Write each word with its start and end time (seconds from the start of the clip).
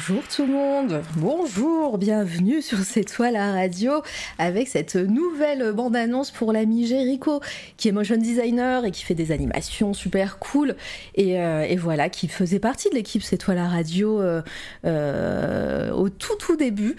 bonjour 0.00 0.22
tout 0.34 0.46
le 0.46 0.52
monde, 0.52 1.02
bonjour, 1.16 1.98
bienvenue 1.98 2.62
sur 2.62 2.78
C'est 2.78 3.04
toi 3.04 3.30
la 3.30 3.52
radio 3.52 4.02
avec 4.38 4.66
cette 4.66 4.94
nouvelle 4.94 5.72
bande-annonce 5.72 6.30
pour 6.30 6.54
l'ami 6.54 6.86
Jericho 6.86 7.40
qui 7.76 7.88
est 7.88 7.92
motion 7.92 8.16
designer 8.16 8.86
et 8.86 8.92
qui 8.92 9.04
fait 9.04 9.14
des 9.14 9.30
animations 9.30 9.92
super 9.92 10.38
cool 10.38 10.74
et, 11.16 11.38
euh, 11.38 11.66
voilà 11.78 12.08
qui 12.08 12.28
faisait 12.28 12.60
partie 12.60 12.88
de 12.88 12.94
l'équipe 12.94 13.22
C'est 13.22 13.36
toi 13.36 13.54
la 13.54 13.68
radio 13.68 14.22
euh, 14.22 14.40
euh, 14.86 15.90
au 15.90 16.08
tout 16.08 16.36
tout 16.38 16.56
début. 16.56 16.96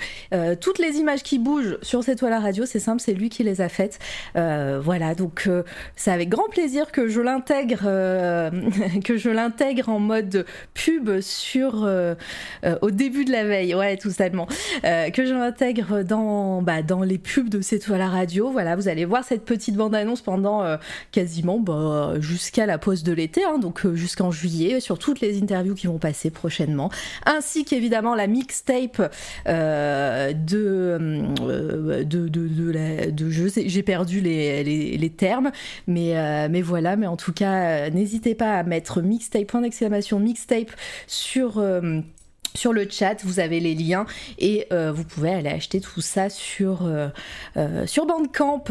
Toutes 0.59 0.77
les 0.77 0.97
images 0.97 1.23
qui 1.23 1.39
bougent 1.39 1.79
sur 1.81 2.03
C'est 2.03 2.15
toi 2.15 2.29
la 2.29 2.39
radio, 2.39 2.65
c'est 2.65 2.79
simple, 2.79 3.01
c'est 3.01 3.13
lui 3.13 3.29
qui 3.29 3.43
les 3.43 3.61
a 3.61 3.69
faites. 3.69 3.97
Voilà 4.35 5.15
donc 5.15 5.49
c'est 5.95 6.11
avec 6.11 6.29
grand 6.29 6.49
plaisir 6.49 6.91
que 6.91 7.07
je 7.07 7.21
l'intègre 7.21 7.81
que 9.03 9.17
je 9.17 9.29
l'intègre 9.29 9.89
en 9.89 9.99
mode 9.99 10.45
pub 10.75 11.19
sur 11.21 11.87
au 12.91 12.93
début 12.93 13.23
de 13.23 13.31
la 13.31 13.45
veille, 13.45 13.73
ouais, 13.73 13.95
tout 13.95 14.11
simplement, 14.11 14.47
euh, 14.83 15.09
que 15.11 15.25
je 15.25 15.33
l'intègre 15.33 16.03
dans, 16.03 16.61
bah, 16.61 16.81
dans 16.81 17.03
les 17.03 17.17
pubs 17.17 17.47
de 17.47 17.61
C'est 17.61 17.79
toi 17.79 17.97
la 17.97 18.09
radio. 18.09 18.51
Voilà, 18.51 18.75
vous 18.75 18.89
allez 18.89 19.05
voir 19.05 19.23
cette 19.23 19.45
petite 19.45 19.75
bande-annonce 19.75 20.21
pendant 20.21 20.61
euh, 20.63 20.75
quasiment 21.11 21.57
bah, 21.57 22.15
jusqu'à 22.19 22.65
la 22.65 22.77
pause 22.77 23.03
de 23.03 23.13
l'été, 23.13 23.43
hein, 23.45 23.59
donc 23.59 23.85
euh, 23.85 23.95
jusqu'en 23.95 24.29
juillet, 24.29 24.81
sur 24.81 24.99
toutes 24.99 25.21
les 25.21 25.41
interviews 25.41 25.73
qui 25.73 25.87
vont 25.87 25.99
passer 25.99 26.31
prochainement, 26.31 26.91
ainsi 27.25 27.63
qu'évidemment 27.63 28.13
la 28.13 28.27
mixtape 28.27 29.01
de, 29.45 30.33
de, 30.33 32.03
de, 32.03 32.27
de, 32.27 33.09
de 33.09 33.29
je 33.29 33.47
sais, 33.47 33.69
j'ai 33.69 33.83
perdu 33.83 34.19
les, 34.19 34.63
les, 34.63 34.97
les, 34.97 35.09
termes, 35.09 35.51
mais, 35.87 36.49
mais 36.49 36.61
voilà, 36.61 36.97
mais 36.97 37.07
en 37.07 37.17
tout 37.17 37.31
cas, 37.31 37.89
n'hésitez 37.89 38.35
pas 38.35 38.55
à 38.55 38.63
mettre 38.63 39.01
mixtape, 39.01 39.47
point 39.47 39.61
d'exclamation, 39.61 40.19
mixtape 40.19 40.71
sur 41.07 41.61
sur 42.55 42.73
le 42.73 42.87
chat, 42.89 43.23
vous 43.23 43.39
avez 43.39 43.59
les 43.59 43.75
liens 43.75 44.05
et 44.37 44.67
euh, 44.71 44.91
vous 44.91 45.03
pouvez 45.03 45.33
aller 45.33 45.49
acheter 45.49 45.79
tout 45.81 46.01
ça 46.01 46.29
sur, 46.29 46.85
euh, 46.85 47.07
euh, 47.57 47.85
sur 47.87 48.05
Bandcamp. 48.05 48.63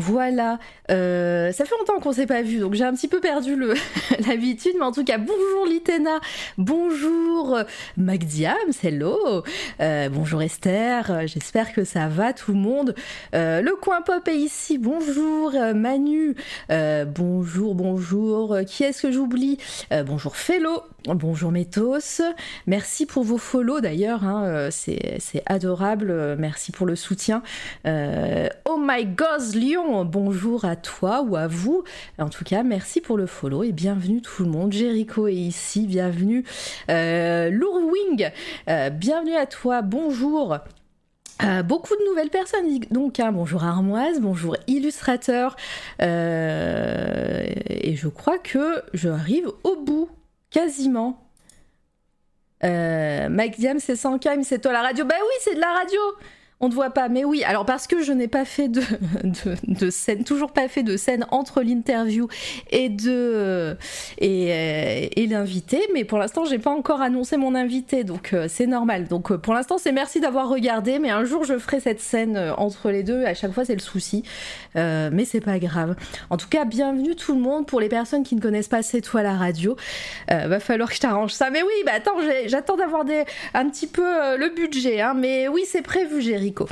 Voilà. 0.00 0.58
Euh, 0.90 1.52
ça 1.52 1.64
fait 1.66 1.74
longtemps 1.78 2.00
qu'on 2.00 2.12
s'est 2.12 2.26
pas 2.26 2.42
vu, 2.42 2.58
donc 2.58 2.74
j'ai 2.74 2.84
un 2.84 2.94
petit 2.94 3.06
peu 3.06 3.20
perdu 3.20 3.54
l'habitude, 4.26 4.72
mais 4.78 4.84
en 4.84 4.92
tout 4.92 5.04
cas, 5.04 5.18
bonjour 5.18 5.66
Litena, 5.68 6.18
bonjour 6.58 7.58
Magdiam, 7.96 8.56
hello, 8.82 9.44
euh, 9.80 10.08
bonjour 10.08 10.42
Esther, 10.42 11.26
j'espère 11.26 11.72
que 11.72 11.84
ça 11.84 12.08
va 12.08 12.32
tout 12.32 12.52
le 12.52 12.58
monde. 12.58 12.94
Euh, 13.34 13.60
le 13.60 13.76
coin 13.76 14.00
pop 14.02 14.26
est 14.26 14.36
ici, 14.36 14.78
bonjour 14.78 15.52
Manu, 15.74 16.34
bonjour, 16.68 17.74
bonjour, 17.74 18.56
qui 18.66 18.84
est-ce 18.84 19.02
que 19.02 19.12
j'oublie? 19.12 19.58
Bonjour 20.06 20.34
Fello, 20.34 20.82
bonjour 21.06 21.52
Métos, 21.52 22.22
merci 22.66 23.06
pour 23.06 23.22
vos 23.22 23.38
follow 23.38 23.80
d'ailleurs, 23.80 24.24
hein, 24.24 24.68
c'est 24.70 25.42
adorable, 25.46 26.36
merci 26.38 26.72
pour 26.72 26.86
le 26.86 26.96
soutien. 26.96 27.42
oh 27.84 28.78
my 28.78 29.04
god, 29.04 29.54
Lyon, 29.54 29.89
bonjour 29.90 30.64
à 30.64 30.76
toi 30.76 31.22
ou 31.22 31.36
à 31.36 31.48
vous. 31.48 31.82
En 32.18 32.28
tout 32.28 32.44
cas, 32.44 32.62
merci 32.62 33.00
pour 33.00 33.16
le 33.16 33.26
follow 33.26 33.64
et 33.64 33.72
bienvenue 33.72 34.22
tout 34.22 34.44
le 34.44 34.50
monde. 34.50 34.72
Jericho 34.72 35.26
est 35.26 35.34
ici, 35.34 35.86
bienvenue. 35.86 36.44
Euh, 36.88 37.50
Lourwing, 37.50 38.30
euh, 38.68 38.90
bienvenue 38.90 39.34
à 39.34 39.46
toi, 39.46 39.82
bonjour. 39.82 40.58
Euh, 41.42 41.62
beaucoup 41.62 41.96
de 41.96 42.04
nouvelles 42.08 42.30
personnes, 42.30 42.80
donc 42.90 43.18
hein, 43.18 43.32
bonjour 43.32 43.64
Armoise, 43.64 44.20
bonjour 44.20 44.56
Illustrateur, 44.66 45.56
euh, 46.02 47.46
et 47.66 47.96
je 47.96 48.08
crois 48.08 48.38
que 48.38 48.82
je 48.92 49.08
arrive 49.08 49.48
au 49.64 49.76
bout, 49.76 50.10
quasiment. 50.50 51.18
Euh, 52.62 53.30
Mike 53.30 53.58
Diam, 53.58 53.78
c'est 53.80 53.94
100K, 53.94 54.36
mais 54.36 54.44
c'est 54.44 54.58
toi 54.58 54.72
la 54.72 54.82
radio. 54.82 55.06
Bah 55.06 55.14
oui, 55.18 55.34
c'est 55.40 55.54
de 55.54 55.60
la 55.60 55.72
radio! 55.72 56.00
On 56.60 56.68
ne 56.68 56.74
voit 56.74 56.90
pas, 56.90 57.08
mais 57.08 57.24
oui. 57.24 57.42
Alors 57.44 57.64
parce 57.64 57.86
que 57.86 58.02
je 58.02 58.12
n'ai 58.12 58.28
pas 58.28 58.44
fait 58.44 58.68
de, 58.68 58.82
scène, 59.90 60.24
toujours 60.24 60.52
pas 60.52 60.68
fait 60.68 60.82
de 60.82 60.96
scène 60.98 61.26
entre 61.30 61.62
l'interview 61.62 62.28
et 62.70 62.94
euh, 63.06 63.74
et 64.20 65.26
l'invité, 65.26 65.80
mais 65.94 66.04
pour 66.04 66.18
l'instant 66.18 66.44
j'ai 66.44 66.58
pas 66.58 66.70
encore 66.70 67.00
annoncé 67.00 67.38
mon 67.38 67.54
invité, 67.54 68.04
donc 68.04 68.34
euh, 68.34 68.46
c'est 68.48 68.66
normal. 68.66 69.08
Donc 69.08 69.32
euh, 69.32 69.38
pour 69.38 69.54
l'instant 69.54 69.78
c'est 69.78 69.92
merci 69.92 70.20
d'avoir 70.20 70.50
regardé, 70.50 70.98
mais 70.98 71.08
un 71.08 71.24
jour 71.24 71.44
je 71.44 71.58
ferai 71.58 71.80
cette 71.80 72.00
scène 72.00 72.36
euh, 72.36 72.54
entre 72.56 72.90
les 72.90 73.02
deux. 73.02 73.24
À 73.24 73.32
chaque 73.32 73.52
fois 73.52 73.64
c'est 73.64 73.74
le 73.74 73.80
souci, 73.80 74.22
euh, 74.76 75.08
mais 75.10 75.24
c'est 75.24 75.40
pas 75.40 75.58
grave. 75.58 75.96
En 76.28 76.36
tout 76.36 76.48
cas, 76.48 76.66
bienvenue 76.66 77.16
tout 77.16 77.34
le 77.34 77.40
monde. 77.40 77.66
Pour 77.66 77.80
les 77.80 77.88
personnes 77.88 78.22
qui 78.22 78.34
ne 78.34 78.40
connaissent 78.40 78.68
pas 78.68 78.82
C'est 78.82 79.00
toi 79.00 79.22
la 79.22 79.34
radio, 79.34 79.76
va 80.28 80.60
falloir 80.60 80.88
que 80.90 80.94
je 80.94 81.00
t'arrange 81.00 81.32
ça. 81.32 81.50
Mais 81.50 81.62
oui, 81.62 81.72
bah 81.86 81.92
attends, 81.94 82.16
j'attends 82.46 82.76
d'avoir 82.76 83.04
un 83.54 83.68
petit 83.70 83.86
peu 83.86 84.02
le 84.36 84.54
budget, 84.54 85.00
hein. 85.00 85.14
Mais 85.14 85.48
oui, 85.48 85.62
c'est 85.66 85.82
prévu, 85.82 86.20
rico. 86.50 86.66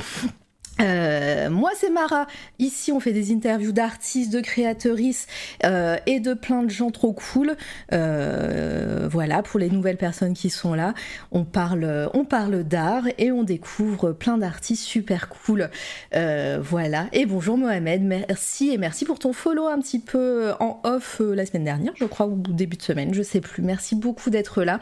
Euh, 0.81 1.49
moi 1.49 1.71
c'est 1.75 1.89
Mara, 1.89 2.27
ici 2.57 2.91
on 2.91 2.99
fait 2.99 3.11
des 3.11 3.33
interviews 3.33 3.71
d'artistes, 3.71 4.31
de 4.31 4.39
créatrices 4.39 5.27
euh, 5.65 5.97
et 6.05 6.19
de 6.19 6.33
plein 6.33 6.63
de 6.63 6.69
gens 6.69 6.91
trop 6.91 7.13
cool. 7.13 7.55
Euh, 7.91 9.07
voilà, 9.11 9.43
pour 9.43 9.59
les 9.59 9.69
nouvelles 9.69 9.97
personnes 9.97 10.33
qui 10.33 10.49
sont 10.49 10.73
là, 10.73 10.93
on 11.31 11.43
parle, 11.43 12.09
on 12.13 12.23
parle 12.23 12.63
d'art 12.63 13.03
et 13.17 13.31
on 13.31 13.43
découvre 13.43 14.11
plein 14.13 14.37
d'artistes 14.37 14.83
super 14.83 15.29
cool. 15.29 15.69
Voilà, 16.13 17.07
et 17.13 17.25
bonjour 17.25 17.57
Mohamed, 17.57 18.01
merci 18.03 18.71
et 18.71 18.77
merci 18.77 19.05
pour 19.05 19.19
ton 19.19 19.33
follow 19.33 19.67
un 19.67 19.79
petit 19.79 19.99
peu 19.99 20.51
en 20.59 20.79
off 20.83 21.21
la 21.21 21.45
semaine 21.45 21.63
dernière, 21.63 21.93
je 21.95 22.05
crois, 22.05 22.27
ou 22.27 22.37
début 22.37 22.77
de 22.77 22.81
semaine, 22.81 23.13
je 23.13 23.23
sais 23.23 23.41
plus. 23.41 23.61
Merci 23.63 23.95
beaucoup 23.95 24.29
d'être 24.29 24.63
là. 24.63 24.79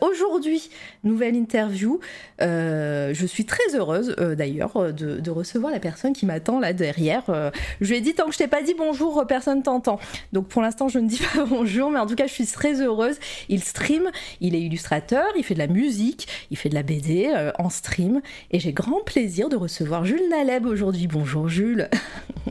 Aujourd'hui, 0.00 0.70
nouvelle 1.04 1.36
interview, 1.36 2.00
je 2.40 3.24
suis 3.26 3.46
très 3.46 3.74
heureuse 3.74 4.14
d'ailleurs 4.36 4.89
de, 4.92 5.20
de, 5.20 5.30
recevoir 5.30 5.72
la 5.72 5.80
personne 5.80 6.12
qui 6.12 6.26
m'attend 6.26 6.60
là 6.60 6.72
derrière. 6.72 7.24
Euh, 7.28 7.50
je 7.80 7.90
lui 7.90 7.98
ai 7.98 8.00
dit 8.00 8.14
tant 8.14 8.26
que 8.26 8.32
je 8.32 8.38
t'ai 8.38 8.48
pas 8.48 8.62
dit 8.62 8.74
bonjour, 8.76 9.24
personne 9.26 9.62
t'entend. 9.62 9.98
Donc 10.32 10.48
pour 10.48 10.62
l'instant, 10.62 10.88
je 10.88 10.98
ne 10.98 11.08
dis 11.08 11.20
pas 11.34 11.44
bonjour, 11.44 11.90
mais 11.90 11.98
en 11.98 12.06
tout 12.06 12.14
cas, 12.14 12.26
je 12.26 12.32
suis 12.32 12.46
très 12.46 12.80
heureuse. 12.80 13.16
Il 13.48 13.62
stream, 13.62 14.10
il 14.40 14.54
est 14.54 14.60
illustrateur, 14.60 15.24
il 15.36 15.44
fait 15.44 15.54
de 15.54 15.58
la 15.58 15.66
musique, 15.66 16.28
il 16.50 16.56
fait 16.56 16.68
de 16.68 16.74
la 16.74 16.82
BD 16.82 17.32
euh, 17.34 17.52
en 17.58 17.70
stream, 17.70 18.20
et 18.50 18.60
j'ai 18.60 18.72
grand 18.72 19.02
plaisir 19.04 19.48
de 19.48 19.56
recevoir 19.56 20.04
Jules 20.04 20.28
Naleb 20.30 20.66
aujourd'hui. 20.66 21.06
Bonjour 21.06 21.48
Jules. 21.48 21.88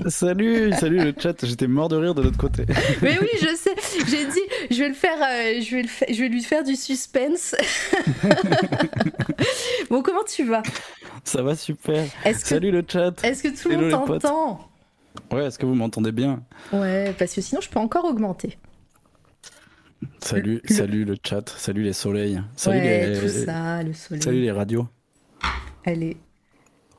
Salut, 0.08 0.72
salut 0.80 1.00
le 1.00 1.14
chat. 1.18 1.46
J'étais 1.46 1.68
mort 1.68 1.90
de 1.90 1.98
rire 1.98 2.14
de 2.14 2.22
l'autre 2.22 2.38
côté. 2.38 2.64
mais 3.02 3.18
oui, 3.20 3.28
je 3.42 3.56
sais. 3.56 3.76
J'ai 4.08 4.26
dit, 4.26 4.42
je 4.72 4.84
vais 4.84 4.90
le 4.90 4.94
faire, 4.94 5.18
euh, 5.18 5.62
je 5.62 5.76
vais 5.76 5.82
le 5.82 5.90
je 6.14 6.22
vais 6.22 6.30
lui 6.30 6.44
faire 6.44 6.64
du 6.64 6.76
suspense. 6.76 7.56
bon, 9.90 10.02
comment 10.02 10.24
tu 10.24 10.46
vas? 10.46 10.64
Ça 11.24 11.42
va 11.42 11.56
super. 11.56 12.06
Que, 12.24 12.34
Salut 12.34 12.72
le 12.72 12.84
chat. 12.88 13.24
Est-ce 13.24 13.44
que 13.44 13.62
tout 13.62 13.70
le 13.70 13.78
monde 13.90 14.20
t'entend? 14.20 14.70
Ouais, 15.32 15.46
est-ce 15.46 15.58
que 15.60 15.66
vous 15.66 15.76
m'entendez 15.76 16.12
bien? 16.12 16.44
Ouais, 16.72 17.14
parce 17.18 17.34
que 17.34 17.42
sinon 17.42 17.62
je 17.62 17.70
peux 17.70 17.80
encore 17.80 18.06
augmenter. 18.06 18.58
Salut, 20.22 20.62
le... 20.64 20.74
salut 20.76 21.06
le 21.06 21.16
chat, 21.26 21.50
salut 21.50 21.84
les 21.84 21.94
soleils, 21.94 22.42
salut 22.56 22.78
ouais, 22.78 23.10
les, 23.10 23.20
tout 23.20 23.28
ça, 23.46 23.84
le 23.84 23.94
soleil. 23.94 24.22
salut 24.24 24.42
les 24.42 24.52
radios. 24.52 24.88
Allez. 25.86 26.18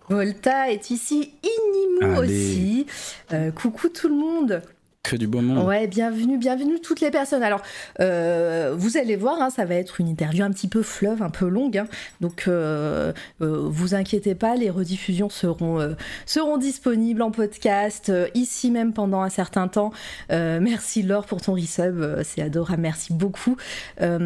Volta 0.08 0.70
est 0.70 0.90
ici, 0.90 1.32
Inimu 1.42 2.14
Allez. 2.16 2.18
aussi. 2.18 2.86
Euh, 3.32 3.50
coucou 3.52 3.88
tout 3.88 4.08
le 4.08 4.16
monde. 4.16 4.62
Que 5.02 5.16
du 5.16 5.26
beau 5.26 5.40
monde. 5.40 5.66
Ouais, 5.66 5.86
bienvenue, 5.86 6.36
bienvenue 6.36 6.78
toutes 6.78 7.00
les 7.00 7.10
personnes. 7.10 7.42
Alors, 7.42 7.62
euh, 8.00 8.74
vous 8.76 8.98
allez 8.98 9.16
voir, 9.16 9.40
hein, 9.40 9.48
ça 9.48 9.64
va 9.64 9.76
être 9.76 9.98
une 9.98 10.08
interview 10.08 10.44
un 10.44 10.50
petit 10.50 10.68
peu 10.68 10.82
fleuve, 10.82 11.22
un 11.22 11.30
peu 11.30 11.48
longue. 11.48 11.78
Hein, 11.78 11.86
donc, 12.20 12.44
euh, 12.46 13.14
euh, 13.40 13.62
vous 13.64 13.94
inquiétez 13.94 14.34
pas, 14.34 14.56
les 14.56 14.68
rediffusions 14.68 15.30
seront, 15.30 15.80
euh, 15.80 15.94
seront 16.26 16.58
disponibles 16.58 17.22
en 17.22 17.30
podcast, 17.30 18.10
euh, 18.10 18.28
ici 18.34 18.70
même 18.70 18.92
pendant 18.92 19.22
un 19.22 19.30
certain 19.30 19.68
temps. 19.68 19.90
Euh, 20.32 20.60
merci 20.60 21.02
Laure 21.02 21.24
pour 21.24 21.40
ton 21.40 21.54
resub, 21.54 22.04
c'est 22.22 22.42
adorable, 22.42 22.82
merci 22.82 23.14
beaucoup. 23.14 23.56
et 23.98 24.04
ah 24.04 24.18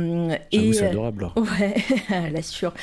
c'est 0.51 0.89
adorable, 0.89 1.21
Laure. 1.21 1.35
Ouais, 1.37 1.77
l'assure. 2.33 2.75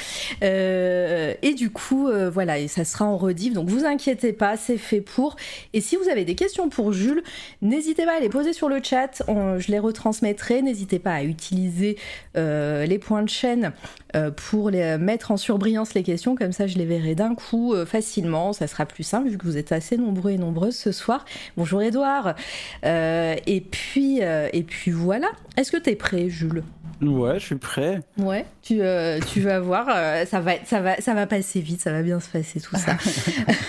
et 0.42 1.54
du 1.58 1.70
coup, 1.70 2.10
voilà, 2.32 2.58
et 2.58 2.70
ça 2.70 2.86
sera 2.86 3.04
en 3.04 3.18
rediff, 3.18 3.54
donc 3.54 3.68
vous 3.68 3.84
inquiétez 3.84 4.32
pas, 4.32 4.56
c'est 4.56 4.78
fait 4.78 5.02
pour. 5.02 5.36
Et 5.74 5.82
si 5.82 5.98
vous 5.98 6.08
avez 6.08 6.24
des 6.24 6.36
questions 6.36 6.70
pour 6.70 6.94
Jules, 6.94 7.22
n'hésitez 7.62 7.81
N'hésitez 7.82 8.06
pas 8.06 8.18
à 8.18 8.20
les 8.20 8.30
poser 8.30 8.54
sur 8.54 8.70
le 8.70 8.80
chat, 8.84 9.24
je 9.28 9.72
les 9.72 9.80
retransmettrai. 9.80 10.62
N'hésitez 10.62 11.00
pas 11.00 11.16
à 11.16 11.24
utiliser 11.24 11.98
euh, 12.38 12.86
les 12.86 13.00
points 13.00 13.24
de 13.24 13.30
chaîne 13.30 13.74
euh, 14.16 14.30
pour 14.30 14.70
les 14.70 15.00
mettre 15.00 15.32
en 15.32 15.38
surbrillance 15.38 15.96
les 15.96 16.04
questions, 16.04 16.36
comme 16.36 16.52
ça 16.52 16.68
je 16.68 16.78
les 16.78 16.86
verrai 16.86 17.16
d'un 17.16 17.34
coup 17.34 17.74
euh, 17.74 17.88
facilement. 17.88 18.54
Ça 18.54 18.68
sera 18.68 18.86
plus 18.86 19.02
simple 19.02 19.30
vu 19.30 19.40
que 19.40 19.48
vous 19.48 19.58
êtes 19.58 19.72
assez 19.72 19.98
nombreux 19.98 20.30
et 20.30 20.38
nombreuses 20.38 20.78
ce 20.78 20.92
soir. 20.92 21.26
Bonjour 21.58 21.82
Edouard. 21.82 22.36
et 22.84 23.66
puis 23.72 24.20
et 24.20 24.64
puis 24.64 24.92
voilà. 24.92 25.32
Est-ce 25.58 25.72
que 25.72 25.78
t'es 25.78 25.96
prêt, 25.96 26.30
Jules? 26.30 26.62
Ouais, 27.02 27.40
je 27.40 27.46
suis 27.46 27.56
prêt. 27.56 28.02
Ouais, 28.18 28.46
tu, 28.62 28.82
euh, 28.82 29.20
tu 29.20 29.42
vas 29.42 29.60
voir, 29.60 29.88
euh, 29.90 30.24
ça, 30.26 30.40
va, 30.40 30.54
ça, 30.66 30.82
va, 30.82 31.02
ça 31.02 31.16
va 31.16 31.26
passer 31.26 31.60
vite, 31.60 31.82
ça 31.82 31.92
va 31.92 32.04
bien 32.04 32.20
se 32.20 32.30
passer 32.30 32.60
tout 32.60 32.76
ça. 32.76 32.96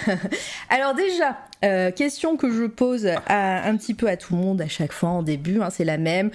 Alors 0.68 0.94
déjà, 0.94 1.38
euh, 1.64 1.90
question 1.90 2.36
que 2.36 2.52
je 2.52 2.64
pose 2.64 3.08
à, 3.26 3.66
un 3.66 3.76
petit 3.78 3.94
peu 3.94 4.08
à 4.08 4.18
tout 4.18 4.34
le 4.34 4.40
monde 4.40 4.60
à 4.60 4.68
chaque 4.68 4.92
fois 4.92 5.08
en 5.08 5.22
début, 5.22 5.62
hein, 5.62 5.70
c'est 5.70 5.84
la 5.84 5.96
même. 5.96 6.30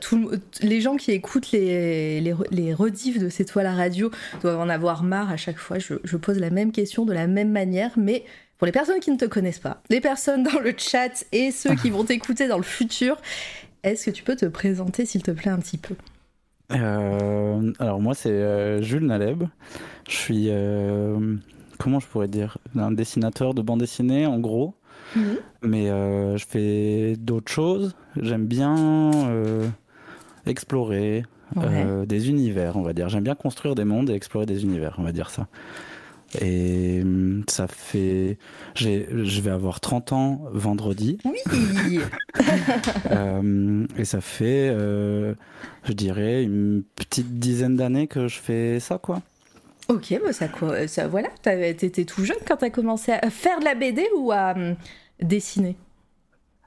Tout, 0.00 0.30
les 0.60 0.80
gens 0.80 0.96
qui 0.96 1.10
écoutent 1.10 1.50
les, 1.50 2.20
les, 2.20 2.34
les 2.52 2.74
rediffs 2.74 3.18
de 3.18 3.28
C'est 3.28 3.44
toi 3.44 3.64
la 3.64 3.74
radio 3.74 4.10
doivent 4.40 4.60
en 4.60 4.68
avoir 4.68 5.02
marre 5.02 5.32
à 5.32 5.36
chaque 5.36 5.58
fois. 5.58 5.78
Je, 5.80 5.94
je 6.04 6.16
pose 6.16 6.38
la 6.38 6.50
même 6.50 6.70
question 6.70 7.04
de 7.04 7.12
la 7.12 7.26
même 7.26 7.50
manière, 7.50 7.90
mais 7.96 8.24
pour 8.58 8.66
les 8.66 8.72
personnes 8.72 9.00
qui 9.00 9.10
ne 9.10 9.16
te 9.16 9.24
connaissent 9.24 9.58
pas, 9.58 9.82
les 9.90 10.00
personnes 10.00 10.44
dans 10.44 10.60
le 10.60 10.72
chat 10.76 11.24
et 11.32 11.50
ceux 11.50 11.74
qui 11.74 11.90
vont 11.90 12.04
t'écouter 12.04 12.46
dans 12.46 12.56
le 12.56 12.62
futur, 12.62 13.20
est-ce 13.84 14.06
que 14.06 14.10
tu 14.10 14.24
peux 14.24 14.36
te 14.36 14.46
présenter, 14.46 15.06
s'il 15.06 15.22
te 15.22 15.30
plaît, 15.30 15.50
un 15.50 15.58
petit 15.58 15.78
peu? 15.78 15.94
Euh, 16.72 17.72
Alors 17.78 18.00
moi, 18.00 18.14
c'est 18.14 18.30
euh, 18.30 18.82
Jules 18.82 19.06
Naleb. 19.06 19.44
Je 20.08 20.16
suis, 20.16 20.46
euh, 20.48 21.36
comment 21.78 22.00
je 22.00 22.06
pourrais 22.06 22.28
dire, 22.28 22.58
un 22.76 22.92
dessinateur 22.92 23.54
de 23.54 23.62
bande 23.62 23.80
dessinée, 23.80 24.26
en 24.26 24.38
gros. 24.38 24.74
Mhm. 25.14 25.36
Mais 25.62 25.86
je 25.86 26.44
fais 26.48 27.16
d'autres 27.16 27.52
choses. 27.52 27.94
J'aime 28.20 28.46
bien 28.46 29.10
explorer 30.46 31.24
des 32.06 32.28
univers, 32.28 32.76
on 32.76 32.82
va 32.82 32.94
dire. 32.94 33.08
J'aime 33.08 33.24
bien 33.24 33.34
construire 33.34 33.74
des 33.74 33.84
mondes 33.84 34.10
et 34.10 34.14
explorer 34.14 34.46
des 34.46 34.64
univers, 34.64 34.96
on 34.98 35.02
va 35.02 35.12
dire 35.12 35.30
ça. 35.30 35.46
Et 36.40 37.00
hum, 37.02 37.44
ça 37.48 37.66
fait. 37.66 38.38
Je 38.74 39.40
vais 39.40 39.50
avoir 39.50 39.80
30 39.80 40.12
ans 40.12 40.40
vendredi. 40.52 41.18
Oui 41.24 42.00
euh, 43.10 43.86
Et 43.96 44.04
ça 44.04 44.20
fait, 44.20 44.68
euh, 44.70 45.34
je 45.84 45.92
dirais, 45.92 46.42
une 46.42 46.82
petite 46.96 47.38
dizaine 47.38 47.76
d'années 47.76 48.06
que 48.06 48.28
je 48.28 48.38
fais 48.38 48.80
ça, 48.80 48.98
quoi. 48.98 49.22
Ok, 49.88 50.18
bah 50.24 50.32
ça, 50.32 50.48
ça 50.86 51.08
voilà. 51.08 51.28
T'étais 51.42 52.04
tout 52.04 52.24
jeune 52.24 52.38
quand 52.46 52.56
t'as 52.56 52.70
commencé 52.70 53.12
à 53.12 53.28
faire 53.30 53.60
de 53.60 53.64
la 53.64 53.74
BD 53.74 54.02
ou 54.16 54.32
à 54.32 54.52
hum, 54.52 54.76
dessiner? 55.20 55.76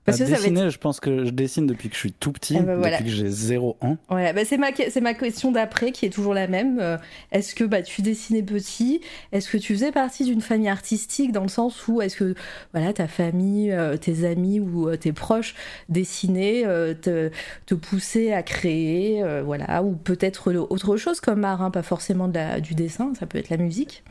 Parce 0.07 0.19
dessiner, 0.19 0.69
je 0.69 0.77
pense 0.77 1.01
que 1.01 1.25
je 1.25 1.31
dessine 1.31 1.67
depuis 1.67 1.89
que 1.89 1.95
je 1.95 1.99
suis 1.99 2.13
tout 2.13 2.31
petit, 2.31 2.55
eh 2.57 2.61
ben 2.61 2.79
depuis 2.79 3.03
que 3.03 3.09
j'ai 3.09 3.27
0 3.27 3.75
ans. 3.81 3.97
Voilà, 4.07 4.31
bah 4.31 4.45
c'est 4.45 4.57
ma, 4.57 4.69
ma 5.01 5.13
question 5.13 5.51
d'après 5.51 5.91
qui 5.91 6.05
est 6.05 6.09
toujours 6.09 6.33
la 6.33 6.47
même. 6.47 6.79
Euh, 6.79 6.97
est-ce 7.33 7.53
que 7.53 7.65
bah, 7.65 7.81
tu 7.81 8.01
dessinais 8.01 8.41
petit 8.41 9.01
Est-ce 9.33 9.49
que 9.49 9.57
tu 9.57 9.73
faisais 9.73 9.91
partie 9.91 10.23
d'une 10.23 10.39
famille 10.39 10.69
artistique 10.69 11.33
dans 11.33 11.41
le 11.41 11.49
sens 11.49 11.89
où 11.89 12.01
est-ce 12.01 12.15
que 12.15 12.35
voilà, 12.73 12.93
ta 12.93 13.09
famille, 13.09 13.73
euh, 13.73 13.97
tes 13.97 14.25
amis 14.25 14.61
ou 14.61 14.87
euh, 14.87 14.95
tes 14.95 15.11
proches 15.11 15.55
dessinaient, 15.89 16.63
te, 17.01 17.29
te, 17.65 17.75
poussaient 17.75 18.31
à 18.31 18.43
créer, 18.43 19.21
voilà, 19.43 19.83
ou 19.83 19.91
peut-être 19.91 20.53
autre 20.53 20.95
chose 20.95 21.19
comme 21.19 21.43
art, 21.43 21.61
hein, 21.61 21.69
pas 21.69 21.83
forcément 21.83 22.29
de 22.29 22.35
la, 22.35 22.61
du 22.61 22.75
dessin, 22.75 23.11
ça 23.19 23.25
peut 23.25 23.37
être 23.37 23.49
la 23.49 23.57
musique 23.57 24.03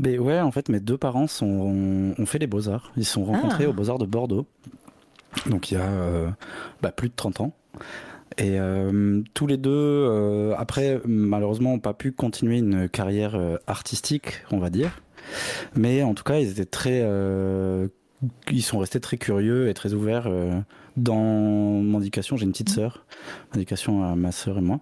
mais 0.00 0.16
ouais, 0.16 0.38
en 0.38 0.52
fait, 0.52 0.68
mes 0.68 0.78
deux 0.78 0.96
parents 0.96 1.26
sont, 1.26 2.14
ont 2.16 2.26
fait 2.26 2.38
les 2.38 2.46
beaux-arts. 2.46 2.92
Ils 2.96 3.04
se 3.04 3.14
sont 3.14 3.24
rencontrés 3.24 3.64
ah. 3.64 3.70
aux 3.70 3.72
beaux-arts 3.72 3.98
de 3.98 4.06
Bordeaux 4.06 4.46
donc 5.46 5.70
il 5.70 5.74
y 5.74 5.76
a 5.76 5.84
euh, 5.84 6.28
bah, 6.82 6.92
plus 6.92 7.08
de 7.08 7.14
30 7.14 7.40
ans. 7.40 7.52
Et 8.36 8.58
euh, 8.60 9.22
tous 9.34 9.46
les 9.46 9.56
deux, 9.56 9.70
euh, 9.72 10.54
après, 10.56 11.00
malheureusement, 11.06 11.72
n'ont 11.72 11.78
pas 11.80 11.94
pu 11.94 12.12
continuer 12.12 12.58
une 12.58 12.88
carrière 12.88 13.38
artistique, 13.66 14.42
on 14.50 14.58
va 14.58 14.70
dire. 14.70 15.00
Mais 15.74 16.02
en 16.02 16.14
tout 16.14 16.24
cas, 16.24 16.38
ils 16.38 16.50
étaient 16.50 16.64
très, 16.64 17.00
ils 18.50 18.62
sont 18.62 18.78
restés 18.78 19.00
très 19.00 19.16
curieux 19.16 19.68
et 19.68 19.74
très 19.74 19.92
ouverts 19.92 20.30
dans 20.96 21.16
mon 21.16 22.00
éducation. 22.00 22.36
J'ai 22.36 22.44
une 22.44 22.52
petite 22.52 22.70
sœur, 22.70 23.04
éducation 23.54 24.04
à 24.04 24.14
ma 24.14 24.32
sœur 24.32 24.58
et 24.58 24.62
moi. 24.62 24.80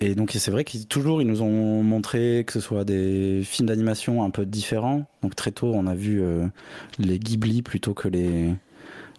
Et 0.00 0.14
donc 0.14 0.30
c'est 0.32 0.50
vrai 0.50 0.64
qu'ils 0.64 0.86
toujours 0.86 1.20
ils 1.20 1.28
nous 1.28 1.42
ont 1.42 1.82
montré 1.82 2.44
que 2.46 2.52
ce 2.54 2.60
soit 2.60 2.84
des 2.84 3.42
films 3.44 3.68
d'animation 3.68 4.22
un 4.22 4.30
peu 4.30 4.46
différents. 4.46 5.04
Donc 5.22 5.34
très 5.34 5.50
tôt 5.50 5.72
on 5.74 5.86
a 5.86 5.94
vu 5.94 6.22
les 6.98 7.18
Ghibli 7.18 7.60
plutôt 7.60 7.92
que 7.92 8.08
les 8.08 8.54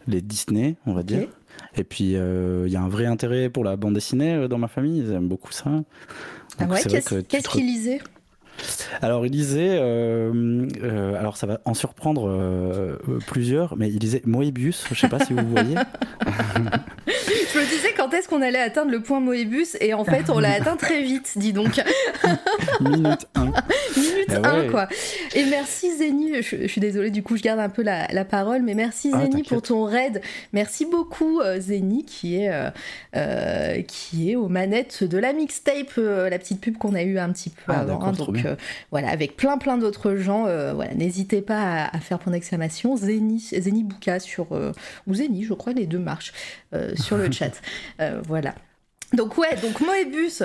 les 0.07 0.21
Disney, 0.21 0.75
on 0.85 0.93
va 0.93 1.03
dire. 1.03 1.27
Et 1.75 1.83
puis, 1.83 2.15
euh, 2.15 2.65
il 2.67 2.73
y 2.73 2.75
a 2.75 2.81
un 2.81 2.89
vrai 2.89 3.05
intérêt 3.05 3.49
pour 3.49 3.63
la 3.63 3.75
bande 3.75 3.93
dessinée 3.93 4.33
euh, 4.33 4.47
dans 4.47 4.57
ma 4.57 4.67
famille. 4.67 4.99
Ils 4.99 5.11
aiment 5.11 5.27
beaucoup 5.27 5.51
ça. 5.51 5.69
ah 6.59 6.65
ouais, 6.65 6.81
qu'est-ce 6.83 7.49
qu'ils 7.49 7.65
lisaient? 7.65 8.01
Alors 9.01 9.25
il 9.25 9.31
lisait, 9.31 9.79
euh, 9.79 11.15
alors 11.17 11.35
ça 11.35 11.47
va 11.47 11.61
en 11.65 11.73
surprendre 11.73 12.99
plusieurs, 13.25 13.75
mais 13.75 13.89
il 13.89 13.97
lisait 13.97 14.21
Moebius, 14.25 14.85
je 14.91 14.99
sais 14.99 15.07
pas 15.07 15.23
si 15.23 15.33
vous 15.33 15.47
voyez. 15.47 15.75
je 17.07 17.59
me 17.59 17.69
disais 17.69 17.90
quand 18.01 18.13
est-ce 18.15 18.27
qu'on 18.27 18.41
allait 18.41 18.59
atteindre 18.59 18.89
le 18.89 19.01
point 19.01 19.19
Moebius 19.19 19.77
et 19.79 19.93
en 19.93 20.03
fait 20.03 20.31
on 20.31 20.39
l'a 20.39 20.53
atteint 20.53 20.75
très 20.75 21.03
vite, 21.03 21.33
dis 21.35 21.53
donc. 21.53 21.79
Minute 22.81 23.27
1. 23.35 23.43
Minute 23.45 24.29
1 24.29 24.41
ah 24.43 24.61
quoi. 24.71 24.87
Et 25.35 25.45
merci 25.45 25.95
Zeni, 25.97 26.41
je, 26.41 26.65
suis 26.67 26.81
désolée 26.81 27.11
du 27.11 27.21
coup 27.21 27.37
je 27.37 27.43
garde 27.43 27.59
un 27.59 27.69
peu 27.69 27.83
la, 27.83 28.25
parole, 28.25 28.63
mais 28.63 28.73
merci 28.73 29.11
ah, 29.13 29.21
Zeni 29.21 29.43
pour 29.43 29.61
ton 29.61 29.83
raid. 29.83 30.21
Merci 30.51 30.85
beaucoup 30.85 31.41
euh, 31.41 31.59
Zeni 31.59 32.03
qui 32.03 32.37
est, 32.37 32.51
euh, 32.51 32.69
euh, 33.15 33.81
qui 33.83 34.31
est 34.31 34.35
aux 34.35 34.47
manettes 34.47 35.03
de 35.03 35.19
la 35.19 35.33
mixtape, 35.33 35.97
la 35.97 36.39
petite 36.39 36.59
pub 36.59 36.77
qu'on 36.77 36.95
a 36.95 37.03
eu 37.03 37.19
un 37.19 37.31
petit 37.31 37.51
peu 37.51 37.71
ah, 37.71 37.81
avant. 37.81 38.01
Hein. 38.01 38.13
donc 38.13 38.37
voilà, 38.89 39.09
avec 39.09 39.35
plein 39.35 39.59
plein 39.59 39.77
d'autres 39.77 40.15
gens, 40.15 40.45
voilà, 40.73 40.95
n'hésitez 40.95 41.41
pas 41.41 41.85
à, 41.85 41.99
faire 41.99 42.17
point 42.17 42.33
d'exclamation 42.33 42.95
Zeni, 42.95 43.39
Zeni 43.39 43.83
Bouka 43.83 44.19
sur, 44.19 44.47
ou 45.05 45.13
Zeni, 45.13 45.43
je 45.43 45.53
crois 45.53 45.73
les 45.73 45.85
deux 45.85 45.99
marchent 45.99 46.33
sur 46.95 47.17
le 47.17 47.31
chat. 47.31 47.61
Voilà. 48.27 48.55
Donc 49.13 49.37
ouais, 49.37 49.55
donc 49.61 49.81
Moebius, 49.81 50.43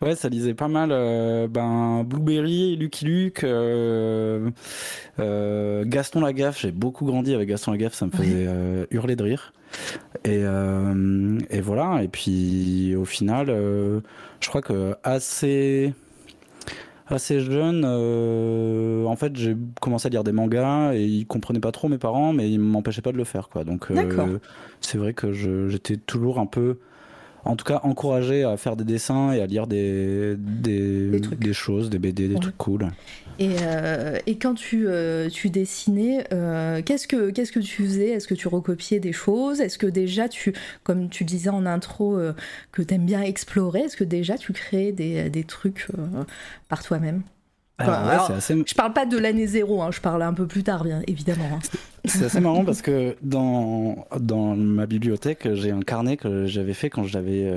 Ouais, 0.00 0.14
ça 0.14 0.28
lisait 0.28 0.54
pas 0.54 0.68
mal. 0.68 0.90
Euh, 0.92 1.48
ben, 1.48 2.04
Blueberry, 2.04 2.76
Lucky 2.76 3.04
Luke, 3.04 3.42
euh, 3.42 4.50
euh, 5.18 5.84
Gaston 5.84 6.20
Lagaffe. 6.20 6.60
J'ai 6.60 6.70
beaucoup 6.70 7.04
grandi 7.04 7.34
avec 7.34 7.48
Gaston 7.48 7.72
Lagaffe, 7.72 7.94
ça 7.94 8.06
me 8.06 8.12
faisait 8.12 8.46
hurler 8.90 9.16
de 9.16 9.24
rire. 9.24 9.52
Et, 10.24 10.42
et, 11.50 11.60
voilà. 11.60 12.02
Et 12.02 12.08
puis 12.08 12.94
au 12.96 13.04
final, 13.04 13.48
je 13.48 14.48
crois 14.48 14.62
que 14.62 14.94
assez 15.02 15.94
assez 17.10 17.40
jeune, 17.40 17.84
en 17.84 19.16
fait, 19.16 19.36
j'ai 19.36 19.56
commencé 19.80 20.06
à 20.06 20.10
lire 20.10 20.24
des 20.24 20.32
mangas 20.32 20.94
et 20.94 21.04
ils 21.04 21.26
comprenaient 21.26 21.60
pas 21.60 21.72
trop 21.72 21.88
mes 21.88 21.98
parents, 21.98 22.32
mais 22.32 22.50
ils 22.50 22.58
m'empêchaient 22.60 23.02
pas 23.02 23.12
de 23.12 23.18
le 23.18 23.24
faire, 23.24 23.48
quoi. 23.48 23.64
Donc, 23.64 23.88
c'est 24.80 24.98
vrai 24.98 25.14
que 25.14 25.32
j'étais 25.32 25.96
toujours 25.96 26.38
un 26.38 26.46
peu 26.46 26.78
en 27.44 27.56
tout 27.56 27.64
cas 27.64 27.80
encourager 27.82 28.44
à 28.44 28.56
faire 28.56 28.76
des 28.76 28.84
dessins 28.84 29.32
et 29.32 29.40
à 29.40 29.46
lire 29.46 29.66
des, 29.66 30.36
des, 30.36 31.20
des, 31.20 31.52
choses, 31.52 31.90
des 31.90 31.98
BD, 31.98 32.28
des 32.28 32.34
trucs 32.34 32.56
cool. 32.58 32.88
Et, 33.38 33.56
euh, 33.62 34.18
et 34.26 34.36
quand 34.36 34.54
tu, 34.54 34.88
euh, 34.88 35.28
tu 35.28 35.48
dessinais, 35.48 36.24
euh, 36.32 36.82
qu'est-ce, 36.84 37.06
que, 37.06 37.30
qu'est-ce 37.30 37.52
que 37.52 37.60
tu 37.60 37.84
faisais? 37.84 38.10
Est-ce 38.10 38.26
que 38.26 38.34
tu 38.34 38.48
recopiais 38.48 38.98
des 38.98 39.12
choses? 39.12 39.60
Est-ce 39.60 39.78
que 39.78 39.86
déjà, 39.86 40.28
tu, 40.28 40.52
comme 40.82 41.08
tu 41.08 41.24
disais 41.24 41.50
en 41.50 41.64
intro, 41.64 42.18
que 42.72 42.82
tu 42.82 42.94
aimes 42.94 43.06
bien 43.06 43.22
explorer, 43.22 43.80
est-ce 43.80 43.96
que 43.96 44.04
déjà 44.04 44.36
tu 44.36 44.52
créais 44.52 44.92
des, 44.92 45.30
des 45.30 45.44
trucs 45.44 45.86
par 46.68 46.82
toi-même? 46.82 47.22
Je 47.80 48.74
parle 48.74 48.92
pas 48.92 49.06
de 49.06 49.16
l'année 49.16 49.46
zéro, 49.46 49.82
hein, 49.82 49.90
je 49.92 50.00
parle 50.00 50.22
un 50.22 50.34
peu 50.34 50.46
plus 50.46 50.64
tard, 50.64 50.84
bien 50.84 51.02
évidemment. 51.06 51.48
Hein. 51.54 51.78
C'est 52.04 52.24
assez 52.24 52.40
marrant 52.40 52.64
parce 52.64 52.82
que 52.82 53.16
dans, 53.22 54.06
dans 54.18 54.56
ma 54.56 54.86
bibliothèque, 54.86 55.48
j'ai 55.54 55.70
un 55.70 55.82
carnet 55.82 56.16
que 56.16 56.46
j'avais 56.46 56.74
fait 56.74 56.90
quand 56.90 57.04
j'avais 57.04 57.48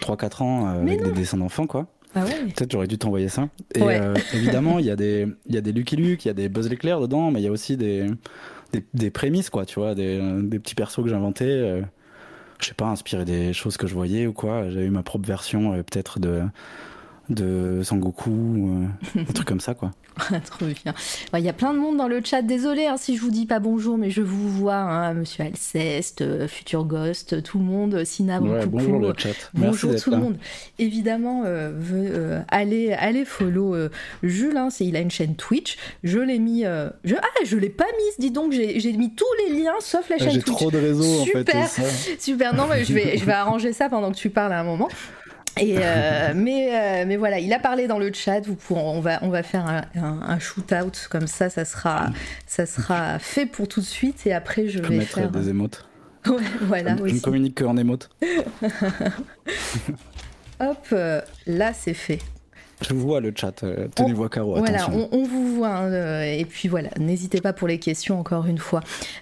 3-4 0.00 0.42
ans 0.42 0.68
euh, 0.68 0.82
avec 0.82 1.02
des 1.02 1.12
dessins 1.12 1.38
d'enfants, 1.38 1.66
quoi. 1.66 1.86
Ah 2.14 2.24
Peut-être 2.24 2.72
j'aurais 2.72 2.86
dû 2.86 2.96
t'envoyer 2.96 3.28
ça. 3.28 3.48
Et 3.74 3.82
euh, 3.82 4.14
évidemment, 4.32 4.78
il 4.78 4.86
y, 4.86 4.90
a 4.90 4.96
des, 4.96 5.26
y 5.48 5.58
a 5.58 5.60
des 5.60 5.72
Lucky 5.72 5.96
Luke, 5.96 6.24
il 6.24 6.28
y 6.28 6.30
a 6.30 6.34
des 6.34 6.48
Buzz 6.48 6.70
l'éclair 6.70 6.98
dedans, 6.98 7.30
mais 7.30 7.40
il 7.40 7.44
y 7.44 7.48
a 7.48 7.50
aussi 7.50 7.76
des, 7.76 8.06
des, 8.94 9.10
prémices, 9.10 9.50
quoi, 9.50 9.66
tu 9.66 9.78
vois, 9.78 9.94
des, 9.94 10.18
des 10.42 10.58
petits 10.58 10.74
persos 10.74 11.02
que 11.02 11.10
j'inventais. 11.10 11.44
Euh, 11.44 11.82
je 12.58 12.68
sais 12.68 12.74
pas, 12.74 12.86
inspiré 12.86 13.26
des 13.26 13.52
choses 13.52 13.76
que 13.76 13.86
je 13.86 13.92
voyais 13.92 14.26
ou 14.26 14.32
quoi. 14.32 14.70
J'avais 14.70 14.86
eu 14.86 14.90
ma 14.90 15.02
propre 15.02 15.28
version, 15.28 15.72
peut-être, 15.72 16.20
de 16.20 16.40
de 17.28 17.80
Sangoku, 17.82 18.30
euh, 18.30 18.86
des 19.20 19.32
trucs 19.32 19.48
comme 19.48 19.60
ça, 19.60 19.74
quoi. 19.74 19.90
Trop 20.46 20.66
bien. 20.66 20.94
Il 21.34 21.44
y 21.44 21.48
a 21.48 21.52
plein 21.52 21.74
de 21.74 21.78
monde 21.78 21.96
dans 21.96 22.08
le 22.08 22.22
chat. 22.24 22.40
Désolé 22.40 22.86
hein, 22.86 22.96
si 22.96 23.16
je 23.16 23.20
vous 23.20 23.30
dis 23.30 23.44
pas 23.44 23.58
bonjour, 23.58 23.98
mais 23.98 24.10
je 24.10 24.22
vous 24.22 24.48
vois, 24.48 24.76
hein, 24.76 25.12
Monsieur 25.12 25.44
Alceste, 25.44 26.22
euh, 26.22 26.48
Future 26.48 26.84
Ghost, 26.84 27.42
tout 27.42 27.58
le 27.58 27.64
monde, 27.64 28.04
Sina, 28.04 28.40
bonjour 28.40 28.98
le 28.98 29.12
chat. 29.16 29.34
Bonjour 29.54 29.94
tout 29.96 30.10
le 30.10 30.16
monde. 30.16 30.36
Évidemment, 30.78 31.42
euh, 31.44 32.40
allez, 32.48 32.92
allez 32.92 33.24
follow 33.24 33.76
Jules. 34.22 34.56
Hein, 34.56 34.68
il 34.80 34.96
a 34.96 35.00
une 35.00 35.10
chaîne 35.10 35.34
Twitch. 35.34 35.76
Je 36.02 36.18
l'ai 36.18 36.38
mis. 36.38 36.62
je, 36.62 37.14
ah, 37.14 37.44
je 37.44 37.56
l'ai 37.56 37.68
pas 37.68 37.84
mise. 37.84 38.18
Dis 38.18 38.30
donc, 38.30 38.52
j'ai 38.52 38.92
mis 38.92 39.14
tous 39.14 39.24
les 39.46 39.60
liens 39.60 39.74
sauf 39.80 40.08
la 40.08 40.16
ah, 40.16 40.24
chaîne 40.24 40.40
Twitch. 40.40 40.46
J'ai 40.46 40.52
trop 40.52 40.70
de 40.70 40.78
réseaux 40.78 41.24
super, 41.24 41.56
en 41.56 41.66
fait. 41.66 42.20
Super. 42.20 42.54
Non, 42.54 42.66
mais 42.70 42.84
je 42.84 42.92
vais, 42.94 43.18
je 43.18 43.24
vais 43.24 43.32
arranger 43.32 43.72
ça 43.72 43.88
pendant 43.88 44.10
que 44.10 44.16
tu 44.16 44.30
parles 44.30 44.52
à 44.52 44.60
un 44.60 44.64
moment. 44.64 44.88
Et 45.58 45.76
euh, 45.78 46.32
mais, 46.34 46.68
euh, 46.70 47.04
mais 47.06 47.16
voilà, 47.16 47.38
il 47.38 47.52
a 47.52 47.58
parlé 47.58 47.86
dans 47.86 47.98
le 47.98 48.12
chat. 48.12 48.40
Vous 48.40 48.56
on, 48.70 49.00
va, 49.00 49.18
on 49.22 49.30
va 49.30 49.42
faire 49.42 49.66
un, 49.66 49.84
un, 49.94 50.38
shoot-out 50.38 51.08
comme 51.10 51.26
ça, 51.26 51.48
ça 51.48 51.64
sera, 51.64 52.10
ça 52.46 52.66
sera 52.66 53.18
fait 53.18 53.46
pour 53.46 53.66
tout 53.66 53.80
de 53.80 53.86
suite. 53.86 54.26
Et 54.26 54.34
après, 54.34 54.68
je, 54.68 54.80
vais 54.80 54.98
mettre 54.98 55.14
faire 55.14 55.30
des 55.30 55.48
émotes. 55.48 55.88
Ouais, 56.26 56.42
voilà, 56.62 56.96
Je 56.96 57.14
ne 57.14 57.20
communique 57.20 57.62
qu'en 57.62 57.76
émote. 57.76 58.10
Hop, 60.58 60.94
là 61.46 61.72
c'est 61.72 61.94
fait. 61.94 62.18
Je 62.82 62.92
vous 62.92 63.00
vois 63.00 63.20
le 63.20 63.32
chat, 63.34 63.62
euh, 63.62 63.88
tenez-vous 63.94 64.24
à 64.24 64.28
carreau. 64.28 64.56
Voilà, 64.56 64.88
on, 64.90 65.24
vous 65.24 65.56
voit. 65.56 65.68
Hein, 65.68 65.92
euh, 65.92 66.22
et 66.22 66.44
puis 66.44 66.68
voilà, 66.68 66.90
n'hésitez 66.98 67.40
pas 67.40 67.54
pour 67.54 67.68
les 67.68 67.78
questions 67.78 68.20
encore 68.20 68.46
une 68.46 68.58
fois. 68.58 68.80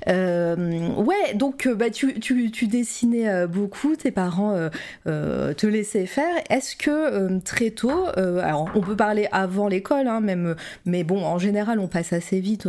Euh, 0.09 0.89
ouais, 0.97 1.35
donc 1.35 1.69
bah, 1.69 1.91
tu, 1.91 2.19
tu, 2.19 2.51
tu, 2.51 2.67
dessinais 2.67 3.47
beaucoup, 3.47 3.95
tes 3.95 4.11
parents 4.11 4.69
te 5.05 5.67
laissaient 5.67 6.07
faire. 6.07 6.35
Est-ce 6.51 6.75
que 6.75 7.39
très 7.41 7.71
tôt, 7.71 8.07
alors 8.17 8.71
on 8.75 8.81
peut 8.81 8.97
parler 8.97 9.29
avant 9.31 9.69
l'école, 9.69 10.09
hein, 10.09 10.21
même, 10.21 10.57
mais 10.85 11.05
bon, 11.05 11.25
en 11.25 11.39
général, 11.39 11.79
on 11.79 11.87
passe 11.87 12.13
assez 12.13 12.41
vite, 12.41 12.69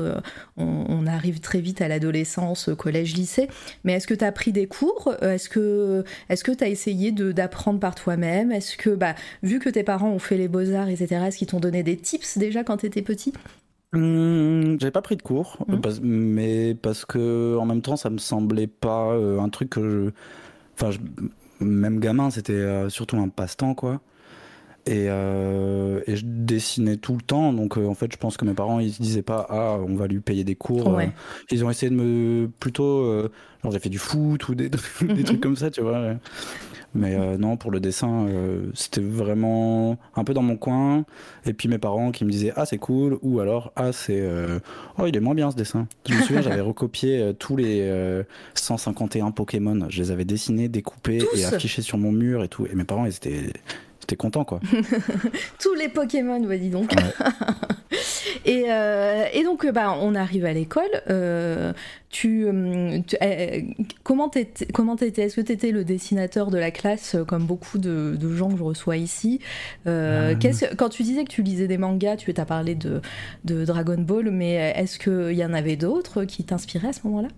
on, 0.57 0.85
on, 0.87 1.07
arrive 1.07 1.39
très 1.39 1.61
vite 1.61 1.81
à 1.81 1.87
l'adolescence, 1.87 2.69
collège, 2.77 3.15
lycée. 3.15 3.47
Mais 3.83 3.93
est-ce 3.93 4.07
que 4.07 4.13
tu 4.13 4.25
as 4.25 4.31
pris 4.31 4.51
des 4.51 4.67
cours? 4.67 5.15
Est-ce 5.21 5.49
que 5.49 6.03
tu 6.29 6.63
as 6.63 6.67
essayé 6.67 7.11
d'apprendre 7.11 7.79
par 7.79 7.95
toi-même? 7.95 8.51
Est-ce 8.51 8.77
que, 8.77 8.91
bah, 8.91 9.15
vu 9.41 9.59
que 9.59 9.69
tes 9.69 9.83
parents 9.83 10.09
ont 10.09 10.19
fait 10.19 10.37
les 10.37 10.47
etc. 10.83 11.25
Est-ce 11.27 11.37
qu'ils 11.37 11.47
t'ont 11.47 11.59
donné 11.59 11.83
des 11.83 11.97
tips 11.97 12.37
déjà 12.37 12.63
quand 12.63 12.77
tu 12.77 12.85
étais 12.85 13.01
petit? 13.01 13.33
Mmh, 13.93 14.77
J'avais 14.79 14.91
pas 14.91 15.01
pris 15.01 15.15
de 15.15 15.21
cours, 15.21 15.57
mmh. 15.67 15.99
mais 16.01 16.75
parce 16.75 17.05
que 17.05 17.57
en 17.57 17.65
même 17.65 17.81
temps, 17.81 17.95
ça 17.95 18.09
me 18.09 18.17
semblait 18.17 18.67
pas 18.67 19.11
euh, 19.11 19.39
un 19.39 19.49
truc 19.49 19.69
que 19.69 19.81
je. 19.81 20.11
Enfin, 20.73 20.97
même 21.61 21.99
gamin, 21.99 22.29
c'était 22.29 22.53
euh, 22.53 22.89
surtout 22.89 23.17
un 23.17 23.29
passe-temps, 23.29 23.73
quoi. 23.73 24.01
Et, 24.87 25.07
euh, 25.09 26.01
et, 26.05 26.15
je 26.15 26.25
dessinais 26.25 26.97
tout 26.97 27.15
le 27.15 27.21
temps, 27.21 27.53
donc 27.53 27.77
en 27.77 27.95
fait, 27.95 28.11
je 28.11 28.17
pense 28.17 28.37
que 28.37 28.45
mes 28.45 28.53
parents, 28.53 28.79
ils 28.79 28.93
se 28.93 29.01
disaient 29.01 29.23
pas, 29.23 29.47
ah, 29.49 29.79
on 29.79 29.95
va 29.95 30.05
lui 30.05 30.19
payer 30.19 30.43
des 30.43 30.55
cours. 30.55 30.99
Ils 31.49 31.65
ont 31.65 31.71
essayé 31.71 31.89
de 31.89 31.95
me 31.95 32.47
plutôt, 32.59 33.29
genre 33.63 33.71
j'ai 33.71 33.79
fait 33.79 33.89
du 33.89 33.97
foot 33.97 34.47
ou 34.47 34.53
des, 34.53 34.69
des 35.01 35.23
trucs 35.23 35.41
comme 35.41 35.55
ça, 35.55 35.71
tu 35.71 35.81
vois. 35.81 36.17
Mais 36.95 37.15
euh, 37.15 37.37
non, 37.37 37.57
pour 37.57 37.71
le 37.71 37.79
dessin, 37.79 38.25
euh, 38.27 38.71
c'était 38.73 39.01
vraiment 39.01 39.97
un 40.15 40.23
peu 40.23 40.33
dans 40.33 40.41
mon 40.41 40.55
coin. 40.55 41.03
Et 41.45 41.53
puis 41.53 41.67
mes 41.67 41.77
parents 41.77 42.11
qui 42.11 42.23
me 42.23 42.31
disaient 42.31 42.53
Ah, 42.55 42.65
c'est 42.65 42.77
cool. 42.77 43.19
Ou 43.21 43.41
alors 43.41 43.73
Ah, 43.75 43.91
c'est. 43.91 44.21
Euh, 44.21 44.59
oh, 44.97 45.05
il 45.05 45.15
est 45.15 45.19
moins 45.19 45.35
bien 45.35 45.51
ce 45.51 45.55
dessin. 45.55 45.87
Je 46.07 46.13
me 46.13 46.21
souviens, 46.21 46.41
j'avais 46.41 46.61
recopié 46.61 47.33
tous 47.37 47.57
les 47.57 48.23
151 48.53 49.31
Pokémon. 49.31 49.87
Je 49.89 50.01
les 50.01 50.11
avais 50.11 50.25
dessinés, 50.25 50.69
découpés 50.69 51.19
et 51.35 51.45
affichés 51.45 51.81
sur 51.81 51.97
mon 51.97 52.11
mur 52.11 52.43
et 52.43 52.47
tout. 52.47 52.65
Et 52.65 52.75
mes 52.75 52.85
parents, 52.85 53.05
ils 53.05 53.15
étaient 53.15 53.51
T'es 54.07 54.15
content 54.15 54.45
quoi. 54.45 54.59
Tous 55.59 55.73
les 55.73 55.89
Pokémon, 55.89 56.43
ouais, 56.43 56.59
dis 56.59 56.69
donc. 56.69 56.93
et, 58.45 58.65
euh, 58.69 59.25
et, 59.33 59.43
donc, 59.43 59.65
bah, 59.71 59.97
on 59.99 60.13
arrive 60.13 60.45
à 60.45 60.53
l'école. 60.53 60.83
Euh, 61.09 61.73
tu, 62.09 62.45
euh, 62.45 62.99
comment 64.03 64.29
t'étais 64.29 64.67
comment 64.67 64.95
Est-ce 64.95 65.35
que 65.35 65.41
t'étais 65.41 65.71
le 65.71 65.83
dessinateur 65.83 66.51
de 66.51 66.57
la 66.57 66.71
classe, 66.71 67.17
comme 67.27 67.45
beaucoup 67.45 67.79
de, 67.79 68.17
gens 68.35 68.49
que 68.49 68.57
je 68.57 68.63
reçois 68.63 68.97
ici? 68.97 69.39
Quand 69.85 70.89
tu 70.89 71.03
disais 71.03 71.23
que 71.23 71.31
tu 71.31 71.41
lisais 71.41 71.67
des 71.67 71.77
mangas, 71.77 72.17
tu 72.17 72.33
as 72.35 72.45
parlé 72.45 72.75
de, 72.75 73.01
de 73.43 73.65
Dragon 73.65 73.97
Ball, 73.97 74.29
mais 74.29 74.53
est-ce 74.75 74.99
qu'il 74.99 75.37
y 75.37 75.43
en 75.43 75.53
avait 75.53 75.77
d'autres 75.77 76.25
qui 76.25 76.43
t'inspiraient 76.43 76.89
à 76.89 76.93
ce 76.93 77.01
moment-là? 77.05 77.29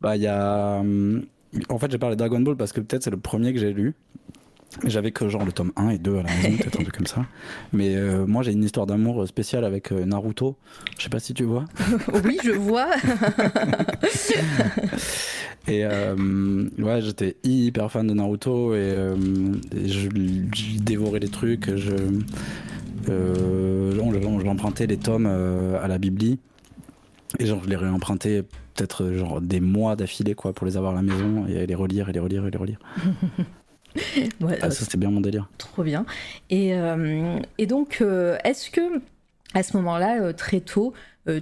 Bah, 0.00 0.16
il 0.16 0.22
y 0.22 0.26
a. 0.26 0.78
Hum, 0.80 1.24
en 1.68 1.78
fait, 1.78 1.90
j'ai 1.90 1.98
parlé 1.98 2.16
de 2.16 2.18
Dragon 2.18 2.40
Ball 2.40 2.56
parce 2.56 2.72
que 2.72 2.80
peut-être 2.80 3.02
c'est 3.02 3.10
le 3.10 3.18
premier 3.18 3.52
que 3.52 3.58
j'ai 3.58 3.72
lu. 3.72 3.94
J'avais 4.84 5.10
que 5.10 5.28
genre 5.28 5.44
le 5.44 5.52
tome 5.52 5.72
1 5.76 5.90
et 5.90 5.98
2 5.98 6.18
à 6.18 6.22
la 6.22 6.34
maison, 6.34 6.56
peut-être 6.56 6.80
un 6.80 6.84
peu 6.84 6.90
comme 6.90 7.06
ça. 7.06 7.26
Mais 7.72 7.96
euh, 7.96 8.26
moi, 8.26 8.42
j'ai 8.42 8.52
une 8.52 8.62
histoire 8.62 8.86
d'amour 8.86 9.26
spéciale 9.26 9.64
avec 9.64 9.92
euh, 9.92 10.04
Naruto. 10.04 10.56
Je 10.96 11.04
sais 11.04 11.08
pas 11.08 11.18
si 11.18 11.34
tu 11.34 11.44
vois. 11.44 11.64
oui, 12.24 12.38
je 12.44 12.52
vois. 12.52 12.90
et 15.66 15.84
euh, 15.84 16.68
ouais, 16.78 17.02
j'étais 17.02 17.36
hyper 17.42 17.90
fan 17.90 18.06
de 18.06 18.14
Naruto 18.14 18.74
et, 18.74 18.94
je, 19.72 20.08
dévorais 20.78 21.20
les 21.20 21.28
trucs. 21.28 21.74
Je, 21.76 21.94
j'empruntais 24.44 24.86
les 24.86 24.98
tomes 24.98 25.26
à 25.26 25.88
la 25.88 25.98
Bibli. 25.98 26.38
Et 27.38 27.46
genre, 27.46 27.60
je 27.62 27.68
les 27.68 27.76
réempruntais 27.76 28.42
peut-être 28.74 29.12
genre 29.12 29.40
des 29.40 29.60
mois 29.60 29.96
d'affilée 29.96 30.34
quoi 30.34 30.52
pour 30.52 30.66
les 30.66 30.76
avoir 30.76 30.92
à 30.92 30.96
la 30.96 31.02
maison 31.02 31.46
et 31.46 31.66
les 31.66 31.74
relire 31.74 32.08
et 32.08 32.12
les 32.12 32.20
relire 32.20 32.46
et 32.46 32.50
les 32.50 32.58
relire. 32.58 32.78
ah, 34.62 34.70
ça 34.70 34.84
c'était 34.84 34.98
bien 34.98 35.10
mon 35.10 35.20
délire. 35.20 35.48
Trop 35.58 35.82
bien. 35.82 36.06
Et, 36.50 36.74
euh, 36.74 37.38
et 37.58 37.66
donc, 37.66 37.98
euh, 38.00 38.36
est-ce 38.44 38.70
que 38.70 39.00
à 39.54 39.62
ce 39.62 39.76
moment-là, 39.78 40.20
euh, 40.20 40.32
très 40.32 40.60
tôt, 40.60 40.92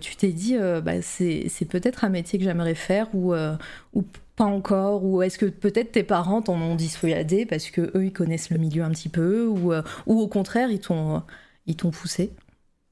tu 0.00 0.16
t'es 0.16 0.32
dit, 0.32 0.56
bah, 0.82 1.00
c'est 1.00 1.68
peut-être 1.70 2.04
un 2.04 2.08
métier 2.08 2.40
que 2.40 2.44
j'aimerais 2.44 2.74
faire 2.74 3.06
ou, 3.14 3.36
ou 3.94 4.04
pas 4.34 4.44
encore 4.44 5.04
Ou 5.04 5.22
est-ce 5.22 5.38
que 5.38 5.46
peut-être 5.46 5.92
tes 5.92 6.02
parents 6.02 6.42
t'en 6.42 6.60
ont 6.60 6.74
dissuadé 6.74 7.46
parce 7.46 7.70
que 7.70 7.96
eux 7.96 8.06
ils 8.06 8.12
connaissent 8.12 8.50
le 8.50 8.58
milieu 8.58 8.82
un 8.82 8.90
petit 8.90 9.08
peu 9.08 9.46
ou, 9.46 9.72
ou 10.06 10.20
au 10.20 10.26
contraire 10.26 10.72
ils 10.72 10.80
t'ont 10.80 11.22
ils 11.66 11.76
t'ont 11.76 11.92
poussé? 11.92 12.32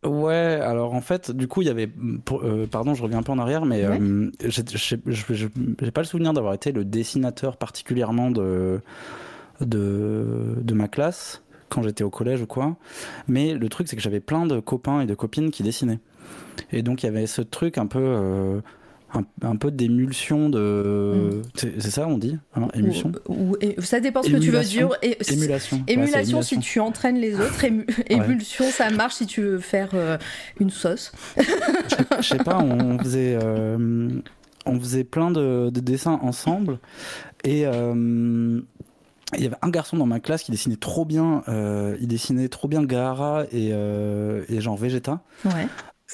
Ouais, 0.05 0.61
alors 0.63 0.95
en 0.95 1.01
fait, 1.01 1.33
du 1.33 1.49
coup, 1.49 1.63
il 1.63 1.67
y 1.67 1.71
avait. 1.71 1.91
pardon, 2.71 2.95
je 2.95 3.03
reviens 3.03 3.19
un 3.19 3.23
peu 3.25 3.33
en 3.33 3.41
arrière, 3.41 3.65
mais 3.65 3.83
je 4.45 4.63
j'ai 5.09 5.91
pas 5.91 6.01
le 6.01 6.07
souvenir 6.07 6.33
d'avoir 6.33 6.55
été 6.55 6.71
le 6.71 6.85
dessinateur 6.85 7.57
particulièrement 7.57 8.31
de, 8.31 8.81
de, 9.61 10.57
de 10.61 10.75
ma 10.75 10.89
classe 10.89 11.43
quand 11.69 11.83
j'étais 11.83 12.05
au 12.05 12.11
collège 12.11 12.43
ou 12.43 12.47
quoi. 12.47 12.77
Mais 13.29 13.55
le 13.55 13.69
truc, 13.69 13.89
c'est 13.89 13.97
que 13.97 14.03
j'avais 14.03 14.21
plein 14.21 14.47
de 14.47 14.61
copains 14.61 15.01
et 15.01 15.07
de 15.07 15.15
copines 15.15 15.51
qui 15.51 15.63
dessinaient. 15.63 15.99
Et 16.73 16.83
donc, 16.83 17.03
il 17.03 17.07
y 17.07 17.09
avait 17.09 17.27
ce 17.27 17.43
truc 17.43 17.79
un 17.79 17.87
peu. 17.87 18.01
Euh, 18.01 18.61
un, 19.43 19.55
peu 19.55 19.71
d'émulsion 19.71 20.49
de. 20.49 21.41
Mm. 21.45 21.71
C'est 21.79 21.91
ça, 21.91 22.09
on 22.09 22.19
dit 22.19 22.37
hein, 22.57 22.67
Émulsion 22.75 23.13
ou, 23.29 23.57
Ça 23.79 24.01
dépend 24.01 24.25
ce 24.25 24.31
que 24.31 24.39
tu 24.39 24.51
veux 24.51 24.63
dire. 24.63 24.91
Et, 25.03 25.17
émulation. 25.33 25.85
Émulation, 25.87 26.43
si 26.43 26.59
tu 26.59 26.81
entraînes 26.81 27.19
les 27.19 27.35
autres. 27.35 27.65
émulsion, 28.09 28.65
ça 28.71 28.91
marche 28.91 29.15
si 29.15 29.27
tu 29.27 29.41
veux 29.41 29.59
faire 29.61 29.91
euh, 29.95 30.19
une 30.59 30.71
sauce. 30.71 31.13
Je 31.37 32.23
sais 32.27 32.39
pas, 32.39 32.59
on 32.59 32.99
faisait. 32.99 33.39
Euh, 33.41 34.09
on 34.67 34.81
faisait 34.81 35.05
plein 35.05 35.31
de, 35.31 35.71
de, 35.71 35.81
dessins 35.81 36.19
ensemble. 36.23 36.79
Et 37.45 37.67
il 39.37 39.45
y 39.45 39.47
avait 39.47 39.57
un 39.63 39.71
garçon 39.71 39.97
dans 39.97 40.07
ma 40.07 40.21
classe 40.21 40.43
qui 40.43 40.51
dessinait 40.51 40.77
trop 40.77 41.05
bien, 41.05 41.43
euh, 41.49 41.97
il 42.01 42.09
dessinait 42.09 42.49
trop 42.49 42.69
bien 42.69 42.85
Gaara 42.85 43.45
et, 43.53 43.71
euh, 43.73 44.45
et 44.49 44.61
genre 44.61 44.77
Vegeta. 44.77 45.21
Ouais. 45.45 45.69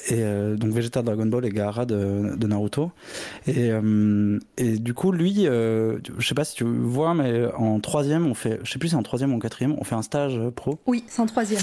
Et 0.07 0.23
euh, 0.23 0.55
donc 0.55 0.71
Vegeta 0.71 1.01
Dragon 1.01 1.25
Ball 1.25 1.45
et 1.45 1.49
Gaara 1.49 1.85
de, 1.85 2.35
de 2.35 2.47
Naruto. 2.47 2.91
Et, 3.47 3.71
et, 4.57 4.79
du 4.79 4.93
coup, 4.93 5.11
lui, 5.11 5.45
je 5.45 5.99
sais 6.19 6.33
pas 6.33 6.45
si 6.45 6.55
tu 6.55 6.63
vois, 6.63 7.13
mais 7.13 7.45
en 7.57 7.79
troisième, 7.79 8.25
on 8.25 8.33
fait, 8.33 8.59
je 8.63 8.71
sais 8.71 8.79
plus 8.79 8.89
si 8.89 8.91
c'est 8.91 8.99
en 8.99 9.03
troisième 9.03 9.33
ou 9.33 9.35
en 9.35 9.39
quatrième, 9.39 9.75
on 9.77 9.83
fait 9.83 9.95
un 9.95 10.01
stage 10.01 10.39
pro. 10.55 10.79
Oui, 10.87 11.03
c'est 11.07 11.21
en 11.21 11.25
troisième. 11.25 11.61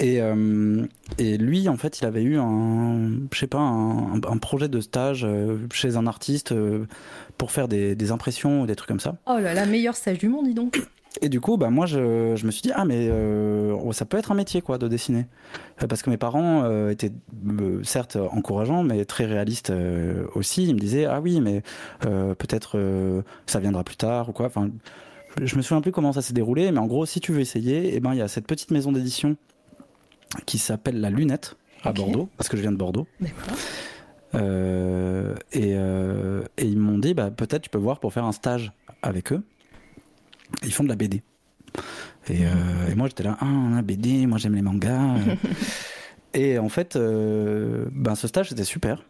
Et, 0.00 0.20
et 1.18 1.36
lui, 1.36 1.68
en 1.68 1.76
fait, 1.76 2.00
il 2.00 2.06
avait 2.06 2.22
eu 2.22 2.38
un, 2.38 3.10
je 3.32 3.38
sais 3.38 3.46
pas, 3.46 3.58
un, 3.58 4.14
un 4.14 4.38
projet 4.38 4.68
de 4.68 4.80
stage 4.80 5.26
chez 5.72 5.96
un 5.96 6.06
artiste 6.06 6.54
pour 7.38 7.50
faire 7.50 7.68
des, 7.68 7.94
des, 7.96 8.12
impressions 8.12 8.62
ou 8.62 8.66
des 8.66 8.76
trucs 8.76 8.88
comme 8.88 9.00
ça. 9.00 9.16
Oh 9.26 9.38
là 9.38 9.52
là, 9.52 9.66
meilleur 9.66 9.96
stage 9.96 10.18
du 10.18 10.28
monde, 10.28 10.46
dis 10.46 10.54
donc. 10.54 10.80
Et 11.20 11.28
du 11.28 11.40
coup, 11.40 11.56
bah, 11.56 11.70
moi, 11.70 11.86
je, 11.86 12.34
je 12.36 12.46
me 12.46 12.50
suis 12.50 12.62
dit, 12.62 12.72
ah, 12.74 12.84
mais 12.84 13.08
euh, 13.08 13.92
ça 13.92 14.04
peut 14.04 14.16
être 14.16 14.32
un 14.32 14.34
métier, 14.34 14.60
quoi, 14.60 14.78
de 14.78 14.88
dessiner. 14.88 15.26
Euh, 15.82 15.86
parce 15.86 16.02
que 16.02 16.10
mes 16.10 16.16
parents 16.16 16.64
euh, 16.64 16.90
étaient, 16.90 17.12
certes, 17.82 18.16
encourageants, 18.16 18.82
mais 18.82 19.04
très 19.04 19.24
réalistes 19.24 19.72
aussi. 20.34 20.64
Ils 20.64 20.74
me 20.74 20.80
disaient, 20.80 21.04
ah 21.04 21.20
oui, 21.20 21.40
mais 21.40 21.62
peut-être 22.00 23.22
ça 23.46 23.60
viendra 23.60 23.84
plus 23.84 23.96
tard 23.96 24.28
ou 24.28 24.32
quoi. 24.32 24.46
Enfin, 24.46 24.70
je 25.40 25.56
me 25.56 25.62
souviens 25.62 25.80
plus 25.80 25.92
comment 25.92 26.12
ça 26.12 26.22
s'est 26.22 26.32
déroulé, 26.32 26.70
mais 26.72 26.78
en 26.78 26.86
gros, 26.86 27.06
si 27.06 27.20
tu 27.20 27.32
veux 27.32 27.40
essayer, 27.40 27.88
et 27.88 27.96
eh 27.96 28.00
ben, 28.00 28.12
il 28.12 28.18
y 28.18 28.22
a 28.22 28.28
cette 28.28 28.46
petite 28.46 28.70
maison 28.70 28.92
d'édition 28.92 29.36
qui 30.46 30.58
s'appelle 30.58 31.00
La 31.00 31.10
Lunette 31.10 31.56
à 31.84 31.92
Bordeaux, 31.92 32.28
parce 32.36 32.48
que 32.48 32.56
je 32.56 32.62
viens 32.62 32.72
de 32.72 32.76
Bordeaux. 32.76 33.06
D'accord. 33.20 33.56
et, 35.52 35.70
et, 35.70 36.66
ils 36.66 36.78
m'ont 36.78 36.98
dit, 36.98 37.14
bah, 37.14 37.30
peut-être 37.30 37.62
tu 37.62 37.70
peux 37.70 37.78
voir 37.78 38.00
pour 38.00 38.12
faire 38.12 38.24
un 38.24 38.32
stage 38.32 38.72
avec 39.02 39.32
eux. 39.32 39.42
Ils 40.62 40.72
font 40.72 40.84
de 40.84 40.88
la 40.88 40.96
BD. 40.96 41.22
Et, 42.28 42.46
euh, 42.46 42.90
et 42.90 42.94
moi, 42.94 43.08
j'étais 43.08 43.22
là, 43.22 43.36
ah, 43.40 43.44
un 43.44 43.82
BD, 43.82 44.26
moi 44.26 44.38
j'aime 44.38 44.54
les 44.54 44.62
mangas. 44.62 45.16
et 46.34 46.58
en 46.58 46.68
fait, 46.68 46.96
euh, 46.96 47.86
ben, 47.92 48.14
ce 48.14 48.28
stage, 48.28 48.48
c'était 48.48 48.64
super. 48.64 49.02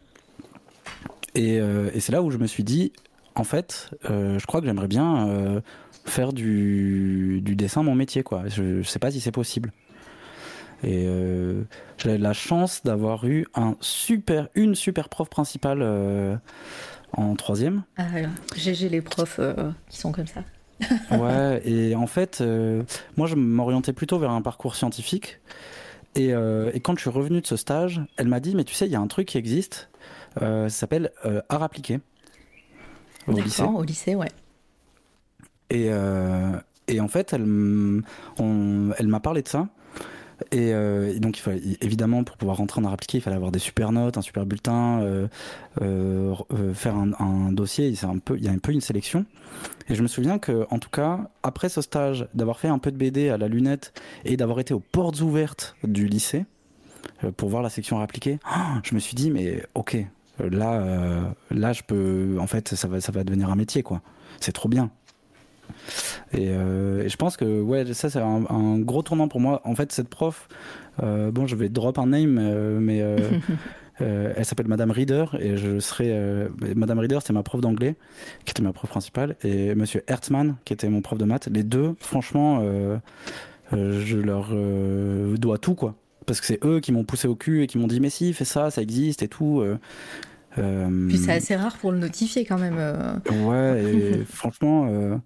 Et, 1.35 1.59
euh, 1.61 1.91
et 1.95 2.01
c'est 2.01 2.13
là 2.13 2.23
où 2.23 2.31
je 2.31 2.39
me 2.39 2.47
suis 2.47 2.65
dit, 2.65 2.93
en 3.35 3.45
fait, 3.45 3.91
je 4.05 4.45
crois 4.47 4.61
que 4.61 4.67
j'aimerais 4.67 4.89
bien 4.89 5.63
faire 6.05 6.33
du, 6.33 7.41
du, 7.43 7.57
dessin 7.57 7.83
mon 7.83 7.95
métier, 7.95 8.23
quoi. 8.23 8.45
Je, 8.47 8.63
ne 8.63 8.83
sais 8.83 9.01
pas 9.01 9.11
si 9.11 9.21
c'est 9.21 9.33
possible. 9.33 9.73
Et 10.85 11.09
j'avais 11.99 12.19
la 12.19 12.33
chance 12.33 12.83
d'avoir 12.85 13.27
eu 13.27 13.47
un 13.55 13.77
super, 13.81 14.49
une 14.55 14.77
super 14.77 15.09
prof 15.09 15.29
principale 15.29 15.83
en 17.13 17.35
troisième. 17.35 17.83
Ah, 17.97 18.05
GG 18.55 18.89
les 18.89 19.01
profs 19.01 19.41
qui 19.89 19.99
sont 19.99 20.13
comme 20.13 20.29
ça. 20.29 20.45
ouais, 21.11 21.63
et 21.65 21.95
en 21.95 22.07
fait, 22.07 22.41
euh, 22.41 22.83
moi 23.17 23.27
je 23.27 23.35
m'orientais 23.35 23.93
plutôt 23.93 24.19
vers 24.19 24.31
un 24.31 24.43
parcours 24.43 24.77
scientifique. 24.77 25.41
Et, 26.17 26.33
euh, 26.33 26.71
et, 26.73 26.81
quand 26.81 26.95
je 26.95 27.01
suis 27.01 27.11
revenu 27.11 27.41
de 27.41 27.47
ce 27.47 27.57
stage, 27.57 28.01
elle 28.17 28.29
m'a 28.29 28.39
dit 28.39 28.55
Mais 28.55 28.63
tu 28.63 28.75
sais, 28.75 28.87
il 28.87 28.93
y 28.93 28.97
a 28.97 29.01
un 29.01 29.09
truc 29.09 29.27
qui 29.27 29.39
existe, 29.39 29.91
euh, 30.43 30.69
ça 30.69 30.81
s'appelle 30.81 31.11
art 31.49 31.63
appliqué. 31.63 32.01
Au 33.27 33.33
lycée. 33.33 33.63
Au 33.63 33.83
lycée, 33.83 34.15
ouais. 34.15 34.29
Et, 35.71 35.91
et 36.87 37.01
en 37.01 37.09
fait, 37.09 37.33
elle, 37.33 38.03
elle 38.39 39.09
m'a 39.09 39.21
parlé 39.21 39.43
de 39.43 39.49
ça. 39.49 39.69
Euh, 40.55 41.15
et, 41.15 41.21
donc, 41.21 41.39
il 41.39 41.41
fallait, 41.41 41.61
évidemment, 41.81 42.25
pour 42.25 42.37
pouvoir 42.37 42.57
rentrer 42.59 42.81
en 42.81 42.85
art 42.85 42.93
appliqué, 42.93 43.19
il 43.19 43.21
fallait 43.21 43.37
avoir 43.37 43.53
des 43.53 43.59
super 43.59 43.93
notes, 43.93 44.19
un 44.19 44.23
super 44.23 44.47
bulletin, 44.47 45.01
euh, 45.01 45.27
euh, 45.83 46.75
faire 46.75 46.95
un, 46.97 47.53
dossier. 47.53 47.95
Un 48.03 48.19
peu, 48.19 48.37
il 48.37 48.45
y 48.45 48.49
a 48.49 48.53
un 48.53 48.59
peu 48.59 48.73
une 48.73 48.81
sélection. 48.81 49.25
Et 49.89 49.95
je 49.95 50.03
me 50.03 50.09
souviens 50.09 50.39
que, 50.39 50.67
en 50.71 50.79
tout 50.79 50.91
cas, 50.91 51.31
après 51.43 51.69
ce 51.69 51.81
stage, 51.81 52.27
d'avoir 52.35 52.59
fait 52.59 52.69
un 52.69 52.79
peu 52.79 52.91
de 52.91 52.97
BD 52.97 53.29
à 53.29 53.39
la 53.39 53.49
lunette 53.49 53.93
et 54.25 54.37
d'avoir 54.37 54.61
été 54.61 54.75
aux 54.75 54.81
portes 54.81 55.21
ouvertes 55.21 55.77
du 55.85 56.07
lycée 56.07 56.47
pour 57.37 57.49
voir 57.49 57.63
la 57.63 57.71
section 57.71 57.97
art 57.97 58.03
appliqué, 58.03 58.39
je 58.83 58.95
me 58.95 59.01
suis 59.01 59.15
dit, 59.15 59.31
mais 59.31 59.63
ok, 59.75 59.97
là, 60.39 61.35
là, 61.51 61.73
je 61.73 61.83
peux, 61.83 62.37
en 62.41 62.47
fait, 62.47 62.75
ça 62.75 62.89
va, 62.89 63.01
ça 63.01 63.13
va 63.13 63.25
devenir 63.25 63.51
un 63.51 63.57
métier, 63.57 63.83
quoi. 63.83 64.03
C'est 64.41 64.53
trop 64.53 64.69
bien. 64.69 64.91
Euh, 66.35 67.05
et, 67.05 67.09
je 67.09 67.17
pense 67.17 67.37
que 67.37 67.61
ouais, 67.61 67.93
ça 67.95 68.11
c'est 68.11 68.21
un, 68.21 68.79
gros 68.79 69.03
tournant 69.03 69.29
pour 69.29 69.41
moi. 69.41 69.61
En 69.65 69.75
fait, 69.75 69.93
cette 69.93 70.09
prof, 70.09 70.49
euh, 71.03 71.31
bon, 71.31 71.47
je 71.47 71.57
vais 71.57 71.69
drop 71.69 71.99
un 71.99 72.07
name, 72.07 72.39
euh, 72.41 72.79
mais 72.81 72.99
elle 74.01 74.45
s'appelle 74.45 74.69
Madame 74.69 74.91
Reader 74.91 75.27
et 75.39 75.57
je 75.57 75.79
serai 75.79 76.13
Madame 76.75 76.99
Reader, 76.99 77.19
c'était 77.21 77.33
ma 77.33 77.43
prof 77.43 77.61
d'anglais, 77.61 77.97
qui 78.45 78.51
était 78.51 78.63
ma 78.63 78.73
prof 78.73 78.91
principale, 78.91 79.37
et 79.43 79.75
Monsieur 79.75 80.03
Hertzmann, 80.07 80.57
qui 80.65 80.73
était 80.73 80.89
mon 80.89 81.01
prof 81.01 81.19
de 81.19 81.25
maths. 81.25 81.49
Les 81.53 81.63
deux, 81.63 81.95
franchement, 82.01 82.63
je 83.73 84.17
leur 84.17 84.51
dois 85.39 85.59
tout 85.59 85.75
quoi 85.75 85.95
parce 86.27 86.41
que 86.41 86.47
c'est 86.47 86.65
eux 86.65 86.81
qui 86.81 86.91
m'ont 86.91 87.05
poussé 87.05 87.29
au 87.29 87.35
cul 87.35 87.63
et 87.63 87.67
qui 87.67 87.77
m'ont 87.77 87.87
dit 87.87 88.01
mais 88.01 88.09
si 88.09 88.33
fais 88.33 88.47
ça 88.47 88.71
ça 88.71 88.81
existe 88.81 89.23
et 89.23 89.29
tout 89.29 89.63
Puis 90.55 91.19
c'est 91.19 91.33
assez 91.33 91.57
rare 91.57 91.77
pour 91.79 91.93
le 91.93 91.99
notifier 91.99 92.45
quand 92.45 92.59
même. 92.59 92.77
Euh. 92.79 93.15
Ouais, 93.45 93.83
et 93.83 94.25
franchement, 94.29 94.87
euh, 94.89 95.17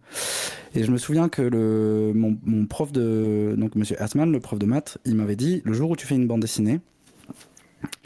et 0.75 0.85
je 0.85 0.91
me 0.91 0.99
souviens 0.99 1.29
que 1.29 1.43
le, 1.43 2.13
mon, 2.15 2.39
mon 2.45 2.67
prof 2.67 2.93
de, 2.93 3.55
donc 3.57 3.75
Monsieur 3.75 4.01
Asman, 4.03 4.31
le 4.33 4.41
prof 4.41 4.59
de 4.59 4.67
maths, 4.67 4.99
il 5.05 5.17
m'avait 5.17 5.37
dit 5.37 5.63
le 5.65 5.73
jour 5.73 5.91
où 5.91 5.97
tu 5.97 6.07
fais 6.07 6.15
une 6.15 6.27
bande 6.27 6.41
dessinée, 6.41 6.81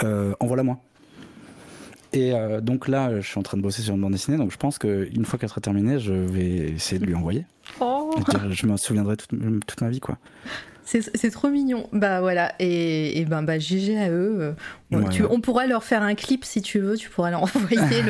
envoie-la 0.00 0.62
moi. 0.62 0.78
Et 2.14 2.32
donc 2.60 2.88
là, 2.88 3.20
je 3.20 3.26
suis 3.26 3.38
en 3.38 3.42
train 3.42 3.56
de 3.56 3.62
bosser 3.62 3.82
sur 3.82 3.94
une 3.94 4.00
bande 4.00 4.12
dessinée, 4.12 4.36
donc 4.36 4.52
je 4.52 4.58
pense 4.58 4.78
qu'une 4.78 5.24
fois 5.24 5.38
qu'elle 5.38 5.48
sera 5.48 5.60
terminée, 5.60 5.98
je 5.98 6.12
vais 6.12 6.72
essayer 6.72 6.98
de 6.98 7.06
lui 7.06 7.14
envoyer. 7.14 7.46
Oh. 7.80 8.14
Je, 8.50 8.66
me 8.66 8.76
souviendrai 8.76 9.16
toute, 9.16 9.30
toute, 9.66 9.80
ma 9.80 9.88
vie, 9.88 10.00
quoi. 10.00 10.18
C'est 10.84 11.30
trop 11.30 11.48
mignon. 11.48 11.88
Bah 11.92 12.20
voilà, 12.20 12.54
et, 12.58 13.24
ben 13.24 13.42
bah 13.42 13.58
GG 13.58 13.98
à 13.98 14.10
eux. 14.10 14.54
Euh, 14.92 15.26
on 15.30 15.40
pourra 15.40 15.66
leur 15.66 15.84
faire 15.84 16.02
un 16.02 16.14
clip 16.14 16.44
si 16.44 16.60
tu 16.60 16.80
veux, 16.80 16.96
tu 16.96 17.08
pourras 17.08 17.30
leur 17.30 17.42
envoyer 17.56 18.02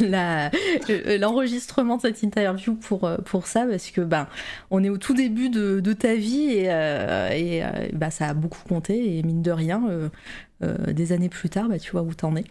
l'enregistrement 1.18 1.96
de 1.96 2.02
cette 2.02 2.22
interview 2.22 2.74
pour, 2.74 3.04
euh, 3.04 3.16
pour 3.18 3.46
ça, 3.46 3.66
parce 3.68 3.90
que 3.90 4.00
ben 4.00 4.28
on 4.70 4.84
est 4.84 4.90
au 4.90 4.98
tout 4.98 5.14
début 5.14 5.48
de, 5.48 5.92
ta 5.92 6.14
vie 6.14 6.50
et, 6.50 6.64
euh, 6.68 7.30
et 7.30 7.62
bah, 7.92 8.10
ça 8.10 8.28
a 8.28 8.34
beaucoup 8.34 8.62
compté, 8.68 9.18
et 9.18 9.22
mine 9.22 9.42
de 9.42 9.50
rien, 9.50 9.82
des 10.60 11.12
années 11.12 11.28
plus 11.28 11.48
tard, 11.48 11.68
bah, 11.68 11.78
tu 11.78 11.92
vois 11.92 12.02
où 12.02 12.14
t'en 12.14 12.36
es. 12.36 12.44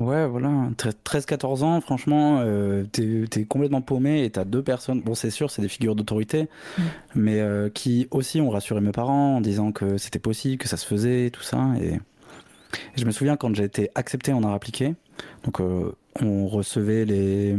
Ouais, 0.00 0.28
voilà, 0.28 0.70
13-14 0.76 1.64
ans, 1.64 1.80
franchement, 1.80 2.38
euh, 2.40 2.84
t'es 2.84 3.24
es 3.34 3.44
complètement 3.44 3.80
paumé 3.80 4.22
et 4.22 4.30
t'as 4.30 4.44
deux 4.44 4.62
personnes, 4.62 5.00
bon 5.00 5.16
c'est 5.16 5.30
sûr, 5.30 5.50
c'est 5.50 5.60
des 5.60 5.68
figures 5.68 5.96
d'autorité, 5.96 6.44
mm. 6.78 6.82
mais 7.16 7.40
euh, 7.40 7.68
qui 7.68 8.06
aussi 8.12 8.40
ont 8.40 8.48
rassuré 8.48 8.80
mes 8.80 8.92
parents 8.92 9.38
en 9.38 9.40
disant 9.40 9.72
que 9.72 9.98
c'était 9.98 10.20
possible, 10.20 10.58
que 10.58 10.68
ça 10.68 10.76
se 10.76 10.86
faisait, 10.86 11.30
tout 11.30 11.42
ça. 11.42 11.72
Et, 11.82 11.98
je 12.96 13.04
me 13.06 13.10
souviens 13.10 13.36
quand 13.36 13.52
j'ai 13.56 13.64
été 13.64 13.90
accepté 13.96 14.32
en 14.32 14.44
art 14.44 14.52
appliqué, 14.52 14.94
donc 15.42 15.60
euh, 15.60 15.90
on 16.22 16.46
recevait 16.46 17.04
les, 17.04 17.56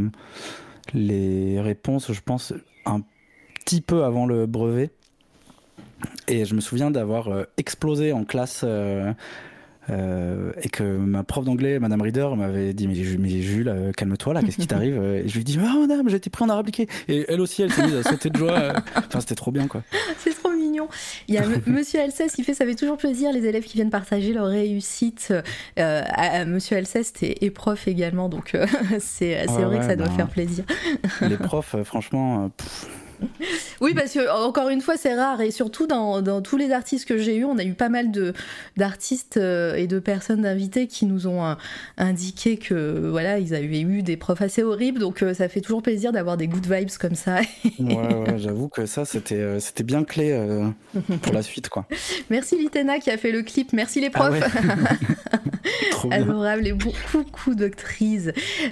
les 0.93 1.60
réponses, 1.60 2.13
je 2.13 2.21
pense, 2.21 2.54
un 2.86 3.02
petit 3.65 3.82
peu 3.82 4.06
avant 4.06 4.25
le 4.25 4.45
brevet. 4.45 4.91
Et 6.30 6.45
je 6.45 6.56
me 6.56 6.62
souviens 6.62 6.89
d'avoir 6.89 7.28
explosé 7.58 8.13
en 8.13 8.23
classe 8.23 8.63
euh, 9.89 10.52
et 10.62 10.69
que 10.69 10.84
ma 10.84 11.23
prof 11.23 11.45
d'anglais, 11.45 11.80
Madame 11.80 12.02
Reader, 12.02 12.36
m'avait 12.36 12.73
dit 12.73 12.88
mais, 12.88 13.30
Jules, 13.41 13.69
euh, 13.69 13.91
calme-toi 13.91 14.34
là, 14.34 14.41
qu'est-ce 14.41 14.58
qui 14.58 14.67
t'arrive? 14.67 15.02
Et 15.25 15.28
je 15.28 15.38
lui 15.38 15.43
dis 15.43 15.58
ah 15.62 15.75
Madame, 15.80 16.10
j'ai 16.10 16.17
été 16.17 16.30
pris 16.30 16.43
en 16.43 16.49
appliqué. 16.49 16.88
Et 17.08 17.25
elle 17.28 17.41
aussi, 17.41 17.62
elle 17.62 17.71
s'est 17.71 17.84
mise 17.84 17.95
à 17.95 18.04
sauter 18.04 18.30
de 18.30 18.38
joie. 18.38 18.73
Enfin, 18.95 19.19
c'était 19.19 19.36
trop 19.36 19.52
bien 19.52 19.67
quoi. 19.67 19.84
C'est 20.19 20.34
trop 20.34 20.52
mignon. 20.52 20.88
Il 21.28 21.36
y 21.36 21.38
a 21.38 21.43
Monsieur 21.65 22.02
Alceste, 22.02 22.38
il 22.38 22.43
fait 22.43 22.54
ça 22.54 22.65
fait 22.65 22.75
toujours 22.75 22.97
plaisir 22.97 23.32
les 23.32 23.45
élèves 23.45 23.63
qui 23.63 23.75
viennent 23.75 23.89
partager 23.89 24.34
leur 24.34 24.47
réussite. 24.47 25.34
Euh, 25.80 26.04
à, 26.08 26.45
Monsieur 26.45 26.78
Alceste 26.78 27.23
est, 27.23 27.49
prof 27.52 27.88
également, 27.88 28.30
donc 28.30 28.56
c'est 28.99 29.45
vrai 29.45 29.80
que 29.80 29.86
ça 29.86 29.95
doit 29.95 30.08
ben, 30.08 30.15
faire 30.15 30.28
plaisir. 30.28 30.65
les 31.21 31.38
profs, 31.38 31.75
franchement. 31.84 32.52
Oui, 33.82 33.93
parce 33.93 34.13
que 34.13 34.45
encore 34.45 34.69
une 34.69 34.82
fois, 34.82 34.97
c'est 34.97 35.13
rare 35.13 35.41
et 35.41 35.51
surtout 35.51 35.88
dans, 35.88 36.21
dans, 36.21 36.41
tous 36.41 36.58
les 36.58 36.71
artistes 36.71 37.08
que 37.08 37.17
j'ai 37.17 37.38
eu, 37.38 37.45
on 37.45 37.58
a 37.58 37.63
eu 37.63 37.73
pas 37.73 37.89
mal 37.89 38.12
de 38.12 38.34
d'artistes 38.77 39.38
euh, 39.38 39.75
et 39.75 39.88
de 39.88 39.99
personnes 39.99 40.45
invités 40.45 40.88
qui 40.88 41.05
nous 41.05 41.27
ont 41.27 41.45
euh, 41.45 41.53
indiqué 41.97 42.58
que 42.58 43.08
voilà, 43.10 43.39
ils 43.39 43.53
avaient 43.55 43.82
eu 43.82 44.03
des 44.03 44.17
profs 44.17 44.41
assez 44.41 44.63
horribles, 44.63 44.99
donc 44.99 45.23
euh, 45.23 45.34
ça 45.34 45.47
fait 45.47 45.62
toujours 45.62 45.82
plaisir 45.82 46.12
d'avoir 46.12 46.38
des 46.38 46.47
good 46.47 46.65
vibes 46.69 46.89
comme 46.99 47.15
ça. 47.15 47.39
ouais, 47.79 47.95
ouais 47.95 48.38
j'avoue 48.38 48.67
que 48.67 48.86
ça 48.86 49.05
c'était 49.05 49.60
c'était 49.60 49.84
bien 49.84 50.03
clé 50.03 50.38
pour 51.21 51.34
la 51.34 51.41
suite 51.41 51.69
quoi. 51.69 51.88
Merci 52.29 52.58
Litena 52.58 52.99
qui 52.99 53.12
a 53.12 53.17
fait 53.17 53.32
le 53.32 53.43
clip, 53.43 53.73
merci 53.73 54.01
les 54.01 54.10
profs. 54.10 54.43
Ah 56.12 56.15
Adorable 56.15 56.65
et 56.65 56.73
beaucoup 56.73 57.55
d'actrices. 57.55 58.29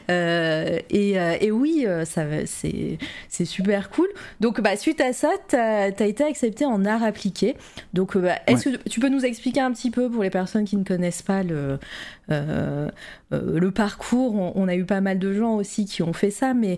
et, 0.07 1.11
et 1.41 1.51
oui, 1.51 1.85
ça 2.05 2.23
c'est 2.45 2.97
c'est 3.27 3.45
super 3.45 3.89
cool. 3.89 4.07
Donc, 4.39 4.61
bah, 4.61 4.75
suite 4.75 5.01
à 5.01 5.13
ça, 5.13 5.29
tu 5.47 5.55
as, 5.55 5.87
été 5.87 6.23
accepté 6.23 6.65
en 6.65 6.85
art 6.85 7.03
appliqué. 7.03 7.55
Donc, 7.93 8.15
euh, 8.15 8.21
bah, 8.21 8.35
est-ce 8.47 8.69
que 8.69 8.89
tu 8.89 8.99
peux 8.99 9.09
nous 9.09 9.25
expliquer 9.25 9.61
un 9.61 9.71
petit 9.71 9.91
peu 9.91 10.09
pour 10.09 10.23
les 10.23 10.29
personnes 10.29 10.65
qui 10.65 10.77
ne 10.77 10.83
connaissent 10.83 11.21
pas 11.21 11.43
le, 11.43 11.79
euh, 12.31 12.89
euh, 13.33 13.59
le 13.59 13.71
parcours? 13.71 14.35
On, 14.55 14.67
a 14.67 14.75
eu 14.75 14.85
pas 14.85 15.01
mal 15.01 15.17
de 15.17 15.33
gens 15.33 15.55
aussi 15.55 15.85
qui 15.85 16.03
ont 16.03 16.13
fait 16.13 16.31
ça, 16.31 16.53
mais 16.53 16.77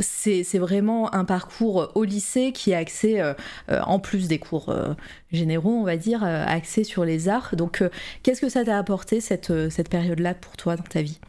c'est 0.00 0.58
vraiment 0.58 1.14
un 1.14 1.24
parcours 1.24 1.92
au 1.94 2.04
lycée 2.04 2.52
qui 2.52 2.70
est 2.72 2.76
axé, 2.76 3.22
en 3.68 3.98
plus 3.98 4.28
des 4.28 4.38
cours 4.38 4.74
généraux, 5.32 5.78
on 5.80 5.84
va 5.84 5.96
dire, 5.96 6.24
axé 6.24 6.82
sur 6.84 7.04
les 7.04 7.28
arts. 7.28 7.54
Donc, 7.56 7.84
qu'est-ce 8.22 8.40
que 8.40 8.48
ça 8.48 8.64
t'a 8.64 8.78
apporté 8.78 9.20
cette, 9.20 9.52
cette 9.70 9.88
période-là 9.88 10.34
pour 10.34 10.56
toi 10.56 10.76
dans 10.76 10.82
ta 10.82 11.02
vie? 11.02 11.20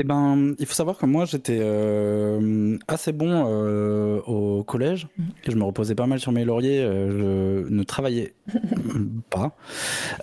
Eh 0.00 0.04
ben, 0.04 0.54
il 0.58 0.66
faut 0.66 0.74
savoir 0.74 0.96
que 0.96 1.06
moi 1.06 1.24
j'étais 1.24 1.58
euh, 1.60 2.78
assez 2.86 3.12
bon 3.12 3.46
euh, 3.48 4.20
au 4.22 4.62
collège. 4.62 5.08
Mhm. 5.18 5.26
Je 5.48 5.56
me 5.56 5.64
reposais 5.64 5.94
pas 5.94 6.06
mal 6.06 6.20
sur 6.20 6.30
mes 6.30 6.44
lauriers. 6.44 6.80
Euh, 6.80 7.64
je 7.66 7.72
ne 7.72 7.82
travaillais 7.82 8.34
pas. 9.30 9.56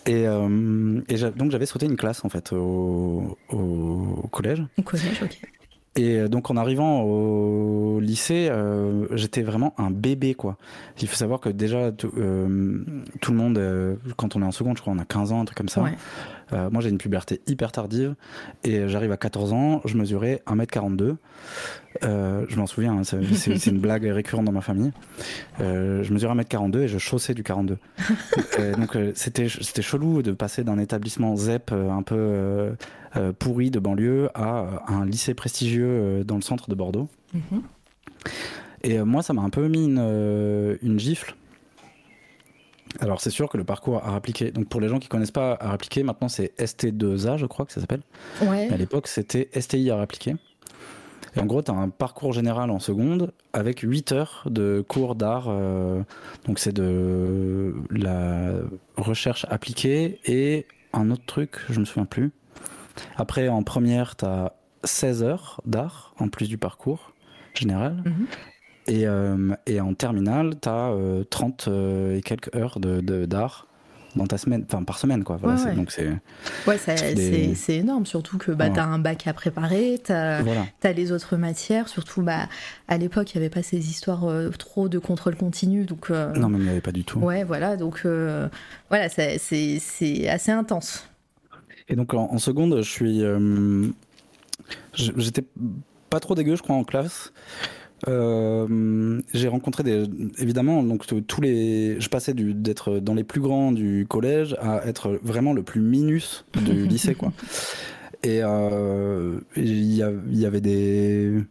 Et, 0.06 0.26
donc 0.26 1.52
j'avais 1.52 1.66
sauté 1.66 1.86
une 1.86 1.98
classe 1.98 2.24
en 2.24 2.30
fait 2.30 2.54
au, 2.54 3.38
au 3.50 4.28
collège. 4.32 4.64
Au 4.78 4.82
collège, 4.82 5.22
ok. 5.22 5.40
Et 5.98 6.28
donc 6.28 6.52
en 6.52 6.58
arrivant 6.58 7.04
au 7.04 8.02
lycée, 8.02 8.50
euh, 8.50 9.08
j'étais 9.16 9.44
vraiment 9.44 9.74
un 9.78 9.92
bébé 9.92 10.34
quoi. 10.34 10.58
Il 11.02 11.08
faut 11.08 11.16
savoir 11.16 11.40
que 11.40 11.48
déjà 11.48 11.94
tout, 11.94 12.12
euh, 12.18 12.84
tout 13.22 13.32
le 13.32 13.38
monde, 13.38 13.58
euh, 13.58 13.96
quand 14.18 14.36
on 14.36 14.42
est 14.42 14.46
en 14.46 14.52
seconde, 14.52 14.76
je 14.76 14.82
crois 14.82 14.94
on 14.94 15.00
a 15.00 15.06
15 15.06 15.32
ans, 15.32 15.42
un 15.42 15.46
truc 15.46 15.58
comme 15.58 15.70
ça. 15.70 15.84
Ouais. 15.84 15.96
Euh, 16.54 16.70
moi 16.70 16.82
j'ai 16.82 16.90
une 16.90 16.98
puberté 16.98 17.42
hyper 17.48 17.72
tardive 17.72 18.16
et 18.64 18.88
j'arrive 18.88 19.12
à 19.12 19.18
14 19.18 19.54
ans, 19.54 19.82
je 19.86 19.98
mesurais 19.98 20.42
1m42. 20.48 21.16
je 22.02 22.56
m'en 22.56 22.68
souviens, 22.68 22.94
hein, 22.94 23.04
c'est 23.04 23.66
une 23.68 23.80
blague 23.80 24.06
récurrente 24.06 24.46
dans 24.46 24.52
ma 24.52 24.62
famille. 24.62 24.92
je 25.60 26.14
mesurais 26.14 26.36
1m42 26.36 26.80
et 26.80 26.88
je 26.88 26.98
chaussais 26.98 27.34
du 27.34 27.44
42. 27.44 27.78
donc 28.78 28.98
c'était 29.16 29.48
chelou 29.48 30.22
de 30.22 30.32
passer 30.32 30.64
d'un 30.64 30.78
établissement 30.78 31.36
ZEP 31.36 31.72
un 31.72 32.04
peu 32.04 32.76
euh, 33.18 33.32
pourri 33.32 33.72
de 33.72 33.80
banlieue 33.80 34.30
à 34.34 34.60
euh, 34.60 34.78
un 34.88 35.06
lycée 35.06 35.34
prestigieux 35.34 35.88
euh, 35.88 36.24
dans 36.26 36.36
le 36.36 36.42
centre 36.42 36.70
de 36.70 36.76
Bordeaux. 36.76 37.08
Mhm. 37.34 37.62
Et 38.84 39.00
moi, 39.00 39.24
ça 39.24 39.34
m'a 39.34 39.42
un 39.42 39.50
peu 39.50 39.68
mis 39.68 39.86
une, 39.86 40.78
une 40.84 41.00
gifle. 41.00 41.36
Alors 43.00 43.22
c'est 43.22 43.30
sûr 43.30 43.50
que 43.50 43.58
le 43.58 43.64
parcours 43.64 44.04
à 44.04 44.16
appliquer, 44.16 44.52
donc 44.52 44.68
pour 44.68 44.82
les 44.82 44.88
gens 44.88 45.00
qui 45.00 45.08
connaissent 45.08 45.32
pas 45.32 45.54
à 45.54 45.72
appliquer, 45.72 46.04
maintenant 46.04 46.30
c'est 46.30 46.54
ST2A 46.58 47.38
je 47.38 47.46
crois 47.46 47.66
que 47.66 47.74
ça 47.74 47.82
s'appelle. 47.82 48.02
Ouais. 48.42 48.70
À 48.72 48.78
l'époque 48.78 49.08
c'était 49.08 49.50
STI 49.60 49.92
à 49.92 50.00
appliquer. 50.00 50.36
Et 51.36 51.40
en 51.40 51.46
gros 51.46 51.62
tu 51.62 51.72
as 51.72 51.74
un 51.74 51.90
parcours 51.90 52.32
général 52.32 52.70
en 52.72 52.80
seconde 52.80 53.34
avec 53.52 53.80
8 53.82 54.12
heures 54.14 54.44
de 54.50 54.84
cours 54.88 55.16
d'art. 55.16 55.50
donc 56.46 56.60
c'est 56.60 56.74
de 56.74 57.74
la 57.90 58.54
recherche 58.96 59.46
appliquée 59.50 60.20
et 60.26 60.66
un 60.96 61.12
autre 61.12 61.26
truc, 61.26 61.58
je 61.70 61.80
me 61.80 61.86
souviens 61.86 62.06
plus. 62.06 62.32
Après, 63.18 63.48
en 63.50 63.64
première, 63.64 64.16
tu 64.16 64.26
as 64.26 64.54
16 64.84 65.24
heures 65.24 65.62
d'art, 65.66 66.14
en 66.20 66.30
plus 66.30 66.48
du 66.48 66.58
parcours 66.58 67.14
général. 67.54 68.02
Mhm. 68.06 68.28
Et, 68.88 69.08
euh, 69.08 69.56
et, 69.66 69.82
en 69.82 69.94
terminale, 69.94 70.56
tu 70.62 70.70
as 70.70 70.94
30 71.30 71.70
et 72.16 72.22
quelques 72.22 72.54
heures 72.56 72.80
d'art. 72.80 73.02
De, 73.02 73.26
d'art 73.26 73.68
dans 74.16 74.28
ta 74.28 74.38
semaine, 74.38 74.64
enfin 74.66 74.82
par 74.84 74.98
semaine 74.98 75.26
quoi. 75.26 75.36
Voilà, 75.36 75.74
Donc 75.74 75.92
c'est. 75.92 76.08
Ouais, 76.66 76.78
c'est 76.78 77.76
énorme, 77.76 78.06
surtout 78.06 78.38
que 78.38 78.54
bah, 78.54 78.70
tu 78.70 78.80
as 78.80 78.86
un 78.86 78.98
bac 78.98 79.28
à 79.28 79.34
préparer, 79.34 80.00
tu 80.06 80.14
as, 80.14 80.42
les 80.96 81.12
autres 81.12 81.36
matières, 81.36 81.90
surtout 81.90 82.22
bah, 82.22 82.48
à 82.88 82.98
l'époque 82.98 83.34
il 83.34 83.38
n'y 83.38 83.46
avait 83.46 83.54
pas 83.54 83.62
ces 83.62 83.90
histoires 83.90 84.26
trop 84.58 84.88
de 84.88 85.00
contrôle 85.00 85.36
continu. 85.36 85.84
Donc, 85.84 86.12
non, 86.12 86.48
mais 86.48 86.60
il 86.60 86.64
n'y 86.64 86.70
avait 86.70 86.80
pas 86.80 86.94
du 86.94 87.04
tout. 87.04 87.20
Ouais, 87.20 87.44
voilà, 87.44 87.76
donc 87.76 88.08
voilà, 88.90 89.10
c'est 89.10 90.30
assez 90.30 90.52
intense. 90.52 91.10
Et 91.90 91.98
donc 91.98 92.14
en, 92.14 92.38
seconde, 92.38 92.82
je 92.82 92.90
suis. 92.90 93.22
J'étais 94.94 95.44
pas 96.10 96.22
trop 96.22 96.36
dégueu, 96.36 96.56
je 96.56 96.64
crois, 96.64 96.76
en 96.76 96.84
classe. 96.84 97.34
Euh, 98.08 99.22
j'ai 99.34 99.48
rencontré 99.48 99.84
des, 99.84 100.04
évidemment 100.38 100.84
donc 100.84 101.06
tous 101.28 101.42
les, 101.42 102.00
je 102.00 102.10
passais 102.10 102.34
d'être 102.34 103.00
dans 103.00 103.14
les 103.14 103.24
plus 103.24 103.42
grands 103.42 103.72
du 103.72 104.06
collège 104.08 104.56
à 104.62 104.86
être 104.86 105.18
vraiment 105.24 105.54
le 105.54 105.64
plus 105.64 105.82
minus 105.82 106.46
du 106.66 106.86
lycée 106.88 107.16
quoi. 107.16 107.32
Et 108.24 108.40
euh, 108.44 109.40
il 109.56 109.84
y, 109.84 109.98
y, 109.98 110.46
avait 110.46 110.62
des, 110.62 111.44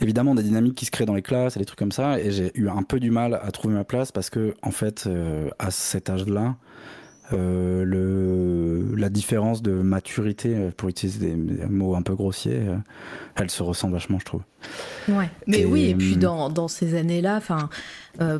évidemment 0.00 0.34
des 0.34 0.42
dynamiques 0.42 0.74
qui 0.74 0.84
se 0.84 0.90
créent 0.90 1.06
dans 1.06 1.14
les 1.14 1.22
classes 1.22 1.56
et 1.56 1.58
des 1.60 1.64
trucs 1.64 1.78
comme 1.78 1.92
ça. 1.92 2.18
Et 2.18 2.30
j'ai 2.30 2.50
eu 2.54 2.68
un 2.68 2.82
peu 2.82 3.00
du 3.00 3.10
mal 3.10 3.38
à 3.42 3.50
trouver 3.50 3.74
ma 3.74 3.84
place 3.84 4.12
parce 4.12 4.30
que 4.30 4.54
en 4.62 4.70
fait 4.70 5.04
euh, 5.06 5.48
à 5.58 5.70
cet 5.70 6.10
âge-là, 6.10 6.56
euh, 7.34 7.84
le, 7.84 8.96
la 8.96 9.10
différence 9.10 9.60
de 9.60 9.72
maturité, 9.72 10.54
euh, 10.54 10.70
pour 10.74 10.88
utiliser 10.88 11.34
des, 11.34 11.66
mots 11.66 11.94
un 11.94 12.00
peu 12.00 12.14
grossiers, 12.14 12.60
euh, 12.60 12.76
elle 13.36 13.50
se 13.50 13.62
ressent 13.62 13.90
vachement, 13.90 14.18
je 14.18 14.24
trouve. 14.24 14.42
Ouais. 15.08 15.28
Mais 15.46 15.66
oui, 15.66 15.90
et 15.90 15.94
puis 15.94 16.16
dans, 16.16 16.48
dans 16.48 16.68
ces 16.68 16.94
années-là, 16.96 17.36
enfin, 17.36 17.68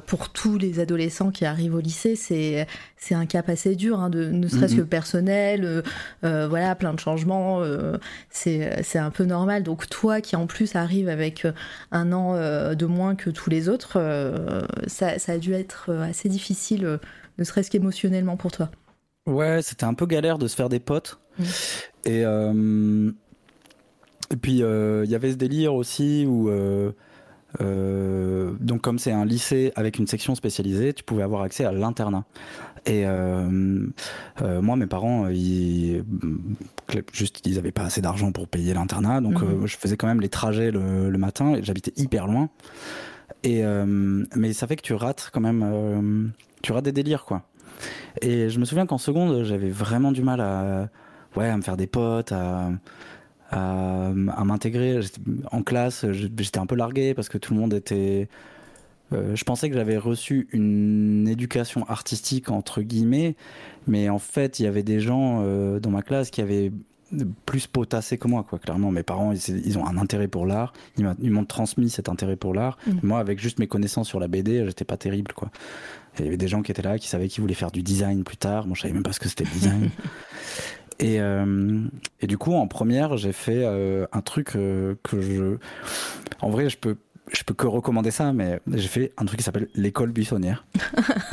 pour 0.07 0.31
tous 0.31 0.59
les 0.59 0.81
adolescents 0.81 1.31
qui 1.31 1.45
arrivent 1.45 1.77
au 1.77 1.81
lycée, 1.81 2.17
c'est 2.17 2.67
c'est 2.97 3.15
un 3.15 3.27
cap 3.27 3.49
assez 3.49 3.77
dur, 3.77 4.01
hein, 4.01 4.11
de, 4.11 4.25
ne 4.25 4.49
serait-ce 4.49 4.75
que 4.75 4.83
personnel, 4.83 5.85
voilà, 6.23 6.75
plein 6.75 6.93
de 6.93 6.99
changements, 6.99 7.63
c'est 8.31 8.83
c'est 8.83 8.99
un 8.99 9.11
peu 9.11 9.25
normal. 9.25 9.63
Donc 9.63 9.89
toi, 9.89 10.21
qui 10.21 10.35
en 10.35 10.49
plus 10.49 10.75
arrive 10.75 11.09
avec 11.09 11.47
un 11.93 12.13
an 12.13 12.35
de 12.75 12.87
moins 12.87 13.15
que 13.15 13.31
tous 13.31 13.51
les 13.51 13.69
autres, 13.69 14.03
ça, 14.89 15.21
ça 15.21 15.33
a 15.33 15.39
dû 15.39 15.53
être 15.53 15.93
assez 15.93 16.29
difficile 16.29 16.99
ne 17.39 17.45
serait-ce 17.45 17.71
qu'émotionnellement 17.71 18.37
pour 18.37 18.53
toi 18.53 18.71
Ouais, 19.27 19.61
c'était 19.63 19.85
un 19.85 19.95
peu 19.95 20.07
galère 20.07 20.39
de 20.39 20.49
se 20.49 20.57
faire 20.57 20.69
des 20.69 20.81
potes. 20.81 21.21
Mmh. 21.39 21.45
Et, 22.07 22.25
euh, 22.25 23.11
et 24.31 24.37
puis, 24.37 24.63
euh, 24.63 25.05
il 25.05 25.11
y 25.11 25.15
avait 25.15 25.33
ce 25.33 25.37
délire 25.37 25.75
aussi 25.75 26.25
où. 26.27 26.49
Euh, 26.51 26.93
donc, 28.61 28.83
comme 28.83 28.99
c'est 28.99 29.13
un 29.13 29.25
lycée 29.25 29.73
avec 29.75 29.99
une 29.99 30.07
section 30.07 30.35
spécialisée, 30.35 30.93
tu 30.93 31.03
pouvais 31.03 31.23
avoir 31.23 31.43
accès 31.43 31.65
à 31.65 31.73
l'internat. 31.73 32.25
Et 32.87 33.05
moi, 33.05 34.77
mes 34.77 34.87
parents, 34.87 35.29
ils, 35.29 36.05
juste, 37.13 37.41
ils 37.47 37.57
n'avaient 37.57 37.73
pas 37.73 37.85
assez 37.85 38.01
d'argent 38.01 38.33
pour 38.33 38.49
payer 38.49 38.75
l'internat, 38.75 39.21
donc 39.21 39.43
mmh. 39.43 39.67
je 39.67 39.77
faisais 39.77 39.97
quand 39.97 40.07
même 40.07 40.21
les 40.21 40.29
trajets 40.29 40.71
le, 40.71 41.11
le 41.11 41.19
matin. 41.19 41.55
Et 41.55 41.63
j'habitais 41.63 41.93
hyper 41.97 42.27
loin. 42.27 42.49
Et 43.45 43.63
mais 43.63 44.53
ça 44.53 44.67
fait 44.67 44.77
que 44.77 44.83
tu 44.83 44.95
rates 44.95 45.31
quand 45.33 45.41
même 45.41 46.33
tu 46.63 46.73
auras 46.73 46.83
des 46.83 46.93
délires, 46.93 47.25
quoi. 47.25 47.43
Et 48.23 48.49
je 48.51 48.59
me 48.59 48.65
souviens 48.65 48.87
qu'en 48.87 48.99
seconde, 48.99 49.45
j'avais 49.45 49.71
vraiment 49.71 50.13
du 50.13 50.23
mal 50.23 50.41
à, 50.41 50.89
ouais, 51.37 51.49
à 51.49 51.57
me 51.57 51.63
faire 51.63 51.77
des 51.77 51.87
potes, 51.87 52.33
à, 52.33 52.71
m'intégrer. 54.15 55.01
En 55.53 55.63
classe, 55.63 56.07
j'étais 56.11 56.59
un 56.59 56.67
peu 56.67 56.75
largué 56.75 57.15
parce 57.15 57.29
que 57.29 57.39
tout 57.39 57.55
le 57.55 57.61
monde 57.61 57.75
était. 57.75 58.29
Euh, 59.15 59.35
je 59.35 59.45
pensais 59.45 59.71
que 59.71 59.75
j'avais 59.75 59.97
reçu 59.97 60.49
une 60.53 61.27
éducation 61.29 61.87
artistique 61.89 62.51
entre 62.51 62.83
guillemets, 62.83 63.37
mais 63.87 64.11
en 64.11 64.19
fait, 64.19 64.61
il 64.61 64.65
y 64.65 64.67
avait 64.67 64.83
des 64.83 65.01
gens 65.01 65.41
euh, 65.43 65.81
dans 65.81 65.91
ma 65.91 66.03
classe 66.03 66.31
qui 66.31 66.43
avaient 66.43 66.73
plus 67.47 67.67
potassé 67.67 68.19
que 68.19 68.29
moi, 68.29 68.45
quoi. 68.49 68.59
Clairement, 68.59 68.91
mes 68.91 69.03
parents, 69.03 69.33
ils, 69.33 69.79
ont 69.79 69.87
un 69.87 69.97
intérêt 69.97 70.29
pour 70.29 70.47
l'art. 70.47 70.73
Ils 70.97 71.31
m'ont 71.31 71.45
transmis 71.45 71.91
cet 71.91 72.09
intérêt 72.09 72.37
pour 72.37 72.55
l'art. 72.55 72.79
Mmh. 72.87 72.93
Moi, 73.03 73.19
avec 73.19 73.39
juste 73.39 73.59
mes 73.59 73.67
connaissances 73.67 74.09
sur 74.09 74.21
la 74.21 74.29
BD, 74.29 74.65
j'étais 74.67 74.85
pas 74.85 74.97
terrible, 74.97 75.33
quoi. 75.33 75.51
Il 76.19 76.25
y 76.25 76.29
avait 76.29 76.37
des 76.37 76.49
gens 76.49 76.63
qui 76.63 76.71
étaient 76.71 76.83
là, 76.83 76.99
qui 76.99 77.09
savaient 77.09 77.29
qu'ils 77.29 77.43
voulaient 77.43 77.55
faire 77.55 77.71
du 77.71 77.83
design 77.83 78.25
plus 78.25 78.37
tard. 78.37 78.67
Moi, 78.67 78.75
je 78.75 78.83
savais 78.83 78.95
même 78.95 79.03
pas 79.03 79.13
ce 79.13 79.21
que 79.21 79.29
c'était 79.29 79.45
le 79.45 79.51
design. 79.51 79.91
et, 80.99 81.21
euh, 81.21 81.87
et 82.21 82.27
du 82.27 82.39
coup, 82.39 82.55
en 82.55 82.67
première, 82.67 83.17
j'ai 83.17 83.33
fait 83.33 83.65
euh, 83.65 84.07
un 84.13 84.21
truc 84.21 84.57
euh, 84.57 84.95
que 85.03 85.21
je. 85.21 85.59
En 86.41 86.51
vrai, 86.51 86.69
je 86.69 86.79
peux, 86.79 86.97
je 87.33 87.43
peux 87.45 87.55
que 87.55 87.67
recommander 87.67 88.11
ça, 88.11 88.33
mais 88.33 88.61
j'ai 88.73 88.89
fait 88.89 89.13
un 89.17 89.25
truc 89.25 89.39
qui 89.39 89.45
s'appelle 89.45 89.69
l'école 89.75 90.13
buissonnière. 90.13 90.67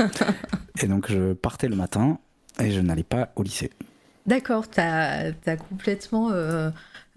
et 0.81 0.87
donc, 0.87 1.09
je 1.09 1.33
partais 1.33 1.67
le 1.67 1.75
matin 1.75 2.19
et 2.59 2.71
je 2.71 2.81
n'allais 2.81 3.03
pas 3.03 3.31
au 3.35 3.43
lycée. 3.43 3.71
D'accord, 4.25 4.69
tu 4.69 4.79
as, 4.79 5.31
as, 5.45 5.57
complètement. 5.57 6.29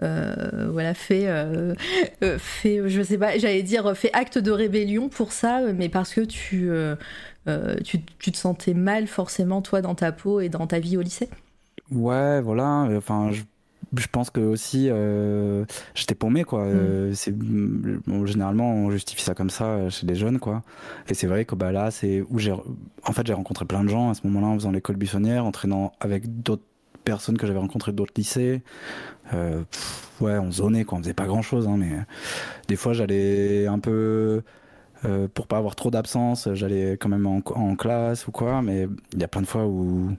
voilà, 0.01 0.95
fait, 0.95 1.27
fait, 2.39 2.89
je 2.89 3.03
sais 3.03 3.19
pas, 3.19 3.39
j'allais 3.39 3.63
dire, 3.63 3.97
fait 3.97 4.11
acte 4.13 4.39
de 4.39 4.51
rébellion 4.51 5.09
pour 5.09 5.33
ça, 5.33 5.61
mais 5.73 5.89
parce 5.89 6.15
que 6.15 6.21
tu, 6.21 6.71
euh, 7.49 7.77
tu, 7.83 8.03
te 8.03 8.37
sentais 8.37 8.75
mal 8.75 9.07
forcément 9.07 9.63
toi 9.63 9.81
dans 9.81 9.95
ta 9.95 10.13
peau 10.13 10.41
et 10.41 10.49
dans 10.51 10.67
ta 10.67 10.81
vie 10.81 10.97
au 10.99 11.01
lycée? 11.01 11.31
Ouais, 11.91 12.43
voilà. 12.43 12.89
Enfin, 12.97 13.31
je, 13.33 14.07
pense 14.13 14.29
que 14.29 14.41
aussi 14.41 14.89
euh, 14.91 15.65
j'étais 15.95 16.15
paumé 16.15 16.45
quoi. 16.45 16.65
Mm. 16.65 16.77
Euh, 16.77 17.13
c'est 17.15 17.35
généralement 18.27 18.71
on 18.71 18.91
justifie 18.91 19.23
ça 19.23 19.35
comme 19.35 19.49
ça 19.49 19.89
chez 19.89 20.07
les 20.07 20.15
jeunes 20.15 20.39
quoi. 20.39 20.63
Et 21.09 21.15
c'est 21.15 21.27
vrai 21.27 21.47
que 21.47 21.55
bah 21.55 21.73
là 21.73 21.91
c'est 21.91 22.23
où 22.29 22.39
j'ai 22.39 22.53
en 22.53 23.13
fait 23.13 23.27
j'ai 23.27 23.33
rencontré 23.33 23.65
plein 23.65 23.83
de 23.83 23.89
gens 23.89 24.11
à 24.11 24.15
ce 24.15 24.27
moment-là 24.27 24.49
en 24.49 24.55
faisant 24.55 24.71
l'école 24.71 24.97
buissonnière, 24.97 25.47
en 25.47 25.53
traînant 25.53 25.93
avec 26.01 26.43
d'autres 26.43 26.65
personnes 27.11 27.39
que 27.39 27.47
j'avais 27.47 27.59
rencontrées 27.59 27.93
d'autres 27.93 28.15
lycées. 28.17 28.63
ouais, 29.33 30.39
on 30.39 30.51
zonait 30.51 30.85
quoi, 30.85 30.99
on 30.99 31.03
faisait 31.03 31.15
pas 31.15 31.27
grand 31.27 31.43
chose, 31.43 31.67
hein, 31.67 31.77
mais 31.77 31.93
des 32.69 32.77
fois 32.77 32.93
j'allais 32.93 33.67
un 33.67 33.79
peu 33.79 34.43
euh, 35.05 35.29
pour 35.33 35.47
pas 35.47 35.59
avoir 35.59 35.77
trop 35.77 35.91
d'absence, 35.91 36.49
j'allais 36.55 36.93
quand 36.93 37.09
même 37.09 37.27
en, 37.27 37.77
classe 37.77 38.27
ou 38.27 38.33
quoi, 38.33 38.63
mais 38.63 38.89
il 39.13 39.21
y 39.21 39.25
a 39.25 39.29
plein 39.29 39.43
de 39.43 39.47
fois 39.47 39.67
où, 39.67 40.11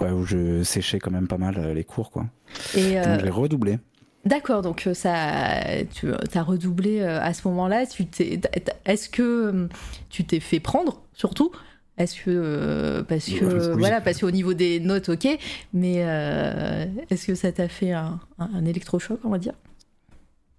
ouais, 0.00 0.10
où 0.10 0.24
je 0.24 0.62
séchais 0.62 1.00
quand 1.00 1.10
même 1.10 1.26
pas 1.26 1.38
mal 1.38 1.56
euh, 1.58 1.74
les 1.74 1.84
cours, 1.84 2.10
quoi. 2.10 2.26
Et 2.76 2.94
donc 2.94 3.20
j'ai 3.20 3.28
euh, 3.28 3.32
redoublé. 3.32 3.78
D'accord, 4.24 4.62
donc 4.62 4.88
ça, 4.94 5.62
tu 5.92 6.12
as 6.34 6.42
redoublé 6.42 7.02
à 7.02 7.32
ce 7.32 7.48
moment-là. 7.48 7.82
Est-ce 7.82 9.08
que 9.08 9.68
tu 10.10 10.24
t'es 10.24 10.40
fait 10.40 10.60
prendre, 10.60 11.02
surtout? 11.14 11.50
Est-ce 11.98 12.22
que 12.22 13.02
parce 13.08 13.28
que 13.28 13.76
voilà 13.76 14.00
parce 14.00 14.20
qu'au 14.20 14.30
niveau 14.30 14.54
des 14.54 14.80
notes 14.80 15.08
ok 15.08 15.26
mais 15.72 15.96
est-ce 17.10 17.26
que 17.26 17.34
ça 17.34 17.52
t'a 17.52 17.68
fait 17.68 17.92
un, 17.92 18.20
un 18.38 18.64
électrochoc 18.64 19.20
on 19.24 19.30
va 19.30 19.38
dire? 19.38 19.54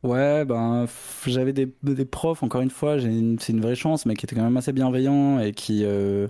Ouais, 0.03 0.45
ben 0.45 0.85
j'avais 1.25 1.51
des, 1.51 1.69
des, 1.83 2.05
profs, 2.05 2.41
encore 2.41 2.61
une 2.61 2.69
fois, 2.69 2.97
c'est 2.99 3.51
une 3.51 3.61
vraie 3.61 3.75
chance, 3.75 4.05
mais 4.05 4.15
qui 4.15 4.25
étaient 4.25 4.35
quand 4.35 4.43
même 4.43 4.55
assez 4.55 4.71
bienveillants 4.71 5.39
et 5.39 5.51
qui, 5.51 5.83
euh, 5.83 6.27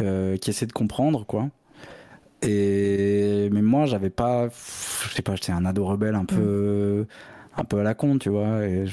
euh, 0.00 0.38
qui 0.38 0.50
essaient 0.50 0.66
de 0.66 0.72
comprendre, 0.72 1.26
quoi. 1.26 1.50
Et 2.42 3.50
mais 3.52 3.62
moi, 3.62 3.86
j'avais 3.86 4.10
pas, 4.10 4.48
je 4.48 5.14
sais 5.14 5.22
pas, 5.22 5.34
j'étais 5.34 5.52
un 5.52 5.66
ado 5.66 5.84
rebelle 5.84 6.14
un 6.14 6.24
peu, 6.24 7.06
un 7.58 7.64
peu 7.64 7.78
à 7.78 7.82
la 7.82 7.94
con, 7.94 8.18
tu 8.18 8.28
vois. 8.28 8.64
Et 8.64 8.84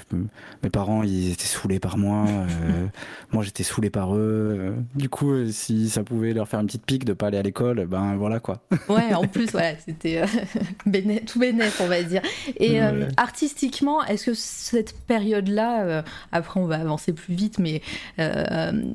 mes 0.63 0.69
parents, 0.69 1.03
ils 1.03 1.31
étaient 1.31 1.45
saoulés 1.45 1.79
par 1.79 1.97
moi. 1.97 2.25
Euh, 2.27 2.87
moi, 3.31 3.43
j'étais 3.43 3.63
saoulé 3.63 3.89
par 3.89 4.15
eux. 4.15 4.57
Euh, 4.59 4.71
du 4.95 5.07
coup, 5.07 5.31
euh, 5.31 5.49
si 5.51 5.89
ça 5.89 6.03
pouvait 6.03 6.33
leur 6.33 6.47
faire 6.47 6.59
une 6.59 6.65
petite 6.65 6.85
pique 6.85 7.05
de 7.05 7.13
pas 7.13 7.27
aller 7.27 7.37
à 7.37 7.43
l'école, 7.43 7.85
ben 7.85 8.15
voilà 8.15 8.39
quoi. 8.39 8.61
ouais, 8.89 9.13
en 9.13 9.27
plus, 9.27 9.51
voilà, 9.51 9.77
c'était 9.77 10.23
tout 11.25 11.39
bénéf, 11.39 11.79
on 11.79 11.87
va 11.87 12.01
dire. 12.01 12.21
Et 12.57 12.79
artistiquement, 13.17 14.03
est-ce 14.03 14.27
que 14.27 14.33
cette 14.33 14.97
période-là, 15.05 16.03
après, 16.31 16.59
on 16.59 16.65
va 16.65 16.77
avancer 16.77 17.13
plus 17.13 17.33
vite, 17.35 17.59
mais 17.59 17.81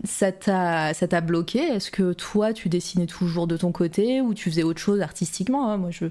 ça 0.04 0.32
t'a 0.32 1.20
bloqué? 1.20 1.60
Est-ce 1.60 1.90
que 1.90 2.12
toi, 2.12 2.52
tu 2.52 2.68
dessinais 2.68 3.06
toujours 3.06 3.46
de 3.46 3.56
ton 3.56 3.72
côté 3.72 4.20
ou 4.20 4.34
tu 4.34 4.50
faisais 4.50 4.62
autre 4.62 4.80
chose 4.80 5.00
artistiquement? 5.00 5.70
Hein? 5.70 5.76
Moi, 5.76 5.90
je 5.90 6.06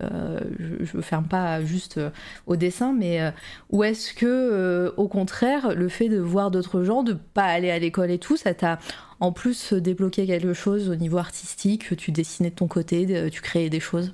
euh, 0.00 0.38
je 0.58 0.96
ne 0.96 1.02
ferme 1.02 1.24
pas 1.24 1.62
juste 1.64 1.98
euh, 1.98 2.10
au 2.46 2.56
dessin, 2.56 2.92
mais 2.92 3.20
euh, 3.20 3.30
ou 3.70 3.82
est-ce 3.82 4.14
que, 4.14 4.92
au 4.96 5.08
contraire, 5.08 5.74
le 5.74 5.88
fait 5.88 6.08
de 6.08 6.18
voir 6.18 6.50
d'autres 6.50 6.84
gens, 6.84 7.02
de 7.02 7.14
pas 7.14 7.44
aller 7.44 7.70
à 7.70 7.78
l'école 7.78 8.10
et 8.10 8.18
tout, 8.18 8.36
ça 8.36 8.54
t'a 8.54 8.78
en 9.20 9.32
plus 9.32 9.72
débloqué 9.72 10.26
quelque 10.26 10.52
chose 10.52 10.88
au 10.88 10.94
niveau 10.94 11.18
artistique 11.18 11.96
Tu 11.96 12.12
dessinais 12.12 12.50
de 12.50 12.54
ton 12.54 12.68
côté, 12.68 13.28
tu 13.30 13.42
créais 13.42 13.70
des 13.70 13.80
choses? 13.80 14.12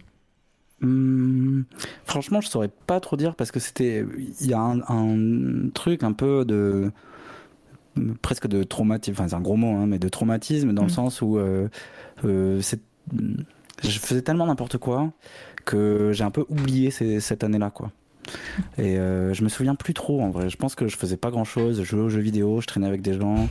Hmm, 0.81 1.63
franchement, 2.05 2.41
je 2.41 2.49
saurais 2.49 2.71
pas 2.87 3.01
trop 3.01 3.17
dire 3.17 3.35
parce 3.35 3.51
que 3.51 3.61
c'était. 3.61 4.05
Il 4.41 4.47
y 4.47 4.55
a 4.55 4.61
un, 4.61 5.69
truc 5.75 6.03
un 6.03 6.13
peu 6.13 6.47
de. 6.47 6.91
presque 8.23 8.47
de 8.47 8.65
traumatisme, 8.65 9.13
enfin 9.13 9.29
c'est 9.29 9.37
un 9.37 9.41
gros 9.41 9.57
mot, 9.57 9.77
hein, 9.77 9.87
mais 9.87 9.99
de 9.99 10.09
traumatisme 10.09 10.73
dans 10.73 10.83
le 10.83 10.89
hmm. 10.89 10.91
sens 10.91 11.21
où 11.21 11.39
je 13.83 13.99
faisais 13.99 14.23
tellement 14.23 14.47
n'importe 14.47 14.79
quoi 14.79 15.13
que 15.65 16.11
j'ai 16.13 16.25
un 16.25 16.31
peu 16.31 16.45
oublié 16.49 16.91
cette 16.91 17.45
année-là, 17.45 17.71
quoi. 17.71 17.91
Et 18.79 18.99
euh, 18.99 19.35
je 19.35 19.45
me 19.45 19.49
souviens 19.49 19.75
plus 19.75 19.95
trop 19.95 20.23
en 20.23 20.31
vrai. 20.31 20.49
Je 20.49 20.57
pense 20.57 20.75
que 20.75 20.89
je 20.89 20.97
faisais 20.97 21.17
pas 21.17 21.31
grand 21.31 21.45
chose. 21.45 21.79
Je 21.83 21.85
jouais 21.85 22.03
aux 22.03 22.09
jeux 22.09 22.21
vidéo, 22.21 22.61
je 22.61 22.67
traînais 22.67 22.87
avec 22.87 23.03
des 23.03 23.15
gens. 23.15 23.49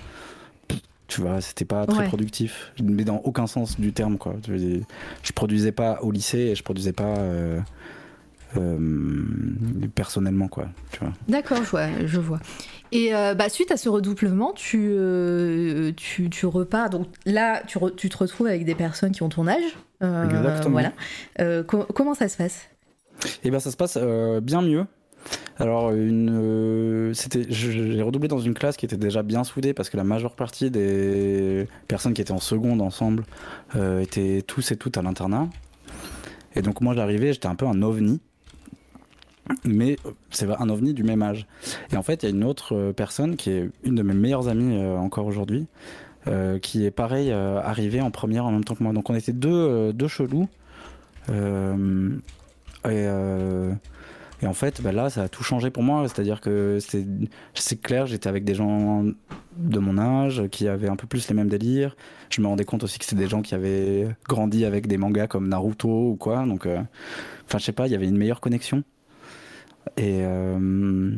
tu 1.07 1.21
vois, 1.21 1.41
c'était 1.41 1.65
pas 1.65 1.85
très 1.85 2.05
productif, 2.07 2.71
mais 2.81 3.03
dans 3.03 3.17
aucun 3.17 3.47
sens 3.47 3.79
du 3.79 3.93
terme, 3.93 4.17
quoi. 4.17 4.35
Je 4.47 5.31
produisais 5.33 5.71
pas 5.71 5.99
au 6.01 6.11
lycée 6.11 6.39
et 6.39 6.55
je 6.55 6.63
produisais 6.63 6.93
pas 6.93 7.17
euh, 7.17 7.59
personnellement, 9.95 10.47
quoi. 10.47 10.67
D'accord, 11.27 11.57
je 11.57 11.69
vois, 11.69 11.87
je 12.05 12.19
vois. 12.19 12.39
Et 12.91 13.11
bah, 13.11 13.49
suite 13.49 13.71
à 13.71 13.77
ce 13.77 13.89
redoublement, 13.89 14.53
tu, 14.53 14.95
tu, 15.95 16.29
tu, 16.29 16.45
repars. 16.45 16.89
Donc 16.89 17.07
là, 17.25 17.63
tu, 17.65 17.79
tu, 17.97 18.09
te 18.09 18.17
retrouves 18.17 18.47
avec 18.47 18.65
des 18.65 18.75
personnes 18.75 19.11
qui 19.11 19.23
ont 19.23 19.29
ton 19.29 19.47
âge. 19.47 19.77
Exactement. 20.01 20.81
Voilà. 21.37 21.63
comment 21.63 22.13
ça 22.13 22.27
se 22.27 22.37
passe? 22.37 22.67
Eh 23.43 23.51
ben, 23.51 23.59
ça 23.59 23.71
se 23.71 23.77
passe 23.77 23.97
bien 24.41 24.61
mieux. 24.61 24.85
Alors, 25.57 25.91
une, 25.91 26.31
euh, 26.31 27.13
c'était, 27.13 27.45
j'ai 27.49 28.01
redoublé 28.01 28.27
dans 28.27 28.39
une 28.39 28.53
classe 28.53 28.75
qui 28.75 28.85
était 28.85 28.97
déjà 28.97 29.21
bien 29.21 29.43
soudée 29.43 29.73
parce 29.73 29.89
que 29.89 29.97
la 29.97 30.03
majeure 30.03 30.35
partie 30.35 30.71
des 30.71 31.67
personnes 31.87 32.13
qui 32.13 32.21
étaient 32.21 32.31
en 32.31 32.39
seconde 32.39 32.81
ensemble 32.81 33.23
euh, 33.75 34.01
étaient 34.01 34.41
tous 34.45 34.71
et 34.71 34.77
toutes 34.77 34.97
à 34.97 35.01
l'internat. 35.01 35.49
Et 36.55 36.61
donc, 36.61 36.81
moi, 36.81 36.93
j'arrivais, 36.95 37.33
j'étais 37.33 37.47
un 37.47 37.55
peu 37.55 37.67
un 37.67 37.81
ovni. 37.81 38.19
Mais 39.65 39.97
c'est 40.29 40.49
un 40.49 40.69
ovni 40.69 40.93
du 40.93 41.03
même 41.03 41.21
âge. 41.21 41.47
Et 41.91 41.97
en 41.97 42.03
fait, 42.03 42.23
il 42.23 42.29
y 42.29 42.31
a 42.31 42.35
une 42.35 42.43
autre 42.43 42.75
euh, 42.75 42.93
personne 42.93 43.35
qui 43.35 43.51
est 43.51 43.69
une 43.83 43.95
de 43.95 44.03
mes 44.03 44.13
meilleures 44.13 44.47
amies 44.47 44.77
encore 44.77 45.25
aujourd'hui, 45.25 45.67
qui 46.61 46.85
est 46.85 46.91
pareil, 46.91 47.31
arrivée 47.31 47.99
en 47.99 48.09
première 48.09 48.45
en 48.45 48.51
même 48.51 48.63
temps 48.63 48.75
que 48.75 48.83
moi. 48.83 48.93
Donc, 48.93 49.09
on 49.09 49.15
était 49.15 49.33
deux, 49.33 49.91
deux 49.91 50.07
chelous. 50.07 50.47
et 51.29 51.33
en 54.45 54.53
fait, 54.53 54.81
bah 54.81 54.93
là, 54.93 55.09
ça 55.09 55.23
a 55.23 55.27
tout 55.27 55.43
changé 55.43 55.69
pour 55.69 55.83
moi. 55.83 56.07
C'est-à-dire 56.07 56.39
que 56.39 56.79
c'est 57.53 57.81
clair, 57.81 58.05
j'étais 58.05 58.29
avec 58.29 58.45
des 58.45 58.55
gens 58.55 59.03
de 59.57 59.79
mon 59.79 59.97
âge 59.97 60.47
qui 60.49 60.67
avaient 60.67 60.89
un 60.89 60.95
peu 60.95 61.07
plus 61.07 61.27
les 61.27 61.35
mêmes 61.35 61.49
délires. 61.49 61.95
Je 62.29 62.41
me 62.41 62.47
rendais 62.47 62.65
compte 62.65 62.83
aussi 62.83 62.99
que 62.99 63.05
c'était 63.05 63.21
des 63.21 63.27
gens 63.27 63.41
qui 63.41 63.55
avaient 63.55 64.07
grandi 64.27 64.65
avec 64.65 64.87
des 64.87 64.97
mangas 64.97 65.27
comme 65.27 65.47
Naruto 65.47 66.09
ou 66.09 66.15
quoi. 66.15 66.45
Donc, 66.45 66.65
euh, 66.65 66.81
enfin, 67.45 67.57
je 67.57 67.63
sais 67.63 67.71
pas, 67.71 67.87
il 67.87 67.91
y 67.91 67.95
avait 67.95 68.07
une 68.07 68.17
meilleure 68.17 68.41
connexion. 68.41 68.83
Et, 69.97 70.21
euh, 70.23 71.11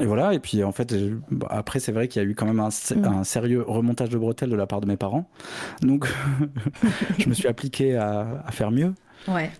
et 0.00 0.06
voilà. 0.06 0.34
Et 0.34 0.38
puis, 0.38 0.64
en 0.64 0.72
fait, 0.72 0.94
bah, 1.30 1.48
après, 1.50 1.80
c'est 1.80 1.92
vrai 1.92 2.08
qu'il 2.08 2.22
y 2.22 2.24
a 2.24 2.28
eu 2.28 2.34
quand 2.34 2.46
même 2.46 2.60
un, 2.60 2.68
mm. 2.68 3.04
un, 3.04 3.24
sérieux 3.24 3.62
remontage 3.66 4.08
de 4.08 4.18
bretelles 4.18 4.50
de 4.50 4.56
la 4.56 4.66
part 4.66 4.80
de 4.80 4.86
mes 4.86 4.96
parents. 4.96 5.28
Donc, 5.82 6.08
je 7.18 7.28
me 7.28 7.34
suis 7.34 7.48
appliqué 7.48 7.96
à, 7.96 8.42
à 8.46 8.52
faire 8.52 8.70
mieux. 8.70 8.94
Ouais. 9.28 9.50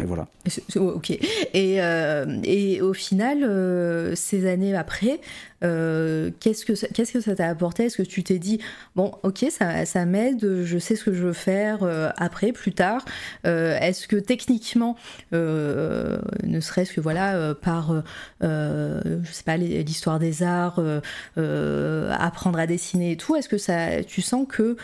Et 0.00 0.04
voilà. 0.04 0.28
Ok. 0.76 1.10
Et, 1.10 1.82
euh, 1.82 2.40
et 2.44 2.80
au 2.80 2.92
final, 2.92 3.42
euh, 3.42 4.14
ces 4.14 4.48
années 4.48 4.76
après, 4.76 5.20
euh, 5.64 6.30
qu'est-ce 6.38 6.64
que 6.64 6.72
qu'est-ce 6.92 7.12
que 7.12 7.20
ça 7.20 7.34
t'a 7.34 7.48
apporté? 7.48 7.86
Est-ce 7.86 7.96
que 7.96 8.02
tu 8.04 8.22
t'es 8.22 8.38
dit 8.38 8.60
bon, 8.94 9.12
ok, 9.24 9.46
ça, 9.50 9.84
ça 9.86 10.04
m'aide, 10.04 10.62
je 10.62 10.78
sais 10.78 10.94
ce 10.94 11.02
que 11.02 11.12
je 11.12 11.24
veux 11.24 11.32
faire 11.32 11.80
après, 12.16 12.52
plus 12.52 12.72
tard. 12.72 13.04
Est-ce 13.44 14.06
que 14.06 14.16
techniquement, 14.16 14.96
ne 15.32 16.60
serait-ce 16.60 16.92
que 16.92 17.00
voilà 17.00 17.54
par, 17.60 18.04
je 18.40 19.32
sais 19.32 19.44
pas, 19.44 19.56
l'histoire 19.56 20.20
des 20.20 20.44
arts, 20.44 20.80
apprendre 21.36 22.60
à 22.60 22.66
dessiner 22.68 23.12
et 23.12 23.16
tout, 23.16 23.34
est-ce 23.34 23.48
que 23.48 23.58
ça, 23.58 24.04
tu 24.04 24.22
sens 24.22 24.46
que 24.48 24.76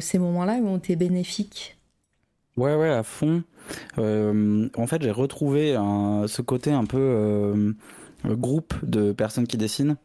ces 0.00 0.18
moments-là 0.18 0.54
ont 0.54 0.78
été 0.78 0.96
bénéfiques? 0.96 1.76
Ouais, 2.56 2.74
ouais, 2.74 2.90
à 2.90 3.04
fond. 3.04 3.44
Euh, 3.98 4.68
en 4.76 4.86
fait, 4.86 5.02
j'ai 5.02 5.10
retrouvé 5.10 5.74
ce 6.26 6.42
côté 6.42 6.72
un 6.72 6.84
peu 6.84 6.98
euh, 6.98 7.72
groupe 8.24 8.74
de 8.82 9.12
personnes 9.12 9.46
qui 9.46 9.56
dessinent. 9.56 9.96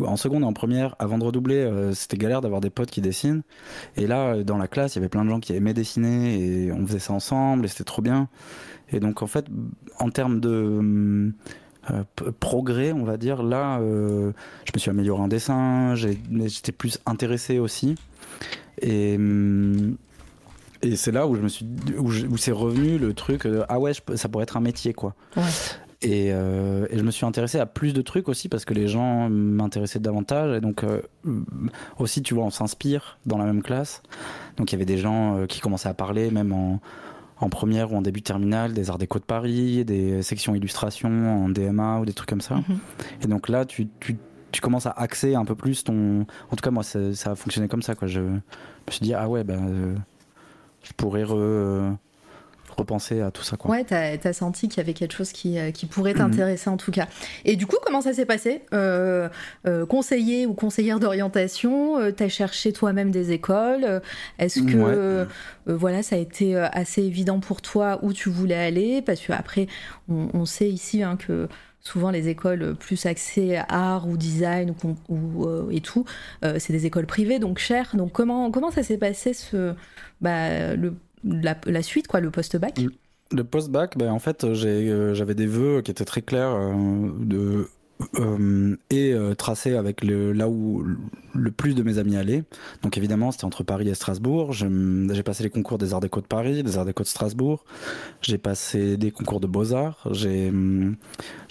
En 0.00 0.16
seconde 0.16 0.42
et 0.42 0.46
en 0.46 0.54
première, 0.54 0.96
avant 0.98 1.18
de 1.18 1.24
redoubler, 1.24 1.56
euh, 1.56 1.92
c'était 1.92 2.16
galère 2.16 2.40
d'avoir 2.40 2.62
des 2.62 2.70
potes 2.70 2.90
qui 2.90 3.02
dessinent. 3.02 3.42
Et 3.96 4.06
là, 4.06 4.42
dans 4.42 4.56
la 4.56 4.66
classe, 4.66 4.94
il 4.94 4.98
y 4.98 5.00
avait 5.00 5.10
plein 5.10 5.24
de 5.24 5.30
gens 5.30 5.40
qui 5.40 5.52
aimaient 5.52 5.74
dessiner 5.74 6.38
et 6.38 6.72
on 6.72 6.86
faisait 6.86 6.98
ça 6.98 7.12
ensemble 7.12 7.66
et 7.66 7.68
c'était 7.68 7.84
trop 7.84 8.00
bien. 8.00 8.28
Et 8.90 9.00
donc, 9.00 9.22
en 9.22 9.26
fait, 9.26 9.46
en 9.98 10.10
termes 10.10 10.40
de 10.40 11.32
progrès, 12.40 12.92
on 12.92 13.04
va 13.04 13.18
dire, 13.18 13.42
là, 13.42 13.78
je 13.80 14.72
me 14.74 14.78
suis 14.78 14.90
amélioré 14.90 15.20
en 15.20 15.28
dessin, 15.28 15.94
j'étais 15.96 16.72
plus 16.72 16.98
intéressé 17.04 17.58
aussi. 17.58 17.94
Et. 18.80 19.18
Et 20.82 20.96
c'est 20.96 21.12
là 21.12 21.26
où 21.26 21.36
je 21.36 21.40
me 21.40 21.48
suis 21.48 21.66
où, 21.96 22.36
c'est 22.36 22.52
revenu 22.52 22.98
le 22.98 23.14
truc 23.14 23.46
ah 23.68 23.78
ouais 23.78 23.92
ça 24.14 24.28
pourrait 24.28 24.42
être 24.42 24.56
un 24.56 24.60
métier 24.60 24.92
quoi 24.92 25.14
et, 26.02 26.32
euh, 26.32 26.86
et, 26.90 26.98
je 26.98 27.02
me 27.04 27.12
suis 27.12 27.24
intéressé 27.24 27.60
à 27.60 27.66
plus 27.66 27.92
de 27.92 28.02
trucs 28.02 28.28
aussi 28.28 28.48
parce 28.48 28.64
que 28.64 28.74
les 28.74 28.88
gens 28.88 29.28
m'intéressaient 29.30 30.00
davantage 30.00 30.56
et 30.56 30.60
donc 30.60 30.82
euh, 30.82 31.00
aussi 31.98 32.22
tu 32.22 32.34
vois 32.34 32.44
on 32.44 32.50
s'inspire 32.50 33.18
dans 33.24 33.38
la 33.38 33.44
même 33.44 33.62
classe 33.62 34.02
donc 34.56 34.72
il 34.72 34.74
y 34.74 34.76
avait 34.76 34.84
des 34.84 34.98
gens 34.98 35.36
euh, 35.36 35.46
qui 35.46 35.60
commençaient 35.60 35.88
à 35.88 35.94
parler 35.94 36.30
même 36.32 36.52
en 36.52 36.80
en 37.40 37.48
première 37.48 37.92
ou 37.92 37.96
en 37.96 38.02
début 38.02 38.20
de 38.20 38.24
terminale, 38.24 38.72
des 38.72 38.88
arts 38.88 38.98
déco 38.98 39.18
de 39.18 39.24
Paris, 39.24 39.84
des 39.84 40.22
sections 40.22 40.54
illustration 40.54 41.44
en 41.44 41.48
DMA 41.48 41.98
ou 41.98 42.04
des 42.04 42.12
trucs 42.12 42.28
comme 42.28 42.40
ça. 42.40 42.54
Mhm. 42.54 42.78
Et 43.24 43.26
donc 43.26 43.48
là, 43.48 43.64
tu, 43.64 43.88
tu, 43.98 44.16
tu, 44.52 44.60
commences 44.60 44.86
à 44.86 44.92
axer 44.92 45.34
un 45.34 45.44
peu 45.44 45.56
plus 45.56 45.82
ton. 45.82 46.20
En 46.20 46.56
tout 46.56 46.62
cas, 46.62 46.70
moi, 46.70 46.84
ça, 46.84 47.12
ça 47.14 47.32
a 47.32 47.34
fonctionné 47.34 47.66
comme 47.66 47.82
ça. 47.82 47.96
Quoi. 47.96 48.06
Je 48.06 48.20
me 48.20 48.40
suis 48.90 49.00
dit, 49.00 49.12
ah 49.12 49.28
ouais, 49.28 49.42
ben, 49.42 49.96
je 50.82 50.92
pourrais 50.92 51.24
repenser 52.76 53.20
à 53.20 53.30
tout 53.30 53.42
ça. 53.42 53.56
Quoi. 53.56 53.70
Ouais, 53.70 53.84
t'as 53.84 54.16
as 54.22 54.32
senti 54.32 54.68
qu'il 54.68 54.78
y 54.78 54.80
avait 54.80 54.94
quelque 54.94 55.14
chose 55.14 55.32
qui, 55.32 55.58
euh, 55.58 55.70
qui 55.70 55.86
pourrait 55.86 56.14
t'intéresser 56.14 56.70
en 56.70 56.76
tout 56.76 56.90
cas. 56.90 57.06
Et 57.44 57.56
du 57.56 57.66
coup, 57.66 57.76
comment 57.84 58.00
ça 58.00 58.12
s'est 58.12 58.26
passé? 58.26 58.62
Euh, 58.72 59.28
euh, 59.66 59.86
Conseiller 59.86 60.46
ou 60.46 60.54
conseillère 60.54 60.98
d'orientation, 60.98 61.98
t'as 62.12 62.28
cherché 62.28 62.72
toi-même 62.72 63.10
des 63.10 63.32
écoles? 63.32 64.00
Est-ce 64.38 64.60
que 64.62 65.26
voilà, 65.66 66.02
ça 66.02 66.16
a 66.16 66.18
été 66.18 66.56
assez 66.56 67.02
évident 67.02 67.40
pour 67.40 67.62
toi 67.62 67.98
où 68.02 68.12
tu 68.12 68.30
voulais 68.30 68.56
aller? 68.56 69.02
Parce 69.02 69.20
qu'après, 69.20 69.66
on, 70.08 70.28
on 70.34 70.44
sait 70.46 70.68
ici 70.68 71.02
hein, 71.02 71.16
que 71.16 71.48
souvent 71.82 72.10
les 72.10 72.28
écoles 72.28 72.74
plus 72.78 73.06
axées 73.06 73.60
art 73.68 74.08
ou 74.08 74.16
design 74.16 74.74
ou, 75.08 75.70
et 75.70 75.80
tout, 75.80 76.04
c'est 76.42 76.72
des 76.72 76.86
écoles 76.86 77.06
privées, 77.06 77.38
donc 77.38 77.58
chères. 77.58 77.90
Donc 77.94 78.12
comment, 78.12 78.50
comment 78.50 78.70
ça 78.70 78.82
s'est 78.82 78.98
passé 78.98 79.34
ce, 79.34 79.74
bah, 80.20 80.74
la, 81.24 81.82
suite, 81.82 82.06
quoi, 82.08 82.20
le 82.20 82.30
post-bac? 82.30 82.80
Le 83.30 83.44
post-bac, 83.44 83.96
bah, 83.96 84.12
en 84.12 84.18
fait, 84.18 84.44
euh, 84.44 85.14
j'avais 85.14 85.34
des 85.34 85.46
vœux 85.46 85.82
qui 85.82 85.90
étaient 85.90 86.04
très 86.04 86.22
clairs 86.22 86.54
euh, 86.54 87.10
de, 87.18 87.68
euh, 88.18 88.76
et 88.90 89.14
tracés 89.36 89.74
avec 89.74 90.02
le, 90.04 90.32
là 90.32 90.48
où 90.48 90.84
le 91.34 91.50
plus 91.50 91.74
de 91.74 91.82
mes 91.82 91.98
amis 91.98 92.16
allaient. 92.16 92.44
Donc 92.82 92.98
évidemment, 92.98 93.30
c'était 93.30 93.44
entre 93.44 93.62
Paris 93.62 93.88
et 93.88 93.94
Strasbourg. 93.94 94.52
J'ai 94.52 95.22
passé 95.22 95.42
les 95.42 95.50
concours 95.50 95.78
des 95.78 95.94
Arts 95.94 96.00
Déco 96.00 96.20
de 96.20 96.26
Paris, 96.26 96.62
des 96.62 96.78
Arts 96.78 96.84
Déco 96.84 97.02
de 97.02 97.08
Strasbourg. 97.08 97.64
J'ai 98.20 98.38
passé 98.38 98.96
des 98.96 99.10
concours 99.10 99.40
de 99.40 99.46
Beaux-Arts. 99.46 100.08
Je 100.12 100.50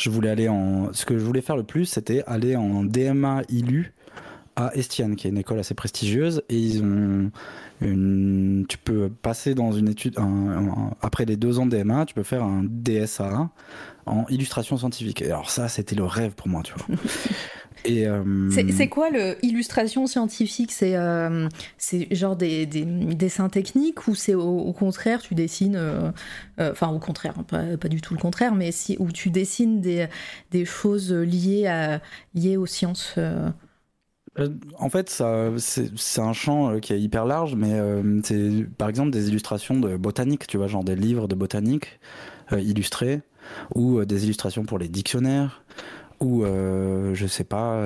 voulais 0.10 0.30
aller 0.30 0.50
en... 0.50 0.94
Ce 0.94 1.06
que 1.06 1.18
je 1.18 1.24
voulais 1.24 1.42
faire 1.42 1.58
le 1.58 1.64
plus, 1.64 1.86
c'était 1.86 2.24
aller 2.28 2.56
en 2.56 2.84
DMA 2.84 3.44
ILU 3.50 3.94
à 4.56 4.76
Estienne, 4.76 5.16
qui 5.16 5.28
est 5.28 5.30
une 5.30 5.38
école 5.38 5.60
assez 5.60 5.74
prestigieuse, 5.74 6.44
et 6.50 6.58
ils 6.58 6.84
ont 6.84 7.32
une, 7.82 8.66
tu 8.68 8.78
peux 8.78 9.10
passer 9.10 9.56
dans 9.56 9.72
une 9.72 9.90
étude 9.90 10.18
après 11.02 11.26
les 11.26 11.36
deux 11.36 11.60
ans 11.60 11.66
de 11.66 11.76
DMA, 11.76 12.06
tu 12.06 12.14
peux 12.14 12.24
faire 12.24 12.44
un 12.44 12.64
DSA 12.64 13.50
en 14.06 14.26
illustration 14.30 14.78
scientifique. 14.78 15.22
Et 15.22 15.28
alors 15.28 15.50
ça, 15.50 15.68
c'était 15.68 15.96
le 15.96 16.06
rêve 16.06 16.34
pour 16.34 16.48
moi, 16.48 16.64
tu 16.64 16.74
vois. 16.74 16.96
Et 17.86 18.08
euh, 18.08 18.50
c'est 18.50 18.88
quoi 18.88 19.10
le 19.10 19.44
illustration 19.44 20.06
scientifique? 20.08 20.72
C'est 20.72 20.96
euh, 20.96 21.48
c'est 21.78 22.14
genre 22.14 22.36
des, 22.36 22.66
des, 22.66 22.86
dessins 22.86 23.50
techniques 23.50 24.08
ou 24.08 24.16
c'est 24.16 24.36
au, 24.36 24.72
contraire 24.74 25.22
tu 25.22 25.36
dessines, 25.36 25.76
euh, 25.76 26.12
enfin 26.60 26.90
au 26.90 27.00
contraire, 27.00 27.34
hein, 27.38 27.44
pas, 27.44 27.78
pas, 27.78 27.88
du 27.88 28.02
tout 28.02 28.14
le 28.14 28.20
contraire, 28.20 28.56
mais 28.56 28.72
si 28.72 28.98
où 29.00 29.12
tu 29.12 29.30
dessines 29.30 29.82
des, 29.82 30.08
des 30.52 30.66
choses 30.66 31.12
liées 31.12 31.68
à 31.68 32.02
liées 32.36 32.58
aux 32.58 32.66
sciences 32.66 33.18
en 34.80 34.90
fait, 34.90 35.10
c'est 35.58 36.22
un 36.22 36.32
champ 36.32 36.80
qui 36.80 36.94
est 36.94 37.02
hyper 37.02 37.26
large, 37.26 37.56
mais 37.56 37.82
c'est 38.24 38.66
par 38.78 38.88
exemple 38.88 39.12
des 39.12 39.28
illustrations 39.28 39.78
de 39.78 39.98
botanique, 39.98 40.48
tu 40.48 40.56
vois, 40.56 40.68
genre 40.68 40.86
des 40.86 40.96
livres 40.96 41.28
de 41.28 41.36
botanique 41.36 42.00
illustrés, 42.50 43.22
ou 43.76 44.04
des 44.06 44.24
illustrations 44.26 44.64
pour 44.64 44.80
les 44.80 44.88
dictionnaires, 44.88 45.64
ou 46.20 46.44
je 46.44 47.26
sais 47.28 47.44
pas, 47.44 47.84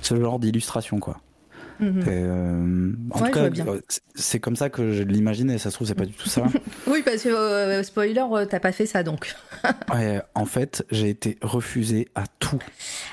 ce 0.00 0.20
genre 0.20 0.38
d'illustration, 0.38 0.98
quoi. 0.98 1.18
Mhm. 1.80 3.08
en 3.10 3.18
tout 3.18 3.32
cas, 3.32 3.48
c'est 4.14 4.38
comme 4.38 4.56
ça 4.56 4.68
que 4.68 4.92
je 4.92 5.02
l'imaginais. 5.02 5.56
Ça 5.56 5.70
se 5.70 5.76
trouve, 5.76 5.88
c'est 5.88 5.94
pas 5.94 6.04
du 6.04 6.12
tout 6.12 6.28
ça. 6.28 6.44
oui, 6.86 7.02
parce 7.02 7.22
que 7.22 7.82
spoiler, 7.82 8.22
t'as 8.48 8.60
pas 8.60 8.72
fait 8.72 8.86
ça 8.86 9.02
donc. 9.02 9.34
en 10.34 10.44
fait, 10.44 10.84
j'ai 10.90 11.08
été 11.08 11.38
refusé 11.40 12.08
à 12.14 12.24
tout. 12.38 12.58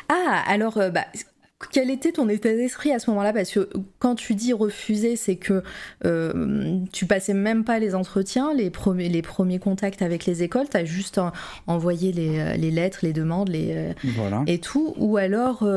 Ah, 0.10 0.44
alors, 0.48 0.78
bah, 0.92 1.06
quel 1.72 1.90
était 1.90 2.12
ton 2.12 2.30
état 2.30 2.54
d'esprit 2.54 2.92
à 2.92 3.00
ce 3.00 3.10
moment-là? 3.10 3.34
Parce 3.34 3.52
que 3.52 3.70
quand 4.00 4.16
tu 4.16 4.36
dis 4.36 4.54
refuser, 4.54 5.16
c'est 5.16 5.38
que 5.38 5.64
euh, 6.06 6.80
tu 6.92 7.06
passais 7.06 7.34
même 7.34 7.64
pas 7.64 7.80
les 7.80 7.96
entretiens, 7.96 8.54
les 8.54 8.70
premiers, 8.70 9.10
les 9.10 9.22
premiers 9.22 9.60
contacts 9.60 10.02
avec 10.02 10.26
les 10.26 10.44
écoles, 10.44 10.70
tu 10.70 10.78
as 10.78 10.86
juste 10.86 11.20
envoyé 11.66 12.12
les, 12.12 12.58
les, 12.58 12.72
lettres, 12.72 13.00
les 13.02 13.14
demandes 13.14 13.50
les, 13.50 13.94
et 14.46 14.60
tout, 14.60 14.94
ou 14.98 15.18
alors 15.18 15.68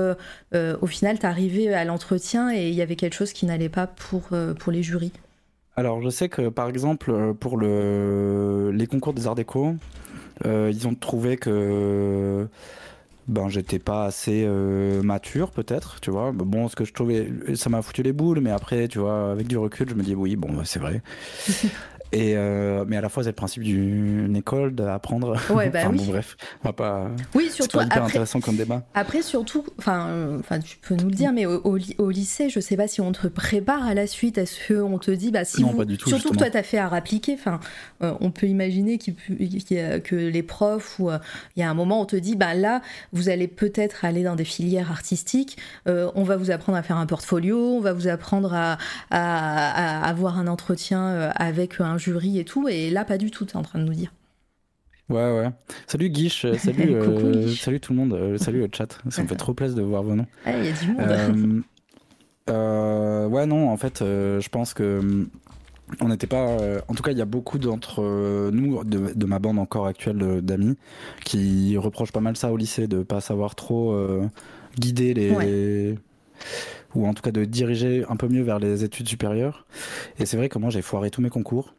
au 0.53 0.87
final 0.87 1.19
tu 1.19 1.27
arrivé 1.27 1.73
à 1.73 1.85
l'entretien 1.85 2.53
et 2.53 2.69
il 2.69 2.75
y 2.75 2.83
avait 2.83 2.97
quelque 2.97 3.15
chose 3.15 3.33
qui 3.33 3.47
n'allait 3.47 3.69
pas 3.69 3.87
pour, 3.87 4.29
pour 4.59 4.73
les 4.73 4.83
jurys. 4.83 5.13
Alors, 5.77 6.03
je 6.03 6.11
sais 6.11 6.29
que 6.29 6.49
par 6.49 6.69
exemple, 6.69 7.35
pour 7.35 7.57
le, 7.57 8.71
les 8.75 8.87
concours 8.87 9.15
des 9.15 9.27
Arts 9.27 9.35
Déco, 9.35 9.77
ils 10.45 10.89
ont 10.89 10.95
trouvé 10.95 11.37
que 11.37 12.49
ben 13.31 13.49
j'étais 13.49 13.79
pas 13.79 14.05
assez 14.05 14.45
euh, 14.47 15.03
mature 15.03 15.51
peut-être 15.53 16.01
tu 16.01 16.11
vois. 16.11 16.33
Bon 16.33 16.69
ce 16.69 16.77
que 16.77 16.85
je 16.85 16.93
trouvais 16.93 17.29
ça 17.55 17.71
m'a 17.71 17.81
foutu 17.81 18.03
les 18.03 18.13
boules 18.13 18.41
mais 18.41 18.51
après 18.51 18.89
tu 18.89 18.99
vois 18.99 19.31
avec 19.31 19.47
du 19.47 19.57
recul 19.57 19.89
je 19.89 19.95
me 19.95 20.03
dis 20.03 20.15
oui 20.15 20.37
bon 20.37 20.53
bah, 20.53 20.63
c'est 20.65 20.81
vrai 20.81 21.01
Et 22.13 22.35
euh, 22.37 22.85
mais 22.89 22.97
à 22.97 23.01
la 23.01 23.09
fois, 23.09 23.23
c'est 23.23 23.29
le 23.29 23.35
principe 23.35 23.63
d'une 23.63 24.35
école 24.35 24.75
d'apprendre. 24.75 25.37
Ouais, 25.51 25.71
bah 25.71 25.81
enfin, 25.83 25.91
oui. 25.91 25.99
bon, 25.99 26.07
bref, 26.07 26.37
on 26.65 26.69
va 26.69 26.73
pas. 26.73 27.11
Oui, 27.35 27.51
surtout. 27.51 27.79
C'est 27.79 27.87
hyper 27.87 28.05
intéressant 28.05 28.41
comme 28.41 28.57
débat. 28.57 28.83
Après, 28.95 29.23
surtout, 29.23 29.65
enfin, 29.79 30.09
euh, 30.09 30.41
enfin, 30.41 30.59
tu 30.59 30.77
peux 30.79 30.97
nous 30.97 31.09
le 31.09 31.15
dire, 31.15 31.33
mais 31.33 31.47
au, 31.47 31.79
au, 31.99 32.11
lycée, 32.11 32.49
je 32.49 32.59
sais 32.59 32.77
pas 32.77 32.89
si 32.89 33.01
on 33.01 33.13
te 33.13 33.29
prépare 33.29 33.87
à 33.87 33.95
la 33.95 34.09
suite. 34.09 34.39
Est-ce 34.39 34.73
qu'on 34.73 34.99
te 34.99 35.13
dit, 35.13 35.31
bah, 35.31 35.45
si 35.45 35.63
non, 35.63 35.69
vous... 35.69 35.79
pas 35.79 35.85
du 35.85 35.99
tout, 35.99 36.09
surtout 36.09 36.29
justement. 36.29 36.47
que 36.47 36.51
toi, 36.51 36.51
t'as 36.51 36.65
fait 36.65 36.79
à 36.79 36.89
appliquer. 36.89 37.35
Enfin, 37.35 37.61
euh, 38.03 38.13
on 38.21 38.33
peut 38.33 38.47
imaginer 38.47 38.99
qu 38.99 39.13
qu 39.13 40.01
que 40.03 40.17
les 40.17 40.43
profs 40.43 40.99
ou 40.99 41.11
il 41.57 41.61
y 41.61 41.63
a 41.63 41.71
un 41.71 41.75
moment, 41.75 42.01
on 42.01 42.07
te 42.07 42.17
dit, 42.17 42.35
bah 42.35 42.55
là, 42.55 42.83
vous 43.13 43.29
allez 43.29 43.47
peut-être 43.47 44.05
aller 44.05 44.25
dans 44.25 44.35
des 44.35 44.45
filières 44.45 44.91
artistiques. 44.91 45.59
on 45.87 46.25
va 46.25 46.37
vous 46.37 46.51
apprendre 46.51 46.77
à 46.77 46.83
faire 46.83 46.97
un 46.97 47.07
portfolio. 47.07 47.77
On 47.77 47.81
va 47.81 47.93
vous 47.93 48.09
apprendre 48.09 48.53
à, 48.53 48.79
à, 49.11 50.05
à 50.05 50.09
avoir 50.09 50.39
un 50.39 50.49
entretien 50.49 51.31
avec 51.37 51.81
un 51.81 52.00
jury 52.01 52.39
et 52.39 52.45
tout. 52.45 52.69
Et 52.69 52.91
là, 52.91 53.05
pas 53.05 53.19
du 53.19 53.31
tout, 53.31 53.45
tu 53.47 53.53
es 53.53 53.57
en 53.57 53.63
train 53.63 53.79
de 53.79 53.85
nous 53.85 53.95
dire. 53.95 54.13
Ouais, 55.09 55.39
ouais. 55.39 55.51
Salut 55.87 56.09
Guiche, 56.09 56.47
salut, 56.59 56.95
euh, 56.95 57.49
salut 57.49 57.81
tout 57.81 57.93
le 57.93 57.99
monde, 57.99 58.13
euh, 58.13 58.39
salut 58.39 58.61
le 58.61 58.69
chat. 58.73 58.99
Ça 59.09 59.23
me 59.23 59.29
fait 59.29 59.37
trop 59.37 59.55
plaisir 59.55 59.77
de 59.77 59.83
voir 59.83 60.03
vos 60.03 60.15
noms. 60.15 60.27
Il 60.47 60.53
ah, 60.53 60.65
y 60.65 60.69
a 60.69 60.73
du 60.73 60.93
monde. 60.93 61.63
Euh, 62.49 63.27
ouais, 63.27 63.47
non, 63.47 63.71
en 63.71 63.77
fait, 63.77 63.99
je 64.01 64.49
pense 64.49 64.75
que. 64.75 65.29
On 66.01 66.09
n'était 66.09 66.29
pas. 66.29 66.57
en 66.87 66.95
tout 66.95 67.03
cas, 67.03 67.11
il 67.11 67.19
y 67.19 67.23
a 67.23 67.25
beaucoup 67.25 67.59
d'entre 67.59 68.01
nous, 68.53 68.85
de, 68.85 69.13
de, 69.13 69.27
ma 69.27 69.41
bande 69.41 69.59
encore 69.59 69.89
actuelle 69.89 70.41
d'amis, 70.41 70.77
qui 71.25 71.77
reprochent 71.77 72.13
pas 72.13 72.21
mal 72.21 72.37
ça 72.37 72.53
au 72.53 72.57
lycée, 72.57 72.87
de 72.87 73.03
pas 73.03 73.21
savoir 73.21 73.57
trop 73.57 73.97
guider 74.79 75.15
les. 75.15 75.31
Ouais 75.33 75.97
ou 76.95 77.07
en 77.07 77.15
tout 77.15 77.23
cas 77.23 77.31
de 77.31 77.45
diriger 77.45 78.05
un 78.09 78.17
peu 78.17 78.29
mieux 78.29 78.43
vers 78.43 78.59
les 78.59 78.85
études 78.85 79.09
supérieures. 79.09 79.67
Et 80.19 80.27
c'est 80.27 80.37
vrai 80.37 80.49
que 80.49 80.59
moi 80.59 80.71
j'ai 80.71 80.83
foiré 80.83 81.11
tous 81.11 81.23
mes 81.23 81.31
concours. 81.31 81.75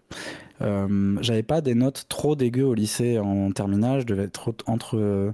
Euh, 0.61 1.17
j'avais 1.21 1.43
pas 1.43 1.61
des 1.61 1.75
notes 1.75 2.05
trop 2.07 2.35
dégueu 2.35 2.65
au 2.65 2.73
lycée 2.73 3.19
en 3.19 3.51
terminale, 3.51 4.01
je 4.01 4.05
devais 4.05 4.23
être 4.23 4.53
entre, 4.67 4.97
euh, 4.97 5.31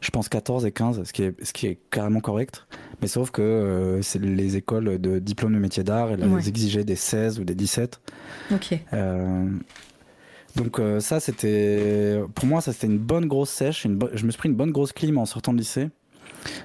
je 0.00 0.10
pense, 0.10 0.28
14 0.28 0.66
et 0.66 0.72
15, 0.72 1.04
ce 1.04 1.12
qui 1.12 1.22
est, 1.22 1.44
ce 1.44 1.52
qui 1.52 1.66
est 1.66 1.78
carrément 1.90 2.20
correct. 2.20 2.66
Mais 3.00 3.08
sauf 3.08 3.30
que 3.30 3.42
euh, 3.42 4.02
c'est 4.02 4.20
les 4.20 4.56
écoles 4.56 4.98
de 5.00 5.18
diplôme 5.18 5.54
de 5.54 5.58
métier 5.58 5.82
d'art, 5.82 6.10
elles 6.10 6.26
ouais. 6.26 6.46
exigeaient 6.46 6.84
des 6.84 6.96
16 6.96 7.40
ou 7.40 7.44
des 7.44 7.54
17. 7.54 8.00
Ok. 8.52 8.78
donc 10.56 10.80
ça 11.00 11.20
c'était, 11.20 12.20
pour 12.34 12.46
moi 12.46 12.60
ça 12.60 12.72
c'était 12.72 12.86
une 12.86 12.98
bonne 12.98 13.26
grosse 13.26 13.50
sèche, 13.50 13.84
une 13.84 13.98
je 14.14 14.24
me 14.24 14.30
suis 14.30 14.38
pris 14.38 14.48
une 14.48 14.54
bonne 14.54 14.72
grosse 14.72 14.92
clim 14.92 15.18
en 15.18 15.26
sortant 15.26 15.52
de 15.52 15.58
lycée 15.58 15.88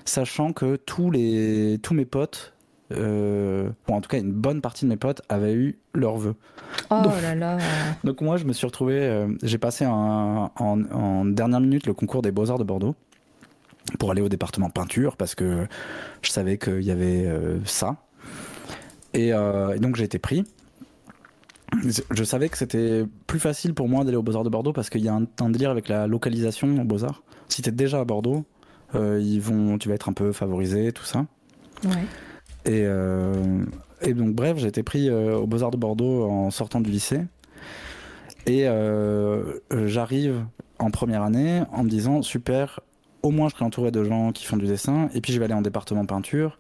sachant 0.06 0.54
que 0.54 0.76
tous, 0.76 1.12
les, 1.12 1.80
tous 1.82 1.94
mes 1.94 2.06
potes, 2.06 2.51
euh, 2.96 3.70
en 3.88 4.02
tout 4.02 4.10
cas 4.10 4.20
une 4.20 4.32
bonne 4.32 4.62
partie 4.62 4.86
de 4.86 4.90
mes 4.90 4.98
potes, 4.98 5.22
avaient 5.30 5.54
eu 5.54 5.80
leur 5.94 6.18
vœu. 6.18 6.36
Oh 6.90 7.02
donc, 7.04 7.14
là 7.22 7.36
là 7.36 7.58
Donc 8.04 8.22
moi, 8.22 8.38
je 8.38 8.46
me 8.46 8.54
suis 8.54 8.66
retrouvé, 8.66 9.00
euh, 9.00 9.28
j'ai 9.44 9.58
passé 9.58 9.86
un, 9.86 10.52
en, 10.56 10.84
en, 10.92 11.26
dernière 11.26 11.60
minute 11.60 11.88
le 11.88 11.94
concours 11.94 12.22
des 12.22 12.32
Beaux-Arts 12.32 12.60
de 12.60 12.64
Bordeaux 12.64 12.96
pour 14.00 14.12
aller 14.12 14.22
au 14.22 14.30
département 14.30 14.70
peinture, 14.70 15.18
parce 15.18 15.36
que 15.36 15.68
je 16.22 16.30
savais 16.30 16.58
qu'il 16.58 16.84
y 16.84 16.92
avait 16.92 17.26
euh, 17.26 17.60
ça. 17.66 17.98
Et, 19.14 19.30
et 19.30 19.80
donc 19.80 19.98
j'ai 19.98 20.06
été 20.06 20.20
pris. 20.20 20.46
Je 21.84 22.24
savais 22.24 22.48
que 22.48 22.58
c'était 22.58 23.06
plus 23.28 23.40
facile 23.40 23.74
pour 23.74 23.90
moi 23.90 24.06
d'aller 24.06 24.16
aux 24.16 24.24
Beaux-Arts 24.24 24.46
de 24.46 24.50
Bordeaux 24.50 24.72
parce 24.72 24.90
qu'il 24.90 25.02
y 25.02 25.10
a 25.10 25.14
un, 25.14 25.26
un, 25.42 25.50
délire 25.50 25.70
avec 25.70 25.90
la 25.90 26.08
localisation 26.08 26.80
aux 26.80 26.86
Beaux-Arts. 26.86 27.22
Si 27.50 27.62
t'es 27.62 27.72
déjà 27.72 28.00
à 28.00 28.06
Bordeaux, 28.06 28.46
ils 28.94 29.40
vont, 29.40 29.78
tu 29.78 29.90
vas 29.90 29.96
être 29.96 30.08
un 30.08 30.14
peu 30.14 30.32
favorisé, 30.32 30.94
tout 30.94 31.04
ça. 31.04 31.26
Ouais. 31.84 32.06
Et, 32.66 32.84
euh, 32.86 33.64
et 34.02 34.14
donc, 34.14 34.34
bref, 34.34 34.58
j'ai 34.58 34.68
été 34.68 34.84
pris 34.84 35.10
euh, 35.10 35.38
aux 35.38 35.48
Beaux-Arts 35.48 35.72
de 35.72 35.78
Bordeaux 35.78 36.30
en 36.30 36.52
sortant 36.52 36.82
du 36.82 36.92
lycée. 36.92 37.22
Et 38.48 38.66
j'arrive 39.86 40.46
en 40.80 40.90
première 40.90 41.22
année 41.22 41.62
en 41.72 41.84
me 41.84 41.90
disant 41.90 42.24
super, 42.24 42.80
au 43.22 43.30
moins 43.30 43.50
je 43.50 43.54
serai 43.54 43.66
entouré 43.66 43.92
de 43.92 44.04
gens 44.04 44.32
qui 44.32 44.46
font 44.46 44.58
du 44.58 44.66
dessin, 44.66 45.10
et 45.14 45.22
puis 45.22 45.32
je 45.32 45.38
vais 45.38 45.46
aller 45.46 45.54
en 45.54 45.62
département 45.62 46.06
peinture. 46.06 46.58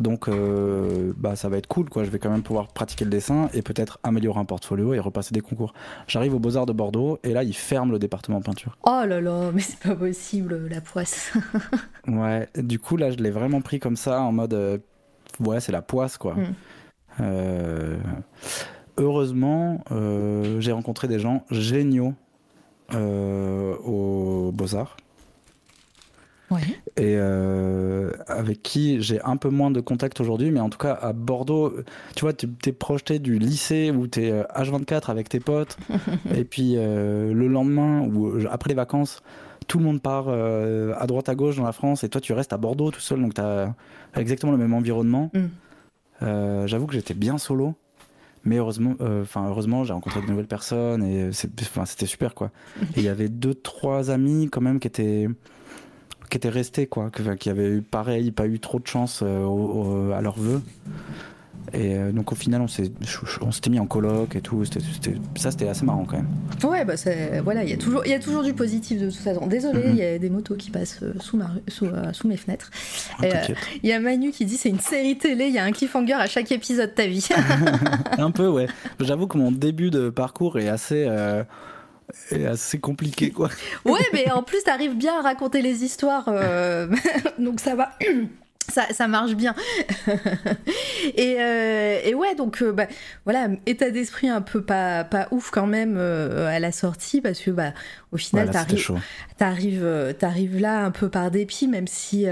Donc, 0.00 0.28
euh, 0.28 1.12
bah, 1.16 1.36
ça 1.36 1.48
va 1.48 1.56
être 1.56 1.66
cool, 1.66 1.88
quoi. 1.88 2.04
Je 2.04 2.10
vais 2.10 2.18
quand 2.18 2.30
même 2.30 2.42
pouvoir 2.42 2.68
pratiquer 2.68 3.04
le 3.04 3.10
dessin 3.10 3.48
et 3.54 3.62
peut-être 3.62 3.98
améliorer 4.02 4.40
un 4.40 4.44
portfolio 4.44 4.94
et 4.94 4.98
repasser 4.98 5.32
des 5.32 5.40
concours. 5.40 5.72
J'arrive 6.08 6.34
aux 6.34 6.38
Beaux-Arts 6.38 6.66
de 6.66 6.72
Bordeaux 6.72 7.18
et 7.22 7.32
là, 7.32 7.44
ils 7.44 7.54
ferment 7.54 7.92
le 7.92 7.98
département 7.98 8.40
peinture. 8.40 8.76
Oh 8.82 9.02
là 9.06 9.20
là, 9.20 9.50
mais 9.54 9.60
c'est 9.60 9.78
pas 9.78 9.94
possible, 9.94 10.66
la 10.68 10.80
poisse. 10.80 11.32
ouais, 12.08 12.48
du 12.56 12.78
coup, 12.78 12.96
là, 12.96 13.10
je 13.10 13.16
l'ai 13.16 13.30
vraiment 13.30 13.60
pris 13.60 13.78
comme 13.78 13.96
ça, 13.96 14.20
en 14.20 14.32
mode, 14.32 14.54
euh, 14.54 14.78
ouais, 15.40 15.60
c'est 15.60 15.72
la 15.72 15.82
poisse, 15.82 16.16
quoi. 16.16 16.34
Mm. 16.34 16.54
Euh, 17.20 17.96
heureusement, 18.96 19.84
euh, 19.92 20.60
j'ai 20.60 20.72
rencontré 20.72 21.08
des 21.08 21.18
gens 21.18 21.44
géniaux 21.50 22.14
aux 22.92 24.52
Beaux-Arts. 24.52 24.96
Ouais. 26.50 26.60
Et 26.96 27.16
euh, 27.16 28.12
avec 28.26 28.62
qui 28.62 29.00
j'ai 29.00 29.20
un 29.22 29.36
peu 29.36 29.48
moins 29.48 29.70
de 29.70 29.80
contact 29.80 30.20
aujourd'hui, 30.20 30.50
mais 30.50 30.60
en 30.60 30.68
tout 30.68 30.78
cas 30.78 30.92
à 30.92 31.12
Bordeaux, 31.12 31.74
tu 32.14 32.20
vois, 32.20 32.32
tu 32.32 32.48
t'es 32.48 32.72
projeté 32.72 33.18
du 33.18 33.38
lycée 33.38 33.90
où 33.90 34.06
tu 34.06 34.24
es 34.24 34.42
H24 34.42 35.10
avec 35.10 35.28
tes 35.28 35.40
potes, 35.40 35.78
et 36.34 36.44
puis 36.44 36.74
euh, 36.76 37.32
le 37.32 37.48
lendemain 37.48 38.02
ou 38.02 38.46
après 38.50 38.68
les 38.68 38.74
vacances, 38.74 39.22
tout 39.66 39.78
le 39.78 39.84
monde 39.84 40.02
part 40.02 40.26
euh, 40.28 40.92
à 40.98 41.06
droite 41.06 41.28
à 41.28 41.34
gauche 41.34 41.56
dans 41.56 41.64
la 41.64 41.72
France, 41.72 42.04
et 42.04 42.08
toi 42.08 42.20
tu 42.20 42.32
restes 42.34 42.52
à 42.52 42.58
Bordeaux 42.58 42.90
tout 42.90 43.00
seul, 43.00 43.20
donc 43.20 43.34
tu 43.34 43.40
as 43.40 43.74
exactement 44.20 44.52
le 44.52 44.58
même 44.58 44.74
environnement. 44.74 45.30
Mm. 45.34 46.66
J'avoue 46.66 46.86
que 46.86 46.94
j'étais 46.94 47.14
bien 47.14 47.38
solo. 47.38 47.74
Mais 48.46 48.56
heureusement, 48.56 48.94
enfin 49.22 49.48
heureusement, 49.48 49.84
j'ai 49.84 49.94
rencontré 49.94 50.20
de 50.20 50.26
nouvelles 50.26 50.46
personnes 50.46 51.02
et 51.02 51.32
c'était 51.32 52.06
super 52.06 52.34
quoi. 52.34 52.50
Il 52.94 53.02
y 53.02 53.08
avait 53.08 53.30
deux 53.30 53.54
trois 53.54 54.10
amis 54.10 54.50
quand 54.50 54.60
même 54.60 54.80
qui 54.80 54.86
étaient 54.86 55.28
qui 56.34 56.36
étaient 56.36 56.48
restés, 56.48 56.86
quoi, 56.86 57.10
qui 57.38 57.48
avaient 57.48 57.68
eu 57.68 57.82
pareil, 57.82 58.32
pas 58.32 58.46
eu 58.46 58.58
trop 58.58 58.80
de 58.80 58.86
chance 58.86 59.20
euh, 59.22 59.44
au, 59.44 60.08
au, 60.08 60.12
à 60.12 60.20
leur 60.20 60.36
vœu. 60.36 60.60
Et 61.72 61.96
euh, 61.96 62.12
donc 62.12 62.30
au 62.30 62.34
final, 62.34 62.60
on 62.60 62.68
s'était 62.68 63.70
mis 63.70 63.80
en 63.80 63.86
coloc 63.86 64.36
et 64.36 64.40
tout. 64.40 64.64
Ça, 64.64 65.50
c'était 65.50 65.68
assez 65.68 65.84
marrant 65.84 66.04
quand 66.04 66.16
même. 66.16 66.28
Ouais, 66.62 66.84
bah 66.84 66.94
voilà, 67.42 67.64
il 67.64 67.70
y 67.70 67.72
a 67.72 67.76
toujours, 67.76 68.04
il 68.04 68.10
y 68.10 68.14
a 68.14 68.18
toujours 68.18 68.42
du 68.42 68.52
positif 68.52 69.00
de 69.00 69.10
toute 69.10 69.18
façon. 69.18 69.46
Désolé, 69.46 69.82
il 69.86 69.92
mm-hmm. 69.92 69.96
y 69.96 70.02
a 70.02 70.18
des 70.18 70.30
motos 70.30 70.56
qui 70.56 70.70
passent 70.70 71.00
sous 71.20 71.36
ma, 71.36 71.50
sous, 71.68 71.86
euh, 71.86 72.12
sous 72.12 72.28
mes 72.28 72.36
fenêtres. 72.36 72.70
Il 73.20 73.28
Ah, 73.32 73.50
euh, 73.50 73.54
y 73.82 73.92
a 73.92 74.00
Manu 74.00 74.30
qui 74.30 74.44
dit 74.44 74.56
c'est 74.56 74.68
une 74.68 74.80
série 74.80 75.16
télé, 75.16 75.46
il 75.46 75.54
y 75.54 75.58
a 75.58 75.64
un 75.64 75.72
cliffhanger 75.72 76.14
à 76.14 76.26
chaque 76.26 76.52
épisode 76.52 76.90
de 76.90 76.94
ta 76.94 77.06
vie. 77.06 77.26
un 78.18 78.30
peu, 78.30 78.48
ouais. 78.48 78.66
J'avoue 79.00 79.26
que 79.26 79.38
mon 79.38 79.50
début 79.50 79.90
de 79.90 80.10
parcours 80.10 80.58
est 80.58 80.68
assez. 80.68 81.08
compliqué 82.80 83.30
quoi. 83.30 83.48
Ouais, 83.84 84.06
mais 84.12 84.30
en 84.30 84.42
plus 84.42 84.62
t'arrives 84.62 84.96
bien 84.96 85.18
à 85.18 85.22
raconter 85.22 85.62
les 85.62 85.82
histoires, 85.82 86.26
euh... 86.28 86.88
donc 87.38 87.60
ça 87.60 87.74
va. 87.74 87.90
Ça, 88.72 88.86
ça, 88.92 89.08
marche 89.08 89.34
bien. 89.34 89.54
et, 91.16 91.36
euh, 91.38 92.00
et, 92.04 92.14
ouais, 92.14 92.34
donc 92.34 92.62
euh, 92.62 92.72
bah, 92.72 92.86
voilà, 93.24 93.48
état 93.66 93.90
d'esprit 93.90 94.28
un 94.28 94.40
peu 94.40 94.62
pas, 94.62 95.04
pas 95.04 95.28
ouf 95.30 95.50
quand 95.50 95.66
même 95.66 95.96
euh, 95.98 96.46
à 96.48 96.58
la 96.58 96.72
sortie 96.72 97.20
parce 97.20 97.40
que 97.40 97.50
bah, 97.50 97.74
au 98.10 98.16
final, 98.16 98.46
voilà, 98.46 98.64
t'arrives, 98.64 99.00
t'arrives, 99.36 100.14
t'arrives 100.18 100.60
là 100.60 100.84
un 100.84 100.90
peu 100.90 101.08
par 101.08 101.30
dépit, 101.30 101.68
même 101.68 101.86
si, 101.86 102.26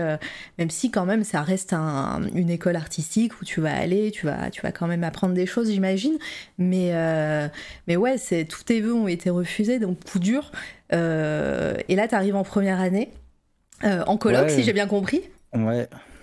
même 0.58 0.70
si 0.70 0.90
quand 0.90 1.04
même 1.04 1.24
ça 1.24 1.42
reste 1.42 1.72
un, 1.72 2.22
une 2.34 2.50
école 2.50 2.76
artistique 2.76 3.40
où 3.40 3.44
tu 3.44 3.60
vas 3.60 3.74
aller, 3.74 4.10
tu 4.10 4.26
vas, 4.26 4.50
tu 4.50 4.62
vas 4.62 4.72
quand 4.72 4.86
même 4.86 5.04
apprendre 5.04 5.34
des 5.34 5.46
choses, 5.46 5.70
j'imagine. 5.70 6.18
Mais, 6.56 6.92
mais 7.88 7.96
ouais, 7.96 8.16
c'est, 8.16 8.44
tous 8.44 8.62
tes 8.62 8.80
vœux 8.80 8.94
ont 8.94 9.08
été 9.08 9.28
refusés, 9.28 9.80
donc 9.80 10.02
coup 10.04 10.18
dur. 10.20 10.52
et 10.92 10.96
là, 11.96 12.08
t'arrives 12.08 12.36
en 12.36 12.44
première 12.44 12.80
année, 12.80 13.10
en 13.82 14.16
colloque, 14.16 14.46
ouais. 14.46 14.54
si 14.54 14.62
j'ai 14.62 14.72
bien 14.72 14.86
compris. 14.86 15.22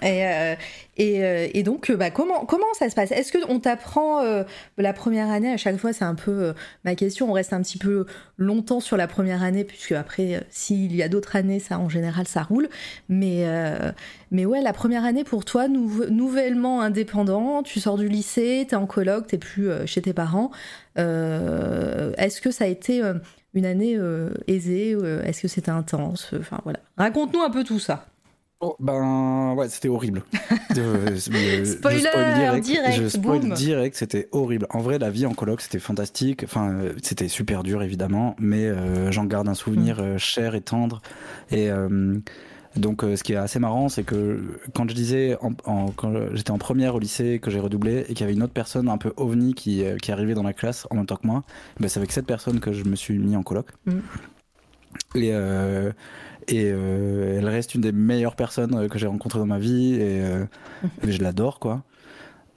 Et, 0.01 0.25
euh, 0.25 0.55
euh, 0.99 1.47
et, 1.53 1.63
donc, 1.63 1.91
bah, 1.91 2.09
comment, 2.09 2.45
comment 2.45 2.73
ça 2.77 2.89
se 2.89 2.95
passe? 2.95 3.11
Est-ce 3.11 3.37
qu'on 3.37 3.59
t'apprend 3.59 4.21
la 4.77 4.93
première 4.93 5.29
année 5.29 5.51
À 5.51 5.57
chaque 5.57 5.77
fois, 5.77 5.93
c'est 5.93 6.05
un 6.05 6.15
peu 6.15 6.53
ma 6.85 6.95
question. 6.95 7.29
On 7.29 7.33
reste 7.33 7.53
un 7.53 7.61
petit 7.61 7.77
peu 7.77 8.05
longtemps 8.37 8.79
sur 8.79 8.97
la 8.97 9.07
première 9.07 9.43
année, 9.43 9.63
puisque 9.63 9.91
après, 9.91 10.45
s'il 10.49 10.95
y 10.95 11.03
a 11.03 11.09
d'autres 11.09 11.35
années, 11.35 11.59
ça 11.59 11.79
en 11.79 11.89
général, 11.89 12.27
ça 12.27 12.43
roule. 12.43 12.69
Mais, 13.07 13.45
mais 14.31 14.45
ouais, 14.45 14.61
la 14.61 14.73
première 14.73 15.05
année 15.05 15.23
pour 15.23 15.45
toi, 15.45 15.67
nouvellement 15.67 16.81
indépendant, 16.81 17.63
tu 17.63 17.79
sors 17.79 17.97
du 17.97 18.07
lycée, 18.07 18.65
t'es 18.69 18.75
en 18.75 18.85
coloc, 18.85 19.27
t'es 19.27 19.37
plus 19.37 19.69
chez 19.85 20.01
tes 20.01 20.13
parents. 20.13 20.51
Est-ce 20.95 22.41
que 22.41 22.51
ça 22.51 22.65
a 22.65 22.67
été 22.67 23.01
une 23.53 23.65
année 23.65 23.97
aisée 24.47 24.97
Est-ce 25.23 25.41
que 25.41 25.47
c'était 25.47 25.71
intense? 25.71 26.31
Enfin 26.39 26.59
voilà. 26.63 26.79
Raconte-nous 26.97 27.41
un 27.41 27.51
peu 27.51 27.63
tout 27.63 27.79
ça. 27.79 28.08
Oh, 28.61 28.75
ben 28.79 29.53
ouais, 29.55 29.69
c'était 29.69 29.87
horrible. 29.87 30.23
Spoiler 30.71 31.65
je 31.65 32.59
direct, 32.59 32.67
je 32.97 33.07
spoil 33.07 33.53
direct, 33.53 33.95
c'était 33.95 34.27
horrible. 34.33 34.67
En 34.69 34.79
vrai, 34.79 34.99
la 34.99 35.09
vie 35.09 35.25
en 35.25 35.33
coloc, 35.33 35.61
c'était 35.61 35.79
fantastique. 35.79 36.43
Enfin, 36.43 36.71
euh, 36.71 36.93
c'était 37.01 37.29
super 37.29 37.63
dur 37.63 37.81
évidemment, 37.83 38.35
mais 38.37 38.65
euh, 38.65 39.11
j'en 39.11 39.23
garde 39.23 39.47
un 39.47 39.53
souvenir 39.53 39.99
mm. 39.99 40.01
euh, 40.01 40.17
cher 40.17 40.55
et 40.55 40.61
tendre. 40.61 41.01
Et 41.51 41.69
donc, 42.75 43.01
ce 43.01 43.23
qui 43.23 43.33
est 43.33 43.37
assez 43.37 43.59
marrant, 43.59 43.89
c'est 43.89 44.03
que 44.03 44.41
quand 44.73 44.87
je 44.89 44.93
disais, 44.93 45.37
en, 45.41 45.87
quand 45.91 46.13
j'étais 46.33 46.51
en 46.51 46.59
première 46.59 46.95
au 46.95 46.99
lycée, 46.99 47.39
que 47.39 47.49
j'ai 47.49 47.59
redoublé, 47.59 48.05
et 48.07 48.13
qu'il 48.13 48.19
y 48.19 48.23
avait 48.23 48.33
une 48.33 48.43
autre 48.43 48.53
personne 48.53 48.89
un 48.89 48.97
peu 48.97 49.11
ovni 49.17 49.55
qui, 49.55 49.83
qui 50.01 50.11
arrivait 50.11 50.35
dans 50.35 50.43
la 50.43 50.53
classe 50.53 50.85
en 50.91 50.95
même 50.95 51.07
temps 51.07 51.15
que 51.15 51.25
moi, 51.25 51.43
ben, 51.79 51.89
c'est 51.89 51.99
avec 51.99 52.11
cette 52.11 52.27
personne 52.27 52.59
que 52.59 52.71
je 52.71 52.83
me 52.83 52.95
suis 52.95 53.17
mis 53.17 53.35
en 53.35 53.41
coloc. 53.41 53.67
Mm. 53.85 53.99
Et 55.15 55.33
et 56.49 56.71
euh, 56.71 57.37
elle 57.37 57.47
reste 57.47 57.75
une 57.75 57.81
des 57.81 57.91
meilleures 57.91 58.35
personnes 58.35 58.75
euh, 58.75 58.87
que 58.87 58.97
j'ai 58.97 59.05
rencontrées 59.05 59.39
dans 59.39 59.45
ma 59.45 59.59
vie 59.59 59.93
et, 59.93 60.21
euh, 60.21 60.45
je 61.07 61.21
l'adore 61.21 61.59
quoi. 61.59 61.83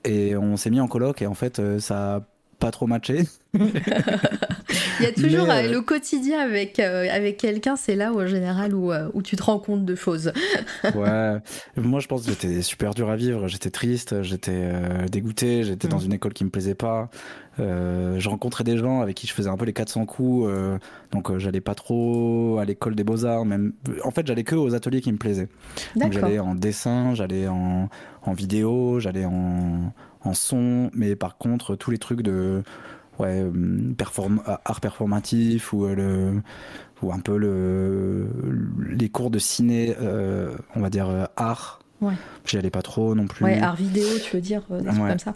Et 0.04 0.34
on 0.36 0.56
s'est 0.56 0.70
mis 0.70 0.80
en 0.80 0.88
coloc 0.88 1.22
et 1.22 1.26
en 1.26 1.34
fait 1.34 1.60
ça 1.78 2.16
a 2.16 2.20
pas 2.62 2.70
trop 2.70 2.86
matché. 2.86 3.24
Il 3.54 5.04
y 5.04 5.06
a 5.06 5.12
toujours 5.12 5.46
le 5.46 5.80
quotidien 5.80 6.38
avec, 6.38 6.78
avec 6.78 7.36
quelqu'un, 7.36 7.76
c'est 7.76 7.96
là 7.96 8.12
où, 8.12 8.20
en 8.20 8.26
général 8.26 8.74
où, 8.74 8.92
où, 9.12 9.22
tu 9.22 9.36
te 9.36 9.42
rends 9.42 9.58
compte 9.58 9.84
de 9.84 9.94
choses. 9.94 10.32
ouais, 10.84 11.36
moi 11.76 12.00
je 12.00 12.06
pense 12.06 12.22
que 12.22 12.30
j'étais 12.30 12.62
super 12.62 12.94
dur 12.94 13.10
à 13.10 13.16
vivre, 13.16 13.48
j'étais 13.48 13.70
triste, 13.70 14.22
j'étais 14.22 14.72
dégoûté, 15.10 15.64
j'étais 15.64 15.88
dans 15.88 15.98
mm. 15.98 16.04
une 16.04 16.12
école 16.14 16.32
qui 16.32 16.44
me 16.44 16.50
plaisait 16.50 16.74
pas. 16.74 17.10
Euh, 17.60 18.18
je 18.18 18.28
rencontrais 18.30 18.64
des 18.64 18.78
gens 18.78 19.02
avec 19.02 19.16
qui 19.16 19.26
je 19.26 19.34
faisais 19.34 19.50
un 19.50 19.56
peu 19.56 19.66
les 19.66 19.74
400 19.74 20.06
coups, 20.06 20.46
euh, 20.48 20.78
donc 21.10 21.30
euh, 21.30 21.38
j'allais 21.38 21.60
pas 21.60 21.74
trop 21.74 22.56
à 22.58 22.64
l'école 22.64 22.94
des 22.94 23.04
beaux-arts, 23.04 23.44
même. 23.44 23.74
En 24.04 24.10
fait, 24.10 24.26
j'allais 24.26 24.44
que 24.44 24.54
aux 24.54 24.74
ateliers 24.74 25.02
qui 25.02 25.12
me 25.12 25.18
plaisaient. 25.18 25.48
Donc 25.96 26.12
j'allais 26.12 26.38
en 26.38 26.54
dessin, 26.54 27.14
j'allais 27.14 27.48
en, 27.48 27.90
en, 28.22 28.32
vidéo, 28.32 29.00
j'allais 29.00 29.26
en, 29.26 29.92
en, 30.24 30.34
son, 30.34 30.90
mais 30.94 31.16
par 31.16 31.36
contre, 31.36 31.76
tous 31.76 31.90
les 31.90 31.98
trucs 31.98 32.22
de 32.22 32.62
ouais, 33.18 33.44
perform 33.96 34.42
art 34.64 34.80
performatif 34.80 35.72
ou 35.72 35.86
le 35.86 36.42
ou 37.02 37.12
un 37.12 37.18
peu 37.18 37.36
le, 37.36 38.28
les 38.90 39.08
cours 39.08 39.30
de 39.30 39.38
ciné, 39.38 39.96
on 40.76 40.80
va 40.80 40.90
dire 40.90 41.28
art. 41.36 41.80
Ouais. 42.00 42.14
J'y 42.46 42.58
allais 42.58 42.70
pas 42.70 42.82
trop 42.82 43.14
non 43.14 43.26
plus. 43.26 43.44
Ouais, 43.44 43.60
art 43.60 43.76
vidéo, 43.76 44.06
tu 44.22 44.36
veux 44.36 44.42
dire, 44.42 44.62
des 44.70 44.84
trucs 44.84 44.98
comme 44.98 45.18
ça. 45.18 45.34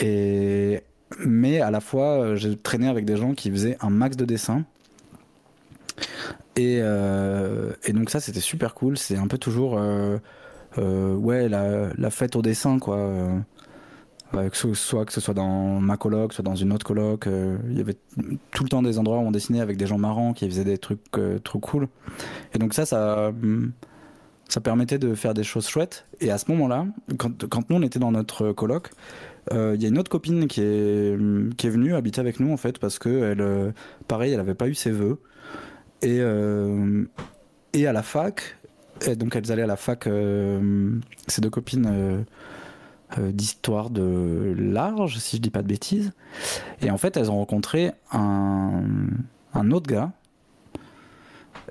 Et 0.00 0.82
mais 1.24 1.60
à 1.60 1.70
la 1.70 1.80
fois, 1.80 2.20
euh, 2.20 2.36
j'ai 2.36 2.56
traîné 2.56 2.88
avec 2.88 3.04
des 3.04 3.16
gens 3.16 3.34
qui 3.34 3.50
faisaient 3.50 3.76
un 3.80 3.90
max 3.90 4.16
de 4.16 4.24
dessins. 4.24 4.64
Et, 6.56 6.78
euh, 6.80 7.72
et 7.84 7.92
donc 7.92 8.10
ça, 8.10 8.20
c'était 8.20 8.40
super 8.40 8.74
cool. 8.74 8.96
C'est 8.96 9.16
un 9.16 9.26
peu 9.26 9.38
toujours, 9.38 9.78
euh, 9.78 10.18
ouais, 10.76 11.48
la, 11.48 11.88
la, 11.96 12.10
fête 12.10 12.36
au 12.36 12.42
dessin, 12.42 12.78
quoi. 12.78 13.28
Que 14.50 14.56
ce 14.56 14.74
soit 14.74 15.04
que 15.04 15.12
ce 15.12 15.20
soit 15.20 15.34
dans 15.34 15.80
ma 15.80 15.96
coloc, 15.96 16.32
soit 16.32 16.44
dans 16.44 16.54
une 16.54 16.72
autre 16.72 16.86
coloc, 16.86 17.26
il 17.26 17.76
y 17.76 17.80
avait 17.80 17.96
tout 18.50 18.62
le 18.64 18.68
temps 18.68 18.82
des 18.82 18.98
endroits 18.98 19.18
où 19.18 19.22
on 19.22 19.30
dessinait 19.30 19.60
avec 19.60 19.76
des 19.76 19.86
gens 19.86 19.98
marrants 19.98 20.32
qui 20.32 20.46
faisaient 20.48 20.64
des 20.64 20.78
trucs 20.78 21.00
trop 21.44 21.58
cool. 21.58 21.88
Et 22.54 22.58
donc 22.58 22.74
ça, 22.74 22.86
ça, 22.86 23.32
ça 24.48 24.60
permettait 24.60 24.98
de 24.98 25.14
faire 25.14 25.34
des 25.34 25.44
choses 25.44 25.68
chouettes. 25.68 26.06
Et 26.20 26.30
à 26.30 26.38
ce 26.38 26.50
moment-là, 26.50 26.86
quand, 27.18 27.48
quand 27.48 27.70
nous 27.70 27.76
on 27.76 27.82
était 27.82 27.98
dans 27.98 28.12
notre 28.12 28.52
coloc, 28.52 28.90
il 29.50 29.56
euh, 29.56 29.76
y 29.76 29.84
a 29.84 29.88
une 29.88 29.98
autre 29.98 30.10
copine 30.10 30.46
qui 30.46 30.62
est, 30.62 31.18
qui 31.56 31.66
est 31.66 31.70
venue 31.70 31.94
habiter 31.94 32.20
avec 32.20 32.40
nous 32.40 32.52
en 32.52 32.56
fait 32.56 32.78
parce 32.78 32.98
que 32.98 33.32
elle, 33.32 33.40
euh, 33.40 33.72
pareil, 34.08 34.32
elle 34.32 34.38
n'avait 34.38 34.54
pas 34.54 34.68
eu 34.68 34.74
ses 34.74 34.90
vœux. 34.90 35.20
Et, 36.02 36.18
euh, 36.20 37.04
et 37.72 37.86
à 37.86 37.92
la 37.92 38.02
fac, 38.02 38.56
donc 39.16 39.36
elles 39.36 39.50
allaient 39.52 39.62
à 39.62 39.66
la 39.66 39.76
fac, 39.76 40.04
ces 41.26 41.40
deux 41.40 41.50
copines 41.50 42.24
d'histoire 43.20 43.90
de 43.90 44.54
large, 44.58 45.18
si 45.18 45.36
je 45.36 45.42
dis 45.42 45.50
pas 45.50 45.62
de 45.62 45.68
bêtises. 45.68 46.12
Et 46.82 46.90
en 46.90 46.98
fait, 46.98 47.16
elles 47.16 47.30
ont 47.30 47.36
rencontré 47.36 47.92
un, 48.12 48.82
un 49.54 49.70
autre 49.70 49.86
gars 49.86 50.12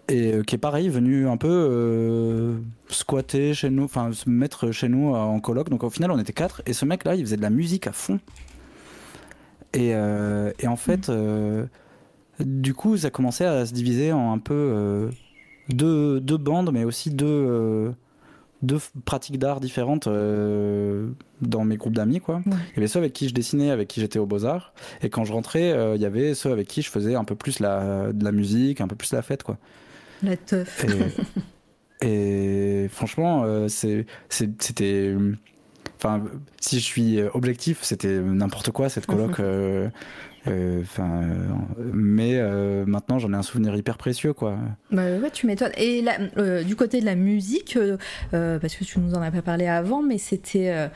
et 0.09 0.33
euh, 0.33 0.43
qui 0.43 0.55
est 0.55 0.59
pareil 0.59 0.89
venu 0.89 1.27
un 1.27 1.37
peu 1.37 1.47
euh, 1.49 2.57
squatter 2.89 3.53
chez 3.53 3.69
nous, 3.69 3.83
enfin 3.83 4.11
se 4.11 4.29
mettre 4.29 4.71
chez 4.71 4.89
nous 4.89 5.13
en 5.13 5.39
coloc. 5.39 5.69
Donc 5.69 5.83
au 5.83 5.89
final 5.89 6.11
on 6.11 6.19
était 6.19 6.33
quatre 6.33 6.61
et 6.65 6.73
ce 6.73 6.85
mec 6.85 7.05
là 7.05 7.15
il 7.15 7.23
faisait 7.23 7.37
de 7.37 7.41
la 7.41 7.49
musique 7.49 7.87
à 7.87 7.93
fond. 7.93 8.19
Et, 9.73 9.95
euh, 9.95 10.51
et 10.59 10.67
en 10.67 10.75
fait 10.75 11.11
du 12.39 12.73
coup 12.73 12.97
ça 12.97 13.09
commençait 13.09 13.45
à 13.45 13.65
se 13.65 13.73
diviser 13.73 14.11
en 14.11 14.33
un 14.33 14.39
peu 14.39 15.09
deux, 15.69 16.19
deux, 16.19 16.37
bandes 16.37 16.71
mais 16.71 16.83
aussi 16.83 17.09
deux, 17.09 17.93
deux 18.63 18.79
pratiques 19.05 19.37
d'art 19.37 19.59
différentes 19.59 20.07
dans 20.07 21.65
mes 21.65 21.77
groupes 21.77 21.93
d'amis 21.93 22.19
quoi. 22.19 22.41
Il 22.45 22.53
y 22.75 22.77
avait 22.77 22.87
ceux 22.87 22.99
avec 22.99 23.13
qui 23.13 23.29
je 23.29 23.33
dessinais, 23.33 23.69
avec 23.69 23.87
qui 23.87 24.01
j'étais 24.01 24.19
au 24.19 24.25
Beaux-Arts 24.25 24.73
et 25.01 25.09
quand 25.09 25.25
je 25.25 25.33
rentrais 25.33 25.95
il 25.95 26.01
y 26.01 26.05
avait 26.05 26.33
ceux 26.33 26.51
avec 26.51 26.67
qui 26.67 26.81
je 26.81 26.89
faisais 26.89 27.15
un 27.15 27.23
peu 27.23 27.35
plus 27.35 27.59
la, 27.59 28.11
de 28.11 28.23
la 28.23 28.31
musique, 28.31 28.81
un 28.81 28.87
peu 28.87 28.95
plus 28.95 29.13
la 29.13 29.21
fête 29.21 29.43
quoi. 29.43 29.57
La 30.23 30.37
teuf. 30.37 30.85
Et, 32.01 32.87
franchement, 32.91 33.43
euh, 33.45 33.67
c'était. 33.67 35.15
Enfin, 35.97 36.23
si 36.59 36.79
je 36.79 36.83
suis 36.83 37.21
objectif, 37.33 37.79
c'était 37.81 38.19
n'importe 38.19 38.71
quoi 38.71 38.89
cette 38.89 39.05
coloc. 39.05 39.39
Euh, 40.47 40.83
euh, 40.99 41.45
mais 41.93 42.41
maintenant 42.85 43.19
j'en 43.19 43.33
ai 43.33 43.35
un 43.35 43.43
souvenir 43.43 43.75
hyper 43.75 43.97
précieux, 43.97 44.33
quoi. 44.33 44.57
Bah 44.91 45.03
ouais, 45.17 45.31
tu 45.31 45.47
m'étonnes. 45.47 45.71
Et 45.77 46.03
du 46.65 46.75
côté 46.75 46.99
de 46.99 47.05
la 47.05 47.15
musique, 47.15 47.77
parce 48.31 48.75
que 48.75 48.83
tu 48.83 48.99
nous 48.99 49.13
en 49.13 49.21
as 49.21 49.31
pas 49.31 49.41
parlé 49.41 49.67
avant, 49.67 50.01
mais 50.01 50.17
c'était 50.17 50.89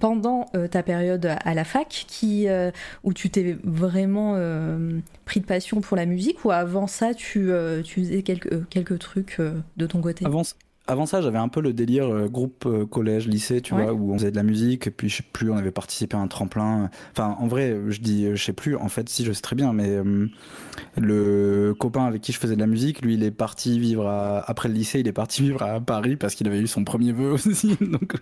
pendant 0.00 0.46
euh, 0.56 0.66
ta 0.66 0.82
période 0.82 1.24
à 1.44 1.54
la 1.54 1.64
fac 1.64 2.06
qui, 2.08 2.48
euh, 2.48 2.72
où 3.04 3.12
tu 3.12 3.30
t'es 3.30 3.56
vraiment 3.62 4.34
euh, 4.34 4.98
pris 5.26 5.40
de 5.40 5.44
passion 5.46 5.80
pour 5.80 5.96
la 5.96 6.06
musique 6.06 6.44
ou 6.44 6.50
avant 6.50 6.86
ça 6.86 7.14
tu, 7.14 7.52
tu 7.84 8.00
faisais 8.00 8.22
quelques, 8.22 8.68
quelques 8.68 8.98
trucs 8.98 9.38
de 9.76 9.86
ton 9.86 10.00
côté? 10.00 10.24
Avant 10.24 10.42
ça, 11.06 11.20
j'avais 11.20 11.38
un 11.38 11.48
peu 11.48 11.60
le 11.60 11.72
délire 11.72 12.12
euh, 12.12 12.28
groupe 12.28 12.64
euh, 12.66 12.86
collège, 12.86 13.26
lycée, 13.28 13.60
tu 13.60 13.74
vois, 13.74 13.92
où 13.92 14.12
on 14.12 14.18
faisait 14.18 14.30
de 14.30 14.36
la 14.36 14.42
musique, 14.42 14.86
et 14.86 14.90
puis 14.90 15.08
je 15.08 15.16
sais 15.18 15.24
plus, 15.32 15.50
on 15.50 15.56
avait 15.56 15.70
participé 15.70 16.16
à 16.16 16.20
un 16.20 16.26
tremplin. 16.26 16.90
Enfin, 17.12 17.36
en 17.38 17.46
vrai, 17.46 17.76
je 17.88 18.00
dis, 18.00 18.28
je 18.34 18.42
sais 18.42 18.52
plus, 18.52 18.76
en 18.76 18.88
fait, 18.88 19.08
si, 19.08 19.24
je 19.24 19.32
sais 19.32 19.40
très 19.40 19.56
bien, 19.56 19.72
mais 19.72 19.88
euh, 19.88 20.26
le 20.96 21.74
copain 21.78 22.04
avec 22.04 22.22
qui 22.22 22.32
je 22.32 22.38
faisais 22.38 22.54
de 22.54 22.60
la 22.60 22.66
musique, 22.66 23.02
lui, 23.02 23.14
il 23.14 23.24
est 23.24 23.30
parti 23.30 23.78
vivre 23.78 24.08
après 24.08 24.68
le 24.68 24.74
lycée, 24.74 25.00
il 25.00 25.08
est 25.08 25.12
parti 25.12 25.42
vivre 25.44 25.62
à 25.62 25.80
Paris 25.80 26.16
parce 26.16 26.34
qu'il 26.34 26.46
avait 26.46 26.60
eu 26.60 26.66
son 26.66 26.84
premier 26.84 27.12
vœu 27.12 27.32
aussi. 27.32 27.76
Donc, 27.80 28.14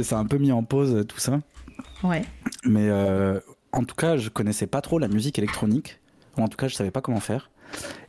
ça 0.00 0.16
a 0.16 0.20
un 0.20 0.26
peu 0.26 0.38
mis 0.38 0.52
en 0.52 0.62
pause 0.62 1.04
tout 1.08 1.18
ça. 1.20 1.40
Ouais. 2.02 2.22
Mais 2.64 2.90
en 3.72 3.84
tout 3.84 3.94
cas, 3.94 4.16
je 4.16 4.28
connaissais 4.28 4.66
pas 4.66 4.80
trop 4.80 4.98
la 4.98 5.08
musique 5.08 5.38
électronique. 5.38 6.00
Ou 6.38 6.42
en 6.42 6.48
tout 6.48 6.56
cas, 6.56 6.68
je 6.68 6.74
savais 6.74 6.90
pas 6.90 7.00
comment 7.00 7.20
faire. 7.20 7.50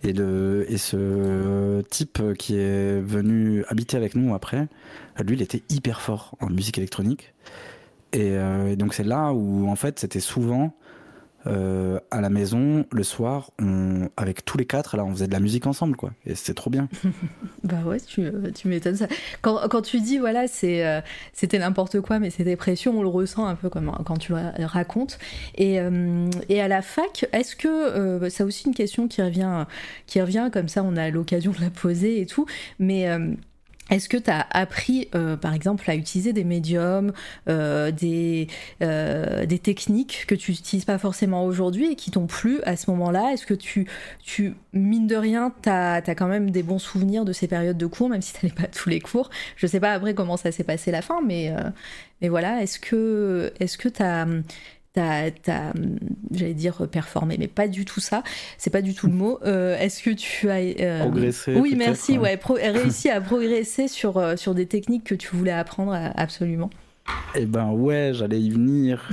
Et, 0.03 0.09
et 0.09 0.78
ce 0.78 1.82
type 1.89 2.22
qui 2.38 2.57
est 2.57 2.99
venu 2.99 3.64
habiter 3.68 3.97
avec 3.97 4.16
nous 4.16 4.34
après, 4.34 4.68
lui, 5.24 5.36
il 5.36 5.41
était 5.41 5.64
hyper 5.70 6.01
fort 6.01 6.36
en 6.39 6.49
musique 6.49 6.78
électronique. 6.78 7.34
Et, 8.14 8.32
euh, 8.32 8.72
et 8.72 8.76
donc 8.76 8.93
c'est 8.93 9.03
là 9.03 9.32
où 9.32 9.70
en 9.70 9.76
fait 9.76 9.99
c'était 9.99 10.20
souvent 10.20 10.74
euh, 11.48 12.00
à 12.12 12.22
la 12.22 12.30
maison 12.30 12.86
le 12.92 13.04
soir, 13.04 13.52
on, 13.60 14.10
avec 14.18 14.46
tous 14.46 14.58
les 14.58 14.66
quatre, 14.66 14.98
là, 14.98 15.06
on 15.06 15.12
faisait 15.12 15.28
de 15.28 15.34
la 15.34 15.39
musique 15.39 15.68
ensemble, 15.68 15.96
quoi. 15.96 16.12
Et 16.26 16.36
c'était 16.36 16.54
trop 16.54 16.70
bien. 16.70 16.88
bah 17.64 17.82
ouais, 17.86 18.00
tu, 18.00 18.30
tu 18.56 18.68
m'étonnes 18.68 18.96
ça. 18.96 19.08
Quand, 19.42 19.68
quand, 19.70 19.82
tu 19.82 20.00
dis, 20.00 20.18
voilà, 20.18 20.48
c'est, 20.48 20.86
euh, 20.86 21.02
c'était 21.34 21.60
n'importe 21.60 22.02
quoi, 22.02 22.20
mais 22.20 22.30
c'était 22.30 22.56
précieux, 22.56 22.92
on 22.92 23.02
le 23.02 23.08
ressent 23.08 23.46
un 23.46 23.56
peu 23.56 23.70
comme 23.70 23.92
quand 24.06 24.18
tu 24.18 24.34
le 24.34 24.66
racontes. 24.66 25.20
Et, 25.56 25.80
euh, 25.80 26.30
et 26.50 26.62
à 26.62 26.68
la 26.68 26.82
fac, 26.82 27.26
est-ce 27.32 27.56
que, 27.56 28.30
c'est 28.30 28.44
aussi 28.44 28.68
une 28.68 28.76
question 28.76 29.08
qui 29.08 29.22
revient, 29.22 29.66
qui 30.06 30.22
revient, 30.22 30.50
comme 30.52 30.68
ça, 30.68 30.84
on 30.84 30.96
a 30.96 31.10
l'occasion 31.10 31.52
de 31.52 31.62
la 31.62 31.70
poser 31.70 32.22
et 32.22 32.26
tout, 32.26 32.46
mais 32.80 33.08
est-ce 33.92 34.08
que 34.08 34.18
tu 34.18 34.32
as 34.32 34.48
appris, 34.50 35.10
euh, 35.16 35.36
par 35.36 35.54
exemple, 35.54 35.89
à 35.92 35.96
utiliser 35.96 36.32
des 36.32 36.46
médiums, 36.46 37.12
euh, 37.50 37.92
des, 37.92 38.48
euh, 38.82 39.46
des 39.46 39.60
techniques 39.60 40.24
que 40.28 40.36
tu 40.36 40.52
n'utilises 40.52 40.86
pas 40.86 40.98
forcément 40.98 41.46
aujourd'hui 41.46 41.92
et 41.92 41.96
qui 41.96 42.10
t'ont 42.10 42.26
plu 42.26 42.62
à 42.64 42.78
ce 42.78 42.89
moment-là? 42.92 43.34
Est-ce 43.34 43.46
que 43.46 43.54
tu, 43.54 43.86
mine 44.72 45.08
de 45.08 45.16
rien, 45.18 45.54
tu 45.62 45.70
as, 45.70 46.02
quand 46.16 46.28
même 46.28 46.52
des 46.52 46.64
bons 46.64 46.80
souvenirs 46.80 47.26
de 47.26 47.34
ces 47.34 47.48
périodes 47.50 47.78
de 47.78 47.86
cours, 47.86 48.10
même 48.10 48.22
si 48.22 48.34
tu 48.34 48.46
n'allais 48.46 48.56
pas 48.56 48.68
tous 48.68 48.88
les 48.88 49.02
cours? 49.02 49.30
Je 49.58 49.66
ne 49.66 49.70
sais 49.70 49.82
pas 49.82 49.92
après 49.92 50.14
comment 50.14 50.38
ça 50.38 50.54
s'est 50.54 50.64
passé 50.64 50.92
la 50.92 51.02
fin, 51.02 51.22
mais, 51.22 51.54
mais 52.22 52.30
voilà, 52.30 52.64
est-ce 52.64 52.80
que 52.80 53.52
tu 53.60 54.02
as 54.04 54.26
t'as, 54.94 55.30
j'allais 56.32 56.54
dire 56.54 56.88
performé, 56.88 57.38
mais 57.39 57.48
pas 57.48 57.68
du 57.68 57.86
tout 57.86 58.00
ça. 58.00 58.24
C'est 58.58 58.70
pas 58.70 58.82
du 58.82 58.94
tout 58.94 59.08
le 59.08 59.14
mot. 59.14 59.39
Euh, 59.46 59.78
est-ce 59.78 60.04
que 60.04 60.12
tu 60.12 60.50
as 60.50 60.58
euh, 60.58 61.00
progressé 61.02 61.56
Oui, 61.56 61.76
merci. 61.78 62.18
Ouais, 62.18 62.39
réussi 62.72 63.10
à 63.10 63.22
progresser 63.22 63.88
sur 63.88 64.18
euh, 64.18 64.36
sur 64.36 64.56
des 64.56 64.66
techniques 64.66 65.04
que 65.04 65.16
tu 65.16 65.36
voulais 65.36 65.52
apprendre 65.52 65.98
absolument. 66.16 66.70
Eh 67.36 67.46
ben 67.46 67.72
ouais, 67.72 68.12
j'allais 68.14 68.39
y 68.39 68.52
venir. 68.52 69.10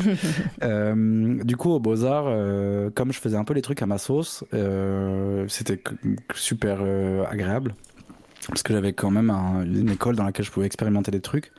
du 1.44 1.56
coup, 1.56 1.70
au 1.70 1.80
Beaux-Arts, 1.80 2.92
comme 2.94 3.12
je 3.12 3.18
faisais 3.18 3.36
un 3.36 3.44
peu 3.44 3.54
les 3.54 3.62
trucs 3.62 3.82
à 3.82 3.86
ma 3.86 3.98
sauce, 3.98 4.44
c'était 5.48 5.82
super 6.34 6.80
agréable. 7.28 7.74
Parce 8.46 8.62
que 8.62 8.72
j'avais 8.72 8.92
quand 8.92 9.10
même 9.10 9.30
une 9.30 9.90
école 9.90 10.16
dans 10.16 10.24
laquelle 10.24 10.44
je 10.44 10.50
pouvais 10.50 10.66
expérimenter 10.66 11.10
des 11.10 11.20
trucs. 11.20 11.50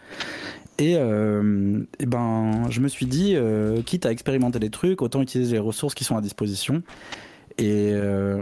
Et, 0.80 0.96
euh, 0.98 1.84
ben, 2.00 2.70
je 2.70 2.80
me 2.80 2.88
suis 2.88 3.06
dit, 3.06 3.34
euh, 3.36 3.82
quitte 3.82 4.06
à 4.06 4.12
expérimenter 4.12 4.60
des 4.60 4.70
trucs, 4.70 5.02
autant 5.02 5.22
utiliser 5.22 5.54
les 5.54 5.60
ressources 5.60 5.94
qui 5.94 6.06
sont 6.06 6.16
à 6.16 6.22
disposition. 6.22 6.82
Et, 7.58 7.92
euh, 7.92 8.42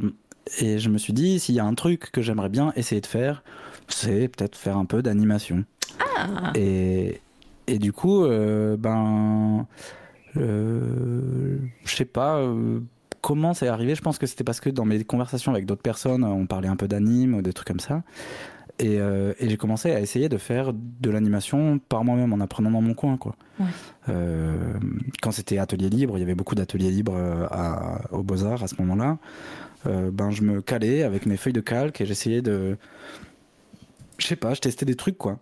et 0.60 0.78
je 0.78 0.90
me 0.90 1.00
suis 1.00 1.14
dit, 1.14 1.40
s'il 1.40 1.56
y 1.56 1.60
a 1.60 1.66
un 1.66 1.74
truc 1.74 2.12
que 2.12 2.22
j'aimerais 2.22 2.50
bien 2.50 2.72
essayer 2.76 3.02
de 3.02 3.08
faire, 3.08 3.44
c'est 3.88 4.28
peut-être 4.28 4.56
faire 4.56 4.78
un 4.78 4.86
peu 4.86 5.02
d'animation. 5.02 5.66
Ah. 6.00 6.54
Et, 6.54 7.22
et 7.66 7.80
du 7.80 7.92
coup, 7.92 8.28
ben, 8.28 9.66
je 10.36 11.60
sais 11.86 12.06
pas 12.06 12.40
comment 13.22 13.56
c'est 13.56 13.68
arrivé. 13.68 13.96
Je 13.96 14.02
pense 14.02 14.20
que 14.20 14.28
c'était 14.28 14.44
parce 14.44 14.60
que 14.60 14.70
dans 14.70 14.86
mes 14.86 15.04
conversations 15.04 15.52
avec 15.52 15.66
d'autres 15.66 15.82
personnes, 15.82 16.24
on 16.24 16.46
parlait 16.46 16.68
un 16.68 16.76
peu 16.76 16.88
d'anime 16.88 17.34
ou 17.34 17.42
des 17.42 17.54
trucs 17.54 17.68
comme 17.68 17.80
ça. 17.80 18.04
Euh, 18.82 19.34
et, 19.40 19.50
j'ai 19.50 19.58
commencé 19.58 19.92
à 19.92 20.00
essayer 20.00 20.30
de 20.30 20.38
faire 20.38 20.72
de 20.74 21.10
l'animation 21.10 21.80
par 21.80 22.04
moi-même 22.04 22.34
en 22.34 22.40
apprenant 22.40 22.72
dans 22.72 22.82
mon 22.82 22.94
coin. 22.94 23.18
Quoi. 23.18 23.36
Euh, 24.10 24.74
quand 25.22 25.32
c'était 25.32 25.58
atelier 25.58 25.90
libre, 25.90 26.18
il 26.18 26.20
y 26.20 26.24
avait 26.24 26.36
beaucoup 26.36 26.56
d'ateliers 26.56 26.92
libres 26.92 27.16
euh, 27.16 27.48
à, 27.50 28.02
au 28.12 28.24
Beaux-Arts 28.24 28.64
à 28.64 28.68
ce 28.68 28.76
moment-là. 28.80 29.18
ben, 29.86 30.30
je 30.32 30.44
me 30.44 30.62
calais 30.62 31.04
avec 31.04 31.26
mes 31.26 31.38
feuilles 31.38 31.54
de 31.54 31.62
calque 31.62 32.02
et 32.02 32.06
j'essayais 32.06 32.42
de. 32.42 32.78
Je 34.18 34.28
sais 34.28 34.36
pas, 34.36 34.54
je 34.54 34.62
testais 34.62 34.86
des 34.86 34.96
trucs 34.96 35.18
quoi. 35.18 35.40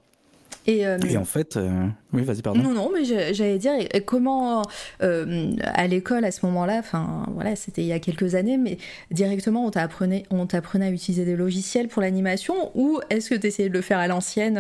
Euh, 0.68 0.98
et, 1.08 1.18
en 1.18 1.26
fait, 1.26 1.58
euh, 1.58 1.88
oui, 2.14 2.24
vas-y, 2.24 2.42
pardon. 2.42 2.62
Non, 2.62 2.74
non, 2.74 2.92
mais 2.94 3.04
j'allais 3.06 3.58
dire, 3.58 3.74
comment 4.06 4.64
euh, 5.04 5.52
à 5.64 5.88
l'école 5.88 6.26
à 6.26 6.32
ce 6.32 6.46
moment-là, 6.46 6.78
enfin 6.80 7.26
voilà, 7.34 7.56
c'était 7.56 7.82
il 7.82 7.88
y 7.88 7.94
a 7.94 8.00
quelques 8.00 8.36
années, 8.36 8.58
mais 8.58 8.78
directement 9.12 9.66
on 9.66 9.72
t'apprenait, 9.72 10.24
on 10.30 10.46
t'apprenait 10.48 10.88
à 10.88 10.92
utiliser 10.92 11.26
des 11.26 11.36
logiciels 11.36 11.88
pour 11.88 12.02
l'animation, 12.02 12.72
ou 12.76 13.00
est-ce 13.10 13.30
que 13.30 13.36
tu 13.36 13.48
essayais 13.48 13.70
de 13.70 13.74
le 13.74 13.82
faire 13.82 14.00
à 14.00 14.08
l'ancienne 14.08 14.60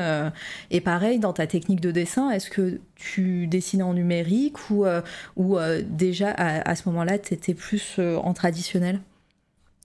Et 0.72 0.82
pareil, 0.82 1.20
dans 1.20 1.34
ta 1.34 1.48
technique 1.48 1.82
de 1.82 1.92
dessin, 1.92 2.30
est-ce 2.32 2.50
que 2.50 2.80
tu 2.96 3.48
dessinais 3.48 3.84
en 3.84 3.94
numérique 3.94 4.70
ou, 4.70 4.86
ou 5.36 5.58
déjà 5.90 6.32
à, 6.32 6.76
ce 6.76 6.88
moment-là, 6.90 7.18
tu 7.20 7.34
étais 7.34 7.54
plus 7.54 8.00
en 8.00 8.34
traditionnel? 8.34 9.00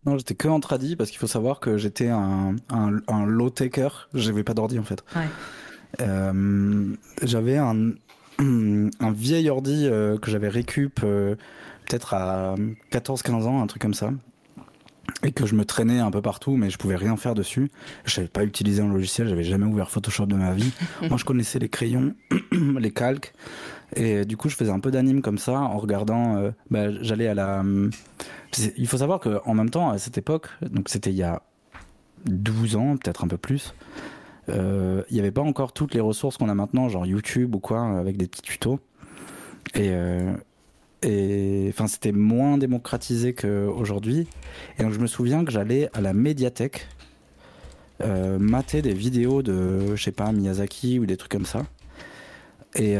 Non, 0.06 0.16
j'étais 0.16 0.34
que 0.34 0.48
en 0.48 0.60
tradi 0.60 0.96
parce 0.96 1.10
qu'il 1.10 1.18
faut 1.18 1.26
savoir 1.26 1.60
que 1.60 1.76
j'étais 1.76 2.08
un, 2.08 2.56
un, 2.70 3.00
un 3.06 3.26
low-taker. 3.26 4.08
J'avais 4.14 4.44
pas 4.44 4.54
d'ordi 4.54 4.78
en 4.78 4.82
fait. 4.82 5.04
Ouais. 5.14 5.26
Euh, 6.00 6.94
j'avais 7.22 7.56
un, 7.56 7.92
un 8.38 9.12
vieil 9.12 9.50
ordi 9.50 9.86
euh, 9.86 10.18
que 10.18 10.30
j'avais 10.30 10.48
récup 10.48 11.00
euh, 11.02 11.34
peut-être 11.86 12.14
à 12.14 12.54
14-15 12.92 13.44
ans, 13.44 13.62
un 13.62 13.66
truc 13.66 13.82
comme 13.82 13.94
ça 13.94 14.12
et 15.24 15.32
que 15.32 15.44
je 15.44 15.56
me 15.56 15.64
traînais 15.64 15.98
un 15.98 16.10
peu 16.10 16.22
partout, 16.22 16.56
mais 16.56 16.70
je 16.70 16.78
pouvais 16.78 16.94
rien 16.94 17.16
faire 17.16 17.34
dessus. 17.34 17.70
Je 18.04 18.12
savais 18.14 18.28
pas 18.28 18.44
utiliser 18.44 18.80
un 18.80 18.88
logiciel, 18.88 19.28
j'avais 19.28 19.42
jamais 19.42 19.66
ouvert 19.66 19.90
Photoshop 19.90 20.26
de 20.26 20.36
ma 20.36 20.52
vie. 20.54 20.72
Moi, 21.08 21.18
je 21.18 21.24
connaissais 21.24 21.58
les 21.58 21.68
crayons, 21.68 22.14
les 22.52 22.92
calques, 22.92 23.34
et 23.96 24.24
du 24.24 24.36
coup, 24.36 24.48
je 24.48 24.54
faisais 24.54 24.70
un 24.70 24.78
peu 24.78 24.92
d'anime 24.92 25.20
comme 25.20 25.36
ça 25.36 25.58
en 25.58 25.78
regardant. 25.78 26.52
bah, 26.70 26.92
J'allais 27.02 27.26
à 27.26 27.34
la. 27.34 27.64
Il 28.76 28.86
faut 28.86 28.98
savoir 28.98 29.18
qu'en 29.18 29.52
même 29.52 29.70
temps, 29.70 29.90
à 29.90 29.98
cette 29.98 30.16
époque, 30.16 30.48
donc 30.62 30.88
c'était 30.88 31.10
il 31.10 31.16
y 31.16 31.24
a 31.24 31.42
12 32.26 32.76
ans, 32.76 32.96
peut-être 32.96 33.24
un 33.24 33.28
peu 33.28 33.36
plus, 33.38 33.74
il 34.52 35.14
n'y 35.14 35.20
avait 35.20 35.30
pas 35.30 35.42
encore 35.42 35.72
toutes 35.72 35.94
les 35.94 36.00
ressources 36.00 36.36
qu'on 36.36 36.48
a 36.48 36.54
maintenant, 36.54 36.88
genre 36.88 37.06
YouTube 37.06 37.54
ou 37.54 37.60
quoi, 37.60 37.82
avec 37.98 38.16
des 38.16 38.26
petits 38.26 38.42
tutos. 38.42 38.80
Et, 39.74 39.90
euh, 39.90 40.32
et 41.02 41.72
c'était 41.86 42.12
moins 42.12 42.58
démocratisé 42.58 43.34
qu'aujourd'hui. 43.34 44.26
Et 44.78 44.82
donc, 44.82 44.92
je 44.92 44.98
me 44.98 45.06
souviens 45.06 45.44
que 45.44 45.52
j'allais 45.52 45.88
à 45.94 46.00
la 46.00 46.12
médiathèque 46.12 46.88
euh, 48.02 48.38
mater 48.38 48.82
des 48.82 48.94
vidéos 48.94 49.42
de, 49.42 49.94
je 49.94 50.02
sais 50.02 50.12
pas, 50.12 50.32
Miyazaki 50.32 50.98
ou 50.98 51.06
des 51.06 51.16
trucs 51.16 51.32
comme 51.32 51.46
ça. 51.46 51.62
Et, 52.76 52.94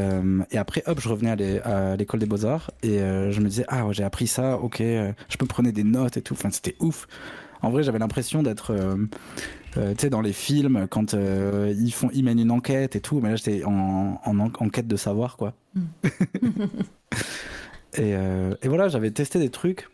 et, 0.51 0.57
après, 0.57 0.83
hop, 0.85 0.99
je 0.99 1.07
revenais 1.07 1.61
à 1.61 1.95
l'école 1.95 2.19
des 2.19 2.25
beaux-arts 2.25 2.71
et 2.83 2.97
je 2.97 3.39
me 3.39 3.47
disais, 3.47 3.63
ah 3.69 3.85
ouais, 3.85 3.93
j'ai 3.93 4.03
appris 4.03 4.27
ça, 4.27 4.57
ok, 4.57 4.79
je 4.79 5.37
peux 5.39 5.45
prendre 5.45 5.71
des 5.71 5.83
notes 5.85 6.17
et 6.17 6.21
tout. 6.21 6.33
Enfin, 6.33 6.49
c'était 6.51 6.75
ouf. 6.81 7.07
En 7.61 7.69
vrai, 7.69 7.83
j'avais 7.83 7.99
l'impression 7.99 8.43
d'être 8.43 8.73
euh, 9.77 9.91
tu 9.91 10.01
sais, 10.01 10.09
dans 10.09 10.21
les 10.21 10.33
films, 10.33 10.87
quand 10.89 11.13
euh, 11.13 11.73
ils, 11.77 11.93
font, 11.93 12.09
ils 12.13 12.23
mènent 12.23 12.39
une 12.39 12.51
enquête 12.51 12.95
et 12.95 13.01
tout, 13.01 13.21
mais 13.21 13.29
là 13.29 13.35
j'étais 13.37 13.63
en, 13.63 14.19
en, 14.23 14.39
enquête 14.39 14.87
de 14.87 14.95
savoir, 14.97 15.37
quoi. 15.37 15.53
Mm. 15.75 15.81
et, 17.93 18.15
euh, 18.15 18.53
et, 18.61 18.67
voilà, 18.67 18.89
j'avais 18.89 19.11
testé 19.11 19.39
des 19.39 19.49
trucs. 19.49 19.87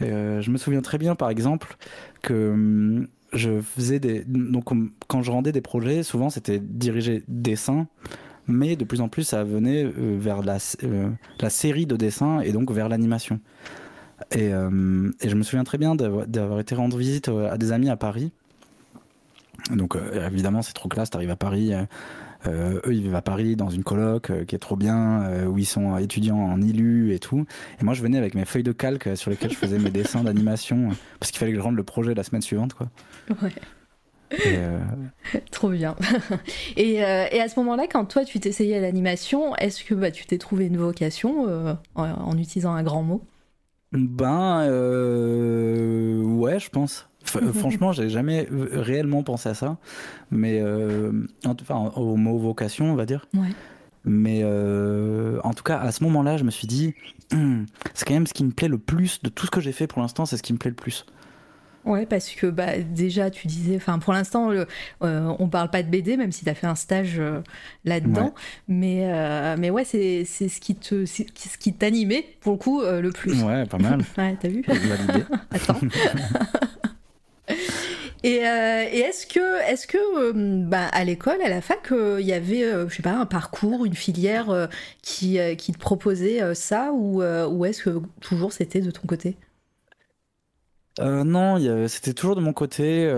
je 0.00 0.50
me 0.50 0.58
souviens 0.58 0.80
très 0.80 0.98
bien, 0.98 1.16
par 1.16 1.28
exemple, 1.30 1.76
que 2.22 2.50
hum, 2.52 3.08
je 3.32 3.60
faisais 3.60 3.98
des. 3.98 4.22
Donc, 4.24 4.68
quand 5.08 5.22
je 5.22 5.30
rendais 5.30 5.52
des 5.52 5.60
projets, 5.60 6.02
souvent 6.02 6.30
c'était 6.30 6.60
dirigé 6.60 7.24
dessin, 7.26 7.88
mais 8.46 8.76
de 8.76 8.84
plus 8.84 9.00
en 9.00 9.08
plus 9.08 9.24
ça 9.24 9.42
venait 9.44 9.84
vers 9.84 10.42
la, 10.42 10.58
la 11.40 11.50
série 11.50 11.86
de 11.86 11.96
dessins 11.96 12.40
et 12.40 12.52
donc 12.52 12.70
vers 12.70 12.88
l'animation. 12.88 13.40
Et, 14.32 14.46
et, 14.46 15.28
je 15.28 15.34
me 15.34 15.42
souviens 15.42 15.64
très 15.64 15.78
bien 15.78 15.94
d'avoir 15.94 16.60
été 16.60 16.74
rendre 16.74 16.96
visite 16.96 17.28
à 17.28 17.56
des 17.58 17.72
amis 17.72 17.88
à 17.88 17.96
Paris 17.96 18.32
donc 19.70 19.96
euh, 19.96 20.28
évidemment 20.28 20.62
c'est 20.62 20.72
trop 20.72 20.88
classe, 20.88 21.10
t'arrives 21.10 21.30
à 21.30 21.36
Paris, 21.36 21.74
euh, 21.74 21.84
euh, 22.46 22.80
eux 22.86 22.94
ils 22.94 23.02
vivent 23.02 23.14
à 23.14 23.22
Paris 23.22 23.56
dans 23.56 23.68
une 23.68 23.84
coloc 23.84 24.32
qui 24.46 24.54
est 24.54 24.58
trop 24.58 24.76
bien, 24.76 25.46
où 25.46 25.58
ils 25.58 25.66
sont 25.66 25.96
étudiants 25.98 26.38
en 26.38 26.60
ILU 26.60 27.12
et 27.12 27.18
tout. 27.18 27.46
Et 27.80 27.84
moi 27.84 27.94
je 27.94 28.02
venais 28.02 28.18
avec 28.18 28.34
mes 28.34 28.44
feuilles 28.44 28.62
de 28.62 28.72
calque 28.72 29.16
sur 29.16 29.30
lesquelles 29.30 29.52
je 29.52 29.56
faisais 29.56 29.78
mes 29.78 29.90
dessins 29.90 30.22
d'animation, 30.22 30.90
parce 31.18 31.30
qu'il 31.30 31.38
fallait 31.38 31.52
que 31.52 31.58
je 31.58 31.62
rende 31.62 31.76
le 31.76 31.84
projet 31.84 32.14
la 32.14 32.22
semaine 32.22 32.42
suivante 32.42 32.74
quoi. 32.74 32.88
Ouais. 33.42 33.52
Trop 35.50 35.70
bien. 35.70 35.96
et, 36.76 36.94
et, 36.94 37.02
à 37.40 37.48
ce 37.48 37.58
moment-là, 37.58 37.88
quand 37.90 38.04
toi 38.04 38.24
tu 38.24 38.38
t'essayais 38.38 38.76
à 38.76 38.80
l'animation, 38.80 39.56
est-ce 39.56 39.82
que 39.82 39.92
bah, 39.92 40.12
tu 40.12 40.24
t'es 40.24 40.38
trouvé 40.38 40.66
une 40.66 40.76
vocation 40.76 41.76
en, 41.96 42.04
en, 42.04 42.38
utilisant 42.38 42.72
un 42.72 42.84
grand 42.84 43.02
mot? 43.02 43.22
Ben 43.92 44.60
ouais, 46.40 46.58
je 46.58 46.70
pense. 46.70 47.10
Euh, 47.36 47.52
franchement, 47.54 47.92
j'ai 47.92 48.08
jamais 48.08 48.48
réellement 48.50 49.22
pensé 49.22 49.48
à 49.48 49.54
ça, 49.54 49.78
mais 50.30 50.60
euh, 50.60 51.12
enfin, 51.46 51.92
au 51.96 52.16
mot 52.16 52.38
vocation, 52.38 52.92
on 52.92 52.94
va 52.94 53.06
dire. 53.06 53.26
Mais 54.04 54.40
euh, 54.42 55.38
en 55.44 55.52
tout 55.52 55.62
cas, 55.62 55.78
à 55.78 55.92
ce 55.92 56.02
moment-là, 56.04 56.36
je 56.38 56.44
me 56.44 56.50
suis 56.50 56.66
dit, 56.66 56.94
c'est 57.94 58.06
quand 58.06 58.14
même 58.14 58.26
ce 58.26 58.32
qui 58.32 58.44
me 58.44 58.50
plaît 58.50 58.68
le 58.68 58.78
plus 58.78 59.22
de 59.22 59.28
tout 59.28 59.46
ce 59.46 59.50
que 59.50 59.60
j'ai 59.60 59.72
fait 59.72 59.86
pour 59.86 60.00
l'instant, 60.00 60.24
c'est 60.24 60.36
ce 60.36 60.42
qui 60.42 60.52
me 60.52 60.58
plaît 60.58 60.70
le 60.70 60.76
plus. 60.76 61.04
Ouais, 61.84 62.06
parce 62.06 62.30
que 62.30 62.46
bah, 62.46 62.78
déjà, 62.78 63.30
tu 63.30 63.46
disais, 63.46 63.76
enfin, 63.76 63.98
pour 63.98 64.12
l'instant, 64.12 64.50
euh, 64.50 64.64
on 65.00 65.48
parle 65.48 65.70
pas 65.70 65.82
de 65.82 65.88
BD, 65.88 66.16
même 66.16 66.32
si 66.32 66.44
tu 66.44 66.50
as 66.50 66.54
fait 66.54 66.66
un 66.66 66.74
stage 66.74 67.20
là-dedans. 67.84 68.34
Mais, 68.68 69.56
mais 69.56 69.70
ouais, 69.70 69.84
c'est 69.84 70.24
ce 70.24 70.60
qui 70.60 70.74
te, 70.74 71.06
ce 71.06 71.22
qui 71.58 71.72
t'animait, 71.72 72.24
pour 72.40 72.52
le 72.52 72.58
coup, 72.58 72.82
le 72.82 73.10
plus. 73.10 73.42
Ouais, 73.42 73.64
pas 73.66 73.78
mal. 73.78 74.00
ouais, 74.18 74.36
t'as 74.40 74.48
vu 74.48 74.64
Attends. 75.50 75.80
Et, 78.22 78.46
euh, 78.46 78.84
et 78.90 78.98
est-ce 78.98 79.26
que, 79.26 79.62
est-ce 79.70 79.86
que 79.86 79.96
euh, 79.96 80.32
bah, 80.66 80.86
à 80.92 81.04
l'école, 81.04 81.40
à 81.42 81.48
la 81.48 81.62
fac, 81.62 81.88
il 81.90 81.96
euh, 81.96 82.20
y 82.20 82.32
avait, 82.32 82.62
je 82.88 82.94
sais 82.94 83.02
pas, 83.02 83.14
un 83.14 83.26
parcours, 83.26 83.86
une 83.86 83.94
filière 83.94 84.68
qui, 85.02 85.38
qui 85.56 85.72
te 85.72 85.78
proposait 85.78 86.54
ça 86.54 86.92
ou, 86.92 87.22
ou 87.22 87.64
est-ce 87.64 87.84
que 87.84 88.02
toujours 88.20 88.52
c'était 88.52 88.80
de 88.80 88.90
ton 88.90 89.06
côté? 89.06 89.36
Non, 91.00 91.88
c'était 91.88 92.12
toujours 92.12 92.36
de 92.36 92.40
mon 92.40 92.52
côté. 92.52 93.10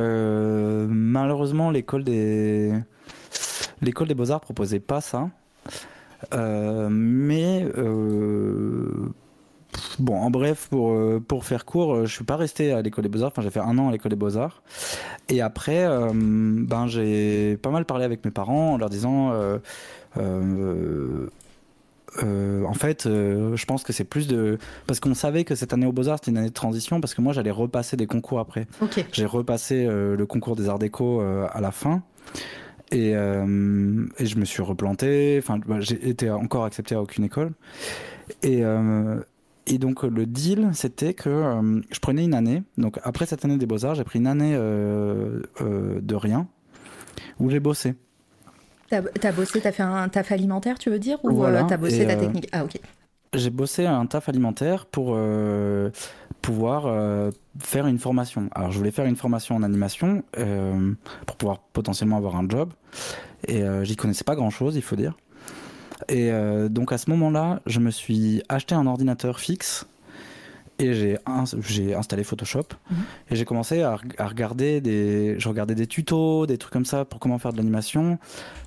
malheureusement, 0.89 1.71
l'école 1.71 2.05
des 2.05 2.75
beaux 4.15 4.31
arts 4.31 4.41
proposait 4.41 4.81
pas 4.81 5.01
ça. 5.01 5.29
mais 6.33 7.67
bon, 9.99 10.17
en 10.17 10.31
bref, 10.31 10.71
pour, 11.29 11.45
faire 11.45 11.65
court, 11.65 12.07
je 12.07 12.13
suis 12.13 12.25
pas 12.25 12.37
resté 12.37 12.73
à 12.73 12.83
l'école 12.83 13.03
des 13.05 13.11
beaux-arts. 13.11 13.33
Enfin, 13.33 13.43
j'ai 13.43 13.51
fait 13.51 13.61
un 13.61 13.79
an 13.79 13.89
à 13.89 13.93
l'école 13.93 14.11
des 14.11 14.17
beaux-arts. 14.17 14.63
Et 15.29 15.41
après, 15.41 15.87
ben, 16.15 16.87
j'ai 16.87 17.57
pas 17.57 17.71
mal 17.71 17.85
parlé 17.85 18.05
avec 18.05 18.25
mes 18.25 18.31
parents 18.31 18.75
en 18.75 18.79
leur 18.79 18.91
disant 18.91 19.33
euh, 20.19 21.27
en 22.21 22.75
fait, 22.75 23.07
euh, 23.07 23.57
je 23.57 23.65
pense 23.65 23.83
que 23.83 23.93
c'est 23.93 24.05
plus 24.05 24.27
de. 24.27 24.59
Parce 24.87 25.01
qu'on 25.01 25.15
savait 25.15 25.45
que 25.45 25.55
cette 25.55 25.73
année 25.73 25.87
au 25.87 25.93
Beaux-Arts, 25.93 26.19
c'était 26.19 26.31
une 26.31 26.39
année 26.39 26.49
de 26.49 26.55
transition, 26.55 27.01
parce 27.01 27.15
que 27.15 27.23
moi, 27.23 27.33
j'allais 27.33 27.51
repasser 27.51 27.97
des 27.97 28.07
concours 28.07 28.39
après. 28.39 28.67
J'ai 29.13 29.27
repassé 29.27 29.87
euh, 29.87 30.17
le 30.17 30.27
concours 30.27 30.57
des 30.57 30.69
Arts 30.69 30.79
Déco 30.79 31.21
à 31.21 31.61
la 31.61 31.71
fin. 31.71 32.03
Et, 32.91 33.13
et, 33.13 34.27
je 34.27 34.37
me 34.37 34.45
suis 34.45 34.63
replanté. 34.63 35.37
Enfin, 35.39 35.59
bah, 35.67 35.81
j'ai 35.81 36.09
été 36.09 36.31
encore 36.31 36.65
accepté 36.65 36.95
à 36.95 37.01
aucune 37.01 37.25
école. 37.25 37.53
Et, 38.43 38.63
et 39.67 39.79
donc, 39.79 40.03
le 40.03 40.27
deal, 40.27 40.71
c'était 40.75 41.15
que 41.15 41.83
je 41.91 42.01
prenais 42.01 42.25
une 42.25 42.35
année. 42.35 42.63
Donc, 42.77 42.99
après 43.03 43.25
cette 43.25 43.47
année 43.47 43.57
des 43.57 43.65
Beaux-Arts, 43.65 43.95
j'ai 43.95 44.05
pris 44.05 44.19
une 44.19 44.27
année 44.27 44.55
de 44.55 46.15
rien, 46.15 46.47
où 47.41 47.49
j'ai 47.49 47.61
bossé. 47.61 47.95
T'as 49.21 49.33
bossé, 49.33 49.61
t'as 49.61 49.73
fait 49.73 49.83
un 49.83 50.09
taf 50.11 50.33
alimentaire, 50.33 50.79
tu 50.79 50.91
veux 50.91 50.99
dire 50.99 51.19
Ou 51.25 51.45
euh, 51.45 51.63
t'as 51.67 51.79
bossé 51.79 52.07
ta 52.07 52.13
euh, 52.13 52.21
technique? 52.21 52.49
Ah, 52.53 52.65
ok. 52.65 52.79
J'ai 53.35 53.49
bossé 53.49 53.87
un 53.87 54.05
taf 54.05 54.29
alimentaire 54.29 54.85
pour 54.85 55.15
euh, 55.17 55.89
pouvoir 56.43 57.33
faire 57.59 57.87
une 57.87 57.99
formation. 57.99 58.51
Alors, 58.55 58.71
je 58.71 58.77
voulais 58.77 58.91
faire 58.91 59.07
une 59.07 59.17
formation 59.17 59.57
en 59.57 59.63
animation 59.63 60.23
pour 61.27 61.37
pouvoir 61.37 61.61
potentiellement 61.73 62.19
avoir 62.19 62.37
un 62.37 62.47
job. 62.47 62.71
Et 63.49 63.63
j'y 63.83 63.97
connaissais 63.97 64.25
pas 64.25 64.35
grand 64.35 64.51
chose, 64.51 64.77
il 64.77 64.83
faut 64.83 64.97
dire. 64.97 65.17
Et 66.11 66.31
donc, 66.69 66.93
à 66.93 66.99
ce 66.99 67.09
moment-là, 67.11 67.61
je 67.65 67.81
me 67.81 67.91
suis 67.91 68.43
acheté 68.51 68.75
un 68.75 68.87
ordinateur 68.87 69.41
fixe 69.41 69.87
et 70.83 70.95
j'ai 70.95 71.95
installé 71.95 72.25
Photoshop. 72.25 72.65
Mhm. 72.91 72.97
et 73.31 73.37
j'ai 73.37 73.45
commencé 73.45 73.83
à, 73.83 73.99
regarder 74.19 74.81
des 74.81 75.39
je 75.39 75.49
regardais 75.49 75.75
des 75.75 75.87
tutos 75.87 76.47
des 76.47 76.59
trucs 76.59 76.73
comme 76.73 76.85
ça 76.85 77.05
pour 77.05 77.21
comment 77.21 77.39
faire 77.39 77.53
de 77.53 77.57
l'animation. 77.57 78.19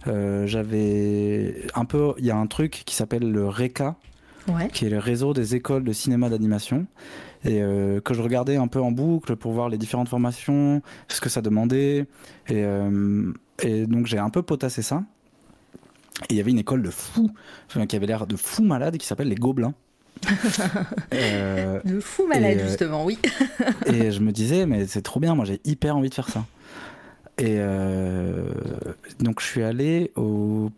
Euh, 0.07 0.47
j'avais 0.47 1.63
un 1.75 1.85
peu 1.85 2.13
il 2.17 2.25
y 2.25 2.31
a 2.31 2.37
un 2.37 2.47
truc 2.47 2.83
qui 2.85 2.95
s'appelle 2.95 3.31
le 3.31 3.47
RECA 3.47 3.95
qui 4.73 4.85
est 4.85 4.89
le 4.89 4.99
réseau 4.99 5.33
des 5.33 5.55
écoles 5.55 5.83
de 5.83 5.91
cinéma 5.91 6.29
d'animation. 6.29 6.85
Et 7.43 7.61
euh, 7.61 7.99
que 7.99 8.13
je 8.13 8.21
regardais 8.21 8.57
un 8.57 8.67
peu 8.67 8.79
en 8.79 8.91
boucle 8.91 9.35
pour 9.35 9.53
voir 9.53 9.69
les 9.69 9.77
différentes 9.77 10.09
formations 10.09 10.81
ce 11.07 11.19
que 11.21 11.29
ça 11.29 11.41
demandait. 11.41 12.05
Et, 12.47 12.63
euh, 12.63 13.33
et 13.61 13.85
donc 13.87 14.05
j'ai 14.05 14.17
un 14.17 14.29
peu 14.29 14.41
potassé 14.43 14.81
ça. 14.81 15.03
Et 16.29 16.33
il 16.33 16.37
y 16.37 16.39
avait 16.39 16.51
une 16.51 16.59
école 16.59 16.81
de 16.81 16.89
fous 16.89 17.31
qui 17.89 17.95
avait 17.95 18.05
l'air 18.05 18.25
de 18.25 18.35
fous 18.35 18.63
malades 18.63 18.97
qui 18.97 19.05
s'appelle 19.05 19.27
les 19.27 19.35
Gobelins 19.35 19.73
euh, 21.13 21.79
de 21.85 21.99
fou 21.99 22.27
malade, 22.27 22.57
euh, 22.59 22.67
justement, 22.67 23.05
oui. 23.05 23.17
et 23.85 24.11
je 24.11 24.19
me 24.19 24.31
disais, 24.31 24.65
mais 24.65 24.87
c'est 24.87 25.01
trop 25.01 25.19
bien, 25.19 25.35
moi 25.35 25.45
j'ai 25.45 25.61
hyper 25.65 25.95
envie 25.95 26.09
de 26.09 26.13
faire 26.13 26.29
ça. 26.29 26.45
Et 27.37 27.57
euh, 27.59 28.49
donc 29.19 29.41
je 29.41 29.45
suis 29.45 29.63
allé 29.63 30.11
aux 30.15 30.71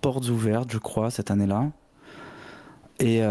portes 0.00 0.28
ouvertes, 0.28 0.72
je 0.72 0.78
crois, 0.78 1.10
cette 1.10 1.30
année-là. 1.30 1.70
Et, 3.00 3.22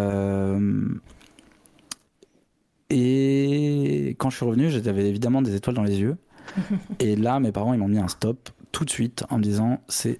et 2.89 4.15
quand 4.17 4.29
je 4.29 4.35
suis 4.35 4.45
revenu, 4.45 4.69
j'avais 4.69 5.07
évidemment 5.07 5.41
des 5.41 5.55
étoiles 5.55 5.75
dans 5.75 5.83
les 5.83 5.99
yeux. 5.99 6.17
et 6.99 7.15
là, 7.15 7.39
mes 7.39 7.51
parents, 7.51 7.73
ils 7.73 7.79
m'ont 7.79 7.87
mis 7.87 7.99
un 7.99 8.07
stop 8.07 8.49
tout 8.71 8.85
de 8.85 8.89
suite 8.89 9.23
en 9.29 9.37
me 9.37 9.43
disant, 9.43 9.79
c'est 9.87 10.19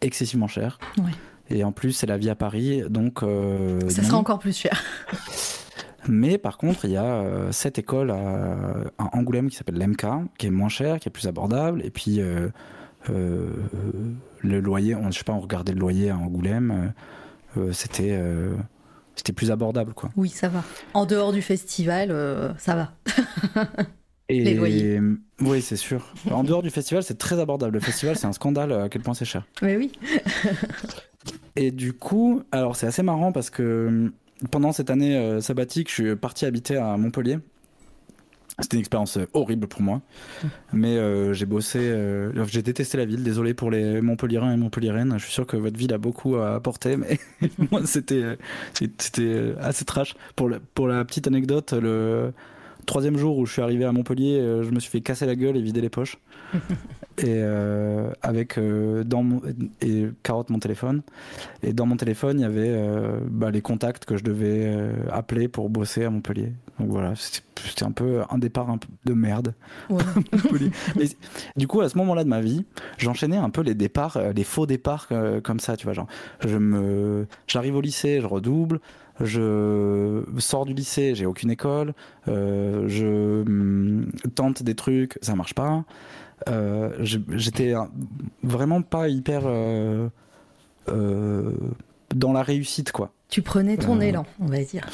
excessivement 0.00 0.48
cher. 0.48 0.78
Ouais. 0.98 1.12
Et 1.50 1.64
en 1.64 1.72
plus, 1.72 1.92
c'est 1.92 2.06
la 2.06 2.16
vie 2.16 2.30
à 2.30 2.34
Paris, 2.34 2.82
donc. 2.88 3.22
Euh, 3.22 3.88
ça 3.88 4.02
sera 4.02 4.16
encore 4.16 4.38
plus 4.38 4.56
cher. 4.56 4.82
Mais 6.08 6.36
par 6.36 6.58
contre, 6.58 6.84
il 6.84 6.90
y 6.90 6.96
a 6.96 7.04
euh, 7.04 7.50
cette 7.50 7.78
école 7.78 8.10
à, 8.10 8.90
Angoulême 8.98 9.48
qui 9.48 9.56
s'appelle 9.56 9.78
l'MK, 9.78 10.06
qui 10.38 10.46
est 10.46 10.50
moins 10.50 10.68
cher, 10.68 10.98
qui 11.00 11.08
est 11.08 11.12
plus 11.12 11.28
abordable. 11.28 11.82
Et 11.84 11.90
puis, 11.90 12.20
euh, 12.20 12.48
le 13.08 14.60
loyer, 14.60 14.94
on, 14.94 15.10
je 15.10 15.18
sais 15.18 15.24
pas, 15.24 15.32
on 15.32 15.40
regardait 15.40 15.72
le 15.72 15.80
loyer 15.80 16.10
à 16.10 16.16
Angoulême, 16.16 16.92
c'était 17.72 18.18
c'était 19.16 19.32
plus 19.32 19.50
abordable. 19.50 19.94
Quoi. 19.94 20.10
Oui, 20.16 20.28
ça 20.28 20.48
va. 20.48 20.64
En 20.92 21.06
dehors 21.06 21.32
du 21.32 21.40
festival, 21.40 22.54
ça 22.58 22.74
va. 22.74 22.92
Et 24.28 24.42
les 24.42 24.54
loyers. 24.54 25.00
Oui, 25.40 25.60
c'est 25.60 25.76
sûr. 25.76 26.12
En 26.30 26.44
dehors 26.44 26.62
du 26.62 26.70
festival, 26.70 27.02
c'est 27.02 27.18
très 27.18 27.38
abordable. 27.38 27.74
Le 27.74 27.80
festival, 27.80 28.16
c'est 28.16 28.26
un 28.26 28.32
scandale 28.32 28.72
à 28.72 28.88
quel 28.88 29.02
point 29.02 29.14
c'est 29.14 29.26
cher. 29.26 29.46
Mais 29.62 29.76
oui. 29.76 29.92
Et 31.56 31.70
du 31.70 31.92
coup, 31.92 32.42
alors 32.52 32.76
c'est 32.76 32.86
assez 32.86 33.02
marrant 33.02 33.32
parce 33.32 33.50
que 33.50 33.86
hum, 33.88 34.12
pendant 34.50 34.72
cette 34.72 34.90
année 34.90 35.16
euh, 35.16 35.40
sabbatique, 35.40 35.88
je 35.88 35.94
suis 35.94 36.16
parti 36.16 36.46
habiter 36.46 36.76
à 36.76 36.96
Montpellier. 36.96 37.38
C'était 38.60 38.76
une 38.76 38.80
expérience 38.80 39.16
euh, 39.16 39.26
horrible 39.32 39.66
pour 39.66 39.82
moi, 39.82 40.00
mais 40.72 40.96
euh, 40.96 41.32
j'ai 41.32 41.44
bossé, 41.44 41.80
j'ai 42.46 42.62
détesté 42.62 42.98
la 42.98 43.04
ville. 43.04 43.24
Désolé 43.24 43.52
pour 43.52 43.70
les 43.70 44.00
Montpelliérains 44.00 44.52
et 44.52 44.56
Montpelliéraines. 44.56 45.14
Je 45.18 45.24
suis 45.24 45.32
sûr 45.32 45.46
que 45.46 45.56
votre 45.56 45.76
ville 45.76 45.92
a 45.92 45.98
beaucoup 45.98 46.36
à 46.36 46.54
apporter, 46.54 46.96
mais 46.96 47.18
moi 47.70 47.82
c'était 47.84 48.38
c'était 48.72 49.54
assez 49.60 49.84
trash. 49.84 50.14
Pour 50.36 50.50
pour 50.74 50.86
la 50.86 51.04
petite 51.04 51.26
anecdote, 51.26 51.72
le 51.72 52.32
troisième 52.86 53.16
jour 53.16 53.38
où 53.38 53.46
je 53.46 53.52
suis 53.52 53.62
arrivé 53.62 53.84
à 53.84 53.92
Montpellier, 53.92 54.38
je 54.62 54.70
me 54.70 54.78
suis 54.78 54.90
fait 54.90 55.00
casser 55.00 55.26
la 55.26 55.34
gueule 55.34 55.56
et 55.56 55.62
vider 55.62 55.80
les 55.80 55.88
poches. 55.88 56.18
et 57.18 57.26
euh, 57.28 58.10
avec 58.22 58.58
euh, 58.58 59.04
dans 59.04 59.22
mon, 59.22 59.40
et 59.80 60.06
carotte 60.22 60.50
mon 60.50 60.58
téléphone. 60.58 61.02
Et 61.62 61.72
dans 61.72 61.86
mon 61.86 61.96
téléphone 61.96 62.40
il 62.40 62.42
y 62.42 62.46
avait 62.46 62.68
euh, 62.68 63.18
bah, 63.28 63.50
les 63.50 63.62
contacts 63.62 64.04
que 64.04 64.16
je 64.16 64.24
devais 64.24 64.90
appeler 65.10 65.48
pour 65.48 65.70
bosser 65.70 66.04
à 66.04 66.10
Montpellier. 66.10 66.52
Donc 66.80 66.90
voilà 66.90 67.14
c'était 67.16 67.84
un 67.84 67.92
peu 67.92 68.22
un 68.28 68.38
départ 68.38 68.68
un 68.68 68.78
peu 68.78 68.88
de 69.04 69.14
merde. 69.14 69.54
Du 71.56 71.68
coup 71.68 71.80
à 71.80 71.88
ce 71.88 71.96
moment-là 71.98 72.24
de 72.24 72.28
ma 72.28 72.40
vie 72.40 72.64
j'enchaînais 72.98 73.36
un 73.36 73.50
peu 73.50 73.62
les 73.62 73.74
départs 73.74 74.18
les 74.34 74.44
faux 74.44 74.66
départs 74.66 75.08
comme 75.42 75.60
ça 75.60 75.76
tu 75.76 75.84
vois 75.84 75.92
genre 75.92 76.08
je 76.44 76.56
me 76.56 77.26
j'arrive 77.46 77.76
au 77.76 77.80
lycée 77.80 78.20
je 78.20 78.26
redouble 78.26 78.80
je 79.20 80.24
sors 80.38 80.66
du 80.66 80.74
lycée, 80.74 81.14
j'ai 81.14 81.26
aucune 81.26 81.50
école, 81.50 81.94
je 82.26 83.42
hum, 83.42 84.10
tente 84.34 84.64
des 84.64 84.74
trucs, 84.74 85.18
ça 85.22 85.36
marche 85.36 85.54
pas. 85.54 85.84
Euh, 86.48 86.90
j'étais 87.00 87.74
vraiment 88.42 88.82
pas 88.82 89.08
hyper 89.08 89.42
euh, 89.44 90.08
euh, 90.88 91.52
dans 92.14 92.32
la 92.32 92.42
réussite, 92.42 92.92
quoi. 92.92 93.12
Tu 93.28 93.42
prenais 93.42 93.76
ton 93.76 94.00
élan, 94.00 94.26
on 94.40 94.46
va 94.46 94.62
dire. 94.62 94.88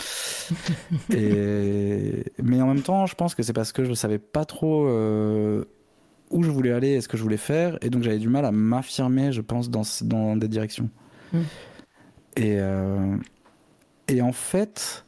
et... 1.11 2.25
Mais 2.43 2.61
en 2.63 2.67
même 2.67 2.83
temps, 2.83 3.07
je 3.07 3.15
pense 3.15 3.35
que 3.35 3.43
c'est 3.43 3.53
parce 3.53 3.73
que 3.73 3.85
je 3.85 3.93
savais 3.93 4.19
pas 4.19 4.45
trop 4.45 4.87
où 6.31 6.43
je 6.45 6.51
voulais 6.51 6.73
aller 6.73 6.91
et 6.91 7.01
ce 7.01 7.09
que 7.09 7.17
je 7.17 7.23
voulais 7.23 7.37
faire, 7.37 7.77
et 7.83 7.91
donc 7.91 8.05
j'avais 8.05 8.19
du 8.19 8.29
mal 8.29 8.45
à 8.45 8.53
m'affirmer, 8.53 9.33
je 9.33 9.41
pense, 9.41 9.69
dans, 9.69 9.83
dans 10.03 10.37
des 10.37 10.49
directions. 10.49 10.89
Hmm. 11.33 11.43
Et, 12.37 12.59
et 14.09 14.23
en 14.23 14.33
fait, 14.33 15.05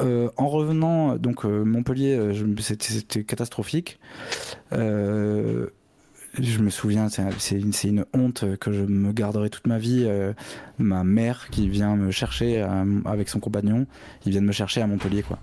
en 0.00 0.48
revenant, 0.48 1.16
donc 1.16 1.44
Montpellier, 1.44 2.32
c'était 2.60 3.24
catastrophique. 3.24 3.98
Je 4.74 6.58
me 6.58 6.70
souviens, 6.70 7.08
c'est 7.08 7.60
une, 7.60 7.72
une, 7.84 8.04
honte 8.12 8.44
que 8.58 8.72
je 8.72 8.82
me 8.82 9.12
garderai 9.12 9.50
toute 9.50 9.66
ma 9.66 9.78
vie. 9.78 10.08
ma 10.78 11.04
mère 11.04 11.48
qui 11.50 11.68
vient 11.68 11.96
me 11.96 12.10
chercher 12.10 12.66
avec 13.04 13.28
son 13.28 13.40
compagnon, 13.40 13.86
ils 14.26 14.32
viennent 14.32 14.46
me 14.46 14.52
chercher 14.52 14.82
à 14.82 14.86
Montpellier, 14.86 15.22
quoi. 15.22 15.38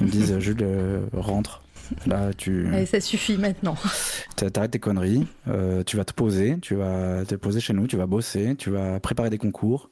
Ils 0.00 0.06
me 0.06 0.10
disent, 0.12 0.38
Jules, 0.40 0.64
rentre. 1.12 1.62
Là, 2.06 2.32
tu. 2.32 2.68
ça 2.86 3.00
suffit 3.00 3.36
maintenant. 3.36 3.76
T'arrêtes 4.36 4.70
tes 4.70 4.78
conneries, 4.78 5.26
tu 5.86 5.96
vas 5.96 6.04
te 6.04 6.12
poser, 6.12 6.58
tu 6.60 6.74
vas 6.74 7.24
te 7.24 7.34
poser 7.34 7.60
chez 7.60 7.72
nous, 7.72 7.86
tu 7.86 7.96
vas 7.96 8.06
bosser, 8.06 8.54
tu 8.56 8.70
vas 8.70 9.00
préparer 9.00 9.30
des 9.30 9.38
concours. 9.38 9.90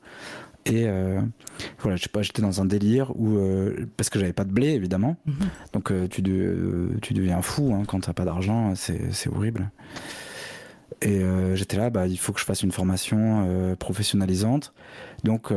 Et 0.66 0.86
euh, 0.86 1.20
voilà, 1.78 1.96
je 1.96 2.02
sais 2.02 2.08
pas, 2.08 2.22
j'étais 2.22 2.42
dans 2.42 2.61
un 2.61 2.66
délire 2.66 3.12
où 3.18 3.38
euh, 3.38 3.86
parce 3.96 4.11
que 4.11 4.18
j'avais 4.18 4.34
pas 4.34 4.44
de 4.44 4.52
blé 4.52 4.68
évidemment, 4.68 5.16
mhm. 5.26 5.34
donc 5.72 5.90
euh, 5.90 6.06
tu, 6.06 6.22
tu 6.22 7.14
deviens 7.14 7.40
fou 7.40 7.74
hein, 7.74 7.84
quand 7.86 8.00
t'as 8.00 8.12
pas 8.12 8.24
d'argent, 8.24 8.74
c'est 8.74 9.28
horrible. 9.28 9.70
Et 11.02 11.22
j'étais 11.54 11.78
là, 11.78 11.88
bah 11.88 12.06
il 12.06 12.18
faut 12.18 12.32
que 12.34 12.40
je 12.40 12.44
fasse 12.44 12.62
une 12.62 12.72
formation 12.72 13.74
professionnalisante, 13.78 14.74
donc 15.24 15.50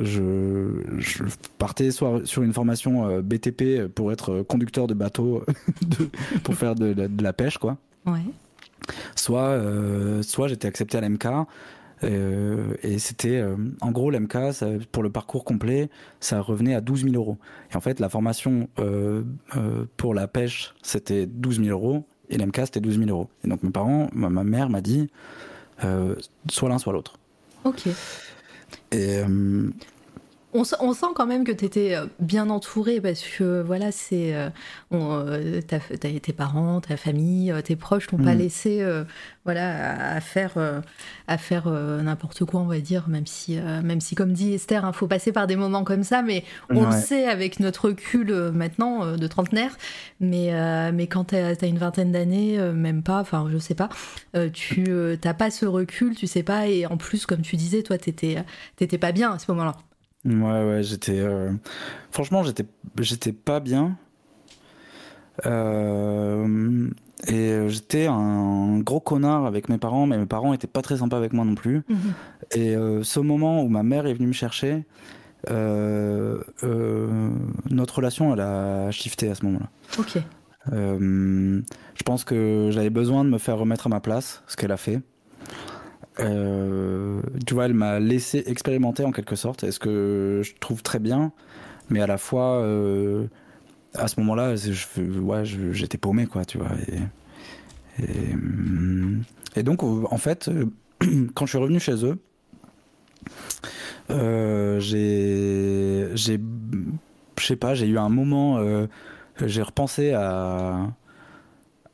je, 0.00 0.82
je, 0.96 1.24
partais 1.58 1.90
soit 1.90 2.24
sur 2.24 2.42
une 2.42 2.54
formation 2.54 3.20
BTP 3.20 3.88
pour 3.94 4.10
être 4.12 4.40
conducteur 4.40 4.86
de 4.86 4.94
bateau, 4.94 5.44
pour 6.42 6.54
faire 6.54 6.74
de, 6.74 6.94
de, 6.94 7.22
la 7.22 7.34
pêche 7.34 7.58
quoi. 7.58 7.76
Ouais. 8.06 8.22
Soit, 9.14 9.60
soit 10.22 10.48
j'étais 10.48 10.68
accepté 10.68 10.96
à 10.96 11.02
l'MK 11.02 11.26
euh, 12.04 12.74
et 12.82 12.98
c'était, 12.98 13.38
euh, 13.38 13.56
en 13.80 13.90
gros, 13.90 14.10
l'MK, 14.10 14.36
pour 14.90 15.02
le 15.02 15.10
parcours 15.10 15.44
complet, 15.44 15.88
ça 16.20 16.40
revenait 16.40 16.74
à 16.74 16.80
12 16.80 17.04
000 17.04 17.14
euros. 17.14 17.38
Et 17.72 17.76
en 17.76 17.80
fait, 17.80 18.00
la 18.00 18.08
formation 18.08 18.68
euh, 18.78 19.22
pour 19.96 20.14
la 20.14 20.26
pêche, 20.28 20.74
c'était 20.82 21.26
12 21.26 21.62
000 21.64 21.68
euros, 21.68 22.04
et 22.30 22.38
l'MK, 22.38 22.56
c'était 22.64 22.80
12 22.80 22.98
000 22.98 23.10
euros. 23.10 23.28
Et 23.44 23.48
donc 23.48 23.62
mes 23.62 23.70
parents, 23.70 24.08
ma, 24.12 24.30
mère 24.44 24.68
m'a 24.68 24.80
dit, 24.80 25.08
soit 26.50 26.68
l'un, 26.68 26.78
soit 26.78 26.92
l'autre. 26.92 27.18
Ok. 27.64 27.88
Et, 28.90 29.20
on, 30.54 30.64
sent 30.64 31.06
quand 31.14 31.26
même 31.26 31.44
que 31.44 31.52
tu 31.52 31.64
étais 31.64 31.94
euh, 31.96 32.06
bien 32.20 32.50
entouré 32.50 33.00
parce 33.00 33.22
que 33.22 33.62
voilà, 33.62 33.90
c'est 33.90 34.34
euh, 34.34 34.50
euh 34.92 35.60
tes 35.62 36.32
parents, 36.32 36.80
ta 36.80 36.96
famille, 36.96 37.50
euh, 37.50 37.62
tes 37.62 37.76
proches 37.76 38.06
t'ont 38.06 38.18
pas 38.18 38.34
mm. 38.34 38.38
laissé 38.38 38.86
voilà 39.44 40.14
à 40.14 40.20
faire 40.20 40.52
à 41.26 41.38
faire 41.38 41.68
n'importe 41.68 42.44
quoi, 42.44 42.60
on 42.60 42.66
va 42.66 42.78
dire, 42.80 43.08
même 43.08 43.26
si 43.26 43.56
même 43.56 44.00
si 44.00 44.14
comme 44.14 44.32
dit 44.32 44.54
Esther, 44.54 44.82
il 44.82 44.86
hein, 44.86 44.92
faut 44.92 45.06
passer 45.06 45.32
par 45.32 45.46
des 45.46 45.56
moments 45.56 45.84
comme 45.84 46.04
ça, 46.04 46.22
mais 46.22 46.44
on 46.70 46.86
le 46.86 46.92
sait 46.92 47.26
avec 47.26 47.60
notre 47.60 47.88
recul 47.88 48.32
maintenant 48.52 49.16
de 49.16 49.26
trentenaire, 49.26 49.76
mais 50.20 50.52
mais 50.92 51.06
quand 51.06 51.26
tu 51.26 51.36
as, 51.36 51.66
une 51.66 51.78
vingtaine 51.78 52.12
d'années, 52.12 52.58
même 52.72 53.02
pas, 53.02 53.20
enfin 53.20 53.48
je 53.50 53.58
sais 53.58 53.74
pas, 53.74 53.88
tu 54.52 54.86
t'as 55.20 55.34
pas 55.34 55.50
ce 55.50 55.66
recul, 55.66 56.14
tu 56.14 56.26
sais 56.26 56.42
pas, 56.42 56.68
et 56.68 56.86
en 56.86 56.96
plus 56.96 57.26
comme 57.26 57.42
tu 57.42 57.56
disais, 57.56 57.82
toi 57.82 57.98
t'étais 57.98 58.44
t'étais 58.76 58.98
pas 58.98 59.12
bien 59.12 59.32
à 59.32 59.38
ce 59.38 59.50
moment-là. 59.50 59.76
Ouais, 60.24 60.64
ouais, 60.64 60.82
j'étais. 60.82 61.18
Euh, 61.18 61.52
franchement, 62.10 62.42
j'étais, 62.42 62.64
j'étais 63.00 63.32
pas 63.32 63.60
bien. 63.60 63.96
Euh, 65.46 66.88
et 67.26 67.68
j'étais 67.68 68.06
un 68.06 68.78
gros 68.80 69.00
connard 69.00 69.46
avec 69.46 69.68
mes 69.68 69.78
parents, 69.78 70.06
mais 70.06 70.18
mes 70.18 70.26
parents 70.26 70.52
étaient 70.52 70.66
pas 70.66 70.82
très 70.82 70.98
sympas 70.98 71.16
avec 71.16 71.32
moi 71.32 71.44
non 71.44 71.54
plus. 71.54 71.82
Mhm. 71.88 71.98
Et 72.54 72.76
euh, 72.76 73.02
ce 73.02 73.18
moment 73.20 73.62
où 73.62 73.68
ma 73.68 73.82
mère 73.82 74.06
est 74.06 74.14
venue 74.14 74.28
me 74.28 74.32
chercher, 74.32 74.84
notre 75.48 76.46
relation, 77.96 78.32
elle 78.32 78.40
a 78.40 78.90
shifté 78.92 79.28
à 79.28 79.34
ce 79.34 79.44
moment-là. 79.46 79.70
Ok. 79.98 80.18
je 80.70 82.02
pense 82.04 82.24
que 82.24 82.68
j'avais 82.70 82.90
besoin 82.90 83.24
de 83.24 83.30
me 83.30 83.38
faire 83.38 83.58
remettre 83.58 83.86
à 83.88 83.90
ma 83.90 83.98
place, 84.00 84.44
ce 84.46 84.56
qu'elle 84.56 84.72
a 84.72 84.76
fait. 84.76 85.00
Euh, 86.20 87.22
tu 87.46 87.54
vois, 87.54 87.64
elle 87.66 87.74
m'a 87.74 87.98
laissé 87.98 88.42
expérimenter 88.46 89.04
en 89.04 89.12
quelque 89.12 89.36
sorte, 89.36 89.64
et 89.64 89.72
ce 89.72 89.78
que 89.78 90.42
je 90.44 90.52
trouve 90.60 90.82
très 90.82 90.98
bien, 90.98 91.32
mais 91.90 92.00
à 92.00 92.06
la 92.06 92.18
fois, 92.18 92.60
euh, 92.60 93.26
à 93.94 94.08
ce 94.08 94.20
moment-là, 94.20 94.54
j'étais 94.56 95.98
paumé, 95.98 96.26
quoi, 96.26 96.44
tu 96.44 96.58
vois. 96.58 96.70
Et, 99.56 99.62
donc, 99.62 99.82
en 99.82 100.18
fait, 100.18 100.50
quand 101.34 101.46
je 101.46 101.50
suis 101.50 101.58
revenu 101.58 101.80
chez 101.80 102.04
eux, 102.04 102.18
euh, 104.10 104.80
j'ai, 104.80 106.08
je 106.14 106.38
sais 107.38 107.56
pas, 107.56 107.74
j'ai 107.74 107.86
eu 107.86 107.98
un 107.98 108.08
moment, 108.08 108.62
j'ai 109.40 109.62
repensé 109.62 110.12
à 110.12 110.88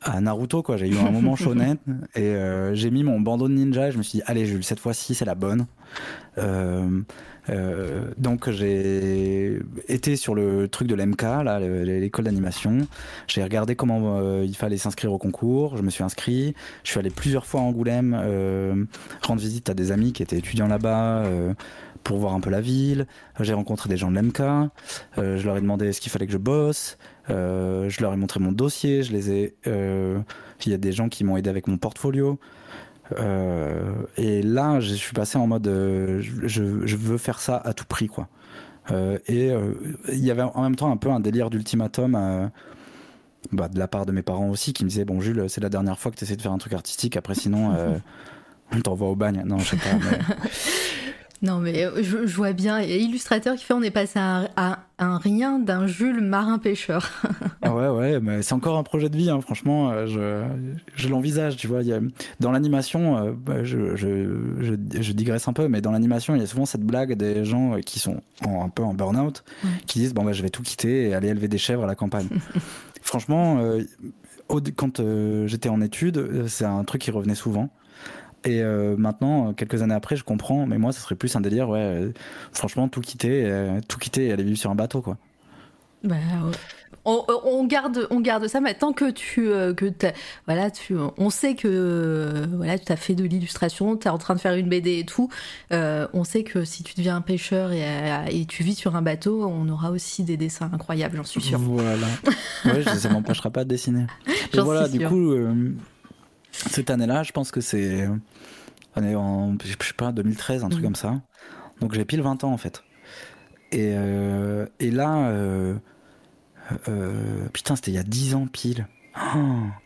à 0.01 0.21
Naruto 0.21 0.63
quoi. 0.63 0.77
J'ai 0.77 0.87
eu 0.87 0.97
un 0.97 1.11
moment 1.11 1.35
shonen 1.37 1.77
et 2.15 2.21
euh, 2.21 2.73
j'ai 2.75 2.91
mis 2.91 3.03
mon 3.03 3.19
bandeau 3.19 3.47
de 3.47 3.53
ninja 3.53 3.89
et 3.89 3.91
je 3.91 3.97
me 3.97 4.03
suis 4.03 4.19
dit 4.19 4.23
allez 4.25 4.45
Jules 4.45 4.63
cette 4.63 4.79
fois-ci 4.79 5.15
c'est 5.15 5.25
la 5.25 5.35
bonne. 5.35 5.65
Euh, 6.37 7.01
euh, 7.49 8.11
donc 8.17 8.49
j'ai 8.49 9.59
été 9.87 10.15
sur 10.15 10.35
le 10.35 10.67
truc 10.67 10.87
de 10.87 10.95
l'MK 10.95 11.21
là 11.21 11.59
l'école 11.59 12.25
d'animation. 12.25 12.87
J'ai 13.27 13.43
regardé 13.43 13.75
comment 13.75 14.41
il 14.41 14.55
fallait 14.55 14.77
s'inscrire 14.77 15.11
au 15.11 15.17
concours. 15.17 15.75
Je 15.77 15.81
me 15.81 15.89
suis 15.89 16.03
inscrit. 16.03 16.53
Je 16.83 16.91
suis 16.91 16.99
allé 16.99 17.09
plusieurs 17.09 17.45
fois 17.45 17.61
à 17.61 17.63
Angoulême 17.63 18.13
rendre 19.23 19.41
visite 19.41 19.69
à 19.69 19.73
des 19.73 19.91
amis 19.91 20.13
qui 20.13 20.23
étaient 20.23 20.37
étudiants 20.37 20.67
là-bas 20.67 21.23
pour 22.03 22.17
voir 22.17 22.33
un 22.33 22.39
peu 22.39 22.49
la 22.49 22.61
ville. 22.61 23.07
J'ai 23.39 23.53
rencontré 23.53 23.89
des 23.89 23.97
gens 23.97 24.11
de 24.11 24.19
l'MK. 24.19 24.41
je 25.17 25.45
leur 25.45 25.57
ai 25.57 25.61
demandé 25.61 25.91
ce 25.93 26.01
qu'il 26.01 26.11
fallait 26.11 26.25
que 26.27 26.33
je 26.33 26.37
bosse. 26.37 26.97
Euh, 27.29 27.89
je 27.89 28.01
leur 28.01 28.13
ai 28.13 28.17
montré 28.17 28.39
mon 28.39 28.51
dossier, 28.51 29.03
je 29.03 29.11
les 29.11 29.31
ai. 29.31 29.55
Euh, 29.67 30.19
il 30.65 30.71
y 30.71 30.75
a 30.75 30.77
des 30.77 30.91
gens 30.91 31.09
qui 31.09 31.23
m'ont 31.23 31.37
aidé 31.37 31.49
avec 31.49 31.67
mon 31.67 31.77
portfolio. 31.77 32.39
Euh, 33.17 33.91
et 34.17 34.41
là, 34.41 34.79
je 34.79 34.93
suis 34.93 35.13
passé 35.13 35.37
en 35.37 35.47
mode, 35.47 35.65
je, 35.67 36.95
veux 36.95 37.17
faire 37.17 37.39
ça 37.39 37.57
à 37.57 37.73
tout 37.73 37.85
prix, 37.85 38.07
quoi. 38.07 38.27
et 39.27 39.51
il 40.09 40.25
y 40.25 40.31
avait 40.31 40.41
en 40.41 40.61
même 40.61 40.75
temps 40.75 40.91
un 40.91 40.97
peu 40.97 41.09
un 41.09 41.19
délire 41.19 41.49
d'ultimatum. 41.49 42.51
Bah, 43.53 43.69
de 43.69 43.79
la 43.79 43.87
part 43.87 44.05
de 44.05 44.11
mes 44.11 44.21
parents 44.21 44.49
aussi 44.49 44.73
qui 44.73 44.83
me 44.83 44.89
disaient 44.89 45.05
bon 45.05 45.21
Jules 45.21 45.45
c'est 45.47 45.61
la 45.61 45.69
dernière 45.69 45.97
fois 45.97 46.11
que 46.11 46.17
tu 46.17 46.25
essaies 46.25 46.35
de 46.35 46.41
faire 46.41 46.51
un 46.51 46.57
truc 46.57 46.73
artistique 46.73 47.15
après 47.15 47.35
sinon 47.35 47.73
on 48.73 48.81
t'envoie 48.81 49.07
au 49.07 49.15
bagne 49.15 49.43
non 49.45 49.59
je 49.59 49.69
sais 49.69 49.77
pas. 49.77 49.95
Non, 51.41 51.59
mais 51.59 51.85
euh, 51.85 52.03
je, 52.03 52.35
vois 52.35 52.51
bien. 52.51 52.81
Il 52.81 52.89
y 52.89 52.93
a 52.93 52.97
illustrateur 52.97 53.55
qui 53.55 53.63
fait 53.63 53.73
on 53.73 53.81
est 53.81 53.91
passé 53.91 54.19
à, 54.19 54.79
un 54.97 55.17
rien 55.17 55.57
d'un 55.57 55.87
Jules 55.87 56.21
marin-pêcheur. 56.21 57.09
ah 57.61 57.73
ouais, 57.73 57.87
ouais, 57.87 58.19
mais 58.19 58.41
c'est 58.41 58.53
encore 58.53 58.77
un 58.77 58.83
projet 58.83 59.07
de 59.07 59.15
vie, 59.15 59.29
hein, 59.29 59.39
franchement. 59.39 59.91
Euh, 59.91 60.05
je, 60.05 60.43
je 60.95 61.07
l'envisage, 61.07 61.55
tu 61.55 61.67
vois. 61.67 61.81
dans 62.41 62.51
l'animation, 62.51 63.17
euh, 63.17 63.31
bah, 63.31 63.63
je, 63.63 63.95
je, 63.95 64.27
je, 64.59 65.11
digresse 65.13 65.47
un 65.47 65.53
peu, 65.53 65.69
mais 65.69 65.79
dans 65.79 65.91
l'animation, 65.91 66.35
il 66.35 66.41
y 66.41 66.43
a 66.43 66.47
souvent 66.47 66.65
cette 66.65 66.83
blague 66.83 67.13
des 67.13 67.45
gens 67.45 67.79
qui 67.85 67.99
sont 67.99 68.19
un 68.45 68.69
peu 68.69 68.83
en 68.83 68.93
burn-out, 68.93 69.45
qui 69.87 69.99
disent 69.99 70.13
bon, 70.13 70.25
bah, 70.25 70.33
je 70.33 70.41
vais 70.41 70.49
tout 70.49 70.63
quitter 70.63 71.09
et 71.09 71.13
aller 71.13 71.29
élever 71.29 71.47
des 71.47 71.57
chèvres 71.57 71.83
à 71.85 71.87
la 71.87 71.95
campagne. 71.95 72.27
franchement, 73.01 73.61
quand 74.75 75.01
j'étais 75.45 75.69
en 75.69 75.79
études, 75.79 76.47
c'est 76.47 76.65
un 76.65 76.83
truc 76.83 77.01
qui 77.01 77.11
revenait 77.11 77.35
souvent. 77.35 77.69
Et 78.45 78.61
euh, 78.61 78.95
maintenant, 78.97 79.53
quelques 79.53 79.81
années 79.81 79.93
après, 79.93 80.15
je 80.15 80.23
comprends, 80.23 80.65
mais 80.65 80.77
moi, 80.77 80.91
ça 80.91 81.01
serait 81.01 81.15
plus 81.15 81.35
un 81.35 81.41
délire, 81.41 81.69
ouais, 81.69 81.79
euh, 81.79 82.11
franchement, 82.53 82.87
tout 82.87 83.01
quitter, 83.01 83.43
euh, 83.45 83.79
tout 83.87 83.97
quitter 83.97 84.27
et 84.27 84.31
aller 84.31 84.43
vivre 84.43 84.57
sur 84.57 84.71
un 84.71 84.75
bateau, 84.75 85.01
quoi. 85.01 85.17
Bah, 86.03 86.15
on, 87.03 87.65
garde, 87.65 88.07
on 88.09 88.21
garde 88.21 88.47
ça, 88.47 88.61
mais 88.61 88.73
tant 88.73 88.93
que 88.93 89.11
tu, 89.11 89.49
que 89.75 89.91
voilà, 90.45 90.71
tu, 90.71 90.95
on 91.17 91.29
sait 91.29 91.55
que 91.55 92.45
voilà, 92.55 92.79
tu 92.79 92.89
as 92.89 92.95
fait 92.95 93.15
de 93.15 93.25
l'illustration, 93.25 93.97
tu 93.97 94.07
es 94.07 94.09
en 94.09 94.17
train 94.17 94.35
de 94.35 94.39
faire 94.39 94.53
une 94.53 94.69
BD 94.69 94.99
et 94.99 95.05
tout, 95.05 95.27
on 95.71 96.23
sait 96.23 96.43
que 96.43 96.63
si 96.63 96.83
tu 96.83 96.93
deviens 96.95 97.17
un 97.17 97.21
pêcheur 97.21 97.73
et, 97.73 97.83
et, 98.31 98.45
tu 98.45 98.63
vis 98.63 98.75
sur 98.75 98.95
un 98.95 99.01
bateau, 99.01 99.43
on 99.43 99.67
aura 99.67 99.91
aussi 99.91 100.23
des 100.23 100.37
dessins 100.37 100.69
incroyables, 100.71 101.17
j'en 101.17 101.25
suis 101.25 101.41
sûre. 101.41 101.59
Voilà, 101.59 102.07
ouais, 102.65 102.83
ça 102.83 103.09
m'empêchera 103.09 103.49
pas 103.49 103.65
de 103.65 103.69
dessiner. 103.69 104.05
Et 104.53 104.59
voilà, 104.61 104.87
du 104.87 105.05
coup 105.05 105.33
cette 106.51 106.89
année-là, 106.89 107.23
je 107.23 107.31
pense 107.31 107.51
que 107.51 107.61
c'est. 107.61 108.07
On 108.95 109.15
en, 109.15 109.57
je 109.63 109.69
sais 109.69 109.93
pas, 109.95 110.11
2013, 110.11 110.63
un 110.63 110.69
truc 110.69 110.81
mm. 110.81 110.85
comme 110.85 110.95
ça. 110.95 111.21
Donc 111.79 111.93
j'ai 111.93 112.05
pile 112.05 112.21
20 112.21 112.43
ans 112.43 112.51
en 112.51 112.57
fait. 112.57 112.83
Et, 113.71 113.93
euh, 113.95 114.65
et 114.79 114.91
là, 114.91 115.27
euh, 115.29 115.75
euh, 116.87 117.47
putain, 117.53 117.75
c'était 117.75 117.91
il 117.91 117.95
y 117.95 117.99
a 117.99 118.03
10 118.03 118.35
ans 118.35 118.47
pile. 118.51 118.87
Oh, 119.35 119.39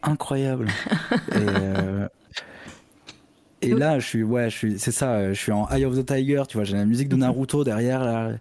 incroyable. 0.04 0.68
et, 3.62 3.70
et 3.70 3.74
là, 3.74 4.00
je 4.00 4.08
suis, 4.08 4.24
ouais, 4.24 4.50
je 4.50 4.56
suis, 4.56 4.80
c'est 4.80 4.92
ça, 4.92 5.34
je 5.34 5.40
suis 5.40 5.52
en 5.52 5.68
Eye 5.70 5.86
of 5.86 5.98
the 5.98 6.06
Tiger, 6.06 6.44
tu 6.48 6.58
vois, 6.58 6.64
j'ai 6.66 6.76
la 6.76 6.86
musique 6.86 7.10
de 7.10 7.16
Naruto 7.16 7.64
derrière 7.64 8.04
là. 8.04 8.32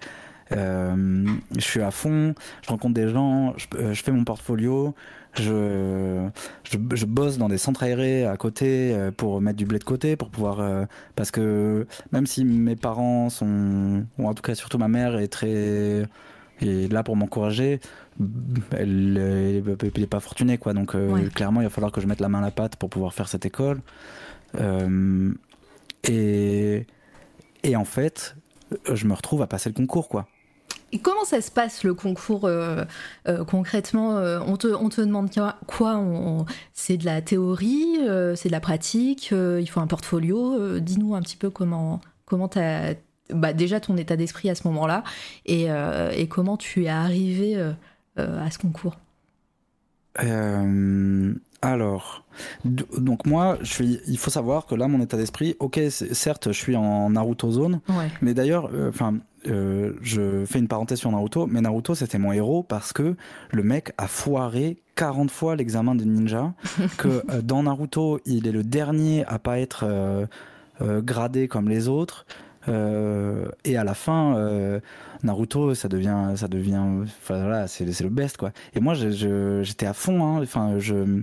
je 0.51 1.61
suis 1.61 1.81
à 1.81 1.91
fond, 1.91 2.35
je 2.63 2.69
rencontre 2.69 2.95
des 2.95 3.09
gens, 3.09 3.55
je, 3.57 3.67
je 3.93 4.03
fais 4.03 4.13
mon 4.13 4.25
portfolio, 4.25 4.95
je, 5.35 6.29
je, 6.65 7.07
bosse 7.07 7.39
dans 7.39 7.49
des 7.49 7.57
centres 7.59 7.83
aérés 7.83 8.27
à 8.27 8.37
côté 8.37 8.95
euh, 8.95 9.11
pour 9.11 9.41
mettre 9.41 9.57
du 9.57 9.65
blé 9.65 9.79
de 9.79 9.85
côté, 9.85 10.17
pour 10.17 10.29
pouvoir. 10.29 10.61
Euh, 10.61 10.85
parce 11.17 11.31
que 11.31 11.87
même 12.13 12.27
si 12.27 12.45
mes 12.45 12.77
parents 12.77 13.31
sont. 13.31 14.05
ou 14.19 14.29
en 14.29 14.35
tout 14.35 14.43
cas 14.43 14.55
surtout 14.55 14.79
ma 14.79 14.89
mère 14.89 15.17
est 15.19 15.29
très. 15.29 16.07
est 16.61 16.93
là 16.93 17.03
pour 17.03 17.17
m'encourager, 17.17 17.81
elle 18.73 19.63
n'est 19.97 20.07
pas 20.07 20.21
fortunée, 20.21 20.59
quoi. 20.59 20.75
Donc 20.75 20.95
euh, 20.95 21.29
clairement, 21.31 21.63
il 21.63 21.65
va 21.65 21.71
falloir 21.71 21.93
que 21.93 22.01
je 22.03 22.07
mette 22.07 22.21
la 22.21 22.29
main 22.29 22.41
à 22.41 22.43
la 22.43 22.51
pâte 22.51 22.77
pour 22.77 22.91
pouvoir 22.91 23.15
faire 23.15 23.29
cette 23.29 23.47
école. 23.47 23.81
et, 26.05 26.87
et 27.63 27.77
en 27.77 27.85
fait, 27.85 28.37
je 28.93 29.07
me 29.07 29.15
retrouve 29.15 29.41
à 29.41 29.47
passer 29.47 29.71
le 29.71 29.75
concours, 29.75 30.09
quoi. 30.09 30.29
Et 30.93 30.99
comment 30.99 31.25
ça 31.25 31.41
se 31.41 31.51
passe 31.51 31.85
le 31.85 31.95
concours 31.95 32.45
euh, 32.45 32.85
euh, 33.27 33.45
concrètement 33.45 34.19
euh, 34.19 34.41
on, 34.47 34.59
te, 34.59 34.67
on 34.67 34.91
te 34.91 35.01
demande 35.01 35.31
quoi 35.67 36.05
C'est 36.75 36.99
de 36.99 37.07
la 37.07 37.23
théorie, 37.23 37.99
c'est 38.37 38.49
de 38.49 38.53
la 38.53 38.61
pratique, 38.61 39.31
il 39.33 39.67
faut 39.67 39.81
un 39.81 39.87
portfolio. 39.87 40.79
Dis-nous 40.81 41.15
un 41.15 41.23
petit 41.23 41.37
peu 41.37 41.51
comment 41.51 42.01
comment 42.27 42.51
as 42.57 42.95
bah, 43.31 43.55
déjà 43.55 43.81
ton 43.81 43.97
état 43.97 44.17
d'esprit 44.17 44.51
à 44.51 44.55
ce 44.55 44.67
moment-là 44.69 45.05
et, 45.47 45.69
et, 46.15 46.29
comment 46.29 46.57
tu 46.59 46.85
es 46.85 46.89
arrivé 46.89 47.57
à 48.17 48.51
ce 48.51 48.59
concours. 48.59 48.97
Alors, 51.63 52.25
donc 52.65 53.25
moi, 53.25 53.57
je 53.63 53.73
suis, 53.73 54.01
il 54.09 54.19
faut 54.19 54.31
savoir 54.31 54.67
que 54.67 54.75
là, 54.75 54.89
mon 54.89 55.01
état 55.01 55.17
d'esprit, 55.17 55.55
ok, 55.61 55.81
certes, 55.91 56.51
je 56.51 56.59
suis 56.59 56.75
en 56.75 57.11
Naruto 57.11 57.53
zone, 57.53 57.81
mais 58.21 58.35
d'ailleurs, 58.35 58.69
enfin, 58.89 59.15
euh, 59.15 59.19
je 59.45 60.45
fais 60.47 60.59
une 60.59 60.69
parenthèse 60.69 60.99
sur 60.99 61.11
Naruto, 61.11 61.47
mais 61.47 61.61
Naruto, 61.61 61.95
c'était 61.95 62.19
mon 62.19 62.33
héros 62.33 62.63
parce 62.63 62.93
que 62.93 63.17
le 63.51 63.63
mec 63.63 63.93
a 63.99 64.07
foiré 64.07 64.79
40 64.95 65.31
fois 65.31 65.57
l'examen 65.57 65.95
de 65.95 66.05
ninja, 66.05 66.53
que 66.99 67.23
euh, 67.31 67.43
dans 67.43 67.63
Naruto, 67.63 68.21
il 68.27 68.47
est 68.47 68.53
le 68.53 68.65
dernier 68.65 69.25
à 69.27 69.39
pas 69.39 69.59
être 69.59 70.29
gradé 70.81 71.47
comme 71.47 71.69
les 71.69 71.87
autres. 71.89 72.27
et 72.69 73.77
à 73.77 73.85
la 73.85 73.95
fin, 73.95 74.81
Naruto, 75.23 75.75
ça 75.75 75.89
devient, 75.89 76.33
ça 76.35 76.49
devient, 76.49 76.83
enfin 77.05 77.41
voilà, 77.43 77.69
c'est 77.69 77.85
le 77.85 78.09
best 78.09 78.37
quoi. 78.37 78.51
Et 78.75 78.81
moi, 78.81 78.95
j'étais 78.95 79.87
à 79.87 79.93
fond. 79.93 80.25
Hein. 80.25 80.43
Enfin, 80.43 80.79
je, 80.79 81.23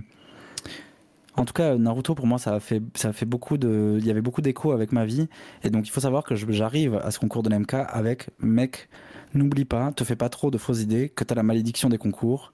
en 1.40 1.44
tout 1.46 1.54
cas, 1.54 1.76
Naruto 1.76 2.14
pour 2.14 2.26
moi, 2.26 2.38
ça 2.38 2.54
a 2.54 2.60
fait, 2.60 2.82
ça 2.94 3.08
a 3.08 3.12
fait 3.14 3.24
beaucoup 3.24 3.56
de, 3.56 3.96
il 3.98 4.06
y 4.06 4.10
avait 4.10 4.20
beaucoup 4.20 4.42
d'écho 4.42 4.72
avec 4.72 4.92
ma 4.92 5.06
vie, 5.06 5.26
et 5.62 5.70
donc 5.70 5.88
il 5.88 5.90
faut 5.90 6.00
savoir 6.00 6.22
que 6.22 6.34
j'arrive 6.34 6.96
à 6.96 7.10
ce 7.10 7.18
concours 7.18 7.42
de 7.42 7.48
l'MK 7.48 7.74
avec 7.88 8.28
mec, 8.40 8.90
n'oublie 9.32 9.64
pas, 9.64 9.90
te 9.92 10.04
fais 10.04 10.16
pas 10.16 10.28
trop 10.28 10.50
de 10.50 10.58
fausses 10.58 10.82
idées, 10.82 11.08
que 11.08 11.24
t'as 11.24 11.34
la 11.34 11.42
malédiction 11.42 11.88
des 11.88 11.96
concours, 11.96 12.52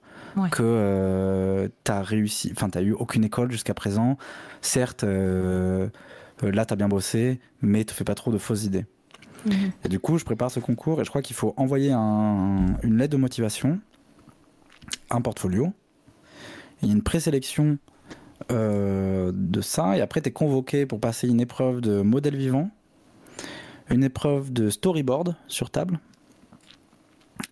que 0.51 0.63
euh, 0.63 1.67
t'as 1.83 2.01
réussi, 2.01 2.49
enfin 2.53 2.69
t'as 2.69 2.81
eu 2.81 2.93
aucune 2.93 3.25
école 3.25 3.51
jusqu'à 3.51 3.73
présent. 3.73 4.17
Certes, 4.61 5.03
euh, 5.03 5.89
euh, 6.43 6.51
là 6.51 6.65
t'as 6.65 6.77
bien 6.77 6.87
bossé, 6.87 7.41
mais 7.61 7.83
te 7.83 7.91
fais 7.91 8.05
pas 8.05 8.15
trop 8.15 8.31
de 8.31 8.37
fausses 8.37 8.63
idées. 8.63 8.85
Mhm. 9.45 9.71
Et 9.83 9.89
du 9.89 9.99
coup, 9.99 10.17
je 10.17 10.23
prépare 10.23 10.49
ce 10.49 10.61
concours 10.61 11.01
et 11.01 11.03
je 11.03 11.09
crois 11.09 11.21
qu'il 11.21 11.35
faut 11.35 11.53
envoyer 11.57 11.91
une 11.91 12.97
lettre 12.97 13.11
de 13.11 13.17
motivation, 13.17 13.79
un 15.09 15.21
portfolio, 15.21 15.73
il 16.81 16.87
y 16.87 16.91
a 16.91 16.93
une 16.93 17.03
présélection 17.03 17.79
euh, 18.51 19.31
de 19.33 19.61
ça, 19.61 19.97
et 19.97 20.01
après 20.01 20.21
tu 20.21 20.29
es 20.29 20.31
convoqué 20.31 20.85
pour 20.85 20.99
passer 20.99 21.27
une 21.27 21.41
épreuve 21.41 21.81
de 21.81 22.01
modèle 22.01 22.35
vivant, 22.35 22.69
une 23.89 24.03
épreuve 24.03 24.51
de 24.51 24.69
storyboard 24.69 25.35
sur 25.47 25.69
table, 25.69 25.99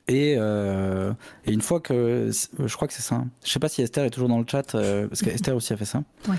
et, 0.07 0.35
euh, 0.37 1.13
et, 1.45 1.51
une 1.51 1.61
fois 1.61 1.79
que. 1.79 2.29
Je 2.59 2.75
crois 2.75 2.87
que 2.87 2.93
c'est 2.93 3.01
ça. 3.01 3.23
Je 3.43 3.51
sais 3.51 3.59
pas 3.59 3.69
si 3.69 3.81
Esther 3.81 4.03
est 4.03 4.09
toujours 4.09 4.29
dans 4.29 4.39
le 4.39 4.45
chat, 4.47 4.75
euh, 4.75 5.07
parce 5.07 5.21
qu'Esther 5.21 5.55
aussi 5.55 5.73
a 5.73 5.77
fait 5.77 5.85
ça. 5.85 6.03
Ouais. 6.27 6.37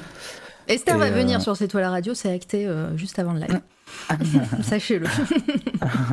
Esther 0.69 0.99
va 0.99 1.11
venir 1.11 1.41
sur 1.41 1.57
C'est 1.57 1.69
toi 1.69 1.81
la 1.81 1.91
radio, 1.91 2.15
c'est 2.15 2.33
acté 2.33 2.69
juste 2.97 3.19
avant 3.19 3.33
le 3.33 3.41
live. 3.41 3.61
Sachez-le. 4.63 5.07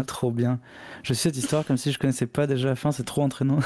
trop 0.08 0.32
bien. 0.32 0.60
Je 1.04 1.14
sais 1.14 1.30
cette 1.30 1.38
histoire 1.38 1.66
comme 1.66 1.78
si 1.78 1.92
je 1.92 2.00
connaissais 2.00 2.28
pas 2.28 2.48
déjà 2.48 2.70
la 2.70 2.76
fin, 2.76 2.92
c'est 2.92 3.04
trop 3.04 3.22
entraînant. 3.22 3.60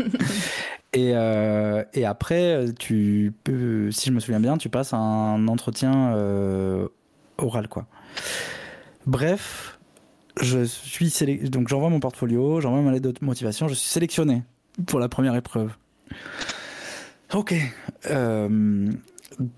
et, 0.92 1.12
euh, 1.14 1.82
et, 1.94 2.04
après, 2.04 2.66
tu 2.78 3.32
peux, 3.44 3.90
si 3.90 4.08
je 4.08 4.12
me 4.12 4.20
souviens 4.20 4.40
bien, 4.40 4.58
tu 4.58 4.68
passes 4.68 4.92
un 4.92 5.48
entretien 5.48 6.14
euh, 6.14 6.88
oral, 7.38 7.68
quoi. 7.68 7.86
Bref, 9.06 9.78
je 10.40 10.64
suis 10.64 11.12
donc 11.48 11.68
j'envoie 11.68 11.90
mon 11.90 12.00
portfolio, 12.00 12.60
j'envoie 12.60 12.80
ma 12.82 12.92
lettre 12.92 13.08
de 13.08 13.24
motivation, 13.24 13.68
je 13.68 13.74
suis 13.74 13.88
sélectionné 13.88 14.42
pour 14.86 15.00
la 15.00 15.08
première 15.08 15.34
épreuve. 15.34 15.72
Ok. 17.32 17.54
Euh, 18.10 18.90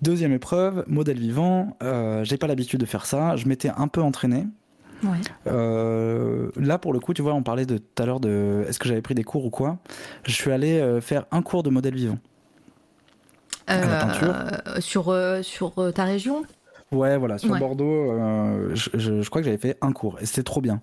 Deuxième 0.02 0.32
épreuve, 0.32 0.84
modèle 0.88 1.18
vivant. 1.18 1.76
Euh, 1.82 2.24
j'ai 2.24 2.36
pas 2.36 2.46
l'habitude 2.46 2.80
de 2.80 2.86
faire 2.86 3.06
ça. 3.06 3.36
Je 3.36 3.46
m'étais 3.46 3.70
un 3.70 3.88
peu 3.88 4.02
entraîné. 4.02 4.46
Euh, 5.46 6.50
là, 6.56 6.78
pour 6.78 6.92
le 6.92 6.98
coup, 6.98 7.14
tu 7.14 7.22
vois, 7.22 7.34
on 7.34 7.44
parlait 7.44 7.66
de 7.66 7.78
tout 7.78 8.02
à 8.02 8.06
l'heure 8.06 8.18
de 8.18 8.64
est-ce 8.68 8.80
que 8.80 8.88
j'avais 8.88 9.02
pris 9.02 9.14
des 9.14 9.22
cours 9.22 9.44
ou 9.44 9.50
quoi. 9.50 9.78
Je 10.24 10.32
suis 10.32 10.50
allé 10.50 10.80
euh, 10.80 11.00
faire 11.00 11.26
un 11.30 11.42
cours 11.42 11.62
de 11.62 11.70
modèle 11.70 11.94
vivant. 11.94 12.18
sur, 14.80 15.14
sur 15.42 15.92
ta 15.94 16.04
région? 16.04 16.42
Ouais, 16.90 17.18
voilà, 17.18 17.38
sur 17.38 17.56
Bordeaux, 17.58 18.12
je, 18.74 19.28
crois 19.28 19.42
que 19.42 19.44
j'avais 19.44 19.58
fait 19.58 19.76
un 19.82 19.92
cours 19.92 20.18
et 20.20 20.26
c'était 20.26 20.42
trop 20.42 20.60
bien. 20.60 20.80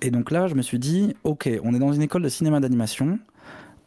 Et 0.00 0.10
donc 0.10 0.30
là, 0.30 0.46
je 0.46 0.54
me 0.54 0.62
suis 0.62 0.78
dit, 0.78 1.14
ok, 1.24 1.50
on 1.62 1.74
est 1.74 1.78
dans 1.78 1.92
une 1.92 2.02
école 2.02 2.22
de 2.22 2.28
cinéma 2.28 2.60
d'animation. 2.60 3.18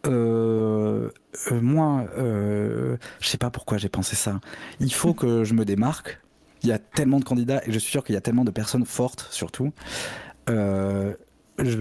Euh, 0.05 1.09
euh, 1.51 1.61
moi, 1.61 2.05
euh, 2.17 2.97
je 3.19 3.27
sais 3.27 3.37
pas 3.37 3.49
pourquoi 3.49 3.77
j'ai 3.77 3.89
pensé 3.89 4.15
ça. 4.15 4.39
Il 4.79 4.93
faut 4.93 5.13
que 5.13 5.43
je 5.43 5.53
me 5.53 5.65
démarque. 5.65 6.19
Il 6.63 6.69
y 6.69 6.71
a 6.71 6.79
tellement 6.79 7.19
de 7.19 7.25
candidats 7.25 7.61
et 7.65 7.71
je 7.71 7.79
suis 7.79 7.91
sûr 7.91 8.03
qu'il 8.03 8.15
y 8.15 8.17
a 8.17 8.21
tellement 8.21 8.45
de 8.45 8.51
personnes 8.51 8.85
fortes, 8.85 9.27
surtout. 9.31 9.73
je 10.47 11.15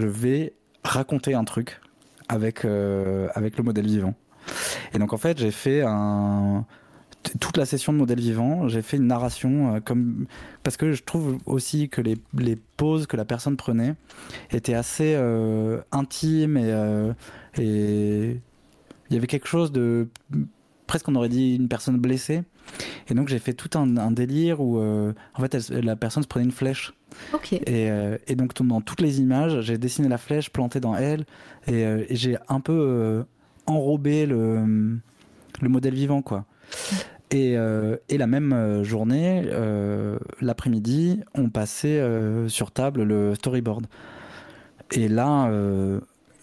vais 0.07 0.53
raconter 0.83 1.33
un 1.33 1.43
truc 1.43 1.81
avec, 2.29 2.65
avec 2.65 3.57
le 3.57 3.63
modèle 3.63 3.87
vivant. 3.87 4.13
Et 4.93 4.99
donc, 4.99 5.13
en 5.13 5.17
fait, 5.17 5.37
j'ai 5.37 5.51
fait 5.51 5.81
un 5.81 6.65
toute 7.39 7.57
la 7.57 7.65
session 7.65 7.93
de 7.93 7.97
modèle 7.97 8.19
vivant, 8.19 8.67
j'ai 8.67 8.81
fait 8.81 8.97
une 8.97 9.07
narration 9.07 9.81
comme 9.83 10.25
parce 10.63 10.77
que 10.77 10.93
je 10.93 11.03
trouve 11.03 11.37
aussi 11.45 11.89
que 11.89 12.01
les, 12.01 12.17
les, 12.37 12.55
pauses 12.55 13.07
que 13.07 13.17
la 13.17 13.25
personne 13.25 13.57
prenait 13.57 13.95
étaient 14.51 14.73
assez 14.73 15.15
intimes 15.91 16.57
et, 16.57 17.61
et 17.61 18.39
il 19.09 19.13
y 19.13 19.17
avait 19.17 19.27
quelque 19.27 19.47
chose 19.47 19.71
de 19.71 20.07
presque 20.87 21.07
on 21.09 21.15
aurait 21.15 21.29
dit 21.29 21.55
une 21.55 21.67
personne 21.67 21.97
blessée. 21.97 22.43
Et 23.09 23.13
donc 23.13 23.27
j'ai 23.27 23.39
fait 23.39 23.53
tout 23.53 23.69
un, 23.77 24.11
délire 24.11 24.59
où 24.59 24.79
euh, 24.79 25.13
en 25.35 25.41
fait 25.41 25.69
la 25.69 25.95
personne 25.95 26.23
se 26.23 26.27
prenait 26.27 26.45
une 26.45 26.51
flèche. 26.51 26.93
Et, 27.51 27.89
euh, 27.89 28.17
et, 28.27 28.35
donc 28.35 28.59
dans 28.61 28.81
toutes 28.81 29.01
les 29.01 29.21
images, 29.21 29.61
j'ai 29.61 29.77
dessiné 29.77 30.07
la 30.09 30.17
flèche 30.17 30.49
plantée 30.49 30.79
dans 30.79 30.95
elle 30.95 31.25
et, 31.67 31.85
euh, 31.85 32.03
j'ai 32.09 32.37
un 32.49 32.59
peu 32.59 33.23
enrobé 33.65 34.25
le, 34.25 34.99
le 35.61 35.69
modèle 35.69 35.93
vivant 35.93 36.21
quoi. 36.21 36.45
Et, 37.31 37.55
et, 38.09 38.17
la 38.17 38.27
même 38.27 38.83
journée, 38.83 39.43
l'après-midi, 40.39 41.21
on 41.35 41.49
passait 41.49 42.01
sur 42.47 42.71
table 42.71 43.03
le 43.03 43.35
storyboard. 43.35 43.87
Et 44.91 45.09
là, 45.09 45.49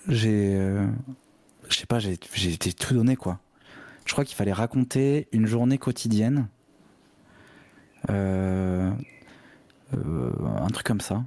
j'ai, 0.08 0.56
euh, 0.56 0.86
je 1.68 1.76
sais 1.76 1.86
pas, 1.86 1.98
j'ai, 1.98 2.12
été 2.12 2.72
tout 2.72 2.94
donné 2.94 3.16
quoi. 3.16 3.38
Je 4.04 4.12
crois 4.12 4.24
qu'il 4.24 4.36
fallait 4.36 4.52
raconter 4.52 5.28
une 5.32 5.46
journée 5.46 5.78
quotidienne, 5.78 6.48
euh, 8.10 8.90
euh, 9.94 10.30
un 10.60 10.68
truc 10.68 10.86
comme 10.86 11.00
ça. 11.00 11.24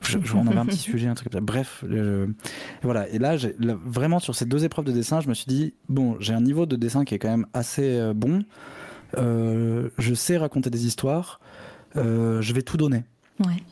Je, 0.00 0.16
on 0.34 0.46
avait 0.46 0.58
un 0.58 0.66
petit 0.66 0.78
sujet, 0.78 1.08
un 1.08 1.14
truc 1.14 1.30
comme 1.30 1.40
ça. 1.40 1.44
Bref, 1.44 1.84
voilà. 2.82 3.08
Et 3.08 3.18
là, 3.18 3.36
vraiment 3.58 4.20
sur 4.20 4.34
ces 4.34 4.46
deux 4.46 4.64
épreuves 4.64 4.86
de 4.86 4.92
dessin, 4.92 5.20
je 5.20 5.28
me 5.28 5.34
suis 5.34 5.46
dit 5.46 5.74
bon, 5.88 6.16
j'ai 6.20 6.32
un 6.32 6.40
niveau 6.40 6.64
de 6.66 6.76
dessin 6.76 7.04
qui 7.04 7.14
est 7.14 7.18
quand 7.18 7.28
même 7.28 7.46
assez 7.52 8.12
bon. 8.14 8.44
Je 9.16 10.14
sais 10.14 10.36
raconter 10.36 10.70
des 10.70 10.86
histoires. 10.86 11.40
je 11.94 12.52
vais 12.52 12.62
tout 12.62 12.76
donner. 12.76 13.04
Ouais. 13.44 13.62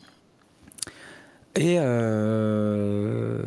Et 1.57 1.77
euh, 1.79 3.41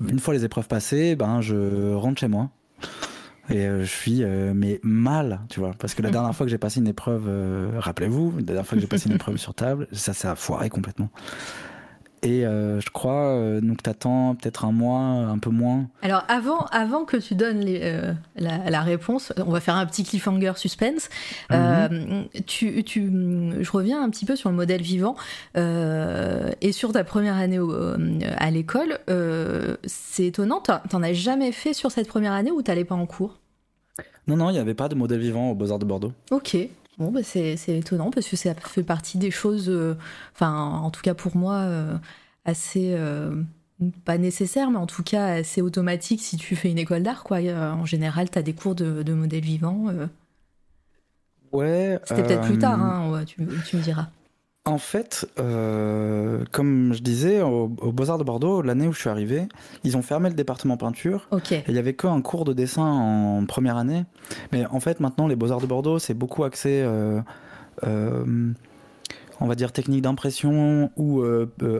une 0.00 0.20
fois 0.20 0.32
les 0.32 0.44
épreuves 0.44 0.68
passées, 0.68 1.16
ben 1.16 1.40
je 1.40 1.92
rentre 1.94 2.20
chez 2.20 2.28
moi. 2.28 2.50
Et 3.50 3.66
euh, 3.66 3.80
je 3.80 3.90
suis 3.90 4.22
euh, 4.22 4.52
mais 4.54 4.80
mal, 4.82 5.40
tu 5.50 5.60
vois, 5.60 5.72
parce 5.78 5.94
que 5.94 6.02
la 6.02 6.10
dernière 6.10 6.34
fois 6.34 6.46
que 6.46 6.50
j'ai 6.50 6.58
passé 6.58 6.80
une 6.80 6.86
épreuve, 6.86 7.28
rappelez-vous, 7.78 8.34
la 8.36 8.42
dernière 8.42 8.66
fois 8.66 8.76
que 8.76 8.80
j'ai 8.80 8.86
passé 8.86 9.08
une 9.08 9.16
épreuve 9.16 9.36
sur 9.38 9.54
table, 9.54 9.88
ça, 9.92 10.14
ça 10.14 10.30
a 10.30 10.34
foiré 10.36 10.70
complètement. 10.70 11.10
Et 12.24 12.46
euh, 12.46 12.80
je 12.80 12.88
crois, 12.88 13.26
euh, 13.26 13.60
donc 13.60 13.82
t'attends 13.82 14.34
peut-être 14.34 14.64
un 14.64 14.72
mois, 14.72 14.98
un 14.98 15.38
peu 15.38 15.50
moins. 15.50 15.86
Alors 16.00 16.24
avant, 16.28 16.64
avant 16.72 17.04
que 17.04 17.18
tu 17.18 17.34
donnes 17.34 17.62
euh, 17.66 18.14
la, 18.36 18.80
réponse, 18.80 19.32
on 19.46 19.50
va 19.50 19.60
faire 19.60 19.76
un 19.76 19.84
petit 19.84 20.04
cliffhanger 20.04 20.52
suspense. 20.56 21.10
Mhm. 21.50 22.28
tu, 22.46 22.82
tu, 22.82 23.10
je 23.60 23.70
reviens 23.70 24.02
un 24.02 24.08
petit 24.08 24.24
peu 24.24 24.36
sur 24.36 24.48
le 24.48 24.56
modèle 24.56 24.80
vivant 24.80 25.16
et 25.56 26.72
sur 26.72 26.92
ta 26.92 27.04
première 27.04 27.36
année 27.36 27.60
à 28.38 28.50
l'école. 28.50 28.98
c'est 29.84 30.26
étonnant, 30.26 30.60
t'en 30.60 31.02
as 31.02 31.12
jamais 31.12 31.52
fait 31.52 31.74
sur 31.74 31.90
cette 31.90 32.08
première 32.08 32.32
année 32.32 32.50
ou 32.50 32.62
t'allais 32.62 32.84
pas 32.84 32.94
en 32.94 33.06
cours? 33.06 33.38
Non, 34.26 34.36
non, 34.36 34.48
il 34.48 34.54
n'y 34.54 34.58
avait 34.58 34.74
pas 34.74 34.88
de 34.88 34.94
modèle 34.94 35.20
vivant 35.20 35.50
au 35.50 35.54
Beaux-Arts 35.54 35.78
de 35.78 35.84
Bordeaux. 35.84 36.12
Ok. 36.30 36.56
Bon, 36.98 37.10
bah 37.10 37.22
c'est 37.24 37.56
étonnant 37.68 38.10
parce 38.10 38.28
que 38.28 38.36
ça 38.36 38.54
fait 38.54 38.84
partie 38.84 39.18
des 39.18 39.32
choses, 39.32 39.68
euh, 39.68 39.96
enfin, 40.32 40.54
en 40.54 40.90
tout 40.90 41.02
cas 41.02 41.14
pour 41.14 41.36
moi, 41.36 41.56
euh, 41.56 41.96
assez, 42.44 42.94
euh, 42.94 43.42
pas 44.04 44.16
nécessaire, 44.16 44.70
mais 44.70 44.78
en 44.78 44.86
tout 44.86 45.02
cas 45.02 45.26
assez 45.26 45.60
automatique 45.60 46.22
si 46.22 46.36
tu 46.36 46.54
fais 46.54 46.70
une 46.70 46.78
école 46.78 47.02
d'art, 47.02 47.24
quoi. 47.24 47.38
en 47.38 47.84
général, 47.84 48.30
tu 48.30 48.38
as 48.38 48.42
des 48.42 48.52
cours 48.52 48.76
de, 48.76 49.02
de 49.02 49.12
modèle 49.12 49.42
vivant. 49.42 49.86
ouais. 51.52 51.98
C'était 52.04 52.22
peut-être 52.22 52.46
plus 52.46 52.58
tard, 52.58 52.80
hein, 52.80 53.24
tu, 53.26 53.44
tu, 53.66 53.76
me 53.76 53.82
diras. 53.82 54.08
En 54.66 54.78
fait, 54.78 55.28
euh, 55.38 56.42
comme 56.50 56.94
je 56.94 57.02
disais, 57.02 57.42
au, 57.42 57.68
Beaux-Arts 57.68 58.16
de 58.16 58.24
Bordeaux, 58.24 58.62
l'année 58.62 58.88
où 58.88 58.94
je 58.94 59.00
suis 59.00 59.10
arrivé, 59.10 59.42
ils 59.84 59.98
ont 59.98 60.00
fermé 60.00 60.30
le 60.30 60.34
département 60.34 60.78
peinture. 60.78 61.28
Et 61.50 61.64
il 61.68 61.74
y 61.74 61.78
avait 61.78 61.92
qu'un 61.92 62.22
cours 62.22 62.46
de 62.46 62.54
dessin 62.54 62.86
en 62.86 63.44
première 63.44 63.76
année. 63.76 64.06
Mais 64.52 64.64
en 64.64 64.80
fait, 64.80 65.00
maintenant, 65.00 65.26
les 65.26 65.36
Beaux-Arts 65.36 65.60
de 65.60 65.66
Bordeaux, 65.66 65.98
c'est 65.98 66.14
beaucoup 66.14 66.44
axé, 66.44 66.80
euh, 66.82 67.20
euh, 67.86 68.24
on 69.38 69.46
va 69.46 69.54
dire, 69.54 69.70
technique 69.70 70.00
d'impression 70.00 70.90
ou 70.96 71.22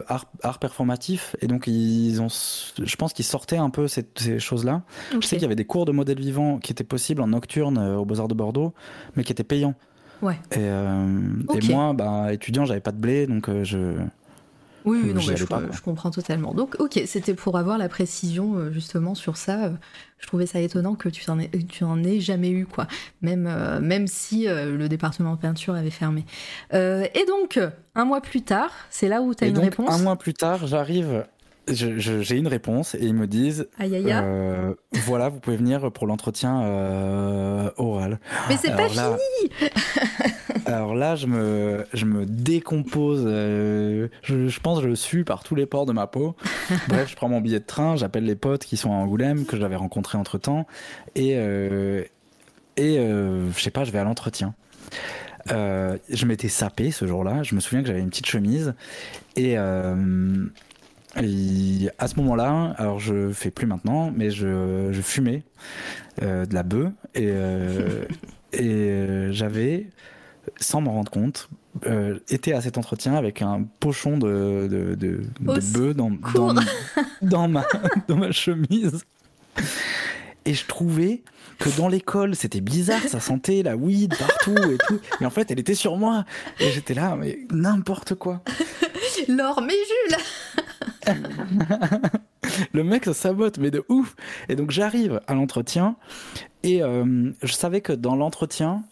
art, 0.07 0.59
performatif. 0.59 1.35
Et 1.41 1.47
donc, 1.47 1.65
ils 1.65 2.21
ont, 2.21 2.27
je 2.29 2.95
pense 2.97 3.13
qu'ils 3.13 3.25
sortaient 3.25 3.57
un 3.57 3.71
peu 3.71 3.87
ces, 3.87 4.07
ces 4.15 4.37
choses-là. 4.37 4.83
Je 5.11 5.25
sais 5.25 5.37
qu'il 5.37 5.41
y 5.41 5.45
avait 5.45 5.55
des 5.55 5.65
cours 5.65 5.85
de 5.85 5.91
modèle 5.91 6.19
vivant 6.19 6.59
qui 6.59 6.71
étaient 6.71 6.83
possibles 6.83 7.23
en 7.23 7.27
nocturne 7.29 7.79
au 7.79 8.05
Beaux-Arts 8.05 8.27
de 8.27 8.35
Bordeaux, 8.35 8.75
mais 9.15 9.23
qui 9.23 9.31
étaient 9.31 9.43
payants. 9.43 9.73
Ouais. 10.21 10.37
Et, 10.51 10.59
euh, 10.59 11.07
et 11.53 11.67
moi, 11.67 11.93
bah, 11.93 12.33
étudiant, 12.33 12.65
j'avais 12.65 12.79
pas 12.79 12.91
de 12.91 12.97
blé, 12.97 13.27
donc 13.27 13.49
euh, 13.49 13.63
je. 13.63 13.77
Oui, 14.85 15.13
non, 15.15 15.19
je, 15.19 15.35
je, 15.35 15.81
comprends 15.81 16.11
totalement. 16.11 16.53
Donc, 16.53 16.75
ok, 16.77 17.01
c'était 17.07 17.33
pour 17.33 17.57
avoir 17.57 17.79
la 17.79 17.89
précision 17.89 18.55
euh, 18.55 18.71
justement 18.71 19.15
sur 19.15 19.35
ça. 19.35 19.71
Je 20.19 20.27
trouvais 20.27 20.45
ça 20.45 20.59
étonnant 20.59 20.93
que 20.93 21.09
tu 21.09 21.27
en 21.31 21.39
aies, 21.39 21.49
tu 21.67 21.83
en 21.83 22.03
aies 22.03 22.19
jamais 22.19 22.51
eu, 22.51 22.67
quoi. 22.67 22.85
Même, 23.21 23.49
même 23.81 24.05
si 24.05 24.45
le 24.47 24.87
département 24.87 25.33
de 25.33 25.39
peinture 25.39 25.73
avait 25.73 25.89
fermé. 25.89 26.23
et 26.71 27.25
donc, 27.27 27.59
un 27.95 28.05
mois 28.05 28.21
plus 28.21 28.43
tard, 28.43 28.71
c'est 28.91 29.07
là 29.07 29.21
où 29.21 29.33
tu 29.33 29.43
as 29.43 29.47
une 29.47 29.57
réponse? 29.57 29.91
Un 29.91 30.03
mois 30.03 30.15
plus 30.15 30.33
tard, 30.33 30.67
j'arrive 30.67 31.25
j'ai 31.67 32.37
une 32.37 32.47
réponse 32.47 32.95
et 32.95 33.05
ils 33.05 33.13
me 33.13 33.27
disent 33.27 33.67
aïe, 33.79 33.95
aïe, 33.95 34.15
voilà, 35.05 35.29
vous 35.29 35.39
pouvez 35.39 35.57
venir 35.57 35.91
pour 35.91 36.07
l'entretien 36.07 37.71
oral. 37.77 38.19
Mais 38.49 38.57
c'est 38.57 38.75
pas 38.75 38.89
fini 38.89 39.51
Alors 40.65 40.95
là, 40.95 41.15
je 41.15 41.27
me, 41.27 41.85
je 41.93 42.05
me 42.05 42.25
décompose. 42.25 43.23
Euh, 43.25 44.07
je, 44.23 44.59
pense 44.59 44.81
que 44.81 44.89
je 44.89 44.95
suis 44.95 45.23
par 45.23 45.43
tous 45.43 45.55
les 45.55 45.65
pores 45.65 45.85
de 45.85 45.93
ma 45.93 46.07
peau. 46.07 46.35
Bref, 46.87 47.09
je 47.09 47.15
prends 47.15 47.29
mon 47.29 47.41
billet 47.41 47.59
de 47.59 47.65
train, 47.65 47.95
j'appelle 47.95 48.25
les 48.25 48.35
potes 48.35 48.65
qui 48.65 48.77
sont 48.77 48.91
à 48.91 48.95
Angoulême, 48.95 49.45
que 49.45 49.57
j'avais 49.57 49.75
rencontrés 49.75 50.17
entre 50.17 50.37
temps. 50.37 50.65
Et, 51.15 51.33
euh, 51.35 52.03
et 52.77 52.97
euh, 52.97 53.51
je 53.51 53.61
sais 53.61 53.71
pas, 53.71 53.83
je 53.83 53.91
vais 53.91 53.99
à 53.99 54.03
l'entretien. 54.03 54.55
je 55.47 56.25
m'étais 56.25 56.49
sapé 56.49 56.91
ce 56.91 57.05
jour-là. 57.05 57.43
Je 57.43 57.53
me 57.53 57.59
souviens 57.59 57.81
que 57.81 57.87
j'avais 57.87 58.01
une 58.01 58.09
petite 58.09 58.27
chemise. 58.27 58.73
Et, 59.35 59.55
à 61.15 62.07
ce 62.07 62.15
moment-là, 62.17 62.75
alors 62.77 62.99
je 62.99 63.31
fais 63.31 63.51
plus 63.51 63.67
maintenant, 63.67 64.11
mais 64.15 64.31
je, 64.31 64.89
je 64.91 65.01
fumais 65.01 65.43
de 66.21 66.53
la 66.53 66.63
bœuf. 66.63 66.91
Et, 67.13 67.31
et 68.53 69.27
j'avais 69.31 69.87
sans 70.59 70.81
m'en 70.81 70.93
rendre 70.93 71.11
compte, 71.11 71.49
euh, 71.85 72.19
était 72.29 72.53
à 72.53 72.61
cet 72.61 72.77
entretien 72.77 73.15
avec 73.15 73.41
un 73.41 73.63
pochon 73.79 74.17
de, 74.17 74.67
de, 74.69 74.95
de, 74.95 75.21
bœuf 75.39 75.95
dans, 75.95 76.11
dans, 77.21 77.47
ma, 77.47 77.65
dans 78.07 78.17
ma 78.17 78.31
chemise. 78.31 79.03
Et 80.45 80.53
je 80.53 80.65
trouvais 80.65 81.23
que 81.59 81.69
dans 81.77 81.87
l'école, 81.87 82.35
c'était 82.35 82.61
bizarre, 82.61 83.01
ça 83.07 83.19
sentait 83.19 83.63
la 83.63 83.75
weed 83.75 84.15
partout 84.15 84.55
et 84.71 84.77
tout. 84.87 84.99
Et 85.21 85.25
en 85.25 85.29
fait, 85.29 85.49
elle 85.51 85.59
était 85.59 85.75
sur 85.75 85.97
moi. 85.97 86.25
Et 86.59 86.69
j'étais 86.71 86.93
là, 86.93 87.15
mais 87.15 87.39
n'importe 87.51 88.15
quoi. 88.15 88.41
Laure, 89.27 89.61
mais 89.61 89.73
Jules 89.73 91.15
Le 92.73 92.83
mec 92.83 93.05
sabote, 93.05 93.57
mais 93.57 93.71
de 93.71 93.83
ouf. 93.89 94.15
Et 94.49 94.55
donc 94.55 94.71
j'arrive 94.71 95.21
à 95.27 95.33
l'entretien 95.33 95.95
et 96.63 96.81
euh, 96.81 97.31
je 97.43 97.53
savais 97.53 97.81
que 97.81 97.93
dans 97.93 98.15
l'entretien, 98.15 98.83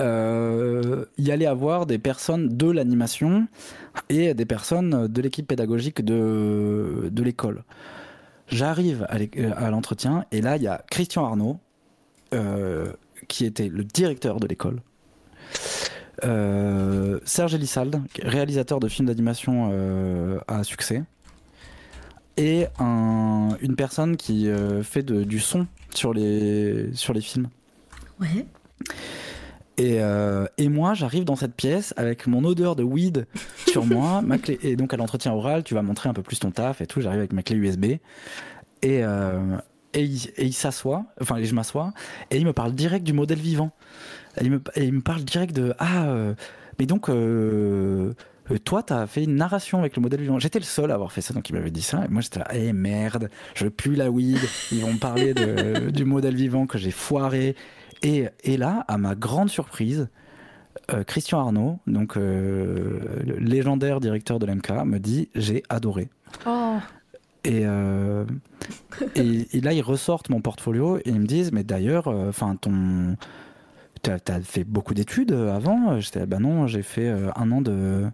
euh, 0.00 1.04
y 1.18 1.30
allait 1.30 1.46
avoir 1.46 1.86
des 1.86 1.98
personnes 1.98 2.56
de 2.56 2.70
l'animation 2.70 3.48
et 4.08 4.34
des 4.34 4.44
personnes 4.44 5.08
de 5.08 5.22
l'équipe 5.22 5.46
pédagogique 5.46 6.04
de, 6.04 7.10
l'école. 7.16 7.64
J'arrive 8.48 9.06
à 9.08 9.70
l'entretien 9.70 10.26
et 10.30 10.40
là, 10.40 10.56
il 10.56 10.62
y 10.62 10.68
a 10.68 10.84
Christian 10.90 11.24
Arnaud, 11.24 11.58
euh, 12.34 12.92
qui 13.26 13.46
était 13.46 13.68
le 13.68 13.84
directeur 13.84 14.38
de 14.38 14.46
l'école. 14.46 14.80
Euh, 16.24 17.20
Serge 17.24 17.54
Elissalde, 17.54 18.00
réalisateur 18.22 18.80
de 18.80 18.88
films 18.88 19.08
d'animation 19.08 20.40
à 20.48 20.64
succès. 20.64 21.02
Et 22.36 22.66
une 22.78 23.76
personne 23.76 24.16
qui 24.16 24.48
fait 24.82 25.02
du 25.04 25.38
son 25.40 25.66
sur 25.94 26.12
les, 26.12 26.90
sur 26.94 27.14
les 27.14 27.20
films. 27.20 27.48
Ouais. 28.20 28.46
Et, 29.76 30.00
euh, 30.00 30.46
et, 30.56 30.68
moi, 30.68 30.94
j'arrive 30.94 31.24
dans 31.24 31.34
cette 31.34 31.54
pièce 31.54 31.94
avec 31.96 32.26
mon 32.28 32.44
odeur 32.44 32.76
de 32.76 32.84
weed 32.84 33.26
sur 33.66 33.84
moi, 33.84 34.22
ma 34.24 34.38
clé, 34.38 34.58
et 34.62 34.76
donc 34.76 34.94
à 34.94 34.96
l'entretien 34.96 35.32
oral, 35.32 35.64
tu 35.64 35.74
vas 35.74 35.82
montrer 35.82 36.08
un 36.08 36.12
peu 36.12 36.22
plus 36.22 36.38
ton 36.38 36.52
taf 36.52 36.80
et 36.80 36.86
tout. 36.86 37.00
J'arrive 37.00 37.18
avec 37.18 37.32
ma 37.32 37.42
clé 37.42 37.56
USB 37.56 37.84
et, 37.84 38.00
euh, 38.82 39.56
et 39.92 40.04
il, 40.04 40.52
s'assoit, 40.52 41.06
enfin, 41.20 41.42
je 41.42 41.54
m'assois 41.54 41.92
et 42.30 42.36
il 42.36 42.46
me 42.46 42.52
parle 42.52 42.72
direct 42.72 43.04
du 43.04 43.12
modèle 43.12 43.38
vivant. 43.38 43.72
Et 44.40 44.44
il 44.44 44.50
me, 44.50 44.62
il 44.76 44.92
me 44.92 45.00
parle 45.00 45.22
direct 45.24 45.54
de 45.54 45.74
ah, 45.78 46.06
euh, 46.06 46.34
mais 46.78 46.86
donc 46.86 47.08
euh, 47.08 48.12
toi, 48.64 48.82
t'as 48.82 49.06
fait 49.06 49.24
une 49.24 49.36
narration 49.36 49.78
avec 49.78 49.96
le 49.96 50.02
modèle 50.02 50.20
vivant. 50.20 50.38
J'étais 50.38 50.58
le 50.58 50.64
seul 50.64 50.90
à 50.90 50.94
avoir 50.94 51.12
fait 51.12 51.22
ça, 51.22 51.32
donc 51.32 51.48
il 51.48 51.54
m'avait 51.54 51.70
dit 51.70 51.82
ça. 51.82 52.04
Et 52.04 52.08
moi, 52.08 52.20
j'étais 52.20 52.40
là, 52.40 52.48
eh 52.52 52.72
merde, 52.72 53.30
je 53.54 53.68
plus 53.68 53.94
la 53.94 54.10
weed. 54.10 54.38
Ils 54.70 54.82
vont 54.82 54.92
me 54.92 54.98
parler 54.98 55.32
de, 55.32 55.90
du 55.90 56.04
modèle 56.04 56.34
vivant 56.34 56.66
que 56.66 56.76
j'ai 56.76 56.90
foiré. 56.90 57.56
Et, 58.02 58.56
là, 58.58 58.84
à 58.86 58.98
ma 58.98 59.14
grande 59.14 59.48
surprise, 59.48 60.08
euh, 60.92 61.04
Christian 61.04 61.40
Arnaud, 61.40 61.78
donc 61.86 62.18
euh, 62.18 63.00
le 63.24 63.36
légendaire 63.38 63.98
directeur 63.98 64.38
de 64.38 64.44
l'MK, 64.44 64.70
me 64.84 64.98
dit 64.98 65.30
j'ai 65.34 65.62
adoré. 65.70 66.10
Oh. 66.46 66.76
Euh, 67.46 68.26
et, 69.14 69.56
et, 69.56 69.60
là, 69.62 69.72
ils 69.72 69.80
ressortent 69.80 70.28
mon 70.28 70.42
portfolio 70.42 70.98
et 70.98 71.02
ils 71.06 71.20
me 71.20 71.26
disent 71.26 71.50
mais 71.52 71.64
d'ailleurs, 71.64 72.08
enfin 72.08 72.56
ton, 72.56 73.16
t'as 74.04 74.34
as 74.34 74.40
fait 74.40 74.64
beaucoup 74.64 74.94
d'études 74.94 75.32
avant 75.32 76.00
J'étais 76.00 76.26
bah 76.26 76.38
non, 76.38 76.66
j'ai 76.66 76.82
fait 76.82 77.08
un 77.08 77.50
an 77.52 77.60
de 77.60 78.06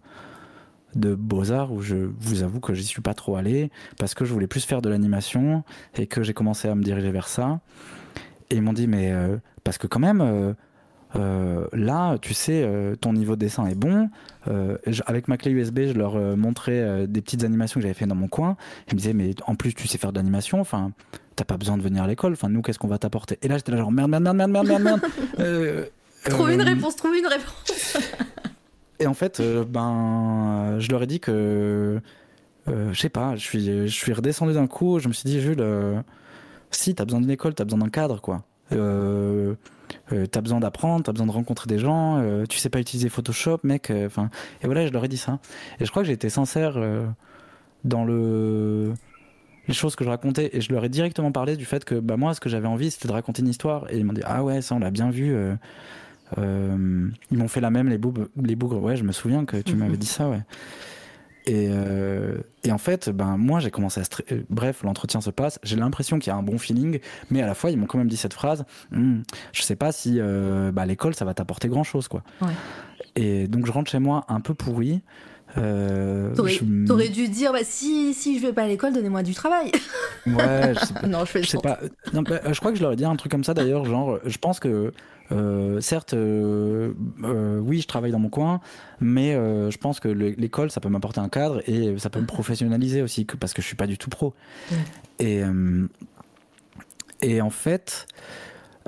de 0.96 1.14
beaux-arts 1.14 1.72
où 1.72 1.82
je 1.82 1.96
vous 2.18 2.42
avoue 2.42 2.58
que 2.58 2.74
j'y 2.74 2.84
suis 2.84 3.02
pas 3.02 3.14
trop 3.14 3.36
allé 3.36 3.70
parce 3.96 4.14
que 4.14 4.24
je 4.24 4.32
voulais 4.32 4.48
plus 4.48 4.64
faire 4.64 4.82
de 4.82 4.88
l'animation 4.88 5.62
et 5.96 6.08
que 6.08 6.24
j'ai 6.24 6.34
commencé 6.34 6.68
à 6.68 6.74
me 6.74 6.82
diriger 6.82 7.12
vers 7.12 7.28
ça. 7.28 7.60
Et 8.50 8.56
ils 8.56 8.62
m'ont 8.62 8.72
dit 8.72 8.88
mais 8.88 9.12
parce 9.62 9.78
que 9.78 9.86
quand 9.86 10.00
même, 10.00 10.54
euh, 11.16 11.18
euh, 11.20 11.66
là, 11.72 12.18
tu 12.18 12.34
sais, 12.34 12.62
euh, 12.64 12.94
ton 12.96 13.12
niveau 13.12 13.34
de 13.34 13.40
dessin 13.40 13.66
est 13.66 13.74
bon. 13.74 14.10
avec 15.06 15.28
ma 15.28 15.36
clé 15.36 15.50
USB, 15.52 15.80
je 15.88 15.92
leur 15.92 16.14
montrais 16.36 17.06
des 17.06 17.20
petites 17.20 17.44
animations 17.44 17.80
que 17.80 17.82
j'avais 17.82 17.94
fait 17.94 18.06
dans 18.06 18.14
mon 18.14 18.28
coin. 18.28 18.56
Ils 18.88 18.94
me 18.94 18.98
disaient, 18.98 19.12
mais 19.12 19.34
en 19.46 19.54
plus, 19.54 19.74
tu 19.74 19.86
sais 19.88 19.98
faire 19.98 20.12
de 20.12 20.18
l'animation. 20.18 20.60
Enfin, 20.60 20.92
t'as 21.36 21.44
pas 21.44 21.56
besoin 21.56 21.76
de 21.76 21.82
venir 21.82 22.02
à 22.02 22.06
l'école. 22.06 22.32
Enfin, 22.32 22.48
nous, 22.48 22.62
qu'est-ce 22.62 22.78
qu'on 22.78 22.88
va 22.88 22.98
t'apporter? 22.98 23.38
Et 23.42 23.48
là, 23.48 23.56
j'étais 23.56 23.72
là 23.72 23.78
genre 23.78 23.92
merde, 23.92 24.10
merde, 24.10 24.22
merde, 24.22 24.50
merde, 24.50 24.66
merde, 24.66 24.82
merde. 24.82 25.00
trouve 26.24 26.50
une 26.50 26.62
réponse, 26.62 26.96
trouve 26.96 27.14
une 27.14 27.26
réponse. 27.26 27.96
et 28.98 29.06
en 29.06 29.14
fait, 29.14 29.42
ben, 29.68 30.76
je 30.78 30.90
leur 30.90 31.02
ai 31.02 31.06
dit 31.06 31.20
que, 31.20 32.00
je 32.66 32.98
sais 32.98 33.08
pas, 33.08 33.36
je 33.36 33.42
suis, 33.42 33.64
je 33.64 33.94
suis 33.94 34.12
redescendu 34.12 34.54
d'un 34.54 34.66
coup. 34.66 34.98
Je 34.98 35.08
me 35.08 35.12
suis 35.12 35.28
dit, 35.28 35.40
Jules, 35.40 35.64
si 36.70 36.94
t'as 36.94 37.04
besoin 37.04 37.20
d'une 37.20 37.30
école, 37.30 37.54
t'as 37.54 37.64
besoin 37.64 37.80
d'un 37.80 37.90
cadre, 37.90 38.20
quoi. 38.20 38.44
Euh, 38.72 39.54
euh, 40.12 40.26
t'as 40.26 40.40
besoin 40.40 40.60
d'apprendre, 40.60 41.04
t'as 41.04 41.12
besoin 41.12 41.26
de 41.26 41.32
rencontrer 41.32 41.66
des 41.68 41.78
gens, 41.78 42.18
euh, 42.18 42.44
tu 42.46 42.58
sais 42.58 42.70
pas 42.70 42.80
utiliser 42.80 43.08
Photoshop, 43.08 43.60
mec. 43.62 43.90
Euh, 43.90 44.06
enfin, 44.06 44.30
et 44.62 44.66
voilà, 44.66 44.86
je 44.86 44.92
leur 44.92 45.04
ai 45.04 45.08
dit 45.08 45.16
ça. 45.16 45.38
Et 45.78 45.84
je 45.84 45.90
crois 45.90 46.02
que 46.02 46.06
j'ai 46.06 46.14
été 46.14 46.30
sincère 46.30 46.78
dans 47.84 48.04
le 48.04 48.92
les 49.68 49.74
choses 49.74 49.94
que 49.94 50.04
je 50.04 50.10
racontais 50.10 50.50
et 50.52 50.60
je 50.60 50.72
leur 50.72 50.84
ai 50.84 50.88
directement 50.88 51.30
parlé 51.30 51.56
du 51.56 51.64
fait 51.64 51.84
que 51.84 51.94
bah 51.94 52.16
moi 52.16 52.34
ce 52.34 52.40
que 52.40 52.48
j'avais 52.48 52.66
envie 52.66 52.90
c'était 52.90 53.06
de 53.06 53.12
raconter 53.12 53.42
une 53.42 53.48
histoire 53.48 53.88
et 53.90 53.98
ils 53.98 54.04
m'ont 54.04 54.12
dit 54.12 54.22
ah 54.24 54.42
ouais 54.42 54.62
ça 54.62 54.74
on 54.74 54.80
l'a 54.80 54.90
bien 54.90 55.10
vu 55.10 55.36
ils 56.36 56.42
m'ont 57.30 57.48
fait 57.48 57.60
la 57.60 57.70
même 57.70 57.88
les 57.88 57.98
bougres 57.98 58.26
les 58.42 58.56
bougres 58.56 58.82
ouais 58.82 58.96
je 58.96 59.04
me 59.04 59.12
souviens 59.12 59.44
que 59.44 59.58
tu 59.58 59.74
m'avais 59.76 59.96
dit 59.96 60.06
ça 60.06 60.28
ouais 60.28 60.40
et, 61.46 61.68
euh, 61.70 62.38
et, 62.64 62.72
en 62.72 62.78
fait, 62.78 63.08
ben, 63.08 63.36
moi, 63.36 63.60
j'ai 63.60 63.70
commencé 63.70 64.00
à... 64.00 64.04
Euh, 64.32 64.42
bref, 64.50 64.82
l'entretien 64.82 65.20
se 65.20 65.30
passe, 65.30 65.58
j'ai 65.62 65.76
l'impression 65.76 66.18
qu'il 66.18 66.30
y 66.30 66.34
a 66.34 66.36
un 66.36 66.42
bon 66.42 66.58
feeling, 66.58 67.00
mais 67.30 67.42
à 67.42 67.46
la 67.46 67.54
fois, 67.54 67.70
ils 67.70 67.78
m'ont 67.78 67.86
quand 67.86 67.98
même 67.98 68.08
dit 68.08 68.16
cette 68.16 68.34
phrase, 68.34 68.64
hm, 68.92 69.22
je 69.52 69.62
sais 69.62 69.76
pas 69.76 69.92
si 69.92 70.16
euh, 70.18 70.70
bah, 70.72 70.84
l'école, 70.86 71.14
ça 71.14 71.24
va 71.24 71.34
t'apporter 71.34 71.68
grand-chose. 71.68 72.08
quoi. 72.08 72.22
Ouais. 72.42 72.52
Et 73.16 73.48
donc, 73.48 73.66
je 73.66 73.72
rentre 73.72 73.90
chez 73.90 73.98
moi 73.98 74.24
un 74.28 74.40
peu 74.40 74.54
pourri. 74.54 75.02
Euh, 75.58 76.32
T'aurais 76.86 77.08
dû 77.08 77.28
dire 77.28 77.52
bah, 77.52 77.64
si, 77.64 78.14
si 78.14 78.38
je 78.38 78.46
vais 78.46 78.52
pas 78.52 78.62
à 78.62 78.68
l'école, 78.68 78.92
donnez-moi 78.92 79.22
du 79.22 79.34
travail. 79.34 79.72
Ouais, 80.26 80.74
je 80.74 80.86
sais 80.86 80.94
pas. 80.94 81.06
non, 81.08 81.20
je 81.20 81.24
fais 81.24 81.42
je 81.42 81.48
sais 81.48 81.58
pas. 81.58 81.80
Non, 82.12 82.22
bah, 82.22 82.40
je 82.52 82.58
crois 82.60 82.70
que 82.70 82.78
je 82.78 82.82
leur 82.82 82.92
ai 82.92 82.96
dit 82.96 83.04
un 83.04 83.16
truc 83.16 83.32
comme 83.32 83.42
ça 83.42 83.54
d'ailleurs, 83.54 83.84
genre, 83.84 84.20
je 84.24 84.38
pense 84.38 84.60
que 84.60 84.92
certes, 85.80 86.14
euh, 86.14 86.92
euh, 87.24 87.58
oui, 87.58 87.80
je 87.80 87.86
travaille 87.86 88.10
dans 88.10 88.18
mon 88.18 88.28
coin, 88.28 88.60
mais 89.00 89.32
je 89.32 89.76
pense 89.78 90.00
que 90.00 90.08
l'école, 90.08 90.70
ça 90.70 90.80
peut 90.80 90.88
m'apporter 90.88 91.20
un 91.20 91.28
cadre 91.28 91.62
et 91.68 91.98
ça 91.98 92.10
peut 92.10 92.20
me 92.20 92.26
professionnaliser 92.26 93.02
aussi, 93.02 93.24
parce 93.24 93.54
que 93.54 93.62
je 93.62 93.66
suis 93.66 93.76
pas 93.76 93.86
du 93.86 93.98
tout 93.98 94.10
pro. 94.10 94.34
Et, 95.18 95.42
et 97.22 97.40
en 97.40 97.50
fait, 97.50 98.06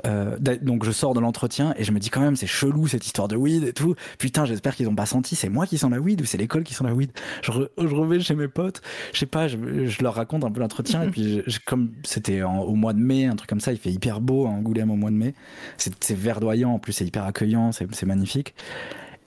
euh, 0.05 0.37
donc 0.61 0.83
je 0.83 0.91
sors 0.91 1.13
de 1.13 1.19
l'entretien 1.19 1.73
et 1.77 1.83
je 1.83 1.91
me 1.91 1.99
dis 1.99 2.09
quand 2.09 2.21
même 2.21 2.35
c'est 2.35 2.47
chelou 2.47 2.87
cette 2.87 3.05
histoire 3.05 3.27
de 3.27 3.35
weed 3.35 3.63
et 3.63 3.73
tout. 3.73 3.95
Putain 4.17 4.45
j'espère 4.45 4.75
qu'ils 4.75 4.89
ont 4.89 4.95
pas 4.95 5.05
senti 5.05 5.35
c'est 5.35 5.49
moi 5.49 5.65
qui 5.65 5.77
sens 5.77 5.91
la 5.91 5.99
weed 5.99 6.21
ou 6.21 6.25
c'est 6.25 6.37
l'école 6.37 6.63
qui 6.63 6.73
sent 6.73 6.83
la 6.83 6.93
weed. 6.93 7.11
Je, 7.41 7.51
je 7.51 7.95
reviens 7.95 8.19
chez 8.19 8.35
mes 8.35 8.47
potes, 8.47 8.81
je 9.13 9.19
sais 9.19 9.25
pas, 9.25 9.47
je, 9.47 9.57
je, 9.85 10.03
leur 10.03 10.15
raconte 10.15 10.43
un 10.43 10.51
peu 10.51 10.59
l'entretien 10.59 11.03
et 11.03 11.09
puis 11.09 11.43
comme 11.65 11.91
c'était 12.03 12.41
au 12.41 12.75
mois 12.75 12.93
de 12.93 12.99
mai 12.99 13.25
un 13.25 13.35
truc 13.35 13.49
comme 13.49 13.61
ça, 13.61 13.71
il 13.71 13.77
fait 13.77 13.91
hyper 13.91 14.21
beau 14.21 14.45
à 14.45 14.49
Angoulême 14.49 14.91
au 14.91 14.95
mois 14.95 15.11
de 15.11 15.15
mai. 15.15 15.33
C'est 15.77 16.17
verdoyant 16.17 16.71
en 16.71 16.79
plus 16.79 16.93
c'est 16.93 17.05
hyper 17.05 17.25
accueillant, 17.25 17.71
c'est 17.71 18.05
magnifique. 18.05 18.53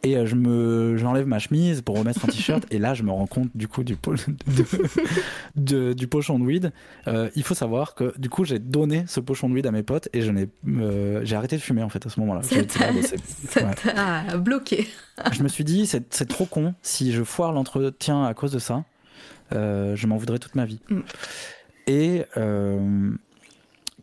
Et 0.06 0.16
euh, 0.16 0.24
je 0.24 0.36
me, 0.36 0.96
j'enlève 0.96 1.26
ma 1.26 1.40
chemise 1.40 1.82
pour 1.82 1.98
remettre 1.98 2.24
un 2.24 2.28
t-shirt. 2.28 2.64
et 2.70 2.78
là, 2.78 2.94
je 2.94 3.02
me 3.02 3.10
rends 3.10 3.26
compte 3.26 3.50
du 3.56 3.66
coup 3.66 3.82
du, 3.82 3.96
de, 5.56 5.94
du 5.94 6.06
pochon 6.06 6.38
de 6.38 6.44
weed. 6.44 6.70
Euh, 7.08 7.28
il 7.34 7.42
faut 7.42 7.56
savoir 7.56 7.96
que 7.96 8.14
du 8.16 8.30
coup, 8.30 8.44
j'ai 8.44 8.60
donné 8.60 9.02
ce 9.08 9.18
pochon 9.18 9.48
de 9.48 9.54
weed 9.54 9.66
à 9.66 9.72
mes 9.72 9.82
potes 9.82 10.08
et 10.12 10.22
je 10.22 10.30
n'ai, 10.30 10.48
euh, 10.68 11.22
j'ai 11.24 11.34
arrêté 11.34 11.56
de 11.56 11.60
fumer 11.60 11.82
en 11.82 11.88
fait 11.88 12.06
à 12.06 12.08
ce 12.08 12.20
moment-là. 12.20 12.42
Ça 12.44 12.62
t'a 12.62 14.36
bloqué. 14.36 14.86
je 15.32 15.42
me 15.42 15.48
suis 15.48 15.64
dit, 15.64 15.86
c'est, 15.86 16.14
c'est 16.14 16.28
trop 16.28 16.46
con. 16.46 16.74
Si 16.82 17.10
je 17.10 17.24
foire 17.24 17.50
l'entretien 17.50 18.24
à 18.24 18.32
cause 18.32 18.52
de 18.52 18.60
ça, 18.60 18.84
je 19.50 20.06
m'en 20.06 20.18
voudrais 20.18 20.38
toute 20.38 20.54
ma 20.54 20.66
vie. 20.66 20.78
Mm. 20.88 21.00
Et 21.88 22.22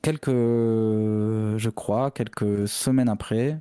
quelques, 0.01 0.27
je 0.27 1.69
crois, 1.69 2.11
quelques 2.11 2.67
semaines 2.67 3.07
après, 3.07 3.57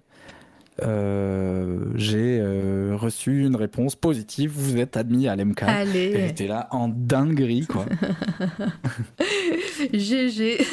euh, 0.81 1.79
j'ai 1.97 2.39
euh, 2.41 2.97
reçu 2.97 3.45
une 3.45 3.57
réponse 3.57 3.95
positive. 3.95 4.53
Vous 4.55 4.79
êtes 4.79 4.97
admis 4.97 5.29
à 5.29 5.37
l'MK. 5.37 5.62
Allez. 5.62 6.29
J'étais 6.29 6.47
là 6.47 6.68
en 6.70 6.89
dinguerie, 6.89 7.66
quoi. 7.66 7.87
GG. 9.93 10.59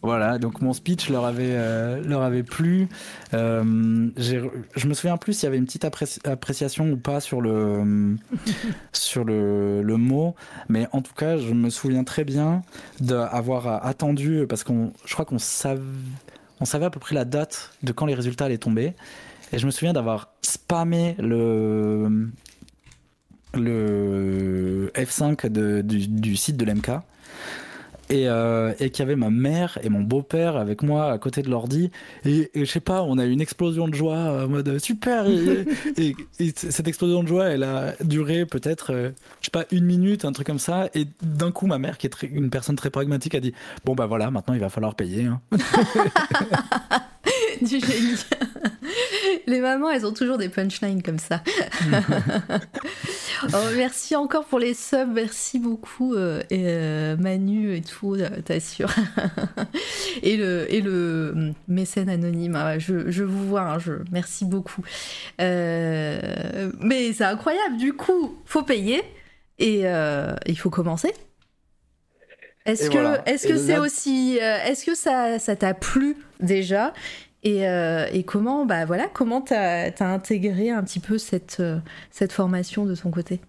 Voilà, 0.00 0.38
donc 0.38 0.62
mon 0.62 0.72
speech 0.72 1.10
leur 1.10 1.24
avait, 1.24 1.56
euh, 1.56 2.00
leur 2.04 2.22
avait 2.22 2.44
plu. 2.44 2.88
Je 3.32 3.58
me 3.60 4.94
souviens 4.94 5.16
plus 5.16 5.32
s'il 5.32 5.42
y 5.42 5.46
avait 5.48 5.58
une 5.58 5.66
petite 5.66 5.84
appréciation 5.84 6.88
ou 6.92 6.96
pas 6.96 7.18
sur 7.18 7.40
le, 7.40 8.14
sur 8.92 9.24
le, 9.24 9.82
le, 9.82 9.96
mot, 9.96 10.36
mais 10.68 10.86
en 10.92 11.02
tout 11.02 11.14
cas, 11.14 11.36
je 11.36 11.52
me 11.52 11.68
souviens 11.68 12.04
très 12.04 12.22
bien 12.22 12.62
d'avoir 13.00 13.84
attendu, 13.84 14.46
parce 14.48 14.62
qu'on, 14.62 14.92
je 15.04 15.14
crois 15.14 15.24
qu'on 15.24 15.40
savait, 15.40 15.82
on 16.60 16.64
savait 16.64 16.86
à 16.86 16.90
peu 16.90 17.00
près 17.00 17.14
la 17.14 17.24
date 17.24 17.72
de 17.82 17.92
quand 17.92 18.06
les 18.06 18.14
résultats 18.14 18.46
allaient 18.46 18.58
tomber. 18.58 18.94
Et 19.52 19.58
je 19.58 19.66
me 19.66 19.70
souviens 19.70 19.92
d'avoir 19.92 20.32
spammé 20.42 21.14
le, 21.18 22.28
le 23.54 24.92
F5 24.94 25.48
de, 25.48 25.80
du, 25.80 26.06
du, 26.06 26.36
site 26.36 26.56
de 26.56 26.64
l'MK 26.64 26.90
et, 28.10 28.28
euh, 28.28 28.72
et 28.80 28.90
qu'il 28.90 29.00
y 29.00 29.02
avait 29.02 29.16
ma 29.16 29.30
mère 29.30 29.78
et 29.82 29.88
mon 29.88 30.00
beau-père 30.00 30.56
avec 30.56 30.82
moi 30.82 31.10
à 31.10 31.18
côté 31.18 31.42
de 31.42 31.50
l'ordi. 31.50 31.90
Et, 32.24 32.50
je 32.54 32.64
sais 32.64 32.80
pas 32.80 33.02
on 33.02 33.18
a 33.18 33.24
eu 33.24 33.30
une 33.30 33.40
explosion 33.40 33.88
de 33.88 33.94
joie 33.94 34.44
en 34.44 34.48
mode 34.48 34.78
super. 34.78 35.26
Et, 35.26 36.14
et, 36.38 36.52
cette 36.54 36.88
explosion 36.88 37.22
de 37.22 37.28
joie 37.28 37.46
elle 37.46 37.62
a 37.62 37.94
duré 38.02 38.46
peut-être 38.46 38.92
euh, 38.92 39.10
je 39.40 39.46
sais 39.46 39.50
pas 39.50 39.64
une 39.70 39.84
minute 39.84 40.24
un 40.24 40.32
truc 40.32 40.46
comme 40.46 40.58
ça. 40.58 40.88
Et 40.94 41.06
d'un 41.22 41.50
coup 41.50 41.66
ma 41.66 41.78
mère 41.78 41.98
qui 41.98 42.06
est 42.06 42.22
une 42.22 42.50
personne 42.50 42.76
très 42.76 42.90
pragmatique 42.90 43.34
a 43.34 43.40
dit 43.40 43.52
bon 43.84 43.94
bah 43.94 44.06
voilà 44.06 44.30
maintenant 44.30 44.54
il 44.54 44.60
va 44.60 44.68
falloir 44.68 44.94
payer 44.94 45.26
hein. 45.26 45.40
du 47.62 47.80
génie 47.80 48.16
les 49.46 49.60
mamans, 49.60 49.90
elles 49.90 50.06
ont 50.06 50.12
toujours 50.12 50.38
des 50.38 50.48
punchlines 50.48 51.02
comme 51.02 51.18
ça. 51.18 51.42
oh, 53.52 53.56
merci 53.76 54.16
encore 54.16 54.44
pour 54.44 54.58
les 54.58 54.74
subs, 54.74 55.10
merci 55.12 55.58
beaucoup 55.58 56.14
euh, 56.14 56.42
et, 56.50 56.64
euh, 56.66 57.16
Manu 57.16 57.74
et 57.74 57.82
tout, 57.82 58.14
euh, 58.14 58.28
t'assures. 58.44 58.94
et 60.22 60.36
le 60.36 60.72
et 60.72 60.80
le 60.80 61.52
mécène 61.66 62.08
anonyme, 62.08 62.56
hein, 62.56 62.78
je, 62.78 63.10
je, 63.10 63.24
vous 63.24 63.48
vois, 63.48 63.62
hein, 63.62 63.78
je 63.78 63.92
merci 64.10 64.44
beaucoup. 64.44 64.82
mais 65.38 67.12
c'est 67.12 67.24
incroyable, 67.24 67.76
du 67.76 67.92
coup, 67.92 68.38
faut 68.44 68.62
payer 68.62 69.02
et 69.58 69.84
il 70.46 70.58
faut 70.58 70.70
commencer. 70.70 71.12
Est-ce 72.68 72.90
que 72.90 73.28
est-ce 73.28 73.48
que 73.48 73.56
c'est 73.56 73.78
aussi 73.78 74.38
est-ce 74.40 74.84
que 74.84 74.94
ça 74.94 75.38
ça 75.38 75.56
t'a 75.56 75.74
plu 75.74 76.16
déjà 76.40 76.92
euh, 77.46 78.06
et, 78.12 78.24
comment, 78.24 78.66
bah 78.66 78.84
voilà, 78.84 79.06
comment 79.12 79.40
t'as 79.40 79.90
as 79.90 80.04
intégré 80.04 80.70
un 80.70 80.82
petit 80.82 81.00
peu 81.00 81.18
cette, 81.18 81.58
euh, 81.60 81.78
cette 82.10 82.32
formation 82.32 82.84
de 82.84 82.94
ton 82.94 83.10
côté? 83.10 83.40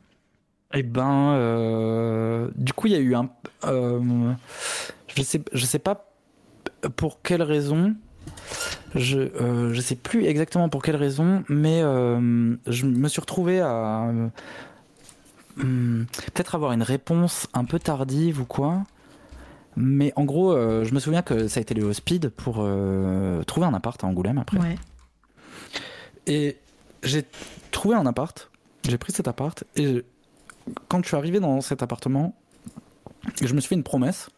Eh 0.73 0.83
ben, 0.83 1.33
euh, 1.33 2.49
du 2.55 2.73
coup, 2.73 2.87
il 2.87 2.93
y 2.93 2.95
a 2.95 2.99
eu 2.99 3.15
un, 3.15 3.29
je 3.63 5.21
sais, 5.23 5.41
je 5.51 5.65
sais 5.65 5.79
pas 5.79 6.13
pour 6.95 7.21
quelle 7.21 7.41
raison. 7.41 7.95
Je 8.95 9.29
je 9.73 9.81
sais 9.81 9.95
plus 9.95 10.25
exactement 10.25 10.69
pour 10.69 10.81
quelle 10.83 10.95
raison, 10.95 11.43
mais 11.49 11.81
je 11.81 12.85
me 12.85 13.07
suis 13.07 13.21
retrouvé 13.21 13.59
à 13.59 14.11
hmm, 15.57 16.03
peut-être 16.05 16.53
avoir 16.53 16.71
une 16.71 16.83
réponse 16.83 17.47
un 17.53 17.65
peu 17.65 17.79
tardive 17.79 18.41
ou 18.41 18.45
quoi. 18.45 18.83
Mais 19.81 20.11
en 20.17 20.25
gros, 20.25 20.51
euh, 20.51 20.83
je 20.83 20.93
me 20.93 20.99
souviens 20.99 21.21
que 21.21 21.47
ça 21.47 21.59
a 21.59 21.61
été 21.61 21.73
le 21.73 21.93
speed 21.93 22.29
pour 22.29 22.57
euh, 22.59 23.41
trouver 23.43 23.65
un 23.65 23.73
appart 23.73 24.03
à 24.03 24.07
Angoulême 24.07 24.37
après. 24.37 24.59
Ouais. 24.59 24.75
Et 26.27 26.57
j'ai 27.01 27.23
trouvé 27.71 27.95
un 27.95 28.05
appart, 28.05 28.51
j'ai 28.85 28.97
pris 28.97 29.13
cet 29.13 29.29
appart, 29.29 29.63
et 29.77 30.03
quand 30.89 31.01
je 31.01 31.07
suis 31.07 31.15
arrivé 31.15 31.39
dans 31.39 31.61
cet 31.61 31.81
appartement, 31.81 32.35
je 33.41 33.53
me 33.53 33.61
suis 33.61 33.69
fait 33.69 33.75
une 33.75 33.83
promesse. 33.83 34.29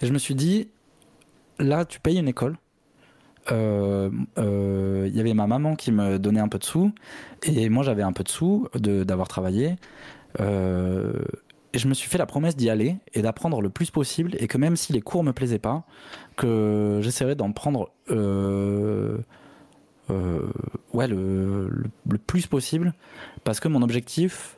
Et 0.00 0.06
je 0.06 0.12
me 0.12 0.18
suis 0.18 0.36
dit, 0.36 0.68
là, 1.58 1.84
tu 1.84 1.98
payes 1.98 2.18
une 2.18 2.28
école. 2.28 2.56
Il 3.50 3.54
euh, 3.54 5.10
y 5.12 5.18
avait 5.18 5.34
ma 5.34 5.48
maman 5.48 5.74
qui 5.74 5.90
me 5.90 6.20
donnait 6.20 6.38
un 6.38 6.48
peu 6.48 6.58
de 6.58 6.64
sous, 6.64 6.92
et 7.42 7.68
moi 7.68 7.82
j'avais 7.82 8.02
un 8.02 8.12
peu 8.12 8.22
de 8.22 8.28
sous 8.28 8.68
d'avoir 8.74 9.26
travaillé. 9.26 9.74
Et 11.74 11.78
je 11.78 11.86
me 11.86 11.94
suis 11.94 12.08
fait 12.08 12.18
la 12.18 12.26
promesse 12.26 12.56
d'y 12.56 12.70
aller 12.70 12.96
et 13.12 13.22
d'apprendre 13.22 13.60
le 13.60 13.68
plus 13.68 13.90
possible 13.90 14.34
et 14.38 14.46
que 14.46 14.56
même 14.56 14.76
si 14.76 14.92
les 14.92 15.02
cours 15.02 15.22
me 15.22 15.32
plaisaient 15.32 15.58
pas, 15.58 15.84
que 16.36 17.00
j'essaierais 17.02 17.34
d'en 17.34 17.52
prendre 17.52 17.90
euh, 18.10 19.18
euh, 20.10 20.50
ouais, 20.92 21.06
le, 21.06 21.68
le, 22.06 22.18
plus 22.18 22.46
possible 22.46 22.94
parce 23.44 23.60
que 23.60 23.68
mon 23.68 23.82
objectif, 23.82 24.56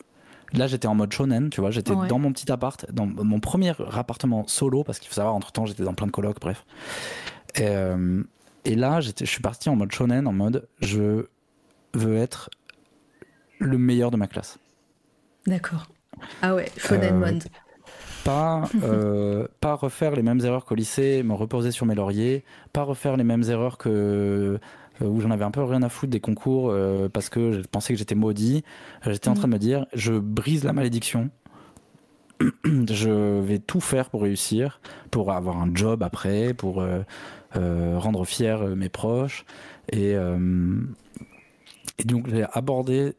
là 0.53 0.69
j'étais 0.69 0.87
en 0.87 0.95
mode 0.95 1.13
shonen, 1.13 1.51
tu 1.51 1.61
vois, 1.61 1.73
j'étais 1.73 1.95
dans 2.09 2.19
mon 2.21 2.33
petit 2.33 2.51
appart, 2.53 2.87
dans 2.93 3.07
mon 3.07 3.41
premier 3.41 3.73
appartement 3.93 4.47
solo 4.47 4.85
parce 4.85 5.01
qu'il 5.01 5.09
faut 5.09 5.17
savoir 5.17 5.35
entre 5.35 5.51
temps 5.51 5.67
j'étais 5.67 5.83
dans 5.83 5.95
plein 5.95 6.07
de 6.07 6.13
colocs, 6.13 6.41
bref. 6.41 6.65
Et, 7.57 7.63
euh, 7.63 8.23
et 8.65 8.77
là 8.77 9.01
je 9.01 9.11
suis 9.25 9.43
parti 9.43 9.69
en 9.69 9.75
mode 9.75 9.91
shonen, 9.91 10.29
en 10.29 10.33
mode 10.33 10.69
je 10.81 11.27
veux 11.95 12.17
être 12.17 12.51
le 13.59 13.79
meilleur 13.79 14.13
de 14.13 14.17
ma 14.17 14.29
classe. 14.29 14.59
D'accord. 15.47 15.87
Ah 16.43 16.55
ouais, 16.55 16.71
Shonen 16.77 17.23
euh, 17.23 17.39
Pas, 18.25 18.69
euh, 18.83 19.47
pas 19.61 19.75
refaire 19.75 20.13
les 20.13 20.23
mêmes 20.23 20.41
erreurs 20.41 20.65
qu'au 20.65 20.75
lycée, 20.75 21.23
me 21.23 21.35
reposer 21.35 21.71
sur 21.71 21.87
mes 21.87 21.95
lauriers, 21.95 22.45
pas 22.73 22.83
refaire 22.83 23.17
les 23.17 23.25
mêmes 23.25 23.45
erreurs 23.49 23.79
que 23.79 24.59
euh, 25.03 25.07
où 25.07 25.21
j'en 25.21 25.31
avais 25.31 25.45
un 25.45 25.51
peu 25.51 25.63
rien 25.63 25.83
à 25.83 25.89
foutre 25.89 26.11
des 26.11 26.21
concours 26.21 26.75
parce 27.13 27.31
que 27.31 27.53
je 27.53 27.61
pensais 27.61 27.95
que 27.95 27.99
j'étais 27.99 28.15
maudit. 28.15 28.65
J'étais 29.07 29.29
en 29.29 29.35
train 29.35 29.49
de 29.49 29.53
me 29.53 29.59
dire, 29.59 29.87
je 29.95 30.13
brise 30.13 30.65
la 30.65 30.73
malédiction. 30.73 31.31
je 32.65 33.41
vais 33.41 33.59
tout 33.59 33.81
faire 33.81 34.11
pour 34.11 34.23
réussir, 34.23 34.81
pour 35.11 35.33
avoir 35.33 35.59
un 35.59 35.75
job 35.75 36.03
après, 36.03 36.53
pour 36.53 36.85
rendre 37.55 38.25
fier 38.27 38.63
mes 38.77 38.91
proches. 38.91 39.47
Et, 39.91 40.11
et 41.99 42.05
donc 42.05 42.29
j'ai 42.29 42.45
abordé 42.53 43.15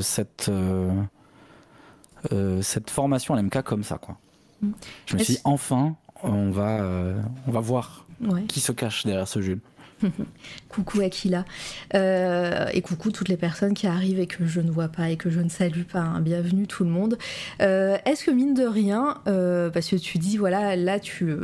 cette 0.00 0.50
euh, 2.32 2.62
cette 2.62 2.90
formation 2.90 3.34
à 3.34 3.40
l'MK 3.40 3.62
comme 3.62 3.84
ça. 3.84 3.98
Quoi. 3.98 4.16
Mm. 4.62 4.70
Je 5.06 5.16
me 5.16 5.22
suis 5.22 5.34
dit, 5.34 5.40
enfin, 5.44 5.96
on 6.22 6.50
va, 6.50 6.80
euh, 6.80 7.20
on 7.46 7.50
va 7.50 7.60
voir 7.60 8.06
qui 8.48 8.60
se 8.60 8.72
cache 8.72 9.04
derrière 9.04 9.28
ce 9.28 9.40
Jules. 9.40 9.60
coucou 10.68 11.00
Aquila. 11.00 11.44
Euh, 11.94 12.66
et 12.72 12.82
coucou 12.82 13.10
toutes 13.10 13.28
les 13.28 13.36
personnes 13.36 13.74
qui 13.74 13.86
arrivent 13.86 14.20
et 14.20 14.26
que 14.26 14.46
je 14.46 14.60
ne 14.60 14.70
vois 14.70 14.88
pas 14.88 15.10
et 15.10 15.16
que 15.16 15.30
je 15.30 15.40
ne 15.40 15.48
salue 15.48 15.82
pas. 15.82 16.00
Hein. 16.00 16.20
Bienvenue 16.20 16.66
tout 16.66 16.84
le 16.84 16.90
monde. 16.90 17.18
Euh, 17.62 17.96
est-ce 18.04 18.24
que 18.24 18.30
mine 18.30 18.54
de 18.54 18.64
rien, 18.64 19.18
euh, 19.26 19.70
parce 19.70 19.88
que 19.88 19.96
tu 19.96 20.18
dis, 20.18 20.36
voilà, 20.36 20.76
là 20.76 20.98
tu 20.98 21.34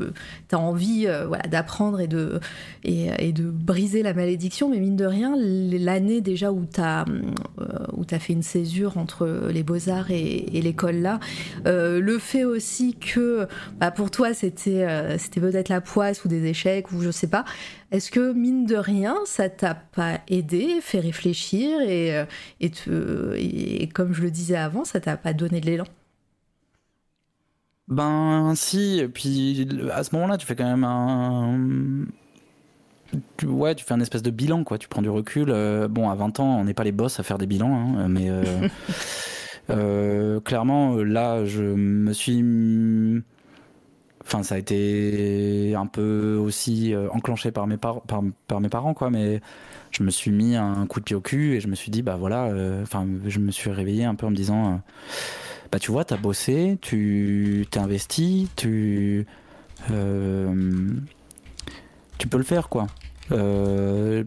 as 0.51 0.59
envie 0.59 1.07
voilà, 1.27 1.45
d'apprendre 1.45 2.01
et 2.01 2.07
de, 2.07 2.41
et, 2.85 3.33
de 3.33 3.45
briser 3.45 4.03
la 4.03 4.15
malédiction, 4.15 4.69
mais 4.69 4.79
mine 4.79 4.97
de 4.97 5.07
rien, 5.07 5.35
l'année 5.37 6.21
déjà 6.21 6.53
où 6.53 6.67
tu 6.73 6.81
as, 6.81 7.05
as 8.11 8.19
fait 8.19 8.33
une 8.33 8.43
césure 8.43 8.99
entre 8.99 9.49
les 9.51 9.63
beaux-arts 9.63 10.11
et, 10.11 10.61
l'école 10.63 10.97
là, 10.97 11.19
le 11.65 12.19
fait 12.19 12.45
aussi 12.45 12.95
que 12.95 13.49
bah, 13.79 13.91
pour 13.91 14.11
toi 14.11 14.35
c'était 14.35 14.87
c'était 15.19 15.41
peut-être 15.41 15.69
la 15.69 15.81
poisse 15.81 16.25
ou 16.25 16.29
des 16.29 16.47
échecs 16.47 16.93
ou 16.93 17.01
je 17.03 17.11
sais 17.11 17.27
pas, 17.27 17.45
est-ce 17.93 18.11
que, 18.11 18.33
mine 18.33 18.65
de 18.65 18.77
rien, 18.77 19.17
ça 19.27 19.51
t'a 19.51 19.75
pas 19.75 20.21
aidé, 20.27 20.81
fait 20.81 21.01
réfléchir 21.01 21.79
et, 21.83 22.17
euh, 22.17 22.25
et, 23.37 23.87
comme 23.89 24.15
je 24.15 24.23
le 24.23 24.31
disais 24.31 24.57
avant, 24.57 24.85
ça 24.85 24.99
t'a 24.99 25.19
pas 25.19 25.35
donné 25.35 25.61
de 25.61 25.67
l'élan? 25.67 25.85
Ben, 27.89 28.55
si, 28.57 28.99
et 28.99 29.09
puis 29.09 29.69
à 29.93 30.03
ce 30.05 30.15
moment-là, 30.15 30.39
tu 30.39 30.47
fais 30.47 30.57
quand 30.57 30.65
même 30.65 30.85
un. 30.85 32.07
ouais, 33.45 33.75
tu 33.75 33.85
fais 33.85 33.93
un 33.93 34.01
espèce 34.01 34.23
de 34.23 34.31
bilan, 34.31 34.65
quoi. 34.65 34.79
Tu 34.79 34.89
prends 34.89 35.03
du 35.03 35.11
recul. 35.11 35.51
Euh, 35.51 35.87
bon, 35.87 36.09
à 36.09 36.15
20 36.15 36.41
ans, 36.41 36.61
on 36.61 36.65
n'est 36.65 36.73
pas 36.73 36.85
les 36.85 36.93
boss 36.93 37.21
à 37.21 37.23
faire 37.23 37.37
des 37.37 37.47
bilans, 37.47 37.99
hein, 37.99 38.09
mais. 38.09 38.31
Euh, 39.69 40.41
clairement, 40.41 40.97
là, 40.97 41.45
je 41.45 41.63
me 41.63 42.15
suis 42.15 43.23
Enfin, 44.25 44.43
ça 44.43 44.55
a 44.55 44.59
été 44.59 45.75
un 45.77 45.87
peu 45.87 46.37
aussi 46.37 46.95
euh, 46.95 47.09
enclenché 47.11 47.51
par 47.51 47.67
mes, 47.67 47.77
par, 47.77 48.03
par, 48.03 48.61
mes 48.61 48.69
parents, 48.69 48.95
quoi. 48.95 49.11
Mais 49.11 49.41
je 49.91 50.03
me 50.03 50.11
suis 50.11 50.31
mis 50.31 50.57
un 50.57 50.87
coup 50.87 51.01
de 51.01 51.05
pied 51.05 51.17
au 51.17 51.21
cul 51.21 51.55
et 51.55 51.61
je 51.61 51.69
me 51.69 51.75
suis 51.75 51.91
dit, 51.91 52.03
bah 52.03 52.17
voilà. 52.17 52.45
Euh, 52.47 52.83
enfin, 52.83 53.07
je 53.27 53.39
me 53.41 53.51
suis 53.51 53.71
réveillé 53.71 54.05
un 54.05 54.15
peu 54.15 54.27
en 54.27 54.31
me 54.31 54.37
disant, 54.37 54.75
euh, 54.75 54.77
bah 55.71 55.79
tu 55.79 55.91
vois, 55.91 56.05
t'as 56.05 56.17
bossé, 56.17 56.79
tu 56.81 57.67
t'es 57.71 57.81
investi, 57.81 58.49
tu 58.57 59.27
tu 62.19 62.29
peux 62.29 62.39
le 62.39 62.45
faire, 62.45 62.69
quoi. 62.69 62.87
et 63.33 64.25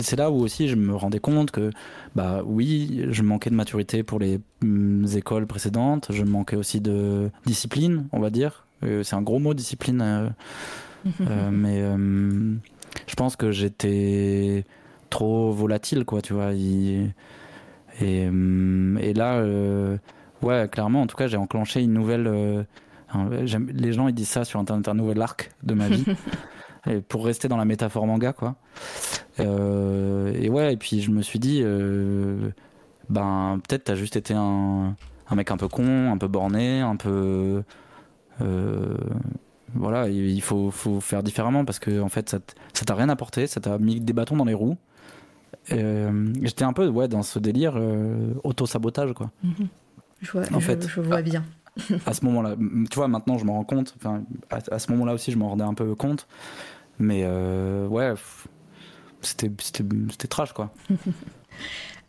c'est 0.00 0.16
là 0.16 0.30
où 0.30 0.40
aussi 0.40 0.68
je 0.68 0.74
me 0.74 0.94
rendais 0.96 1.20
compte 1.20 1.52
que, 1.52 1.70
bah 2.16 2.42
oui, 2.44 3.04
je 3.10 3.22
manquais 3.22 3.50
de 3.50 3.54
maturité 3.54 4.02
pour 4.02 4.18
les 4.18 4.40
mm, 4.62 5.06
écoles 5.16 5.46
précédentes, 5.46 6.08
je 6.10 6.24
manquais 6.24 6.56
aussi 6.56 6.80
de 6.80 7.30
discipline, 7.46 8.08
on 8.12 8.18
va 8.18 8.30
dire, 8.30 8.66
euh, 8.66 8.67
c'est 8.82 9.14
un 9.14 9.22
gros 9.22 9.38
mot, 9.38 9.54
discipline. 9.54 10.00
Euh, 10.02 10.28
euh, 11.20 11.50
mais 11.50 11.80
je 13.06 13.14
pense 13.14 13.36
que 13.36 13.50
j'étais 13.50 14.64
trop 15.10 15.52
volatile, 15.52 16.04
quoi, 16.04 16.22
tu 16.22 16.34
vois. 16.34 16.52
Et, 16.52 17.10
et, 18.00 19.14
là, 19.14 19.42
ouais, 20.42 20.68
clairement, 20.70 21.02
en 21.02 21.06
tout 21.06 21.16
cas, 21.16 21.26
j'ai 21.26 21.36
enclenché 21.36 21.82
une 21.82 21.92
nouvelle 21.92 22.66
les 23.72 23.94
gens 23.94 24.06
ils 24.08 24.14
disent 24.14 24.28
ça 24.28 24.44
sur 24.44 24.60
internet 24.60 24.86
un 24.86 24.92
nouvel 24.92 25.22
arc 25.22 25.50
de 25.62 25.72
ma 25.72 25.88
vie. 25.88 26.04
et 26.86 27.00
pour 27.00 27.24
rester 27.24 27.48
dans 27.48 27.56
la 27.56 27.64
métaphore 27.64 28.06
manga 28.06 28.34
quoi. 28.34 28.56
et 29.38 30.50
ouais 30.50 30.74
et 30.74 30.76
puis 30.76 31.00
je 31.00 31.10
me 31.10 31.22
suis 31.22 31.38
dit 31.38 31.64
ben 33.08 33.60
peut-être 33.66 33.84
t'as 33.84 33.94
juste 33.94 34.16
été 34.16 34.34
un, 34.34 34.94
un, 35.30 35.34
mec 35.34 35.50
un 35.50 35.56
peu 35.56 35.68
con, 35.68 36.12
un 36.12 36.18
peu 36.18 36.28
borné, 36.28 36.80
un 36.80 36.96
peu 36.96 37.62
voilà, 39.74 40.08
il 40.08 40.40
faut, 40.40 40.70
faut, 40.70 41.00
faire 41.00 41.22
différemment 41.22 41.64
parce 41.64 41.78
que 41.78 42.00
en 42.00 42.08
fait, 42.08 42.30
ça 42.30 42.84
t'a 42.84 42.94
rien 42.94 43.08
apporté, 43.08 43.46
ça 43.46 43.60
t'a 43.60 43.78
mis 43.78 44.00
des 44.00 44.12
bâtons 44.12 44.36
dans 44.36 44.44
les 44.44 44.54
roues. 44.54 44.76
Euh, 45.72 46.32
j'étais 46.42 46.64
un 46.64 46.72
peu 46.72 46.88
ouais, 46.88 47.08
dans 47.08 47.22
ce 47.22 47.38
délire 47.38 47.74
euh, 47.76 48.34
auto-sabotage. 48.44 49.12
quoi. 49.12 49.30
Mhm. 49.42 49.68
Je, 50.20 50.32
vois, 50.32 50.42
en 50.52 50.60
fait, 50.60 50.88
je 50.88 51.00
vois 51.00 51.22
bien. 51.22 51.44
à 52.06 52.14
ce 52.14 52.24
moment-là, 52.24 52.56
tu 52.90 52.96
vois, 52.96 53.08
maintenant 53.08 53.38
je 53.38 53.44
m'en 53.44 53.54
rends 53.54 53.64
compte. 53.64 53.94
Enfin, 53.96 54.22
à, 54.50 54.78
ce 54.78 54.90
moment-là 54.92 55.14
aussi, 55.14 55.30
je 55.30 55.38
m'en 55.38 55.50
rendais 55.50 55.64
un 55.64 55.74
peu 55.74 55.94
compte. 55.94 56.26
Mais 56.98 57.22
euh, 57.24 57.86
ouais, 57.86 58.14
c'était 59.20 59.50
trash 60.28 60.52
quoi. 60.52 60.72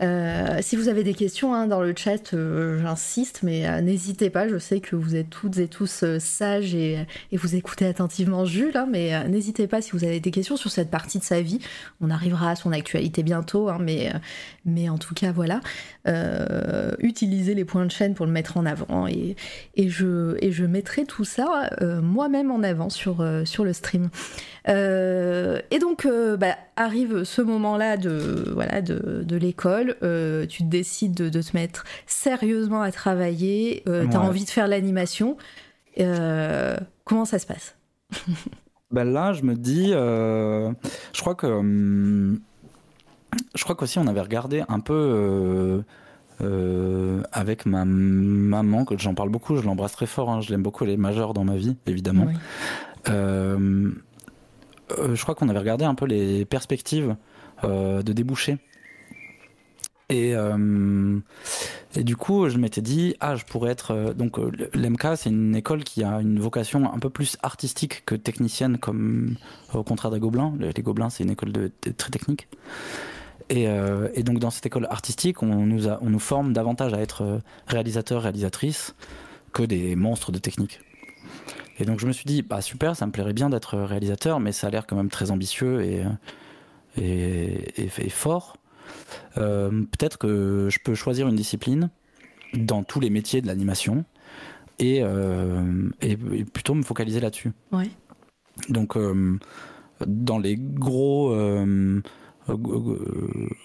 Euh, 0.02 0.60
si 0.62 0.78
vous 0.78 0.88
avez 0.88 1.04
des 1.04 1.14
questions 1.14 1.54
hein, 1.54 1.68
dans 1.68 1.82
le 1.82 1.94
chat, 1.96 2.34
euh, 2.34 2.82
j'insiste, 2.82 3.42
mais 3.44 3.68
euh, 3.68 3.82
n'hésitez 3.82 4.30
pas. 4.30 4.48
Je 4.48 4.58
sais 4.58 4.80
que 4.80 4.96
vous 4.96 5.16
êtes 5.16 5.30
toutes 5.30 5.58
et 5.58 5.68
tous 5.68 6.06
sages 6.20 6.74
et, 6.74 7.06
vous 7.34 7.56
écoutez 7.56 7.86
attentivement 7.86 8.46
Jules, 8.46 8.76
hein, 8.76 8.88
mais 8.90 9.28
n'hésitez 9.28 9.68
pas 9.68 9.82
si 9.82 9.92
vous 9.92 10.04
avez 10.04 10.20
des 10.20 10.32
questions 10.32 10.58
sur 10.58 10.72
cette 10.72 10.90
partie 10.90 11.20
de 11.20 11.24
sa 11.24 11.42
vie. 11.42 11.60
On 12.02 12.10
arrivera 12.10 12.52
à 12.52 12.56
son 12.56 12.72
actualité 12.72 13.24
bientôt, 13.24 13.70
hein, 13.70 13.78
mais, 13.80 14.12
mais 14.70 14.90
en 14.90 14.98
tout 14.98 15.14
cas, 15.14 15.32
voilà. 15.32 15.62
utilisez 17.00 17.54
les 17.54 17.66
points 17.66 17.86
de 17.86 17.92
chaîne 17.92 18.14
pour 18.14 18.26
le 18.26 18.32
mettre 18.32 18.58
en 18.58 18.66
avant 18.66 19.08
et, 19.08 19.36
et, 19.76 19.90
je, 19.90 20.36
et 20.40 20.52
je 20.52 20.66
mettrai 20.66 21.06
tout 21.06 21.24
ça 21.24 21.70
moi-même 22.02 22.52
en 22.52 22.64
avant 22.64 22.90
sur, 22.90 23.26
sur 23.46 23.64
le 23.64 23.74
stream. 23.74 24.10
et 24.68 25.80
donc, 25.80 26.08
bah, 26.38 26.56
arrive 26.80 27.24
ce 27.24 27.42
moment-là 27.42 27.98
de, 27.98 28.52
voilà, 28.54 28.82
de, 28.82 29.24
de 29.24 29.36
l'école. 29.36 29.96
Euh, 30.02 30.46
tu 30.46 30.64
décides 30.64 31.14
de, 31.14 31.42
te 31.42 31.56
mettre 31.56 31.84
sérieusement 32.08 32.82
à 32.82 32.92
travailler, 32.92 33.84
euh, 33.88 34.08
tu 34.08 34.16
as 34.16 34.22
envie 34.22 34.46
de 34.46 34.50
faire 34.50 34.68
l'animation. 34.68 35.38
Euh, 36.00 36.78
comment 37.04 37.26
ça 37.26 37.40
se 37.40 37.46
passe? 37.46 37.76
Ben 38.92 39.04
Là, 39.04 39.34
je 39.34 39.44
me 39.44 39.54
dis, 39.54 39.90
je 39.92 41.22
crois 41.22 41.36
que. 41.36 42.40
Je 43.56 43.64
crois 43.64 43.76
qu'aussi 43.76 44.00
on 44.00 44.08
avait 44.08 44.22
regardé 44.22 44.64
un 44.68 44.80
peu 44.80 45.84
avec 47.32 47.66
ma 47.66 47.86
maman, 47.86 48.86
que 48.86 48.98
j'en 48.98 49.14
parle 49.14 49.30
beaucoup, 49.30 49.56
je 49.58 49.62
l'embrasse 49.64 49.92
très 49.94 50.08
fort, 50.08 50.30
hein, 50.30 50.42
je 50.42 50.50
l'aime 50.52 50.64
beaucoup, 50.64 50.84
elle 50.84 50.92
est 50.92 50.98
majeure 50.98 51.34
dans 51.34 51.44
ma 51.44 51.58
vie, 51.58 51.76
évidemment. 51.86 52.28
je 53.06 53.92
crois 55.22 55.36
qu'on 55.36 55.50
avait 55.50 55.60
regardé 55.60 55.86
un 55.86 55.96
peu 55.96 56.06
les 56.06 56.46
perspectives 56.46 57.16
de 57.64 58.14
déboucher 58.14 58.58
et, 60.10 60.36
euh, 60.36 61.20
et 61.96 62.04
du 62.04 62.16
coup, 62.16 62.50
je 62.50 62.58
m'étais 62.58 62.82
dit, 62.82 63.16
ah, 63.20 63.36
je 63.36 63.46
pourrais 63.46 63.72
être. 63.72 63.92
Euh, 63.92 64.14
donc, 64.14 64.40
euh, 64.40 64.52
l'MK, 64.74 65.16
c'est 65.16 65.30
une 65.30 65.56
école 65.56 65.84
qui 65.84 66.04
a 66.04 66.20
une 66.20 66.40
vocation 66.40 66.92
un 66.92 66.98
peu 67.00 67.12
plus 67.12 67.38
artistique 67.44 68.04
que 68.06 68.16
technicienne, 68.16 68.80
comme 68.80 69.36
au 69.74 69.84
contraire 69.84 70.12
des 70.12 70.20
Gobelins. 70.20 70.54
Les, 70.60 70.82
Gobelins, 70.82 71.12
c'est 71.12 71.24
une 71.24 71.30
école 71.30 71.52
de, 71.52 71.72
très 71.96 72.10
technique. 72.10 72.48
Et, 73.50 73.64
et, 74.14 74.24
donc, 74.24 74.38
dans 74.38 74.52
cette 74.52 74.66
école 74.68 74.86
artistique, 74.92 75.42
on 75.42 75.66
nous, 75.66 75.88
a, 75.88 75.98
on 76.02 76.10
nous 76.12 76.20
forme 76.20 76.54
davantage 76.54 76.94
à 76.94 77.00
être 77.00 77.42
réalisateur, 77.66 78.22
réalisatrice 78.22 78.94
que 79.54 79.64
des 79.64 79.96
monstres 79.96 80.32
de 80.32 80.38
technique. 80.38 80.82
Et 81.80 81.86
donc, 81.86 82.00
je 82.00 82.06
me 82.06 82.12
suis 82.12 82.26
dit, 82.26 82.44
bah 82.44 82.62
super, 82.62 82.96
ça 82.96 83.08
me 83.08 83.12
plairait 83.12 83.34
bien 83.34 83.50
d'être 83.50 83.78
réalisateur, 83.80 84.40
mais 84.40 84.52
ça 84.52 84.68
a 84.68 84.70
l'air 84.70 84.86
quand 84.86 84.96
même 84.96 85.10
très 85.10 85.32
ambitieux 85.32 85.82
et, 85.82 86.04
et, 86.98 87.74
et 87.78 88.10
fort. 88.10 88.60
Euh, 89.38 89.70
peut-être 89.70 90.18
que 90.18 90.68
je 90.70 90.80
peux 90.84 90.96
choisir 90.96 91.28
une 91.28 91.36
discipline 91.36 91.90
dans 92.54 92.84
tous 92.84 93.00
les 93.00 93.10
métiers 93.10 93.42
de 93.42 93.48
l'animation 93.48 94.06
et, 94.80 95.00
euh, 95.04 95.90
et, 96.02 96.16
plutôt 96.18 96.74
me 96.74 96.84
focaliser 96.84 97.20
là-dessus. 97.20 97.52
Donc, 98.70 98.98
euh, 98.98 99.38
dans 100.06 100.40
les 100.40 100.56
gros 100.58 101.36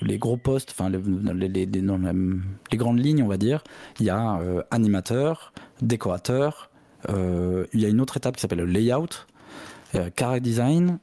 les 0.03 0.19
gros 0.19 0.37
postes, 0.37 0.75
enfin 0.77 0.91
les, 0.91 1.49
les, 1.49 2.77
grandes 2.77 2.99
lignes, 2.99 3.23
on 3.23 3.29
va 3.29 3.37
dire, 3.37 3.65
il 4.01 4.07
y 4.07 4.11
a 4.11 4.41
animateur, 4.71 5.53
décorateur, 5.83 6.71
il 7.09 7.81
y 7.81 7.85
a 7.85 7.89
une 7.89 8.01
autre 8.01 8.17
étape 8.17 8.37
qui 8.37 8.41
s'appelle 8.41 8.59
le 8.59 8.67
layout, 8.67 9.27
euh, 9.95 10.41
design, 10.41 10.99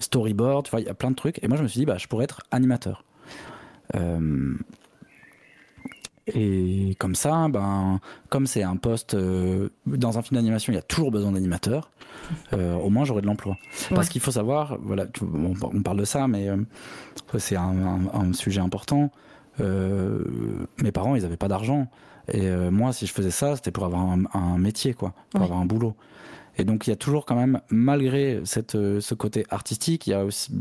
storyboard, 0.00 0.66
tu 0.66 0.70
vois, 0.70 0.80
il 0.80 0.86
y 0.86 0.90
a 0.90 0.94
plein 0.94 1.10
de 1.10 1.16
trucs. 1.16 1.42
Et 1.42 1.48
moi, 1.48 1.56
je 1.56 1.62
me 1.62 1.68
suis 1.68 1.80
dit, 1.80 1.86
bah, 1.86 1.96
je 1.98 2.06
pourrais 2.06 2.24
être 2.24 2.42
animateur. 2.50 3.04
Euh, 3.94 4.54
et 6.26 6.96
comme 6.98 7.14
ça, 7.14 7.48
ben, 7.48 8.00
comme 8.30 8.46
c'est 8.46 8.62
un 8.62 8.76
poste 8.76 9.14
euh, 9.14 9.68
dans 9.86 10.18
un 10.18 10.22
film 10.22 10.36
d'animation, 10.36 10.72
il 10.72 10.76
y 10.76 10.78
a 10.78 10.82
toujours 10.82 11.10
besoin 11.10 11.32
d'animateurs. 11.32 11.90
Euh, 12.52 12.74
au 12.74 12.88
moins, 12.88 13.04
j'aurai 13.04 13.20
de 13.20 13.26
l'emploi. 13.26 13.56
Parce 13.90 14.08
qu'il 14.08 14.20
faut 14.20 14.30
savoir, 14.30 14.78
voilà, 14.82 15.06
on, 15.22 15.82
parle 15.82 15.98
de 15.98 16.04
ça, 16.04 16.26
mais 16.26 16.48
c'est 17.38 17.56
un, 17.56 18.32
sujet 18.32 18.60
important. 18.60 19.10
mes 19.58 20.92
parents, 20.92 21.16
ils 21.16 21.22
n'avaient 21.22 21.36
pas 21.36 21.48
d'argent. 21.48 21.88
Et 22.32 22.50
moi, 22.70 22.94
si 22.94 23.06
je 23.06 23.12
faisais 23.12 23.30
ça, 23.30 23.56
c'était 23.56 23.70
pour 23.70 23.84
avoir 23.84 24.02
un, 24.32 24.58
métier, 24.58 24.94
quoi, 24.94 25.12
pour 25.30 25.42
avoir 25.42 25.60
un 25.60 25.66
boulot. 25.66 25.94
Et 26.56 26.64
donc 26.64 26.86
il 26.86 26.90
y 26.90 26.92
a 26.92 26.96
toujours 26.96 27.26
quand 27.26 27.34
même, 27.34 27.60
malgré 27.68 28.40
cette, 28.44 28.76
euh, 28.76 29.00
ce 29.00 29.14
côté 29.14 29.44
artistique, 29.50 30.06
il 30.06 30.10
y 30.10 30.14
a 30.14 30.24
aussi 30.24 30.52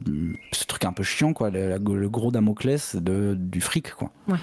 ce 0.52 0.66
truc 0.66 0.86
un 0.86 0.94
peu 0.94 1.04
chiant, 1.04 1.34
quoi, 1.34 1.50
le, 1.52 1.78
gros 2.08 2.32
Damoclès 2.32 2.96
de, 2.96 3.36
du 3.38 3.62
fric, 3.62 3.94
quoi. 3.94 4.12
Ouais. 4.28 4.38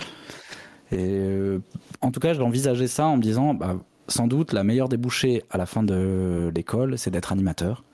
Et 0.92 0.98
euh, 0.98 1.60
en 2.00 2.10
tout 2.10 2.20
cas, 2.20 2.34
j'ai 2.34 2.42
envisagé 2.42 2.88
ça 2.88 3.06
en 3.06 3.16
me 3.16 3.22
disant, 3.22 3.54
bah, 3.54 3.76
sans 4.08 4.26
doute, 4.26 4.52
la 4.52 4.64
meilleure 4.64 4.88
débouchée 4.88 5.44
à 5.50 5.58
la 5.58 5.66
fin 5.66 5.82
de 5.82 6.50
l'école, 6.54 6.98
c'est 6.98 7.10
d'être 7.10 7.32
animateur. 7.32 7.84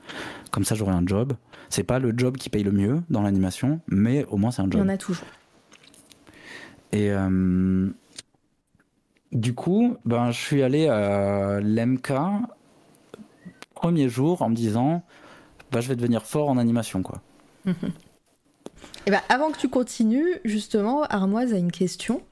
Comme 0.50 0.64
ça, 0.64 0.74
j'aurai 0.74 0.92
un 0.92 1.06
job. 1.06 1.34
C'est 1.68 1.82
pas 1.82 1.98
le 1.98 2.14
job 2.16 2.36
qui 2.36 2.48
paye 2.48 2.62
le 2.62 2.72
mieux 2.72 3.02
dans 3.10 3.22
l'animation, 3.22 3.80
mais 3.88 4.24
au 4.26 4.36
moins 4.36 4.50
c'est 4.50 4.62
un 4.62 4.70
job. 4.70 4.74
Il 4.74 4.78
y 4.78 4.82
en 4.82 4.88
a 4.88 4.96
toujours. 4.96 5.26
Et 6.92 7.10
euh, 7.10 7.88
du 9.32 9.52
coup, 9.52 9.96
ben, 10.04 10.30
je 10.30 10.40
suis 10.40 10.62
allé 10.62 10.86
à 10.86 11.60
l'MK 11.60 12.12
premier 13.74 14.08
jour 14.08 14.42
en 14.42 14.48
me 14.48 14.54
disant 14.54 15.02
bah, 15.70 15.80
je 15.80 15.88
vais 15.88 15.96
devenir 15.96 16.22
fort 16.24 16.48
en 16.48 16.58
animation 16.58 17.02
quoi. 17.02 17.20
Eh 19.06 19.12
ben, 19.12 19.20
avant 19.28 19.52
que 19.52 19.58
tu 19.58 19.68
continues, 19.68 20.40
justement, 20.44 21.04
Armoise 21.04 21.54
a 21.54 21.58
une 21.58 21.70
question. 21.70 22.22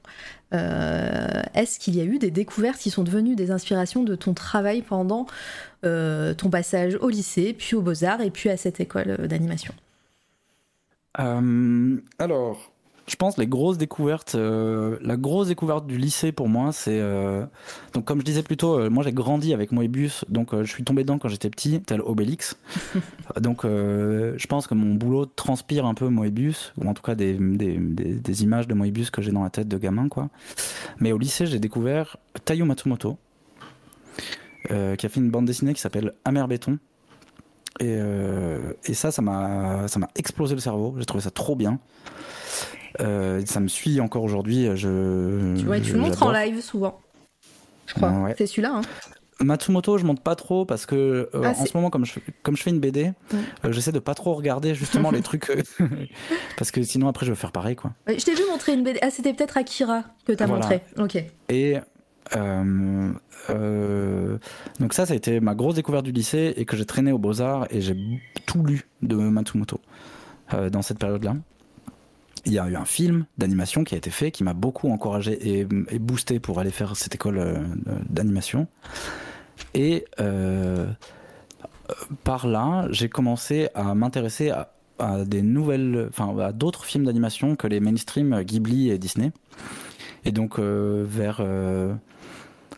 Euh, 0.53 1.41
est-ce 1.53 1.79
qu'il 1.79 1.95
y 1.95 2.01
a 2.01 2.03
eu 2.03 2.19
des 2.19 2.31
découvertes 2.31 2.79
qui 2.79 2.89
sont 2.89 3.03
devenues 3.03 3.35
des 3.35 3.49
inspirations 3.51 4.03
de 4.03 4.15
ton 4.15 4.33
travail 4.33 4.81
pendant 4.81 5.25
euh, 5.85 6.33
ton 6.33 6.49
passage 6.49 6.95
au 6.95 7.09
lycée, 7.09 7.55
puis 7.57 7.75
aux 7.75 7.81
Beaux-Arts 7.81 8.21
et 8.21 8.29
puis 8.29 8.49
à 8.49 8.57
cette 8.57 8.81
école 8.81 9.27
d'animation? 9.27 9.73
Euh, 11.19 11.97
Alors, 12.19 12.73
je 13.07 13.15
pense 13.15 13.37
les 13.37 13.45
grosses 13.45 13.77
découvertes, 13.77 14.35
euh, 14.35 14.97
la 15.01 15.15
grosse 15.15 15.49
découverte 15.49 15.85
du 15.85 15.97
lycée 15.97 16.31
pour 16.31 16.49
moi, 16.49 16.71
c'est 16.71 16.99
euh, 16.99 17.45
donc 17.93 18.05
comme 18.05 18.19
je 18.19 18.25
disais 18.25 18.41
plus 18.41 18.57
tôt, 18.57 18.79
euh, 18.79 18.89
moi 18.89 19.03
j'ai 19.03 19.13
grandi 19.13 19.53
avec 19.53 19.71
Moebius, 19.71 20.25
donc 20.27 20.55
je 20.55 20.69
suis 20.69 20.83
tombé 20.83 21.03
dedans 21.03 21.19
quand 21.19 21.29
j'étais 21.29 21.49
petit, 21.49 21.81
tel 21.81 22.01
Obélix. 22.01 22.57
donc 23.39 23.63
je 23.63 24.47
pense 24.47 24.67
que 24.67 24.73
mon 24.73 24.95
boulot 24.95 25.25
transpire 25.25 25.85
un 25.85 25.93
peu 25.93 26.09
Moebius, 26.09 26.73
ou 26.77 26.87
en 26.89 26.93
tout 26.93 27.03
cas 27.03 27.15
des, 27.15 27.33
des, 27.33 27.77
des, 27.77 28.43
images 28.43 28.67
de 28.67 28.73
Moebius 28.73 29.11
que 29.11 29.21
j'ai 29.21 29.31
dans 29.31 29.43
la 29.43 29.49
tête 29.49 29.67
de 29.67 29.77
gamin, 29.77 30.09
quoi. 30.09 30.29
Mais 30.99 31.11
au 31.11 31.17
lycée, 31.17 31.45
j'ai 31.45 31.59
découvert 31.59 32.17
Tayo 32.43 32.65
Matsumoto, 32.65 33.17
qui 34.67 34.73
a 34.73 35.09
fait 35.09 35.19
une 35.19 35.29
bande 35.29 35.45
dessinée 35.45 35.73
qui 35.73 35.81
s'appelle 35.81 36.13
Amer 36.25 36.47
Béton. 36.47 36.79
Et, 37.79 37.97
et 38.85 38.93
ça, 38.93 39.11
ça 39.11 39.21
m'a, 39.21 39.87
ça 39.87 39.99
m'a 39.99 40.07
explosé 40.15 40.55
le 40.55 40.61
cerveau. 40.61 40.95
J'ai 40.97 41.05
trouvé 41.05 41.23
ça 41.23 41.31
trop 41.31 41.55
bien. 41.55 41.79
Euh, 43.01 43.41
ça 43.45 43.59
me 43.59 43.67
suit 43.67 43.99
encore 43.99 44.23
aujourd'hui. 44.23 44.67
Je, 44.75 45.55
tu, 45.55 45.81
tu 45.81 45.93
le 45.93 45.99
montres 45.99 46.23
en 46.23 46.31
live 46.31 46.61
souvent, 46.61 46.99
je 47.87 47.93
crois. 47.93 48.29
C'est 48.37 48.47
celui-là. 48.47 48.75
Hein. 48.75 48.81
Matsumoto, 49.41 49.97
je 49.97 50.05
monte 50.05 50.21
pas 50.21 50.35
trop 50.35 50.63
parce 50.63 50.85
que 50.85 50.95
euh, 51.35 51.41
ah, 51.43 51.49
en 51.49 51.65
ce 51.65 51.75
moment, 51.75 51.89
comme 51.89 52.05
je, 52.05 52.13
comme 52.41 52.55
je 52.55 52.63
fais 52.63 52.69
une 52.69 52.79
BD, 52.79 53.11
euh, 53.33 53.71
j'essaie 53.71 53.91
de 53.91 53.99
pas 53.99 54.13
trop 54.13 54.33
regarder 54.33 54.73
justement 54.75 55.11
les 55.11 55.21
trucs 55.23 55.51
parce 56.57 56.71
que 56.71 56.81
sinon 56.83 57.09
après 57.09 57.25
je 57.25 57.31
vais 57.31 57.35
faire 57.37 57.51
pareil 57.51 57.75
quoi. 57.75 57.91
Je 58.07 58.23
t'ai 58.23 58.33
vu 58.33 58.43
montrer 58.49 58.73
une 58.73 58.83
BD. 58.83 58.99
Ah, 59.01 59.09
c'était 59.09 59.33
peut-être 59.33 59.57
Akira 59.57 60.03
que 60.25 60.31
t'as 60.31 60.45
as 60.45 60.47
montré. 60.47 60.81
Ok. 60.97 61.17
Et 61.49 61.75
donc 64.79 64.93
ça, 64.93 65.05
ça 65.05 65.13
a 65.13 65.15
été 65.15 65.39
ma 65.39 65.55
grosse 65.55 65.75
découverte 65.75 66.05
du 66.05 66.11
lycée 66.11 66.53
et 66.57 66.65
que 66.65 66.75
j'ai 66.75 66.85
traîné 66.85 67.11
aux 67.11 67.19
Beaux 67.19 67.41
Arts 67.41 67.67
et 67.69 67.81
j'ai 67.81 67.95
tout 68.45 68.63
lu 68.63 68.87
de 69.01 69.15
Matsumoto 69.15 69.79
dans 70.71 70.81
cette 70.81 70.99
période-là 70.99 71.35
il 72.45 72.53
y 72.53 72.59
a 72.59 72.67
eu 72.67 72.75
un 72.75 72.85
film 72.85 73.25
d'animation 73.37 73.83
qui 73.83 73.95
a 73.95 73.97
été 73.97 74.11
fait 74.11 74.31
qui 74.31 74.43
m'a 74.43 74.53
beaucoup 74.53 74.89
encouragé 74.91 75.59
et, 75.59 75.65
boosté 75.65 76.39
pour 76.39 76.59
aller 76.59 76.71
faire 76.71 76.95
cette 76.95 77.15
école 77.15 77.39
euh, 77.39 77.59
d'animation. 78.09 78.67
Et 79.73 80.05
par 82.23 82.47
là, 82.47 82.87
j'ai 82.91 83.09
commencé 83.09 83.69
à 83.75 83.95
m'intéresser 83.95 84.49
à, 84.49 84.71
à, 84.99 85.25
des 85.25 85.41
nouvelles, 85.41 86.07
enfin 86.09 86.37
à 86.39 86.51
d'autres 86.51 86.85
films 86.85 87.05
d'animation 87.05 87.55
que 87.55 87.67
les 87.67 87.79
mainstream 87.79 88.41
Ghibli 88.43 88.89
et 88.89 88.97
Disney. 88.97 89.31
Et 90.23 90.31
donc 90.31 90.59
vers 90.59 91.41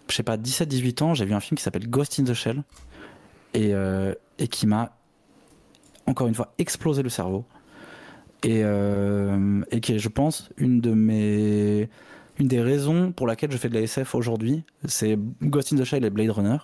je 0.09 0.15
sais 0.15 0.23
pas, 0.23 0.37
17-18 0.37 1.03
ans, 1.03 1.13
j'ai 1.13 1.25
vu 1.25 1.33
un 1.33 1.39
film 1.39 1.57
qui 1.57 1.63
s'appelle 1.63 1.89
Ghost 1.89 2.19
in 2.19 2.23
the 2.23 2.33
Shell 2.33 2.63
et, 3.53 3.73
euh, 3.73 4.13
qui 4.49 4.67
m'a 4.67 4.91
encore 6.05 6.27
une 6.27 6.35
fois 6.35 6.53
explosé 6.57 7.03
le 7.03 7.09
cerveau 7.09 7.45
et, 8.43 8.61
euh, 8.63 9.61
et 9.71 9.81
qui 9.81 9.93
est, 9.93 9.99
je 9.99 10.09
pense, 10.09 10.49
une 10.57 10.79
de 10.79 10.91
mes 10.91 11.89
une 12.39 12.47
des 12.47 12.61
raisons 12.61 13.11
pour 13.11 13.25
laquelle 13.25 13.51
je 13.51 13.57
fais 13.57 13.67
de 13.67 13.73
la 13.73 13.81
SF 13.81 14.13
aujourd'hui, 14.13 14.63
c'est 14.85 15.17
Ghost 15.41 15.73
in 15.73 15.77
the 15.77 15.83
Shell 15.83 16.05
et 16.05 16.11
Blade 16.11 16.29
Runner. 16.29 16.57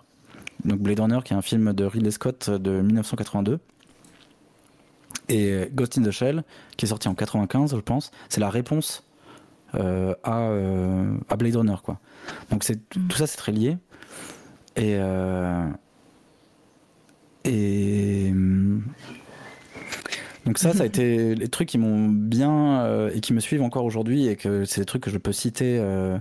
Donc 0.65 0.79
Blade 0.79 0.99
Runner 0.99 1.19
qui 1.25 1.33
est 1.33 1.35
un 1.35 1.41
film 1.41 1.73
de 1.73 1.83
Ridley 1.83 2.11
Scott 2.11 2.51
de 2.51 2.81
1982 2.81 3.59
et 5.29 5.67
Ghost 5.73 5.97
in 5.97 6.03
the 6.03 6.11
Shell 6.11 6.43
qui 6.77 6.85
est 6.85 6.89
sorti 6.89 7.07
en 7.07 7.15
95 7.15 7.75
je 7.75 7.81
pense, 7.81 8.11
c'est 8.29 8.39
la 8.39 8.51
réponse 8.51 9.03
euh, 9.73 10.13
à, 10.23 10.47
à 11.27 11.35
Blade 11.37 11.55
Runner 11.55 11.75
quoi. 11.83 11.99
Donc 12.49 12.63
c'est 12.63 12.89
tout 12.89 13.17
ça 13.17 13.27
c'est 13.27 13.37
très 13.37 13.51
lié. 13.51 13.77
Et 14.75 14.95
euh, 14.97 15.67
et 17.45 18.33
donc 20.45 20.57
ça, 20.57 20.73
ça 20.73 20.83
a 20.83 20.85
été 20.85 21.35
les 21.35 21.47
trucs 21.47 21.69
qui 21.69 21.77
m'ont 21.77 22.09
bien 22.09 22.81
euh, 22.81 23.11
et 23.13 23.21
qui 23.21 23.33
me 23.33 23.39
suivent 23.39 23.61
encore 23.61 23.85
aujourd'hui 23.85 24.27
et 24.27 24.35
que 24.35 24.65
c'est 24.65 24.81
des 24.81 24.85
trucs 24.85 25.03
que 25.03 25.11
je 25.11 25.17
peux 25.17 25.31
citer 25.31 25.77
euh, 25.79 26.17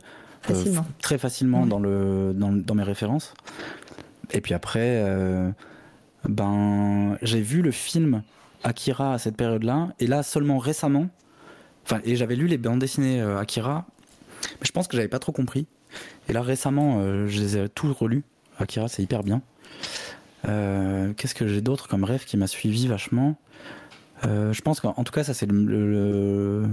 très 1.00 1.18
facilement 1.18 1.66
dans 1.66 1.78
le 1.78 2.32
dans, 2.34 2.52
dans, 2.52 2.74
mes 2.74 2.82
références. 2.82 3.34
Et 4.32 4.40
puis 4.40 4.54
après, 4.54 5.04
ben 6.28 7.16
j'ai 7.22 7.40
vu 7.40 7.62
le 7.62 7.70
film 7.70 8.22
Akira 8.64 9.14
à 9.14 9.18
cette 9.18 9.36
période-là 9.36 9.88
et 9.98 10.06
là 10.06 10.22
seulement 10.22 10.58
récemment. 10.58 11.08
Enfin, 11.84 12.00
et 12.04 12.16
j'avais 12.16 12.36
lu 12.36 12.46
les 12.46 12.58
bandes 12.58 12.78
dessinées 12.78 13.20
Akira, 13.20 13.86
mais 14.60 14.66
je 14.66 14.72
pense 14.72 14.88
que 14.88 14.96
j'avais 14.96 15.08
pas 15.08 15.18
trop 15.18 15.32
compris. 15.32 15.66
Et 16.28 16.32
là, 16.32 16.42
récemment, 16.42 16.98
euh, 16.98 17.26
je 17.26 17.40
les 17.40 17.56
ai 17.58 17.68
tous 17.68 17.90
relus. 17.90 18.22
Akira, 18.58 18.88
c'est 18.88 19.02
hyper 19.02 19.22
bien. 19.22 19.42
Euh, 20.48 21.12
qu'est-ce 21.14 21.34
que 21.34 21.46
j'ai 21.46 21.60
d'autre 21.60 21.88
comme 21.88 22.04
rêve 22.04 22.24
qui 22.24 22.36
m'a 22.36 22.46
suivi 22.46 22.86
vachement 22.86 23.36
euh, 24.24 24.52
Je 24.52 24.60
pense 24.62 24.80
qu'en 24.80 24.92
tout 25.04 25.12
cas, 25.12 25.24
ça, 25.24 25.34
c'est 25.34 25.50
le, 25.50 26.66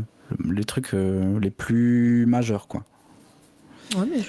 les 0.49 0.63
trucs 0.63 0.93
les 0.93 1.51
plus 1.51 2.25
majeurs, 2.25 2.67
quoi. 2.67 2.83
Oui, 3.97 4.09
mais 4.11 4.21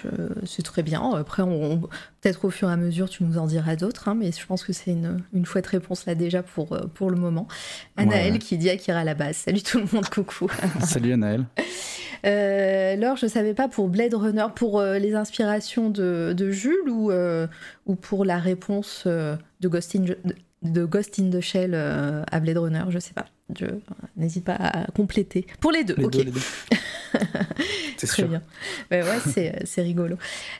c'est 0.46 0.62
très 0.62 0.82
bien. 0.82 1.02
Après, 1.12 1.42
on, 1.42 1.80
peut-être 2.20 2.44
au 2.44 2.50
fur 2.50 2.68
et 2.68 2.72
à 2.72 2.76
mesure, 2.76 3.08
tu 3.08 3.24
nous 3.24 3.38
en 3.38 3.46
diras 3.46 3.76
d'autres, 3.76 4.08
hein, 4.08 4.14
mais 4.14 4.32
je 4.32 4.46
pense 4.46 4.64
que 4.64 4.72
c'est 4.72 4.90
une, 4.90 5.22
une 5.34 5.44
chouette 5.44 5.66
réponse 5.66 6.06
là 6.06 6.14
déjà 6.14 6.42
pour, 6.42 6.78
pour 6.94 7.10
le 7.10 7.16
moment. 7.16 7.46
Anaël 7.96 8.38
qui 8.38 8.56
dit 8.56 8.70
Akira 8.70 9.00
à 9.00 9.04
la 9.04 9.14
base. 9.14 9.36
Salut 9.36 9.62
tout 9.62 9.78
le 9.78 9.86
monde, 9.92 10.08
coucou. 10.10 10.50
Salut 10.84 11.12
Anaël. 11.12 11.44
Euh, 12.26 12.96
Laure, 12.96 13.16
je 13.16 13.26
savais 13.26 13.54
pas 13.54 13.68
pour 13.68 13.88
Blade 13.88 14.14
Runner, 14.14 14.46
pour 14.54 14.78
euh, 14.78 14.98
les 14.98 15.14
inspirations 15.14 15.90
de, 15.90 16.50
Jules 16.50 16.88
ou, 16.88 17.10
euh, 17.10 17.46
ou 17.86 17.94
pour 17.94 18.24
la 18.24 18.38
réponse 18.38 19.04
euh, 19.06 19.36
de 19.60 19.68
Ghost 19.68 19.96
in, 19.96 20.04
de 20.62 20.84
Ghost 20.84 21.18
in 21.18 21.30
the 21.30 21.40
Shell 21.40 21.74
à 21.74 22.40
Blade 22.40 22.58
Runner, 22.58 22.84
je 22.88 22.98
sais 22.98 23.14
pas. 23.14 23.26
N'hésite 24.16 24.44
pas 24.44 24.54
à 24.54 24.86
compléter. 24.92 25.46
Pour 25.60 25.72
les 25.72 25.84
deux, 25.84 25.96
ok. 26.02 26.16
c'est 27.96 28.06
très 28.06 28.24
bien. 28.24 28.42
ouais, 28.90 29.02
c'est 29.64 29.82
rigolo. 29.82 30.16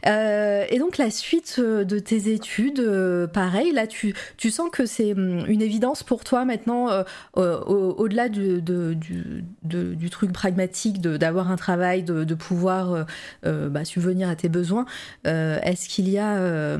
Euh, 0.07 0.65
et 0.69 0.79
donc 0.79 0.99
la 0.99 1.11
suite 1.11 1.57
euh, 1.59 1.85
de 1.85 1.99
tes 1.99 2.33
études, 2.33 2.81
euh, 2.81 3.27
pareil, 3.27 3.73
là 3.73 3.87
tu, 3.87 4.15
tu 4.37 4.51
sens 4.51 4.71
que 4.71 4.87
c'est 4.87 5.13
hum, 5.13 5.45
une 5.47 5.63
évidence 5.63 6.03
pour 6.03 6.25
toi 6.25 6.45
maintenant, 6.45 6.89
au-delà 7.35 8.29
du, 8.29 8.61
du, 8.63 9.45
du, 9.63 10.11
truc 10.11 10.33
pragmatique 10.33 11.01
d'avoir 11.01 11.51
un 11.51 11.57
travail, 11.57 12.03
de, 12.03 12.35
pouvoir 12.35 13.07
bah, 13.43 13.85
subvenir 13.85 14.29
à 14.29 14.37
tes 14.37 14.49
besoins. 14.49 14.87
Est-ce 15.25 15.89
qu'il 15.89 16.09
y 16.09 16.19
a 16.19 16.77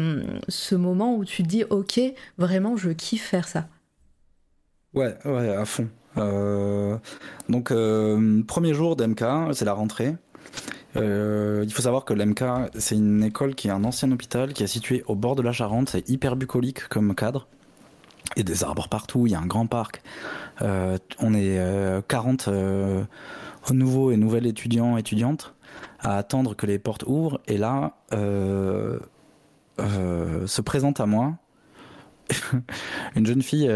ce 0.49 0.75
moment 0.75 1.17
où 1.17 1.25
tu 1.25 1.43
te 1.43 1.49
dis, 1.49 1.65
ok, 1.65 2.01
vraiment, 2.39 2.77
je 2.77 2.91
kiffe 2.91 3.25
faire 3.25 3.49
ça? 3.49 3.69
Ouais, 4.95 5.17
ouais, 5.25 5.55
à 5.55 5.65
fond. 5.65 5.89
Euh, 6.17 6.97
donc, 7.49 7.71
euh, 7.71 8.43
premier 8.47 8.75
jour 8.75 8.97
d'MK, 8.97 9.25
c'est 9.53 9.65
la 9.65 9.73
rentrée. 9.73 10.17
Euh, 10.97 11.63
il 11.65 11.73
faut 11.73 11.83
savoir 11.83 12.05
que 12.05 12.13
l'MK, 12.13 12.43
c'est 12.79 12.97
une 12.97 13.23
école 13.23 13.55
qui 13.55 13.69
est 13.69 13.71
un 13.71 13.85
ancien 13.85 14.11
hôpital 14.11 14.53
qui 14.53 14.65
est 14.65 14.69
situé 14.69 15.05
au 15.07 15.15
bord 15.15 15.37
de 15.37 15.43
la 15.43 15.53
Charente. 15.53 15.91
C'est 15.91 16.09
hyper 16.09 16.35
bucolique 16.37 16.89
comme 16.89 17.15
cadre. 17.15 17.47
Il 18.37 18.41
y 18.41 18.43
a 18.43 18.45
des 18.45 18.65
arbres 18.65 18.89
partout, 18.89 19.27
il 19.27 19.33
y 19.33 19.35
a 19.35 19.41
un 19.41 19.47
grand 19.47 19.67
parc. 19.67 20.03
on 20.61 21.35
est 21.35 22.07
40 22.09 22.49
nouveaux 23.73 24.11
et 24.11 24.17
nouvelles 24.17 24.47
étudiants 24.47 24.97
étudiantes 24.97 25.55
à 26.01 26.17
attendre 26.17 26.55
que 26.55 26.67
les 26.67 26.79
portes 26.79 27.05
ouvrent. 27.07 27.41
Et 27.47 27.57
là, 27.57 27.95
se 28.11 29.01
présente 30.61 31.01
à 31.01 31.07
moi 31.07 31.35
une 33.17 33.27
jeune 33.27 33.43
fille 33.43 33.71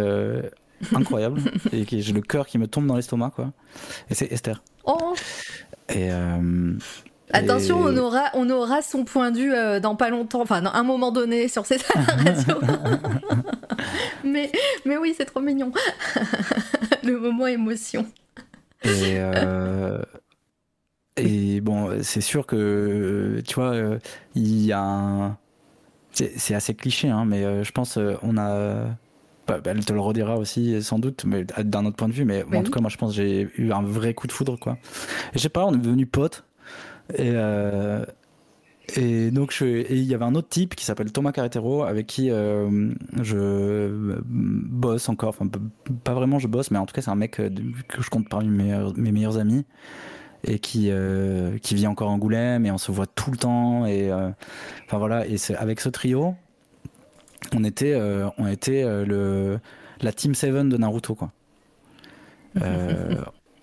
incroyable 0.95 1.41
et 1.73 1.85
j'ai 1.87 2.13
le 2.13 2.21
cœur 2.21 2.47
qui 2.47 2.59
me 2.59 2.67
tombe 2.67 2.87
dans 2.87 2.97
l'estomac 2.97 3.31
quoi. 3.35 3.53
Et 4.11 4.15
c'est 4.15 4.31
Esther. 4.33 4.63
Oh. 4.85 5.15
Et 5.89 6.11
euh, 6.11 6.73
Attention, 7.33 7.79
on 7.79 7.97
aura, 7.97 8.31
on 8.35 8.49
aura 8.51 8.83
son 8.83 9.05
point 9.05 9.31
de 9.31 9.39
vue 9.39 9.55
euh, 9.55 9.81
dans 9.81 9.97
pas 9.97 10.11
longtemps, 10.11 10.43
enfin, 10.43 10.63
dans 10.63 10.73
un 10.73 10.83
moment 10.83 11.11
donné 11.11 11.49
sur 11.49 11.67
cette 11.67 11.83
radio. 11.95 12.61
mais, 14.25 14.51
mais 14.85 14.97
oui, 14.97 15.15
c'est 15.17 15.25
trop 15.25 15.41
mignon. 15.41 15.73
le 17.03 17.19
moment 17.19 17.47
émotion. 17.47 18.07
Et, 18.85 19.17
euh, 19.19 20.03
et 21.17 21.61
bon, 21.61 22.03
c'est 22.03 22.21
sûr 22.21 22.47
que, 22.47 23.43
tu 23.47 23.55
vois, 23.55 23.75
il 24.35 24.65
y 24.65 24.73
a 24.73 24.81
un. 24.81 25.39
C'est 26.13 26.55
assez 26.55 26.75
cliché, 26.75 27.09
hein, 27.09 27.25
mais 27.25 27.65
je 27.65 27.73
pense 27.73 27.99
on 28.23 28.39
a 28.39 28.87
elle 29.49 29.85
te 29.85 29.93
le 29.93 30.01
redira 30.01 30.37
aussi 30.37 30.83
sans 30.83 30.99
doute, 30.99 31.25
mais 31.25 31.45
d'un 31.45 31.87
autre 31.87 31.97
point 31.97 32.09
de 32.09 32.13
vue. 32.13 32.25
Mais 32.25 32.45
en 32.55 32.63
tout 32.63 32.73
cas, 32.73 32.81
moi, 32.81 32.91
je 32.91 32.97
pense 32.97 33.15
que 33.15 33.23
j'ai 33.23 33.49
eu 33.57 33.73
un 33.73 33.83
vrai 33.83 34.15
coup 34.15 34.27
de 34.27 34.33
foudre, 34.33 34.59
quoi. 34.59 34.79
Et 35.33 35.39
je 35.39 35.41
sais 35.41 35.49
pas, 35.49 35.65
on 35.65 35.75
est 35.75 35.79
devenus 35.79 36.09
potes. 36.11 36.45
Et, 37.13 37.33
euh, 37.35 38.05
et 38.97 39.31
donc, 39.31 39.57
il 39.61 40.03
y 40.03 40.15
avait 40.15 40.25
un 40.25 40.35
autre 40.35 40.49
type 40.49 40.75
qui 40.75 40.85
s'appelle 40.85 41.13
Thomas 41.13 41.33
Carretero, 41.33 41.85
avec 41.85 42.07
qui 42.07 42.31
euh, 42.31 42.91
je 43.21 44.13
bosse 44.25 45.09
encore. 45.09 45.31
Enfin, 45.31 45.49
pas 46.05 46.15
vraiment 46.15 46.39
je 46.39 46.49
bosse, 46.49 46.71
mais 46.71 46.79
en 46.79 46.87
tout 46.87 46.95
cas, 46.95 47.03
c'est 47.03 47.11
un 47.11 47.17
mec 47.17 47.41
euh, 47.41 47.51
que 47.89 48.03
je 48.03 48.11
compte 48.11 48.29
parmi 48.29 48.49
mes, 48.49 48.77
mes 48.97 49.13
meilleurs 49.13 49.39
amis 49.39 49.65
et 50.47 50.59
qui 50.59 50.91
qui 51.63 51.75
vit 51.75 51.87
encore 51.87 52.11
en 52.11 52.17
Angoulême 52.17 52.67
et 52.67 52.71
on 52.71 52.77
se 52.77 52.93
voit 52.93 53.07
tout 53.07 53.31
le 53.31 53.39
temps 53.39 53.87
et 53.87 54.13
enfin 54.13 54.99
voilà 54.99 55.27
et 55.27 55.39
c'est 55.39 55.57
avec 55.57 55.81
ce 55.81 55.89
trio 55.89 56.35
on 57.53 57.65
était, 57.65 57.95
euh, 57.95 58.29
on 58.39 58.47
était 58.47 58.83
euh, 58.83 59.05
le, 59.05 59.59
la 60.01 60.13
Team 60.13 60.35
7 60.35 60.69
de 60.69 60.77
Naruto, 60.77 61.15
quoi. 61.15 61.33
Euh, 62.61 63.17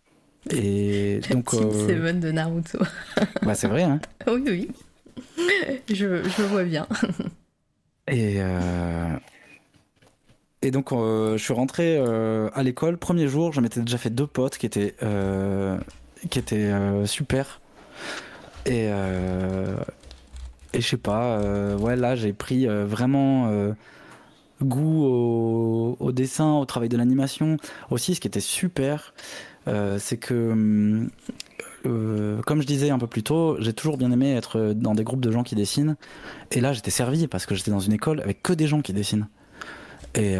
et 0.49 1.19
la 1.21 1.35
donc. 1.35 1.49
Team 1.49 1.71
7 1.71 2.19
de 2.19 2.31
Naruto. 2.31 2.79
bah, 3.43 3.55
c'est 3.55 3.67
vrai, 3.67 3.83
hein. 3.83 3.99
Oui, 4.27 4.43
oui. 4.45 4.69
Je, 5.89 6.23
je 6.23 6.43
vois 6.43 6.63
bien. 6.63 6.87
Et. 8.07 8.39
Et 10.63 10.69
donc, 10.69 10.91
je 10.91 11.37
suis 11.37 11.53
rentré 11.53 11.97
à 11.97 12.63
l'école. 12.63 12.97
Premier 12.97 13.27
jour, 13.27 13.51
je 13.51 13.61
m'étais 13.61 13.81
déjà 13.81 13.97
fait 13.97 14.11
deux 14.11 14.27
potes 14.27 14.57
qui 14.57 14.67
étaient, 14.67 14.95
qui 16.29 16.39
étaient 16.39 16.71
super. 17.05 17.61
Et, 18.67 18.89
et 20.73 20.81
je 20.81 20.88
sais 20.88 20.98
pas, 20.98 21.38
euh, 21.39 21.77
ouais, 21.77 21.95
là 21.95 22.15
j'ai 22.15 22.34
pris 22.34 22.68
euh, 22.68 22.85
vraiment 22.85 23.48
euh, 23.49 23.73
goût 24.61 25.03
au, 25.99 26.11
dessin, 26.11 26.53
au 26.53 26.65
travail 26.65 26.89
de 26.89 26.98
l'animation. 26.98 27.57
Aussi, 27.89 28.15
ce 28.15 28.22
qui 28.22 28.27
était 28.27 28.39
super, 28.39 29.14
c'est 29.65 30.18
que, 30.18 31.07
comme 31.84 32.61
je 32.61 32.68
disais 32.68 32.91
un 32.91 32.99
peu 32.99 33.07
plus 33.07 33.23
tôt, 33.23 33.57
j'ai 33.60 33.73
toujours 33.73 33.98
bien 33.98 34.11
aimé 34.11 34.35
être 34.35 34.73
dans 34.73 34.93
des 34.93 35.03
groupes 35.03 35.22
de 35.22 35.31
gens 35.31 35.43
qui 35.43 35.56
dessinent. 35.56 35.95
Et 36.52 36.61
là, 36.61 36.73
j'étais 36.73 36.91
servi 36.91 37.27
parce 37.27 37.48
que 37.48 37.56
j'étais 37.56 37.72
dans 37.72 37.80
une 37.80 37.93
école 37.93 38.22
avec 38.22 38.43
que 38.43 38.53
des 38.53 38.68
gens 38.68 38.81
qui 38.81 38.93
dessinent. 38.93 39.27
Et, 40.14 40.38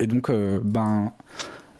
et 0.00 0.06
donc, 0.08 0.30
ben 0.30 1.12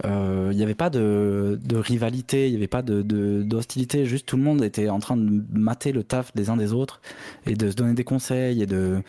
il 0.04 0.10
euh, 0.10 0.52
n'y 0.52 0.62
avait 0.62 0.74
pas 0.74 0.90
de, 0.90 1.58
rivalité, 1.72 2.46
il 2.46 2.50
n'y 2.50 2.56
avait 2.56 2.66
pas 2.66 2.82
d'hostilité, 2.82 4.00
de, 4.00 4.04
juste 4.04 4.26
tout 4.26 4.36
le 4.36 4.42
monde 4.42 4.62
était 4.62 4.88
en 4.88 4.98
train 4.98 5.16
de 5.16 5.42
mater 5.52 5.92
le 5.92 6.02
taf 6.02 6.34
des 6.34 6.50
uns 6.50 6.56
des 6.56 6.72
autres 6.72 7.00
et 7.46 7.54
de 7.54 7.70
se 7.70 7.76
donner 7.76 7.94
des 7.94 8.04
conseils 8.04 8.62
et 8.62 8.66
de 8.66 9.02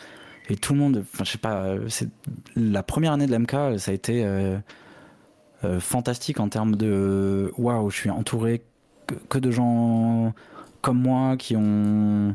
et 0.50 0.56
tout 0.56 0.72
le 0.72 0.78
monde, 0.78 1.04
enfin 1.12 1.24
je 1.24 1.32
sais 1.32 1.38
pas, 1.38 1.74
c'est 1.88 2.08
la 2.56 2.82
première 2.82 3.12
année 3.12 3.26
de 3.26 3.36
l'MK, 3.36 3.78
ça 3.78 3.90
a 3.90 3.94
été 3.94 4.24
euh, 4.24 4.56
euh, 5.64 5.78
fantastique 5.78 6.40
en 6.40 6.48
termes 6.48 6.74
de 6.74 7.52
waouh, 7.58 7.90
je 7.90 7.96
suis 7.96 8.10
entouré 8.10 8.62
que, 9.28 9.38
de 9.38 9.50
gens 9.50 10.32
comme 10.80 11.02
moi 11.02 11.36
qui 11.36 11.54
ont 11.54 12.34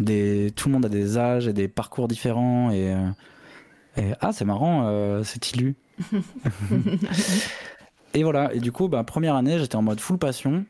des, 0.00 0.52
tout 0.56 0.68
le 0.68 0.72
monde 0.72 0.86
a 0.86 0.88
des 0.88 1.18
âges 1.18 1.46
et 1.46 1.52
des 1.52 1.68
parcours 1.68 2.08
différents. 2.08 2.72
Et, 2.72 2.96
et 3.96 4.12
ah, 4.20 4.32
c'est 4.32 4.44
marrant, 4.44 5.22
c'est 5.22 5.52
ilu. 5.52 5.76
Et 8.14 8.22
voilà, 8.24 8.52
et 8.52 8.60
du 8.60 8.72
coup, 8.72 8.88
bah, 8.88 9.04
première 9.04 9.34
année, 9.36 9.58
j'étais 9.58 9.76
en 9.76 9.82
mode 9.82 10.00
full 10.00 10.18
passion. 10.18 10.64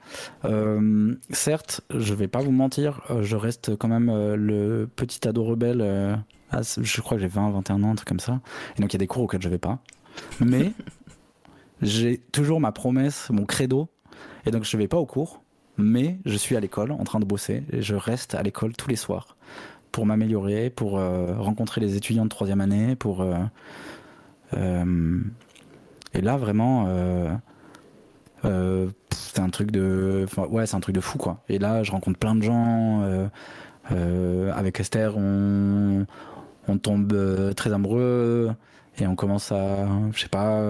Euh, 0.44 1.14
certes, 1.30 1.80
je 1.90 2.14
vais 2.14 2.28
pas 2.28 2.40
vous 2.40 2.52
mentir, 2.52 3.00
euh, 3.10 3.22
je 3.22 3.36
reste 3.36 3.76
quand 3.76 3.88
même 3.88 4.08
euh, 4.08 4.36
le 4.36 4.88
petit 4.94 5.26
ado 5.26 5.42
rebelle. 5.42 6.18
je 6.52 7.00
crois 7.00 7.16
que 7.16 7.22
j'ai 7.22 7.28
20, 7.28 7.50
21 7.50 7.82
ans, 7.82 7.90
un 7.90 7.94
truc 7.96 8.08
comme 8.08 8.20
ça. 8.20 8.40
Et 8.76 8.80
donc, 8.80 8.92
il 8.92 8.94
y 8.94 8.96
a 8.96 8.98
des 8.98 9.06
cours 9.08 9.24
auxquels 9.24 9.42
je 9.42 9.48
vais 9.48 9.58
pas. 9.58 9.80
Mais 10.40 10.72
j'ai 11.82 12.18
toujours 12.30 12.60
ma 12.60 12.70
promesse, 12.70 13.28
mon 13.30 13.44
credo. 13.44 13.88
Et 14.46 14.52
donc, 14.52 14.64
je 14.64 14.76
vais 14.76 14.88
pas 14.88 14.98
aux 14.98 15.06
cours, 15.06 15.42
mais 15.76 16.18
je 16.24 16.36
suis 16.36 16.56
à 16.56 16.60
l'école 16.60 16.92
en 16.92 17.04
train 17.04 17.18
de 17.18 17.24
bosser. 17.24 17.64
Et 17.72 17.82
je 17.82 17.96
reste 17.96 18.36
à 18.36 18.42
l'école 18.42 18.74
tous 18.74 18.88
les 18.88 18.96
soirs 18.96 19.36
pour 19.90 20.06
m'améliorer, 20.06 20.70
pour 20.70 20.92
rencontrer 20.92 21.80
les 21.80 21.96
étudiants 21.96 22.24
de 22.24 22.30
troisième 22.30 22.60
année, 22.60 22.94
pour. 22.94 23.26
Et 26.14 26.20
là, 26.20 26.36
vraiment, 26.36 26.84
euh, 26.88 27.34
euh, 28.44 28.90
c'est 29.10 29.40
un 29.40 29.48
truc 29.48 29.70
de, 29.70 30.26
ouais, 30.36 30.66
c'est 30.66 30.76
un 30.76 30.80
truc 30.80 30.94
de 30.94 31.00
fou, 31.00 31.18
quoi. 31.18 31.42
Et 31.48 31.58
là, 31.58 31.82
je 31.82 31.92
rencontre 31.92 32.18
plein 32.18 32.34
de 32.34 32.42
gens. 32.42 33.02
Euh, 33.90 34.52
avec 34.52 34.78
Esther, 34.78 35.16
on, 35.16 36.06
on 36.68 36.78
tombe 36.78 37.54
très 37.54 37.72
amoureux 37.72 38.52
et 38.98 39.06
on 39.06 39.16
commence 39.16 39.50
à, 39.52 39.88
je 40.12 40.20
sais 40.20 40.28
pas, 40.28 40.62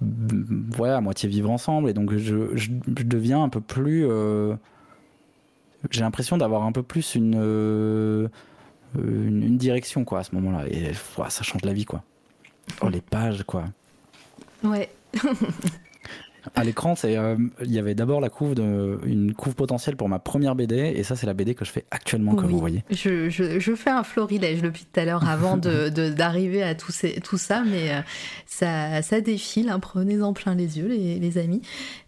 à 0.00 1.00
moitié 1.00 1.28
vivre 1.28 1.50
ensemble. 1.50 1.90
Et 1.90 1.94
donc, 1.94 2.14
je, 2.14 2.56
je, 2.56 2.70
deviens 2.86 3.42
un 3.42 3.48
peu 3.48 3.60
plus. 3.60 4.06
j'ai 5.90 6.00
l'impression 6.02 6.36
d'avoir 6.36 6.62
un 6.64 6.72
peu 6.72 6.82
plus 6.82 7.14
une, 7.14 8.28
une, 8.94 9.56
direction, 9.56 10.04
quoi, 10.04 10.20
à 10.20 10.24
ce 10.24 10.34
moment-là. 10.34 10.68
Et 10.68 10.92
ça 11.28 11.42
change 11.42 11.62
la 11.64 11.72
vie, 11.72 11.86
quoi. 11.86 12.02
Oh, 12.82 12.88
les 12.88 13.00
pages, 13.00 13.42
quoi. 13.44 13.64
Ouais. 14.66 14.90
à 16.54 16.64
l'écran, 16.64 16.94
euh, 17.04 17.36
il 17.62 17.72
y 17.72 17.78
avait 17.78 17.94
d'abord 17.94 18.20
la 18.20 18.28
couve 18.28 18.54
de, 18.54 18.98
une 19.04 19.34
couve 19.34 19.54
potentielle 19.54 19.96
pour 19.96 20.08
ma 20.08 20.18
première 20.18 20.54
BD, 20.54 20.76
et 20.76 21.02
ça 21.02 21.16
c'est 21.16 21.26
la 21.26 21.34
BD 21.34 21.54
que 21.54 21.64
je 21.64 21.70
fais 21.70 21.84
actuellement, 21.90 22.34
comme 22.34 22.50
vous 22.50 22.58
voyez. 22.58 22.84
Je, 22.90 23.28
je, 23.28 23.74
fais 23.74 23.90
un 23.90 24.02
florilège 24.02 24.62
depuis 24.62 24.84
tout 24.84 25.00
à 25.00 25.04
l'heure 25.04 25.28
avant 25.28 25.56
d'arriver 25.56 25.90
de, 25.90 26.08
d'arriver 26.10 26.62
à 26.62 26.74
tout, 26.74 26.92
ces, 26.92 27.20
tout, 27.20 27.38
ça, 27.38 27.62
mais 27.64 27.90
euh, 27.90 28.00
ça, 28.46 29.02
ça 29.02 29.20
défile. 29.20 29.68
Hein, 29.68 29.80
Prenez-en 29.80 30.32
plein 30.32 30.54
les 30.54 30.78
yeux, 30.78 30.88
les, 30.88 31.18
les 31.18 31.38
amis. 31.38 31.62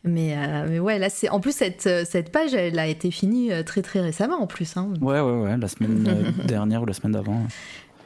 Mais, 0.05 0.37
euh, 0.37 0.67
mais 0.69 0.79
ouais, 0.79 0.99
là 0.99 1.11
c'est 1.11 1.29
en 1.29 1.41
plus 1.41 1.53
cette, 1.53 1.89
cette 2.07 2.31
page, 2.31 2.55
elle 2.55 2.79
a 2.79 2.87
été 2.87 3.11
finie 3.11 3.51
très 3.65 3.83
très 3.83 4.01
récemment 4.01 4.41
en 4.41 4.47
plus. 4.47 4.77
Hein. 4.77 4.93
Ouais, 5.01 5.21
ouais, 5.21 5.41
ouais, 5.43 5.57
la 5.57 5.69
semaine 5.69 6.33
dernière 6.47 6.83
ou 6.83 6.87
la 6.87 6.95
semaine 6.95 7.13
d'avant. 7.13 7.43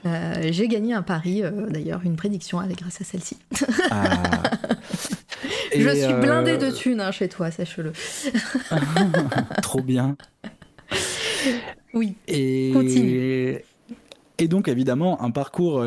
Euh, 0.05 0.49
j'ai 0.51 0.69
gagné 0.69 0.95
un 0.95 1.03
pari, 1.03 1.43
euh, 1.43 1.69
d'ailleurs, 1.69 2.01
une 2.05 2.16
prédiction 2.16 2.59
avec 2.59 2.79
grâce 2.79 3.01
à 3.01 3.05
celle-ci. 3.05 3.37
Ah. 3.91 4.43
Je 5.74 5.89
suis 5.89 6.15
blindée 6.15 6.59
de 6.59 6.66
euh, 6.66 6.73
thunes 6.73 7.01
hein, 7.01 7.12
chez 7.12 7.29
toi, 7.29 7.51
sache-le. 7.51 7.93
Trop 9.62 9.81
bien. 9.81 10.16
Oui. 11.95 12.15
Et... 12.29 12.70
Continue. 12.73 13.59
Et 14.39 14.49
donc, 14.49 14.69
évidemment, 14.69 15.23
un 15.23 15.31
parcours 15.31 15.85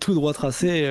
tout 0.00 0.14
droit 0.14 0.32
tracé, 0.32 0.88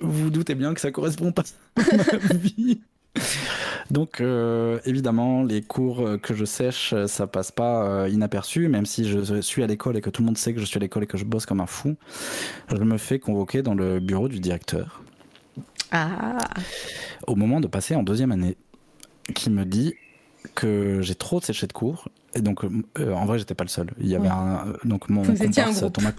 vous, 0.00 0.24
vous 0.24 0.30
doutez 0.30 0.54
bien 0.54 0.74
que 0.74 0.80
ça 0.80 0.90
correspond 0.90 1.32
pas 1.32 1.44
à 1.76 1.82
ma 2.28 2.34
vie. 2.34 2.80
Donc 3.90 4.20
euh, 4.20 4.78
évidemment, 4.86 5.42
les 5.42 5.60
cours 5.62 6.08
que 6.22 6.34
je 6.34 6.44
sèche, 6.44 6.94
ça 7.06 7.26
passe 7.26 7.52
pas 7.52 7.84
euh, 7.84 8.08
inaperçu, 8.08 8.68
même 8.68 8.86
si 8.86 9.04
je 9.04 9.40
suis 9.40 9.62
à 9.62 9.66
l'école 9.66 9.96
et 9.96 10.00
que 10.00 10.10
tout 10.10 10.22
le 10.22 10.26
monde 10.26 10.38
sait 10.38 10.54
que 10.54 10.60
je 10.60 10.64
suis 10.64 10.78
à 10.78 10.80
l'école 10.80 11.04
et 11.04 11.06
que 11.06 11.18
je 11.18 11.24
bosse 11.24 11.46
comme 11.46 11.60
un 11.60 11.66
fou. 11.66 11.96
Je 12.70 12.82
me 12.82 12.96
fais 12.96 13.18
convoquer 13.18 13.62
dans 13.62 13.74
le 13.74 14.00
bureau 14.00 14.28
du 14.28 14.40
directeur. 14.40 15.02
Ah. 15.90 16.38
Au 17.26 17.36
moment 17.36 17.60
de 17.60 17.66
passer 17.66 17.94
en 17.94 18.02
deuxième 18.02 18.32
année, 18.32 18.56
qui 19.34 19.50
me 19.50 19.64
dit 19.64 19.94
que 20.54 21.00
j'ai 21.02 21.14
trop 21.14 21.40
séché 21.40 21.66
de 21.66 21.72
cours. 21.72 22.08
Et 22.34 22.40
donc, 22.40 22.64
euh, 22.64 23.12
en 23.12 23.26
vrai, 23.26 23.38
j'étais 23.38 23.54
pas 23.54 23.64
le 23.64 23.68
seul. 23.68 23.90
Il 23.98 24.08
y 24.08 24.16
avait 24.16 24.28
un, 24.28 24.74
donc 24.84 25.10
mon 25.10 25.22
comparse 25.22 25.84
Thomas, 25.92 26.12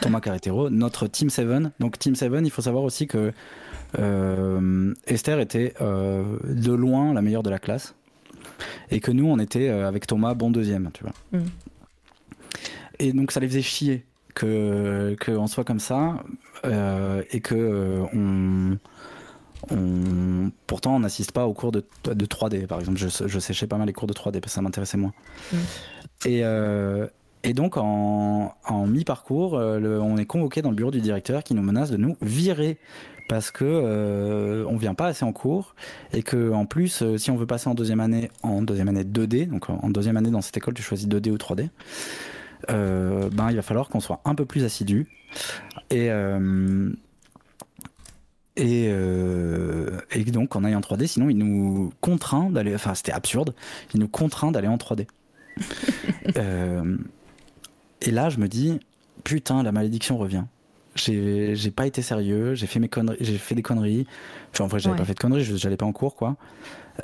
Thomas 0.00 0.20
Carretero, 0.20 0.70
notre 0.70 1.06
Team 1.06 1.30
7. 1.30 1.46
Donc, 1.78 1.98
Team 1.98 2.16
7, 2.16 2.32
il 2.42 2.50
faut 2.50 2.62
savoir 2.62 2.82
aussi 2.82 3.06
que 3.06 3.18
euh, 3.18 3.32
Esther 5.06 5.40
était 5.40 5.74
euh, 5.80 6.38
de 6.44 6.72
loin 6.72 7.12
la 7.12 7.22
meilleure 7.22 7.42
de 7.42 7.50
la 7.50 7.58
classe 7.58 7.94
et 8.90 9.00
que 9.00 9.10
nous 9.10 9.26
on 9.26 9.38
était 9.38 9.68
euh, 9.68 9.88
avec 9.88 10.06
Thomas 10.06 10.34
bon 10.34 10.50
deuxième, 10.50 10.90
tu 10.92 11.04
vois. 11.04 11.12
Mm. 11.32 11.46
Et 12.98 13.12
donc 13.12 13.32
ça 13.32 13.40
les 13.40 13.48
faisait 13.48 13.62
chier 13.62 14.04
que 14.34 15.16
qu'on 15.24 15.46
soit 15.46 15.64
comme 15.64 15.80
ça 15.80 16.22
et 16.64 17.40
que 17.40 18.02
on, 18.14 18.78
pourtant 20.66 20.96
on 20.96 21.00
n'assiste 21.00 21.32
pas 21.32 21.46
aux 21.46 21.52
cours 21.52 21.72
de, 21.72 21.84
de 22.04 22.26
3D 22.26 22.66
par 22.66 22.80
exemple. 22.80 22.98
Je, 22.98 23.08
je, 23.26 23.38
séchais 23.38 23.66
pas 23.66 23.76
mal 23.76 23.86
les 23.86 23.92
cours 23.92 24.06
de 24.06 24.14
3D 24.14 24.40
parce 24.40 24.44
que 24.44 24.50
ça 24.50 24.62
m'intéressait 24.62 24.98
moins. 24.98 25.12
Mm. 25.52 25.56
Et 26.26 26.42
et 27.44 27.54
donc, 27.54 27.76
en, 27.76 28.54
en 28.68 28.86
mi-parcours, 28.86 29.54
on 29.54 30.16
est 30.16 30.26
convoqué 30.26 30.62
dans 30.62 30.70
le 30.70 30.76
bureau 30.76 30.92
du 30.92 31.00
directeur 31.00 31.42
qui 31.42 31.54
nous 31.54 31.62
menace 31.62 31.90
de 31.90 31.96
nous 31.96 32.16
virer 32.22 32.78
parce 33.28 33.50
que 33.50 33.64
euh, 33.64 34.64
on 34.68 34.76
vient 34.76 34.94
pas 34.94 35.06
assez 35.06 35.24
en 35.24 35.32
cours 35.32 35.74
et 36.12 36.22
que 36.22 36.52
en 36.52 36.66
plus 36.66 37.02
euh, 37.02 37.16
si 37.16 37.30
on 37.30 37.36
veut 37.36 37.46
passer 37.46 37.68
en 37.68 37.74
deuxième 37.74 38.00
année 38.00 38.30
en 38.42 38.62
deuxième 38.62 38.88
année 38.88 39.04
2D 39.04 39.48
donc 39.48 39.70
en 39.70 39.88
deuxième 39.90 40.16
année 40.16 40.30
dans 40.30 40.40
cette 40.40 40.56
école 40.56 40.74
tu 40.74 40.82
choisis 40.82 41.08
2D 41.08 41.30
ou 41.30 41.36
3D 41.36 41.68
euh, 42.70 43.28
ben 43.30 43.50
il 43.50 43.56
va 43.56 43.62
falloir 43.62 43.88
qu'on 43.88 44.00
soit 44.00 44.20
un 44.24 44.34
peu 44.34 44.44
plus 44.44 44.64
assidu. 44.64 45.08
Et 45.90 46.10
et, 48.56 48.84
et, 48.84 50.24
donc 50.24 50.54
on 50.54 50.62
aille 50.62 50.76
en 50.76 50.80
3D 50.80 51.06
sinon 51.06 51.30
il 51.30 51.38
nous 51.38 51.90
contraint 52.02 52.50
d'aller 52.50 52.74
enfin 52.74 52.94
c'était 52.94 53.12
absurde 53.12 53.54
il 53.94 54.00
nous 54.00 54.08
contraint 54.08 54.52
d'aller 54.52 54.68
en 54.68 54.76
3D 54.76 55.06
et 58.02 58.10
là 58.10 58.28
je 58.28 58.38
me 58.38 58.48
dis 58.48 58.78
putain 59.24 59.62
la 59.62 59.72
malédiction 59.72 60.18
revient 60.18 60.44
j'ai 60.94 61.70
pas 61.74 61.86
été 61.86 62.02
sérieux, 62.02 62.54
j'ai 62.54 62.66
fait 62.66 62.78
mes 62.78 62.88
conneries, 62.88 63.16
j'ai 63.20 63.38
fait 63.38 63.54
des 63.54 63.62
conneries. 63.62 64.06
Enfin, 64.52 64.64
en 64.64 64.66
vrai, 64.66 64.78
j'avais 64.78 64.96
pas 64.96 65.04
fait 65.04 65.14
de 65.14 65.18
conneries, 65.18 65.44
j'allais 65.44 65.76
pas 65.76 65.86
en 65.86 65.92
cours, 65.92 66.14
quoi. 66.14 66.36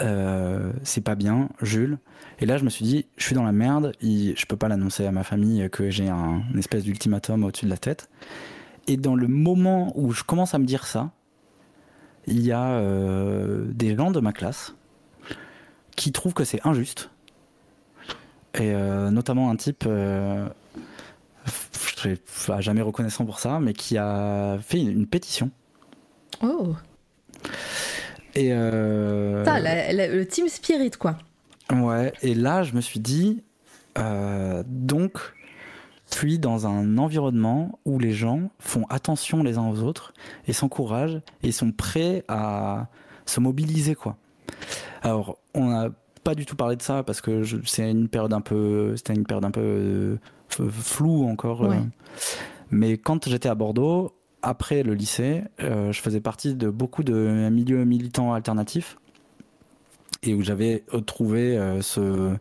Euh, 0.01 0.73
c'est 0.83 1.01
pas 1.01 1.15
bien, 1.15 1.49
Jules. 1.63 1.99
Et 2.41 2.47
là, 2.47 2.59
je 2.59 2.65
me 2.65 2.71
suis 2.71 2.85
dit, 2.85 3.07
je 3.17 3.25
suis 3.25 3.35
dans 3.35 3.45
la 3.45 3.53
merde, 3.53 3.93
je 4.01 4.47
peux 4.47 4.57
pas 4.57 4.69
l'annoncer 4.69 5.07
à 5.07 5.13
ma 5.13 5.25
famille 5.25 5.69
que 5.71 5.91
j'ai 5.91 6.09
un 6.09 6.43
une 6.53 6.59
espèce 6.59 6.85
d'ultimatum 6.85 7.45
au-dessus 7.45 7.65
de 7.65 7.71
la 7.71 7.79
tête. 7.79 8.11
Et 8.87 8.97
dans 8.97 9.15
le 9.15 9.29
moment 9.29 9.93
où 9.97 10.13
je 10.13 10.23
commence 10.23 10.55
à 10.55 10.59
me 10.59 10.65
dire 10.65 10.87
ça, 10.87 11.11
il 12.27 12.41
y 12.45 12.53
a 12.53 12.71
euh, 12.73 13.65
des 13.73 13.97
gens 13.97 14.11
de 14.11 14.21
ma 14.21 14.33
classe 14.33 14.75
qui 15.97 16.13
trouvent 16.13 16.35
que 16.35 16.45
c'est 16.45 16.65
injuste. 16.67 17.11
Et 18.55 18.73
euh, 18.73 19.11
notamment 19.11 19.51
un 19.51 19.57
type 19.57 19.87
je 22.03 22.15
suis 22.15 22.63
jamais 22.63 22.83
reconnaissant 22.83 23.25
pour 23.25 23.39
ça, 23.39 23.61
mais 23.61 23.73
qui 23.73 23.97
a 23.99 24.59
fait 24.61 24.81
une, 24.81 25.07
pétition. 25.07 25.51
Oh. 26.43 26.75
Et 28.35 28.51
euh... 28.53 29.45
le 29.45 30.25
team 30.25 30.49
spirit, 30.49 30.93
quoi. 30.93 31.17
Ouais, 31.73 32.13
et 32.23 32.35
là, 32.35 32.63
je 32.63 32.75
me 32.75 32.81
suis 32.81 33.01
dit, 33.01 33.43
euh, 33.99 34.63
donc, 34.67 35.19
suis 36.11 36.39
dans 36.39 36.67
un 36.67 36.99
environnement 36.99 37.79
où 37.85 37.99
les 37.99 38.13
gens 38.13 38.51
font 38.59 38.85
attention 38.89 39.43
les 39.43 39.59
uns 39.59 39.69
aux 39.69 39.83
autres 39.83 40.15
et 40.47 40.53
s'encouragent 40.53 41.21
et 41.43 41.53
sont 41.53 41.73
prêts 41.73 42.25
à 42.29 42.87
se 43.27 43.41
mobiliser, 43.41 43.95
quoi. 43.95 44.17
Alors, 45.03 45.39
on 45.55 45.67
n'a 45.67 45.91
pas 46.25 46.35
du 46.35 46.47
tout 46.47 46.57
parlé 46.57 46.77
de 46.77 46.83
ça 46.83 47.03
parce 47.03 47.21
que 47.21 47.43
c'est 47.65 47.91
une 47.91 48.09
période 48.09 48.33
un 48.33 48.41
peu, 48.41 48.97
c'était 48.97 49.15
une 49.15 49.27
période 49.27 49.45
un 49.45 49.51
peu 49.51 50.19
flou 50.49 51.25
encore. 51.25 51.65
Euh. 51.65 51.75
Mais 52.71 52.99
quand 52.99 53.29
j'étais 53.29 53.49
à 53.49 53.55
Bordeaux, 53.55 54.15
après 54.43 54.83
le 54.83 54.95
lycée, 54.95 55.45
euh, 55.61 55.93
je 55.93 56.01
faisais 56.01 56.21
partie 56.21 56.55
de 56.55 56.71
beaucoup 56.71 57.03
de 57.03 57.49
milieux 57.51 57.85
militants 57.85 58.33
alternatifs 58.33 58.99
et 60.23 60.35
où 60.35 60.43
j'avais 60.43 60.85
trouvé 61.07 61.57
euh, 61.57 61.81
ce, 61.81 62.35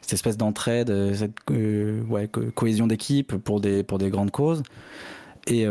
cette 0.00 0.14
espèce 0.14 0.36
d'entraide, 0.36 1.14
cette 1.14 1.34
ouais, 1.50 2.28
cohésion 2.54 2.86
d'équipe 2.86 3.36
pour 3.36 3.60
des, 3.60 3.82
pour 3.82 3.98
des 3.98 4.10
grandes 4.10 4.30
causes. 4.30 4.62
Et 5.46 5.64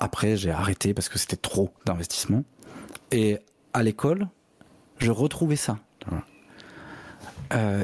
après, 0.00 0.36
j'ai 0.36 0.50
arrêté 0.50 0.92
parce 0.92 1.08
que 1.08 1.18
c'était 1.18 1.36
trop 1.36 1.72
d'investissement. 1.84 2.42
Et 3.12 3.38
à 3.72 3.82
l'école, 3.84 4.28
je 4.98 5.12
retrouvais 5.12 5.56
ça. 5.56 5.78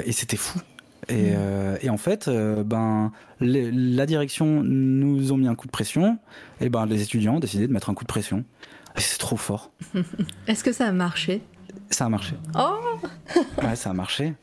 et 0.05 0.11
c'était 0.11 0.37
fou. 0.37 0.59
Mm. 1.09 1.13
Euh, 1.13 1.77
et, 1.81 1.89
en 1.89 1.97
fait, 1.97 2.27
euh, 2.27 2.63
ben, 2.63 3.11
la 3.39 4.05
direction 4.05 4.63
nous 4.63 5.31
ont 5.31 5.37
mis 5.37 5.47
un 5.47 5.55
coup 5.55 5.67
de 5.67 5.71
pression, 5.71 6.17
et 6.61 6.69
ben, 6.69 6.85
les 6.85 7.01
étudiants 7.01 7.35
ont 7.35 7.39
décidé 7.39 7.67
de 7.67 7.73
mettre 7.73 7.89
un 7.89 7.93
coup 7.93 8.03
de 8.03 8.09
pression. 8.09 8.43
C'est 8.95 9.17
trop 9.17 9.37
fort. 9.37 9.71
Est-ce 10.47 10.63
que 10.63 10.71
ça 10.71 10.87
a 10.87 10.91
marché? 10.91 11.41
Ça 11.89 12.05
a 12.05 12.09
marché. 12.09 12.35
Oh 12.55 12.77
Ouais, 13.63 13.75
ça 13.75 13.89
a 13.89 13.93
marché. 13.93 14.33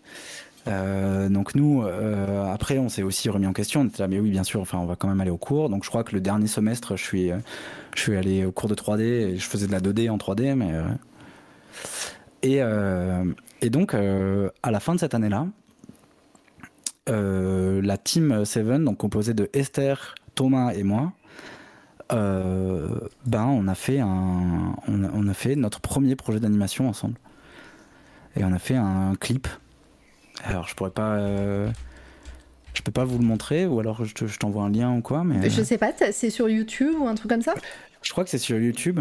Euh, 0.69 1.29
donc 1.29 1.55
nous, 1.55 1.83
euh, 1.83 2.53
après, 2.53 2.79
on 2.79 2.89
s'est 2.89 3.03
aussi 3.03 3.29
remis 3.31 3.47
en 3.47 3.53
question. 3.53 3.83
On 3.83 3.87
était 3.87 4.03
là, 4.03 4.09
mais 4.09 4.19
oui, 4.19 4.31
bien 4.31 4.45
sûr. 4.45 4.61
Enfin, 4.61 4.79
on 4.79 4.87
va 4.87 4.97
quand 4.97 5.09
même 5.09 5.21
aller 5.21 5.31
au 5.31 5.39
cours. 5.39 5.71
Donc 5.71 5.85
je 5.85 5.89
crois 5.89 6.05
que 6.05 6.15
le 6.15 6.21
dernier 6.21 6.49
semestre, 6.49 6.97
je 6.97 7.03
suis, 7.03 7.31
je 7.95 8.01
suis 8.01 8.17
allé 8.17 8.45
au 8.45 8.53
cours 8.53 8.69
de 8.69 8.75
3D 8.75 9.03
et 9.03 9.37
je 9.37 9.47
faisais 9.47 9.67
de 9.67 9.73
la 9.73 9.81
2D 9.81 10.11
en 10.11 10.17
3D, 10.17 10.55
mais 10.55 10.73
et, 12.43 12.61
et 13.63 13.71
donc 13.71 13.95
à 13.95 14.71
la 14.71 14.81
fin 14.81 14.95
de 14.95 15.01
cette 15.01 15.15
année-là, 15.15 15.47
la 17.07 17.97
team 17.99 18.45
Seven, 18.45 18.85
donc 18.85 18.99
composée 18.99 19.35
de 19.35 19.51
Esther, 19.53 20.15
Thomas 20.35 20.73
et 20.73 20.83
moi, 20.83 21.13
ben 22.11 23.45
on 23.47 23.69
a 23.69 23.75
fait 23.75 24.01
un, 24.01 24.77
on 24.89 25.29
a 25.29 25.35
fait 25.35 25.57
notre 25.57 25.81
premier 25.81 26.17
projet 26.17 26.41
d'animation 26.41 26.89
ensemble 26.89 27.17
et 28.37 28.45
on 28.45 28.53
a 28.53 28.59
fait 28.59 28.77
un 28.77 29.15
clip 29.19 29.49
alors 30.45 30.67
je 30.69 30.75
pourrais 30.75 30.91
pas. 30.91 31.17
Euh, 31.17 31.71
je 32.75 32.83
peux 32.83 32.93
pas 32.93 33.05
vous 33.05 33.19
le 33.19 33.25
montrer 33.25 33.67
ou 33.67 33.81
alors 33.81 34.05
je 34.05 34.39
t'envoie 34.39 34.63
un 34.63 34.71
lien 34.71 34.97
ou 34.97 35.01
quoi. 35.01 35.25
Mais... 35.25 35.51
Je 35.51 35.63
sais 35.63 35.79
pas, 35.79 35.93
c'est 36.13 36.31
sur 36.31 36.49
YouTube 36.49 36.95
ou 36.99 37.09
un 37.09 37.15
truc 37.15 37.31
comme 37.31 37.43
ça? 37.43 37.55
Je 38.03 38.13
crois 38.13 38.25
que 38.25 38.31
c'est 38.31 38.39
sur 38.39 38.59
YouTube. 38.59 39.01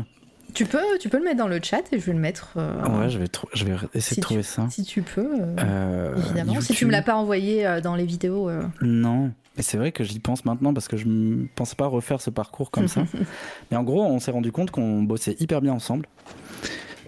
Tu 0.53 0.65
peux, 0.65 0.97
tu 0.99 1.09
peux 1.09 1.17
le 1.17 1.23
mettre 1.23 1.37
dans 1.37 1.47
le 1.47 1.59
chat 1.61 1.81
et 1.91 1.99
je 1.99 2.05
vais 2.05 2.13
le 2.13 2.19
mettre. 2.19 2.53
Euh, 2.57 2.99
ouais, 2.99 3.09
je 3.09 3.19
vais, 3.19 3.27
je 3.53 3.65
vais 3.65 3.75
essayer 3.93 4.17
de 4.17 4.21
trouver 4.21 4.43
ça. 4.43 4.67
Si 4.69 4.83
tu 4.83 5.01
peux, 5.01 5.29
euh, 5.59 6.15
évidemment. 6.17 6.61
Si 6.61 6.73
tu 6.73 6.85
me 6.85 6.91
l'as 6.91 7.01
pas 7.01 7.15
envoyé 7.15 7.79
dans 7.83 7.95
les 7.95 8.05
vidéos. 8.05 8.49
Non, 8.81 9.31
mais 9.57 9.63
c'est 9.63 9.77
vrai 9.77 9.91
que 9.91 10.03
j'y 10.03 10.19
pense 10.19 10.45
maintenant 10.45 10.73
parce 10.73 10.87
que 10.87 10.97
je 10.97 11.07
ne 11.07 11.45
pensais 11.55 11.75
pas 11.75 11.87
refaire 11.87 12.21
ce 12.21 12.29
parcours 12.29 12.71
comme 12.71 12.87
ça. 12.87 13.03
Mais 13.71 13.77
en 13.77 13.83
gros, 13.83 14.03
on 14.03 14.19
s'est 14.19 14.31
rendu 14.31 14.51
compte 14.51 14.71
qu'on 14.71 15.03
bossait 15.03 15.35
hyper 15.39 15.61
bien 15.61 15.73
ensemble. 15.73 16.07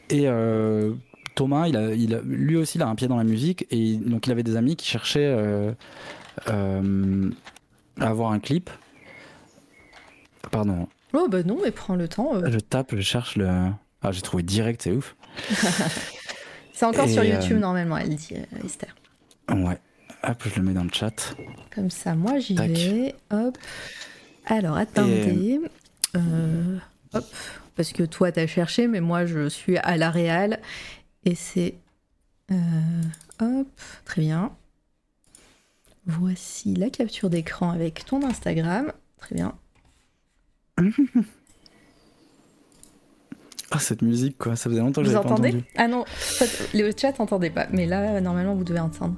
Et 0.09 0.27
Thomas, 1.35 1.67
il 1.67 1.77
a, 1.77 1.93
il 1.93 2.21
lui 2.25 2.57
aussi, 2.57 2.77
il 2.77 2.81
a 2.81 2.87
un 2.87 2.95
pied 2.95 3.07
dans 3.07 3.17
la 3.17 3.23
musique 3.23 3.65
et 3.71 3.95
donc 3.95 4.27
il 4.27 4.31
avait 4.31 4.43
des 4.43 4.55
amis 4.55 4.75
qui 4.75 4.87
cherchaient 4.87 5.25
euh, 5.25 5.71
euh, 6.49 7.29
à 7.99 8.07
avoir 8.07 8.31
un 8.31 8.39
clip. 8.39 8.69
Pardon. 10.51 10.87
Oh 11.13 11.27
bah 11.29 11.43
non, 11.43 11.59
mais 11.63 11.71
prends 11.71 11.95
le 11.95 12.07
temps. 12.07 12.35
Euh. 12.35 12.49
Je 12.49 12.59
tape, 12.59 12.95
je 12.95 13.01
cherche 13.01 13.35
le. 13.35 13.47
Ah, 14.01 14.11
j'ai 14.11 14.21
trouvé 14.21 14.43
direct, 14.43 14.81
c'est 14.81 14.91
ouf. 14.91 15.15
c'est 16.73 16.85
encore 16.85 17.07
sur 17.07 17.23
YouTube 17.23 17.59
normalement, 17.59 17.97
elle 17.97 18.15
dit 18.15 18.33
Esther. 18.63 18.95
Ouais. 19.49 19.77
Hop, 20.23 20.43
je 20.45 20.59
le 20.59 20.67
mets 20.67 20.73
dans 20.73 20.83
le 20.83 20.91
chat. 20.91 21.35
Comme 21.73 21.89
ça, 21.89 22.15
moi 22.15 22.39
j'y 22.39 22.55
vais. 22.55 23.15
Hop. 23.31 23.57
Alors, 24.45 24.77
attendez. 24.77 25.61
hop. 27.13 27.25
Parce 27.75 27.93
que 27.93 28.03
toi, 28.03 28.31
t'as 28.31 28.47
cherché, 28.47 28.87
mais 28.87 29.01
moi, 29.01 29.25
je 29.25 29.49
suis 29.49 29.77
à 29.77 29.97
la 29.97 30.11
réal 30.11 30.59
et 31.25 31.35
c'est... 31.35 31.75
Euh, 32.51 32.55
hop, 33.39 33.67
très 34.05 34.21
bien. 34.21 34.51
Voici 36.05 36.75
la 36.75 36.89
capture 36.89 37.29
d'écran 37.29 37.71
avec 37.71 38.05
ton 38.05 38.23
Instagram. 38.23 38.91
Très 39.17 39.35
bien. 39.35 39.55
Ah, 43.73 43.79
cette 43.79 44.01
musique, 44.01 44.37
quoi. 44.37 44.57
Ça 44.57 44.69
faisait 44.69 44.81
longtemps 44.81 45.01
que 45.01 45.07
j'avais 45.09 45.23
pas 45.23 45.33
entendu. 45.33 45.63
Ah 45.77 45.87
non, 45.87 46.03
le 46.73 46.91
chat 46.91 47.17
n'entendait 47.17 47.49
pas. 47.49 47.67
Mais 47.71 47.85
là, 47.85 48.19
normalement, 48.19 48.53
vous 48.53 48.65
devez 48.65 48.81
entendre. 48.81 49.15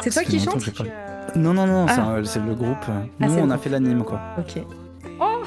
C'est 0.00 0.10
toi 0.10 0.24
qui 0.24 0.40
chante 0.40 1.36
Non, 1.36 1.54
non, 1.54 1.66
non, 1.66 1.86
ah. 1.88 2.16
c'est 2.24 2.40
le 2.40 2.54
groupe. 2.54 2.84
Ah, 2.88 3.04
Nous, 3.20 3.38
on 3.38 3.50
a 3.50 3.58
fait 3.58 3.70
l'anime, 3.70 4.02
quoi. 4.02 4.20
Ok. 4.38 4.64
Oh 5.20 5.42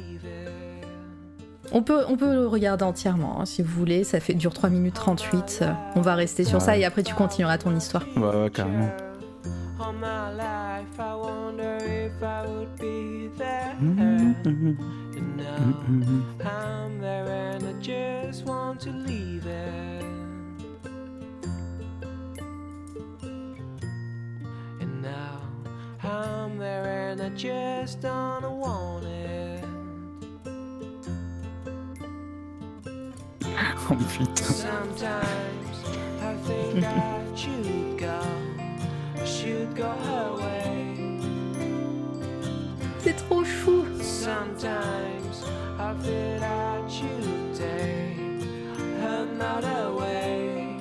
on, 1.73 1.83
peut, 1.83 2.05
on 2.09 2.17
peut 2.17 2.33
le 2.33 2.47
regarder 2.47 2.85
entièrement 2.85 3.41
hein, 3.41 3.47
si 3.47 3.63
vous 3.63 3.73
voulez, 3.73 4.05
ça 4.05 4.21
fait 4.21 4.35
dure 4.35 4.55
3 4.55 4.71
minutes 4.71 4.95
38. 4.95 5.65
On 5.95 6.01
va 6.01 6.15
rester 6.15 6.45
sur 6.45 6.61
ça 6.61 6.77
et 6.77 6.85
après 6.85 7.03
tu 7.03 7.15
continueras 7.15 7.59
ton 7.59 7.75
histoire. 7.75 8.05
Ouais, 8.17 8.43
ouais 8.43 8.51
carrément. 8.51 8.91
I'm 26.07 26.59
there 26.59 27.11
and 27.11 27.21
I 27.21 27.29
just 27.31 28.01
don't 28.01 28.59
want 28.59 29.05
it. 29.05 29.26
I 46.43 46.89
should 46.89 47.55
take 47.55 48.19
another 49.01 49.95
way. 49.99 50.77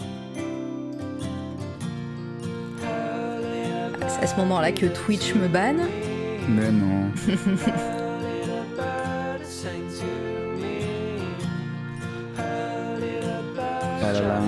C'est 4.08 4.24
à 4.24 4.28
ce 4.28 4.36
moment-là 4.38 4.72
que 4.72 4.86
Twitch 4.88 5.34
me 5.36 5.48
banne. 5.48 5.88
Mais 6.48 6.72
non. 6.72 7.12
ah. 14.08 14.42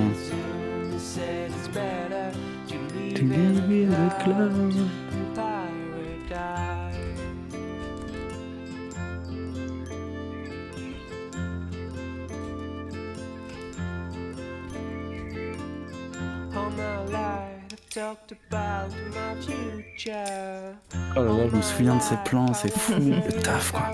Oh 21.15 21.23
là 21.23 21.31
là, 21.33 21.47
je 21.51 21.55
me 21.55 21.61
souviens 21.61 21.95
de 21.95 22.01
ces 22.01 22.15
plans, 22.23 22.53
c'est 22.53 22.71
fou, 22.71 22.93
le 22.99 23.41
taf 23.41 23.71
quoi. 23.71 23.89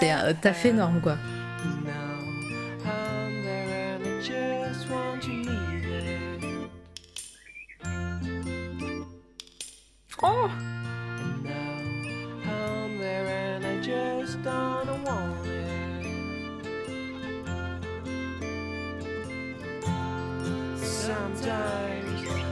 C'est 0.00 0.10
un 0.10 0.32
taf 0.34 0.64
énorme 0.64 1.00
quoi. 1.02 1.16
Oh 10.20 10.48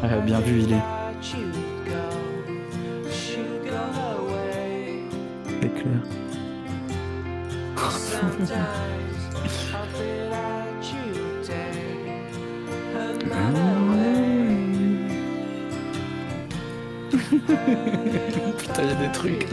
Ah, 0.02 0.18
bien 0.24 0.40
vu, 0.40 0.60
il 0.60 0.72
est. 0.72 0.82
C'est 5.60 5.74
clair. 5.74 6.00
Putain, 18.58 18.82
il 18.82 18.88
y 18.88 18.92
a 18.92 18.94
des 18.94 19.12
trucs. 19.12 19.46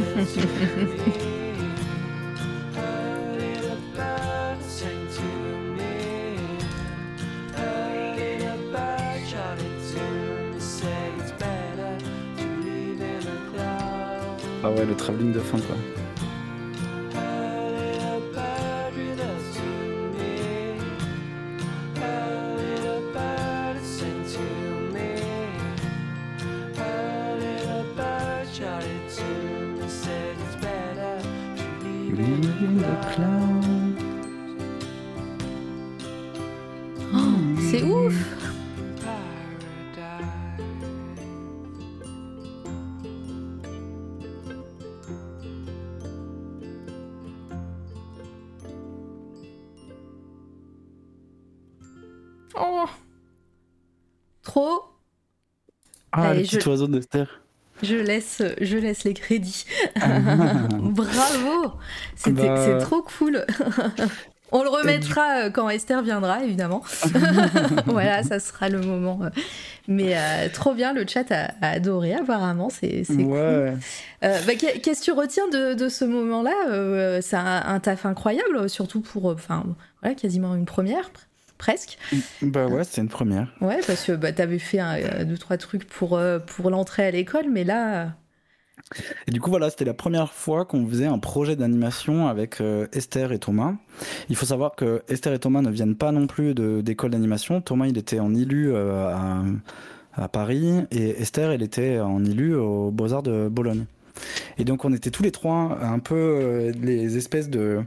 Ah 14.66 14.72
ouais, 14.72 14.86
le 14.86 14.96
travelling 14.96 15.34
de 15.34 15.40
fin 15.40 15.58
quoi. 15.60 15.76
Ah, 56.34 56.36
Allez, 56.36 56.44
le 56.44 56.58
petit 56.58 56.68
oiseau 56.68 56.88
d'Esther. 56.88 57.42
Je 57.82 57.96
laisse, 57.96 58.42
je 58.62 58.78
laisse 58.78 59.04
les 59.04 59.14
crédits. 59.14 59.66
Bravo 59.96 61.74
bah, 62.28 62.66
C'est 62.66 62.78
trop 62.80 63.02
cool 63.02 63.46
On 64.56 64.62
le 64.62 64.70
remettra 64.70 65.46
euh, 65.46 65.50
quand 65.50 65.68
Esther 65.68 66.04
viendra, 66.04 66.44
évidemment. 66.44 66.84
voilà, 67.88 68.22
ça 68.22 68.40
sera 68.40 68.70
le 68.70 68.82
moment. 68.82 69.20
Mais 69.88 70.16
euh, 70.16 70.48
trop 70.54 70.76
bien, 70.76 70.94
le 70.94 71.06
chat 71.08 71.32
a, 71.32 71.54
adoré, 71.62 72.14
apparemment, 72.14 72.70
c'est 72.70 73.04
cool. 73.08 73.34
Euh, 73.34 73.76
bah, 74.22 74.54
Qu'est-ce 74.56 75.00
que 75.00 75.06
tu 75.06 75.12
retiens 75.12 75.48
de, 75.48 75.90
ce 75.90 76.06
moment-là? 76.06 77.22
C'est 77.22 77.36
un, 77.36 77.80
taf 77.80 78.06
incroyable, 78.06 78.70
surtout 78.70 79.02
pour 79.02 79.26
enfin, 79.26 79.64
voilà, 80.02 80.14
quasiment 80.14 80.54
une 80.54 80.66
première 80.66 81.10
presque. 81.64 81.98
Bah 82.42 82.68
ouais, 82.68 82.84
c'était 82.84 83.02
une 83.02 83.10
première. 83.10 83.48
Ouais, 83.62 83.80
parce 83.88 84.04
que 84.04 84.12
bah, 84.12 84.32
t'avais 84.34 84.60
fait 84.60 84.80
un, 84.80 85.24
deux, 85.24 85.38
trois 85.38 85.58
trucs 85.58 85.86
pour, 85.86 86.20
pour 86.48 86.70
l'entrée 86.70 87.06
à 87.06 87.12
l'école, 87.12 87.46
mais 87.50 87.64
là, 87.64 88.14
et 89.28 89.32
du 89.32 89.40
coup, 89.40 89.50
voilà, 89.50 89.70
c'était 89.70 89.86
la 89.86 89.94
première 89.94 90.32
fois 90.32 90.66
qu'on 90.66 90.88
faisait 90.88 91.06
un 91.06 91.20
projet 91.20 91.56
d'animation 91.56 92.28
avec 92.28 92.62
euh, 92.62 92.88
Esther 92.94 93.32
et 93.32 93.40
Thomas. 93.40 93.76
Il 94.30 94.36
faut 94.36 94.46
savoir 94.46 94.76
que 94.76 95.04
Esther 95.08 95.34
et 95.34 95.40
Thomas 95.40 95.62
ne 95.62 95.70
viennent 95.70 95.96
pas 95.96 96.12
non 96.12 96.28
plus 96.28 96.54
d'école 96.54 97.12
d'animation. 97.12 97.62
Thomas, 97.62 97.88
il 97.88 97.98
était 97.98 98.20
en 98.20 98.34
ILU 98.34 98.72
euh, 98.74 99.14
à, 100.16 100.28
Paris 100.28 100.84
et 100.92 101.22
Esther, 101.22 101.52
elle 101.52 101.64
était 101.64 102.00
en 102.00 102.24
ILU 102.24 102.56
aux 102.56 102.92
Beaux-Arts 102.92 103.24
de 103.24 103.48
Bologne. 103.50 103.86
Et 104.58 104.64
donc, 104.64 104.86
on 104.86 104.94
était 104.94 105.10
tous 105.10 105.24
les 105.24 105.32
trois 105.32 105.80
un 105.82 106.00
peu 106.00 106.16
euh, 106.16 106.72
les 106.80 107.18
espèces 107.18 107.50
de 107.50 107.82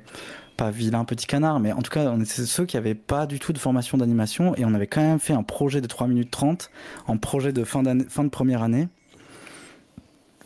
pas 0.56 0.70
vilains 0.70 1.04
petits 1.04 1.26
canards, 1.26 1.60
mais 1.60 1.72
en 1.72 1.82
tout 1.82 1.90
cas, 1.90 2.04
on 2.06 2.20
était 2.20 2.46
ceux 2.46 2.64
qui 2.64 2.76
n'avaient 2.76 2.94
pas 2.94 3.26
du 3.26 3.38
tout 3.38 3.52
de 3.52 3.58
formation 3.58 3.98
d'animation 3.98 4.54
et 4.56 4.64
on 4.64 4.74
avait 4.74 4.86
quand 4.86 5.02
même 5.02 5.20
fait 5.20 5.34
un 5.34 5.42
projet 5.42 5.80
de 5.80 5.86
3 5.86 6.06
minutes 6.06 6.30
30 6.30 6.70
en 7.06 7.18
projet 7.18 7.52
de 7.52 7.64
fin, 7.64 7.82
fin 8.08 8.24
de 8.24 8.28
première 8.30 8.62
année 8.62 8.88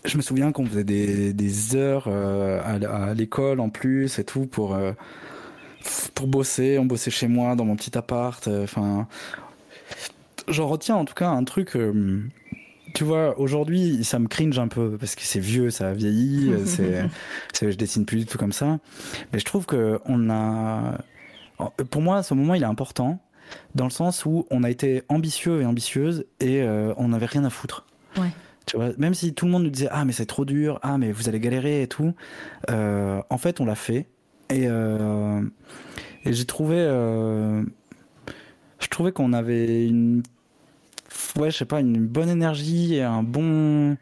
je 0.04 0.16
me 0.16 0.22
souviens 0.22 0.52
qu'on 0.52 0.66
faisait 0.66 0.84
des, 0.84 1.32
des 1.32 1.76
heures 1.76 2.04
euh, 2.06 2.60
à, 2.62 3.14
l'école 3.14 3.60
en 3.60 3.68
plus 3.68 4.18
et 4.18 4.24
tout 4.24 4.46
pour 4.46 4.74
euh, 4.74 4.92
pour 6.14 6.26
bosser. 6.26 6.78
On 6.78 6.86
bossait 6.86 7.10
chez 7.10 7.28
moi 7.28 7.54
dans 7.54 7.64
mon 7.64 7.76
petit 7.76 7.96
appart. 7.96 8.46
Euh, 8.48 8.64
enfin, 8.64 9.06
j'en 10.48 10.68
retiens 10.68 10.96
en 10.96 11.04
tout 11.04 11.14
cas 11.14 11.28
un 11.28 11.44
truc. 11.44 11.76
Tu 12.94 13.04
vois, 13.04 13.38
aujourd'hui, 13.38 14.04
ça 14.04 14.18
me 14.18 14.28
cringe 14.28 14.58
un 14.58 14.68
peu 14.68 14.96
parce 14.98 15.14
que 15.14 15.22
c'est 15.22 15.40
vieux, 15.40 15.70
ça 15.70 15.88
a 15.88 15.92
vieilli. 15.92 16.52
c'est, 16.66 17.72
je 17.72 17.76
dessine 17.76 18.04
plus 18.04 18.18
du 18.18 18.26
tout 18.26 18.38
comme 18.38 18.52
ça. 18.52 18.78
Mais 19.32 19.38
je 19.38 19.44
trouve 19.44 19.66
que 19.66 20.00
on 20.06 20.30
a, 20.30 20.98
pour 21.90 22.02
moi, 22.02 22.22
ce 22.22 22.34
moment, 22.34 22.54
il 22.54 22.62
est 22.62 22.66
important 22.66 23.20
dans 23.74 23.84
le 23.84 23.90
sens 23.90 24.24
où 24.26 24.46
on 24.50 24.62
a 24.62 24.70
été 24.70 25.02
ambitieux 25.08 25.60
et 25.62 25.66
ambitieuse 25.66 26.24
et 26.40 26.62
on 26.96 27.08
n'avait 27.08 27.26
rien 27.26 27.44
à 27.44 27.50
foutre. 27.50 27.86
Ouais 28.16 28.30
même 28.98 29.14
si 29.14 29.34
tout 29.34 29.46
le 29.46 29.52
monde 29.52 29.64
nous 29.64 29.70
disait 29.70 29.88
ah 29.90 30.04
mais 30.04 30.12
c'est 30.12 30.26
trop 30.26 30.44
dur, 30.44 30.78
ah 30.82 30.98
mais 30.98 31.12
vous 31.12 31.28
allez 31.28 31.40
galérer 31.40 31.82
et 31.82 31.88
tout, 31.88 32.14
euh, 32.70 33.20
en 33.30 33.38
fait 33.38 33.60
on 33.60 33.64
l'a 33.64 33.74
fait 33.74 34.06
et, 34.48 34.66
euh, 34.66 35.42
et 36.24 36.32
j'ai 36.32 36.44
trouvé, 36.44 36.76
euh, 36.78 37.62
je 38.78 38.88
trouvais 38.88 39.12
qu'on 39.12 39.32
avait 39.32 39.86
une, 39.86 40.22
ouais 41.36 41.50
je 41.50 41.58
sais 41.58 41.64
pas 41.64 41.80
une 41.80 42.06
bonne 42.06 42.28
énergie 42.28 42.96
et 42.96 43.02
un 43.02 43.22
bon, 43.22 43.96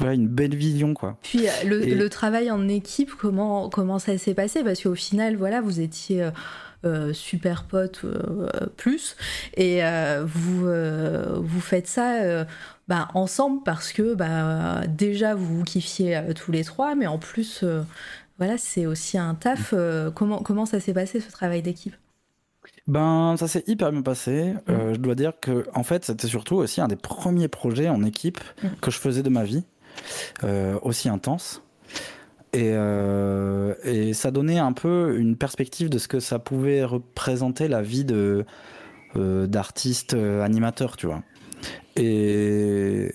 ouais, 0.00 0.14
une 0.14 0.28
belle 0.28 0.54
vision 0.54 0.94
quoi. 0.94 1.16
Puis 1.22 1.46
le, 1.64 1.80
le, 1.80 2.08
travail 2.08 2.50
en 2.50 2.68
équipe 2.68 3.10
comment 3.18 3.68
comment 3.68 3.98
ça 3.98 4.16
s'est 4.18 4.34
passé? 4.34 4.62
Parce 4.62 4.82
qu'au 4.82 4.94
final 4.94 5.36
voilà 5.36 5.60
vous 5.60 5.80
étiez 5.80 6.28
super 7.12 7.64
potes 7.64 8.04
plus 8.76 9.16
et 9.56 9.82
vous 10.24 10.66
vous 11.42 11.60
faites 11.60 11.86
ça 11.86 12.46
bah, 12.90 13.06
ensemble 13.14 13.62
parce 13.62 13.92
que 13.92 14.14
bah, 14.14 14.84
déjà 14.88 15.36
vous 15.36 15.58
vous 15.58 15.62
kiffiez 15.62 16.16
euh, 16.16 16.32
tous 16.32 16.50
les 16.50 16.64
trois, 16.64 16.96
mais 16.96 17.06
en 17.06 17.18
plus, 17.18 17.60
euh, 17.62 17.82
voilà, 18.38 18.58
c'est 18.58 18.84
aussi 18.84 19.16
un 19.16 19.36
taf. 19.36 19.72
Euh, 19.72 20.10
comment, 20.10 20.42
comment 20.42 20.66
ça 20.66 20.80
s'est 20.80 20.92
passé 20.92 21.20
ce 21.20 21.30
travail 21.30 21.62
d'équipe? 21.62 21.94
Ben, 22.90 23.36
ça 23.38 23.48
s'est 23.48 23.64
hyper 23.66 23.92
bien 23.92 24.02
passé. 24.02 24.54
Mm. 24.66 24.94
je 24.94 24.98
dois 24.98 25.14
dire 25.14 25.32
que, 25.40 25.66
en 25.74 25.82
fait, 25.82 26.04
c'était 26.04 26.26
surtout 26.26 26.56
aussi 26.56 26.80
un 26.80 26.88
des 26.88 26.96
premiers 26.96 27.48
projets 27.48 27.88
en 27.88 28.02
équipe 28.04 28.40
mm. 28.62 28.68
que 28.80 28.90
je 28.90 28.98
faisais 28.98 29.22
de 29.22 29.30
ma 29.30 29.44
vie, 29.44 29.64
aussi 30.82 31.08
intense. 31.08 31.62
Et, 32.52 32.72
et, 33.84 34.12
ça 34.12 34.30
donnait 34.30 34.58
un 34.58 34.72
peu 34.72 35.16
une 35.18 35.36
perspective 35.36 35.88
de 35.88 35.98
ce 35.98 36.08
que 36.08 36.20
ça 36.20 36.38
pouvait 36.38 36.84
représenter 36.84 37.68
la 37.68 37.82
vie 37.82 38.04
de 38.04 38.44
d'artiste 39.14 40.14
animateur, 40.14 40.96
tu 40.96 41.06
vois. 41.06 41.22
Et, 41.96 43.12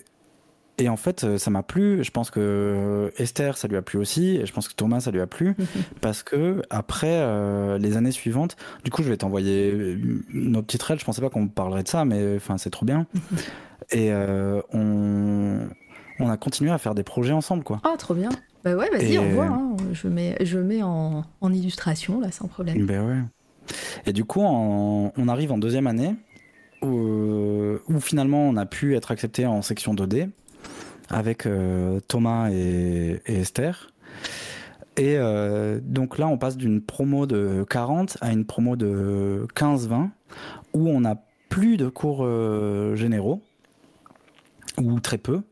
et 0.78 0.88
en 0.88 0.96
fait, 0.96 1.38
ça 1.38 1.50
m'a 1.50 1.62
plu. 1.62 2.04
Je 2.04 2.10
pense 2.10 2.30
que 2.30 3.12
Esther, 3.16 3.56
ça 3.56 3.68
lui 3.68 3.76
a 3.76 3.82
plu 3.82 3.98
aussi. 3.98 4.36
Et 4.36 4.46
je 4.46 4.52
pense 4.52 4.68
que 4.68 4.74
Thomas, 4.74 5.00
ça 5.00 5.10
lui 5.10 5.20
a 5.20 5.26
plu. 5.26 5.54
parce 6.00 6.22
que 6.22 6.62
après, 6.70 7.10
euh, 7.10 7.78
les 7.78 7.96
années 7.96 8.12
suivantes, 8.12 8.56
du 8.84 8.90
coup, 8.90 9.02
je 9.02 9.08
vais 9.08 9.16
t'envoyer 9.16 9.98
nos 10.32 10.62
petites 10.62 10.82
règles. 10.82 11.00
Je 11.00 11.06
pensais 11.06 11.20
pas 11.20 11.30
qu'on 11.30 11.48
parlerait 11.48 11.82
de 11.82 11.88
ça, 11.88 12.04
mais 12.04 12.36
enfin, 12.36 12.58
c'est 12.58 12.70
trop 12.70 12.84
bien. 12.84 13.06
et 13.90 14.10
euh, 14.12 14.60
on, 14.72 15.68
on 16.20 16.28
a 16.28 16.36
continué 16.36 16.70
à 16.70 16.78
faire 16.78 16.94
des 16.94 17.04
projets 17.04 17.32
ensemble, 17.32 17.64
quoi. 17.64 17.80
Ah, 17.84 17.96
trop 17.96 18.14
bien. 18.14 18.30
Bah 18.64 18.74
ouais, 18.74 18.90
vas-y, 18.90 19.18
on 19.18 19.30
voit. 19.30 19.46
Hein. 19.46 19.76
Je 19.92 20.08
mets, 20.08 20.36
je 20.40 20.58
mets 20.58 20.82
en, 20.82 21.24
en, 21.40 21.52
illustration, 21.52 22.20
là, 22.20 22.32
sans 22.32 22.48
problème. 22.48 22.84
Ben 22.84 23.06
ouais. 23.06 23.22
Et 24.06 24.12
du 24.12 24.24
coup, 24.24 24.40
on 24.40 25.28
arrive 25.28 25.52
en 25.52 25.58
deuxième 25.58 25.86
année 25.86 26.14
où, 26.82 28.00
finalement 28.00 28.48
on 28.48 28.56
a 28.56 28.66
pu 28.66 28.96
être 28.96 29.10
accepté 29.10 29.46
en 29.46 29.62
section 29.62 29.94
2D 29.94 30.30
avec 31.10 31.46
euh, 31.46 32.00
Thomas 32.08 32.50
et, 32.50 33.20
Esther. 33.26 33.90
Et 34.96 35.16
euh, 35.16 35.78
donc 35.82 36.18
là, 36.18 36.26
on 36.26 36.38
passe 36.38 36.56
d'une 36.56 36.80
promo 36.80 37.26
de 37.26 37.64
40 37.68 38.18
à 38.20 38.32
une 38.32 38.46
promo 38.46 38.76
de 38.76 39.46
15-20, 39.54 40.08
où 40.72 40.88
on 40.88 41.00
n'a 41.00 41.22
plus 41.48 41.76
de 41.76 41.88
cours 41.88 42.20
euh, 42.22 42.96
généraux, 42.96 43.42
ou 44.78 44.98
très 45.00 45.18
peu, 45.18 45.42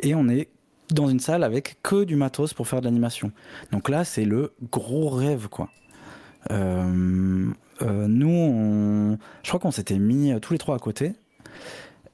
et 0.00 0.14
on 0.14 0.28
est 0.28 0.48
dans 0.90 1.08
une 1.08 1.20
salle 1.20 1.42
avec 1.42 1.78
que 1.82 2.04
du 2.04 2.14
matos 2.14 2.54
pour 2.54 2.68
faire 2.68 2.80
de 2.80 2.84
l'animation. 2.84 3.32
Donc 3.72 3.88
là, 3.88 4.04
c'est 4.04 4.24
le 4.24 4.52
gros 4.70 5.08
rêve, 5.08 5.48
quoi. 5.48 5.70
Nous, 6.50 7.54
je 9.42 9.48
crois 9.48 9.58
qu'on 9.58 9.70
s'était 9.70 9.98
mis 9.98 10.38
tous 10.40 10.52
les 10.52 10.58
trois 10.58 10.76
à 10.76 10.78
côté. 10.78 11.14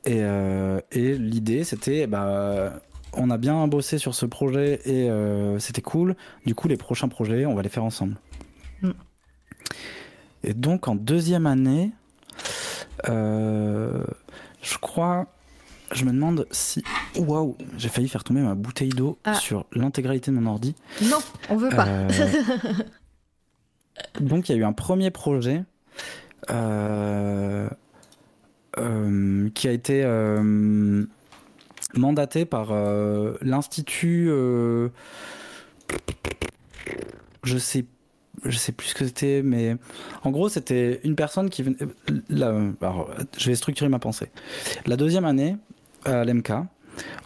Et, 0.05 0.19
euh, 0.21 0.81
et 0.93 1.15
l'idée, 1.15 1.65
c'était, 1.65 2.07
bah, 2.07 2.81
on 3.13 3.31
a 3.31 3.39
bien 3.39 3.67
bossé 3.69 3.99
sur 3.99 4.15
ce 4.15 4.27
projet 4.27 4.81
et 4.85 5.11
euh, 5.11 5.59
c'était 5.59 5.83
cool. 5.83 6.17
Du 6.47 6.55
coup, 6.55 6.69
les 6.69 6.77
prochains 6.77 7.09
projets, 7.09 7.47
on 7.47 7.55
va 7.55 7.63
les 7.63 7.69
faire 7.69 7.85
ensemble. 7.85 8.17
Mm. 8.83 8.91
Et 10.45 10.55
donc, 10.55 10.89
en 10.89 10.95
deuxième 10.95 11.47
année, 11.47 11.93
je 13.07 14.79
crois, 14.81 15.27
je 15.93 16.05
me 16.05 16.13
demande 16.13 16.47
si. 16.51 16.83
Waouh, 17.17 17.57
j'ai 17.77 17.89
failli 17.89 18.09
faire 18.09 18.25
tomber 18.25 18.41
ma 18.41 18.55
bouteille 18.55 18.91
d'eau 18.91 19.19
ah. 19.25 19.35
sur 19.35 19.67
l'intégralité 19.73 20.31
de 20.31 20.37
mon 20.37 20.51
ordi. 20.51 20.75
Non, 21.03 21.19
on 21.49 21.57
veut 21.57 21.71
pas. 21.71 21.87
Donc 24.21 24.49
il 24.49 24.53
y 24.53 24.55
a 24.55 24.59
eu 24.59 24.65
un 24.65 24.73
premier 24.73 25.11
projet 25.11 25.65
euh, 26.51 27.51
euh, 27.61 27.69
qui 28.77 29.69
a 29.69 29.73
été 29.73 30.03
euh, 30.05 31.05
mandaté 31.95 32.45
par 32.45 32.73
l'institut. 33.43 34.31
je 37.43 37.59
sais 37.59 37.85
je 38.45 38.57
sais 38.57 38.73
plus 38.73 38.89
ce 38.89 38.95
que 38.95 39.05
c'était, 39.05 39.43
mais 39.43 39.77
en 40.25 40.31
gros, 40.31 40.49
c'était 40.49 41.01
une 41.05 41.15
personne 41.15 41.51
qui 41.51 41.63
venait. 41.63 41.77
je 42.31 43.47
vais 43.51 43.55
structurer 43.55 43.91
ma 43.91 43.99
pensée. 43.99 44.31
La 44.87 44.97
deuxième 44.97 45.25
année, 45.25 45.57
à 46.05 46.25
l'MK, 46.25 46.53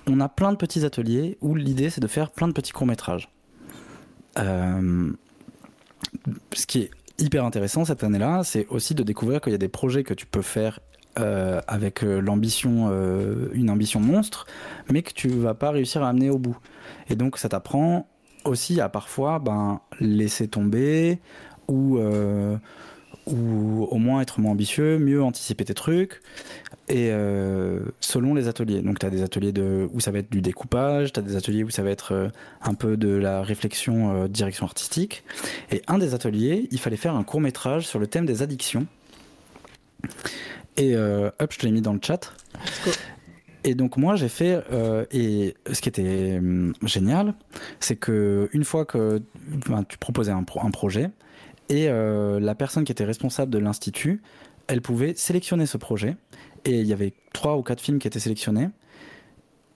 on 0.06 0.20
a 0.20 0.28
plein 0.28 0.52
de 0.52 0.56
petits 0.56 0.84
ateliers 0.84 1.38
où 1.40 1.54
l'idée 1.54 1.90
c'est 1.90 2.00
de 2.00 2.06
faire 2.06 2.30
plein 2.30 2.48
de 2.48 2.52
petits 2.52 2.72
courts-métrages. 2.72 3.28
Euh, 4.38 5.12
ce 6.52 6.66
qui 6.66 6.80
est 6.80 6.90
hyper 7.18 7.44
intéressant 7.44 7.84
cette 7.84 8.02
année-là, 8.02 8.42
c'est 8.44 8.66
aussi 8.68 8.94
de 8.94 9.02
découvrir 9.02 9.40
qu'il 9.40 9.52
y 9.52 9.54
a 9.54 9.58
des 9.58 9.68
projets 9.68 10.02
que 10.02 10.14
tu 10.14 10.26
peux 10.26 10.42
faire 10.42 10.80
euh, 11.16 11.60
avec 11.68 12.02
euh, 12.02 12.20
l'ambition, 12.20 12.88
euh, 12.90 13.48
une 13.52 13.70
ambition 13.70 14.00
monstre, 14.00 14.46
mais 14.90 15.02
que 15.02 15.12
tu 15.12 15.28
vas 15.28 15.54
pas 15.54 15.70
réussir 15.70 16.02
à 16.02 16.08
amener 16.08 16.28
au 16.28 16.38
bout. 16.38 16.58
Et 17.08 17.14
donc 17.14 17.38
ça 17.38 17.48
t'apprend 17.48 18.08
aussi 18.44 18.80
à 18.80 18.88
parfois 18.88 19.38
ben, 19.38 19.80
laisser 20.00 20.48
tomber 20.48 21.20
ou 21.68 22.00
ou 23.26 23.84
au 23.90 23.96
moins 23.96 24.20
être 24.20 24.38
moins 24.40 24.52
ambitieux, 24.52 24.98
mieux 24.98 25.22
anticiper 25.22 25.64
tes 25.64 25.72
trucs, 25.72 26.20
et 26.88 27.10
selon 28.00 28.34
les 28.34 28.48
ateliers. 28.48 28.82
Donc 28.82 28.98
tu 28.98 29.06
as 29.06 29.10
des 29.10 29.22
ateliers 29.22 29.52
de, 29.52 29.88
où 29.94 30.00
ça 30.00 30.10
va 30.10 30.18
être 30.18 30.30
du 30.30 30.42
découpage, 30.42 31.12
tu 31.12 31.20
as 31.20 31.22
des 31.22 31.36
ateliers 31.36 31.64
où 31.64 31.70
ça 31.70 31.82
va 31.82 31.88
être 31.88 32.30
un 32.60 32.74
peu 32.74 32.98
de 32.98 33.08
la 33.08 33.42
réflexion 33.42 34.26
direction 34.26 34.66
artistique, 34.66 35.24
et 35.70 35.80
un 35.86 35.96
des 35.96 36.12
ateliers, 36.12 36.68
il 36.70 36.78
fallait 36.78 36.98
faire 36.98 37.14
un 37.14 37.24
court 37.24 37.40
métrage 37.40 37.86
sur 37.86 37.98
le 37.98 38.08
thème 38.08 38.26
des 38.26 38.42
addictions. 38.42 38.86
Et 40.76 40.96
hop, 40.96 41.52
je 41.52 41.58
te 41.58 41.66
l'ai 41.66 41.72
mis 41.72 41.82
dans 41.82 41.92
le 41.92 42.00
chat. 42.02 42.32
Et 43.66 43.74
donc 43.74 43.96
moi 43.96 44.16
j'ai 44.16 44.28
fait 44.28 44.62
et 45.10 45.54
ce 45.72 45.80
qui 45.80 45.88
était 45.88 46.36
hum, 46.38 46.74
génial, 46.82 47.34
c'est 47.80 47.96
que 47.96 48.48
une 48.52 48.64
fois 48.64 48.84
que 48.84 49.22
tu 49.88 49.98
proposais 49.98 50.32
un, 50.32 50.44
un 50.62 50.70
projet 50.70 51.10
et 51.68 51.88
la 51.88 52.54
personne 52.54 52.84
qui 52.84 52.92
était 52.92 53.04
responsable 53.04 53.50
de 53.50 53.58
l'institut, 53.58 54.22
elle 54.66 54.82
pouvait 54.82 55.14
sélectionner 55.14 55.66
ce 55.66 55.76
projet 55.76 56.16
et 56.64 56.80
il 56.80 56.86
y 56.86 56.92
avait 56.92 57.14
trois 57.32 57.56
ou 57.56 57.62
quatre 57.62 57.80
films 57.80 57.98
qui 57.98 58.06
étaient 58.06 58.20
sélectionnés. 58.20 58.68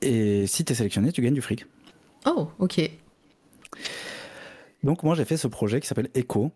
Et 0.01 0.47
si 0.47 0.65
tu 0.65 0.73
es 0.73 0.77
sélectionné, 0.77 1.13
tu 1.13 1.23
gagnes 1.23 1.35
du 1.35 1.43
fric. 1.43 1.67
Oh, 2.27 2.49
ok. 2.59 2.81
Donc 4.83 5.03
moi 5.03 5.15
j'ai 5.15 5.25
fait 5.25 5.37
ce 5.37 5.49
projet 5.49 5.81
qui 5.81 5.87
s'appelle 5.87 6.09
Echo. 6.15 6.53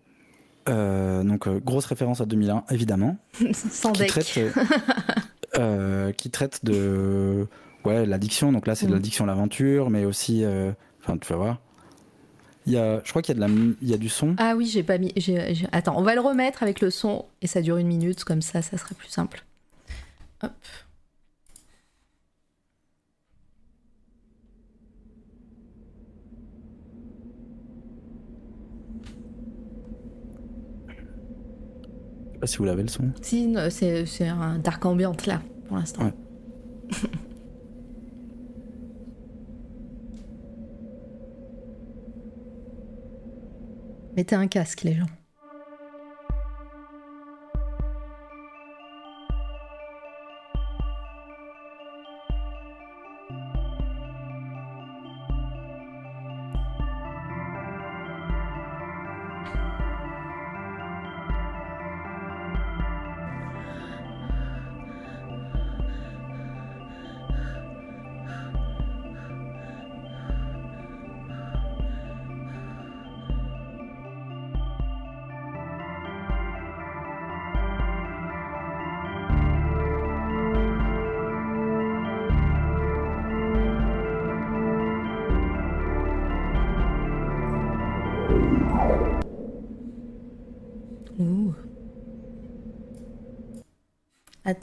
Euh, 0.69 1.25
donc 1.25 1.49
euh, 1.49 1.59
grosse 1.59 1.87
référence 1.87 2.21
à 2.21 2.27
2001 2.27 2.65
évidemment. 2.71 3.17
Sans 3.53 3.93
qui 3.93 4.07
traite, 4.07 4.39
euh, 5.59 6.13
qui 6.13 6.31
traite 6.31 6.65
de 6.65 7.47
ouais 7.85 8.07
l'addiction. 8.07 8.53
Donc 8.53 8.67
là 8.67 8.75
c'est 8.75 8.87
de 8.87 8.93
mm. 8.93 8.95
l'addiction 8.95 9.25
à 9.25 9.27
l'aventure, 9.27 9.91
mais 9.91 10.05
aussi, 10.05 10.45
enfin 11.03 11.19
tu 11.19 11.29
vas 11.33 11.37
voir. 11.37 11.61
Il 12.65 12.73
y 12.73 12.79
a, 12.79 13.03
je 13.05 13.11
crois 13.11 13.23
qu'il 13.23 13.37
y 13.37 13.43
a 13.43 13.47
de 13.47 13.53
la, 13.53 13.61
il 13.83 13.89
y 13.89 13.95
a 13.95 13.97
du 13.97 14.09
son. 14.09 14.37
Ah 14.39 14.55
oui, 14.57 14.67
j'ai 14.67 14.85
pas 14.85 14.99
mis. 14.99 15.13
Attends, 15.73 15.99
on 15.99 16.03
va 16.03 16.15
le 16.15 16.21
remettre 16.21 16.63
avec 16.63 16.81
le 16.81 16.91
son 16.91 17.25
et 17.41 17.49
ça 17.49 17.61
dure 17.61 17.77
une 17.77 17.89
minute, 17.89 18.23
comme 18.23 18.41
ça, 18.41 18.63
ça 18.63 18.79
sera 18.79 18.95
plus 18.95 19.09
simple. 19.09 19.45
Hop. 20.43 20.53
Pas 32.43 32.47
si 32.49 32.59
vous 32.59 32.65
l'avez 32.65 32.83
le 32.83 32.89
son. 32.89 33.13
Si, 33.21 33.55
c'est 33.71 34.27
un 34.27 34.59
dark 34.59 34.85
ambient 34.85 35.15
là, 35.29 35.41
pour 35.69 35.77
l'instant. 35.77 36.07
Ouais. 36.07 36.13
Mettez 44.17 44.35
un 44.35 44.49
casque, 44.49 44.83
les 44.83 44.95
gens. 44.95 45.07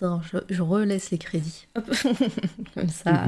Attends, 0.02 0.22
je, 0.50 0.62
relaisse 0.62 1.12
les 1.12 1.18
crédits. 1.18 1.68
Comme 2.74 2.88
ça. 2.88 3.26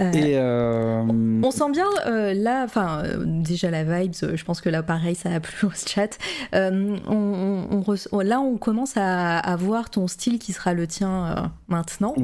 Euh, 0.00 0.12
Et 0.12 0.36
euh, 0.36 1.02
On 1.42 1.50
sent 1.50 1.70
bien 1.70 1.86
euh, 2.06 2.34
là, 2.34 2.64
enfin 2.64 3.02
déjà 3.24 3.70
la 3.70 3.84
vibe, 3.84 4.12
je 4.14 4.44
pense 4.44 4.60
que 4.60 4.68
là 4.68 4.82
pareil 4.82 5.14
ça 5.14 5.30
a 5.30 5.40
plu 5.40 5.66
au 5.66 5.70
chat. 5.70 6.18
On, 6.52 7.82
là 8.22 8.40
on 8.40 8.56
commence 8.58 8.94
à, 8.96 9.56
voir 9.56 9.88
ton 9.88 10.08
style 10.08 10.38
qui 10.38 10.52
sera 10.52 10.74
le 10.74 10.86
tien 10.86 11.52
maintenant, 11.68 12.14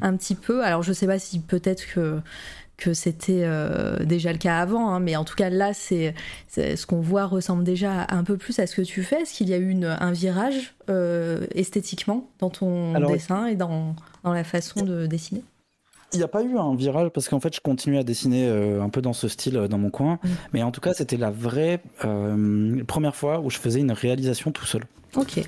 un 0.00 0.16
petit 0.16 0.34
peu. 0.34 0.64
Alors 0.64 0.82
je 0.82 0.94
sais 0.94 1.06
pas 1.06 1.18
si 1.18 1.40
peut-être 1.40 1.86
que 1.92 2.20
que 2.76 2.92
c'était 2.94 3.42
euh, 3.44 4.04
déjà 4.04 4.32
le 4.32 4.38
cas 4.38 4.58
avant, 4.58 4.90
hein, 4.90 5.00
mais 5.00 5.16
en 5.16 5.24
tout 5.24 5.36
cas 5.36 5.50
là, 5.50 5.72
c'est 5.74 6.14
ce 6.48 6.86
qu'on 6.86 7.00
voit 7.00 7.26
ressemble 7.26 7.64
déjà 7.64 8.06
un 8.10 8.24
peu 8.24 8.36
plus 8.36 8.58
à 8.58 8.66
ce 8.66 8.76
que 8.76 8.82
tu 8.82 9.02
fais. 9.02 9.22
Est-ce 9.22 9.34
qu'il 9.34 9.48
y 9.48 9.54
a 9.54 9.58
eu 9.58 9.84
un 9.84 10.12
virage 10.12 10.74
euh, 10.90 11.46
esthétiquement 11.54 12.28
dans 12.38 12.50
ton 12.50 12.98
dessin 13.06 13.46
et 13.46 13.54
dans, 13.54 13.94
dans, 14.22 14.32
la 14.32 14.44
façon 14.44 14.84
de 14.84 15.06
dessiner? 15.06 15.42
Il 16.12 16.18
n'y 16.18 16.24
a 16.24 16.28
pas 16.28 16.42
eu 16.42 16.56
un 16.56 16.76
virage 16.76 17.10
parce 17.10 17.28
qu'en 17.28 17.40
fait 17.40 17.54
je 17.54 17.60
continuais 17.60 17.98
à 17.98 18.04
dessiner 18.04 18.46
euh, 18.46 18.80
un 18.82 18.88
peu 18.88 19.02
dans 19.02 19.12
ce 19.12 19.26
style 19.26 19.54
dans 19.68 19.78
mon 19.78 19.90
coin, 19.90 20.20
mm. 20.22 20.28
mais 20.52 20.62
en 20.62 20.70
tout 20.70 20.80
cas 20.80 20.94
c'était 20.94 21.16
la 21.16 21.30
vraie 21.30 21.80
première 22.86 23.16
fois 23.16 23.40
où 23.40 23.50
je 23.50 23.58
faisais 23.58 23.80
une 23.80 23.92
réalisation 23.92 24.52
tout 24.52 24.66
seul. 24.66 24.84
Ok. 25.16 25.40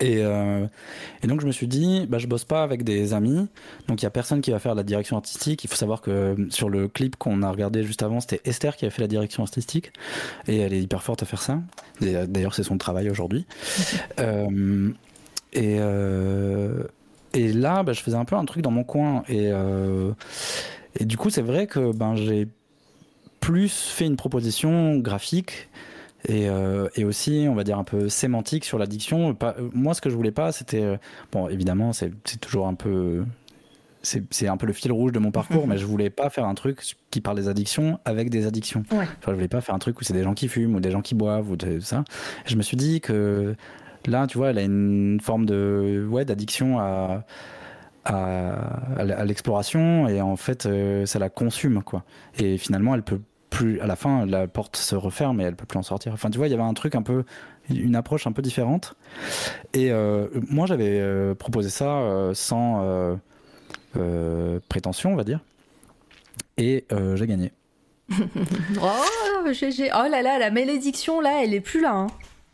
Et, 0.00 0.18
euh, 0.18 0.66
et, 1.22 1.26
donc 1.26 1.40
je 1.40 1.46
me 1.46 1.52
suis 1.52 1.68
dit, 1.68 2.06
bah, 2.06 2.18
je 2.18 2.26
bosse 2.26 2.44
pas 2.44 2.62
avec 2.62 2.84
des 2.84 3.14
amis, 3.14 3.48
donc 3.88 4.02
il 4.02 4.04
y 4.04 4.06
a 4.06 4.10
personne 4.10 4.42
qui 4.42 4.50
va 4.50 4.58
faire 4.58 4.74
la 4.74 4.82
direction 4.82 5.16
artistique. 5.16 5.64
Il 5.64 5.68
faut 5.68 5.76
savoir 5.76 6.02
que 6.02 6.36
sur 6.50 6.68
le 6.68 6.86
clip 6.86 7.16
qu'on 7.16 7.42
a 7.42 7.50
regardé 7.50 7.82
juste 7.82 8.02
avant, 8.02 8.20
c'était 8.20 8.42
Esther 8.44 8.76
qui 8.76 8.84
a 8.84 8.90
fait 8.90 9.00
la 9.00 9.08
direction 9.08 9.42
artistique, 9.42 9.92
et 10.48 10.58
elle 10.58 10.74
est 10.74 10.82
hyper 10.82 11.02
forte 11.02 11.22
à 11.22 11.26
faire 11.26 11.40
ça. 11.40 11.62
D'ailleurs, 12.02 12.54
c'est 12.54 12.62
son 12.62 12.76
travail 12.76 13.08
aujourd'hui. 13.08 13.46
euh, 14.20 14.90
et, 15.54 15.76
euh, 15.80 16.82
et 17.32 17.52
là, 17.54 17.82
bah, 17.82 17.94
je 17.94 18.02
faisais 18.02 18.18
un 18.18 18.26
peu 18.26 18.36
un 18.36 18.44
truc 18.44 18.62
dans 18.62 18.70
mon 18.70 18.84
coin, 18.84 19.22
et, 19.28 19.48
euh, 19.50 20.12
et 21.00 21.06
du 21.06 21.16
coup, 21.16 21.30
c'est 21.30 21.42
vrai 21.42 21.66
que 21.66 21.92
ben 21.92 22.16
j'ai 22.16 22.48
plus 23.40 23.72
fait 23.72 24.04
une 24.04 24.16
proposition 24.16 24.96
graphique 24.98 25.68
euh, 26.30 26.88
et, 26.96 27.04
aussi, 27.04 27.46
on 27.48 27.54
va 27.54 27.64
dire, 27.64 27.78
un 27.78 27.84
peu 27.84 28.08
sémantique 28.08 28.64
sur 28.64 28.78
l'addiction. 28.78 29.36
Moi, 29.72 29.94
ce 29.94 30.00
que 30.00 30.10
je 30.10 30.16
voulais 30.16 30.32
pas, 30.32 30.52
c'était. 30.52 30.82
Euh, 30.82 30.96
bon, 31.32 31.48
évidemment, 31.48 31.92
c'est 31.92 32.12
toujours 32.40 32.66
un 32.66 32.74
peu. 32.74 33.24
C'est 34.02 34.46
un 34.46 34.56
peu 34.56 34.68
le 34.68 34.72
fil 34.72 34.92
rouge 34.92 35.10
de 35.10 35.18
mon 35.18 35.32
parcours, 35.32 35.66
mais 35.66 35.78
je 35.78 35.84
voulais 35.84 36.10
pas 36.10 36.30
faire 36.30 36.44
un 36.44 36.54
truc 36.54 36.80
qui 37.10 37.20
parle 37.20 37.36
des 37.36 37.48
addictions 37.48 37.98
avec 38.04 38.30
des 38.30 38.46
addictions. 38.46 38.84
Ouais. 38.92 38.98
Enfin, 38.98 39.30
je 39.30 39.32
voulais 39.32 39.48
pas 39.48 39.60
faire 39.60 39.74
un 39.74 39.80
truc 39.80 40.00
où 40.00 40.04
c'est 40.04 40.14
des 40.14 40.22
gens 40.22 40.34
qui 40.34 40.46
fument 40.46 40.76
ou 40.76 40.80
des 40.80 40.92
gens 40.92 41.02
qui 41.02 41.16
boivent 41.16 41.50
ou 41.50 41.56
tout 41.56 41.80
ça. 41.80 42.04
je 42.44 42.54
me 42.54 42.62
suis 42.62 42.76
dit 42.76 43.00
que 43.00 43.56
là, 44.06 44.28
tu 44.28 44.38
vois, 44.38 44.50
elle 44.50 44.58
a 44.58 44.62
une 44.62 45.18
forme 45.20 45.44
de 45.44 46.06
ouais 46.08 46.24
d'addiction 46.24 46.78
à 46.78 47.24
à, 48.06 48.54
à 48.98 49.24
l'exploration 49.24 50.08
et 50.08 50.20
en 50.20 50.36
fait, 50.36 50.66
euh, 50.66 51.06
ça 51.06 51.18
la 51.18 51.28
consume 51.28 51.82
quoi. 51.82 52.04
Et 52.38 52.58
finalement, 52.58 52.94
elle 52.94 53.02
peut 53.02 53.20
plus 53.56 53.80
à 53.80 53.86
la 53.86 53.96
fin 53.96 54.26
la 54.26 54.46
porte 54.46 54.76
se 54.76 54.94
referme 54.94 55.40
et 55.40 55.44
elle 55.44 55.56
peut 55.56 55.64
plus 55.64 55.78
en 55.78 55.82
sortir. 55.82 56.12
Enfin 56.12 56.28
tu 56.28 56.36
vois, 56.36 56.46
il 56.46 56.50
y 56.50 56.54
avait 56.54 56.62
un 56.62 56.74
truc 56.74 56.94
un 56.94 57.00
peu 57.00 57.24
une 57.70 57.96
approche 57.96 58.26
un 58.26 58.32
peu 58.32 58.42
différente. 58.42 58.94
Et 59.72 59.90
euh, 59.90 60.28
moi 60.50 60.66
j'avais 60.66 61.00
euh, 61.00 61.34
proposé 61.34 61.70
ça 61.70 62.00
euh, 62.00 62.34
sans 62.34 63.18
prétention, 64.68 65.14
on 65.14 65.16
va 65.16 65.24
dire. 65.24 65.40
Et 66.58 66.84
j'ai 66.90 67.26
gagné. 67.26 67.52
oh, 68.12 68.24
oh 68.78 69.48
là 69.48 70.22
là, 70.22 70.38
la 70.38 70.50
malédiction 70.50 71.22
là, 71.22 71.42
elle 71.42 71.54
est 71.54 71.60
plus 71.60 71.80
là. 71.80 71.94
Hein. 71.94 72.06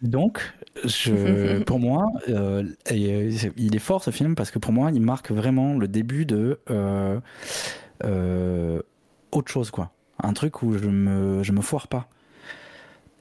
Donc, 0.03 0.55
je, 0.85 1.63
pour 1.65 1.81
moi, 1.81 2.05
il 2.29 3.75
est 3.75 3.79
fort 3.81 4.05
ce 4.05 4.13
film 4.13 4.37
parce 4.37 4.53
que 4.53 4.61
pour 4.61 4.73
moi, 4.73 4.91
il 4.95 5.03
marque 5.03 5.33
vraiment 5.33 5.75
le 5.75 5.89
début 5.89 6.27
de 6.27 6.61
autre 9.33 9.51
chose, 9.51 9.73
quoi 9.73 9.91
un 10.23 10.33
truc 10.33 10.63
où 10.63 10.77
je 10.79 10.89
me, 10.89 11.43
je 11.43 11.53
me 11.53 11.61
foire 11.61 11.89
pas. 11.89 12.09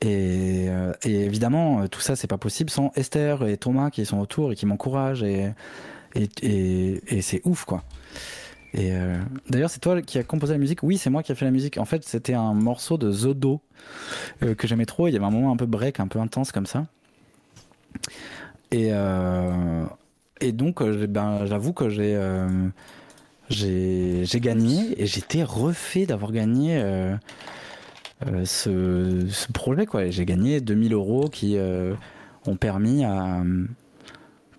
Et, 0.02 0.66
euh, 0.70 0.94
et, 1.04 1.22
évidemment, 1.22 1.88
tout 1.88 2.00
ça, 2.02 2.16
c'est 2.16 2.28
pas 2.28 2.40
possible 2.40 2.70
sans 2.70 2.92
Esther 2.96 3.48
et 3.48 3.58
Thomas 3.58 3.92
qui 3.92 4.06
sont 4.06 4.20
autour 4.20 4.52
et 4.52 4.56
qui 4.56 4.66
m'encouragent. 4.66 5.24
Et, 5.24 5.54
et, 6.16 7.02
et, 7.08 7.22
c'est 7.22 7.42
ouf, 7.46 7.66
quoi. 7.66 7.84
Et 8.74 8.94
euh, 8.94 9.20
d'ailleurs, 9.50 9.70
c'est 9.70 9.80
toi 9.80 10.02
qui 10.02 10.18
as 10.18 10.24
composé 10.24 10.54
la 10.54 10.60
musique? 10.60 10.82
Oui, 10.82 10.98
c'est 10.98 11.10
moi 11.10 11.22
qui 11.24 11.32
ai 11.32 11.36
fait 11.36 11.46
la 11.46 11.52
musique. 11.52 11.78
En 11.78 11.86
fait, 11.86 12.04
c'était 12.04 12.34
un 12.34 12.54
morceau 12.54 12.98
de 12.98 13.12
Zodo 13.12 13.62
euh, 14.44 14.56
que 14.56 14.68
j'aimais 14.68 14.86
trop. 14.86 15.08
Il 15.08 15.14
y 15.14 15.18
avait 15.18 15.26
un 15.26 15.32
moment 15.32 15.52
un 15.52 15.58
peu 15.58 15.68
break, 15.68 16.00
un 16.00 16.08
peu 16.08 16.20
intense 16.20 16.52
comme 16.52 16.66
ça. 16.66 16.88
Et, 18.72 18.92
et 20.40 20.52
donc, 20.54 20.82
ben, 20.82 21.46
j'avoue 21.46 21.74
que 21.74 21.90
j'ai 21.90 22.18
j'ai 23.52 24.40
gagné 24.40 25.02
et 25.02 25.06
j'étais 25.06 25.44
refait 25.44 26.06
d'avoir 26.06 26.32
gagné 26.32 26.78
euh, 26.78 27.16
euh, 28.26 28.46
ce, 28.46 29.28
ce, 29.30 29.52
projet. 29.52 29.86
J'ai 30.10 30.26
gagné 30.26 30.62
2000 30.62 30.94
euros 30.94 31.30
qui 31.30 31.58
euh, 31.58 31.94
ont 32.46 32.56
permis 32.56 33.04
à, 33.04 33.44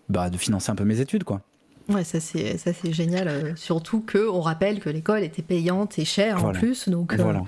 bah, 0.08 0.30
de 0.30 0.36
financer 0.36 0.70
un 0.70 0.74
peu 0.74 0.84
mes 0.84 1.00
études. 1.00 1.24
Quoi. 1.24 1.40
Ouais, 1.88 2.04
ça 2.04 2.20
c'est 2.20 2.58
ça 2.58 2.72
c'est 2.72 2.92
génial. 2.92 3.54
surtout 3.56 4.00
que 4.00 4.28
on 4.28 4.40
rappelle 4.40 4.80
que 4.80 4.88
l'école 4.88 5.24
était 5.24 5.42
payante 5.42 5.98
et 5.98 6.04
chère 6.04 6.44
en 6.44 6.52
plus, 6.52 6.88
donc 6.88 7.14
voilà. 7.14 7.42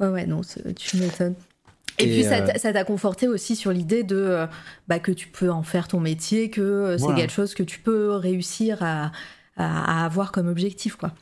ouais 0.00 0.08
ouais 0.08 0.26
non, 0.26 0.40
tu 0.76 0.96
m'étonnes. 0.96 1.34
Et, 1.98 2.06
puis 2.06 2.24
ça 2.24 2.72
t'a 2.72 2.84
conforté 2.84 3.28
aussi 3.28 3.54
sur 3.54 3.70
l'idée 3.70 4.02
de 4.02 4.46
bah, 4.88 4.98
que 4.98 5.12
tu 5.12 5.28
peux 5.28 5.50
en 5.50 5.62
faire 5.62 5.86
ton 5.86 6.00
métier, 6.00 6.50
que 6.50 6.96
c'est 6.98 7.14
quelque 7.14 7.32
chose 7.32 7.54
que 7.54 7.62
tu 7.62 7.78
peux 7.78 8.12
réussir 8.12 8.82
à, 8.82 9.12
à, 9.56 10.04
avoir 10.04 10.32
comme 10.32 10.48
objectif, 10.48 10.96
quoi. 10.96 11.12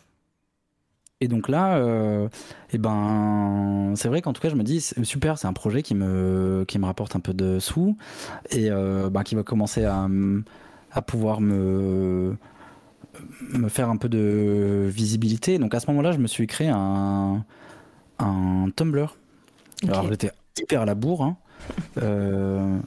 Et 1.20 1.28
donc 1.28 1.48
là, 1.48 1.76
euh, 1.76 2.28
eh 2.72 2.78
ben, 2.78 3.92
c'est 3.94 4.08
vrai 4.08 4.22
qu'en 4.22 4.32
tout 4.32 4.42
cas, 4.42 4.48
je 4.48 4.56
me 4.56 4.64
dis, 4.64 4.80
super, 4.80 5.38
c'est 5.38 5.46
un 5.46 5.52
projet 5.52 5.82
qui 5.82 5.94
me, 5.94 6.64
qui 6.66 6.80
me 6.80 6.84
rapporte 6.84 7.14
un 7.14 7.20
peu 7.20 7.32
de 7.32 7.60
sous 7.60 7.96
et 8.50 8.72
euh, 8.72 9.08
ben, 9.08 9.22
qui 9.22 9.36
va 9.36 9.44
commencer 9.44 9.84
à, 9.84 10.08
à 10.90 11.02
pouvoir 11.02 11.40
me, 11.40 12.36
me 13.52 13.68
faire 13.68 13.88
un 13.88 13.96
peu 13.96 14.08
de 14.08 14.88
visibilité. 14.90 15.58
Donc 15.58 15.74
à 15.74 15.80
ce 15.80 15.86
moment-là, 15.90 16.10
je 16.10 16.18
me 16.18 16.26
suis 16.26 16.48
créé 16.48 16.70
un, 16.70 17.44
un 18.18 18.66
Tumblr. 18.74 19.16
Alors 19.84 20.08
j'étais 20.08 20.32
hyper 20.58 20.82
à 20.82 20.86
la 20.86 20.96
bourre. 20.96 21.22
Hein. 21.22 21.36
Euh, 22.02 22.78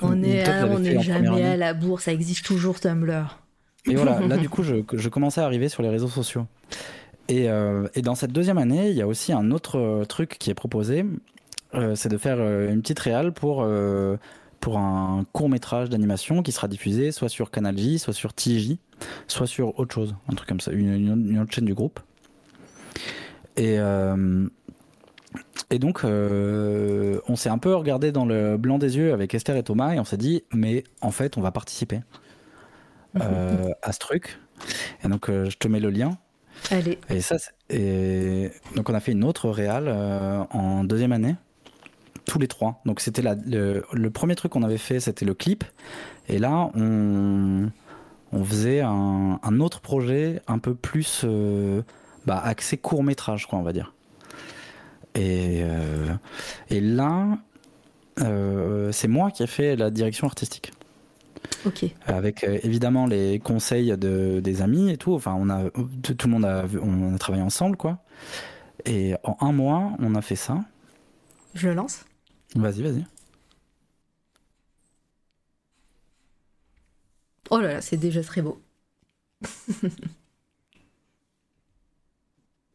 on 0.00 0.22
est, 0.22 0.48
on 0.64 0.78
n'est 0.78 1.02
jamais 1.02 1.44
à 1.44 1.56
la 1.58 1.74
bourre, 1.74 2.00
ça 2.00 2.12
existe 2.12 2.46
toujours 2.46 2.80
Tumblr. 2.80 3.38
Et 3.86 3.94
voilà, 3.96 4.20
là 4.20 4.36
du 4.36 4.48
coup, 4.50 4.62
je, 4.62 4.76
je, 4.92 5.08
commençais 5.08 5.40
à 5.40 5.44
arriver 5.44 5.68
sur 5.68 5.82
les 5.82 5.88
réseaux 5.88 6.08
sociaux. 6.08 6.46
Et, 7.28 7.48
euh, 7.48 7.88
et, 7.94 8.02
dans 8.02 8.14
cette 8.14 8.32
deuxième 8.32 8.58
année, 8.58 8.90
il 8.90 8.96
y 8.96 9.02
a 9.02 9.06
aussi 9.06 9.32
un 9.32 9.50
autre 9.50 9.78
euh, 9.78 10.04
truc 10.04 10.36
qui 10.38 10.50
est 10.50 10.54
proposé, 10.54 11.04
euh, 11.74 11.94
c'est 11.94 12.08
de 12.08 12.18
faire 12.18 12.38
une 12.40 12.82
petite 12.82 12.98
réale 12.98 13.32
pour, 13.32 13.66
pour 14.60 14.78
un 14.78 15.24
court 15.32 15.48
métrage 15.48 15.88
d'animation 15.88 16.42
qui 16.42 16.52
sera 16.52 16.68
diffusé 16.68 17.12
soit 17.12 17.28
sur 17.28 17.50
Canal 17.50 17.76
J, 17.78 17.98
soit 17.98 18.12
sur 18.12 18.34
TJ, 18.34 18.76
soit 19.26 19.46
sur 19.46 19.78
autre 19.78 19.94
chose, 19.94 20.14
un 20.28 20.34
truc 20.34 20.48
comme 20.48 20.60
ça, 20.60 20.72
une, 20.72 20.94
une 20.94 21.38
autre 21.38 21.52
chaîne 21.52 21.64
du 21.64 21.74
groupe. 21.74 22.00
Et, 23.56 23.78
et 25.70 25.78
donc, 25.78 26.04
on 26.04 27.36
s'est 27.36 27.48
un 27.48 27.58
peu 27.58 27.74
regardé 27.74 28.12
dans 28.12 28.26
le 28.26 28.58
blanc 28.58 28.78
des 28.78 28.98
yeux 28.98 29.14
avec 29.14 29.34
Esther 29.34 29.56
et 29.56 29.62
Thomas 29.62 29.94
et 29.94 30.00
on 30.00 30.04
s'est 30.04 30.18
dit, 30.18 30.44
mais 30.52 30.84
en 31.00 31.10
fait, 31.10 31.38
on 31.38 31.40
va 31.40 31.52
participer. 31.52 32.00
Euh, 33.20 33.70
à 33.82 33.92
ce 33.92 33.98
truc. 33.98 34.38
Et 35.04 35.08
donc, 35.08 35.28
euh, 35.28 35.50
je 35.50 35.58
te 35.58 35.68
mets 35.68 35.80
le 35.80 35.90
lien. 35.90 36.16
Allez. 36.70 36.98
Et 37.10 37.20
ça, 37.20 37.36
et 37.70 38.50
donc 38.76 38.88
on 38.88 38.94
a 38.94 39.00
fait 39.00 39.12
une 39.12 39.24
autre 39.24 39.50
réal 39.50 39.86
euh, 39.88 40.42
en 40.50 40.84
deuxième 40.84 41.12
année, 41.12 41.34
tous 42.24 42.38
les 42.38 42.46
trois. 42.46 42.80
Donc 42.86 43.00
c'était 43.00 43.22
le, 43.22 43.84
le, 43.92 44.10
premier 44.10 44.36
truc 44.36 44.52
qu'on 44.52 44.62
avait 44.62 44.78
fait, 44.78 45.00
c'était 45.00 45.24
le 45.24 45.34
clip. 45.34 45.64
Et 46.28 46.38
là, 46.38 46.70
on, 46.74 47.70
on 48.32 48.44
faisait 48.44 48.80
un, 48.80 49.40
un, 49.42 49.60
autre 49.60 49.80
projet 49.80 50.40
un 50.46 50.58
peu 50.58 50.74
plus 50.74 51.26
bah, 52.26 52.40
axé 52.44 52.76
court 52.76 53.02
métrage, 53.02 53.46
quoi, 53.46 53.58
on 53.58 53.62
va 53.62 53.72
dire. 53.72 53.92
Et, 55.16 55.62
et 56.70 56.80
là, 56.80 57.38
c'est 58.92 59.08
moi 59.08 59.32
qui 59.32 59.42
ai 59.42 59.48
fait 59.48 59.74
la 59.74 59.90
direction 59.90 60.28
artistique. 60.28 60.72
Avec 62.06 62.44
euh, 62.44 62.58
évidemment 62.62 63.06
les 63.06 63.38
conseils 63.38 63.96
de, 63.96 64.40
des 64.40 64.62
amis 64.62 64.90
et 64.90 64.96
tout. 64.96 65.14
Enfin, 65.14 65.34
on 65.38 65.48
a 65.48 65.70
tout, 65.70 66.26
le 66.26 66.30
monde 66.30 66.44
a, 66.44 66.64
on 66.80 67.14
a 67.14 67.18
travaillé 67.18 67.42
ensemble, 67.42 67.76
quoi. 67.76 67.98
Et 68.84 69.14
en 69.22 69.36
un 69.40 69.52
mois, 69.52 69.92
on 69.98 70.14
a 70.14 70.22
fait 70.22 70.36
ça. 70.36 70.64
Je 71.54 71.68
le 71.68 71.74
lance. 71.74 72.04
Vas-y, 72.54 72.82
vas-y. 72.82 73.04
Oh 77.50 77.60
là 77.60 77.74
là, 77.74 77.80
c'est 77.80 77.96
déjà 77.96 78.22
très 78.22 78.42
beau. 78.42 78.60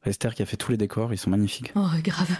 Esther 0.05 0.35
qui 0.35 0.41
a 0.41 0.45
fait 0.45 0.57
tous 0.57 0.71
les 0.71 0.77
décors, 0.77 1.13
ils 1.13 1.17
sont 1.17 1.29
magnifiques. 1.29 1.73
Oh, 1.75 1.87
grave. 2.03 2.37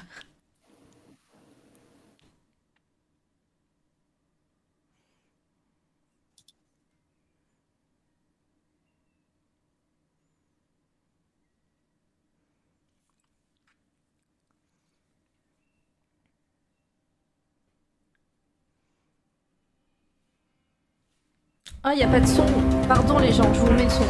Ah, 21.89 21.93
il 21.93 21.99
n'y 21.99 22.03
a 22.03 22.07
pas 22.09 22.19
de 22.19 22.27
son. 22.27 22.45
Pardon 22.89 23.17
les 23.17 23.31
gens, 23.31 23.53
je 23.53 23.61
vous 23.61 23.71
mets 23.71 23.85
le 23.85 23.89
son. 23.89 24.03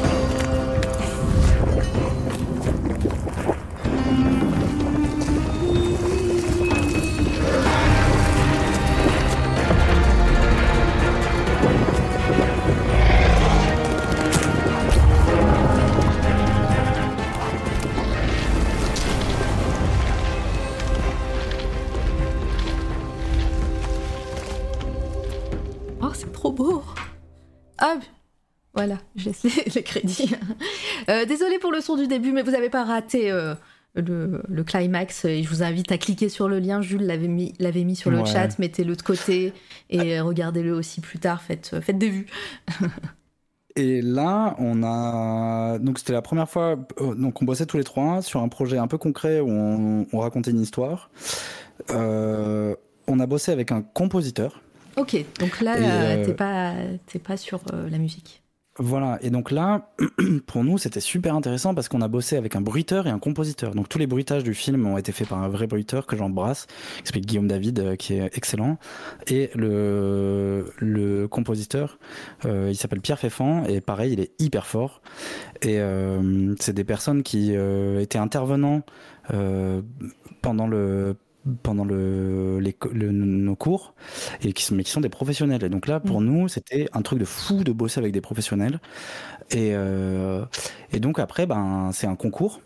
Ah, 27.80 27.98
voilà, 28.78 29.00
je 29.16 29.26
laisse 29.26 29.44
les, 29.44 29.84
crédits. 29.84 30.36
Euh, 31.10 31.26
désolé 31.26 31.58
pour 31.58 31.72
le 31.72 31.82
son 31.82 31.96
du 31.96 32.06
début, 32.06 32.32
mais 32.32 32.44
vous 32.44 32.52
n'avez 32.52 32.70
pas 32.70 32.84
raté 32.84 33.32
euh, 33.32 33.56
le, 33.96 34.64
climax. 34.64 35.26
Et 35.26 35.42
je 35.42 35.50
vous 35.50 35.64
invite 35.64 35.92
à 35.92 35.98
cliquer 35.98 36.30
sur 36.30 36.48
le 36.48 36.60
lien. 36.60 36.82
Jules 36.84 37.02
l'avait 37.02 37.28
mis, 37.28 37.54
l'avait 37.58 37.84
mis 37.84 37.96
sur 37.96 38.12
le 38.12 38.24
chat. 38.24 38.60
Mettez-le 38.60 38.96
de 38.96 39.02
côté 39.02 39.52
et 39.90 40.20
regardez-le 40.22 40.74
aussi 40.74 41.02
plus 41.02 41.18
tard. 41.18 41.42
Faites, 41.42 41.72
euh, 41.74 41.82
faites 41.82 41.98
des 41.98 42.10
vues. 42.10 42.28
Et 43.76 44.02
là, 44.02 44.56
on 44.58 44.82
a 44.82 45.78
donc 45.78 46.00
c'était 46.00 46.14
la 46.14 46.24
première 46.24 46.50
fois 46.50 46.80
donc 47.16 47.44
on 47.44 47.46
bossait 47.46 47.68
tous 47.68 47.78
les 47.78 47.84
trois 47.84 48.24
sur 48.24 48.42
un 48.42 48.48
projet 48.48 48.80
un 48.80 48.88
peu 48.88 48.98
concret 48.98 49.40
où 49.40 49.52
on, 49.52 50.18
racontait 50.18 50.50
une 50.50 50.62
histoire. 50.62 51.12
on 51.92 53.20
a 53.20 53.26
bossé 53.28 53.52
avec 53.52 53.72
un 53.72 53.84
compositeur 53.84 54.64
Ok, 54.98 55.16
donc 55.40 55.62
là, 55.62 55.76
euh, 55.78 56.26
t'es 56.26 56.34
pas, 56.34 56.74
pas 57.24 57.38
sur 57.38 57.62
euh, 57.72 57.88
la 57.88 58.00
musique. 58.00 58.42
Voilà, 58.80 59.20
et 59.22 59.30
donc 59.30 59.52
là, 59.52 59.92
pour 60.48 60.64
nous, 60.64 60.80
c'était 60.80 61.00
super 61.00 61.36
intéressant 61.36 61.76
parce 61.76 61.88
qu'on 61.88 62.02
a 62.02 62.08
bossé 62.08 62.36
avec 62.36 62.56
un 62.56 62.62
bruiteur 62.62 63.06
et 63.06 63.12
un 63.12 63.20
compositeur. 63.20 63.76
Donc 63.76 63.90
tous 63.90 64.00
les 64.00 64.08
bruitages 64.08 64.44
du 64.44 64.56
film 64.56 64.88
ont 64.88 64.98
été 64.98 65.12
faits 65.12 65.30
par 65.30 65.42
un 65.42 65.50
vrai 65.50 65.68
bruiteur 65.68 66.08
que 66.08 66.16
j'embrasse, 66.16 66.66
s'appelle 67.04 67.26
Guillaume 67.26 67.48
David, 67.48 67.80
euh, 67.80 67.96
qui 67.96 68.16
est 68.16 68.36
excellent. 68.36 68.78
Et 69.28 69.52
le, 69.54 70.74
le 70.78 71.28
compositeur, 71.28 72.00
il 72.46 72.76
s'appelle 72.76 73.02
Pierre 73.02 73.20
Féfan, 73.20 73.66
et 73.66 73.82
pareil, 73.82 74.14
il 74.14 74.20
est 74.20 74.32
hyper 74.40 74.66
fort. 74.66 75.02
Et 75.62 75.80
c'est 76.60 76.74
des 76.74 76.84
personnes 76.84 77.24
qui 77.24 77.54
étaient 77.54 78.20
intervenants 78.20 78.82
pendant 80.42 80.68
le 80.68 81.16
pendant 81.64 81.86
le, 81.86 82.60
les, 82.60 82.76
nos 82.94 83.56
cours 83.56 83.94
et 84.42 84.54
qui 84.54 84.64
sont, 84.64 84.76
mais 84.76 84.84
qui 84.84 84.92
sont 84.92 85.02
des 85.02 85.10
professionnels. 85.10 85.64
Et 85.64 85.70
donc 85.70 85.88
là, 85.88 86.00
pour 86.00 86.22
mm. 86.22 86.26
nous, 86.26 86.48
c'était 86.48 86.88
un 86.94 87.02
truc 87.02 87.20
de 87.20 87.26
fou 87.26 87.64
de 87.64 87.72
bosser 87.72 88.00
avec 88.00 88.14
des 88.14 88.22
professionnels. 88.22 88.80
Et, 89.52 89.72
euh, 89.74 90.46
et 90.92 91.00
donc 91.00 91.20
après, 91.20 91.46
ben, 91.46 91.92
c'est 91.94 92.08
un 92.08 92.16
concours. 92.16 92.62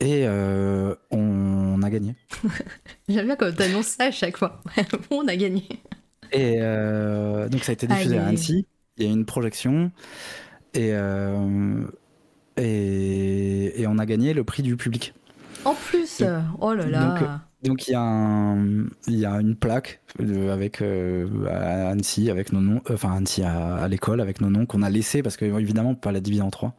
Et 0.00 0.26
euh, 0.26 0.94
on, 1.10 1.80
a 1.82 1.90
gagné. 1.90 2.16
J'aime 3.08 3.26
bien 3.26 3.36
quand 3.36 3.54
tu 3.54 3.62
annonces 3.62 3.86
ça 3.86 4.04
à 4.04 4.10
chaque 4.10 4.36
fois. 4.36 4.60
on 5.10 5.26
a 5.26 5.36
gagné. 5.36 5.64
Et 6.32 6.56
euh, 6.60 7.48
donc 7.48 7.64
ça 7.64 7.70
a 7.70 7.74
été 7.74 7.86
diffusé 7.86 8.18
à 8.18 8.26
Annecy. 8.26 8.66
Il 8.98 9.04
y 9.04 9.08
a 9.08 9.10
eu 9.10 9.14
une 9.14 9.24
projection. 9.24 9.90
Et, 10.74 10.92
et, 12.58 13.80
et 13.80 13.86
on 13.86 13.98
a 13.98 14.04
gagné 14.04 14.34
le 14.34 14.44
prix 14.44 14.62
du 14.62 14.76
public. 14.76 15.14
En 15.66 15.74
plus, 15.74 16.22
oh 16.60 16.74
là 16.74 16.86
là. 16.86 17.40
Donc, 17.64 17.88
il 17.88 17.92
y, 17.92 17.94
a 17.94 18.56
il 19.08 19.18
y 19.18 19.26
a 19.26 19.40
une 19.40 19.56
plaque 19.56 20.00
euh, 20.20 20.52
avec 20.52 20.80
euh, 20.80 21.26
à 21.50 21.88
Annecy 21.88 22.30
avec 22.30 22.52
nos 22.52 22.60
noms, 22.60 22.80
euh, 22.90 22.94
enfin 22.94 23.16
Annecy 23.16 23.42
à, 23.42 23.88
l'école 23.88 24.20
avec 24.20 24.40
nos 24.40 24.50
noms 24.50 24.66
qu'on 24.66 24.82
a 24.82 24.90
laissé 24.90 25.22
parce 25.22 25.36
que 25.36 25.44
évidemment 25.44 25.90
on 25.90 25.94
peut 25.94 26.02
pas 26.02 26.12
la 26.12 26.20
diviser 26.20 26.42
en 26.42 26.50
trois. 26.50 26.74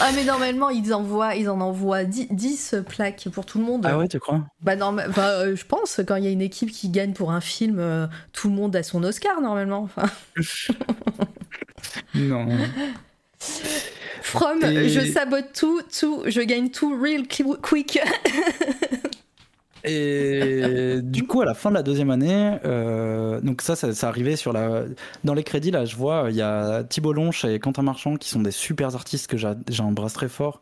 Ah 0.00 0.10
mais 0.16 0.24
normalement 0.24 0.70
ils 0.70 0.92
envoient 0.92 1.36
ils 1.36 1.48
en 1.48 1.60
envoient 1.60 2.02
10, 2.04 2.76
plaques 2.88 3.28
pour 3.30 3.46
tout 3.46 3.58
le 3.58 3.64
monde. 3.64 3.86
Ah 3.86 3.96
ouais 3.96 4.08
tu 4.08 4.18
crois? 4.18 4.44
Bah 4.62 4.74
non, 4.74 4.96
je 4.96 5.64
pense 5.64 6.00
quand 6.08 6.16
il 6.16 6.24
y 6.24 6.28
a 6.28 6.30
une 6.30 6.42
équipe 6.42 6.72
qui 6.72 6.88
gagne 6.88 7.12
pour 7.12 7.30
un 7.30 7.40
film, 7.40 8.08
tout 8.32 8.48
le 8.48 8.54
monde 8.54 8.74
a 8.74 8.82
son 8.82 9.04
Oscar 9.04 9.40
normalement. 9.40 9.82
Enfin. 9.82 10.08
non. 12.14 12.48
From, 14.22 14.60
je 14.62 15.10
sabote 15.12 15.52
tout, 15.52 15.80
tout, 15.98 16.22
je 16.26 16.40
gagne 16.40 16.70
tout 16.70 16.98
real 16.98 17.26
quick. 17.26 17.98
Et 19.84 21.00
du 21.02 21.26
coup, 21.26 21.40
à 21.40 21.44
la 21.44 21.54
fin 21.54 21.70
de 21.70 21.74
la 21.74 21.82
deuxième 21.82 22.10
année, 22.10 22.56
euh, 22.64 23.40
donc 23.40 23.62
ça, 23.62 23.74
ça, 23.74 23.92
ça 23.92 24.08
arrivait 24.08 24.36
sur 24.36 24.52
la, 24.52 24.84
dans 25.24 25.34
les 25.34 25.42
crédits 25.42 25.72
là, 25.72 25.84
je 25.84 25.96
vois, 25.96 26.26
il 26.30 26.36
y 26.36 26.42
a 26.42 26.84
Thibault 26.84 27.12
Lonche 27.12 27.44
et 27.44 27.58
Quentin 27.58 27.82
Marchand 27.82 28.16
qui 28.16 28.28
sont 28.28 28.40
des 28.40 28.52
super 28.52 28.94
artistes 28.94 29.26
que 29.26 29.36
j'embrasse 29.68 30.12
très 30.12 30.28
fort. 30.28 30.60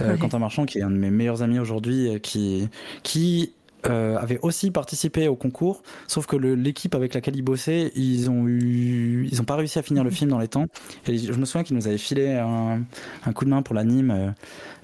Euh, 0.00 0.16
Quentin 0.16 0.38
Marchand 0.38 0.64
qui 0.64 0.78
est 0.78 0.82
un 0.82 0.90
de 0.90 0.96
mes 0.96 1.10
meilleurs 1.10 1.42
amis 1.42 1.58
aujourd'hui, 1.58 2.18
qui, 2.22 2.68
qui 3.02 3.52
euh, 3.88 4.16
avait 4.16 4.38
aussi 4.42 4.70
participé 4.70 5.28
au 5.28 5.36
concours, 5.36 5.82
sauf 6.06 6.26
que 6.26 6.36
l'équipe 6.36 6.94
avec 6.94 7.14
laquelle 7.14 7.36
il 7.36 7.42
bossait, 7.42 7.92
ils 7.94 8.30
ont 8.30 8.46
eu, 8.46 9.28
ils 9.30 9.40
ont 9.40 9.44
pas 9.44 9.56
réussi 9.56 9.78
à 9.78 9.82
finir 9.82 10.04
le 10.04 10.10
film 10.10 10.30
dans 10.30 10.38
les 10.38 10.48
temps. 10.48 10.66
Et 11.06 11.18
je 11.18 11.32
me 11.32 11.44
souviens 11.44 11.64
qu'il 11.64 11.76
nous 11.76 11.86
avait 11.86 11.98
filé 11.98 12.32
un, 12.34 12.82
un, 13.26 13.32
coup 13.32 13.44
de 13.44 13.50
main 13.50 13.62
pour 13.62 13.74
l'anime. 13.74 14.10
Euh, 14.10 14.30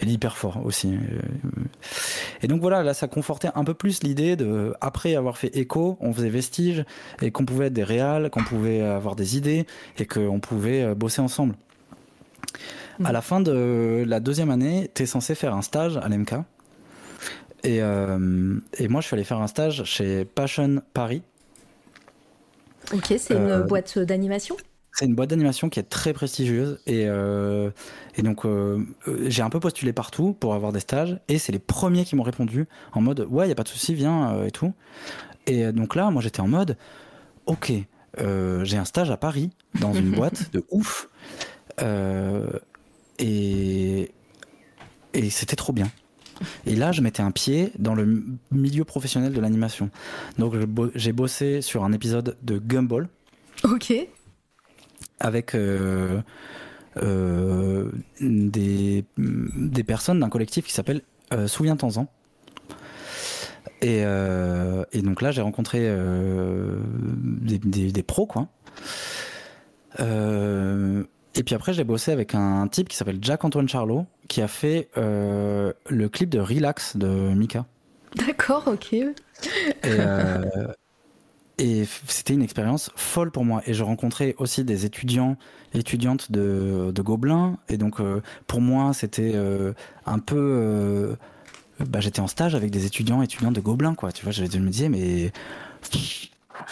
est 0.00 0.06
hyper 0.06 0.36
fort 0.36 0.64
aussi. 0.64 0.94
Euh. 0.94 1.20
Et 2.42 2.46
donc 2.46 2.60
voilà, 2.60 2.84
là, 2.84 2.94
ça 2.94 3.08
confortait 3.08 3.48
un 3.54 3.64
peu 3.64 3.74
plus 3.74 4.02
l'idée 4.04 4.36
de, 4.36 4.74
après 4.80 5.16
avoir 5.16 5.36
fait 5.36 5.56
Echo, 5.56 5.96
on 6.00 6.12
faisait 6.12 6.28
Vestige 6.28 6.84
et 7.20 7.32
qu'on 7.32 7.44
pouvait 7.44 7.66
être 7.66 7.72
des 7.72 7.82
réals, 7.82 8.30
qu'on 8.30 8.44
pouvait 8.44 8.80
avoir 8.80 9.16
des 9.16 9.36
idées 9.36 9.66
et 9.98 10.06
qu'on 10.06 10.38
pouvait 10.38 10.94
bosser 10.94 11.20
ensemble. 11.20 11.56
À 13.04 13.12
la 13.12 13.22
fin 13.22 13.40
de 13.40 14.04
la 14.06 14.20
deuxième 14.20 14.50
année, 14.50 14.90
tu 14.94 15.02
es 15.02 15.06
censé 15.06 15.34
faire 15.34 15.54
un 15.54 15.62
stage 15.62 15.96
à 15.96 16.08
l'MK. 16.08 16.34
Et, 17.64 17.82
euh, 17.82 18.58
et, 18.78 18.88
moi, 18.88 19.00
je 19.00 19.06
suis 19.06 19.14
allé 19.14 19.24
faire 19.24 19.40
un 19.40 19.46
stage 19.46 19.84
chez 19.84 20.24
Passion 20.24 20.82
Paris. 20.94 21.22
Ok, 22.92 23.14
c'est 23.18 23.34
une 23.34 23.50
euh, 23.50 23.62
boîte 23.62 23.98
d'animation? 23.98 24.56
C'est 24.92 25.04
une 25.06 25.14
boîte 25.14 25.30
d'animation 25.30 25.68
qui 25.68 25.78
est 25.78 25.88
très 25.88 26.12
prestigieuse 26.12 26.80
et, 26.86 27.04
euh, 27.06 27.70
et 28.16 28.22
donc 28.22 28.44
j'ai 29.26 29.42
un 29.42 29.50
peu 29.50 29.60
postulé 29.60 29.92
partout 29.92 30.32
pour 30.32 30.54
avoir 30.54 30.72
des 30.72 30.80
stages 30.80 31.20
et 31.28 31.38
c'est 31.38 31.52
les 31.52 31.60
premiers 31.60 32.04
qui 32.04 32.16
m'ont 32.16 32.24
répondu 32.24 32.66
en 32.92 33.00
mode 33.00 33.24
ouais 33.30 33.46
il 33.46 33.48
y 33.48 33.52
a 33.52 33.54
pas 33.54 33.62
de 33.62 33.68
souci 33.68 33.94
viens 33.94 34.42
et 34.44 34.50
tout 34.50 34.72
et 35.46 35.70
donc 35.70 35.94
là 35.94 36.10
moi 36.10 36.20
j'étais 36.20 36.40
en 36.40 36.48
mode 36.48 36.76
ok 37.46 37.70
j'ai 38.16 38.76
un 38.76 38.84
stage 38.84 39.12
à 39.12 39.16
Paris 39.16 39.50
dans 39.78 39.92
une 39.92 40.10
boîte 40.16 40.52
de 40.52 40.64
ouf. 40.72 41.08
Et 43.20 44.10
et 45.14 45.30
c'était 45.30 45.56
trop 45.56 45.72
bien 45.72 45.90
et 46.66 46.76
là, 46.76 46.92
je 46.92 47.00
mettais 47.00 47.22
un 47.22 47.30
pied 47.30 47.72
dans 47.78 47.94
le 47.94 48.24
milieu 48.50 48.84
professionnel 48.84 49.32
de 49.32 49.40
l'animation. 49.40 49.90
Donc, 50.38 50.54
j'ai 50.94 51.12
bossé 51.12 51.60
sur 51.62 51.84
un 51.84 51.92
épisode 51.92 52.36
de 52.42 52.58
Gumball. 52.58 53.08
Ok. 53.64 53.92
Avec 55.20 55.54
euh, 55.54 56.20
euh, 57.02 57.90
des, 58.20 59.04
des, 59.16 59.84
personnes 59.84 60.20
d'un 60.20 60.28
collectif 60.28 60.64
qui 60.64 60.72
s'appelle 60.72 61.02
euh, 61.32 61.46
Souviens-t'en-en. 61.48 62.06
Et, 63.80 64.00
et, 64.00 65.02
donc 65.02 65.22
là, 65.22 65.30
j'ai 65.30 65.40
rencontré 65.40 65.80
des, 65.80 67.58
des, 67.58 67.92
des, 67.92 68.02
pros, 68.02 68.26
quoi. 68.26 68.48
Et 71.38 71.44
puis 71.44 71.54
après, 71.54 71.72
j'ai 71.72 71.84
bossé 71.84 72.10
avec 72.10 72.34
un 72.34 72.66
type 72.66 72.88
qui 72.88 72.96
s'appelle 72.96 73.20
Jack-Antoine 73.22 73.68
Charlot, 73.68 74.06
qui 74.26 74.42
a 74.42 74.48
fait 74.48 74.88
euh, 74.96 75.72
le 75.88 76.08
clip 76.08 76.28
de 76.30 76.40
Relax 76.40 76.96
de 76.96 77.06
Mika. 77.06 77.64
D'accord, 78.16 78.64
ok. 78.66 78.92
Et, 78.92 79.06
euh, 79.84 80.42
et 81.58 81.84
c'était 82.08 82.34
une 82.34 82.42
expérience 82.42 82.90
folle 82.96 83.30
pour 83.30 83.44
moi. 83.44 83.62
Et 83.66 83.72
je 83.72 83.84
rencontrais 83.84 84.34
aussi 84.38 84.64
des 84.64 84.84
étudiants, 84.84 85.36
étudiantes 85.74 86.32
de, 86.32 86.90
de 86.92 87.02
Gobelin. 87.02 87.58
Et 87.68 87.76
donc, 87.76 88.00
euh, 88.00 88.20
pour 88.48 88.60
moi, 88.60 88.92
c'était 88.92 89.36
un 90.06 90.18
peu. 90.18 91.16
bah, 91.78 92.00
j'étais 92.00 92.20
en 92.20 92.26
stage 92.26 92.56
avec 92.56 92.72
des 92.72 92.84
étudiants, 92.84 93.22
étudiantes 93.22 93.54
de 93.54 93.60
Gobelin, 93.60 93.94
quoi. 93.94 94.10
Tu 94.10 94.24
vois, 94.24 94.32
je 94.32 94.42
me 94.42 94.70
disais, 94.70 94.88
mais 94.88 95.30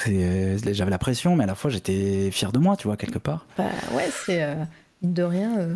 j'avais 0.06 0.90
la 0.90 0.98
pression, 0.98 1.36
mais 1.36 1.44
à 1.44 1.46
la 1.46 1.54
fois 1.54 1.70
j'étais 1.70 2.30
fier 2.30 2.52
de 2.52 2.58
moi, 2.58 2.76
tu 2.76 2.86
vois, 2.86 2.96
quelque 2.96 3.18
part. 3.18 3.46
Bah 3.56 3.64
ouais, 3.92 4.08
c'est 4.24 4.42
euh, 4.42 4.54
de 5.02 5.22
rien. 5.22 5.58
Euh, 5.58 5.74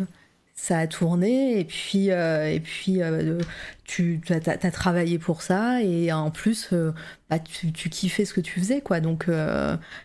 ça 0.53 0.77
a 0.77 0.85
tourné 0.85 1.59
et 1.59 1.65
puis 1.65 2.09
et 2.09 2.61
puis 2.63 2.99
tu 3.83 4.21
as, 4.29 4.71
travaillé 4.71 5.17
pour 5.17 5.41
ça 5.41 5.81
et 5.81 6.11
en 6.11 6.29
plus 6.29 6.71
bah, 7.31 7.39
tu, 7.39 7.71
tu, 7.71 7.89
kiffais 7.89 8.25
ce 8.25 8.33
que 8.33 8.41
tu 8.41 8.59
faisais 8.59 8.79
quoi 8.79 8.99
donc 8.99 9.25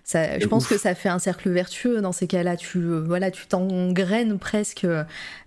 ça, 0.02 0.38
je 0.38 0.46
pense 0.46 0.66
que 0.66 0.78
ça 0.78 0.94
fait 0.94 1.10
un 1.10 1.18
cercle 1.18 1.50
vertueux 1.50 2.00
dans 2.00 2.12
ces 2.12 2.26
cas-là 2.26 2.56
tu 2.56 2.80
voilà 2.80 3.30
tu 3.30 3.46
t'engraines 3.48 4.38
presque 4.38 4.86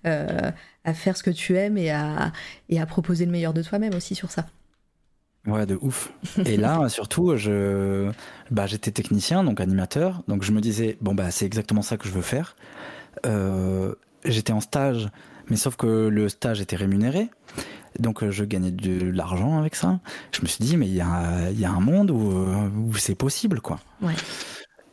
à 0.03 0.94
faire 0.94 1.18
ce 1.18 1.23
que 1.23 1.31
tu 1.31 1.57
aimes 1.57 1.80
et 1.80 1.90
à, 1.90 2.31
et 2.68 2.80
à 2.80 2.86
proposer 2.86 3.26
le 3.26 3.31
meilleur 3.31 3.53
de 3.53 3.64
toi-même 3.64 3.95
aussi 3.95 4.14
sur 4.14 4.30
ça 4.30 4.45
Ouais, 5.50 5.66
de 5.66 5.78
ouf. 5.82 6.12
Et 6.46 6.58
là, 6.58 6.90
surtout, 6.90 7.36
je, 7.36 8.12
bah, 8.52 8.68
j'étais 8.68 8.92
technicien, 8.92 9.44
donc 9.44 9.60
animateur, 9.60 10.24
donc 10.28 10.44
je 10.44 10.52
me 10.52 10.62
disais, 10.62 10.98
bon, 11.02 11.16
bah, 11.16 11.32
c'est 11.32 11.46
exactement 11.46 11.82
ça 11.82 11.98
que 11.98 12.08
je 12.08 12.14
veux 12.14 12.22
faire. 12.22 12.56
Euh, 13.26 13.96
j'étais 14.26 14.54
en 14.54 14.62
stage, 14.62 15.10
mais 15.50 15.56
sauf 15.56 15.76
que 15.76 16.08
le 16.08 16.30
stage 16.30 16.62
était 16.62 16.76
rémunéré, 16.76 17.30
donc 18.00 18.24
euh, 18.24 18.32
je 18.32 18.44
gagnais 18.44 18.72
de 18.72 19.10
l'argent 19.10 19.58
avec 19.58 19.76
ça. 19.76 20.00
Je 20.32 20.42
me 20.42 20.48
suis 20.48 20.64
dit, 20.64 20.78
mais 20.78 20.88
il 20.88 20.96
y 20.96 21.02
a, 21.02 21.52
y 21.52 21.66
a, 21.66 21.72
un 21.72 21.80
monde 21.80 22.12
où, 22.12 22.46
où 22.88 22.96
c'est 22.96 23.16
possible, 23.16 23.62
quoi. 23.62 23.80
Ouais. 24.02 24.14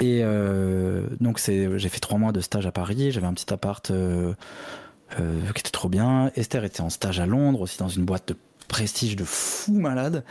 Et 0.01 0.21
euh, 0.23 1.07
donc, 1.21 1.39
c'est, 1.39 1.79
j'ai 1.79 1.89
fait 1.89 2.01
trois 2.01 2.19
mois 2.19 2.33
de 2.33 2.41
stage 2.41 2.67
à 2.67 2.73
Paris, 2.73 3.13
j'avais 3.13 3.27
un 3.27 3.35
petit 3.35 3.53
appart. 3.53 3.93
Euh, 5.21 5.53
qui 5.55 5.61
était 5.61 5.71
trop 5.71 5.89
bien. 5.89 6.33
Esther 6.35 6.65
était 6.65 6.81
en 6.81 6.91
stage 6.91 7.21
à 7.21 7.27
Londres, 7.27 7.61
aussi 7.61 7.79
dans 7.79 7.89
une 7.89 8.05
boîte 8.05 8.29
de 8.29 8.37
prestige 8.69 9.17
de 9.17 9.25
fou 9.25 9.73
malade. 9.73 10.25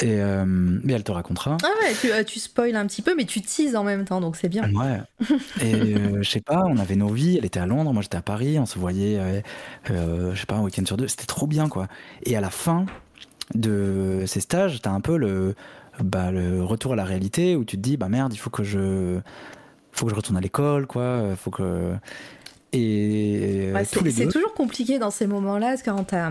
Et 0.00 0.20
euh, 0.20 0.44
mais 0.46 0.94
elle 0.94 1.04
te 1.04 1.12
racontera. 1.12 1.56
Ah 1.62 1.68
ouais, 1.82 1.94
tu, 2.00 2.10
euh, 2.10 2.24
tu 2.24 2.40
spoil 2.40 2.74
un 2.74 2.86
petit 2.86 3.02
peu, 3.02 3.14
mais 3.14 3.24
tu 3.24 3.42
teases 3.42 3.76
en 3.76 3.84
même 3.84 4.04
temps, 4.04 4.20
donc 4.20 4.36
c'est 4.36 4.48
bien. 4.48 4.70
Ouais. 4.72 5.00
Et 5.60 5.74
euh, 5.74 6.22
je 6.22 6.30
sais 6.30 6.40
pas, 6.40 6.64
on 6.66 6.78
avait 6.78 6.96
nos 6.96 7.08
vies. 7.08 7.36
Elle 7.38 7.44
était 7.44 7.60
à 7.60 7.66
Londres, 7.66 7.92
moi 7.92 8.02
j'étais 8.02 8.16
à 8.16 8.22
Paris. 8.22 8.58
On 8.58 8.66
se 8.66 8.78
voyait, 8.78 9.42
je 9.86 10.34
sais 10.34 10.46
pas, 10.46 10.56
un 10.56 10.62
week-end 10.62 10.84
sur 10.86 10.96
deux. 10.96 11.08
C'était 11.08 11.26
trop 11.26 11.46
bien, 11.46 11.68
quoi. 11.68 11.88
Et 12.24 12.36
à 12.36 12.40
la 12.40 12.50
fin 12.50 12.86
de 13.54 14.24
ces 14.26 14.40
stages, 14.40 14.80
t'as 14.80 14.90
un 14.90 15.00
peu 15.00 15.16
le, 15.18 15.54
bah, 16.02 16.32
le 16.32 16.64
retour 16.64 16.94
à 16.94 16.96
la 16.96 17.04
réalité 17.04 17.56
où 17.56 17.64
tu 17.64 17.76
te 17.76 17.82
dis, 17.82 17.96
bah 17.96 18.08
merde, 18.08 18.32
il 18.32 18.38
faut 18.38 18.50
que 18.50 18.64
je, 18.64 19.20
faut 19.92 20.06
que 20.06 20.10
je 20.10 20.16
retourne 20.16 20.38
à 20.38 20.40
l'école, 20.40 20.86
quoi. 20.86 21.36
Faut 21.36 21.50
que 21.50 21.94
et 22.76 23.72
c'est 23.84 24.28
toujours 24.28 24.52
compliqué 24.54 24.98
dans 24.98 25.12
ces 25.12 25.28
moments-là, 25.28 25.68
parce 25.68 25.82
que 25.82 25.90
quand 25.90 26.04
t'as 26.04 26.30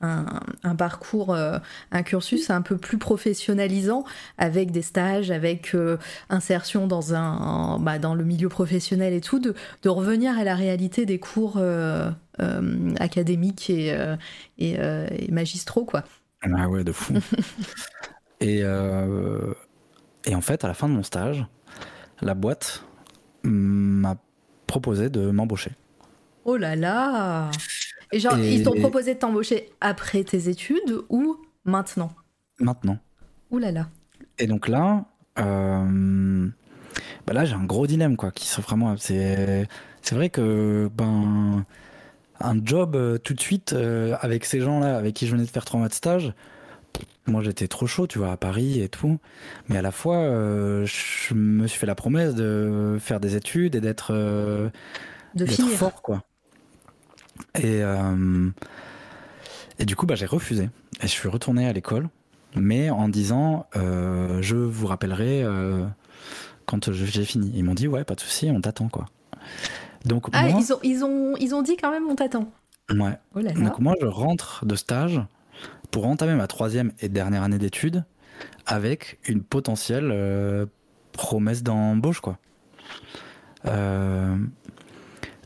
un, 0.00 0.76
parcours, 0.76 1.34
euh, 1.34 1.58
un 1.90 2.02
cursus 2.02 2.50
un 2.50 2.62
peu 2.62 2.76
plus 2.76 2.98
professionnalisant, 2.98 4.04
avec 4.38 4.70
des 4.70 4.82
stages, 4.82 5.30
avec 5.30 5.74
euh, 5.74 5.96
insertion 6.28 6.86
dans, 6.86 7.14
un, 7.14 7.78
bah, 7.78 7.98
dans 7.98 8.14
le 8.14 8.24
milieu 8.24 8.48
professionnel 8.48 9.12
et 9.12 9.20
tout, 9.20 9.38
de, 9.38 9.54
revenir 9.88 10.38
à 10.38 10.44
la 10.44 10.54
réalité 10.54 11.06
des 11.06 11.18
cours 11.18 11.54
euh, 11.56 12.10
académiques 12.98 13.70
et, 13.70 13.96
et, 14.58 15.30
magistraux, 15.30 15.84
quoi. 15.84 16.04
Ah 16.42 16.68
ouais, 16.68 16.84
de 16.84 16.92
fou. 16.92 17.14
et, 18.40 18.58
et 18.58 20.34
en 20.34 20.40
fait, 20.40 20.64
à 20.64 20.68
la 20.68 20.74
fin 20.74 20.88
de 20.88 20.94
mon 20.94 21.02
stage, 21.02 21.46
la 22.20 22.34
boîte 22.34 22.84
m'a 23.42 24.16
proposé 24.66 25.08
de 25.08 25.30
m'embaucher. 25.30 25.72
Oh 26.44 26.56
là 26.56 26.76
là 26.76 27.50
et 28.12 28.20
genre, 28.20 28.38
ils 28.38 28.62
t'ont 28.62 28.78
proposé 28.78 29.14
de 29.14 29.18
t'embaucher 29.18 29.70
après 29.80 30.22
tes 30.24 30.48
études 30.48 31.02
ou 31.08 31.36
maintenant? 31.64 32.10
Maintenant. 32.60 32.98
Ouh 33.50 33.58
là 33.58 33.72
là. 33.72 33.88
Et 34.38 34.46
donc 34.46 34.68
là, 34.68 35.06
euh, 35.38 36.48
bah 37.26 37.32
là 37.32 37.44
j'ai 37.44 37.54
un 37.54 37.64
gros 37.64 37.86
dilemme 37.86 38.16
quoi, 38.16 38.30
qui 38.30 38.46
s'offre 38.46 38.72
à 38.72 38.76
moi. 38.76 38.94
C'est, 38.98 39.66
vrai 40.12 40.30
que 40.30 40.88
ben 40.94 41.64
un 42.40 42.64
job 42.64 42.96
euh, 42.96 43.18
tout 43.18 43.34
de 43.34 43.40
suite 43.40 43.72
euh, 43.72 44.16
avec 44.20 44.44
ces 44.44 44.60
gens-là, 44.60 44.96
avec 44.96 45.14
qui 45.14 45.26
je 45.26 45.32
venais 45.32 45.44
de 45.44 45.50
faire 45.50 45.64
trois 45.64 45.80
mois 45.80 45.88
de 45.88 45.94
stage. 45.94 46.32
Moi, 47.26 47.42
j'étais 47.42 47.66
trop 47.66 47.88
chaud, 47.88 48.06
tu 48.06 48.18
vois, 48.18 48.30
à 48.30 48.36
Paris 48.36 48.80
et 48.80 48.88
tout. 48.88 49.18
Mais 49.68 49.76
à 49.76 49.82
la 49.82 49.90
fois, 49.90 50.22
je 50.84 51.34
me 51.34 51.66
suis 51.66 51.78
fait 51.78 51.86
la 51.86 51.96
promesse 51.96 52.36
de 52.36 52.98
faire 53.00 53.18
des 53.18 53.34
études 53.34 53.74
et 53.74 53.80
d'être, 53.80 54.12
de 54.14 54.70
d'être 55.34 55.60
fort, 55.70 56.02
quoi. 56.02 56.22
Et, 57.54 57.82
euh, 57.82 58.48
et 59.78 59.84
du 59.84 59.96
coup, 59.96 60.06
bah, 60.06 60.14
j'ai 60.14 60.26
refusé. 60.26 60.64
Et 61.02 61.06
je 61.06 61.12
suis 61.12 61.28
retourné 61.28 61.66
à 61.68 61.72
l'école, 61.72 62.08
mais 62.54 62.90
en 62.90 63.08
disant 63.08 63.66
euh, 63.76 64.40
Je 64.42 64.56
vous 64.56 64.86
rappellerai 64.86 65.42
euh, 65.42 65.84
quand 66.66 66.92
j'ai 66.92 67.24
fini. 67.24 67.52
Ils 67.54 67.64
m'ont 67.64 67.74
dit 67.74 67.88
Ouais, 67.88 68.04
pas 68.04 68.14
de 68.14 68.20
souci, 68.20 68.50
on 68.50 68.60
t'attend. 68.60 68.88
quoi. 68.88 69.06
Donc, 70.04 70.26
ah, 70.32 70.48
ils, 70.48 70.72
ont, 70.72 70.78
ils, 70.82 71.04
ont, 71.04 71.36
ils 71.38 71.54
ont 71.54 71.62
dit 71.62 71.76
quand 71.76 71.90
même 71.90 72.06
On 72.08 72.14
t'attend. 72.14 72.50
Ouais. 72.90 73.18
Oh 73.34 73.42
Donc, 73.42 73.78
moi, 73.78 73.94
je 74.00 74.06
rentre 74.06 74.64
de 74.64 74.76
stage 74.76 75.20
pour 75.90 76.06
entamer 76.06 76.34
ma 76.34 76.46
troisième 76.46 76.92
et 77.00 77.08
dernière 77.08 77.42
année 77.42 77.58
d'études 77.58 78.04
avec 78.66 79.18
une 79.26 79.42
potentielle 79.42 80.68
promesse 81.12 81.62
d'embauche, 81.62 82.20
quoi. 82.20 82.38
Euh, 83.66 84.36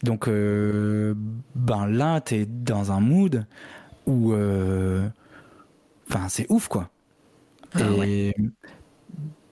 donc, 0.03 0.29
euh, 0.29 1.15
ben 1.55 1.87
là, 1.87 2.21
t'es 2.21 2.47
dans 2.47 2.93
un 2.93 3.01
mood 3.01 3.47
où. 4.07 4.33
Euh, 4.33 5.07
enfin, 6.09 6.29
c'est 6.29 6.47
ouf, 6.49 6.69
quoi. 6.69 6.89
Ah 7.75 7.81
et. 8.05 8.35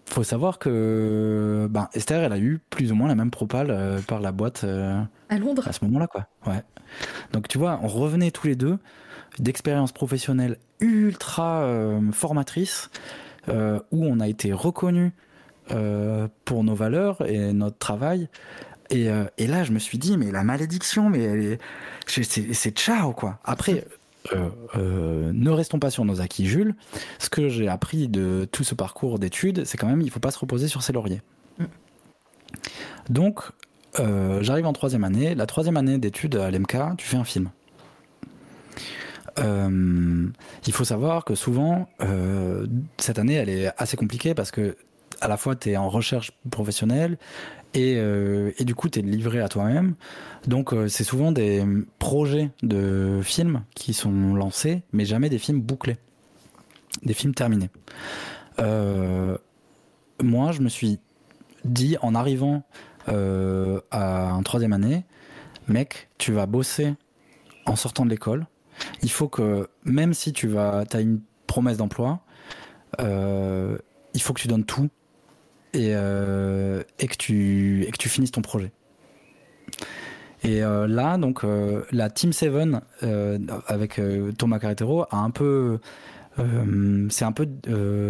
Faut 0.07 0.25
savoir 0.25 0.59
que 0.59 1.69
ben, 1.71 1.91
Esther, 1.93 2.23
elle 2.23 2.33
a 2.33 2.39
eu 2.39 2.61
plus 2.71 2.93
ou 2.93 2.95
moins 2.95 3.09
la 3.09 3.15
même 3.15 3.31
propale 3.31 3.71
euh, 3.71 4.01
par 4.01 4.21
la 4.21 4.33
boîte 4.33 4.65
à 4.65 5.39
Londres 5.39 5.69
à 5.69 5.73
ce 5.73 5.85
moment-là, 5.85 6.07
quoi. 6.07 6.27
Ouais. 6.47 6.63
Donc 7.33 7.47
tu 7.47 7.59
vois, 7.59 7.79
on 7.83 7.89
revenait 7.89 8.31
tous 8.31 8.47
les 8.47 8.57
deux. 8.57 8.79
d'expérience 9.39 9.93
professionnelle 9.93 10.57
ultra 10.81 11.71
formatrice, 12.13 12.89
où 13.49 13.53
on 14.07 14.19
a 14.19 14.29
été 14.29 14.55
reconnu 14.55 15.13
pour 16.47 16.65
nos 16.65 16.75
valeurs 16.75 17.25
et 17.27 17.53
notre 17.53 17.77
travail. 17.77 18.31
Et, 18.91 19.09
et, 19.37 19.47
là, 19.47 19.65
je 19.65 19.73
me 19.73 19.79
suis 19.79 19.99
dit, 19.99 20.17
mais 20.17 20.31
la 20.31 20.45
malédiction, 20.45 21.11
mais 21.11 21.59
c'est 22.07 22.71
ciao, 22.79 23.13
quoi. 23.13 23.39
Après, 23.45 23.85
euh, 24.33 24.49
euh, 24.77 25.31
ne 25.33 25.51
restons 25.51 25.79
pas 25.79 25.91
sur 25.91 26.05
nos 26.05 26.21
acquis, 26.21 26.47
Jules. 26.47 26.75
Ce 27.19 27.31
que 27.31 27.49
j'ai 27.49 27.69
appris 27.69 28.09
de 28.09 28.49
tout 28.51 28.65
ce 28.65 28.75
parcours 28.75 29.19
d'études, 29.19 29.65
c'est 29.65 29.79
quand 29.79 29.87
même 29.87 30.01
il 30.01 30.07
ne 30.07 30.11
faut 30.11 30.21
pas 30.21 30.31
se 30.31 30.39
reposer 30.39 30.69
sur 30.69 30.83
ses 30.83 30.93
lauriers. 30.93 31.23
Mm. 31.59 31.65
Donc, 33.11 33.41
euh, 34.01 34.43
j'arrive 34.43 34.67
en 34.67 34.73
troisième 34.73 35.05
année. 35.05 35.35
La 35.35 35.47
troisième 35.47 35.77
année 35.77 35.99
d'études 35.99 36.37
à 36.37 36.51
l'MK, 36.51 36.77
tu 36.97 37.07
fais 37.07 37.17
un 37.17 37.25
film. 37.25 37.51
il 39.39 40.73
faut 40.73 40.85
savoir 40.85 41.25
que 41.25 41.35
souvent, 41.35 41.89
cette 42.99 43.19
année, 43.19 43.35
elle 43.35 43.49
est 43.49 43.71
assez 43.79 43.97
compliquée 43.97 44.35
parce 44.35 44.51
que 44.51 44.77
à 45.21 45.29
la 45.29 45.37
fois 45.37 45.57
tu 45.57 45.71
es 45.71 45.77
en 45.77 45.89
recherche 45.89 46.33
professionnelle 46.51 47.19
euh, 47.77 48.53
et, 48.59 48.65
du 48.65 48.75
coup, 48.75 48.89
tu 48.89 48.99
es 48.99 49.03
livré 49.03 49.41
à 49.41 49.49
toi-même. 49.49 49.95
Donc, 50.47 50.73
euh, 50.73 50.89
c'est 50.89 51.05
souvent 51.05 51.33
des 51.33 51.65
projets 51.99 52.51
de 52.63 53.21
films 53.23 53.63
qui 53.75 53.95
sont 53.95 54.35
lancés, 54.35 54.83
mais 54.93 55.05
jamais 55.05 55.29
des 55.29 55.39
films 55.39 55.61
bouclés, 55.61 55.97
des 57.03 57.15
films 57.15 57.35
terminés. 57.35 57.71
Euh, 58.59 59.37
moi, 60.23 60.53
je 60.53 60.61
me 60.61 60.69
suis 60.69 60.99
dit, 61.65 61.97
en 62.03 62.15
arrivant 62.15 62.63
à 63.07 64.31
un 64.33 64.43
troisième 64.43 64.75
année, 64.75 65.07
mec, 65.67 66.11
tu 66.19 66.33
vas 66.33 66.45
bosser 66.45 66.95
en 67.65 67.75
sortant 67.75 68.05
de 68.05 68.11
l'école. 68.11 68.47
Il 69.03 69.11
faut 69.11 69.29
que, 69.29 69.71
même 69.85 70.13
si 70.13 70.35
tu 70.35 70.47
vas, 70.47 70.85
as 70.93 71.01
une 71.01 71.21
promesse 71.47 71.79
d'emploi, 71.79 72.21
il 72.99 74.21
faut 74.21 74.35
que 74.35 74.43
tu 74.43 74.49
donnes 74.49 74.67
tout 74.67 74.91
et, 75.75 75.91
euh, 75.95 76.83
et, 76.99 77.07
que 77.07 77.17
tu, 77.17 77.87
que 77.93 77.99
tu 77.99 78.09
finisses 78.09 78.33
ton 78.33 78.43
projet. 78.43 78.73
Et 80.45 80.63
euh, 80.63 80.87
là, 80.87 81.19
donc, 81.19 81.45
euh, 81.45 81.83
la 81.91 82.11
Team 82.11 82.33
7 82.33 82.53
avec 83.67 84.01
Thomas 84.39 84.59
Carretero 84.59 85.03
a 85.11 85.19
un 85.19 85.31
peu. 85.31 85.79
c'est 87.11 87.25
un 87.25 87.33
peu 87.33 87.49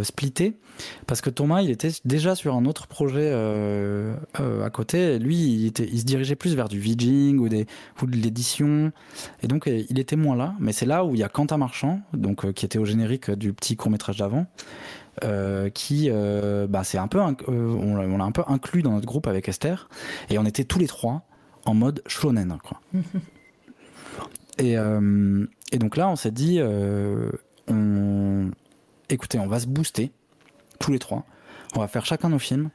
splitté 0.02 0.58
parce 1.06 1.22
que 1.22 1.30
Thomas 1.30 1.62
il 1.62 1.70
était 1.70 1.90
déjà 2.04 2.34
sur 2.34 2.54
un 2.54 2.66
autre 2.66 2.86
projet 2.86 3.32
à 3.32 4.70
côté 4.70 5.18
lui 5.18 5.34
il, 5.34 5.66
était, 5.66 5.86
se 5.86 6.04
dirigeait 6.04 6.36
plus 6.36 6.54
vers 6.54 6.68
du 6.68 6.78
VJing 6.78 7.38
ou, 7.38 7.46
ou 7.46 8.06
de 8.06 8.16
l'édition 8.16 8.92
et 9.42 9.46
donc 9.46 9.66
il 9.66 9.98
était 9.98 10.16
moins 10.16 10.36
là 10.36 10.54
mais 10.60 10.72
c'est 10.72 10.84
là 10.84 11.06
où 11.06 11.14
il 11.14 11.20
y 11.20 11.24
a 11.24 11.30
Quentin 11.30 11.56
Marchand 11.56 12.02
donc, 12.12 12.52
qui 12.52 12.66
était 12.66 12.78
au 12.78 12.84
générique 12.84 13.30
du 13.30 13.54
petit 13.54 13.76
court 13.76 13.90
métrage 13.90 14.18
d'avant 14.18 14.46
euh, 15.24 15.70
qui, 15.70 16.08
euh, 16.10 16.66
bah, 16.66 16.84
c'est 16.84 16.98
un 16.98 17.08
peu, 17.08 17.18
euh, 17.18 17.32
on 17.48 17.96
l'a 17.96 18.24
un 18.24 18.32
peu 18.32 18.42
inclus 18.46 18.82
dans 18.82 18.92
notre 18.92 19.06
groupe 19.06 19.26
avec 19.26 19.48
Esther, 19.48 19.88
et 20.30 20.38
on 20.38 20.44
était 20.44 20.64
tous 20.64 20.78
les 20.78 20.86
trois 20.86 21.22
en 21.64 21.74
mode 21.74 22.02
shonen, 22.06 22.58
quoi. 22.62 22.80
et, 24.58 24.74
et, 24.74 25.78
donc 25.78 25.96
là, 25.96 26.08
on 26.08 26.16
s'est 26.16 26.30
dit, 26.30 26.60
on, 27.68 28.50
écoutez, 29.08 29.38
on 29.38 29.46
va 29.46 29.60
se 29.60 29.66
booster 29.66 30.12
tous 30.78 30.92
les 30.92 30.98
trois, 30.98 31.24
on 31.74 31.80
va 31.80 31.88
faire 31.88 32.06
chacun 32.06 32.28
nos 32.28 32.38
films, 32.38 32.70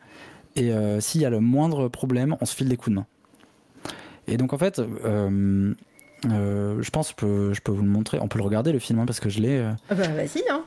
et 0.56 0.72
s'il 1.00 1.22
y 1.22 1.26
a 1.26 1.30
le 1.30 1.40
moindre 1.40 1.88
problème, 1.88 2.36
on 2.42 2.46
se 2.46 2.56
file 2.56 2.70
des 2.70 2.78
coups 2.78 2.92
de 2.92 2.96
main. 2.96 3.08
Et 4.28 4.38
donc 4.38 4.54
en 4.54 4.58
fait, 4.58 4.80
je 4.80 6.90
pense 6.92 7.14
que 7.14 7.52
je 7.54 7.62
peux, 7.62 7.72
vous 7.72 7.84
le 7.84 7.90
montrer. 7.90 8.20
On 8.22 8.28
peut 8.28 8.40
le 8.40 8.46
regarder 8.46 8.72
le 8.72 8.80
film 8.80 9.00
hein, 9.00 9.06
parce 9.06 9.20
que 9.20 9.30
je 9.30 9.40
l'ai. 9.40 9.60
Ah 9.90 9.96
bah 9.96 10.08
vas-y, 10.08 10.44
hein. 10.50 10.64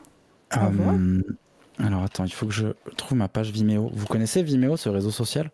Alors 1.78 2.03
attends, 2.03 2.24
il 2.24 2.32
faut 2.32 2.47
que 2.47 2.55
je 2.55 2.69
trouve 2.97 3.19
ma 3.19 3.28
page 3.28 3.51
Vimeo. 3.51 3.90
Vous 3.93 4.07
connaissez 4.07 4.43
Vimeo, 4.43 4.77
ce 4.77 4.89
réseau 4.89 5.11
social? 5.11 5.51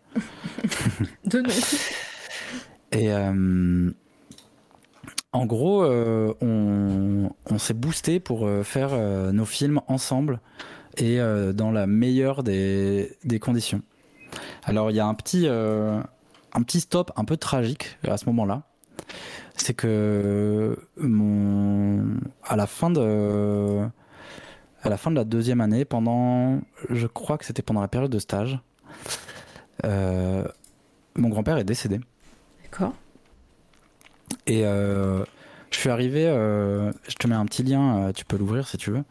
De 1.25 1.41
nom. 1.41 1.49
Et 2.93 3.11
euh, 3.11 3.91
en 5.31 5.45
gros, 5.45 5.83
euh, 5.83 6.33
on, 6.41 7.57
s'est 7.57 7.73
boosté 7.73 8.19
pour 8.19 8.45
euh, 8.45 8.63
faire 8.63 8.91
nos 9.33 9.45
films 9.45 9.81
ensemble 9.87 10.39
et 10.97 11.17
dans 11.53 11.71
la 11.71 11.87
meilleure 11.87 12.43
des, 12.43 13.17
conditions. 13.41 13.81
Alors 14.63 14.91
il 14.91 14.95
y 14.95 14.99
a 14.99 15.07
un 15.07 15.15
petit, 15.15 15.47
un 15.47 16.61
petit 16.63 16.81
stop 16.81 17.11
un 17.15 17.25
peu 17.25 17.35
tragique 17.35 17.97
à 18.07 18.17
ce 18.17 18.25
moment-là. 18.27 18.61
C'est 19.55 19.73
que 19.73 20.77
mon, 20.97 22.19
à 22.43 22.55
la 22.55 22.67
fin 22.67 22.91
de 22.91 23.87
à 24.83 24.89
la 24.89 24.97
fin 24.97 25.09
de 25.09 25.15
la 25.15 25.23
deuxième 25.23 25.61
année, 25.61 25.85
pendant, 25.85 26.59
je 26.89 27.07
crois 27.07 27.37
que 27.37 27.45
c'était 27.45 27.61
pendant 27.61 27.81
la 27.81 27.87
période 27.87 28.11
de 28.11 28.19
stage, 28.19 28.59
euh, 29.85 30.45
mon 31.15 31.29
grand-père 31.29 31.57
est 31.57 31.63
décédé. 31.63 32.01
D'accord. 32.63 32.93
Et 34.45 34.65
euh, 34.65 35.23
je 35.71 35.77
suis 35.77 35.89
arrivé, 35.89 36.27
euh, 36.27 36.91
je 37.07 37.15
te 37.15 37.27
mets 37.27 37.35
un 37.35 37.45
petit 37.45 37.63
lien, 37.63 38.11
tu 38.13 38.25
peux 38.25 38.35
l'ouvrir 38.37 38.67
si 38.67 38.77
tu 38.77 38.91
veux. 38.91 39.03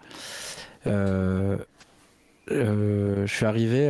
je 2.49 3.25
suis 3.27 3.47
arrivé 3.47 3.89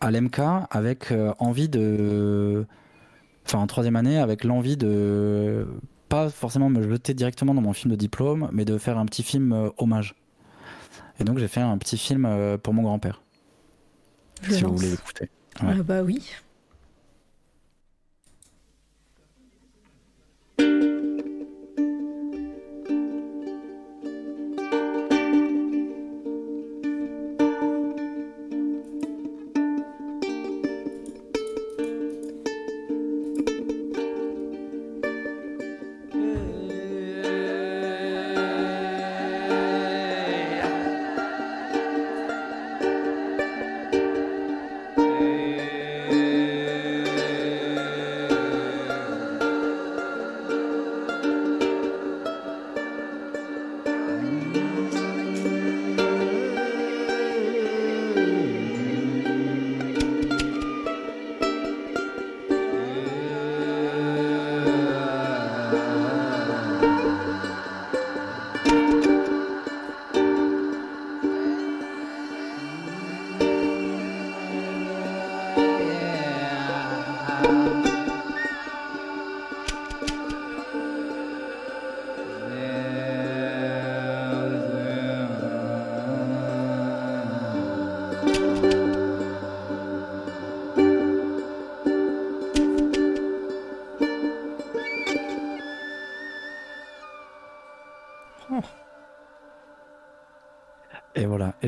à 0.00 0.10
l'MK 0.10 0.40
avec 0.70 1.14
envie 1.38 1.68
de. 1.68 2.66
Enfin, 3.46 3.58
en 3.60 3.68
troisième 3.68 3.94
année, 3.94 4.18
avec 4.18 4.42
l'envie 4.42 4.76
de. 4.76 5.68
Pas 6.08 6.28
forcément 6.28 6.70
me 6.70 6.88
jeter 6.88 7.14
directement 7.14 7.54
dans 7.54 7.62
mon 7.62 7.72
film 7.72 7.92
de 7.92 7.96
diplôme, 7.96 8.48
mais 8.52 8.64
de 8.64 8.78
faire 8.78 8.98
un 8.98 9.06
petit 9.06 9.22
film 9.22 9.70
hommage. 9.76 10.14
Et 11.18 11.24
donc 11.24 11.38
j'ai 11.38 11.48
fait 11.48 11.60
un 11.60 11.78
petit 11.78 11.98
film 11.98 12.24
euh, 12.26 12.58
pour 12.58 12.74
mon 12.74 12.82
grand-père. 12.82 13.22
Si 14.48 14.62
vous 14.62 14.76
voulez 14.76 14.90
l'écouter. 14.90 15.30
Ah 15.60 15.72
bah 15.82 16.02
oui. 16.02 16.22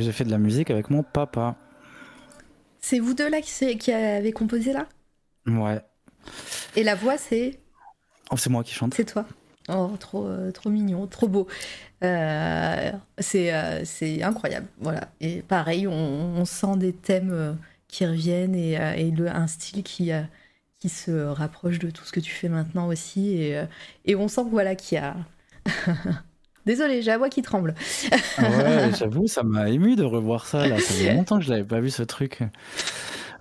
J'ai 0.08 0.12
fait 0.12 0.24
de 0.24 0.30
la 0.30 0.38
musique 0.38 0.70
avec 0.70 0.88
mon 0.88 1.02
papa. 1.02 1.54
C'est 2.80 2.98
vous 2.98 3.12
deux 3.12 3.28
là 3.28 3.42
qui, 3.42 3.76
qui 3.76 3.92
avez 3.92 4.32
composé 4.32 4.72
là? 4.72 4.86
Ouais. 5.46 5.82
Et 6.76 6.82
la 6.82 6.94
voix, 6.94 7.18
c'est? 7.18 7.60
Oh, 8.30 8.38
C'est 8.38 8.48
moi 8.48 8.64
qui 8.64 8.72
chante. 8.72 8.94
C'est 8.94 9.04
toi. 9.04 9.26
Oh, 9.68 9.90
trop, 10.00 10.24
euh, 10.24 10.50
trop 10.50 10.70
mignon, 10.70 11.06
trop 11.06 11.28
beau. 11.28 11.46
Euh, 12.02 12.90
euh, 13.34 13.82
c'est 13.84 14.22
incroyable. 14.22 14.68
Voilà. 14.80 15.10
Et 15.20 15.42
pareil, 15.42 15.86
on, 15.86 16.42
sent 16.46 16.78
des 16.78 16.94
thèmes 16.94 17.58
qui 17.86 18.06
reviennent 18.06 18.54
et, 18.54 18.78
et 18.96 19.10
le, 19.10 19.28
un 19.28 19.46
style 19.46 19.82
qui, 19.82 20.10
qui 20.78 20.88
se 20.88 21.10
rapproche 21.10 21.80
de 21.80 21.90
tout 21.90 22.06
ce 22.06 22.12
que 22.12 22.20
tu 22.20 22.30
fais 22.30 22.48
maintenant 22.48 22.88
aussi. 22.88 23.42
Et, 23.42 23.62
et 24.06 24.16
on 24.16 24.28
sent 24.28 24.44
voilà, 24.50 24.74
qu'il 24.74 24.96
y 24.96 25.00
a 25.02 25.16
Désolée, 26.68 27.00
j'ai 27.00 27.10
la 27.10 27.16
voix 27.16 27.30
qui 27.30 27.40
tremble. 27.40 27.74
ouais, 28.38 28.90
j'avoue, 28.98 29.26
ça 29.26 29.42
m'a 29.42 29.70
ému 29.70 29.96
de 29.96 30.04
revoir 30.04 30.44
ça. 30.44 30.68
Là. 30.68 30.78
Ça 30.78 30.92
fait 30.92 31.14
longtemps 31.14 31.38
que 31.38 31.44
je 31.44 31.48
n'avais 31.48 31.64
pas 31.64 31.80
vu 31.80 31.88
ce 31.88 32.02
truc. 32.02 32.42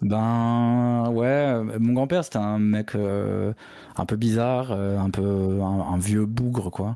Ben 0.02 1.10
ouais, 1.12 1.62
mon 1.78 1.92
grand-père 1.92 2.24
c'était 2.24 2.38
un 2.38 2.58
mec 2.58 2.96
euh, 2.96 3.52
un 3.98 4.06
peu 4.06 4.16
bizarre, 4.16 4.70
euh, 4.72 4.98
un 4.98 5.10
peu 5.10 5.60
un, 5.62 5.98
vieux 5.98 6.26
bougre 6.26 6.72
quoi. 6.72 6.96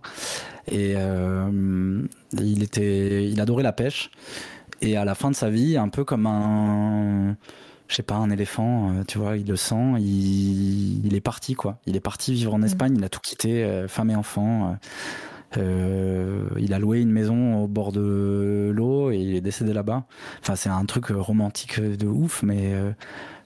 Et 0.70 0.94
euh, 0.96 2.02
il 2.40 2.64
était, 2.64 3.28
il 3.28 3.42
adorait 3.42 3.64
la 3.64 3.74
pêche. 3.74 4.10
Et 4.80 4.96
à 4.96 5.04
la 5.04 5.16
fin 5.16 5.32
de 5.32 5.36
sa 5.36 5.50
vie, 5.50 5.76
un 5.76 5.90
peu 5.90 6.06
comme 6.06 6.28
un, 6.28 7.36
je 7.90 7.96
sais 7.96 8.04
pas, 8.04 8.16
un 8.16 8.30
éléphant, 8.30 9.04
tu 9.06 9.18
vois, 9.18 9.36
il 9.36 9.48
le 9.48 9.58
sent, 9.58 9.96
il, 10.00 11.06
il, 11.06 11.14
est 11.14 11.22
parti 11.22 11.56
quoi. 11.56 11.80
Il 11.88 11.98
est 11.98 12.00
parti 12.02 12.34
vivre 12.34 12.54
en 12.54 12.60
mmh. 12.60 12.66
Espagne, 12.66 12.96
il 12.98 13.04
a 13.04 13.10
tout 13.10 13.20
quitté, 13.20 13.86
femme 13.90 14.12
et 14.12 14.16
enfants. 14.16 14.78
Euh, 15.58 16.48
il 16.58 16.74
a 16.74 16.80
loué 16.80 17.02
une 17.02 17.12
maison 17.12 17.64
au 17.64 17.68
bord 17.68 17.92
de 17.92 18.72
l'eau 18.74 19.12
et 19.12 19.18
il 19.18 19.36
est 19.36 19.42
décédé 19.42 19.74
là-bas. 19.74 20.06
Enfin, 20.42 20.56
c'est 20.56 20.70
un 20.70 20.86
truc 20.86 21.08
romantique 21.08 21.80
de 21.80 22.08
ouf, 22.08 22.44
mais 22.44 22.74
euh, 22.74 22.92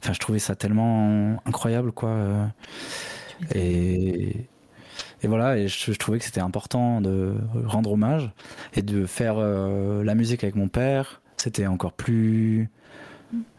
enfin, 0.03 0.13
je 0.13 0.19
trouvais 0.19 0.39
ça 0.39 0.55
tellement 0.55 1.41
incroyable, 1.45 1.91
quoi. 1.91 2.15
Et, 3.53 4.47
et 5.25 5.27
voilà, 5.27 5.57
et 5.57 5.67
je, 5.67 5.91
trouvais 5.93 6.19
que 6.19 6.25
c'était 6.25 6.41
important 6.41 7.01
de 7.01 7.33
rendre 7.65 7.91
hommage 7.91 8.31
et 8.75 8.81
de 8.81 9.05
faire 9.05 9.35
euh, 9.37 10.03
la 10.03 10.13
musique 10.13 10.43
avec 10.43 10.55
mon 10.55 10.67
père. 10.67 11.21
C'était 11.37 11.65
encore 11.65 11.93
plus, 11.93 12.69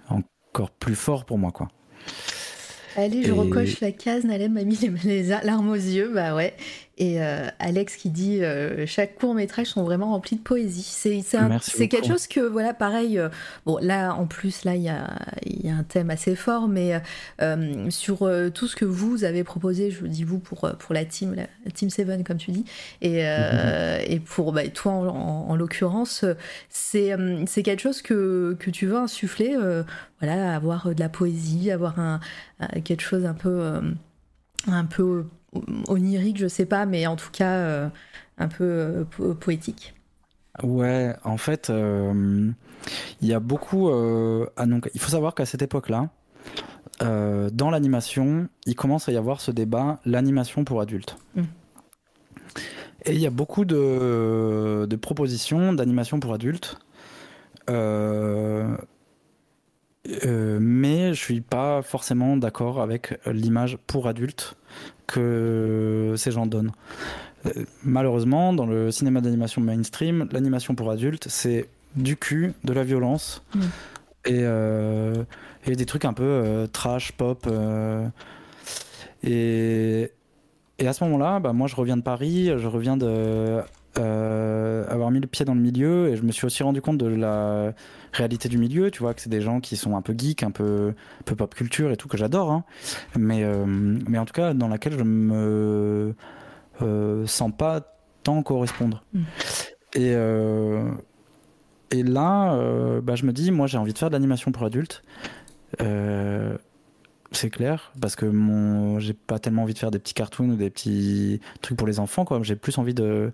encore 0.08 0.70
plus 0.70 0.94
fort 0.94 1.24
pour 1.24 1.38
moi, 1.38 1.50
quoi. 1.50 1.68
Allez, 2.96 3.24
je 3.24 3.32
recoche 3.32 3.80
la 3.80 3.92
case, 3.92 4.24
Nalem 4.24 4.52
m'a 4.52 4.64
mis 4.64 4.78
les, 5.04 5.24
larmes 5.24 5.68
aux 5.68 5.74
yeux, 5.74 6.10
bah 6.14 6.34
ouais. 6.34 6.54
Et 6.98 7.20
euh, 7.20 7.46
Alex 7.58 7.96
qui 7.96 8.08
dit 8.08 8.42
euh, 8.42 8.86
chaque 8.86 9.16
court 9.16 9.34
métrage 9.34 9.66
sont 9.66 9.84
vraiment 9.84 10.12
remplis 10.12 10.36
de 10.36 10.40
poésie. 10.40 10.82
C'est 10.82 11.20
c'est 11.60 11.88
quelque 11.88 12.06
chose 12.06 12.26
que 12.26 12.40
voilà 12.40 12.72
pareil. 12.72 13.18
Euh, 13.18 13.28
bon 13.66 13.76
là 13.82 14.14
en 14.14 14.26
plus 14.26 14.64
là 14.64 14.76
il 14.76 14.82
y 14.82 14.88
a, 14.88 15.10
y 15.44 15.68
a, 15.68 15.74
un 15.74 15.82
thème 15.82 16.08
assez 16.08 16.34
fort, 16.34 16.68
mais 16.68 17.02
sur 17.90 18.30
tout 18.54 18.66
ce 18.66 18.76
que 18.76 18.86
vous 18.86 19.24
avez 19.24 19.44
proposé, 19.44 19.90
je 19.90 20.06
dis 20.06 20.24
vous 20.24 20.38
pour 20.38 20.70
pour 20.78 20.94
la 20.94 21.04
team 21.04 21.34
la 21.34 21.70
team 21.70 21.90
Seven 21.90 22.24
comme 22.24 22.38
tu 22.38 22.50
dis, 22.50 22.64
et, 23.02 23.22
mm-hmm. 23.22 24.04
et 24.06 24.20
pour 24.20 24.52
bah, 24.52 24.66
toi 24.68 24.92
en, 24.92 25.50
en, 25.50 25.56
l'occurrence, 25.56 26.24
c'est 26.70 27.14
c'est 27.46 27.62
quelque 27.62 27.82
chose 27.82 28.00
que 28.00 28.56
que 28.58 28.70
tu 28.70 28.86
veux 28.86 28.96
insuffler. 28.96 29.54
voilà 30.20 30.54
avoir 30.54 30.94
de 30.94 31.00
la 31.00 31.10
poésie, 31.10 31.70
avoir 31.70 31.98
un, 31.98 32.20
quelque 32.84 33.02
chose 33.02 33.26
un 33.26 33.34
peu 33.34 33.82
un 34.66 34.84
peu 34.86 35.26
onirique, 35.88 36.38
je 36.38 36.48
sais 36.48 36.66
pas, 36.66 36.86
mais 36.86 37.06
en 37.06 37.16
tout 37.16 37.30
cas 37.32 37.52
euh, 37.52 37.88
un 38.38 38.48
peu 38.48 39.04
euh, 39.20 39.34
poétique. 39.34 39.94
Ouais, 40.62 41.14
en 41.24 41.36
fait, 41.36 41.68
euh, 41.70 42.50
il 43.20 43.28
y 43.28 43.34
a 43.34 43.40
beaucoup. 43.40 43.90
Ah 44.56 44.66
donc, 44.66 44.90
il 44.94 45.00
faut 45.00 45.10
savoir 45.10 45.34
qu'à 45.34 45.44
cette 45.44 45.62
époque-là, 45.62 46.08
dans 47.00 47.70
l'animation, 47.70 48.48
il 48.64 48.74
commence 48.74 49.08
à 49.08 49.12
y 49.12 49.16
avoir 49.16 49.40
ce 49.40 49.50
débat 49.50 50.00
l'animation 50.06 50.64
pour 50.64 50.80
adultes. 50.80 51.18
Mm. 51.34 51.42
Et 53.04 53.12
il 53.12 53.20
y 53.20 53.26
a 53.26 53.30
beaucoup 53.30 53.64
de, 53.66 54.86
de 54.88 54.96
propositions 54.96 55.74
d'animation 55.74 56.20
pour 56.20 56.32
adultes. 56.32 56.78
mais 57.68 58.64
je 61.12 61.20
suis 61.20 61.42
pas 61.42 61.82
forcément 61.82 62.38
d'accord 62.38 62.80
avec 62.80 63.20
l'image 63.26 63.76
pour 63.86 64.08
adultes 64.08 64.56
que 65.06 66.14
ces 66.16 66.30
gens 66.30 66.46
donnent. 66.46 66.72
Euh, 67.46 67.64
malheureusement, 67.84 68.52
dans 68.52 68.66
le 68.66 68.90
cinéma 68.90 69.20
d'animation 69.20 69.60
mainstream, 69.60 70.28
l'animation 70.32 70.74
pour 70.74 70.90
adultes, 70.90 71.26
c'est 71.28 71.68
du 71.94 72.16
cul, 72.16 72.52
de 72.64 72.72
la 72.72 72.84
violence 72.84 73.42
mm. 73.54 73.60
et, 74.26 74.40
euh, 74.42 75.24
et, 75.66 75.76
des 75.76 75.86
trucs 75.86 76.04
un 76.04 76.12
peu 76.12 76.24
euh, 76.24 76.66
trash, 76.66 77.12
pop. 77.12 77.48
et, 79.22 80.10
et, 80.78 80.88
à 80.88 80.92
ce 80.92 81.04
moment-là, 81.04 81.40
bah, 81.40 81.52
moi 81.52 81.68
je 81.68 81.76
reviens 81.76 81.96
de 81.96 82.02
Paris, 82.02 82.50
je 82.56 82.66
reviens 82.66 82.96
de 82.96 83.60
avoir 83.98 85.10
mis 85.10 85.20
le 85.20 85.26
pied 85.26 85.46
dans 85.46 85.54
le 85.54 85.60
milieu 85.60 86.08
et 86.08 86.16
je 86.16 86.22
me 86.22 86.30
suis 86.30 86.44
aussi 86.44 86.62
rendu 86.62 86.82
compte 86.82 86.98
de 86.98 87.06
la 87.06 87.72
réalité 88.16 88.48
du 88.48 88.58
milieu, 88.58 88.90
tu 88.90 89.00
vois, 89.00 89.14
que 89.14 89.20
c'est 89.20 89.30
des 89.30 89.40
gens 89.40 89.60
qui 89.60 89.76
sont 89.76 89.96
un 89.96 90.02
peu 90.02 90.14
geeks, 90.16 90.42
un 90.42 90.50
peu, 90.50 90.94
peu 91.24 91.36
pop 91.36 91.54
culture 91.54 91.90
et 91.90 91.96
tout, 91.96 92.08
que 92.08 92.16
j'adore, 92.16 92.50
hein. 92.50 92.64
mais, 93.16 93.44
euh, 93.44 93.64
mais 93.66 94.18
en 94.18 94.24
tout 94.24 94.32
cas 94.32 94.54
dans 94.54 94.68
laquelle 94.68 94.98
je 94.98 95.04
me 95.04 96.14
euh, 96.82 97.26
sens 97.26 97.52
pas 97.56 97.80
tant 98.22 98.42
correspondre. 98.42 99.04
Mm. 99.12 99.20
Et, 99.94 100.12
euh, 100.14 100.90
et 101.90 102.02
là, 102.02 102.56
bah, 103.00 103.14
je 103.14 103.24
me 103.24 103.32
dis, 103.32 103.50
moi 103.50 103.66
j'ai 103.66 103.78
envie 103.78 103.92
de 103.92 103.98
faire 103.98 104.10
de 104.10 104.14
l'animation 104.14 104.50
pour 104.50 104.64
adultes. 104.64 105.02
c'est 107.32 107.50
clair, 107.50 107.92
parce 108.00 108.16
que 108.16 108.26
mon, 108.26 108.98
j'ai 108.98 109.12
pas 109.12 109.38
tellement 109.38 109.62
envie 109.62 109.74
de 109.74 109.78
faire 109.78 109.90
des 109.90 109.98
petits 109.98 110.14
cartoons 110.14 110.50
ou 110.50 110.56
des 110.56 110.70
petits 110.70 111.40
trucs 111.60 111.76
pour 111.76 111.86
les 111.86 112.00
enfants, 112.00 112.24
quoi. 112.24 112.40
J'ai 112.42 112.56
plus 112.56 112.78
envie 112.78 112.94
de, 112.94 113.32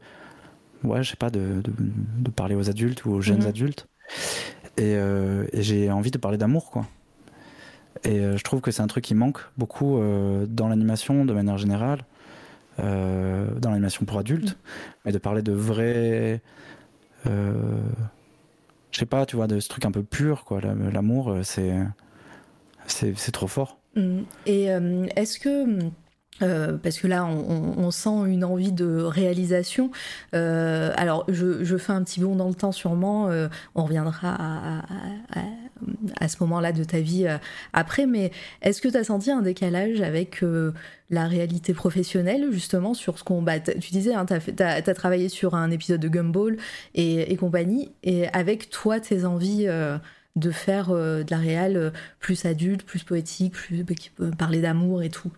ouais, 0.83 1.03
je 1.03 1.11
sais 1.11 1.17
pas, 1.17 1.31
de, 1.31 1.63
de, 1.65 2.31
parler 2.31 2.55
aux 2.55 2.69
adultes 2.69 3.05
ou 3.05 3.13
aux 3.13 3.21
jeunes 3.21 3.43
mm-hmm. 3.43 3.49
adultes. 3.49 3.87
Euh, 4.81 5.47
et, 5.53 5.63
j'ai 5.63 5.91
envie 5.91 6.11
de 6.11 6.19
parler 6.19 6.39
d'amour, 6.39 6.71
quoi. 6.71 6.87
Et 8.05 8.21
euh, 8.21 8.37
je 8.37 8.43
trouve 8.43 8.61
que 8.61 8.71
c'est 8.71 8.83
un 8.83 8.87
truc 8.87 9.05
qui 9.05 9.15
manque 9.15 9.39
beaucoup 9.57 9.99
euh, 9.99 10.47
dans 10.47 10.69
l'animation 10.69 11.25
de 11.25 11.33
manière 11.33 11.59
générale, 11.59 12.01
dans 12.79 13.71
l'animation 13.71 14.05
pour 14.05 14.19
adultes, 14.19 14.53
mm. 14.53 14.57
mais 15.05 15.13
de 15.13 15.19
parler 15.19 15.43
de 15.43 15.53
vrais. 15.53 16.41
je 17.25 17.31
sais 18.93 19.07
pas, 19.07 19.27
tu 19.27 19.37
vois, 19.37 19.47
de 19.47 19.61
ce 19.61 19.69
truc 19.69 19.85
un 19.85 19.93
peu 19.93 20.03
pur, 20.03 20.45
quoi. 20.45 20.61
L'amour, 20.61 21.37
c'est. 21.43 21.75
C'est 22.87 23.33
trop 23.33 23.47
fort. 23.47 23.79
Mm. 23.95 24.23
Et 24.47 24.65
est-ce 25.17 25.39
que 25.39 25.91
euh, 26.41 26.77
parce 26.79 26.99
que 26.99 27.07
là, 27.07 27.25
on, 27.27 27.91
sent 27.91 28.27
une 28.27 28.45
envie 28.45 28.73
de 28.73 29.03
réalisation. 29.03 29.91
Euh, 30.35 30.93
alors, 30.97 31.25
je, 31.29 31.77
fais 31.77 31.93
un 31.93 32.03
petit 32.03 32.21
bond 32.21 32.37
dans 32.37 32.49
le 32.49 32.55
temps 32.55 32.73
sûrement. 32.73 33.29
Euh, 33.29 33.49
on 33.75 33.85
reviendra 33.85 34.83
à, 36.21 36.29
ce 36.29 36.37
moment-là 36.41 36.73
de 36.73 36.85
ta 36.85 37.01
vie 37.01 37.27
après. 37.73 38.07
Mais 38.07 38.33
est-ce 38.63 38.81
que 38.81 38.89
tu 38.89 38.97
as 38.97 39.05
senti 39.05 39.31
un 39.31 39.43
décalage 39.43 40.01
avec 40.01 40.43
la 41.11 41.27
réalité 41.27 41.75
professionnelle, 41.75 42.49
justement, 42.51 42.95
sur 42.95 43.19
ce 43.19 43.25
qu'on. 43.25 43.43
Bah, 43.43 43.61
tu 43.61 43.91
disais, 43.93 44.15
hein, 44.15 44.25
tu 44.27 44.63
as, 44.63 44.95
travaillé 44.95 45.29
sur 45.29 45.55
un 45.55 45.71
épisode 45.71 46.01
de 46.01 46.09
Gumball 46.09 46.57
et, 46.95 47.37
compagnie. 47.37 47.93
Et 48.03 48.27
avec 48.29 48.71
toi, 48.71 49.01
tes 49.01 49.25
envies 49.25 49.67
de 50.35 50.51
faire 50.51 50.91
de 50.91 51.31
la 51.31 51.39
réal 51.39 51.93
plus 52.19 52.47
adulte, 52.47 52.85
plus 52.85 53.05
poétique, 53.05 53.53
plus 53.53 53.85
qui 53.85 54.11
peut 54.11 54.31
parler 54.31 54.63
d'amour 54.63 55.03
et 55.03 55.11
tout. 55.11 55.31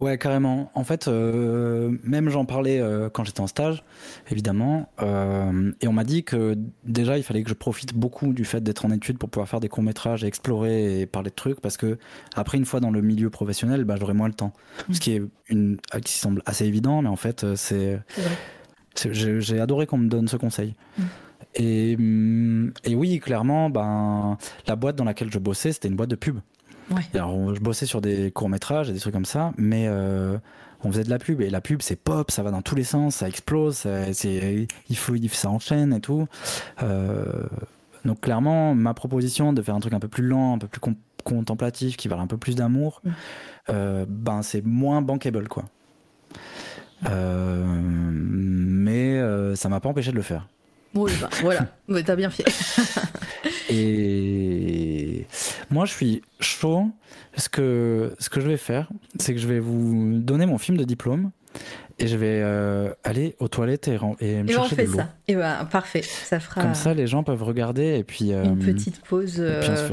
Ouais, 0.00 0.16
carrément. 0.16 0.70
En 0.74 0.82
fait, 0.82 1.08
euh, 1.08 1.94
même 2.04 2.30
j'en 2.30 2.46
parlais 2.46 2.80
euh, 2.80 3.10
quand 3.10 3.22
j'étais 3.24 3.42
en 3.42 3.46
stage, 3.46 3.84
évidemment, 4.30 4.88
euh, 5.02 5.72
et 5.82 5.88
on 5.88 5.92
m'a 5.92 6.04
dit 6.04 6.24
que 6.24 6.56
déjà 6.84 7.18
il 7.18 7.22
fallait 7.22 7.42
que 7.42 7.50
je 7.50 7.54
profite 7.54 7.92
beaucoup 7.92 8.32
du 8.32 8.46
fait 8.46 8.62
d'être 8.62 8.86
en 8.86 8.90
études 8.90 9.18
pour 9.18 9.28
pouvoir 9.28 9.46
faire 9.46 9.60
des 9.60 9.68
courts 9.68 9.84
métrages, 9.84 10.24
explorer 10.24 11.00
et 11.00 11.06
parler 11.06 11.28
de 11.28 11.34
trucs, 11.34 11.60
parce 11.60 11.76
que 11.76 11.98
après 12.34 12.56
une 12.56 12.64
fois 12.64 12.80
dans 12.80 12.90
le 12.90 13.02
milieu 13.02 13.28
professionnel, 13.28 13.84
bah, 13.84 13.96
j'aurais 14.00 14.14
moins 14.14 14.28
le 14.28 14.34
temps. 14.34 14.54
Ce 14.90 15.00
qui 15.00 15.12
est 15.12 15.22
une, 15.48 15.76
qui 16.02 16.18
semble 16.18 16.42
assez 16.46 16.64
évident, 16.64 17.02
mais 17.02 17.10
en 17.10 17.16
fait 17.16 17.44
c'est, 17.54 18.00
j'ai 18.96 19.60
adoré 19.60 19.86
qu'on 19.86 19.98
me 19.98 20.08
donne 20.08 20.28
ce 20.28 20.38
conseil. 20.38 20.76
Mm. 20.96 21.02
Et, 21.56 21.96
mm, 21.96 22.72
et, 22.84 22.94
oui, 22.94 23.18
clairement, 23.18 23.70
ben 23.70 24.38
la 24.66 24.76
boîte 24.76 24.96
dans 24.96 25.04
laquelle 25.04 25.32
je 25.32 25.38
bossais, 25.38 25.72
c'était 25.72 25.88
une 25.88 25.96
boîte 25.96 26.10
de 26.10 26.16
pub. 26.16 26.38
Alors, 27.14 27.54
je 27.54 27.60
bossais 27.60 27.86
sur 27.86 28.00
des 28.00 28.30
courts-métrages 28.30 28.90
et 28.90 28.92
des 28.92 28.98
trucs 28.98 29.14
comme 29.14 29.24
ça, 29.24 29.52
mais 29.56 29.86
euh, 29.88 30.38
on 30.82 30.90
faisait 30.90 31.04
de 31.04 31.10
la 31.10 31.18
pub. 31.18 31.40
Et 31.40 31.50
la 31.50 31.60
pub, 31.60 31.82
c'est 31.82 31.96
pop, 31.96 32.30
ça 32.30 32.42
va 32.42 32.50
dans 32.50 32.62
tous 32.62 32.74
les 32.74 32.84
sens, 32.84 33.16
ça 33.16 33.28
explose, 33.28 33.84
il 33.86 34.96
faut, 34.96 35.14
ça 35.32 35.50
enchaîne 35.50 35.92
et 35.92 36.00
tout. 36.00 36.26
Euh, 36.82 37.44
donc, 38.04 38.20
clairement, 38.20 38.74
ma 38.74 38.94
proposition 38.94 39.52
de 39.52 39.62
faire 39.62 39.74
un 39.74 39.80
truc 39.80 39.92
un 39.92 40.00
peu 40.00 40.08
plus 40.08 40.24
lent, 40.24 40.54
un 40.54 40.58
peu 40.58 40.68
plus 40.68 40.80
contemplatif, 41.24 41.96
qui 41.96 42.08
va 42.08 42.18
un 42.18 42.26
peu 42.26 42.38
plus 42.38 42.56
d'amour, 42.56 43.02
mm. 43.04 43.10
euh, 43.70 44.06
ben, 44.08 44.42
c'est 44.42 44.64
moins 44.64 45.02
bankable, 45.02 45.48
quoi. 45.48 45.64
mais 48.22 49.20
ça 49.54 49.68
m'a 49.68 49.80
pas 49.80 49.88
empêché 49.88 50.10
de 50.10 50.16
le 50.16 50.22
faire. 50.22 50.48
Oui, 50.94 51.12
bah, 51.20 51.28
voilà, 51.40 51.66
t'as 52.04 52.16
bien 52.16 52.30
fait. 52.30 52.44
et 53.70 55.26
moi, 55.70 55.84
je 55.84 55.92
suis 55.92 56.22
chaud. 56.40 56.90
Ce 57.36 57.48
que, 57.48 58.14
ce 58.18 58.28
que 58.28 58.40
je 58.40 58.48
vais 58.48 58.56
faire, 58.56 58.90
c'est 59.18 59.32
que 59.34 59.40
je 59.40 59.46
vais 59.46 59.60
vous 59.60 60.18
donner 60.18 60.46
mon 60.46 60.58
film 60.58 60.76
de 60.76 60.82
diplôme 60.82 61.30
et 62.00 62.08
je 62.08 62.16
vais 62.16 62.40
euh, 62.42 62.92
aller 63.04 63.36
aux 63.38 63.46
toilettes 63.46 63.86
et, 63.86 63.98
et 64.20 64.42
me 64.42 64.50
et 64.50 64.52
chercher 64.52 64.72
on 64.72 64.76
fait 64.76 64.86
de 64.86 64.92
ça. 64.96 65.08
Et 65.28 65.36
ben, 65.36 65.64
parfait, 65.66 66.02
ça 66.02 66.40
fera. 66.40 66.62
Comme 66.62 66.74
ça, 66.74 66.92
les 66.92 67.06
gens 67.06 67.22
peuvent 67.22 67.42
regarder 67.42 67.98
et 67.98 68.04
puis. 68.04 68.32
une 68.32 68.60
euh, 68.60 68.72
petite 68.72 69.00
pause. 69.02 69.40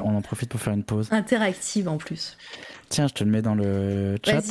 on, 0.03 0.15
en 0.15 0.22
profite 0.22 0.49
pour 0.49 0.60
faire 0.60 0.74
une 0.74 0.84
pause. 0.84 1.10
Interactive 1.11 1.88
en 1.88 1.98
plus. 1.98 2.38
Tiens, 2.90 3.07
je 3.07 3.14
te 3.14 3.24
le 3.24 3.30
mets 3.30 3.44
dans 3.44 3.56
le 3.56 4.15
chat. 4.26 4.41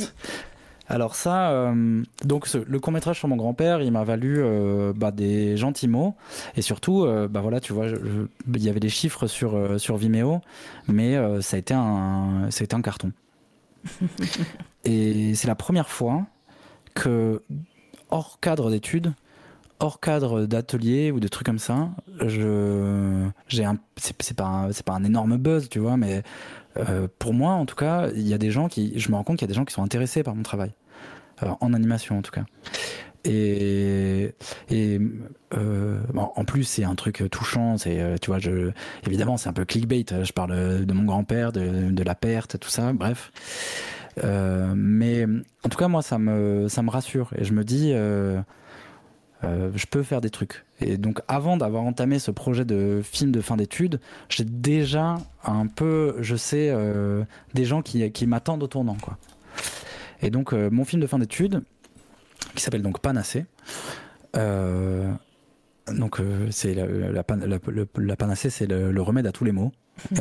Alors 0.89 1.15
ça, 1.15 1.51
euh, 1.51 2.03
donc 2.23 2.47
le 2.53 2.79
court 2.79 2.93
métrage 2.93 3.19
sur 3.19 3.27
mon 3.27 3.35
grand-père, 3.35 3.81
il 3.81 3.91
m'a 3.91 4.05
valu 4.05 4.37
euh, 4.39 4.93
bah, 4.95 5.11
des 5.11 5.57
gentils 5.57 5.87
mots 5.87 6.15
et 6.55 6.61
surtout, 6.61 7.03
euh, 7.03 7.27
bah 7.27 7.41
voilà, 7.41 7.59
tu 7.59 7.73
vois, 7.73 7.87
il 7.87 8.63
y 8.63 8.69
avait 8.69 8.79
des 8.79 8.89
chiffres 8.89 9.27
sur 9.27 9.79
sur 9.79 9.97
Vimeo, 9.97 10.39
mais 10.87 11.17
ça 11.41 11.57
a 11.57 11.59
été 11.59 11.73
un, 11.73 12.47
été 12.47 12.73
un 12.73 12.81
carton. 12.81 13.11
et 14.85 15.35
c'est 15.35 15.47
la 15.47 15.55
première 15.55 15.89
fois 15.89 16.25
que 16.93 17.41
hors 18.09 18.39
cadre 18.39 18.71
d'études, 18.71 19.13
hors 19.79 19.99
cadre 19.99 20.45
d'atelier 20.45 21.11
ou 21.11 21.19
de 21.19 21.27
trucs 21.27 21.45
comme 21.45 21.59
ça, 21.59 21.89
je 22.25 23.27
j'ai 23.49 23.65
un 23.65 23.77
c'est 23.97 24.35
pas 24.35 24.69
c'est 24.71 24.85
pas 24.85 24.93
un 24.93 25.03
énorme 25.03 25.35
buzz, 25.35 25.67
tu 25.67 25.79
vois, 25.79 25.97
mais 25.97 26.23
euh, 26.77 27.07
pour 27.19 27.33
moi, 27.33 27.53
en 27.53 27.65
tout 27.65 27.75
cas, 27.75 28.09
il 28.15 28.27
y 28.27 28.33
a 28.33 28.37
des 28.37 28.51
gens 28.51 28.67
qui, 28.67 28.97
je 28.99 29.09
me 29.09 29.15
rends 29.15 29.23
compte 29.23 29.37
qu'il 29.37 29.47
y 29.47 29.49
a 29.49 29.53
des 29.53 29.57
gens 29.57 29.65
qui 29.65 29.73
sont 29.73 29.83
intéressés 29.83 30.23
par 30.23 30.35
mon 30.35 30.43
travail, 30.43 30.71
euh, 31.43 31.49
en 31.59 31.73
animation 31.73 32.17
en 32.17 32.21
tout 32.21 32.31
cas. 32.31 32.45
Et, 33.25 34.33
euh, 34.71 35.99
en 36.15 36.45
plus, 36.45 36.63
c'est 36.63 36.85
un 36.85 36.95
truc 36.95 37.23
touchant. 37.29 37.77
C'est, 37.77 38.19
tu 38.21 38.31
vois, 38.31 38.39
évidemment, 39.05 39.35
c'est 39.35 39.49
un 39.49 39.53
peu 39.53 39.65
clickbait. 39.65 40.05
Je 40.23 40.31
parle 40.31 40.85
de 40.85 40.93
mon 40.93 41.03
grand-père, 41.03 41.51
de, 41.51 41.91
de, 41.91 42.03
la 42.03 42.15
perte, 42.15 42.57
tout 42.57 42.69
ça. 42.69 42.93
Bref. 42.93 43.31
mais 44.23 45.25
en 45.63 45.69
tout 45.69 45.77
cas, 45.77 45.89
moi, 45.89 46.01
ça 46.01 46.17
me, 46.19 46.69
ça 46.69 46.83
me 46.83 46.89
rassure 46.89 47.31
et 47.37 47.43
je 47.43 47.51
me 47.53 47.65
dis. 47.65 47.93
Euh, 49.43 49.71
je 49.75 49.85
peux 49.85 50.01
faire 50.03 50.21
des 50.21 50.29
trucs. 50.29 50.65
Et 50.79 50.97
donc 50.97 51.21
avant 51.27 51.57
d'avoir 51.57 51.83
entamé 51.83 52.17
ce 52.19 52.31
projet 52.31 52.65
de 52.65 53.01
film 53.03 53.31
de 53.31 53.41
fin 53.41 53.55
d'études, 53.55 53.99
j'ai 54.29 54.45
déjà 54.45 55.17
un 55.43 55.67
peu, 55.67 56.15
je 56.19 56.35
sais, 56.35 56.69
euh, 56.71 57.23
des 57.53 57.65
gens 57.65 57.83
qui, 57.83 58.11
qui 58.11 58.25
m'attendent 58.25 58.63
au 58.63 58.67
tournant. 58.67 58.97
Quoi. 58.99 59.17
Et 60.21 60.31
donc 60.31 60.53
euh, 60.53 60.69
mon 60.71 60.85
film 60.85 61.01
de 61.01 61.07
fin 61.07 61.19
d'études, 61.19 61.61
qui 62.55 62.63
s'appelle 62.63 62.81
donc 62.81 62.99
Panacée, 62.99 63.45
donc 64.33 66.21
c'est 66.51 66.73
la, 66.73 66.85
la, 66.85 67.23
la, 67.95 68.15
panacée, 68.15 68.49
c'est 68.49 68.67
le, 68.67 69.01
remède 69.01 69.25
à 69.25 69.31
tous 69.31 69.45
les 69.45 69.51
maux. 69.51 69.71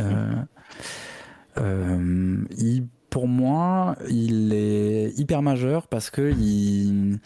il, 1.59 2.87
pour 3.11 3.29
moi, 3.29 3.97
il 4.09 4.53
est 4.55 5.19
hyper 5.19 5.43
majeur 5.43 5.89
parce 5.89 6.11
que 6.11 6.33
il 6.39 7.19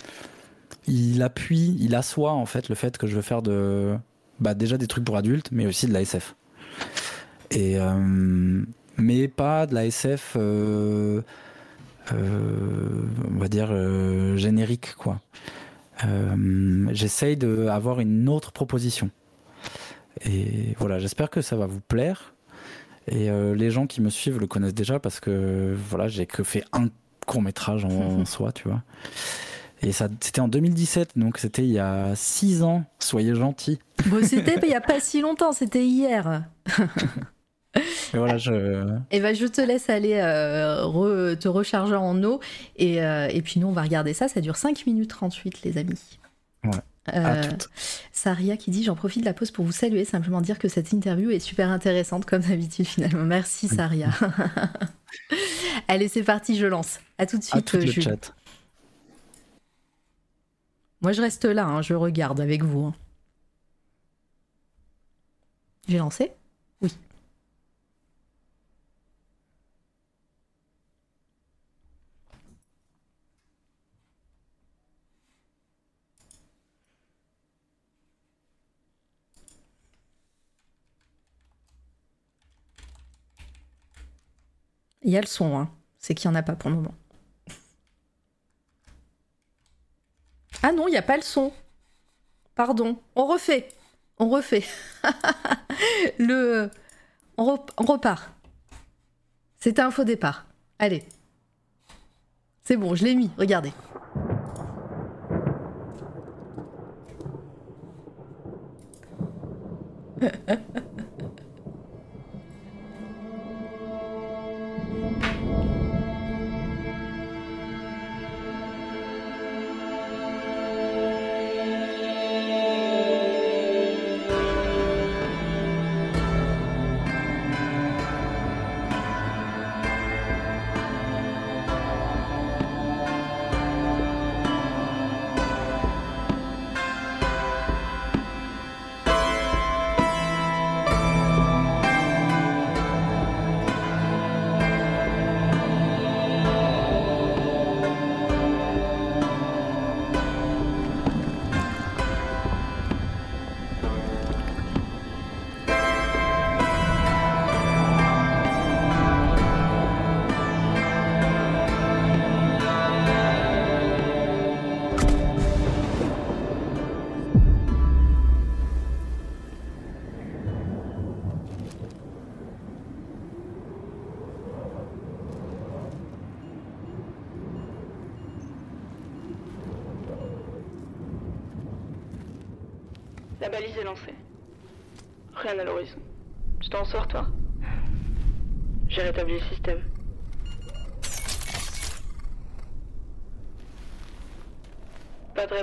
il 0.90 1.22
appuie, 1.22 1.76
il 1.78 1.94
assoit 1.94 2.32
en 2.32 2.46
fait 2.46 2.68
le 2.68 2.74
fait 2.74 2.98
que 2.98 3.06
je 3.06 3.14
veux 3.14 3.22
faire 3.22 3.42
de, 3.42 3.96
bah, 4.40 4.54
déjà 4.54 4.76
des 4.76 4.88
trucs 4.88 5.04
pour 5.04 5.16
adultes, 5.16 5.50
mais 5.52 5.66
aussi 5.66 5.86
de 5.86 5.92
la 5.92 6.02
SF. 6.02 6.34
Et 7.52 7.78
euh, 7.78 8.62
mais 8.96 9.28
pas 9.28 9.66
de 9.66 9.74
la 9.74 9.86
SF, 9.86 10.34
euh, 10.36 11.22
euh, 12.12 13.02
on 13.32 13.38
va 13.38 13.48
dire 13.48 13.68
générique 14.36 14.94
quoi. 14.96 15.20
J'essaye 16.92 17.36
d'avoir 17.36 18.00
une 18.00 18.28
autre 18.28 18.52
proposition. 18.52 19.10
Et 20.24 20.74
voilà, 20.78 20.98
j'espère 20.98 21.30
que 21.30 21.40
ça 21.40 21.56
va 21.56 21.66
vous 21.66 21.80
plaire. 21.80 22.34
Et 23.06 23.28
les 23.30 23.70
gens 23.70 23.86
qui 23.86 24.00
me 24.00 24.08
suivent 24.10 24.38
le 24.38 24.46
connaissent 24.46 24.74
déjà 24.74 24.98
parce 24.98 25.20
que 25.20 25.74
voilà, 25.88 26.08
j'ai 26.08 26.26
que 26.26 26.42
fait 26.42 26.64
un 26.72 26.88
court 27.26 27.42
métrage 27.42 27.84
en, 27.84 27.90
en 27.90 28.24
soi, 28.24 28.52
tu 28.52 28.68
vois. 28.68 28.82
Et 29.82 29.92
ça, 29.92 30.08
c'était 30.20 30.40
en 30.40 30.48
2017, 30.48 31.16
donc 31.16 31.38
c'était 31.38 31.62
il 31.62 31.72
y 31.72 31.78
a 31.78 32.14
6 32.14 32.62
ans. 32.62 32.84
Soyez 32.98 33.34
gentils. 33.34 33.78
Bon, 34.06 34.24
c'était 34.24 34.58
il 34.62 34.68
n'y 34.68 34.74
a 34.74 34.80
pas 34.80 35.00
si 35.00 35.20
longtemps, 35.22 35.52
c'était 35.52 35.84
hier. 35.84 36.44
Et 37.76 38.16
voilà, 38.18 38.36
je... 38.36 38.98
Et 39.10 39.20
ben, 39.20 39.34
je 39.34 39.46
te 39.46 39.60
laisse 39.60 39.88
aller 39.88 40.20
euh, 40.22 41.34
te 41.36 41.48
recharger 41.48 41.94
en 41.94 42.22
eau. 42.24 42.40
Et, 42.76 43.02
euh, 43.02 43.28
et, 43.30 43.42
puis 43.42 43.60
nous, 43.60 43.68
on 43.68 43.72
va 43.72 43.82
regarder 43.82 44.12
ça. 44.12 44.28
Ça 44.28 44.40
dure 44.40 44.56
5 44.56 44.86
minutes 44.86 45.10
38, 45.10 45.62
les 45.62 45.78
amis. 45.78 46.00
Ouais. 46.64 46.70
Euh, 47.14 47.42
Saria 48.12 48.56
qui 48.56 48.70
dit 48.70 48.84
J'en 48.84 48.94
profite 48.94 49.22
de 49.22 49.26
la 49.26 49.32
pause 49.32 49.50
pour 49.50 49.64
vous 49.64 49.72
saluer, 49.72 50.04
simplement 50.04 50.40
dire 50.40 50.58
que 50.58 50.68
cette 50.68 50.92
interview 50.92 51.30
est 51.30 51.38
super 51.38 51.70
intéressante, 51.70 52.26
comme 52.26 52.42
d'habitude, 52.42 52.86
finalement. 52.86 53.24
Merci, 53.24 53.68
Saria. 53.68 54.10
Allez, 55.88 56.08
c'est 56.08 56.22
parti, 56.22 56.56
je 56.56 56.66
lance. 56.66 57.00
À 57.18 57.26
tout 57.26 57.38
de 57.38 57.42
suite, 57.42 57.56
à 57.56 57.62
tout 57.62 57.78
le 57.78 57.86
chat. 57.86 58.34
Moi, 61.02 61.12
je 61.12 61.20
reste 61.22 61.44
là, 61.46 61.66
hein, 61.66 61.82
je 61.82 61.94
regarde 61.94 62.40
avec 62.40 62.62
vous. 62.62 62.86
Hein. 62.86 62.94
J'ai 65.88 65.98
lancé? 65.98 66.32
Oui. 66.82 66.90
Il 85.02 85.10
y 85.10 85.16
a 85.16 85.20
le 85.20 85.26
son, 85.26 85.58
hein. 85.58 85.70
c'est 85.98 86.14
qu'il 86.14 86.30
n'y 86.30 86.36
en 86.36 86.38
a 86.38 86.42
pas 86.42 86.54
pour 86.56 86.70
le 86.70 86.76
moment. 86.76 86.94
Ah 90.62 90.72
non, 90.72 90.88
il 90.88 90.92
n'y 90.92 90.96
a 90.96 91.02
pas 91.02 91.16
le 91.16 91.22
son. 91.22 91.52
Pardon. 92.54 92.98
On 93.16 93.26
refait. 93.26 93.68
On 94.18 94.28
refait. 94.28 94.64
le... 96.18 96.70
On, 97.38 97.58
on 97.78 97.84
repart. 97.84 98.30
C'était 99.58 99.82
un 99.82 99.90
faux 99.90 100.04
départ. 100.04 100.46
Allez. 100.78 101.04
C'est 102.62 102.76
bon, 102.76 102.94
je 102.94 103.04
l'ai 103.04 103.14
mis. 103.14 103.30
Regardez. 103.38 103.72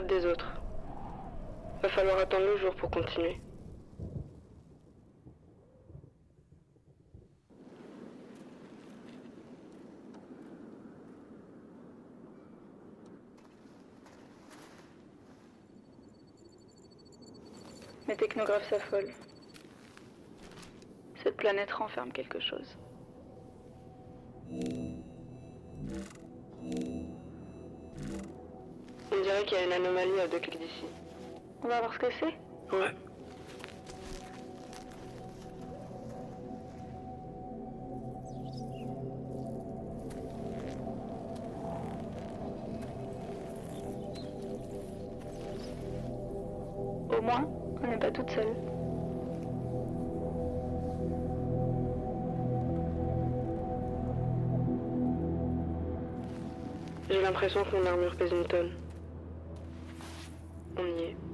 Des 0.07 0.25
autres. 0.25 0.53
Va 1.81 1.89
falloir 1.89 2.17
attendre 2.17 2.45
le 2.45 2.57
jour 2.57 2.73
pour 2.75 2.89
continuer. 2.89 3.41
Mes 18.07 18.15
technographes 18.15 18.69
s'affolent. 18.69 19.13
Cette 21.21 21.35
planète 21.35 21.71
renferme 21.71 22.13
quelque 22.13 22.39
chose. 22.39 22.77
Dirait 29.23 29.43
qu'il 29.45 29.57
y 29.57 29.61
a 29.61 29.65
une 29.65 29.73
anomalie 29.73 30.19
à 30.19 30.27
deux 30.27 30.39
clics 30.39 30.59
d'ici. 30.59 30.85
On 31.63 31.67
va 31.67 31.79
voir 31.79 31.93
ce 31.93 31.99
que 31.99 32.07
c'est 32.19 32.75
Ouais. 32.75 32.91
Au 47.17 47.21
moins, 47.21 47.49
on 47.83 47.87
n'est 47.87 47.97
pas 47.97 48.11
toute 48.11 48.29
seule. 48.29 48.53
J'ai 57.09 57.21
l'impression 57.21 57.63
que 57.63 57.75
mon 57.75 57.85
armure 57.85 58.15
pèse 58.17 58.31
une 58.31 58.45
tonne. 58.45 58.86
On 60.77 60.85
y 60.85 61.03
est. 61.03 61.26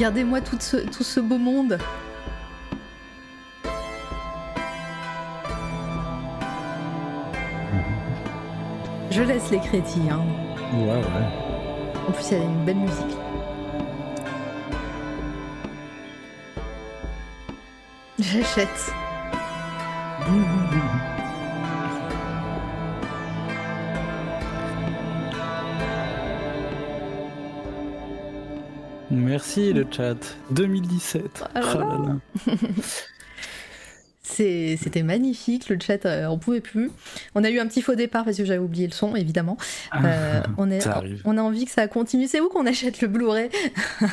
Regardez-moi 0.00 0.40
tout 0.40 0.56
ce, 0.58 0.78
tout 0.78 1.02
ce 1.02 1.20
beau 1.20 1.36
monde. 1.36 1.76
Je 9.10 9.20
laisse 9.20 9.50
les 9.50 9.58
crédits. 9.58 10.08
Hein. 10.10 10.22
Ouais, 10.72 10.86
ouais. 10.86 12.04
En 12.08 12.12
plus, 12.12 12.30
il 12.30 12.38
y 12.38 12.40
a 12.40 12.44
une 12.44 12.64
belle 12.64 12.76
musique. 12.76 13.16
J'achète. 18.18 18.94
Merci 29.56 29.72
le 29.72 29.84
chat. 29.90 30.14
2017. 30.52 31.42
Ah 31.56 31.60
là 31.60 31.66
Oh 31.74 31.78
là 31.80 31.84
là. 31.86 32.20
là. 32.46 32.54
C'est- 34.22 34.76
C'était 34.80 35.02
magnifique, 35.02 35.68
le 35.68 35.76
chat, 35.84 36.06
euh, 36.06 36.26
on 36.28 36.38
pouvait 36.38 36.60
plus. 36.60 36.92
On 37.34 37.42
a 37.42 37.50
eu 37.50 37.58
un 37.58 37.66
petit 37.66 37.82
faux 37.82 37.96
départ 37.96 38.24
parce 38.24 38.36
que 38.36 38.44
j'avais 38.44 38.60
oublié 38.60 38.86
le 38.86 38.92
son, 38.92 39.16
évidemment. 39.16 39.56
Euh, 40.04 40.40
on, 40.56 40.70
est, 40.70 40.86
on 41.24 41.36
a 41.36 41.42
envie 41.42 41.64
que 41.64 41.72
ça 41.72 41.88
continue. 41.88 42.28
C'est 42.28 42.38
où 42.40 42.48
qu'on 42.48 42.64
achète 42.64 43.00
le 43.00 43.08
Blu-ray? 43.08 43.50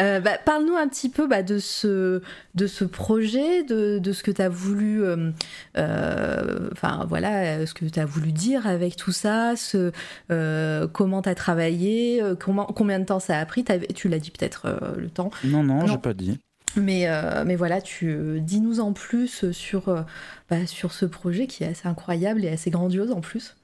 Euh, 0.00 0.20
bah, 0.20 0.38
Parle-nous 0.44 0.76
un 0.76 0.86
petit 0.88 1.08
peu 1.08 1.26
bah, 1.26 1.42
de, 1.42 1.58
ce, 1.58 2.22
de 2.54 2.66
ce 2.66 2.84
projet, 2.84 3.64
de, 3.64 3.98
de 3.98 4.12
ce 4.12 4.22
que 4.22 4.30
tu 4.30 4.40
as 4.42 4.48
voulu, 4.48 5.02
euh, 5.02 5.30
euh, 5.76 6.68
enfin 6.72 7.04
voilà, 7.08 7.66
ce 7.66 7.74
que 7.74 7.84
tu 7.84 7.98
as 7.98 8.06
voulu 8.06 8.32
dire 8.32 8.66
avec 8.66 8.96
tout 8.96 9.10
ça, 9.12 9.56
ce, 9.56 9.90
euh, 10.30 10.86
comment 10.86 11.22
tu 11.22 11.28
as 11.28 11.34
travaillé, 11.34 12.22
euh, 12.22 12.34
comment, 12.36 12.66
combien 12.66 13.00
de 13.00 13.04
temps 13.04 13.20
ça 13.20 13.38
a 13.38 13.46
pris? 13.46 13.64
Tu 13.94 14.08
l'as 14.08 14.18
dit 14.20 14.30
peut-être 14.30 14.66
euh, 14.66 14.96
le 14.96 15.10
temps. 15.10 15.30
Non, 15.44 15.62
non, 15.62 15.80
Non. 15.80 15.86
j'ai 15.86 15.98
pas 15.98 16.14
dit. 16.14 16.38
Mais, 16.76 17.08
euh, 17.08 17.44
mais 17.44 17.56
voilà, 17.56 17.80
tu 17.80 18.10
euh, 18.10 18.38
dis-nous 18.40 18.78
en 18.80 18.92
plus 18.92 19.50
sur, 19.52 19.88
euh, 19.88 20.02
bah, 20.50 20.66
sur 20.66 20.92
ce 20.92 21.06
projet 21.06 21.46
qui 21.46 21.64
est 21.64 21.68
assez 21.68 21.88
incroyable 21.88 22.44
et 22.44 22.48
assez 22.48 22.70
grandiose 22.70 23.10
en 23.10 23.20
plus. 23.20 23.56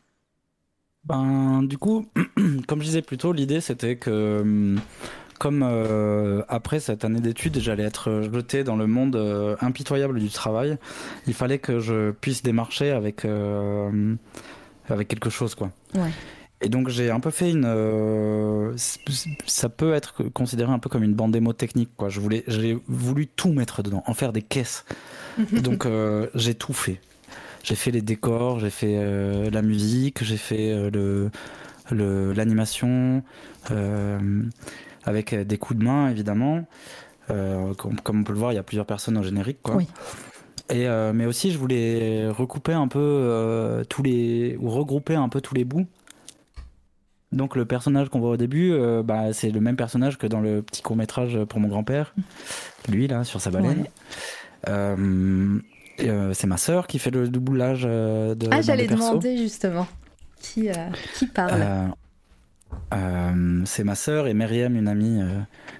Ben, 1.05 1.63
du 1.63 1.77
coup, 1.79 2.07
comme 2.67 2.81
je 2.81 2.87
disais 2.87 3.03
plus 3.03 3.19
tôt, 3.19 3.33
l'idée 3.33 3.61
c'était 3.61 3.97
que, 3.97 4.41
hum, 4.41 4.81
comme 5.39 5.63
euh, 5.63 6.43
après 6.49 6.81
cette 6.81 7.05
année 7.05 7.21
d'études, 7.21 7.59
j'allais 7.61 7.85
être 7.85 8.23
jeté 8.33 8.65
dans 8.65 8.77
le 8.77 8.87
monde 8.87 9.17
euh, 9.17 9.57
impitoyable 9.61 10.21
du 10.21 10.29
travail, 10.29 10.79
il 11.27 11.35
fallait 11.35 11.59
que 11.59 11.81
je 11.81 12.11
puisse 12.13 12.43
démarcher 12.43 12.91
avec, 12.91 13.25
euh, 13.25 14.15
avec 14.89 15.09
quelque 15.09 15.31
chose, 15.31 15.55
quoi. 15.55 15.71
Ouais. 15.95 16.11
Et 16.61 16.69
donc 16.69 16.89
j'ai 16.89 17.11
un 17.11 17.21
peu 17.21 17.31
fait 17.31 17.51
une, 17.51 18.75
ça 19.47 19.69
peut 19.69 19.93
être 19.93 20.23
considéré 20.23 20.73
un 20.73 20.79
peu 20.79 20.89
comme 20.89 21.03
une 21.03 21.15
bande 21.15 21.33
démo 21.33 21.53
technique, 21.53 21.91
quoi. 21.97 22.09
Je 22.09 22.21
voulais, 22.21 22.45
j'ai 22.47 22.79
voulu 22.87 23.27
tout 23.27 23.53
mettre 23.53 23.83
dedans, 23.83 24.03
en 24.07 24.15
faire 24.15 24.33
des 24.33 24.43
caisses. 24.43 24.85
donc 25.53 25.85
euh, 25.85 26.29
j'ai 26.35 26.55
tout 26.55 26.73
fait. 26.73 27.01
J'ai 27.63 27.75
fait 27.75 27.91
les 27.91 28.03
décors, 28.03 28.61
j'ai 28.61 28.71
fait 28.71 29.51
la 29.51 29.63
musique, 29.63 30.23
j'ai 30.23 30.37
fait 30.37 30.91
le 30.91 31.31
l'animation 31.91 33.23
avec 35.05 35.35
des 35.35 35.59
coups 35.59 35.79
de 35.79 35.85
main 35.85 36.09
évidemment. 36.09 36.65
Euh, 37.31 37.73
comme, 37.75 37.99
comme 38.01 38.21
on 38.21 38.25
peut 38.25 38.33
le 38.33 38.39
voir, 38.39 38.53
il 38.53 38.57
y 38.57 38.59
a 38.59 38.63
plusieurs 38.63 38.87
personnes 38.87 39.17
au 39.17 39.23
générique, 39.23 39.63
quoi. 39.63 39.77
Oui. 39.77 39.89
Et 40.71 40.89
euh, 40.89 41.13
mais 41.15 41.27
aussi, 41.27 41.51
je 41.51 41.59
voulais 41.59 42.29
recouper 42.29 42.73
un 42.73 42.89
peu 42.89 42.99
euh, 43.01 43.85
tous 43.85 44.03
les 44.03 44.57
ou 44.61 44.71
regrouper 44.71 45.15
un 45.15 45.29
peu 45.29 45.41
tous 45.41 45.55
les 45.55 45.65
bouts. 45.65 45.87
Donc 47.33 47.57
le 47.57 47.65
personnage 47.65 48.09
qu'on 48.09 48.21
voit 48.21 48.31
au 48.31 48.37
début, 48.37 48.73
euh, 48.73 49.03
bah, 49.03 49.33
c'est 49.33 49.51
le 49.51 49.61
même 49.61 49.77
personnage 49.77 50.19
que 50.19 50.27
dans 50.27 50.41
le 50.41 50.63
petit 50.63 50.83
court 50.83 50.97
métrage 50.97 51.45
pour 51.45 51.61
mon 51.61 51.69
grand-père. 51.69 52.15
Lui 52.89 53.09
là, 53.09 53.25
sur 53.25 53.41
sa 53.41 53.51
baleine. 53.51 53.81
Ouais. 53.81 53.91
Euh, 54.69 55.59
euh, 56.01 56.33
c'est 56.33 56.47
ma 56.47 56.57
sœur 56.57 56.87
qui 56.87 56.99
fait 56.99 57.11
le 57.11 57.29
doublage 57.29 57.85
euh, 57.87 58.35
de. 58.35 58.49
Ah, 58.51 58.63
j'allais 58.63 58.87
demander 58.87 59.37
justement 59.37 59.87
qui, 60.41 60.71
euh, 60.71 60.75
qui 61.15 61.27
parle. 61.27 61.93
Euh, 62.93 63.63
c'est 63.65 63.85
ma 63.85 63.95
sœur 63.95 64.27
et 64.27 64.35
Myriam, 64.35 64.77
une 64.77 64.89
amie, 64.89 65.21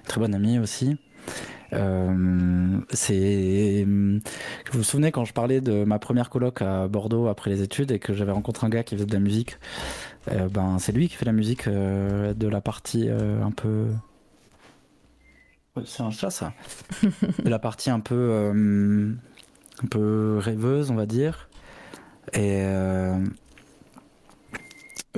très 0.05 0.19
bonne 0.19 0.35
amie 0.35 0.59
aussi. 0.59 0.97
Euh, 1.73 2.79
c'est. 2.91 3.85
Vous 3.85 4.79
vous 4.79 4.83
souvenez 4.83 5.11
quand 5.11 5.25
je 5.25 5.33
parlais 5.33 5.61
de 5.61 5.83
ma 5.83 5.99
première 5.99 6.29
coloc 6.29 6.61
à 6.61 6.87
Bordeaux 6.87 7.27
après 7.27 7.49
les 7.49 7.61
études 7.61 7.91
et 7.91 7.99
que 7.99 8.13
j'avais 8.13 8.31
rencontré 8.31 8.67
un 8.67 8.69
gars 8.69 8.83
qui 8.83 8.95
faisait 8.95 9.05
de 9.05 9.13
la 9.13 9.19
musique 9.19 9.57
euh, 10.31 10.47
Ben 10.49 10.77
c'est 10.79 10.91
lui 10.91 11.09
qui 11.09 11.15
fait 11.15 11.25
la 11.25 11.31
musique 11.31 11.67
euh, 11.67 12.33
de 12.33 12.47
la 12.47 12.61
partie 12.61 13.09
un 13.09 13.51
peu. 13.51 13.87
C'est 15.85 16.03
un 16.03 16.11
chat 16.11 16.29
ça. 16.29 16.53
de 17.43 17.49
la 17.49 17.59
partie 17.59 17.89
un 17.89 17.99
peu 17.99 18.51
un 19.83 19.87
peu 19.87 20.37
rêveuse 20.39 20.91
on 20.91 20.95
va 20.95 21.05
dire. 21.05 21.49
Et 22.33 22.63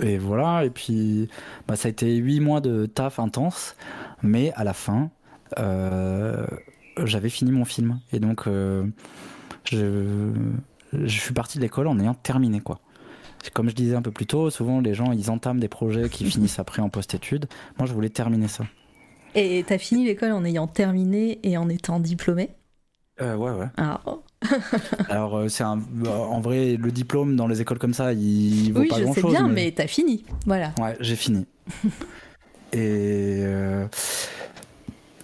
et 0.02 0.18
voilà, 0.18 0.66
et 0.66 0.70
puis 0.70 1.30
bah, 1.68 1.76
ça 1.76 1.88
a 1.88 1.92
été 1.92 2.16
huit 2.16 2.40
mois 2.40 2.62
de 2.62 2.86
taf 2.86 3.20
intense, 3.20 3.76
mais 4.24 4.52
à 4.54 4.64
la 4.64 4.74
fin, 4.74 5.10
euh, 5.60 6.46
j'avais 7.04 7.30
fini 7.30 7.52
mon 7.52 7.66
film. 7.66 8.00
Et 8.12 8.20
donc, 8.20 8.48
euh, 8.48 8.86
je, 9.66 10.32
je 10.94 11.20
suis 11.20 11.34
parti 11.34 11.58
de 11.58 11.64
l'école 11.64 11.88
en 11.88 12.00
ayant 12.00 12.14
terminé, 12.14 12.62
quoi. 12.62 12.80
Comme 13.54 13.70
je 13.70 13.76
disais 13.76 13.96
un 13.96 14.02
peu 14.02 14.12
plus 14.12 14.26
tôt, 14.26 14.50
souvent 14.50 14.82
les 14.82 14.94
gens 14.94 15.12
ils 15.14 15.32
entament 15.32 15.60
des 15.60 15.70
projets 15.70 16.10
qui 16.10 16.26
finissent 16.30 16.60
après 16.60 16.82
en 16.82 16.90
post-études. 16.90 17.48
Moi 17.78 17.88
je 17.88 17.94
voulais 17.94 18.10
terminer 18.10 18.48
ça. 18.48 18.66
Et 19.36 19.64
t'as 19.66 19.78
fini 19.78 20.06
l'école 20.06 20.32
en 20.32 20.44
ayant 20.44 20.68
terminé 20.68 21.40
et 21.44 21.58
en 21.58 21.70
étant 21.70 22.00
diplômé? 22.00 22.50
Euh, 23.22 23.36
Ouais, 23.36 23.52
ouais. 23.52 23.68
Ah. 23.78 24.02
Alors, 25.10 25.50
c'est 25.50 25.64
un... 25.64 25.82
en 26.08 26.40
vrai, 26.42 26.78
le 26.78 26.92
diplôme 26.92 27.36
dans 27.36 27.48
les 27.48 27.62
écoles 27.62 27.80
comme 27.80 27.94
ça, 27.94 28.14
il 28.14 28.72
vaut 28.72 28.82
pas 28.82 29.00
grand-chose. 29.00 29.08
Oui, 29.08 29.14
je 29.16 29.22
sais 29.22 29.28
bien, 29.28 29.48
mais, 29.48 29.66
mais 29.66 29.72
t'as 29.72 29.88
fini. 29.88 30.24
Voilà. 30.46 30.74
Ouais, 30.80 30.96
j'ai 31.00 31.16
fini. 31.16 31.46
et. 32.74 33.44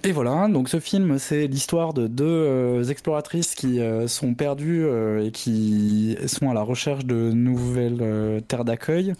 Et 0.05 0.11
voilà, 0.11 0.49
donc 0.49 0.67
ce 0.67 0.81
film, 0.81 1.17
c'est 1.17 1.47
l'histoire 1.47 1.93
de 1.93 2.07
deux 2.07 2.25
euh, 2.25 2.83
exploratrices 2.83 3.55
qui 3.55 3.79
euh, 3.79 4.09
sont 4.09 4.33
perdues 4.33 4.83
euh, 4.83 5.25
et 5.25 5.31
qui 5.31 6.17
sont 6.27 6.49
à 6.49 6.53
la 6.53 6.61
recherche 6.61 7.05
de 7.05 7.31
nouvelles 7.31 8.43
terres 8.49 8.65
d'accueil. 8.65 9.13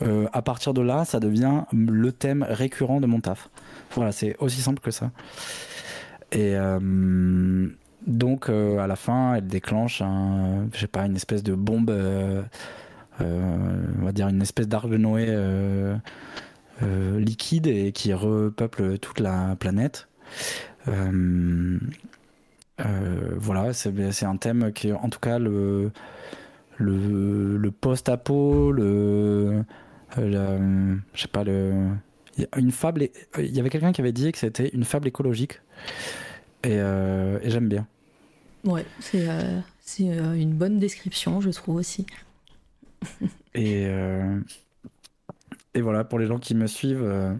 à 0.00 0.42
partir 0.42 0.72
de 0.72 0.82
là, 0.82 1.04
ça 1.04 1.18
devient 1.18 1.64
le 1.72 2.12
thème 2.12 2.46
récurrent 2.48 3.00
de 3.00 3.06
mon 3.06 3.20
taf. 3.20 3.50
Voilà, 3.96 4.12
c'est 4.12 4.36
aussi 4.38 4.60
simple 4.60 4.80
que 4.80 4.92
ça. 4.92 5.10
Et 6.30 6.54
donc, 8.06 8.48
à 8.48 8.86
la 8.86 8.96
fin, 8.96 9.34
elle 9.34 9.46
déclenche, 9.46 10.02
un, 10.02 10.68
je 10.72 10.80
sais 10.80 10.86
pas, 10.86 11.06
une 11.06 11.16
espèce 11.16 11.42
de 11.42 11.54
bombe, 11.54 11.90
on 13.20 14.04
va 14.04 14.12
dire 14.12 14.28
une 14.28 14.42
espèce 14.42 14.68
d'arc 14.68 14.88
de 14.88 14.96
Noé 14.96 15.26
liquide 17.18 17.66
et 17.66 17.92
qui 17.92 18.12
repeuple 18.12 18.98
toute 18.98 19.20
la 19.20 19.56
planète. 19.56 20.08
Euh, 20.88 21.78
euh, 22.80 23.34
voilà, 23.36 23.72
c'est 23.72 24.24
un 24.24 24.36
thème 24.36 24.72
qui, 24.72 24.92
en 24.92 25.08
tout 25.08 25.20
cas, 25.20 25.38
le, 25.38 25.90
le, 26.78 27.56
le 27.58 27.70
post-apo, 27.70 28.72
le, 28.72 29.64
je 30.16 30.88
sais 31.14 31.28
pas, 31.28 31.44
le, 31.44 31.88
une 32.56 32.72
fable. 32.72 33.08
Il 33.38 33.54
y 33.54 33.60
avait 33.60 33.70
quelqu'un 33.70 33.92
qui 33.92 34.00
avait 34.00 34.12
dit 34.12 34.32
que 34.32 34.38
c'était 34.38 34.68
une 34.68 34.84
fable 34.84 35.08
écologique, 35.08 35.60
et, 36.64 36.78
euh, 36.78 37.38
et 37.42 37.50
j'aime 37.50 37.68
bien. 37.68 37.86
Ouais, 38.64 38.84
c'est 39.00 39.26
c'est 39.80 40.04
une 40.04 40.52
bonne 40.52 40.78
description, 40.78 41.40
je 41.40 41.50
trouve 41.50 41.76
aussi. 41.76 42.06
et, 43.54 43.86
et 45.74 45.80
voilà, 45.80 46.04
pour 46.04 46.18
les 46.18 46.26
gens 46.26 46.38
qui 46.38 46.54
me 46.54 46.66
suivent, 46.66 47.38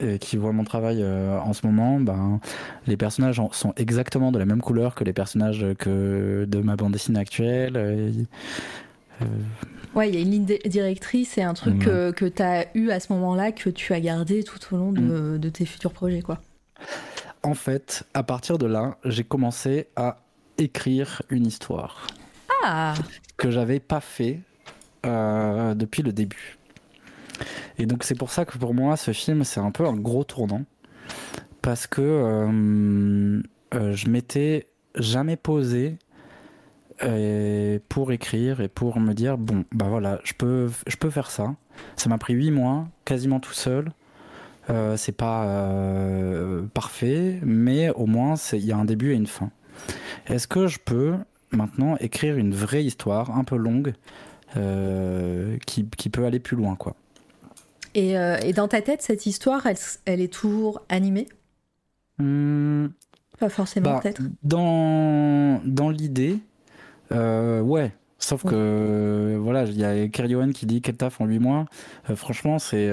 et 0.00 0.18
qui 0.18 0.36
voient 0.36 0.52
mon 0.52 0.64
travail 0.64 1.02
euh, 1.02 1.38
en 1.40 1.52
ce 1.52 1.66
moment, 1.66 2.00
ben, 2.00 2.40
les 2.86 2.96
personnages 2.96 3.40
sont 3.52 3.72
exactement 3.76 4.30
de 4.32 4.38
la 4.38 4.44
même 4.44 4.60
couleur 4.60 4.94
que 4.94 5.04
les 5.04 5.12
personnages 5.12 5.64
que 5.78 6.44
de 6.46 6.58
ma 6.58 6.76
bande 6.76 6.92
dessinée 6.92 7.20
actuelle. 7.20 7.76
Euh, 7.76 9.26
ouais, 9.94 10.10
il 10.10 10.14
y 10.14 10.18
a 10.18 10.20
une 10.20 10.30
ligne 10.30 10.58
directrice 10.66 11.38
et 11.38 11.42
un 11.42 11.54
truc 11.54 11.78
que, 11.78 12.28
tu 12.28 12.42
as 12.42 12.66
eu 12.76 12.90
à 12.90 13.00
ce 13.00 13.12
moment-là 13.14 13.52
que 13.52 13.70
tu 13.70 13.94
as 13.94 14.00
gardé 14.00 14.42
tout 14.42 14.58
au 14.74 14.76
long 14.76 14.92
de, 14.92 15.00
mm. 15.00 15.38
de, 15.38 15.48
tes 15.48 15.64
futurs 15.64 15.92
projets. 15.92 16.20
quoi. 16.20 16.40
En 17.42 17.54
fait, 17.54 18.04
à 18.14 18.22
partir 18.22 18.58
de 18.58 18.66
là, 18.66 18.98
j'ai 19.04 19.24
commencé 19.24 19.88
à 19.96 20.18
écrire 20.58 21.22
une 21.30 21.46
histoire. 21.46 22.06
Ah 22.64 22.94
Que 23.36 23.50
j'avais 23.50 23.80
pas 23.80 24.00
fait 24.00 24.40
euh, 25.04 25.74
depuis 25.74 26.02
le 26.02 26.12
début. 26.12 26.56
Et 27.78 27.86
donc 27.86 28.02
c'est 28.02 28.14
pour 28.14 28.30
ça 28.30 28.44
que 28.44 28.56
pour 28.58 28.74
moi 28.74 28.96
ce 28.96 29.12
film 29.12 29.44
c'est 29.44 29.60
un 29.60 29.70
peu 29.70 29.86
un 29.86 29.92
gros 29.92 30.24
tournant 30.24 30.64
parce 31.60 31.86
que 31.86 32.00
euh, 32.00 33.42
euh, 33.74 33.92
je 33.92 34.08
m'étais 34.08 34.66
jamais 34.94 35.36
posé 35.36 35.98
pour 37.90 38.10
écrire 38.10 38.62
et 38.62 38.68
pour 38.68 38.98
me 38.98 39.12
dire 39.12 39.36
bon 39.36 39.66
bah 39.70 39.86
voilà 39.88 40.18
je 40.24 40.32
peux 40.32 40.70
je 40.86 40.96
peux 40.96 41.10
faire 41.10 41.30
ça. 41.30 41.54
Ça 41.94 42.08
m'a 42.08 42.16
pris 42.16 42.32
huit 42.32 42.50
mois 42.50 42.88
quasiment 43.04 43.38
tout 43.38 43.52
seul. 43.52 43.92
C'est 44.96 45.16
pas 45.16 45.70
parfait 46.74 47.38
mais 47.44 47.90
au 47.90 48.06
moins 48.06 48.34
il 48.52 48.64
y 48.64 48.72
a 48.72 48.76
un 48.76 48.84
début 48.84 49.12
et 49.12 49.16
une 49.16 49.26
fin. 49.26 49.50
Est-ce 50.26 50.48
que 50.48 50.66
je 50.66 50.78
peux 50.78 51.14
maintenant 51.52 51.96
écrire 51.98 52.36
une 52.36 52.54
vraie 52.54 52.84
histoire 52.84 53.36
un 53.36 53.44
peu 53.44 53.56
longue 53.56 53.94
qui, 54.54 55.88
qui 55.96 56.08
peut 56.10 56.24
aller 56.24 56.40
plus 56.40 56.56
loin 56.56 56.74
quoi? 56.76 56.96
Euh, 57.96 58.38
et, 58.42 58.52
dans 58.52 58.68
ta 58.68 58.82
tête, 58.82 59.02
cette 59.02 59.26
histoire, 59.26 59.66
elle, 60.04 60.20
est 60.20 60.32
toujours 60.32 60.82
animée? 60.88 61.28
Hmm. 62.18 62.88
Pas 63.38 63.48
forcément, 63.48 63.94
bah, 63.94 64.00
peut-être? 64.02 64.22
Dans, 64.42 65.60
dans 65.64 65.90
l'idée, 65.90 66.38
euh, 67.12 67.60
ouais. 67.60 67.92
Sauf 68.18 68.44
que, 68.44 69.36
voilà, 69.38 69.64
il 69.64 69.78
y 69.78 69.84
a 69.84 70.08
Kerry 70.08 70.34
Owen 70.34 70.52
qui 70.52 70.66
dit 70.66 70.80
qu'elle 70.80 70.96
taf 70.96 71.20
en 71.20 71.26
8 71.26 71.38
mois. 71.38 71.66
Euh, 72.08 72.16
franchement, 72.16 72.58
c'est, 72.58 72.90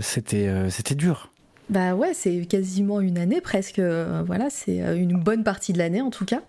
c'était, 0.00 0.70
c'était 0.70 0.94
dur. 0.94 1.32
Bah 1.70 1.94
ouais, 1.94 2.14
c'est 2.14 2.46
quasiment 2.46 3.00
une 3.00 3.18
année 3.18 3.40
presque. 3.40 3.80
voilà, 3.80 4.48
c'est 4.50 4.78
une 4.96 5.18
bonne 5.18 5.44
partie 5.44 5.72
de 5.72 5.78
l'année 5.78 6.00
en 6.00 6.10
tout 6.10 6.24
cas. 6.24 6.42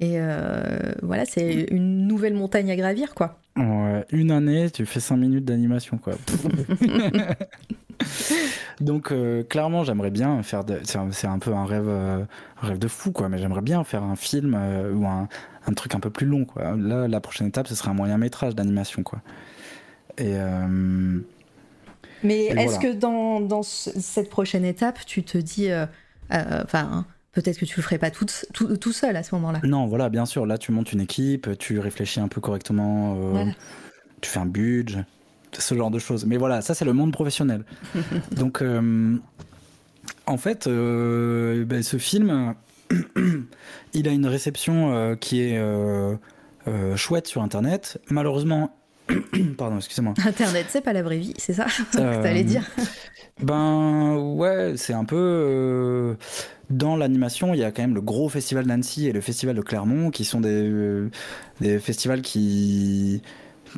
Et 0.00 0.18
voilà, 1.02 1.24
c'est 1.24 1.66
une 1.70 2.06
nouvelle 2.06 2.34
montagne 2.34 2.70
à 2.70 2.76
gravir, 2.76 3.14
quoi. 3.14 3.38
Ouais, 3.56 4.04
une 4.12 4.30
année, 4.30 4.70
tu 4.70 4.86
fais 4.86 5.00
5 5.00 5.16
minutes 5.16 5.44
d'animation, 5.44 5.98
quoi. 5.98 6.14
Donc, 8.80 9.12
euh, 9.12 9.42
clairement, 9.42 9.84
j'aimerais 9.84 10.10
bien 10.10 10.42
faire. 10.42 10.62
C'est 10.84 11.26
un, 11.26 11.38
peu 11.38 11.52
un 11.52 11.66
rêve, 11.66 11.88
euh, 11.88 12.24
un 12.62 12.66
rêve 12.66 12.78
de 12.78 12.88
fou, 12.88 13.12
quoi. 13.12 13.28
Mais 13.28 13.36
j'aimerais 13.38 13.60
bien 13.60 13.84
faire 13.84 14.02
un 14.02 14.16
film 14.16 14.56
euh, 14.58 14.94
ou 14.94 15.06
un, 15.06 15.28
un, 15.66 15.72
truc 15.74 15.94
un 15.94 16.00
peu 16.00 16.10
plus 16.10 16.26
long, 16.26 16.44
quoi. 16.44 16.76
Là, 16.76 17.08
la 17.08 17.20
prochaine 17.20 17.46
étape, 17.46 17.66
ce 17.68 17.74
serait 17.74 17.90
un 17.90 17.94
moyen 17.94 18.18
métrage 18.18 18.54
d'animation, 18.54 19.02
quoi. 19.02 19.20
Et. 20.18 20.34
Mais 22.24 22.44
est-ce 22.46 22.78
que 22.78 22.92
dans, 22.92 23.40
dans, 23.40 23.62
cette 23.62 24.30
prochaine 24.30 24.64
étape, 24.64 24.98
tu 25.06 25.22
te 25.22 25.38
dis. 25.38 25.68
Enfin 26.30 27.04
peut-être 27.32 27.58
que 27.58 27.64
tu 27.64 27.76
le 27.76 27.82
ferais 27.82 27.98
pas 27.98 28.10
tout, 28.10 28.26
tout, 28.52 28.92
seul 28.92 29.16
à 29.16 29.22
ce 29.22 29.34
moment-là? 29.34 29.60
Non, 29.64 29.86
voilà, 29.86 30.08
bien 30.08 30.26
sûr. 30.26 30.46
Là, 30.46 30.58
tu 30.58 30.70
montes 30.72 30.92
une 30.92 31.00
équipe, 31.00 31.58
tu 31.58 31.78
réfléchis 31.78 32.20
un 32.20 32.28
peu 32.28 32.40
correctement, 32.40 33.16
euh, 33.18 33.46
tu 34.20 34.30
fais 34.30 34.38
un 34.38 34.46
budget, 34.46 35.04
ce 35.52 35.74
genre 35.74 35.90
de 35.90 35.98
choses. 35.98 36.26
Mais 36.26 36.36
voilà, 36.36 36.60
ça, 36.60 36.74
c'est 36.74 36.84
le 36.84 36.92
monde 36.92 37.12
professionnel. 37.12 37.64
Donc, 38.32 38.62
euh, 38.62 39.16
en 40.26 40.36
fait, 40.36 40.66
euh, 40.66 41.64
ben, 41.64 41.82
ce 41.82 41.96
film, 41.96 42.54
il 43.94 44.08
a 44.08 44.10
une 44.10 44.26
réception 44.26 45.16
qui 45.20 45.40
est 45.40 45.60
chouette 46.96 47.26
sur 47.26 47.42
Internet. 47.42 47.98
Malheureusement, 48.10 48.76
Pardon, 49.58 49.76
excusez-moi. 49.76 50.14
Internet, 50.24 50.66
c'est 50.68 50.80
pas 50.80 50.92
la 50.92 51.02
vraie 51.02 51.18
vie, 51.18 51.34
c'est 51.36 51.52
ça 51.52 51.66
que 51.92 52.22
t'allais 52.22 52.44
dire 52.44 52.62
Ben 53.42 54.16
ouais, 54.16 54.74
c'est 54.76 54.92
un 54.92 55.04
peu 55.04 56.16
dans 56.72 56.96
l'animation, 56.96 57.54
il 57.54 57.60
y 57.60 57.64
a 57.64 57.70
quand 57.70 57.82
même 57.82 57.94
le 57.94 58.00
gros 58.00 58.28
festival 58.28 58.66
d'Annecy 58.66 59.06
et 59.06 59.12
le 59.12 59.20
festival 59.20 59.54
de 59.54 59.60
Clermont 59.60 60.10
qui 60.10 60.24
sont 60.24 60.40
des, 60.40 60.48
euh, 60.48 61.10
des 61.60 61.78
festivals 61.78 62.22
qui 62.22 63.22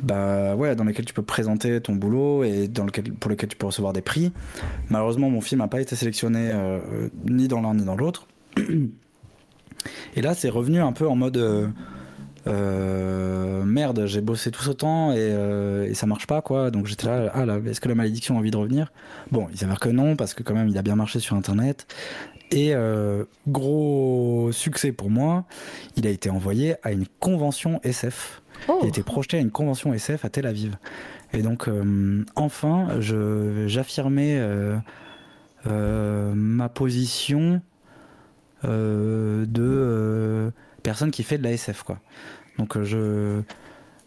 bah 0.01 0.55
ouais, 0.55 0.75
dans 0.75 0.83
lesquels 0.83 1.05
tu 1.05 1.13
peux 1.13 1.23
présenter 1.23 1.79
ton 1.79 1.93
boulot 1.93 2.43
et 2.43 2.67
dans 2.67 2.85
lequel, 2.85 3.13
pour 3.13 3.31
lesquels 3.31 3.49
tu 3.49 3.55
peux 3.55 3.65
recevoir 3.65 3.93
des 3.93 4.01
prix. 4.01 4.33
Malheureusement, 4.89 5.29
mon 5.29 5.39
film 5.39 5.61
n'a 5.61 5.69
pas 5.69 5.79
été 5.79 5.95
sélectionné 5.95 6.49
euh, 6.53 7.09
ni 7.29 7.47
dans 7.47 7.61
l'un 7.61 7.75
ni 7.75 7.85
dans 7.85 7.95
l'autre. 7.95 8.27
Et 10.15 10.21
là, 10.21 10.33
c'est 10.33 10.49
revenu 10.49 10.81
un 10.81 10.91
peu 10.91 11.07
en 11.07 11.15
mode 11.15 11.73
merde, 12.45 14.05
j'ai 14.05 14.21
bossé 14.21 14.51
tout 14.51 14.61
ce 14.61 14.71
temps 14.71 15.13
et, 15.13 15.35
et, 15.89 15.93
ça 15.93 16.05
marche 16.05 16.27
pas 16.27 16.41
quoi. 16.41 16.71
Donc 16.71 16.85
j'étais 16.85 17.07
là, 17.07 17.31
ah 17.33 17.45
là, 17.45 17.57
est-ce 17.65 17.81
que 17.81 17.89
la 17.89 17.95
malédiction 17.95 18.35
a 18.35 18.39
envie 18.39 18.51
de 18.51 18.57
revenir? 18.57 18.91
Bon, 19.31 19.47
il 19.51 19.57
s'avère 19.57 19.79
que 19.79 19.89
non 19.89 20.15
parce 20.15 20.33
que 20.33 20.43
quand 20.43 20.53
même 20.53 20.69
il 20.69 20.77
a 20.77 20.81
bien 20.81 20.95
marché 20.95 21.19
sur 21.19 21.35
internet. 21.35 21.87
Et 22.51 22.73
gros 23.47 24.49
succès 24.51 24.91
pour 24.91 25.09
moi, 25.09 25.45
il 25.97 26.05
a 26.05 26.11
été 26.11 26.29
envoyé 26.29 26.75
à 26.83 26.91
une 26.91 27.05
convention 27.19 27.79
SF. 27.83 28.41
Oh. 28.69 28.77
Il 28.81 28.85
a 28.85 28.87
été 28.89 29.03
projeté 29.03 29.37
à 29.37 29.39
une 29.41 29.51
convention 29.51 29.93
SF 29.93 30.23
à 30.23 30.29
Tel 30.29 30.45
Aviv. 30.45 30.77
Et 31.33 31.41
donc, 31.41 31.67
enfin, 32.35 32.87
j'affirmais 32.99 34.39
euh, 35.67 36.33
ma 36.35 36.69
position 36.69 37.55
euh, 37.55 37.59
de 38.65 39.61
euh, 39.61 40.51
personne 40.83 41.11
qui 41.11 41.23
fait 41.23 41.37
de 41.37 41.43
la 41.43 41.51
SF 41.51 41.83
quoi. 41.83 41.99
Donc 42.57 42.81
je 42.81 43.41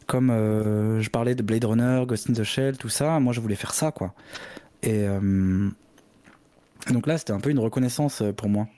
comme 0.06 0.28
je 0.30 1.10
parlais 1.10 1.34
de 1.34 1.42
Blade 1.42 1.64
Runner, 1.64 2.04
Ghost 2.06 2.30
in 2.30 2.32
the 2.32 2.42
Shell, 2.44 2.78
tout 2.78 2.88
ça, 2.88 3.20
moi 3.20 3.32
je 3.32 3.40
voulais 3.40 3.56
faire 3.56 3.74
ça 3.74 3.92
quoi. 3.92 4.14
Et 4.82 5.06
donc 6.90 7.06
là 7.06 7.18
c'était 7.18 7.34
un 7.34 7.40
peu 7.40 7.50
une 7.50 7.58
reconnaissance 7.58 8.22
pour 8.36 8.48
moi. 8.48 8.68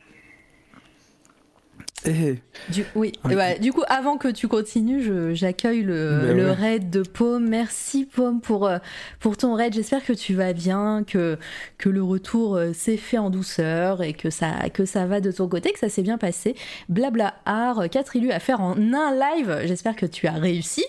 Eh. 2.06 2.36
Du, 2.70 2.84
oui, 2.94 3.12
bah, 3.24 3.58
du 3.58 3.72
coup, 3.72 3.82
avant 3.88 4.16
que 4.16 4.28
tu 4.28 4.48
continues, 4.48 5.34
j'accueille 5.34 5.82
le, 5.82 6.20
ben 6.22 6.36
le 6.36 6.50
raid 6.50 6.88
de 6.88 7.02
Paume. 7.02 7.46
Merci 7.48 8.06
Paume 8.06 8.40
pour, 8.40 8.66
euh, 8.66 8.78
pour 9.18 9.36
ton 9.36 9.54
raid. 9.54 9.74
J'espère 9.74 10.02
que 10.02 10.14
tu 10.14 10.34
vas 10.34 10.54
bien, 10.54 11.04
que, 11.06 11.38
que 11.76 11.90
le 11.90 12.02
retour 12.02 12.56
euh, 12.56 12.72
s'est 12.72 12.96
fait 12.96 13.18
en 13.18 13.28
douceur 13.28 14.02
et 14.02 14.14
que 14.14 14.30
ça, 14.30 14.70
que 14.72 14.86
ça 14.86 15.04
va 15.04 15.20
de 15.20 15.30
ton 15.30 15.46
côté, 15.46 15.72
que 15.72 15.78
ça 15.78 15.90
s'est 15.90 16.02
bien 16.02 16.16
passé. 16.16 16.54
Blabla 16.88 17.34
art, 17.44 17.90
4 17.90 18.16
élus 18.16 18.32
à 18.32 18.40
faire 18.40 18.62
en 18.62 18.76
un 18.78 19.14
live. 19.14 19.60
J'espère 19.66 19.94
que 19.94 20.06
tu 20.06 20.26
as 20.26 20.32
réussi. 20.32 20.84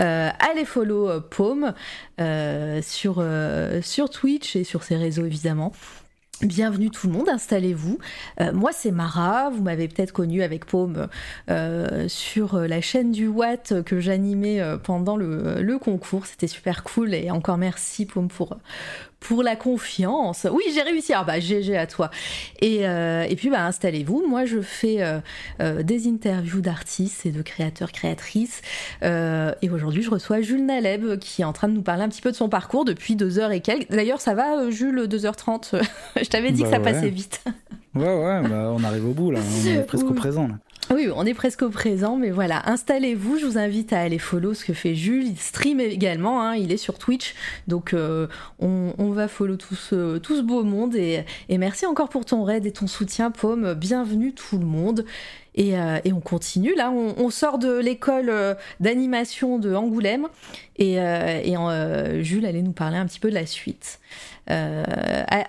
Euh, 0.00 0.28
allez 0.38 0.66
follow 0.66 1.20
Paume 1.20 1.72
sur, 2.82 3.24
sur 3.82 4.10
Twitch 4.10 4.56
et 4.56 4.64
sur 4.64 4.82
ses 4.82 4.96
réseaux 4.96 5.24
évidemment. 5.24 5.72
Bienvenue 6.42 6.90
tout 6.90 7.06
le 7.06 7.12
monde, 7.12 7.28
installez-vous. 7.28 7.98
Euh, 8.40 8.52
moi 8.52 8.72
c'est 8.72 8.90
Mara, 8.90 9.48
vous 9.50 9.62
m'avez 9.62 9.86
peut-être 9.86 10.10
connue 10.10 10.42
avec 10.42 10.66
Paume 10.66 11.06
euh, 11.48 12.08
sur 12.08 12.58
la 12.58 12.80
chaîne 12.80 13.12
du 13.12 13.28
Watt 13.28 13.84
que 13.84 14.00
j'animais 14.00 14.60
euh, 14.60 14.76
pendant 14.76 15.16
le, 15.16 15.62
le 15.62 15.78
concours. 15.78 16.26
C'était 16.26 16.48
super 16.48 16.82
cool 16.82 17.14
et 17.14 17.30
encore 17.30 17.58
merci 17.58 18.06
Paume 18.06 18.26
pour, 18.26 18.56
pour 19.22 19.42
la 19.42 19.56
confiance. 19.56 20.46
Oui, 20.50 20.62
j'ai 20.74 20.82
réussi. 20.82 21.12
Ah 21.14 21.24
bah 21.24 21.40
GG 21.40 21.76
à 21.76 21.86
toi. 21.86 22.10
Et, 22.60 22.86
euh, 22.86 23.22
et 23.22 23.36
puis 23.36 23.50
bah 23.50 23.64
installez-vous. 23.64 24.24
Moi, 24.28 24.44
je 24.44 24.60
fais 24.60 25.02
euh, 25.02 25.20
euh, 25.60 25.82
des 25.82 26.08
interviews 26.08 26.60
d'artistes 26.60 27.24
et 27.26 27.30
de 27.30 27.42
créateurs, 27.42 27.92
créatrices. 27.92 28.62
et 29.02 29.70
aujourd'hui, 29.70 30.02
je 30.02 30.10
reçois 30.10 30.40
Jules 30.40 30.66
Naleb 30.66 31.18
qui 31.18 31.42
est 31.42 31.44
en 31.44 31.52
train 31.52 31.68
de 31.68 31.74
nous 31.74 31.82
parler 31.82 32.02
un 32.02 32.08
petit 32.08 32.22
peu 32.22 32.30
de 32.30 32.36
son 32.36 32.48
parcours 32.48 32.84
depuis 32.84 33.16
deux 33.16 33.38
heures 33.38 33.52
et 33.52 33.60
quelques. 33.60 33.90
D'ailleurs, 33.90 34.20
ça 34.20 34.34
va, 34.34 34.70
Jules, 34.70 35.06
2h30 35.06 35.82
Je 36.22 36.28
t'avais 36.28 36.50
dit 36.50 36.62
que 36.62 36.70
ça 36.70 36.78
bah 36.78 36.92
passait 36.92 37.08
vite. 37.08 37.42
ouais, 37.94 38.02
ouais, 38.02 38.42
bah 38.48 38.72
on 38.76 38.82
arrive 38.84 39.06
au 39.06 39.12
bout 39.12 39.30
là. 39.30 39.40
On 39.40 39.66
est 39.68 39.82
presque 39.86 40.06
au 40.06 40.14
présent 40.14 40.48
là. 40.48 40.54
Oui, 40.94 41.08
on 41.14 41.24
est 41.24 41.32
presque 41.32 41.62
au 41.62 41.70
présent, 41.70 42.18
mais 42.18 42.30
voilà, 42.30 42.68
installez-vous, 42.68 43.38
je 43.38 43.46
vous 43.46 43.56
invite 43.56 43.94
à 43.94 44.00
aller 44.00 44.18
follow 44.18 44.52
ce 44.52 44.62
que 44.62 44.74
fait 44.74 44.94
Jules, 44.94 45.26
il 45.26 45.38
stream 45.38 45.80
également, 45.80 46.42
hein, 46.42 46.54
il 46.54 46.70
est 46.70 46.76
sur 46.76 46.98
Twitch, 46.98 47.34
donc 47.66 47.94
euh, 47.94 48.26
on, 48.58 49.10
va 49.10 49.26
follow 49.26 49.56
tout 49.56 49.74
ce, 49.74 50.18
tout 50.18 50.36
ce 50.36 50.42
beau 50.42 50.64
monde, 50.64 50.94
et, 50.94 51.24
merci 51.48 51.86
encore 51.86 52.10
pour 52.10 52.26
ton 52.26 52.44
raid 52.44 52.66
et 52.66 52.72
ton 52.72 52.86
soutien, 52.86 53.30
Paume, 53.30 53.72
bienvenue 53.72 54.34
tout 54.34 54.58
le 54.58 54.66
monde. 54.66 55.06
Et, 55.54 55.78
euh, 55.78 55.98
on 56.06 56.20
continue, 56.20 56.74
là, 56.74 56.90
on, 56.90 57.30
sort 57.30 57.58
de 57.58 57.78
l'école 57.78 58.28
euh, 58.28 58.54
d'animation 58.80 59.58
de 59.58 59.74
Angoulême, 59.74 60.28
et, 60.76 60.96
et 60.96 61.56
Jules 62.22 62.44
allait 62.44 62.62
nous 62.62 62.72
parler 62.72 62.98
un 62.98 63.06
petit 63.06 63.20
peu 63.20 63.30
de 63.30 63.34
la 63.34 63.46
suite. 63.46 63.98
Euh, 64.50 64.82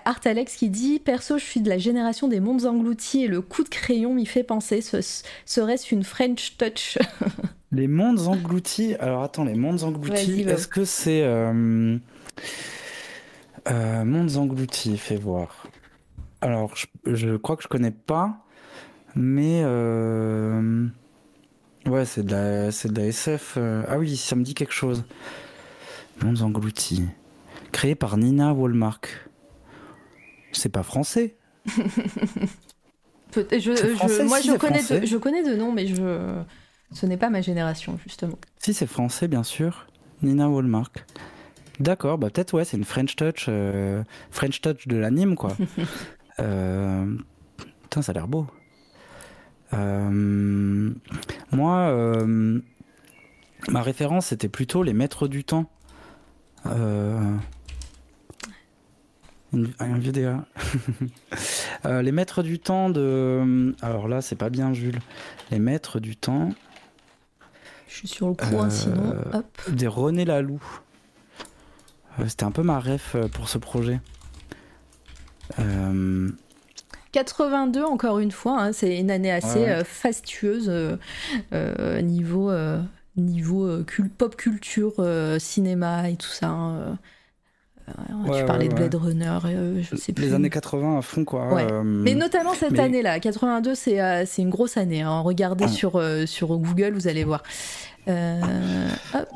Art 0.05 0.19
Alex 0.25 0.55
qui 0.55 0.69
dit 0.69 0.99
Perso, 0.99 1.37
je 1.37 1.43
suis 1.43 1.61
de 1.61 1.69
la 1.69 1.77
génération 1.77 2.27
des 2.27 2.39
mondes 2.39 2.65
engloutis 2.65 3.23
et 3.23 3.27
le 3.27 3.41
coup 3.41 3.63
de 3.63 3.69
crayon 3.69 4.13
m'y 4.13 4.25
fait 4.25 4.43
penser. 4.43 4.81
Ce, 4.81 5.23
serait-ce 5.45 5.93
une 5.93 6.03
French 6.03 6.57
touch 6.57 6.97
Les 7.71 7.87
mondes 7.87 8.19
engloutis. 8.27 8.95
Alors 8.99 9.23
attends, 9.23 9.45
les 9.45 9.55
mondes 9.55 9.83
engloutis, 9.83 10.41
est-ce 10.41 10.67
que 10.67 10.85
c'est. 10.85 11.23
Euh, 11.23 11.97
euh, 13.71 14.03
mondes 14.03 14.37
engloutis, 14.37 14.97
fais 14.97 15.15
voir. 15.15 15.67
Alors, 16.41 16.75
je, 17.05 17.35
crois 17.37 17.55
que 17.55 17.63
je 17.63 17.67
connais 17.67 17.91
pas, 17.91 18.45
mais. 19.15 19.63
Ouais, 21.85 22.05
c'est 22.05 22.25
de, 22.25 22.31
la, 22.31 22.69
de 22.69 22.95
la 22.95 23.07
SF. 23.07 23.57
Ah 23.87 23.97
oui, 23.97 24.17
ça 24.17 24.35
me 24.35 24.43
dit 24.43 24.53
quelque 24.53 24.73
chose. 24.73 25.03
Mondes 26.21 26.43
engloutis 26.43 27.03
créé 27.73 27.95
par 27.95 28.15
Nina 28.15 28.53
Wallmark. 28.53 29.27
C'est 30.53 30.69
pas 30.69 30.83
français. 30.83 31.35
je, 33.35 34.23
moi, 34.23 34.39
je 34.39 34.55
connais, 34.57 34.83
de, 34.83 35.05
je 35.05 35.17
connais 35.17 35.43
de 35.43 35.55
nom, 35.55 35.73
mais 35.73 35.87
je, 35.87 36.41
ce 36.93 37.05
n'est 37.05 37.17
pas 37.17 37.29
ma 37.29 37.41
génération, 37.41 37.99
justement. 38.03 38.37
Si, 38.59 38.73
c'est 38.73 38.87
français, 38.87 39.27
bien 39.27 39.43
sûr. 39.43 39.87
Nina 40.21 40.47
Wallmark. 40.47 41.05
D'accord, 41.79 42.17
bah 42.17 42.29
peut-être, 42.29 42.53
ouais, 42.53 42.63
c'est 42.63 42.77
une 42.77 42.85
French 42.85 43.15
Touch, 43.15 43.47
euh, 43.49 44.03
French 44.29 44.61
Touch 44.61 44.87
de 44.87 44.95
l'anime, 44.95 45.35
quoi. 45.35 45.57
euh, 46.39 47.17
putain, 47.81 48.01
ça 48.01 48.11
a 48.11 48.13
l'air 48.13 48.27
beau. 48.27 48.45
Euh, 49.73 50.91
moi, 51.51 52.25
ma 53.69 53.81
référence, 53.81 54.27
c'était 54.27 54.49
plutôt 54.49 54.83
les 54.83 54.93
maîtres 54.93 55.27
du 55.27 55.43
temps. 55.43 55.69
Euh, 56.65 57.35
un 59.79 59.97
vidéo. 59.97 60.31
euh, 61.85 62.01
les 62.01 62.11
maîtres 62.11 62.43
du 62.43 62.59
temps 62.59 62.89
de. 62.89 63.73
Alors 63.81 64.07
là, 64.07 64.21
c'est 64.21 64.35
pas 64.35 64.49
bien, 64.49 64.73
Jules. 64.73 64.99
Les 65.51 65.59
maîtres 65.59 65.99
du 65.99 66.15
temps. 66.15 66.49
Je 67.87 67.95
suis 67.95 68.07
sur 68.07 68.27
le 68.27 68.33
coin, 68.33 68.67
euh, 68.67 68.69
sinon. 68.69 69.15
Hop. 69.33 69.61
Des 69.69 69.87
René 69.87 70.25
Laloux. 70.25 70.63
Euh, 72.19 72.27
c'était 72.27 72.43
un 72.43 72.51
peu 72.51 72.63
ma 72.63 72.79
ref 72.79 73.15
pour 73.33 73.49
ce 73.49 73.57
projet. 73.57 73.99
82, 77.11 77.83
encore 77.83 78.17
une 78.17 78.31
fois, 78.31 78.59
hein, 78.59 78.73
c'est 78.73 78.97
une 78.97 79.11
année 79.11 79.31
assez 79.31 79.83
fastueuse 79.85 80.71
niveau, 82.01 82.51
niveau 83.15 83.83
pop 84.17 84.35
culture, 84.35 84.93
cinéma 85.37 86.09
et 86.09 86.15
tout 86.15 86.29
ça. 86.29 86.47
Hein, 86.47 86.97
tu 87.87 88.45
parlais 88.45 88.67
de 88.67 88.73
Blade 88.73 88.95
Runner, 88.95 89.37
euh, 89.45 89.81
je 89.81 89.95
sais 89.95 90.13
plus. 90.13 90.25
Les 90.25 90.33
années 90.33 90.49
80 90.49 90.99
à 90.99 91.01
fond, 91.01 91.25
quoi. 91.25 91.59
Euh, 91.59 91.83
mais 91.83 92.15
notamment 92.15 92.53
cette 92.53 92.79
année-là, 92.79 93.19
82, 93.19 93.71
euh, 93.71 94.23
c'est 94.25 94.41
une 94.41 94.49
grosse 94.49 94.77
année. 94.77 95.01
Hein. 95.01 95.19
Regardez 95.19 95.65
ah. 95.67 95.71
sur, 95.71 96.01
sur 96.25 96.47
Google, 96.57 96.93
vous 96.93 97.07
allez 97.07 97.23
voir. 97.23 97.43
hop. 98.07 99.27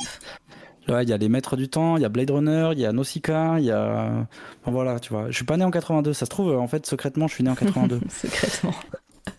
il 0.87 1.09
y 1.09 1.13
a 1.13 1.17
les 1.17 1.29
maîtres 1.29 1.57
du 1.57 1.69
temps, 1.69 1.97
il 1.97 2.03
y 2.03 2.05
a 2.05 2.09
Blade 2.09 2.31
Runner, 2.31 2.69
il 2.73 2.79
y 2.79 2.85
a 2.85 2.91
Nausicaa, 2.91 3.59
il 3.59 3.65
y 3.65 3.71
a. 3.71 4.27
voilà, 4.65 4.99
tu 4.99 5.13
vois. 5.13 5.29
Je 5.29 5.35
suis 5.35 5.45
pas 5.45 5.57
né 5.57 5.65
en 5.65 5.71
82. 5.71 6.13
Ça 6.13 6.25
se 6.25 6.29
trouve, 6.29 6.57
en 6.57 6.67
fait, 6.67 6.85
secrètement, 6.85 7.27
je 7.27 7.33
suis 7.33 7.43
né 7.43 7.49
en 7.49 7.55
82. 7.55 7.99
secrètement. 8.09 8.73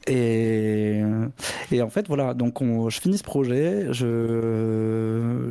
Et, 0.07 1.03
et 1.71 1.83
en 1.83 1.91
fait, 1.91 2.07
voilà, 2.09 2.35
donc 2.35 2.63
je 2.63 3.01
finis 3.01 3.19
ce 3.19 3.23
projet, 3.23 3.89
je, 3.93 5.51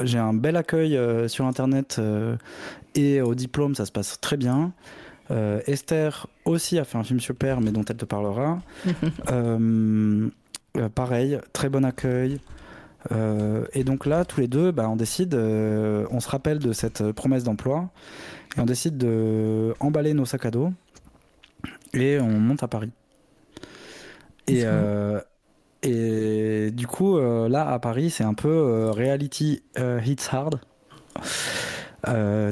j'ai 0.00 0.18
un 0.18 0.34
bel 0.34 0.56
accueil 0.56 0.96
euh, 0.96 1.28
sur 1.28 1.46
Internet 1.46 1.96
euh, 1.98 2.36
et 2.94 3.20
au 3.20 3.34
diplôme, 3.34 3.74
ça 3.74 3.86
se 3.86 3.92
passe 3.92 4.20
très 4.20 4.36
bien. 4.36 4.72
Euh, 5.30 5.60
Esther 5.66 6.26
aussi 6.44 6.78
a 6.78 6.84
fait 6.84 6.98
un 6.98 7.04
film 7.04 7.20
super, 7.20 7.60
mais 7.60 7.70
dont 7.70 7.84
elle 7.84 7.96
te 7.96 8.04
parlera. 8.04 8.60
pareil, 10.94 11.38
très 11.52 11.68
bon 11.68 11.84
accueil. 11.84 12.40
et 13.72 13.84
donc 13.84 14.06
là, 14.06 14.24
tous 14.24 14.40
les 14.40 14.48
deux, 14.48 14.72
bah, 14.72 14.88
on 14.88 14.96
décide, 14.96 15.34
on 15.34 16.20
se 16.20 16.28
rappelle 16.28 16.58
de 16.58 16.72
cette 16.72 17.12
promesse 17.12 17.44
d'emploi 17.44 17.90
et 18.56 18.60
on 18.60 18.66
décide 18.66 18.98
de 18.98 19.74
emballer 19.80 20.14
nos 20.14 20.24
sacs 20.24 20.46
à 20.46 20.50
dos 20.50 20.72
et 21.92 22.18
on 22.20 22.38
monte 22.38 22.62
à 22.62 22.68
Paris. 22.68 22.90
Et, 24.46 24.62
euh, 24.64 25.20
et 25.84 26.70
du 26.70 26.86
coup, 26.86 27.18
euh, 27.18 27.48
là, 27.48 27.68
à 27.68 27.78
Paris, 27.78 28.08
c'est 28.08 28.24
un 28.24 28.32
peu 28.32 28.48
euh, 28.48 28.90
reality 28.90 29.62
hits 29.76 30.16
hard. 30.30 30.58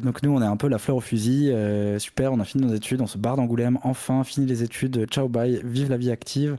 donc 0.02 0.22
nous, 0.22 0.34
on 0.34 0.42
est 0.42 0.46
un 0.46 0.56
peu 0.58 0.68
la 0.68 0.78
fleur 0.78 0.98
au 0.98 1.00
fusil. 1.00 1.52
super, 1.98 2.32
on 2.32 2.40
a 2.40 2.44
fini 2.44 2.66
nos 2.66 2.74
études, 2.74 3.00
on 3.00 3.06
se 3.06 3.16
barre 3.18 3.36
d'Angoulême. 3.36 3.78
Enfin, 3.84 4.22
fini 4.22 4.46
les 4.46 4.62
études. 4.62 5.06
Ciao, 5.10 5.28
bye. 5.28 5.60
Vive 5.64 5.90
la 5.90 5.96
vie 5.96 6.10
active. 6.10 6.58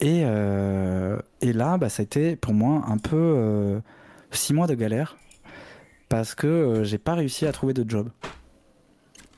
et, 0.00 0.22
et 1.40 1.52
là, 1.52 1.78
bah, 1.78 1.88
ça 1.88 2.02
a 2.02 2.04
été 2.04 2.34
pour 2.34 2.54
moi 2.54 2.82
un 2.88 2.98
peu 2.98 3.80
six 4.32 4.52
mois 4.52 4.66
de 4.66 4.74
galère 4.74 5.16
parce 6.08 6.34
que 6.34 6.82
j'ai 6.84 6.98
pas 6.98 7.14
réussi 7.14 7.46
à 7.46 7.52
trouver 7.52 7.72
de 7.72 7.88
job. 7.88 8.10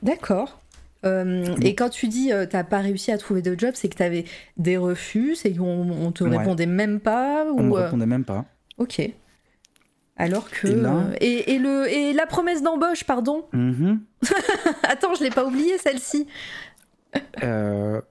D'accord. 0.01 0.59
Et 1.05 1.75
quand 1.75 1.89
tu 1.89 2.07
dis 2.07 2.31
t'as 2.49 2.63
pas 2.63 2.79
réussi 2.79 3.11
à 3.11 3.17
trouver 3.17 3.41
de 3.41 3.57
job, 3.57 3.71
c'est 3.73 3.89
que 3.89 3.95
t'avais 3.95 4.25
des 4.57 4.77
refus, 4.77 5.35
c'est 5.35 5.53
qu'on 5.53 5.89
on 5.89 6.11
te 6.11 6.23
répondait 6.23 6.65
même 6.65 6.99
pas 6.99 7.45
ou... 7.45 7.59
On 7.59 7.63
me 7.63 7.73
répondait 7.73 8.05
même 8.05 8.25
pas. 8.25 8.45
Ok. 8.77 9.01
Alors 10.17 10.49
que. 10.49 10.67
Et, 11.19 11.53
et, 11.53 11.59
le, 11.59 11.87
et 11.91 12.13
la 12.13 12.25
promesse 12.25 12.63
d'embauche, 12.63 13.03
pardon 13.03 13.45
mm-hmm. 13.53 13.99
Attends, 14.83 15.13
je 15.13 15.23
l'ai 15.23 15.29
pas 15.29 15.45
oublié 15.45 15.77
celle-ci. 15.77 16.27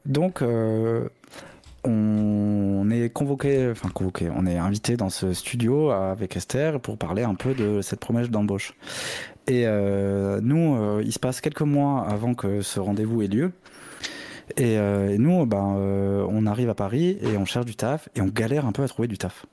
donc, 0.05 0.43
on 1.85 2.91
est 2.91 3.11
convoqué, 3.11 3.69
enfin 3.71 3.89
convoqué, 3.91 4.31
on 4.35 4.47
est 4.47 4.57
invité 4.57 4.97
dans 4.97 5.11
ce 5.11 5.33
studio 5.33 5.91
avec 5.91 6.37
Esther 6.37 6.81
pour 6.81 6.97
parler 6.97 7.23
un 7.23 7.35
peu 7.35 7.55
de 7.55 7.83
cette 7.83 8.01
promesse 8.01 8.31
d'embauche. 8.31 8.75
Et 9.47 9.67
euh, 9.67 10.41
nous, 10.43 10.77
euh, 10.77 11.03
il 11.05 11.13
se 11.13 11.19
passe 11.19 11.41
quelques 11.41 11.63
mois 11.63 12.07
avant 12.09 12.35
que 12.35 12.63
ce 12.63 12.81
rendez-vous 12.81 13.23
ait 13.23 13.27
lieu. 13.27 13.53
Et, 14.57 14.79
euh, 14.79 15.17
nous, 15.19 15.47
ben, 15.47 15.59
on 16.29 16.47
arrive 16.47 16.71
à 16.71 16.75
Paris 16.75 17.19
et 17.23 17.37
on 17.37 17.45
cherche 17.45 17.67
du 17.67 17.77
taf 17.77 18.09
et 18.15 18.21
on 18.21 18.27
galère 18.27 18.67
un 18.67 18.73
peu 18.73 18.83
à 18.83 18.89
trouver 18.89 19.09
du 19.09 19.19
taf. 19.19 19.47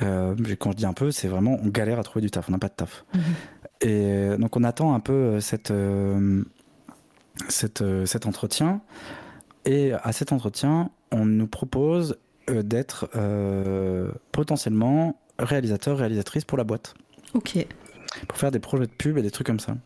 quand 0.00 0.70
je 0.72 0.76
dis 0.76 0.86
un 0.86 0.92
peu, 0.92 1.10
c'est 1.10 1.28
vraiment 1.28 1.58
on 1.62 1.68
galère 1.68 1.98
à 1.98 2.02
trouver 2.02 2.22
du 2.22 2.30
taf, 2.30 2.48
on 2.48 2.52
n'a 2.52 2.58
pas 2.58 2.68
de 2.68 2.74
taf. 2.74 3.04
Mhm. 3.14 3.22
Et 3.80 4.36
donc 4.38 4.56
on 4.56 4.64
attend 4.64 4.94
un 4.94 5.00
peu 5.00 5.40
cette, 5.40 5.72
cette, 7.48 7.84
cet 8.06 8.26
entretien. 8.26 8.80
Et 9.64 9.92
à 9.92 10.12
cet 10.12 10.32
entretien, 10.32 10.90
on 11.12 11.24
nous 11.24 11.46
propose 11.46 12.16
euh, 12.48 12.62
d'être 12.62 13.08
euh, 13.16 14.10
potentiellement 14.32 15.20
réalisateur, 15.38 15.98
réalisatrice 15.98 16.44
pour 16.44 16.56
la 16.58 16.64
boîte. 16.64 16.94
Ok. 17.34 17.66
Pour 18.26 18.38
faire 18.38 18.50
des 18.50 18.58
projets 18.58 18.86
de 18.86 18.92
pub 18.92 19.18
et 19.18 19.22
des 19.22 19.30
trucs 19.30 19.46
comme 19.46 19.60
ça. 19.60 19.76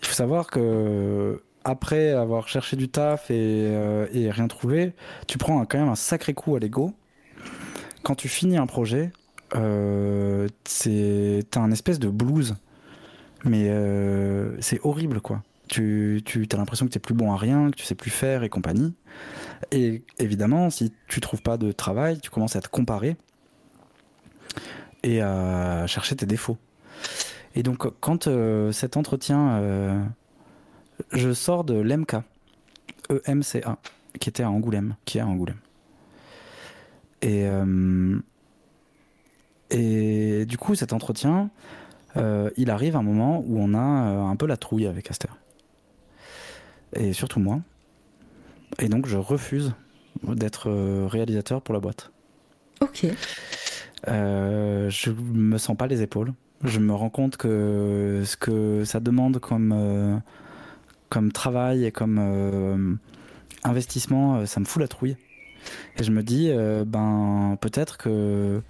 Il 0.00 0.06
faut 0.06 0.14
savoir 0.14 0.46
que 0.48 1.42
après 1.64 2.10
avoir 2.10 2.48
cherché 2.48 2.76
du 2.76 2.88
taf 2.88 3.30
et, 3.30 3.34
euh, 3.34 4.06
rien 4.12 4.46
trouvé, 4.48 4.92
tu 5.26 5.38
prends 5.38 5.64
quand 5.64 5.78
même 5.78 5.88
un 5.88 5.96
sacré 5.96 6.32
coup 6.34 6.54
à 6.56 6.60
l'ego. 6.60 6.94
Quand 8.02 8.14
tu 8.14 8.28
finis 8.28 8.56
un 8.56 8.66
projet, 8.66 9.10
c'est 10.64 11.44
t'as 11.50 11.60
un 11.60 11.72
espèce 11.72 11.98
de 11.98 12.08
blues, 12.08 12.54
mais 13.44 13.68
c'est 14.60 14.80
horrible 14.84 15.20
quoi. 15.20 15.42
Tu, 15.68 16.22
tu 16.24 16.46
as 16.52 16.56
l'impression 16.56 16.86
que 16.86 16.92
tu 16.92 16.98
es 16.98 17.00
plus 17.00 17.14
bon 17.14 17.32
à 17.32 17.36
rien, 17.36 17.70
que 17.72 17.76
tu 17.76 17.84
sais 17.84 17.96
plus 17.96 18.10
faire 18.10 18.44
et 18.44 18.48
compagnie. 18.48 18.94
Et 19.72 20.02
évidemment, 20.18 20.70
si 20.70 20.92
tu 21.08 21.20
trouves 21.20 21.42
pas 21.42 21.56
de 21.56 21.72
travail, 21.72 22.20
tu 22.20 22.30
commences 22.30 22.56
à 22.56 22.60
te 22.60 22.68
comparer 22.68 23.16
et 25.02 25.20
à 25.22 25.86
chercher 25.86 26.16
tes 26.16 26.26
défauts. 26.26 26.56
Et 27.56 27.62
donc, 27.62 27.88
quand 28.00 28.28
euh, 28.28 28.70
cet 28.70 28.96
entretien, 28.96 29.56
euh, 29.56 30.04
je 31.12 31.32
sors 31.32 31.64
de 31.64 31.74
l'EMCA, 31.74 32.22
E-M-C-A, 33.10 33.78
qui 34.20 34.28
était 34.28 34.42
à 34.42 34.50
Angoulême, 34.50 34.94
qui 35.06 35.18
est 35.18 35.22
à 35.22 35.26
Angoulême. 35.26 35.58
Et, 37.22 37.46
euh, 37.46 38.18
et 39.70 40.44
du 40.46 40.58
coup, 40.58 40.74
cet 40.74 40.92
entretien, 40.92 41.50
il 42.56 42.70
arrive 42.70 42.96
un 42.96 43.02
moment 43.02 43.42
où 43.46 43.58
on 43.58 43.74
a 43.74 43.78
un 43.78 44.36
peu 44.36 44.46
la 44.46 44.56
trouille 44.56 44.86
avec 44.86 45.10
Aster 45.10 45.28
et 46.94 47.12
surtout 47.12 47.40
moi. 47.40 47.60
Et 48.78 48.88
donc 48.88 49.06
je 49.06 49.18
refuse 49.18 49.74
d'être 50.22 50.70
réalisateur 51.06 51.60
pour 51.60 51.74
la 51.74 51.80
boîte. 51.80 52.10
Ok. 52.80 53.06
Euh, 54.08 54.88
je 54.90 55.10
me 55.10 55.58
sens 55.58 55.76
pas 55.76 55.86
les 55.86 56.02
épaules. 56.02 56.32
Je 56.64 56.80
me 56.80 56.92
rends 56.92 57.10
compte 57.10 57.36
que 57.36 58.22
ce 58.24 58.36
que 58.36 58.84
ça 58.84 59.00
demande 59.00 59.38
comme, 59.38 59.72
euh, 59.74 60.16
comme 61.10 61.32
travail 61.32 61.84
et 61.84 61.92
comme 61.92 62.18
euh, 62.18 62.94
investissement, 63.62 64.46
ça 64.46 64.60
me 64.60 64.64
fout 64.64 64.80
la 64.80 64.88
trouille. 64.88 65.16
Et 65.98 66.04
je 66.04 66.12
me 66.12 66.22
dis, 66.22 66.52
ben 66.86 67.58
peut-être 67.60 67.98
que 67.98 68.62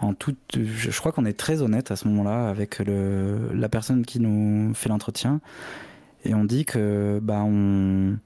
en 0.00 0.14
toute, 0.14 0.38
je, 0.56 0.98
crois 0.98 1.12
qu'on 1.12 1.26
est 1.26 1.38
très 1.38 1.60
honnête 1.60 1.90
à 1.90 1.96
ce 1.96 2.08
moment-là 2.08 2.48
avec 2.48 2.78
le, 2.78 3.52
la 3.52 3.68
personne 3.68 4.06
qui 4.06 4.18
nous 4.18 4.72
fait 4.74 4.88
l'entretien 4.88 5.40
et 6.24 6.34
on 6.34 6.44
dit 6.44 6.64
que 6.64 7.20
bah 7.22 7.42
on 7.44 8.16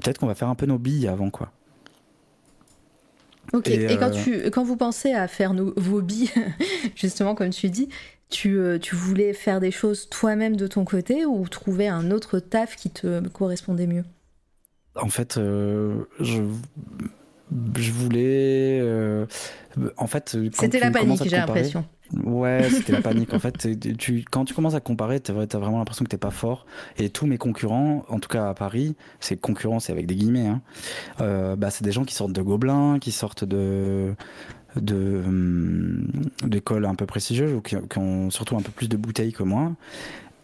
peut-être 0.00 0.18
qu'on 0.18 0.26
va 0.26 0.34
faire 0.34 0.48
un 0.48 0.54
peu 0.54 0.66
nos 0.66 0.78
billes 0.78 1.08
avant 1.08 1.30
quoi. 1.30 1.50
Ok. 3.52 3.68
Et, 3.68 3.96
quand 3.96 4.10
euh, 4.14 4.22
tu 4.22 4.50
quand 4.50 4.64
vous 4.64 4.76
pensez 4.76 5.12
à 5.12 5.26
faire 5.28 5.54
nos, 5.54 5.72
vos 5.76 6.02
billes, 6.02 6.30
justement 6.96 7.34
comme 7.34 7.50
tu 7.50 7.68
dis, 7.70 7.88
tu, 8.28 8.58
euh, 8.58 8.78
tu 8.78 8.94
voulais 8.94 9.32
faire 9.32 9.60
des 9.60 9.70
choses 9.70 10.08
toi-même 10.10 10.56
de 10.56 10.66
ton 10.66 10.84
côté 10.84 11.24
ou 11.24 11.48
trouver 11.48 11.88
un 11.88 12.10
autre 12.10 12.40
taf 12.40 12.76
qui 12.76 12.90
te 12.90 13.26
correspondait 13.28 13.86
mieux? 13.86 14.04
En 14.96 15.08
fait, 15.08 15.38
euh, 15.38 16.04
je 16.20 16.42
je 17.76 17.92
voulais. 17.92 18.82
en 19.96 20.06
fait, 20.06 20.36
c'était 20.52 20.80
la 20.80 20.90
panique, 20.90 21.22
j'ai 21.24 21.36
l'impression. 21.36 21.86
Ouais, 22.14 22.68
c'était 22.70 22.92
la 22.92 23.02
panique. 23.02 23.34
En 23.34 23.38
fait, 23.38 23.68
quand 24.30 24.44
tu 24.44 24.54
commences 24.54 24.74
à 24.74 24.80
comparer, 24.80 25.20
tu 25.20 25.30
as 25.30 25.58
vraiment 25.58 25.78
l'impression 25.78 26.04
que 26.04 26.10
t'es 26.10 26.16
pas 26.16 26.30
fort. 26.30 26.66
Et 26.96 27.10
tous 27.10 27.26
mes 27.26 27.38
concurrents, 27.38 28.04
en 28.08 28.18
tout 28.18 28.28
cas 28.28 28.48
à 28.48 28.54
Paris, 28.54 28.96
c'est 29.20 29.36
concurrents, 29.36 29.78
c'est 29.78 29.92
avec 29.92 30.06
des 30.06 30.16
guillemets. 30.16 30.46
Hein, 30.46 30.62
euh, 31.20 31.56
bah, 31.56 31.70
c'est 31.70 31.84
des 31.84 31.92
gens 31.92 32.04
qui 32.04 32.14
sortent 32.14 32.32
de 32.32 32.42
Gobelin, 32.42 32.98
qui 32.98 33.12
sortent 33.12 33.44
de 33.44 34.14
hum, 34.76 36.06
d'écoles 36.44 36.86
un 36.86 36.94
peu 36.94 37.04
prestigieuses 37.04 37.52
ou 37.52 37.60
qui, 37.60 37.76
ont 37.96 38.30
surtout 38.30 38.56
un 38.56 38.62
peu 38.62 38.70
plus 38.70 38.88
de 38.88 38.96
bouteilles 38.96 39.32
que 39.32 39.42
moi 39.42 39.72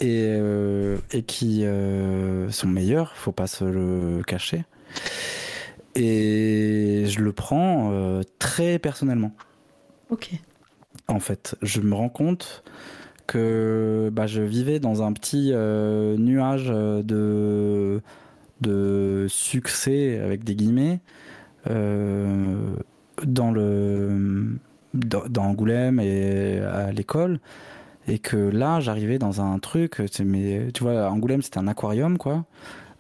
et, 0.01 0.25
euh, 0.27 0.99
qui 1.27 1.65
euh, 1.65 2.51
sont 2.51 2.69
meilleurs, 2.69 3.17
faut 3.17 3.33
pas 3.33 3.47
se 3.47 3.65
le 3.65 4.23
cacher. 4.23 4.65
Et 5.95 7.05
je 7.07 7.21
le 7.21 7.33
prends 7.33 8.21
très 8.39 8.79
personnellement. 8.79 9.33
Ok 10.11 10.33
en 11.09 11.21
fait. 11.21 11.57
Je 11.63 11.81
me 11.81 11.95
rends 11.95 12.09
compte 12.09 12.63
que 13.27 14.11
bah, 14.13 14.27
je 14.27 14.43
vivais 14.43 14.81
dans 14.81 15.03
un 15.03 15.13
petit 15.13 15.51
euh, 15.53 16.17
nuage 16.17 16.69
de, 16.69 18.01
de 18.61 19.27
succès, 19.29 20.21
avec 20.21 20.45
des 20.45 20.55
guillemets, 20.55 21.01
euh, 21.71 22.77
dans, 23.25 23.51
le, 23.51 24.59
dans, 24.93 25.45
Angoulême 25.45 26.01
et 26.01 26.59
à 26.61 26.93
l'école. 26.93 27.41
Et 28.07 28.19
que 28.19 28.37
là, 28.37 28.81
j'arrivais 28.81 29.19
dans 29.19 29.41
un 29.41 29.59
truc, 29.59 30.03
mais, 30.23 30.69
tu 30.75 30.83
vois, 30.83 31.09
Angoulême, 31.11 31.41
c'était 31.41 31.59
un 31.59 31.69
aquarium, 31.69 32.19
quoi. 32.19 32.45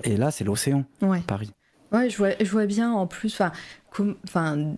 Et 0.02 0.16
là, 0.16 0.30
c'est 0.30 0.44
l'océan, 0.44 0.84
Paris. 1.26 1.52
Ouais, 1.92 2.08
je 2.10 2.16
vois, 2.16 2.30
je 2.40 2.50
vois 2.50 2.66
bien 2.66 2.90
en 2.90 3.06
plus, 3.06 3.40
enfin, 3.40 4.74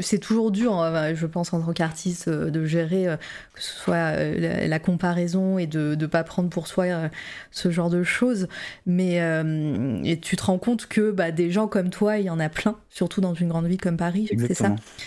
c'est 0.00 0.18
toujours 0.18 0.50
dur, 0.50 0.74
hein, 0.74 1.14
je 1.14 1.26
pense, 1.26 1.52
en 1.52 1.60
tant 1.60 1.72
qu'artiste, 1.72 2.28
euh, 2.28 2.50
de 2.50 2.64
gérer 2.64 3.08
euh, 3.08 3.16
que 3.52 3.62
ce 3.62 3.74
soit 3.74 4.16
euh, 4.16 4.66
la, 4.66 4.78
comparaison 4.78 5.58
et 5.58 5.66
de 5.66 5.96
ne 5.98 6.06
pas 6.06 6.24
prendre 6.24 6.48
pour 6.48 6.66
soi 6.66 6.86
ce 7.50 7.70
genre 7.70 7.90
de 7.90 8.02
choses. 8.02 8.48
Mais 8.86 9.20
tu 10.22 10.36
te 10.36 10.44
rends 10.44 10.58
compte 10.58 10.86
que 10.86 11.10
bah, 11.10 11.30
des 11.30 11.50
gens 11.50 11.66
comme 11.66 11.90
toi, 11.90 12.18
il 12.18 12.26
y 12.26 12.30
en 12.30 12.40
a 12.40 12.48
plein, 12.48 12.76
surtout 12.88 13.20
dans 13.20 13.34
une 13.34 13.48
grande 13.48 13.66
ville 13.66 13.80
comme 13.80 13.96
Paris, 13.96 14.28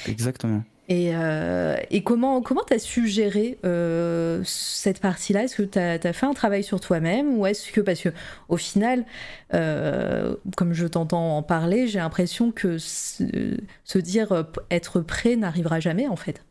Exactement. 0.08 0.64
Et, 0.92 1.12
euh, 1.14 1.76
et 1.92 2.02
comment 2.02 2.42
comment 2.42 2.64
tu 2.66 2.74
as 2.74 2.80
su 2.80 3.08
gérer 3.08 3.60
euh, 3.64 4.42
cette 4.44 5.00
partie-là? 5.00 5.44
Est-ce 5.44 5.62
que 5.62 5.62
tu 5.62 5.78
as, 5.78 6.14
fait 6.14 6.26
un 6.26 6.34
travail 6.34 6.64
sur 6.64 6.82
toi-même 6.82 7.38
ou 7.38 7.46
est-ce 7.46 7.72
que 7.72 7.80
parce 7.80 8.02
que 8.02 8.10
au 8.48 8.58
final, 8.58 9.06
euh, 9.54 10.36
comme 10.58 10.74
je 10.74 10.88
t'entends 10.88 11.38
en 11.38 11.44
parler, 11.44 11.88
j'ai 11.88 12.00
l'impression 12.00 12.52
que 12.52 12.80
se, 12.80 14.00
dire 14.00 14.48
être 14.72 15.00
prêt 15.02 15.36
n'arrivera 15.36 15.80
jamais 15.80 16.08
en 16.08 16.16
fait. 16.16 16.44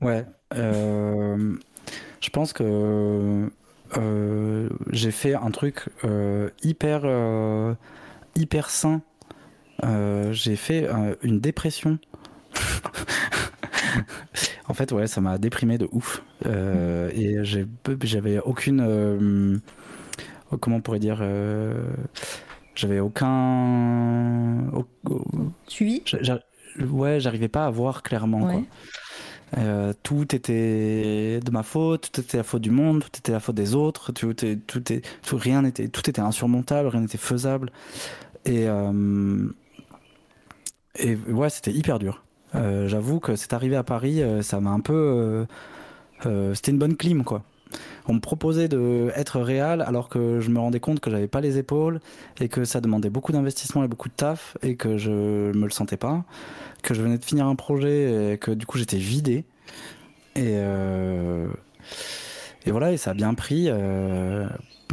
Ouais, 0.00 0.26
je 0.50 2.30
pense 2.30 2.52
que 2.52 3.48
j'ai 4.90 5.10
fait 5.12 5.34
un 5.34 5.52
truc 5.52 5.84
hyper 6.64 7.76
hyper 8.34 8.70
sain. 8.70 9.02
j'ai 10.32 10.56
fait 10.56 10.88
une 11.22 11.38
dépression 11.38 12.00
en 14.68 14.74
fait, 14.74 14.92
ouais, 14.92 15.06
ça 15.06 15.20
m'a 15.20 15.38
déprimé 15.38 15.78
de 15.78 15.88
ouf. 15.92 16.22
Euh, 16.46 17.10
et 17.14 17.44
j'avais 18.02 18.38
aucune. 18.40 18.80
Euh, 18.80 19.58
comment 20.60 20.76
on 20.76 20.80
pourrait 20.80 20.98
dire 20.98 21.18
euh, 21.20 21.92
J'avais 22.74 23.00
aucun. 23.00 24.70
Suivi? 25.66 26.02
Ouais, 26.80 27.20
j'arrivais 27.20 27.48
pas 27.48 27.66
à 27.66 27.70
voir 27.70 28.02
clairement. 28.02 28.64
tout 30.02 30.34
était 30.34 31.40
de 31.40 31.50
ma 31.50 31.62
faute, 31.62 32.10
tout 32.12 32.20
était 32.20 32.38
la 32.38 32.44
faute 32.44 32.62
du 32.62 32.70
monde, 32.70 33.04
tout 33.04 33.18
était 33.18 33.32
la 33.32 33.40
faute 33.40 33.56
des 33.56 33.74
autres, 33.74 34.12
tout, 34.12 34.32
tout, 34.34 34.56
tout, 34.66 35.36
rien 35.36 35.62
n'était, 35.62 35.88
tout 35.88 36.08
était 36.08 36.22
insurmontable, 36.22 36.88
rien 36.88 37.02
n'était 37.02 37.18
faisable. 37.18 37.70
Et, 38.46 38.66
et 40.98 41.14
ouais, 41.14 41.50
c'était 41.50 41.72
hyper 41.72 41.98
dur. 41.98 42.24
Euh, 42.54 42.88
j'avoue 42.88 43.20
que 43.20 43.36
c'est 43.36 43.52
arrivé 43.52 43.76
à 43.76 43.82
Paris, 43.82 44.22
euh, 44.22 44.42
ça 44.42 44.60
m'a 44.60 44.70
un 44.70 44.80
peu. 44.80 45.46
Euh, 46.26 46.54
c'était 46.54 46.72
une 46.72 46.78
bonne 46.78 46.96
clim, 46.96 47.24
quoi. 47.24 47.42
on 48.06 48.14
me 48.14 48.20
proposait 48.20 48.68
d'être 48.68 49.40
réal 49.40 49.82
alors 49.82 50.08
que 50.08 50.40
je 50.40 50.50
me 50.50 50.60
rendais 50.60 50.80
compte 50.80 51.00
que 51.00 51.10
j'avais 51.10 51.28
pas 51.28 51.40
les 51.40 51.58
épaules 51.58 52.00
et 52.40 52.48
que 52.48 52.64
ça 52.64 52.80
demandait 52.80 53.10
beaucoup 53.10 53.32
d'investissement 53.32 53.82
et 53.82 53.88
beaucoup 53.88 54.08
de 54.08 54.14
taf 54.14 54.56
et 54.62 54.76
que 54.76 54.98
je 54.98 55.10
me 55.10 55.64
le 55.64 55.70
sentais 55.70 55.96
pas, 55.96 56.24
que 56.82 56.94
je 56.94 57.02
venais 57.02 57.18
de 57.18 57.24
finir 57.24 57.46
un 57.46 57.56
projet 57.56 58.34
et 58.34 58.38
que 58.38 58.52
du 58.52 58.66
coup 58.66 58.78
j'étais 58.78 58.98
vidé. 58.98 59.44
Et, 60.36 60.56
voilà, 62.66 62.92
et 62.92 62.96
ça 62.96 63.10
a 63.10 63.14
bien 63.14 63.34
pris 63.34 63.68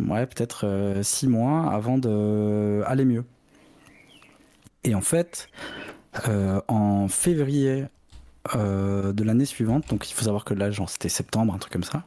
ouais, 0.08 0.26
peut-être 0.26 0.66
euh, 0.66 1.04
six 1.04 1.28
mois 1.28 1.72
avant 1.72 1.98
d'aller 1.98 3.06
mieux. 3.06 3.26
Et 4.84 4.96
en 4.96 5.02
fait, 5.02 5.50
en 6.68 7.08
février 7.08 7.86
de 8.56 9.24
l'année 9.24 9.46
suivante, 9.46 9.90
donc 9.90 10.10
il 10.10 10.14
faut 10.14 10.26
savoir 10.26 10.46
que 10.46 10.54
là, 10.54 10.70
c'était 10.88 11.10
septembre, 11.10 11.54
un 11.54 11.58
truc 11.58 11.74
comme 11.74 11.84
ça. 11.84 12.04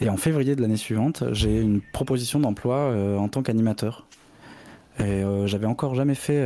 Et 0.00 0.08
en 0.08 0.16
février 0.16 0.56
de 0.56 0.62
l'année 0.62 0.76
suivante, 0.76 1.22
j'ai 1.32 1.60
une 1.60 1.80
proposition 1.80 2.40
d'emploi 2.40 2.92
en 3.18 3.28
tant 3.28 3.42
qu'animateur. 3.42 4.06
Et 4.98 5.22
j'avais 5.46 5.66
encore 5.66 5.94
jamais 5.94 6.14
fait 6.14 6.42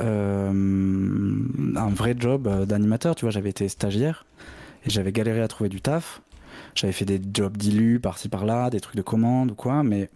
un 0.00 1.90
vrai 1.90 2.16
job 2.18 2.66
d'animateur, 2.66 3.14
tu 3.14 3.24
vois, 3.24 3.30
j'avais 3.30 3.50
été 3.50 3.68
stagiaire 3.68 4.26
et 4.84 4.90
j'avais 4.90 5.12
galéré 5.12 5.40
à 5.40 5.48
trouver 5.48 5.68
du 5.68 5.80
taf. 5.80 6.22
J'avais 6.74 6.92
fait 6.92 7.04
des 7.04 7.20
jobs 7.32 7.56
dilus 7.56 8.00
par-ci 8.00 8.28
par-là, 8.28 8.70
des 8.70 8.80
trucs 8.80 8.96
de 8.96 9.02
commande 9.02 9.52
ou 9.52 9.54
quoi, 9.54 9.82
mais 9.82 10.10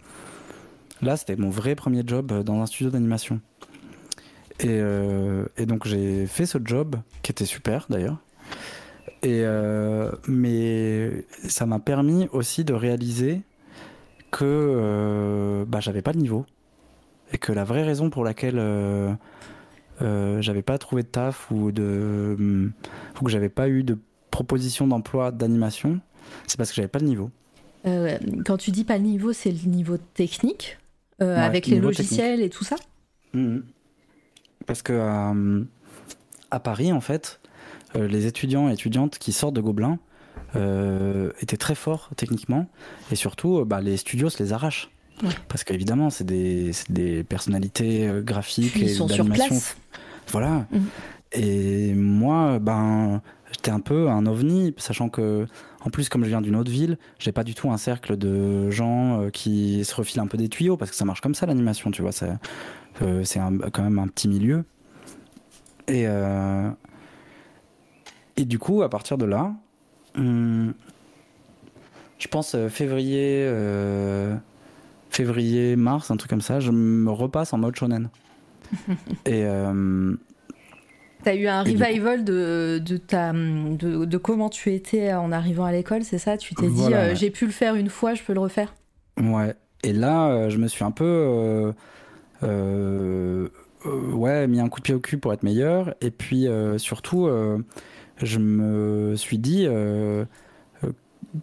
là 1.00 1.16
c'était 1.16 1.36
mon 1.36 1.50
vrai 1.50 1.74
premier 1.74 2.02
job 2.06 2.42
dans 2.44 2.60
un 2.60 2.66
studio 2.66 2.90
d'animation. 2.90 3.40
Et, 4.62 4.68
euh, 4.68 5.44
donc 5.66 5.86
j'ai 5.86 6.26
fait 6.26 6.46
ce 6.46 6.58
job 6.62 6.96
qui 7.22 7.32
était 7.32 7.46
super 7.46 7.86
d'ailleurs. 7.88 8.18
Et 9.22 9.42
euh, 9.44 10.10
mais 10.26 11.24
ça 11.48 11.66
m'a 11.66 11.78
permis 11.78 12.28
aussi 12.32 12.64
de 12.64 12.72
réaliser 12.72 13.42
que 14.30 14.44
euh, 14.44 15.64
bah, 15.66 15.80
j'avais 15.80 16.02
pas 16.02 16.12
de 16.12 16.18
niveau 16.18 16.46
et 17.32 17.38
que 17.38 17.52
la 17.52 17.64
vraie 17.64 17.84
raison 17.84 18.10
pour 18.10 18.24
laquelle 18.24 18.60
j'avais 20.00 20.62
pas 20.62 20.78
trouvé 20.78 21.02
de 21.02 21.08
taf 21.08 21.50
ou 21.50 21.72
de 21.72 22.70
ou 23.20 23.24
que 23.24 23.30
j'avais 23.30 23.48
pas 23.48 23.68
eu 23.68 23.82
de 23.82 23.98
proposition 24.30 24.86
d'emploi 24.86 25.30
d'animation, 25.30 26.00
c'est 26.46 26.56
parce 26.56 26.70
que 26.70 26.76
j'avais 26.76 26.88
pas 26.88 26.98
le 26.98 27.06
niveau. 27.06 27.30
Quand 28.44 28.56
tu 28.58 28.70
dis 28.70 28.84
pas 28.84 28.98
le 28.98 29.04
niveau, 29.04 29.32
c'est 29.32 29.50
le 29.50 29.68
niveau 29.70 29.96
technique, 29.96 30.78
avec 31.18 31.66
les 31.66 31.80
logiciels 31.80 32.42
et 32.42 32.50
tout 32.50 32.64
ça? 32.64 32.76
Mmh. 33.32 33.58
Parce 34.70 34.82
que 34.82 34.92
euh, 34.92 35.64
à 36.50 36.60
Paris, 36.60 36.92
en 36.92 37.00
fait, 37.00 37.40
les 37.94 38.26
étudiants 38.26 38.68
et 38.68 38.74
étudiantes 38.74 39.18
qui 39.18 39.32
sortent 39.32 39.54
de 39.54 39.60
Gobelin 39.60 39.98
étaient 41.40 41.56
très 41.56 41.74
forts 41.74 42.10
techniquement, 42.16 42.66
et 43.10 43.16
surtout, 43.16 43.64
bah, 43.64 43.80
les 43.80 43.96
studios 43.96 44.30
se 44.30 44.42
les 44.42 44.52
arrachent. 44.52 44.90
Parce 45.48 45.64
qu'évidemment, 45.64 46.08
c'est 46.08 46.24
des, 46.24 46.70
des, 46.88 47.24
personnalités 47.24 48.10
graphiques 48.22 48.72
Puis 48.72 48.82
et 48.82 48.84
ils 48.84 48.94
sont 48.94 49.08
sur 49.08 49.28
place. 49.28 49.76
Voilà. 50.28 50.66
Mmh. 50.70 50.78
Et 51.32 51.92
moi, 51.94 52.58
ben, 52.58 53.22
j'étais 53.52 53.70
un 53.70 53.80
peu 53.80 54.08
un 54.08 54.26
ovni, 54.26 54.74
sachant 54.78 55.08
que, 55.08 55.46
en 55.84 55.90
plus, 55.90 56.08
comme 56.08 56.24
je 56.24 56.28
viens 56.28 56.40
d'une 56.40 56.56
autre 56.56 56.70
ville, 56.70 56.98
j'ai 57.18 57.32
pas 57.32 57.44
du 57.44 57.54
tout 57.54 57.70
un 57.70 57.76
cercle 57.76 58.16
de 58.16 58.70
gens 58.70 59.22
euh, 59.22 59.30
qui 59.30 59.84
se 59.84 59.94
refilent 59.94 60.20
un 60.20 60.26
peu 60.26 60.38
des 60.38 60.48
tuyaux, 60.48 60.76
parce 60.76 60.90
que 60.90 60.96
ça 60.96 61.04
marche 61.04 61.20
comme 61.20 61.34
ça 61.34 61.46
l'animation, 61.46 61.90
tu 61.90 62.02
vois. 62.02 62.12
C'est 62.98 63.40
euh, 63.40 63.70
quand 63.72 63.82
même 63.82 63.98
un 63.98 64.08
petit 64.08 64.28
milieu. 64.28 64.64
Et, 65.88 66.04
euh, 66.06 66.70
et 68.36 68.44
du 68.44 68.58
coup, 68.58 68.82
à 68.82 68.88
partir 68.88 69.18
de 69.18 69.24
là, 69.24 69.54
hum, 70.16 70.74
je 72.18 72.28
pense 72.28 72.56
février, 72.68 73.50
février, 75.08 75.76
mars, 75.76 76.10
un 76.10 76.16
truc 76.16 76.30
comme 76.30 76.40
ça, 76.40 76.60
je 76.60 76.70
me 76.70 77.10
repasse 77.10 77.52
en 77.52 77.58
mode 77.58 77.76
shonen. 77.76 78.10
et 79.26 79.46
T'as 81.22 81.34
eu 81.34 81.48
un 81.48 81.62
revival 81.62 82.24
de, 82.24 82.80
de, 82.82 82.96
ta, 82.96 83.32
de, 83.32 84.04
de, 84.04 84.16
comment 84.16 84.48
tu 84.48 84.72
étais 84.72 85.12
en 85.12 85.32
arrivant 85.32 85.64
à 85.64 85.72
l'école, 85.72 86.02
c'est 86.02 86.18
ça? 86.18 86.38
Tu 86.38 86.54
t'es 86.54 86.68
dit, 86.68 86.94
euh, 86.94 87.14
j'ai 87.14 87.30
pu 87.30 87.44
le 87.44 87.52
faire 87.52 87.74
une 87.74 87.90
fois, 87.90 88.14
je 88.14 88.22
peux 88.22 88.32
le 88.32 88.40
refaire? 88.40 88.74
Ouais. 89.20 89.54
Et 89.82 89.92
là, 89.92 90.28
euh, 90.28 90.50
je 90.50 90.58
me 90.58 90.66
suis 90.66 90.84
un 90.84 90.90
peu. 90.90 91.72
Euh, 92.42 93.48
ouais, 93.84 94.46
mis 94.46 94.60
un 94.60 94.68
coup 94.68 94.80
de 94.80 94.84
pied 94.84 94.94
au 94.94 95.00
cul 95.00 95.18
pour 95.18 95.32
être 95.32 95.42
meilleur. 95.42 95.94
Et 96.00 96.10
puis, 96.10 96.46
surtout, 96.78 97.28
je 98.18 98.38
me 98.38 99.14
suis 99.16 99.38
dit 99.38 99.66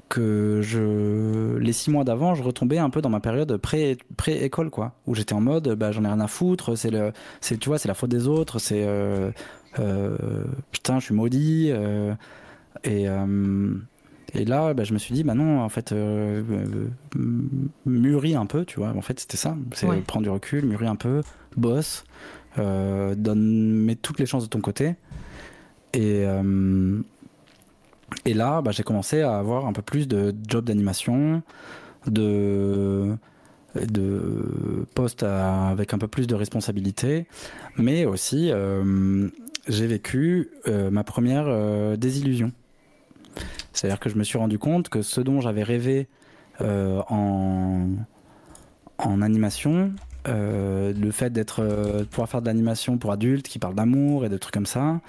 que 0.10 0.60
je 0.62 1.58
les 1.58 1.72
six 1.72 1.90
mois 1.90 2.04
d'avant 2.04 2.36
je 2.36 2.44
retombais 2.44 2.78
un 2.78 2.90
peu 2.90 3.02
dans 3.02 3.10
ma 3.10 3.22
période 3.22 3.56
pré 3.56 3.98
pré 4.18 4.44
école 4.44 4.70
quoi 4.70 4.96
où 5.06 5.16
j'étais 5.16 5.32
en 5.32 5.40
mode 5.40 5.76
bah 5.76 5.94
j'en 5.94 6.04
ai 6.04 6.08
rien 6.08 6.20
à 6.20 6.28
foutre 6.28 6.78
c'est 6.78 6.90
le 6.90 7.14
tu 7.40 7.70
vois 7.70 7.78
c'est 7.78 7.88
la 7.88 7.94
faute 7.94 8.10
des 8.10 8.28
autres 8.28 8.60
c'est 8.60 8.86
euh, 9.80 10.44
putain, 10.72 11.00
je 11.00 11.06
suis 11.06 11.14
maudit. 11.14 11.70
Euh, 11.72 12.14
et, 12.84 13.08
euh, 13.08 13.76
et 14.34 14.46
là, 14.46 14.74
bah, 14.74 14.84
je 14.84 14.94
me 14.94 14.98
suis 14.98 15.14
dit, 15.14 15.24
bah 15.24 15.34
non, 15.34 15.62
en 15.62 15.70
fait, 15.70 15.94
mûris 17.86 18.36
un 18.36 18.46
peu, 18.46 18.66
tu 18.66 18.80
vois. 18.80 18.90
En 18.90 19.02
fait, 19.02 19.20
c'était 19.20 19.38
ça. 19.38 19.56
C'est 19.74 19.88
prendre 20.04 20.24
du 20.24 20.30
recul, 20.30 20.66
mûrir 20.66 20.92
un 20.92 20.96
peu, 20.96 21.22
bosse, 21.56 22.04
donne, 22.58 23.72
mets 23.86 23.96
toutes 23.96 24.20
les 24.20 24.26
chances 24.26 24.44
de 24.44 24.50
ton 24.50 24.62
côté. 24.62 24.96
Et, 25.94 26.26
et 28.26 28.34
là, 28.34 28.62
bah, 28.62 28.72
j'ai 28.72 28.84
commencé 28.84 29.22
à 29.22 29.38
avoir 29.38 29.66
un 29.66 29.74
peu 29.74 29.82
plus 29.82 30.08
de 30.08 30.36
jobs 30.48 30.66
d'animation, 30.66 31.42
de, 32.06 33.16
de 33.76 34.86
postes 34.94 35.24
avec 35.24 35.94
un 35.94 35.98
peu 35.98 36.08
plus 36.08 36.28
de 36.28 36.36
responsabilité, 36.36 37.28
mais 37.78 38.06
aussi 38.06 38.52
j'ai 39.68 39.88
vécu 39.88 40.50
euh, 40.68 40.90
ma 40.90 41.04
première 41.04 41.46
euh, 41.48 41.96
désillusion. 41.98 42.52
C'est-à-dire 43.78 44.00
que 44.00 44.10
je 44.10 44.16
me 44.16 44.24
suis 44.24 44.40
rendu 44.40 44.58
compte 44.58 44.90
que 44.90 45.04
ce 45.04 45.22
dont 45.22 45.40
j'avais 45.40 45.62
rêvé 45.62 46.08
euh, 46.62 47.02
en, 47.10 47.90
en 48.98 49.22
animation, 49.22 49.94
le 50.26 51.12
fait 51.12 51.30
d'être 51.30 52.04
pouvoir 52.12 52.28
faire 52.28 52.42
de 52.42 52.48
l'animation 52.48 52.98
pour 52.98 53.12
adultes 53.14 53.48
qui 53.48 53.60
parlent 53.60 53.76
d'amour 53.76 54.26
et 54.26 54.30
de 54.30 54.38
trucs 54.38 54.54
comme 54.54 54.66
ça, 54.66 55.00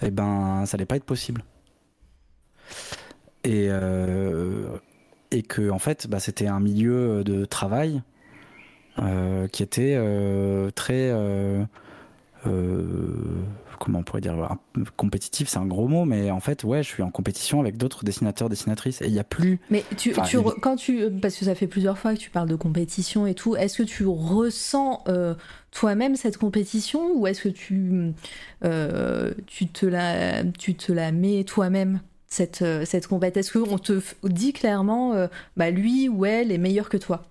eh 0.00 0.10
ben 0.10 0.64
ça 0.64 0.76
n'allait 0.76 0.86
pas 0.86 0.96
être 0.96 1.04
possible. 1.04 1.42
Et, 3.42 3.68
et 5.32 5.42
que 5.42 5.68
en 5.68 5.78
fait, 5.78 6.06
bah, 6.08 6.18
c'était 6.18 6.46
un 6.46 6.60
milieu 6.60 7.24
de 7.24 7.44
travail 7.44 8.02
qui 9.52 9.62
était 9.62 10.00
très 10.74 11.12
comment 13.78 14.00
on 14.00 14.02
pourrait 14.02 14.20
dire 14.20 14.56
compétitif 14.96 15.48
c'est 15.48 15.58
un 15.58 15.66
gros 15.66 15.88
mot 15.88 16.04
mais 16.04 16.30
en 16.30 16.40
fait 16.40 16.64
ouais 16.64 16.82
je 16.82 16.88
suis 16.88 17.02
en 17.02 17.10
compétition 17.10 17.60
avec 17.60 17.76
d'autres 17.76 18.04
dessinateurs 18.04 18.48
dessinatrices 18.48 19.02
et 19.02 19.06
il 19.06 19.12
y 19.12 19.18
a 19.18 19.24
plus 19.24 19.60
mais 19.70 19.84
tu, 19.96 20.12
quand 20.12 20.76
tu 20.76 21.10
parce 21.20 21.36
que 21.36 21.44
ça 21.44 21.54
fait 21.54 21.66
plusieurs 21.66 21.98
fois 21.98 22.14
que 22.14 22.18
tu 22.18 22.30
parles 22.30 22.48
de 22.48 22.56
compétition 22.56 23.26
et 23.26 23.34
tout 23.34 23.56
est-ce 23.56 23.78
que 23.78 23.82
tu 23.82 24.06
ressens 24.06 25.02
euh, 25.08 25.34
toi-même 25.70 26.16
cette 26.16 26.36
compétition 26.36 27.12
ou 27.14 27.26
est-ce 27.26 27.42
que 27.42 27.48
tu 27.48 28.12
euh, 28.64 29.32
tu 29.46 29.66
te 29.68 29.86
la 29.86 30.44
tu 30.44 30.74
te 30.74 30.92
la 30.92 31.12
mets 31.12 31.44
toi-même 31.44 32.00
cette 32.26 32.62
euh, 32.62 32.84
cette 32.84 33.06
compétition? 33.06 33.64
Est-ce 33.64 33.70
qu'on 33.70 33.78
te 33.78 34.00
dit 34.24 34.52
clairement 34.52 35.28
bah 35.56 35.70
lui 35.70 36.08
ou 36.08 36.24
elle 36.24 36.52
est 36.52 36.58
meilleur 36.58 36.88
que 36.88 36.96
toi? 36.96 37.22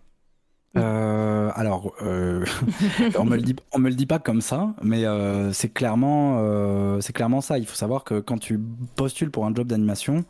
Euh, 0.76 1.52
alors, 1.53 1.93
euh, 2.02 2.45
on 3.18 3.26
me 3.26 3.35
le 3.35 3.42
dit, 3.42 3.56
on 3.72 3.80
me 3.80 3.90
le 3.90 3.95
dit 3.95 4.06
pas 4.06 4.19
comme 4.19 4.42
ça, 4.42 4.74
mais 4.82 5.06
euh, 5.06 5.52
c'est 5.53 5.69
clairement, 5.69 7.00
c'est 7.02 7.14
clairement 7.14 7.42
ça. 7.42 7.58
Il 7.58 7.66
faut 7.66 7.76
savoir 7.76 8.03
que 8.03 8.19
quand 8.19 8.38
tu 8.38 8.60
postules 8.95 9.32
pour 9.32 9.45
un 9.45 9.53
job 9.53 9.68
d'animation, 9.68 10.26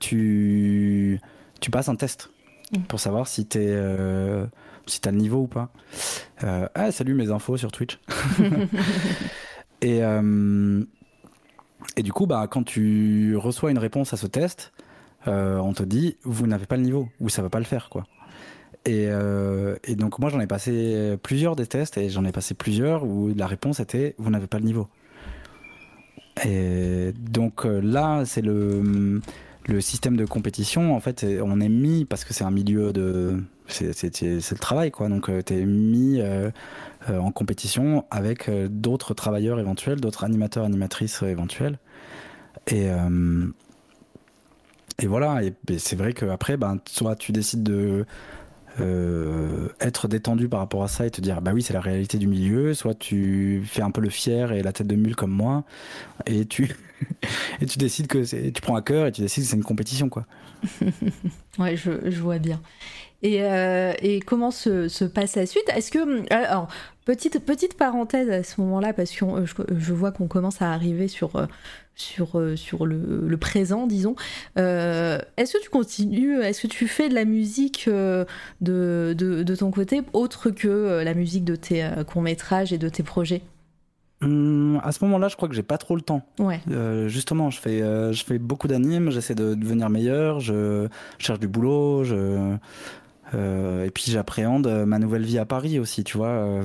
tu, 0.00 1.20
tu 1.60 1.70
passes 1.70 1.88
un 1.88 1.96
test 1.96 2.30
mm. 2.72 2.80
pour 2.82 3.00
savoir 3.00 3.28
si 3.28 3.46
t'es, 3.46 3.66
euh, 3.68 4.46
si 4.86 5.00
t'as 5.00 5.10
le 5.10 5.18
niveau 5.18 5.42
ou 5.42 5.46
pas. 5.46 5.70
ah, 6.42 6.90
salut 6.90 7.14
mes 7.14 7.30
infos 7.30 7.56
sur 7.56 7.72
Twitch. 7.72 7.98
et 9.82 10.00
et 11.96 12.02
du 12.02 12.12
coup, 12.12 12.26
bah, 12.26 12.46
quand 12.50 12.64
tu 12.64 13.36
reçois 13.36 13.70
une 13.70 13.78
réponse 13.78 14.12
à 14.14 14.16
ce 14.16 14.26
test, 14.26 14.72
on 15.26 15.72
te 15.74 15.84
dit 15.84 16.16
vous 16.24 16.46
n'avez 16.48 16.66
pas 16.66 16.76
le 16.76 16.82
niveau 16.82 17.08
ou 17.20 17.28
ça 17.28 17.40
va 17.40 17.50
pas 17.50 17.60
le 17.60 17.64
faire, 17.64 17.88
quoi. 17.88 18.04
Euh, 18.86 19.76
et, 19.84 19.96
donc 19.96 20.18
moi 20.18 20.28
j'en 20.28 20.40
ai 20.40 20.46
passé 20.46 21.16
plusieurs 21.22 21.56
des 21.56 21.66
tests 21.66 21.96
et 21.96 22.10
j'en 22.10 22.24
ai 22.24 22.32
passé 22.32 22.54
plusieurs 22.54 23.04
où 23.04 23.32
la 23.34 23.46
réponse 23.46 23.80
était 23.80 24.14
vous 24.18 24.30
n'avez 24.30 24.46
pas 24.46 24.58
le 24.58 24.64
niveau. 24.64 24.88
Et 26.44 27.12
donc 27.18 27.64
euh, 27.64 27.80
là 27.80 28.24
c'est 28.26 28.42
le, 28.42 29.22
le 29.66 29.80
système 29.80 30.16
de 30.16 30.26
compétition 30.26 30.94
en 30.94 31.00
fait 31.00 31.24
on 31.42 31.60
est 31.60 31.68
mis 31.68 32.04
parce 32.04 32.24
que 32.24 32.34
c'est 32.34 32.44
un 32.44 32.50
milieu 32.50 32.92
de 32.92 33.42
c'est 33.68 33.90
le 34.20 34.58
travail 34.58 34.90
quoi. 34.90 35.08
Donc 35.08 35.30
euh, 35.30 35.40
tu 35.44 35.54
es 35.54 35.64
mis 35.64 36.20
en 37.08 37.32
compétition 37.32 38.04
avec 38.10 38.50
d'autres 38.50 39.14
travailleurs 39.14 39.58
éventuels 39.60 40.00
d'autres 40.00 40.24
animateurs 40.24 40.64
animatrices 40.64 41.22
éventuels. 41.22 41.78
Et 42.66 42.88
et 45.00 45.06
voilà, 45.06 45.42
et, 45.42 45.52
c'est 45.78 45.96
vrai 45.96 46.12
qu'après, 46.12 46.56
ben, 46.56 46.78
soit 46.86 47.16
tu 47.16 47.32
décides 47.32 47.64
de 47.64 48.06
euh, 48.80 49.68
être 49.80 50.08
détendu 50.08 50.48
par 50.48 50.60
rapport 50.60 50.82
à 50.82 50.88
ça 50.88 51.06
et 51.06 51.10
te 51.10 51.20
dire 51.20 51.40
bah 51.40 51.52
oui 51.54 51.62
c'est 51.62 51.72
la 51.72 51.80
réalité 51.80 52.18
du 52.18 52.26
milieu 52.26 52.74
soit 52.74 52.94
tu 52.94 53.62
fais 53.64 53.82
un 53.82 53.90
peu 53.90 54.00
le 54.00 54.10
fier 54.10 54.50
et 54.52 54.62
la 54.62 54.72
tête 54.72 54.88
de 54.88 54.96
mule 54.96 55.14
comme 55.14 55.30
moi 55.30 55.64
et 56.26 56.44
tu 56.44 56.74
et 57.60 57.66
tu 57.66 57.78
décides 57.78 58.08
que 58.08 58.50
tu 58.50 58.60
prends 58.62 58.74
à 58.74 58.82
cœur 58.82 59.06
et 59.06 59.12
tu 59.12 59.20
décides 59.20 59.44
que 59.44 59.50
c'est 59.50 59.56
une 59.56 59.64
compétition 59.64 60.08
quoi. 60.08 60.26
Ouais 61.58 61.76
je, 61.76 62.10
je, 62.10 62.20
vois 62.20 62.38
bien 62.38 62.60
et, 63.24 63.42
euh, 63.42 63.92
et 64.00 64.20
comment 64.20 64.52
se, 64.52 64.86
se, 64.86 65.04
passe 65.04 65.34
la 65.34 65.46
suite? 65.46 65.64
Est-ce 65.74 65.90
que 65.90 66.32
alors 66.32 66.68
petite 67.04 67.44
petite 67.44 67.76
parenthèse 67.76 68.30
à 68.30 68.42
ce 68.42 68.60
moment-là 68.60 68.92
parce 68.92 69.10
que 69.10 69.44
je, 69.44 69.54
je, 69.76 69.92
vois 69.92 70.12
qu'on 70.12 70.28
commence 70.28 70.62
à 70.62 70.72
arriver 70.72 71.08
sur 71.08 71.32
sur, 71.94 72.38
euh, 72.38 72.56
sur 72.56 72.86
le, 72.86 73.22
le, 73.26 73.36
présent, 73.36 73.86
disons. 73.86 74.16
Euh, 74.58 75.18
est-ce 75.36 75.54
que 75.54 75.62
tu 75.62 75.70
continues, 75.70 76.40
est-ce 76.40 76.62
que 76.62 76.66
tu 76.66 76.88
fais 76.88 77.08
de 77.08 77.14
la 77.14 77.24
musique 77.24 77.86
euh, 77.88 78.24
de, 78.60 79.14
de, 79.16 79.42
de, 79.42 79.56
ton 79.56 79.70
côté, 79.70 80.02
autre 80.12 80.50
que 80.50 81.02
la 81.04 81.14
musique 81.14 81.44
de 81.44 81.56
tes 81.56 81.88
courts-métrages 82.06 82.72
et 82.72 82.78
de 82.78 82.88
tes 82.88 83.02
projets? 83.02 83.42
Hum, 84.22 84.80
à 84.82 84.92
ce 84.92 85.04
moment-là, 85.04 85.28
je 85.28 85.36
crois 85.36 85.48
que 85.48 85.54
j'ai 85.54 85.62
pas 85.62 85.78
trop 85.78 85.96
le 85.96 86.02
temps. 86.02 86.22
Ouais. 86.38 86.60
justement, 87.08 87.50
je 87.50 87.60
fais, 87.60 87.78
je 87.80 88.24
fais 88.24 88.38
beaucoup 88.38 88.68
d'animes, 88.68 89.10
j'essaie 89.10 89.34
de 89.34 89.54
devenir 89.54 89.90
meilleur, 89.90 90.40
je 90.40 90.88
cherche 91.18 91.40
du 91.40 91.48
boulot, 91.48 92.04
je, 92.04 92.56
euh, 93.32 93.84
et 93.84 93.90
puis 93.90 94.10
j'appréhende 94.10 94.66
euh, 94.66 94.84
ma 94.84 94.98
nouvelle 94.98 95.24
vie 95.24 95.38
à 95.38 95.44
Paris 95.44 95.78
aussi, 95.78 96.04
tu 96.04 96.18
vois, 96.18 96.28
euh, 96.28 96.62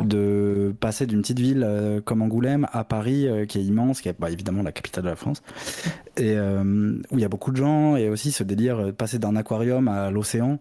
de 0.00 0.74
passer 0.80 1.06
d'une 1.06 1.20
petite 1.20 1.38
ville 1.38 1.66
comme 2.04 2.22
Angoulême 2.22 2.66
à 2.72 2.84
Paris, 2.84 3.28
qui 3.48 3.58
est 3.58 3.64
immense, 3.64 4.00
qui 4.00 4.08
est 4.08 4.16
bah, 4.18 4.30
évidemment 4.30 4.62
la 4.62 4.72
capitale 4.72 5.04
de 5.04 5.10
la 5.10 5.16
France, 5.16 5.42
et 6.16 6.36
où 6.38 7.18
il 7.18 7.20
y 7.20 7.24
a 7.24 7.28
beaucoup 7.28 7.50
de 7.50 7.56
gens, 7.56 7.96
et 7.96 8.08
aussi 8.08 8.32
ce 8.32 8.42
délire 8.42 8.86
de 8.86 8.90
passer 8.90 9.18
d'un 9.18 9.36
aquarium 9.36 9.88
à 9.88 10.10
l'océan. 10.10 10.58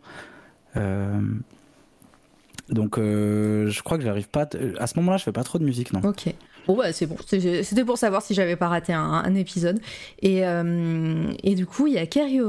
donc 2.70 2.98
je 2.98 3.82
crois 3.82 3.98
que 3.98 4.04
j'arrive 4.04 4.30
pas. 4.30 4.48
À 4.80 4.88
ce 4.88 5.00
moment-là, 5.00 5.18
je 5.18 5.24
fais 5.24 5.32
pas 5.32 5.44
trop 5.44 5.60
de 5.60 5.64
musique, 5.64 5.94
non. 5.94 6.02
Ok. 6.04 6.34
Bon, 6.68 6.76
bah, 6.76 6.92
c'est 6.94 7.06
bon. 7.06 7.16
C'était 7.26 7.86
pour 7.86 7.98
savoir 7.98 8.22
si 8.22 8.34
j'avais 8.34 8.56
pas 8.56 8.68
raté 8.68 8.94
un, 8.94 9.36
épisode. 9.36 9.80
Et, 10.22 10.46
euh, 10.46 11.32
et, 11.44 11.56
du 11.56 11.66
coup, 11.66 11.88
il 11.88 11.94
y 11.94 11.98
a 11.98 12.06
Kerry 12.06 12.40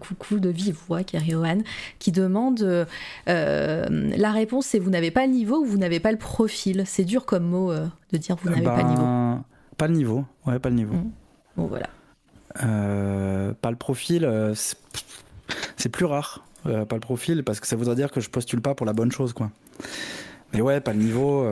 coucou 0.00 0.38
de 0.38 0.48
vive 0.48 0.76
voix, 0.88 1.02
Kerry 1.02 1.34
qui 1.98 2.12
demande 2.12 2.86
euh, 3.28 3.84
la 3.88 4.32
réponse 4.32 4.66
c'est 4.66 4.78
vous 4.78 4.90
n'avez 4.90 5.10
pas 5.10 5.26
le 5.26 5.32
niveau 5.32 5.58
ou 5.58 5.64
vous 5.64 5.78
n'avez 5.78 6.00
pas 6.00 6.12
le 6.12 6.18
profil? 6.18 6.84
C'est 6.86 7.04
dur 7.04 7.26
comme 7.26 7.44
mot 7.44 7.70
euh, 7.70 7.86
de 8.12 8.18
dire 8.18 8.36
vous 8.42 8.50
n'avez 8.50 8.62
pas 8.62 8.82
le 8.82 8.88
niveau. 8.88 9.02
Ben, 9.02 9.44
pas 9.76 9.88
le 9.88 9.94
niveau, 9.94 10.24
ouais, 10.46 10.58
pas 10.58 10.70
le 10.70 10.76
niveau. 10.76 10.94
Mmh. 10.94 11.10
Bon, 11.56 11.66
voilà. 11.66 11.88
pas 12.54 13.70
le 13.70 13.76
profil, 13.76 14.54
c'est 15.76 15.88
plus 15.88 16.06
rare. 16.06 16.44
pas 16.64 16.96
le 16.96 17.00
profil 17.00 17.44
parce 17.44 17.60
que 17.60 17.66
ça 17.66 17.76
voudrait 17.76 17.96
dire 17.96 18.10
que 18.10 18.20
je 18.20 18.30
postule 18.30 18.62
pas 18.62 18.74
pour 18.74 18.86
la 18.86 18.92
bonne 18.92 19.12
chose, 19.12 19.32
quoi. 19.32 19.50
Mais 20.52 20.60
ouais, 20.60 20.80
pas 20.80 20.92
le 20.92 21.00
niveau 21.00 21.44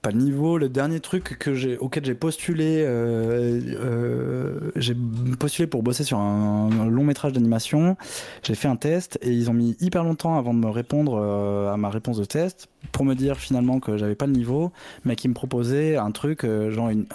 pas 0.00 0.10
le 0.10 0.18
niveau. 0.18 0.58
Le 0.58 0.68
dernier 0.68 1.00
truc 1.00 1.48
auquel 1.80 2.04
j'ai 2.04 2.14
postulé, 2.14 2.82
euh, 2.86 3.60
euh, 3.80 4.70
j'ai 4.76 4.96
postulé 5.38 5.66
pour 5.66 5.82
bosser 5.82 6.04
sur 6.04 6.18
un, 6.18 6.86
long 6.88 7.04
métrage 7.04 7.32
d'animation. 7.32 7.96
J'ai 8.42 8.54
fait 8.54 8.68
un 8.68 8.76
test 8.76 9.18
et 9.22 9.30
ils 9.30 9.50
ont 9.50 9.54
mis 9.54 9.76
hyper 9.80 10.04
longtemps 10.04 10.36
avant 10.36 10.54
de 10.54 10.58
me 10.58 10.70
répondre 10.70 11.18
euh, 11.20 11.72
à 11.72 11.76
ma 11.76 11.90
réponse 11.90 12.18
de 12.18 12.24
test 12.24 12.68
pour 12.92 13.04
me 13.04 13.14
dire 13.14 13.38
finalement 13.38 13.80
que 13.80 13.96
j'avais 13.96 14.14
pas 14.14 14.26
le 14.26 14.32
niveau, 14.32 14.72
mais 15.04 15.16
qui 15.16 15.28
me 15.28 15.34
proposait 15.34 15.96
un 15.96 16.10
truc 16.10 16.44
genre 16.70 16.90
une, 16.90 17.06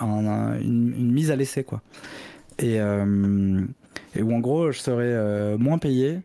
une, 0.62 1.12
mise 1.12 1.32
à 1.32 1.36
l'essai 1.36 1.64
quoi. 1.64 1.82
Et, 2.60 2.80
où 2.80 4.34
en 4.34 4.40
gros 4.40 4.72
je 4.72 4.80
serais 4.80 5.58
moins 5.58 5.78
payé. 5.78 6.20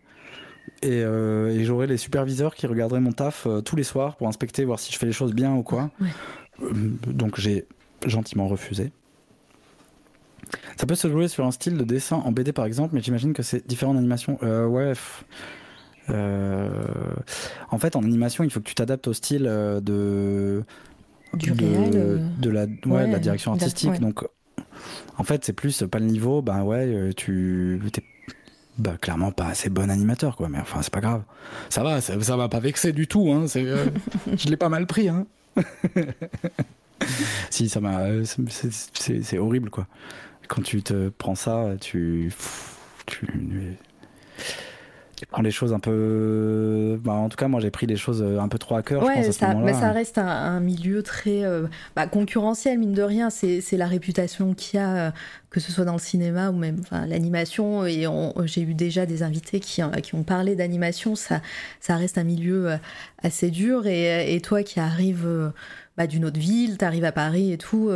Et, 0.83 0.99
et 0.99 1.65
j'aurais 1.65 1.87
les 1.87 1.97
superviseurs 1.97 2.55
qui 2.55 2.67
regarderaient 2.67 3.01
mon 3.01 3.13
taf 3.13 3.47
tous 3.65 3.77
les 3.77 3.83
soirs 3.83 4.17
pour 4.17 4.29
inspecter, 4.29 4.65
voir 4.65 4.79
si 4.79 4.93
je 4.93 4.99
fais 4.99 5.07
les 5.07 5.13
choses 5.13 5.35
bien 5.35 5.55
ou 5.55 5.63
quoi. 5.63 5.91
Euh, 6.01 6.05
donc 7.07 7.39
j'ai 7.39 7.67
gentiment 8.07 8.49
refusé. 8.49 8.93
Ça 10.77 10.87
peut 10.87 10.95
se 10.95 11.09
jouer 11.09 11.29
sur 11.29 11.47
un 11.47 11.51
style 11.51 11.77
de 11.77 11.85
dessin 11.85 12.17
en 12.17 12.33
BD 12.33 12.53
par 12.53 12.65
exemple, 12.65 12.95
mais 12.95 13.01
j'imagine 13.01 13.33
que 13.33 13.43
c'est 13.43 13.67
différent 13.67 13.93
en 13.93 13.97
animation. 13.97 14.39
Euh, 14.43 14.67
ouais. 14.67 14.93
Euh, 16.09 16.69
en 17.71 17.79
fait, 17.79 17.95
en 17.95 18.03
animation, 18.03 18.43
il 18.43 18.51
faut 18.51 18.61
que 18.61 18.69
tu 18.69 18.75
t'adaptes 18.75 19.07
au 19.07 19.13
style 19.13 19.45
de 19.45 20.65
du 21.35 21.53
de, 21.53 21.65
réel, 21.65 22.23
de 22.41 22.51
la, 22.51 22.63
ouais, 22.63 23.07
de 23.07 23.13
la 23.13 23.19
direction 23.21 23.53
artistique. 23.53 24.01
Donc, 24.01 24.25
en 25.19 25.23
fait, 25.23 25.45
c'est 25.45 25.53
plus 25.53 25.85
pas 25.85 26.01
le 26.01 26.07
niveau. 26.07 26.43
Ben 26.43 26.65
ouais, 26.65 27.13
tu 27.15 27.81
t'es 27.93 28.03
bah, 28.79 28.97
clairement 29.01 29.31
pas 29.31 29.47
assez 29.47 29.69
bon 29.69 29.91
animateur, 29.91 30.37
quoi. 30.37 30.49
Mais 30.49 30.59
enfin, 30.59 30.81
c'est 30.83 30.93
pas 30.93 31.01
grave. 31.01 31.23
Ça 31.69 31.83
va, 31.83 32.01
ça, 32.01 32.21
ça 32.21 32.37
va 32.37 32.49
pas 32.49 32.61
vexer 32.61 32.93
du 32.93 33.07
tout. 33.07 33.31
Hein. 33.31 33.45
je 33.55 34.49
l'ai 34.49 34.57
pas 34.57 34.71
mal 34.71 34.87
pris. 34.87 35.09
Hein. 35.09 35.27
si, 37.51 37.69
ça 37.69 37.81
m'a. 37.81 38.07
C'est 38.25 39.39
horrible, 39.39 39.71
quoi. 39.71 39.87
Quand 40.49 40.63
tu 40.63 40.83
te 40.83 41.09
prends 41.11 41.35
ça, 41.35 41.75
tu. 41.81 42.33
Tu, 43.07 43.27
prends 45.27 45.43
les 45.43 45.51
choses 45.51 45.73
un 45.73 45.79
peu. 45.79 46.99
Bah, 47.03 47.13
en 47.13 47.29
tout 47.29 47.37
cas, 47.37 47.49
moi, 47.49 47.61
j'ai 47.61 47.71
pris 47.71 47.87
les 47.87 47.97
choses 47.97 48.23
un 48.23 48.49
peu 48.49 48.59
trop 48.59 48.77
à 48.77 48.83
cœur. 48.83 49.03
Ouais, 49.03 49.23
je 49.23 49.27
pense, 49.27 49.37
ça, 49.37 49.55
mais 49.55 49.73
ça 49.73 49.93
reste 49.93 50.19
un, 50.19 50.61
milieu 50.61 51.03
très 51.03 51.45
euh, 51.45 51.67
bah, 51.97 52.07
concurrentiel, 52.07 52.79
mine 52.79 52.93
de 52.93 53.03
rien. 53.03 53.31
C'est 53.31 53.77
la 53.77 53.87
réputation 53.87 54.55
qu'il 54.55 54.79
y 54.79 54.83
a, 54.83 54.97
euh, 54.97 55.11
que 55.51 55.61
ce 55.61 55.73
soit 55.73 55.85
dans 55.85 55.95
le 55.95 55.99
cinéma 55.99 56.51
ou 56.51 56.57
même 56.57 56.81
l'animation. 57.07 57.87
Et 57.87 58.07
j'ai 58.45 58.63
eu 58.63 58.75
déjà 58.75 59.07
des 59.07 59.23
invités 59.23 59.61
qui, 59.61 59.83
qui 60.03 60.15
ont 60.15 60.23
parlé 60.23 60.55
d'animation. 60.55 61.15
Ça, 61.15 61.41
ça 61.81 61.97
reste 61.97 62.19
un 62.19 62.25
milieu 62.25 62.71
euh, 62.71 62.77
assez 63.23 63.51
dur. 63.51 63.87
Et, 63.87 64.35
et 64.35 64.41
toi 64.41 64.63
qui 64.63 64.81
arrives. 64.81 65.53
Bah, 65.97 66.07
d'une 66.07 66.25
autre 66.25 66.39
ville, 66.39 66.79
tu 66.79 66.85
arrives 66.85 67.05
à 67.05 67.13
Paris 67.13 67.53
et 67.53 67.59
tout, 67.59 67.91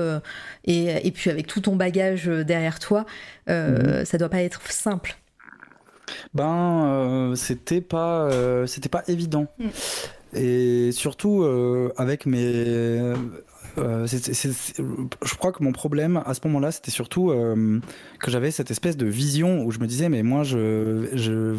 et, 0.64 1.06
et, 1.06 1.10
puis 1.10 1.30
avec 1.30 1.46
tout 1.46 1.62
ton 1.62 1.74
bagage 1.74 2.26
derrière 2.26 2.78
toi, 2.78 3.06
mmh. 3.46 4.04
ça 4.04 4.18
doit 4.18 4.28
pas 4.28 4.42
être 4.42 4.60
simple. 4.70 5.16
Ben, 6.34 6.86
euh, 6.86 7.34
c'était 7.34 7.80
pas, 7.80 8.24
euh, 8.24 8.66
c'était 8.66 8.88
pas 8.88 9.02
évident. 9.08 9.46
Mm. 9.58 9.68
Et 10.36 10.92
surtout 10.92 11.42
euh, 11.42 11.92
avec 11.96 12.26
mes. 12.26 13.14
je 13.76 15.34
crois 15.38 15.52
que 15.52 15.62
mon 15.62 15.70
problème 15.70 16.22
à 16.26 16.34
ce 16.34 16.40
moment-là, 16.44 16.72
c'était 16.72 16.90
surtout 16.90 17.32
que 18.20 18.30
j'avais 18.30 18.50
cette 18.50 18.70
espèce 18.72 18.96
de 18.96 19.06
vision 19.06 19.64
où 19.64 19.70
je 19.70 19.78
me 19.78 19.86
disais, 19.86 20.08
mais 20.08 20.24
moi, 20.24 20.42
je, 20.42 21.08
je, 21.12 21.54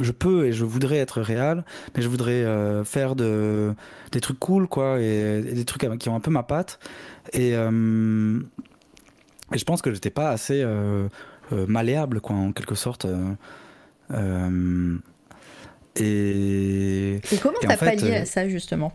je 0.00 0.12
peux 0.12 0.46
et 0.46 0.52
je 0.52 0.64
voudrais 0.64 0.96
être 0.96 1.20
réel, 1.20 1.64
mais 1.94 2.00
je 2.02 2.08
voudrais 2.08 2.44
faire 2.84 3.16
de, 3.16 3.74
des 4.12 4.20
trucs 4.20 4.38
cool, 4.38 4.66
quoi, 4.66 4.98
et, 5.00 5.42
et, 5.46 5.52
des 5.52 5.64
trucs 5.66 5.86
qui 5.98 6.08
ont 6.08 6.16
un 6.16 6.20
peu 6.20 6.30
ma 6.30 6.42
patte. 6.42 6.78
Et, 7.34 7.50
et 7.50 7.58
je 9.58 9.64
pense 9.66 9.82
que 9.82 9.92
j'étais 9.92 10.10
pas 10.10 10.30
assez 10.30 10.64
malléable, 11.50 12.22
quoi, 12.22 12.34
en 12.34 12.52
quelque 12.52 12.74
sorte. 12.74 13.06
Euh, 14.12 14.96
et, 15.96 17.16
et, 17.16 17.38
comment 17.42 17.58
t'as 17.60 17.76
pallié 17.76 18.16
à 18.16 18.20
euh, 18.20 18.24
ça 18.24 18.48
justement? 18.48 18.92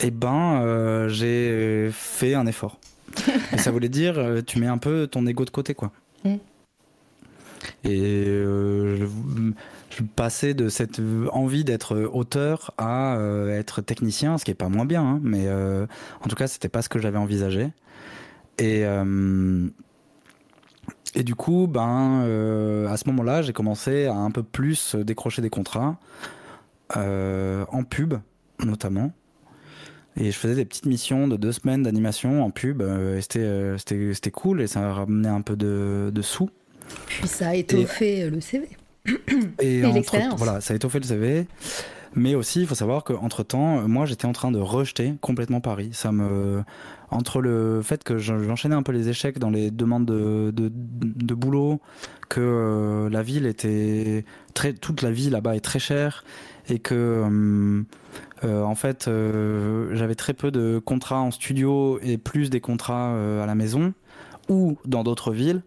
Eh 0.00 0.10
ben, 0.10 0.62
euh, 0.62 1.08
j'ai 1.08 1.90
fait 1.92 2.34
un 2.34 2.46
effort. 2.46 2.78
et 3.52 3.58
ça 3.58 3.70
voulait 3.70 3.88
dire, 3.88 4.42
tu 4.46 4.58
mets 4.58 4.66
un 4.66 4.78
peu 4.78 5.06
ton 5.06 5.26
ego 5.26 5.44
de 5.44 5.50
côté, 5.50 5.74
quoi. 5.74 5.92
Mm. 6.24 6.34
Et 7.84 8.24
je, 8.24 9.06
je, 9.90 10.02
passais 10.02 10.52
de 10.52 10.68
cette 10.68 11.00
envie 11.32 11.64
d'être 11.64 11.96
auteur 12.12 12.74
à 12.76 13.16
être 13.50 13.80
technicien, 13.80 14.36
ce 14.36 14.44
qui 14.44 14.50
est 14.50 14.54
pas 14.54 14.68
moins 14.68 14.84
bien, 14.84 15.02
hein, 15.02 15.20
mais 15.22 15.48
en 15.48 16.28
tout 16.28 16.36
cas, 16.36 16.48
c'était 16.48 16.68
pas 16.68 16.82
ce 16.82 16.88
que 16.88 16.98
j'avais 16.98 17.18
envisagé. 17.18 17.68
Et 18.58 18.84
et 21.14 21.22
du 21.22 21.34
coup, 21.34 21.66
ben, 21.68 22.22
euh, 22.24 22.88
à 22.88 22.96
ce 22.96 23.06
moment-là, 23.08 23.42
j'ai 23.42 23.52
commencé 23.52 24.06
à 24.06 24.14
un 24.14 24.30
peu 24.30 24.42
plus 24.42 24.96
décrocher 24.96 25.42
des 25.42 25.50
contrats, 25.50 25.98
euh, 26.96 27.64
en 27.70 27.84
pub 27.84 28.14
notamment. 28.64 29.12
Et 30.16 30.30
je 30.30 30.38
faisais 30.38 30.54
des 30.54 30.64
petites 30.64 30.86
missions 30.86 31.26
de 31.26 31.36
deux 31.36 31.52
semaines 31.52 31.82
d'animation 31.82 32.44
en 32.44 32.50
pub. 32.50 32.82
Euh, 32.82 33.18
et 33.18 34.14
c'était 34.14 34.30
cool 34.30 34.60
et 34.60 34.66
ça 34.66 34.92
ramenait 34.92 35.28
un 35.28 35.40
peu 35.40 35.56
de, 35.56 36.10
de 36.12 36.22
sous. 36.22 36.50
Puis 37.06 37.28
ça 37.28 37.48
a 37.48 37.54
étoffé 37.54 38.28
le 38.28 38.40
CV. 38.40 38.68
Et, 39.60 39.80
et 39.80 39.92
l'expérience. 39.92 40.38
Voilà, 40.38 40.62
ça 40.62 40.72
a 40.72 40.76
étoffé 40.76 40.98
le 40.98 41.04
CV. 41.04 41.46
Mais 42.14 42.34
aussi, 42.34 42.60
il 42.60 42.66
faut 42.66 42.74
savoir 42.74 43.04
qu'entre 43.04 43.42
temps, 43.42 43.86
moi, 43.86 44.06
j'étais 44.06 44.24
en 44.24 44.32
train 44.32 44.50
de 44.50 44.58
rejeter 44.58 45.12
complètement 45.20 45.60
Paris. 45.60 45.90
Ça 45.92 46.10
me, 46.10 46.62
entre 47.14 47.40
le 47.40 47.80
fait 47.82 48.02
que 48.02 48.18
j'enchaînais 48.18 48.74
un 48.74 48.82
peu 48.82 48.92
les 48.92 49.08
échecs 49.08 49.38
dans 49.38 49.50
les 49.50 49.70
demandes 49.70 50.04
de, 50.04 51.34
boulot, 51.34 51.80
que 52.28 52.40
euh, 52.40 53.08
la 53.08 53.22
ville 53.22 53.46
était 53.46 54.24
très, 54.52 54.72
toute 54.72 55.00
la 55.00 55.12
vie 55.12 55.30
là-bas 55.30 55.54
est 55.54 55.60
très 55.60 55.78
chère 55.78 56.24
et 56.68 56.80
que 56.80 56.94
euh, 56.94 57.82
euh, 58.42 58.62
en 58.62 58.74
fait 58.74 59.08
j'avais 59.92 60.14
très 60.16 60.34
peu 60.34 60.50
de 60.50 60.80
contrats 60.84 61.20
en 61.20 61.30
studio 61.30 62.00
et 62.02 62.18
plus 62.18 62.50
des 62.50 62.60
contrats 62.60 63.14
à 63.42 63.46
la 63.46 63.54
maison 63.54 63.94
ou 64.48 64.76
dans 64.84 65.04
d'autres 65.04 65.32
villes 65.32 65.62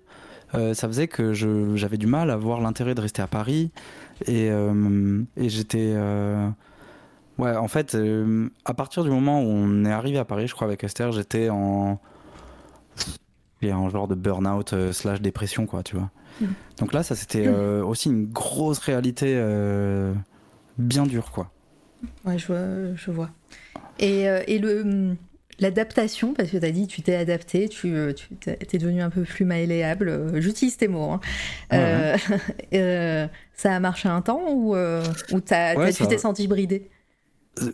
ça 0.54 0.88
faisait 0.88 1.08
que 1.08 1.34
j'avais 1.34 1.98
du 1.98 2.08
mal 2.08 2.30
à 2.30 2.38
voir 2.38 2.62
l'intérêt 2.62 2.96
de 2.96 3.02
rester 3.02 3.22
à 3.22 3.28
Paris. 3.28 3.72
Et 4.26 4.50
j'étais. 5.38 5.94
Ouais, 7.38 7.56
en 7.56 7.68
fait, 7.68 7.98
à 8.66 8.74
partir 8.74 9.04
du 9.04 9.10
moment 9.10 9.42
où 9.42 9.48
on 9.48 9.86
est 9.86 9.92
arrivé 9.92 10.18
à 10.18 10.26
Paris, 10.26 10.48
je 10.48 10.56
crois, 10.56 10.68
avec 10.68 10.84
Esther, 10.84 11.12
j'étais 11.12 11.50
en. 11.50 12.00
Et 13.62 13.72
un 13.72 13.90
genre 13.90 14.08
de 14.08 14.16
burn-out 14.16 14.92
slash 14.92 15.22
dépression, 15.22 15.66
quoi, 15.66 15.82
tu 15.84 15.96
vois. 15.96 16.12
Mm. 16.42 16.46
Donc 16.80 16.94
là, 16.94 17.04
ça 17.04 17.16
c'était 17.16 17.48
aussi 17.48 18.10
une 18.10 18.26
grosse 18.26 18.80
réalité 18.80 19.42
bien 20.78 21.06
dure, 21.06 21.32
quoi. 21.32 21.52
Ouais, 22.26 22.38
je 22.38 22.48
vois. 22.48 22.96
Je 22.96 23.12
vois. 23.12 23.30
Et, 24.00 24.24
et 24.48 24.60
le 24.60 25.16
L'adaptation, 25.60 26.36
parce 26.36 26.52
que 26.52 26.58
tu 26.58 26.66
as 26.66 26.72
dit 26.72 26.86
tu 26.86 27.02
t'es 27.02 27.16
adapté, 27.16 27.68
tu, 27.68 27.96
euh, 27.96 28.14
tu 28.14 28.50
es 28.50 28.78
devenu 28.78 29.02
un 29.02 29.10
peu 29.10 29.24
plus 29.24 29.44
malléable, 29.44 30.08
euh, 30.08 30.40
j'utilise 30.40 30.78
tes 30.78 30.88
mots. 30.88 31.12
Hein. 31.12 31.20
Euh, 32.74 33.28
ça 33.54 33.76
a 33.76 33.80
marché 33.80 34.10
un 34.10 34.22
temps 34.22 34.52
ou, 34.52 34.76
ou 34.76 35.42
tu 35.42 36.08
t'es 36.08 36.18
senti 36.18 36.48
bridé? 36.48 36.90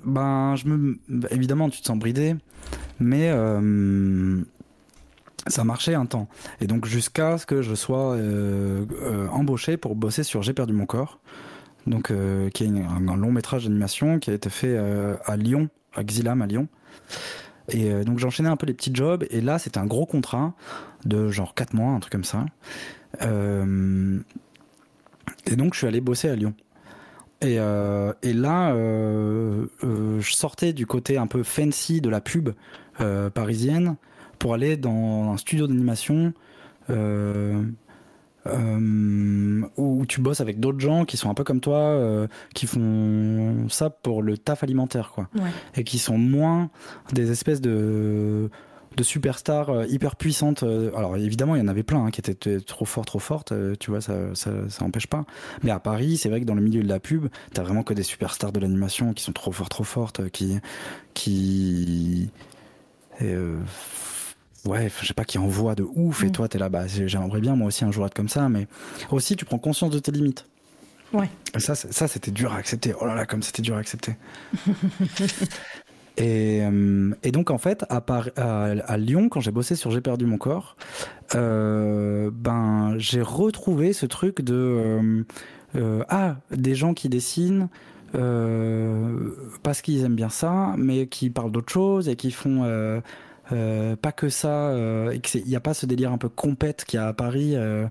Ben, 0.06 0.56
je 0.56 0.68
me... 0.68 1.00
Évidemment, 1.32 1.70
tu 1.70 1.82
te 1.82 1.86
sens 1.86 1.98
bridé, 1.98 2.36
mais 3.00 3.32
ça 5.48 5.64
marchait 5.64 5.96
un 5.96 6.06
temps. 6.06 6.28
Et 6.62 6.68
donc 6.68 6.86
jusqu'à 6.86 7.38
ce 7.38 7.46
que 7.46 7.62
je 7.62 7.76
sois 7.76 8.18
embauché 9.32 9.78
pour 9.78 9.96
bosser 9.96 10.24
sur 10.24 10.42
J'ai 10.42 10.54
perdu 10.54 10.74
mon 10.74 10.86
corps, 10.86 11.20
donc, 11.86 12.12
qui 12.54 12.64
est 12.64 12.68
un, 12.68 13.16
long 13.16 13.32
métrage 13.32 13.66
d'animation 13.66 14.20
qui 14.20 14.30
a 14.30 14.34
été 14.34 14.50
fait 14.50 14.78
à 15.26 15.36
Lyon, 15.38 15.70
à 15.96 16.04
Xilam 16.04 16.42
à 16.42 16.48
Lyon. 16.48 16.68
Et 17.70 17.92
euh, 17.92 18.04
donc 18.04 18.20
j'enchaînais 18.20 18.50
un 18.50 18.58
peu 18.58 18.66
les 18.66 18.74
petits 18.74 18.94
jobs. 18.94 19.26
Et 19.30 19.42
là, 19.42 19.60
c'était 19.60 19.78
un 19.78 19.86
gros 19.86 20.06
contrat 20.06 20.54
de 21.06 21.30
genre 21.30 21.54
4 21.54 21.74
mois, 21.74 21.92
un 21.92 22.00
truc 22.00 22.12
comme 22.12 22.24
ça. 22.24 22.46
Euh, 23.22 24.20
et 25.46 25.56
donc 25.56 25.74
je 25.74 25.80
suis 25.80 25.88
allé 25.88 26.02
bosser 26.02 26.30
à 26.30 26.36
Lyon. 26.36 26.54
Et, 27.44 27.60
euh, 27.60 28.14
et 28.24 28.34
là, 28.34 28.74
je 28.74 30.34
sortais 30.34 30.74
du 30.74 30.86
côté 30.86 31.18
un 31.18 31.28
peu 31.28 31.44
fancy 31.44 32.02
de 32.02 32.10
la 32.10 32.22
pub 32.22 32.50
parisienne 33.34 33.96
pour 34.40 34.54
aller 34.54 34.78
dans 34.78 35.32
un 35.32 35.38
studio 35.38 35.68
d'animation 35.68 36.34
euh, 38.46 39.62
où 39.78 40.06
tu 40.06 40.20
bosses 40.20 40.42
avec 40.42 40.60
d'autres 40.60 40.80
gens 40.80 41.06
qui 41.06 41.16
sont 41.16 41.30
un 41.30 41.34
peu 41.34 41.44
comme 41.44 41.62
toi, 41.62 41.78
euh, 41.78 42.28
qui 42.54 42.68
font 42.68 43.70
ça 43.70 43.90
pour 43.90 44.22
le 44.22 44.38
taf 44.38 44.64
alimentaire, 44.64 45.12
quoi. 45.14 45.30
Et 45.76 45.84
qui 45.84 45.98
sont 45.98 46.18
moins 46.18 46.70
des 47.14 47.32
espèces 47.32 47.62
de 47.62 48.50
de 48.96 49.04
superstars 49.04 49.70
euh, 49.70 49.86
hyper 49.88 50.16
puissantes. 50.16 50.64
Alors 50.64 51.18
évidemment, 51.18 51.56
il 51.56 51.60
y 51.60 51.62
en 51.62 51.68
avait 51.68 51.84
plein 51.84 52.06
hein, 52.06 52.12
qui 52.12 52.22
étaient 52.22 52.60
trop 52.60 52.86
fortes, 52.86 53.08
trop 53.08 53.20
fortes. 53.20 53.54
Tu 53.80 53.92
vois, 53.92 54.02
ça, 54.02 54.36
ça, 54.36 54.52
ça 54.70 54.84
empêche 54.84 55.08
pas. 55.08 55.26
Mais 55.64 55.72
à 55.72 55.80
Paris, 55.80 56.18
c'est 56.18 56.30
vrai 56.30 56.42
que 56.42 56.46
dans 56.46 56.56
le 56.56 56.62
milieu 56.62 56.84
de 56.84 56.90
la 56.90 57.00
pub, 57.00 57.28
t'as 57.54 57.64
vraiment 57.64 57.84
que 57.84 57.94
des 57.94 58.04
superstars 58.04 58.52
de 58.52 58.60
l'animation 58.60 59.14
qui 59.14 59.24
sont 59.24 59.34
trop 59.34 59.52
fortes, 59.52 59.72
trop 59.72 59.84
fortes, 59.84 60.30
qui 60.30 60.60
qui 61.14 62.30
ouais, 64.66 64.92
je 65.02 65.08
sais 65.08 65.14
pas, 65.14 65.26
qui 65.26 65.38
envoie 65.38 65.76
de 65.76 65.84
ouf, 65.84 66.24
et 66.24 66.28
mm. 66.28 66.32
toi, 66.32 66.48
t'es 66.48 66.58
là, 66.58 66.70
bah, 66.70 66.88
j'aimerais 66.88 67.42
bien 67.42 67.56
moi 67.56 67.68
aussi 67.68 67.86
un 67.86 67.92
jour 67.92 68.06
être 68.06 68.14
comme 68.14 68.30
ça, 68.30 68.50
mais 68.50 68.68
aussi, 69.12 69.36
tu 69.36 69.46
prends 69.46 69.60
conscience 69.60 69.92
de 69.92 70.00
tes 70.00 70.12
limites. 70.12 70.46
Ouais. 71.14 71.30
Et 71.56 71.60
ça, 71.60 71.76
ça 71.76 72.08
c'était 72.08 72.32
dur 72.32 72.54
à 72.54 72.58
accepter. 72.58 72.96
Oh 73.00 73.06
là 73.06 73.14
là, 73.14 73.28
comme 73.28 73.44
c'était 73.44 73.62
dur 73.62 73.76
à 73.76 73.80
accepter. 73.80 74.16
et, 76.18 76.62
euh, 76.62 77.12
et, 77.24 77.32
donc, 77.32 77.50
en 77.50 77.58
fait, 77.58 77.86
à, 77.90 78.04
à, 78.38 78.98
Lyon, 78.98 79.30
quand 79.30 79.40
j'ai 79.40 79.52
bossé 79.52 79.76
sur 79.76 79.92
J'ai 79.92 80.02
perdu 80.02 80.26
mon 80.26 80.38
corps, 80.38 80.76
euh, 81.36 82.30
ben, 82.32 82.96
j'ai 82.98 83.22
retrouvé 83.22 83.94
ce 83.94 84.06
truc 84.06 84.42
de. 84.42 85.24
Euh, 85.76 86.04
ah, 86.10 86.36
des 86.52 86.76
gens 86.76 86.94
qui 86.94 87.10
dessinent. 87.10 87.68
parce 88.12 89.82
qu'ils 89.82 90.04
aiment 90.04 90.16
bien 90.16 90.30
ça, 90.30 90.76
mais 90.78 91.08
qui 91.08 91.30
parlent 91.30 91.52
d'autre 91.52 91.74
chose 91.74 92.10
et 92.10 92.16
qui 92.16 92.32
font 92.32 92.64
euh, 93.52 93.96
pas 93.96 94.12
que 94.12 94.30
ça, 94.30 94.70
euh, 94.70 95.18
il 95.34 95.46
n'y 95.46 95.56
a 95.56 95.60
pas 95.60 95.74
ce 95.74 95.86
délire 95.86 96.12
un 96.12 96.18
peu 96.18 96.30
compète 96.30 96.86
qu'il 96.86 96.98
y 96.98 97.04
a 97.04 97.08
à 97.08 97.14
Paris 97.14 97.54
euh, 97.56 97.88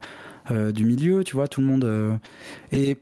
du 0.73 0.85
milieu, 0.85 1.25
tu 1.25 1.37
vois, 1.37 1.49
tout 1.49 1.61
le 1.61 1.67
monde. 1.67 2.19
et 2.73 2.99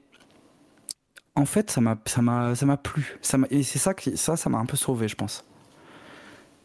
en 1.35 1.45
fait, 1.45 1.71
ça 1.71 1.81
m'a, 1.81 1.99
ça 2.07 2.23
m'a, 2.23 2.55
ça 2.55 2.67
m'a 2.67 2.77
plu. 2.77 3.19
Ça 3.23 3.39
et 3.51 3.63
c'est 3.63 3.79
ça 3.79 3.95
qui, 3.95 4.17
ça, 4.17 4.37
ça 4.37 4.51
m'a 4.51 4.59
un 4.59 4.67
peu 4.67 4.77
sauvé, 4.77 5.09
je 5.09 5.17
pense. 5.17 5.45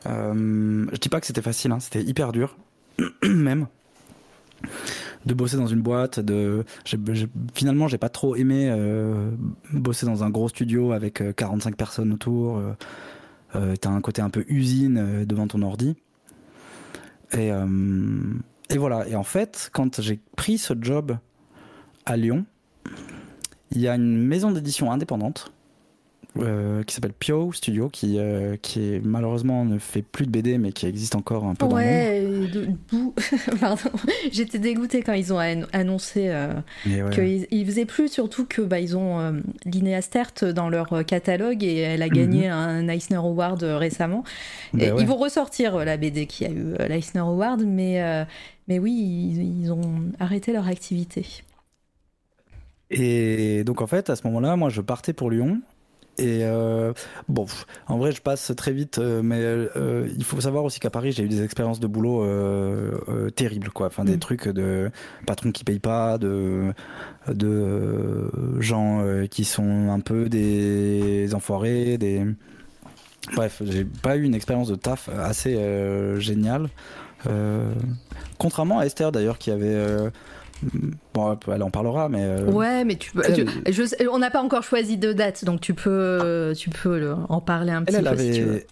je 0.06 1.00
dis 1.00 1.10
pas 1.10 1.20
que 1.20 1.28
c'était 1.28 1.42
facile, 1.42 1.72
hein, 1.72 1.80
c'était 1.80 2.04
hyper 2.04 2.32
dur, 2.32 2.58
même 3.24 3.68
de 5.26 5.34
bosser 5.34 5.58
dans 5.58 5.68
une 5.68 5.82
boîte. 5.82 6.20
De, 6.20 6.66
finalement, 7.54 7.88
j'ai 7.88 7.98
pas 7.98 8.10
trop 8.10 8.36
aimé 8.36 8.72
bosser 9.74 10.06
dans 10.06 10.24
un 10.24 10.30
gros 10.30 10.50
studio 10.50 10.92
avec 10.92 11.24
45 11.36 11.76
personnes 11.76 12.14
autour. 12.14 12.62
Euh, 13.56 13.76
tu 13.82 13.88
as 13.88 13.92
un 13.92 14.02
côté 14.02 14.22
un 14.22 14.30
peu 14.30 14.46
usine 14.48 14.98
euh, 14.98 15.26
devant 15.26 15.48
ton 15.48 15.62
ordi. 15.62 15.96
Et, 17.32 17.52
euh, 17.52 17.66
et 18.70 18.78
voilà. 18.78 19.08
Et 19.08 19.16
en 19.16 19.24
fait, 19.24 19.70
quand 19.74 20.02
j'ai 20.02 20.20
pris 20.36 20.58
ce 20.58 20.74
job 20.80 21.18
à 22.06 22.18
Lyon, 22.18 22.46
il 23.72 23.82
y 23.82 23.88
a 23.88 23.96
une 23.96 24.22
maison 24.26 24.52
d'édition 24.52 24.92
indépendante 24.92 25.52
euh, 26.38 26.84
qui 26.84 26.94
s'appelle 26.94 27.14
Pio 27.14 27.54
Studio, 27.54 27.88
qui, 27.88 28.16
euh, 28.18 28.58
qui 28.62 28.96
est, 28.96 29.06
malheureusement 29.06 29.64
ne 29.64 29.78
fait 29.78 30.02
plus 30.02 30.26
de 30.26 30.32
BD, 30.32 30.58
mais 30.58 30.74
qui 30.74 30.86
existe 30.86 31.16
encore 31.16 31.46
un 31.46 31.56
peu 31.56 31.66
dans 31.66 31.78
le 31.78 32.50
monde. 32.92 33.14
Pardon, 33.62 33.90
j'étais 34.34 34.60
dégoûtée 34.60 35.02
quand 35.02 35.14
ils 35.14 35.32
ont 35.32 35.40
annoncé 35.72 36.28
euh, 36.28 36.54
qu'ils 36.84 37.48
ne 37.50 37.66
faisaient 37.66 37.86
plus, 37.86 38.10
surtout 38.10 38.46
que 38.46 38.62
bah, 38.62 38.82
ils 38.82 38.98
ont 38.98 39.42
Linnea 39.66 40.02
Stert 40.02 40.54
dans 40.54 40.68
leur 40.68 41.06
catalogue 41.06 41.64
et 41.64 41.78
elle 41.78 42.02
a 42.02 42.10
gagné 42.10 42.48
mhm. 42.48 42.54
un 42.54 42.88
Eisner 42.90 43.16
Award 43.16 43.64
récemment. 43.64 44.26
Ben 44.74 44.94
et 44.94 45.02
Ils 45.02 45.08
vont 45.08 45.16
ressortir 45.16 45.78
la 45.86 45.96
BD 45.96 46.26
qui 46.26 46.44
a 46.46 46.50
eu 46.50 46.74
l'Eisner 46.90 47.22
Award, 47.22 47.64
mais, 47.66 48.26
mais 48.68 48.78
oui, 48.78 48.92
ils, 48.92 49.62
ils 49.62 49.72
ont 49.72 50.12
arrêté 50.20 50.52
leur 50.52 50.68
activité. 50.68 51.26
Et 52.96 53.64
donc 53.66 53.82
en 53.82 53.88
fait, 53.88 54.10
à 54.10 54.16
ce 54.16 54.26
moment-là, 54.28 54.56
moi 54.56 54.70
je 54.70 54.82
partais 54.82 55.14
pour 55.14 55.30
Lyon 55.30 55.62
et 56.18 56.40
euh, 56.44 56.94
bon, 57.28 57.46
en 57.88 57.98
vrai, 57.98 58.14
je 58.14 58.22
passe 58.22 58.54
très 58.56 58.72
vite, 58.72 59.00
euh, 59.00 59.22
mais 59.22 59.40
euh, 59.42 60.08
il 60.18 60.24
faut 60.24 60.40
savoir 60.40 60.64
aussi 60.64 60.80
qu'à 60.80 60.90
Paris, 60.90 61.12
j'ai 61.12 61.24
eu 61.24 61.28
des 61.28 61.44
expériences 61.44 61.80
de 61.80 61.88
boulot 61.88 62.26
terribles, 63.36 63.70
quoi. 63.70 63.88
Enfin, 63.88 64.06
des 64.06 64.16
mm. 64.16 64.20
trucs 64.20 64.48
de 64.48 64.92
patrons 65.26 65.52
qui 65.52 65.64
payent 65.64 65.80
pas, 65.80 66.18
de 66.18 66.74
de 67.28 68.30
gens 68.60 69.04
qui 69.30 69.44
sont 69.44 69.90
un 69.90 70.00
peu 70.00 70.30
des 70.30 71.34
enfoirés, 71.34 71.98
des 71.98 72.26
bref, 73.36 73.62
j'ai 73.66 73.84
pas 73.84 74.16
eu 74.16 74.24
une 74.24 74.36
expérience 74.36 74.70
de 74.70 74.76
taf 74.76 75.10
assez 75.10 75.60
géniale. 76.18 76.70
contrairement 78.38 78.80
à 78.80 78.86
Esther 78.86 79.12
d'ailleurs, 79.12 79.38
qui 79.38 79.52
avait 79.52 80.12
Bon, 81.14 81.38
elle 81.48 81.64
en 81.64 81.70
parlera, 81.70 82.10
mais. 82.10 82.24
Euh, 82.24 82.52
ouais, 82.52 82.84
mais 82.84 82.96
tu, 82.96 83.12
on 84.12 84.20
n'a 84.20 84.32
pas 84.32 84.42
encore 84.42 84.64
choisi 84.64 84.98
de 84.98 85.14
date, 85.14 85.46
donc 85.46 85.62
tu 85.62 85.74
peux, 85.74 86.54
tu 86.58 86.70
peux 86.70 87.14
en 87.30 87.42
parler 87.42 87.72
un 87.72 87.84
petit 87.84 87.96
elle, 87.96 88.04
peu 88.04 88.10
avait, 88.10 88.34
si 88.34 88.40
tu 88.40 88.46
veux. 88.46 88.64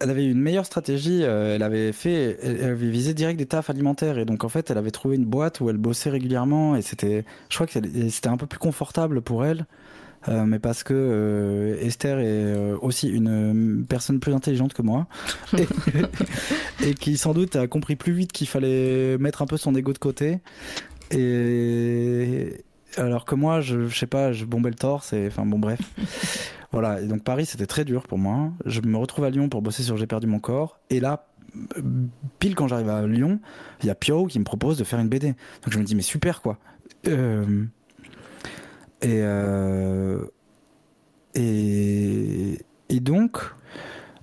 Elle 0.00 0.10
avait 0.10 0.24
une 0.24 0.40
meilleure 0.40 0.66
stratégie. 0.66 1.20
Euh, 1.22 1.54
elle 1.54 1.62
avait 1.62 1.92
fait, 1.92 2.38
elle 2.42 2.64
avait 2.64 2.90
visé 2.90 3.14
direct 3.14 3.38
des 3.38 3.46
tafs 3.46 3.70
alimentaires 3.70 4.18
et 4.18 4.24
donc 4.24 4.44
en 4.44 4.48
fait, 4.48 4.70
elle 4.70 4.78
avait 4.78 4.90
trouvé 4.90 5.16
une 5.16 5.26
boîte 5.26 5.60
où 5.60 5.68
elle 5.68 5.76
bossait 5.76 6.10
régulièrement 6.10 6.74
et 6.74 6.82
c'était, 6.82 7.24
je 7.48 7.54
crois 7.54 7.66
que 7.66 7.72
c'était 7.72 8.28
un 8.28 8.36
peu 8.36 8.46
plus 8.46 8.58
confortable 8.58 9.20
pour 9.20 9.44
elle. 9.44 9.66
Euh, 10.28 10.44
mais 10.44 10.58
parce 10.58 10.82
que 10.82 11.78
Esther 11.80 12.18
est 12.18 12.72
aussi 12.82 13.08
une 13.08 13.86
personne 13.88 14.20
plus 14.20 14.34
intelligente 14.34 14.74
que 14.74 14.82
moi 14.82 15.06
et, 15.56 15.66
et, 16.86 16.92
qui 16.92 17.16
sans 17.16 17.32
doute 17.32 17.56
a 17.56 17.66
compris 17.66 17.96
plus 17.96 18.12
vite 18.12 18.30
qu'il 18.30 18.46
fallait 18.46 19.16
mettre 19.16 19.40
un 19.40 19.46
peu 19.46 19.56
son 19.56 19.74
ego 19.74 19.94
de 19.94 19.98
côté 19.98 20.40
et 21.10 22.64
alors 22.96 23.24
que 23.24 23.34
moi, 23.34 23.60
je, 23.60 23.86
je 23.86 23.98
sais 23.98 24.06
pas, 24.06 24.32
je 24.32 24.44
bombais 24.44 24.70
le 24.70 24.76
torse 24.76 25.12
et 25.12 25.26
enfin 25.26 25.46
bon 25.46 25.58
bref. 25.58 25.80
voilà, 26.72 27.00
et 27.00 27.06
donc 27.06 27.22
Paris 27.22 27.46
c'était 27.46 27.66
très 27.66 27.84
dur 27.84 28.06
pour 28.06 28.18
moi. 28.18 28.52
Je 28.66 28.80
me 28.80 28.96
retrouve 28.96 29.24
à 29.24 29.30
Lyon 29.30 29.48
pour 29.48 29.62
bosser 29.62 29.82
sur 29.82 29.96
J'ai 29.96 30.06
perdu 30.06 30.26
mon 30.26 30.40
corps 30.40 30.78
et 30.90 31.00
là 31.00 31.26
pile 32.38 32.54
quand 32.54 32.68
j'arrive 32.68 32.88
à 32.88 33.06
Lyon, 33.06 33.40
il 33.82 33.86
y 33.86 33.90
a 33.90 33.94
Pio 33.94 34.26
qui 34.26 34.38
me 34.38 34.44
propose 34.44 34.78
de 34.78 34.84
faire 34.84 35.00
une 35.00 35.08
BD. 35.08 35.28
Donc 35.28 35.72
je 35.72 35.78
me 35.78 35.84
dis 35.84 35.94
mais 35.94 36.02
super 36.02 36.42
quoi. 36.42 36.58
Euh, 37.06 37.64
et, 39.02 39.20
euh, 39.22 40.24
et 41.34 42.58
et 42.88 43.00
donc 43.00 43.40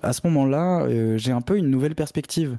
à 0.03 0.13
ce 0.13 0.21
moment-là, 0.27 0.83
euh, 0.83 1.17
j'ai 1.17 1.31
un 1.31 1.41
peu 1.41 1.57
une 1.57 1.69
nouvelle 1.69 1.95
perspective. 1.95 2.57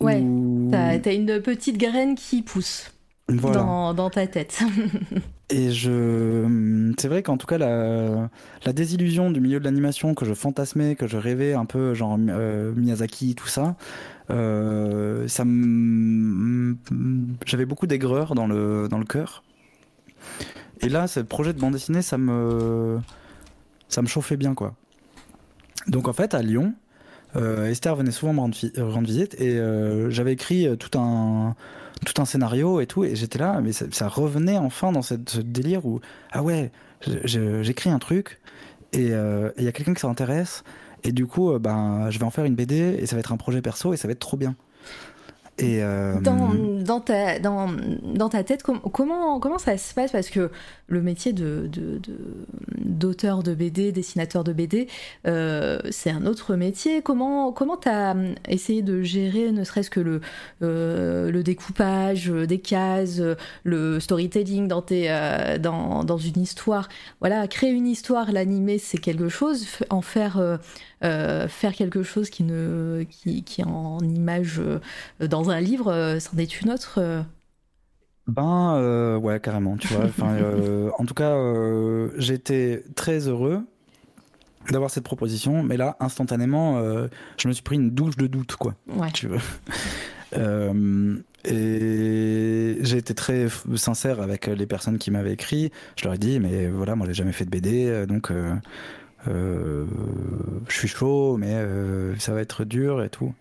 Ouais, 0.00 0.22
t'as 0.70 1.10
as 1.10 1.12
une 1.12 1.40
petite 1.40 1.78
graine 1.78 2.14
qui 2.14 2.42
pousse. 2.42 2.93
Dans, 3.28 3.94
dans, 3.94 4.10
ta 4.10 4.26
tête. 4.26 4.62
et 5.50 5.70
je, 5.70 6.92
c'est 6.98 7.08
vrai 7.08 7.22
qu'en 7.22 7.36
tout 7.36 7.46
cas 7.46 7.58
la, 7.58 8.28
la, 8.64 8.72
désillusion 8.72 9.30
du 9.30 9.40
milieu 9.40 9.60
de 9.60 9.64
l'animation 9.64 10.14
que 10.14 10.24
je 10.24 10.34
fantasmais, 10.34 10.94
que 10.94 11.06
je 11.06 11.16
rêvais 11.16 11.54
un 11.54 11.64
peu 11.64 11.94
genre 11.94 12.18
Miyazaki, 12.18 13.34
tout 13.34 13.46
ça, 13.46 13.76
euh, 14.30 15.28
ça 15.28 15.44
j'avais 17.46 17.66
beaucoup 17.66 17.86
d'aigreur 17.86 18.34
dans 18.34 18.46
le 18.46 18.88
dans 18.88 18.98
le 18.98 19.04
cœur. 19.04 19.42
Et 20.80 20.88
là, 20.88 21.06
ce 21.06 21.20
projet 21.20 21.52
de 21.52 21.60
bande 21.60 21.72
dessinée, 21.72 22.02
ça 22.02 22.18
me 22.18 22.98
ça 23.88 24.02
me 24.02 24.06
chauffait 24.06 24.36
bien 24.36 24.54
quoi. 24.54 24.74
Donc 25.86 26.08
en 26.08 26.12
fait, 26.12 26.34
à 26.34 26.42
Lyon, 26.42 26.74
euh, 27.36 27.70
Esther 27.70 27.96
venait 27.96 28.10
souvent 28.10 28.32
me 28.32 28.40
rendre, 28.40 28.56
rendre 28.78 29.06
visite 29.06 29.34
et 29.40 29.58
euh, 29.58 30.10
j'avais 30.10 30.32
écrit 30.32 30.68
tout 30.78 30.98
un 30.98 31.54
tout 32.04 32.20
un 32.20 32.24
scénario 32.24 32.80
et 32.80 32.86
tout 32.86 33.04
et 33.04 33.14
j'étais 33.14 33.38
là 33.38 33.60
mais 33.62 33.72
ça, 33.72 34.08
revenait 34.08 34.58
enfin 34.58 34.92
dans 34.92 35.02
cette, 35.02 35.30
ce 35.30 35.40
délire 35.40 35.86
où 35.86 36.00
ah 36.32 36.42
ouais 36.42 36.70
j'écris 37.24 37.90
un 37.90 37.98
truc 37.98 38.40
et 38.92 39.08
il 39.08 39.64
y 39.64 39.68
a 39.68 39.72
quelqu'un 39.72 39.94
qui 39.94 40.00
s'intéresse 40.00 40.64
et 41.02 41.12
du 41.12 41.26
coup 41.26 41.58
ben 41.58 42.10
je 42.10 42.18
vais 42.18 42.24
en 42.24 42.30
faire 42.30 42.44
une 42.44 42.54
BD 42.54 42.96
et 42.98 43.06
ça 43.06 43.16
va 43.16 43.20
être 43.20 43.32
un 43.32 43.36
projet 43.36 43.62
perso 43.62 43.92
et 43.92 43.96
ça 43.96 44.08
va 44.08 44.12
être 44.12 44.18
trop 44.18 44.36
bien 44.36 44.54
et 45.58 45.84
euh, 45.84 46.20
dans, 46.20 46.52
dans, 46.52 46.98
ta, 46.98 47.38
dans, 47.38 47.70
dans 48.02 48.28
ta 48.28 48.42
tête, 48.42 48.64
comment, 48.64 49.38
comment 49.38 49.58
ça 49.58 49.78
se 49.78 49.94
passe? 49.94 50.10
Parce 50.10 50.28
que 50.28 50.50
le 50.88 51.00
métier 51.00 51.32
de, 51.32 51.70
d'auteur 52.76 53.44
de, 53.44 53.50
de, 53.50 53.54
BD, 53.54 53.92
dessinateur 53.92 54.42
de 54.42 54.52
BD, 54.52 54.88
euh, 55.28 55.78
c'est 55.90 56.10
un 56.10 56.26
autre 56.26 56.56
métier. 56.56 57.02
Comment 57.02 57.52
comment 57.52 57.76
tu 57.76 57.88
as 57.88 58.16
essayé 58.48 58.82
de 58.82 59.02
gérer 59.02 59.52
ne 59.52 59.62
serait-ce 59.62 59.90
que 59.90 60.00
le, 60.00 60.20
euh, 60.62 61.30
le 61.30 61.42
découpage 61.44 62.30
des 62.30 62.58
cases, 62.58 63.22
le 63.62 64.00
storytelling 64.00 64.66
dans, 64.66 64.82
tes, 64.82 65.08
dans, 65.60 66.02
dans 66.02 66.18
une 66.18 66.42
histoire? 66.42 66.88
Voilà, 67.20 67.46
créer 67.46 67.70
une 67.70 67.86
histoire, 67.86 68.32
l'animer, 68.32 68.78
c'est 68.78 68.98
quelque 68.98 69.28
chose. 69.28 69.68
En 69.88 70.02
faire 70.02 70.58
euh, 71.04 71.48
faire 71.48 71.74
quelque 71.74 72.02
chose 72.02 72.30
qui, 72.30 72.44
ne, 72.44 73.04
qui, 73.08 73.42
qui 73.42 73.60
est 73.60 73.66
en 73.66 74.00
image 74.00 74.58
euh, 74.58 74.78
dans 75.26 75.50
un 75.50 75.60
livre, 75.60 75.92
euh, 75.92 76.18
c'en 76.18 76.38
est 76.38 76.62
une 76.62 76.70
autre 76.70 77.24
Ben 78.26 79.18
ouais, 79.18 79.38
carrément, 79.40 79.76
tu 79.76 79.88
vois. 79.88 80.06
en 80.98 81.04
tout 81.04 81.14
cas, 81.14 81.36
j'étais 82.16 82.84
très 82.94 83.28
heureux 83.28 83.60
d'avoir 84.70 84.90
cette 84.90 85.04
proposition, 85.04 85.62
mais 85.62 85.76
là, 85.76 85.96
instantanément, 86.00 86.82
je 87.36 87.48
me 87.48 87.52
suis 87.52 87.62
pris 87.62 87.76
une 87.76 87.90
douche 87.90 88.16
de 88.16 88.26
doute, 88.26 88.56
quoi. 88.56 88.74
Ouais. 88.88 89.10
Tu 89.12 89.28
veux. 89.28 89.40
et 91.46 92.78
j'ai 92.80 92.96
été 92.96 93.14
très 93.14 93.48
sincère 93.76 94.22
avec 94.22 94.46
les 94.46 94.66
personnes 94.66 94.98
qui 94.98 95.10
m'avaient 95.10 95.34
écrit. 95.34 95.70
Je 95.96 96.04
leur 96.04 96.14
ai 96.14 96.18
dit, 96.18 96.40
mais 96.40 96.68
voilà, 96.68 96.96
moi 96.96 97.06
j'ai 97.06 97.14
jamais 97.14 97.32
fait 97.32 97.44
de 97.44 97.50
BD, 97.50 98.06
donc 98.06 98.30
euh, 98.30 98.54
je 99.26 99.86
suis 100.68 100.88
chaud, 100.88 101.36
mais 101.36 101.54
euh, 101.54 102.16
ça 102.18 102.32
va 102.32 102.40
être 102.40 102.64
dur 102.64 103.02
et 103.02 103.08
tout. 103.08 103.34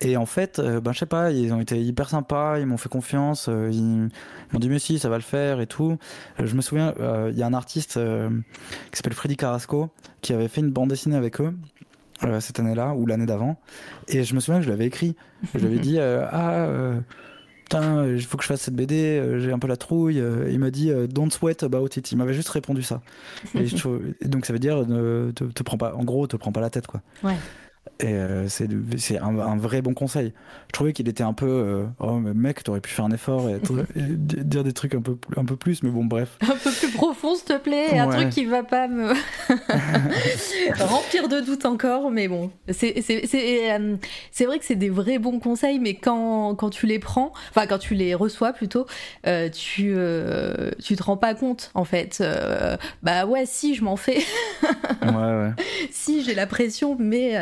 Et 0.00 0.16
en 0.16 0.26
fait, 0.26 0.58
euh, 0.58 0.80
ben 0.80 0.92
je 0.92 0.98
sais 0.98 1.06
pas, 1.06 1.30
ils 1.30 1.52
ont 1.52 1.60
été 1.60 1.80
hyper 1.80 2.08
sympas, 2.08 2.58
ils 2.58 2.66
m'ont 2.66 2.76
fait 2.76 2.88
confiance, 2.88 3.48
ils 3.48 4.10
m'ont 4.52 4.58
dit 4.58 4.68
mais 4.68 4.80
si, 4.80 4.98
ça 4.98 5.08
va 5.08 5.16
le 5.16 5.22
faire 5.22 5.60
et 5.60 5.66
tout. 5.66 5.96
Je 6.42 6.54
me 6.54 6.60
souviens, 6.60 6.94
il 7.28 7.38
y 7.38 7.42
a 7.42 7.46
un 7.46 7.54
artiste 7.54 7.94
qui 7.94 8.96
s'appelle 8.96 9.14
Freddy 9.14 9.36
Carrasco 9.36 9.90
qui 10.20 10.32
avait 10.32 10.48
fait 10.48 10.60
une 10.60 10.70
bande 10.70 10.88
dessinée 10.88 11.16
avec 11.16 11.40
eux 11.40 11.54
cette 12.40 12.60
année-là 12.60 12.94
ou 12.94 13.06
l'année 13.06 13.26
d'avant. 13.26 13.60
Et 14.08 14.22
je 14.22 14.34
me 14.34 14.40
souviens 14.40 14.60
que 14.60 14.66
je 14.66 14.70
l'avais 14.70 14.86
écrit. 14.86 15.16
Je 15.54 15.58
lui 15.58 15.66
avais 15.66 15.78
dit 15.78 15.98
ah 16.00 16.66
il 17.74 18.22
faut 18.22 18.36
que 18.36 18.42
je 18.42 18.48
fasse 18.48 18.62
cette 18.62 18.74
BD, 18.74 18.94
euh, 18.94 19.38
j'ai 19.40 19.52
un 19.52 19.58
peu 19.58 19.68
la 19.68 19.76
trouille. 19.76 20.20
Euh, 20.20 20.50
il 20.50 20.58
m'a 20.58 20.70
dit 20.70 20.90
euh, 20.90 21.06
Don't 21.06 21.30
sweat 21.30 21.62
about 21.62 21.88
it. 21.96 22.12
Il 22.12 22.18
m'avait 22.18 22.34
juste 22.34 22.48
répondu 22.48 22.82
ça. 22.82 23.00
et 23.54 23.66
donc 24.26 24.46
ça 24.46 24.52
veut 24.52 24.58
dire 24.58 24.86
ne 24.86 25.30
te, 25.32 25.44
te, 25.44 25.62
prends 25.62 25.78
pas, 25.78 25.94
en 25.94 26.04
gros, 26.04 26.26
te 26.26 26.36
prends 26.36 26.52
pas 26.52 26.60
la 26.60 26.70
tête 26.70 26.86
quoi. 26.86 27.00
Ouais. 27.22 27.36
Et 28.02 28.14
euh, 28.14 28.48
c'est 28.48 29.18
un, 29.18 29.38
un, 29.38 29.56
vrai 29.56 29.80
bon 29.80 29.94
conseil. 29.94 30.32
Je 30.66 30.72
trouvais 30.72 30.92
qu'il 30.92 31.08
était 31.08 31.22
un 31.22 31.32
peu. 31.32 31.46
Euh, 31.46 31.84
oh, 32.00 32.18
mec, 32.18 32.64
t'aurais 32.64 32.80
pu 32.80 32.90
faire 32.90 33.04
un 33.04 33.12
effort 33.12 33.48
et, 33.48 33.60
dire 33.94 34.64
des 34.64 34.72
trucs 34.72 34.94
un 34.94 35.02
peu, 35.02 35.16
un 35.36 35.44
peu 35.44 35.56
plus, 35.56 35.82
mais 35.84 35.90
bon, 35.90 36.04
bref. 36.04 36.36
Un 36.42 36.56
peu 36.56 36.70
plus 36.72 36.90
profond, 36.90 37.36
s'il 37.36 37.44
te 37.44 37.58
plaît, 37.58 37.98
un 37.98 38.08
truc 38.08 38.30
qui 38.30 38.44
va 38.44 38.64
pas 38.64 38.88
me 38.88 39.12
remplir 40.84 41.28
de 41.28 41.40
doutes 41.40 41.64
encore, 41.64 42.10
mais 42.10 42.26
bon. 42.26 42.50
C'est 42.70 42.94
euh, 42.98 43.96
vrai 44.46 44.58
que 44.58 44.64
c'est 44.64 44.74
des 44.74 44.90
vrais 44.90 45.18
bons 45.18 45.38
conseils, 45.38 45.78
mais 45.78 45.94
quand, 45.94 46.56
quand 46.56 46.70
tu 46.70 46.86
les 46.86 46.98
prends, 46.98 47.32
enfin, 47.50 47.66
quand 47.66 47.78
tu 47.78 47.94
les 47.94 48.14
reçois 48.14 48.52
plutôt, 48.52 48.86
tu, 49.24 49.94
tu 50.82 50.96
te 50.96 51.02
rends 51.02 51.16
pas 51.16 51.34
compte, 51.34 51.70
en 51.74 51.84
fait. 51.84 52.22
bah 53.02 53.26
ouais, 53.26 53.44
si, 53.46 53.76
je 53.76 53.84
m'en 53.84 53.96
fais. 53.96 54.18
ouais, 55.02 55.10
ouais. 55.12 55.50
Si, 55.92 56.24
j'ai 56.24 56.34
la 56.34 56.46
pression, 56.46 56.96
mais 56.98 57.36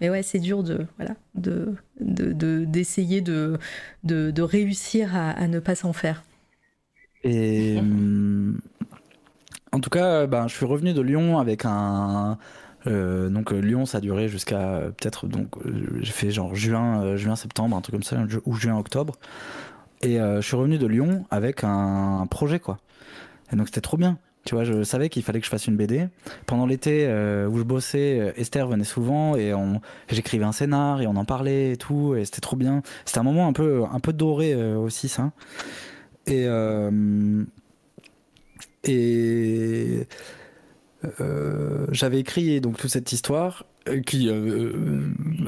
mais 0.00 0.10
ouais, 0.10 0.22
c'est 0.22 0.38
dur 0.38 0.62
de 0.62 0.86
voilà 0.96 1.14
de 1.34 1.74
d'essayer 2.00 3.20
de, 3.20 3.58
de, 4.04 4.42
réussir 4.42 5.16
à, 5.16 5.48
ne 5.48 5.58
pas 5.58 5.74
s'en 5.74 5.92
faire. 5.92 6.22
Et 7.24 7.76
hum, 7.78 8.60
en 9.72 9.80
tout 9.80 9.90
cas, 9.90 10.26
ben, 10.26 10.46
je 10.48 10.54
suis 10.54 10.66
revenu 10.66 10.92
de 10.92 11.00
Lyon 11.00 11.38
avec 11.38 11.64
un 11.64 12.38
euh, 12.86 13.28
donc 13.28 13.50
Lyon, 13.52 13.86
ça 13.86 13.98
a 13.98 14.00
duré 14.00 14.28
jusqu'à 14.28 14.80
peut-être 14.96 15.26
donc 15.26 15.56
euh, 15.58 15.98
j'ai 16.00 16.12
fait 16.12 16.30
genre 16.30 16.54
juin, 16.54 17.02
euh, 17.02 17.16
juin, 17.16 17.36
septembre, 17.36 17.76
un 17.76 17.80
truc 17.80 17.94
comme 17.94 18.02
ça, 18.02 18.16
ou 18.46 18.54
juin, 18.54 18.78
octobre. 18.78 19.14
Et 20.00 20.18
je 20.18 20.40
suis 20.42 20.54
revenu 20.54 20.78
de 20.78 20.86
Lyon 20.86 21.26
avec 21.28 21.64
un 21.64 22.24
projet 22.30 22.60
quoi. 22.60 22.78
Et 23.52 23.56
donc 23.56 23.66
c'était 23.66 23.80
trop 23.80 23.96
bien. 23.96 24.16
Tu 24.44 24.54
vois, 24.54 24.64
je 24.64 24.82
savais 24.82 25.08
qu'il 25.08 25.22
fallait 25.22 25.40
que 25.40 25.44
je 25.44 25.50
fasse 25.50 25.66
une 25.66 25.76
BD. 25.76 26.08
Pendant 26.46 26.64
l'été 26.64 27.04
euh, 27.06 27.46
où 27.48 27.58
je 27.58 27.64
bossais, 27.64 28.18
euh, 28.18 28.32
Esther 28.36 28.66
venait 28.66 28.84
souvent 28.84 29.36
et 29.36 29.52
j'écrivais 30.08 30.44
un 30.44 30.52
scénar 30.52 31.02
et 31.02 31.06
on 31.06 31.16
en 31.16 31.24
parlait 31.24 31.72
et 31.72 31.76
tout, 31.76 32.14
et 32.14 32.24
c'était 32.24 32.40
trop 32.40 32.56
bien. 32.56 32.82
C'était 33.04 33.18
un 33.18 33.24
moment 33.24 33.46
un 33.46 33.52
peu, 33.52 33.84
un 33.90 34.00
peu 34.00 34.12
doré 34.12 34.54
euh, 34.54 34.76
aussi, 34.76 35.08
ça. 35.08 35.32
Et 36.26 36.46
et 38.84 40.06
j'avais 41.90 42.20
écrit 42.20 42.60
donc 42.60 42.78
toute 42.78 42.90
cette 42.90 43.12
histoire 43.12 43.66
qui 44.06 44.30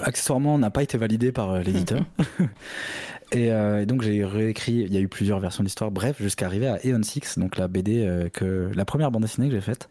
accessoirement 0.03 0.59
n'a 0.59 0.71
pas 0.71 0.83
été 0.83 0.99
validée 0.99 1.33
par 1.33 1.59
l'éditeur. 1.61 2.05
Euh, 3.35 3.83
et, 3.83 3.87
donc 3.87 4.03
j'ai 4.03 4.25
réécrit, 4.25 4.73
il 4.73 4.93
y 4.93 4.97
a 4.97 5.01
eu 5.01 5.09
plusieurs 5.09 5.41
versions 5.41 5.63
de 5.63 5.67
l'histoire, 5.67 5.91
bref, 5.91 6.17
jusqu'à 6.21 6.47
arriver 6.47 6.69
à 6.69 6.79
Eon 6.85 7.03
6, 7.03 7.39
donc 7.39 7.57
la 7.57 7.69
BD, 7.69 8.05
euh, 8.05 8.29
que, 8.29 8.71
la 8.75 8.85
première 8.85 9.11
bande 9.11 9.23
dessinée 9.23 9.49
que 9.49 9.55
j'ai 9.55 9.61
faite 9.61 9.89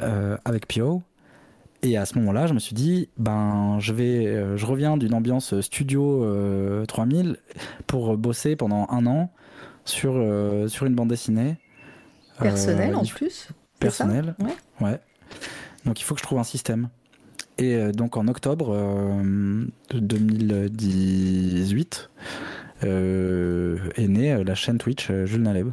euh, 0.00 0.36
avec 0.44 0.66
Pio. 0.66 1.02
Et 1.82 1.96
à 1.96 2.06
ce 2.06 2.18
moment-là, 2.18 2.46
je 2.46 2.54
me 2.54 2.58
suis 2.58 2.74
dit, 2.74 3.08
ben, 3.18 3.76
je 3.80 3.92
vais, 3.92 4.56
je 4.56 4.66
reviens 4.66 4.96
d'une 4.96 5.14
ambiance 5.14 5.60
studio 5.60 6.26
3000 6.88 7.36
pour 7.86 8.16
bosser 8.16 8.56
pendant 8.56 8.88
un 8.90 9.06
an 9.06 9.30
sur, 9.84 10.12
sur 10.68 10.86
une 10.86 10.94
bande 10.94 11.10
dessinée. 11.10 11.56
Personnelle 12.40 12.96
en 12.96 13.04
plus 13.04 13.48
Personnelle. 13.78 14.34
Ouais. 14.40 14.86
ouais. 14.86 15.00
Donc 15.84 16.00
il 16.00 16.04
faut 16.04 16.14
que 16.14 16.20
je 16.20 16.24
trouve 16.24 16.38
un 16.38 16.44
système. 16.44 16.88
Et 17.58 17.74
euh, 17.74 17.92
donc 17.92 18.16
en 18.16 18.26
octobre 18.28 18.74
2018 19.94 22.10
euh, 22.84 22.86
euh, 22.86 23.78
est 23.96 24.08
née 24.08 24.44
la 24.44 24.54
chaîne 24.54 24.78
Twitch 24.78 25.10
Jules 25.24 25.42
Naleb. 25.42 25.70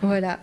Voilà. 0.00 0.40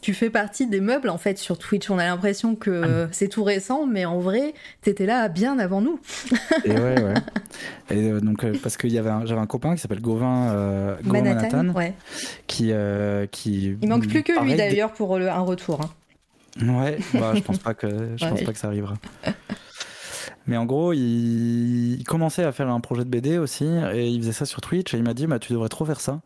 Tu 0.00 0.12
fais 0.12 0.30
partie 0.30 0.66
des 0.66 0.80
meubles 0.80 1.08
en 1.08 1.18
fait 1.18 1.38
sur 1.38 1.56
Twitch. 1.56 1.88
On 1.88 1.98
a 1.98 2.04
l'impression 2.04 2.56
que 2.56 3.04
ah. 3.04 3.08
c'est 3.12 3.28
tout 3.28 3.44
récent, 3.44 3.86
mais 3.86 4.04
en 4.06 4.18
vrai, 4.18 4.54
t'étais 4.82 5.06
là 5.06 5.28
bien 5.28 5.60
avant 5.60 5.80
nous. 5.80 6.00
et 6.64 6.72
ouais, 6.72 7.00
ouais. 7.00 7.14
Et 7.90 8.10
donc 8.20 8.44
parce 8.62 8.76
avait 8.82 9.26
j'avais 9.26 9.40
un 9.40 9.46
copain 9.46 9.76
qui 9.76 9.80
s'appelle 9.80 10.00
Gauvin, 10.00 10.96
Manhattan, 11.04 11.68
ouais. 11.68 11.94
qui, 12.48 12.72
qui. 13.30 13.76
Il 13.80 13.88
manque 13.88 14.08
plus 14.08 14.24
que 14.24 14.32
lui 14.42 14.56
d'ailleurs 14.56 14.92
pour 14.92 15.16
un 15.16 15.40
retour. 15.40 15.82
Hein. 15.82 15.90
Ouais, 16.62 16.98
bah, 17.14 17.32
je 17.34 17.40
pense 17.40 17.58
pas 17.62 17.74
que 17.74 18.16
je 18.16 18.28
pense 18.28 18.42
pas 18.42 18.52
que 18.52 18.58
ça 18.58 18.68
arrivera. 18.68 18.94
Mais 20.46 20.56
en 20.56 20.64
gros, 20.64 20.92
il... 20.92 22.02
commençait 22.06 22.44
à 22.44 22.52
faire 22.52 22.68
un 22.68 22.80
projet 22.80 23.04
de 23.04 23.10
BD 23.10 23.38
aussi 23.38 23.64
et 23.64 24.08
il 24.08 24.20
faisait 24.20 24.32
ça 24.32 24.46
sur 24.46 24.60
Twitch 24.60 24.94
et 24.94 24.96
il 24.98 25.02
m'a 25.02 25.14
dit 25.14 25.26
bah 25.26 25.38
tu 25.38 25.52
devrais 25.52 25.68
trop 25.68 25.84
faire 25.84 26.00
ça. 26.00 26.20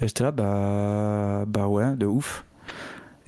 Et 0.00 0.08
j'étais 0.08 0.24
là 0.24 0.32
bah 0.32 1.44
bah 1.46 1.66
ouais, 1.66 1.94
de 1.96 2.06
ouf. 2.06 2.44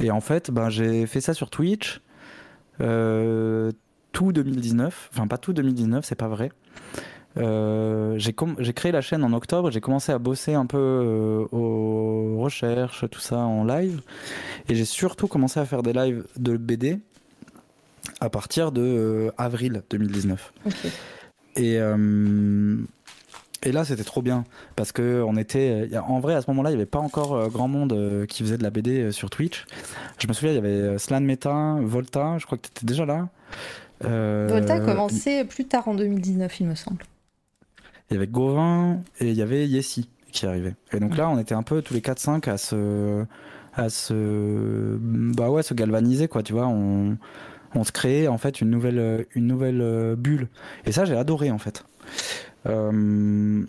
Et 0.01 0.11
en 0.11 0.21
fait, 0.21 0.51
bah, 0.51 0.69
j'ai 0.69 1.07
fait 1.07 1.21
ça 1.21 1.35
sur 1.35 1.51
Twitch 1.51 2.01
euh, 2.81 3.71
tout 4.13 4.33
2019, 4.33 5.11
enfin 5.13 5.27
pas 5.27 5.39
tout 5.39 5.53
2019, 5.53 6.05
c'est 6.05 6.15
pas 6.15 6.29
vrai. 6.29 6.51
Euh, 7.39 8.15
j'ai 8.19 8.33
créé 8.73 8.93
la 8.93 9.01
chaîne 9.01 9.25
en 9.25 9.33
octobre, 9.33 9.71
j'ai 9.71 9.81
commencé 9.81 10.13
à 10.13 10.19
bosser 10.19 10.55
un 10.55 10.67
peu 10.67 10.79
euh, 10.79 11.47
aux 11.53 12.41
recherches, 12.41 13.05
tout 13.11 13.21
ça 13.21 13.39
en 13.39 13.65
live. 13.65 14.01
Et 14.69 14.75
j'ai 14.75 14.85
surtout 14.85 15.29
commencé 15.29 15.61
à 15.61 15.65
faire 15.65 15.83
des 15.83 15.93
lives 15.93 16.25
de 16.37 16.57
BD 16.57 16.99
à 18.21 18.31
partir 18.31 18.73
de 18.73 18.83
euh, 18.83 19.31
avril 19.39 19.83
2019. 19.91 20.53
Et, 21.57 21.75
et 23.65 23.73
là, 23.73 23.85
c'était 23.85 24.05
trop 24.05 24.23
bien 24.23 24.45
parce 24.75 24.91
que 24.91 25.23
on 25.27 25.37
était. 25.37 25.91
En 26.09 26.19
vrai, 26.19 26.35
à 26.35 26.41
ce 26.41 26.51
moment-là, 26.51 26.71
il 26.71 26.75
n'y 26.75 26.81
avait 26.81 26.87
pas 26.87 26.99
encore 26.99 27.51
grand 27.51 27.69
monde 27.69 28.27
qui 28.27 28.43
faisait 28.43 28.57
de 28.57 28.63
la 28.63 28.71
BD 28.71 29.13
sur 29.13 29.29
Twitch. 29.29 29.67
Je 30.19 30.27
me 30.29 30.33
souviens, 30.33 30.53
il 30.53 30.55
y 30.55 30.59
avait 30.59 30.99
Slan 30.99 31.21
Meta, 31.21 31.77
Volta. 31.83 32.39
Je 32.39 32.47
crois 32.47 32.57
que 32.57 32.63
tu 32.63 32.71
étais 32.71 32.87
déjà 32.87 33.05
là. 33.05 33.29
Volta 34.01 34.75
a 34.75 34.81
commencé 34.81 35.45
plus 35.45 35.67
tard 35.67 35.89
en 35.89 35.95
2019, 35.95 36.61
il 36.61 36.69
me 36.69 36.75
semble. 36.75 37.05
Il 38.13 38.17
y 38.17 38.19
avait 38.19 38.27
Gauvin 38.27 39.01
et 39.21 39.31
il 39.31 39.35
y 39.35 39.43
avait 39.43 39.67
Yessi 39.67 40.09
qui 40.33 40.47
arrivait. 40.47 40.75
Et 40.93 41.01
donc 41.01 41.17
là, 41.17 41.31
on 41.31 41.39
était 41.39 41.55
un 41.55 41.63
peu 41.63 41.81
tous 41.83 41.95
les 41.95 42.01
4-5 42.01 42.49
à 42.49 42.59
se, 42.59 43.25
à 43.75 43.89
se, 43.89 44.99
bah 45.01 45.51
ouais, 45.51 45.63
se 45.63 45.73
galvaniser 45.73 46.29
quoi. 46.29 46.43
Tu 46.43 46.53
vois, 46.53 46.67
on, 46.67 47.17
on 47.75 47.85
se 47.85 47.93
créait 47.93 48.29
en 48.29 48.39
fait 48.39 48.61
une 48.61 48.71
nouvelle, 48.71 49.27
une 49.35 49.47
nouvelle 49.47 50.15
bulle. 50.17 50.49
Et 50.85 50.93
ça, 50.93 51.07
j'ai 51.07 51.17
adoré 51.17 51.51
en 51.51 51.59
fait. 51.59 51.85
Euh, 52.67 53.65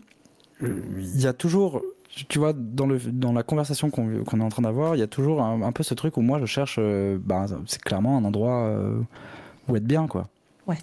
il 0.61 1.21
y 1.21 1.27
a 1.27 1.33
toujours, 1.33 1.81
tu 2.29 2.39
vois, 2.39 2.53
dans, 2.53 2.85
le, 2.85 2.99
dans 2.99 3.33
la 3.33 3.43
conversation 3.43 3.89
qu'on 3.89 4.11
est 4.11 4.43
en 4.43 4.49
train 4.49 4.61
d'avoir, 4.61 4.95
il 4.95 4.99
y 4.99 5.03
a 5.03 5.07
toujours 5.07 5.41
un, 5.41 5.71
peu 5.71 5.83
ce 5.83 5.93
truc 5.93 6.17
où 6.17 6.21
moi 6.21 6.39
je 6.39 6.45
cherche, 6.45 6.77
euh, 6.79 7.17
bah, 7.21 7.45
c'est 7.65 7.81
clairement 7.81 8.17
un 8.17 8.25
endroit 8.25 8.67
euh, 8.67 8.99
où 9.67 9.75
être 9.75 9.85
bien, 9.85 10.07
quoi. 10.07 10.29
Ouais. 10.67 10.77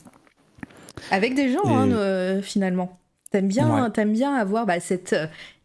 Avec 1.11 1.35
des 1.35 1.53
gens, 1.53 1.67
hein, 1.67 2.43
finalement. 2.43 2.99
T'aimes 3.31 3.49
bien, 3.49 4.35
avoir 4.35 4.67
bah, 4.67 4.81
cette 4.81 5.15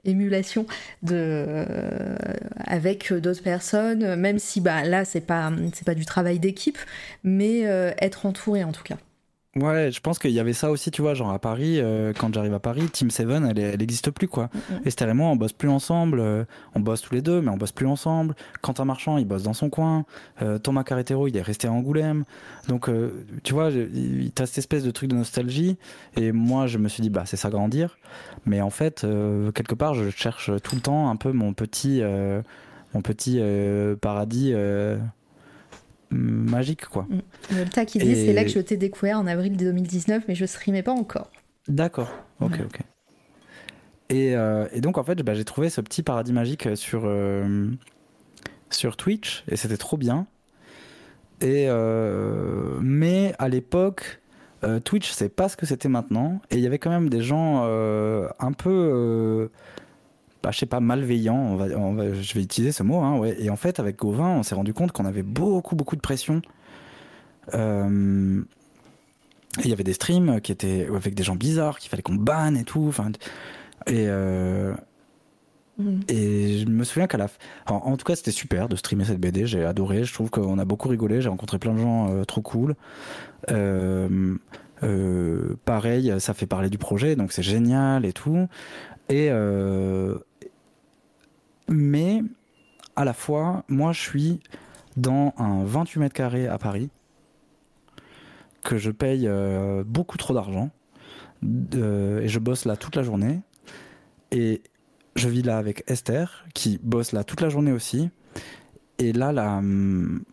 émulation 0.03 0.68
de 1.02 1.66
avec 2.58 3.11
d'autres 3.11 3.42
personnes, 3.42 4.16
même 4.16 4.40
si 4.40 4.61
bah 4.61 4.84
là 4.84 5.03
c'est 5.06 5.22
pas 5.22 5.52
c'est 5.74 5.85
pas 5.85 5.95
du 5.95 6.06
travail 6.06 6.40
d'équipe, 6.40 6.77
mais 7.24 7.61
être 7.61 8.26
entouré 8.26 8.64
en 8.64 8.72
tout 8.72 8.84
cas. 8.84 8.98
Ouais, 9.58 9.90
je 9.90 10.01
pense 10.01 10.19
qu'il 10.19 10.32
y 10.32 10.40
avait 10.42 10.51
ça 10.51 10.69
aussi, 10.69 10.92
tu 10.92 11.01
vois, 11.01 11.14
genre 11.14 11.32
à 11.32 11.40
Paris, 11.40 11.80
euh, 11.80 12.11
quand 12.11 12.34
j'arrive 12.34 12.53
à 12.53 12.59
Paris, 12.59 12.90
Team 12.90 13.09
Seven, 13.09 13.45
elle, 13.45 13.58
elle 13.58 13.82
existe 13.82 14.11
plus, 14.11 14.27
quoi. 14.27 14.50
Mm, 14.53 14.58
mm. 14.58 14.80
Esther 14.84 15.08
et 15.08 15.14
moi, 15.14 15.30
on 15.30 15.38
bosse 15.38 15.53
plus 15.53 15.69
ensemble, 15.69 16.19
euh, 16.19 16.43
on 16.74 16.82
bosse 16.82 17.01
tous 17.01 17.16
les 17.16 17.22
deux, 17.22 17.40
mais 17.40 17.50
on 17.51 17.56
bosse 17.56 17.72
plus 17.72 17.88
ensemble. 17.88 18.35
Quentin 18.61 18.84
Marchand, 18.84 19.17
il 19.17 19.24
bosse 19.24 19.43
dans 19.43 19.53
son 19.53 19.69
coin. 19.69 20.03
Euh, 20.42 20.58
Thomas 20.58 20.84
Carretero, 20.84 21.30
il 21.30 21.38
est 21.38 21.42
resté 21.42 21.69
à 21.69 21.72
Angoulême. 21.72 22.25
Donc, 22.67 22.90
tu 23.43 23.53
vois, 23.53 23.69
il 23.69 24.30
as 24.38 24.45
cette 24.45 24.58
espèce 24.58 24.84
de 24.84 24.92
truc 24.92 25.09
de 25.09 25.16
nostalgie, 25.16 25.77
et 26.17 26.34
moi, 26.34 26.67
je 26.67 26.77
me 26.77 26.90
suis 26.90 27.01
dit, 27.01 27.09
bah, 27.09 27.24
c'est 27.25 27.38
ça 27.38 27.50
grandir. 27.50 27.98
Mais 28.45 28.59
en 28.59 28.69
fait, 28.69 29.08
quelque 29.53 29.75
part, 29.75 29.93
je 29.93 30.09
cherche 30.09 30.51
tout 30.64 30.75
le 30.75 30.82
temps 30.82 31.09
un 31.09 31.16
peu 31.16 31.32
mon 31.32 31.53
petit, 31.53 32.01
mon 32.93 33.01
petit 33.01 33.40
paradis 34.01 34.53
magique 36.11 36.85
quoi. 36.85 37.08
Mm. 37.09 37.19
Le 37.58 37.66
tas 37.66 37.85
qui 37.85 38.00
dit 38.00 38.16
c'est 38.16 38.34
là 38.34 38.43
que 38.43 38.50
je 38.50 38.59
t'ai 38.59 38.77
découvert 38.77 39.19
en 39.19 39.27
avril 39.27 39.58
2019 39.58 40.24
mais 40.27 40.35
je 40.35 40.45
streamais 40.45 40.84
pas 40.84 40.92
encore. 40.92 41.30
D'accord, 41.67 42.11
ok 42.42 42.59
ok. 42.66 42.80
Et, 44.09 44.35
euh, 44.35 44.67
et, 44.72 44.82
donc 44.82 44.98
en 45.00 45.03
fait 45.03 45.22
bah, 45.24 45.34
j'ai 45.34 45.45
trouvé 45.45 45.69
ce 45.69 45.82
petit 45.82 46.03
paradis 46.03 46.32
magique 46.32 46.69
sur, 46.75 47.03
euh, 47.06 47.69
sur 48.69 48.98
Twitch 48.98 49.43
et 49.48 49.56
c'était 49.56 49.77
trop 49.77 49.98
bien. 49.98 50.27
Et 51.42 51.66
euh, 51.67 52.77
mais 52.82 53.34
à 53.40 53.50
l'époque 53.50 54.22
Twitch 54.84 55.11
c'est 55.11 55.30
pas 55.30 55.48
ce 55.48 55.58
que 55.58 55.67
c'était 55.67 55.90
maintenant 55.90 56.42
et 56.50 56.56
il 56.56 56.61
y 56.61 56.66
avait 56.66 56.80
quand 56.80 56.90
même 56.90 57.08
des 57.08 57.22
gens 57.22 57.64
un 57.66 58.51
peu 58.51 59.50
bah, 60.45 60.51
je 60.51 60.59
sais 60.59 60.67
pas, 60.67 60.80
malveillant, 60.80 61.35
on 61.38 61.56
va, 61.56 62.14
je 62.14 62.33
vais 62.35 62.43
utiliser 62.43 62.72
ce 62.72 62.83
mot. 62.83 62.99
Hein, 62.99 63.17
ouais. 63.17 63.35
Et 63.40 63.49
en 63.49 63.56
fait, 63.56 63.80
avec 63.80 63.98
Gauvin, 63.98 64.30
on 64.30 64.43
s'est 64.43 64.53
rendu 64.53 64.75
compte 64.75 64.91
qu'on 64.91 65.06
avait 65.06 65.24
beaucoup, 65.24 65.75
beaucoup 65.75 65.95
de 65.95 66.01
pression. 66.01 66.43
Euh, 67.56 68.43
il 69.64 69.67
y 69.67 69.74
avait 69.74 69.83
des 69.83 69.93
streams 69.93 70.40
qui 70.41 70.51
étaient 70.51 70.88
avec 70.95 71.15
des 71.15 71.24
gens 71.24 71.35
bizarres, 71.35 71.80
qu'il 71.80 71.90
fallait 71.90 72.03
qu'on 72.03 72.14
banne 72.14 72.57
et 72.57 72.64
tout. 72.64 72.85
Enfin, 72.88 73.11
et, 73.88 74.06
euh, 74.07 74.75
mm. 75.80 76.01
et 76.09 76.59
je 76.59 76.65
me 76.67 76.83
souviens 76.83 77.07
qu'à 77.07 77.17
la 77.17 77.25
en, 77.65 77.77
en, 77.77 77.98
tout 77.98 78.06
cas, 78.06 78.15
c'était 78.15 78.30
super 78.30 78.69
de 78.69 78.75
streamer 78.75 79.06
cette 79.06 79.19
BD. 79.19 79.48
J'ai 79.48 79.65
adoré. 79.65 80.03
Je 80.03 80.14
trouve 80.14 80.30
qu'on 80.30 80.59
a 80.59 80.65
beaucoup 80.65 80.90
rigolé. 80.90 81.22
J'ai 81.22 81.30
rencontré 81.30 81.57
plein 81.57 81.74
de 81.74 81.80
gens 81.80 82.11
euh, 82.11 82.24
trop 82.24 82.41
cool. 82.43 82.75
pareil, 85.65 86.14
ça 86.19 86.35
fait 86.35 86.45
parler 86.45 86.69
du 86.69 86.77
projet, 86.77 87.15
donc 87.15 87.32
c'est 87.32 87.41
génial 87.41 88.06
et 88.06 88.14
tout. 88.14 88.48
Et, 89.09 89.32
mais 91.68 92.22
à 92.95 93.06
la 93.06 93.14
fois, 93.14 93.64
moi 93.68 93.92
je 93.92 94.02
suis 94.02 94.40
dans 94.98 95.34
un 95.38 95.64
28 95.64 96.00
mètres 96.00 96.16
carrés 96.16 96.48
à 96.48 96.58
Paris, 96.58 96.90
que 98.64 98.77
je 98.77 98.92
paye 98.92 99.27
euh, 99.27 99.84
beaucoup 99.85 100.18
trop 100.18 100.34
d'argent, 100.34 100.72
euh, 101.76 102.22
et 102.22 102.27
je 102.27 102.40
bosse 102.40 102.66
là 102.66 102.76
toute 102.76 102.95
la 102.95 103.03
journée. 103.03 103.42
Et 104.32 104.61
je 105.16 105.30
vis 105.30 105.44
là 105.44 105.58
avec 105.58 105.84
Esther, 105.88 106.45
qui 106.53 106.80
bosse 106.82 107.11
là 107.11 107.24
toute 107.24 107.42
la 107.42 107.50
journée 107.50 107.72
aussi. 107.72 108.10
Et 108.98 109.14
là, 109.14 109.30
hum, 109.58 110.24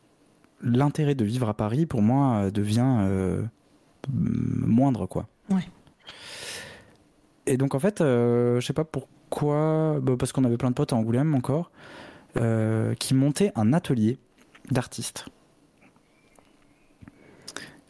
l'intérêt 0.62 1.14
de 1.14 1.24
vivre 1.24 1.48
à 1.48 1.54
Paris, 1.54 1.86
pour 1.86 2.02
moi, 2.02 2.50
devient 2.50 2.98
euh, 3.00 3.42
moindre, 4.08 5.06
quoi. 5.06 5.28
Ouais. 5.50 5.68
Et 7.46 7.56
donc, 7.56 7.74
en 7.74 7.80
fait, 7.80 7.98
je 7.98 8.60
sais 8.64 8.72
pas 8.72 8.84
pourquoi 9.32 9.94
quoi 9.94 10.00
bah, 10.00 10.12
Parce 10.18 10.32
qu'on 10.32 10.44
avait 10.44 10.58
plein 10.58 10.70
de 10.70 10.74
potes 10.74 10.92
à 10.92 10.96
Angoulême 10.96 11.34
encore, 11.34 11.70
euh, 12.36 12.94
qui 12.94 13.14
montaient 13.14 13.52
un 13.56 13.72
atelier 13.72 14.18
d'artistes. 14.70 15.26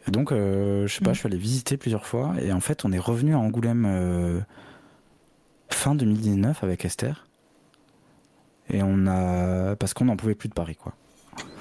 Donc, 0.07 0.31
euh, 0.31 0.87
je 0.87 0.93
sais 0.93 1.01
pas, 1.01 1.11
mm. 1.11 1.13
je 1.13 1.19
suis 1.19 1.27
allé 1.27 1.37
visiter 1.37 1.77
plusieurs 1.77 2.05
fois, 2.05 2.33
et 2.41 2.51
en 2.51 2.59
fait, 2.59 2.85
on 2.85 2.91
est 2.91 2.99
revenu 2.99 3.33
à 3.33 3.39
Angoulême 3.39 3.85
euh, 3.85 4.39
fin 5.69 5.95
2019 5.95 6.63
avec 6.63 6.85
Esther. 6.85 7.27
Et 8.69 8.81
on 8.81 9.05
a. 9.07 9.75
Parce 9.75 9.93
qu'on 9.93 10.05
n'en 10.05 10.15
pouvait 10.15 10.35
plus 10.35 10.49
de 10.49 10.53
Paris, 10.53 10.75
quoi. 10.75 10.93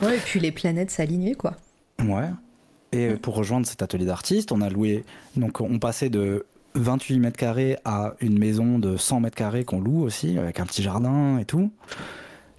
Ouais, 0.00 0.16
et 0.16 0.20
puis 0.20 0.38
les 0.38 0.52
planètes 0.52 0.90
s'alignaient, 0.90 1.34
quoi. 1.34 1.56
Ouais. 2.00 2.30
Et 2.92 3.10
mm. 3.10 3.18
pour 3.18 3.34
rejoindre 3.34 3.66
cet 3.66 3.82
atelier 3.82 4.06
d'artistes, 4.06 4.52
on 4.52 4.60
a 4.60 4.68
loué. 4.68 5.04
Donc, 5.36 5.60
on 5.60 5.78
passait 5.80 6.10
de 6.10 6.46
28 6.74 7.18
mètres 7.18 7.36
carrés 7.36 7.76
à 7.84 8.14
une 8.20 8.38
maison 8.38 8.78
de 8.78 8.96
100 8.96 9.20
mètres 9.20 9.36
carrés 9.36 9.64
qu'on 9.64 9.80
loue 9.80 10.02
aussi, 10.02 10.38
avec 10.38 10.60
un 10.60 10.66
petit 10.66 10.82
jardin 10.82 11.38
et 11.38 11.44
tout. 11.44 11.70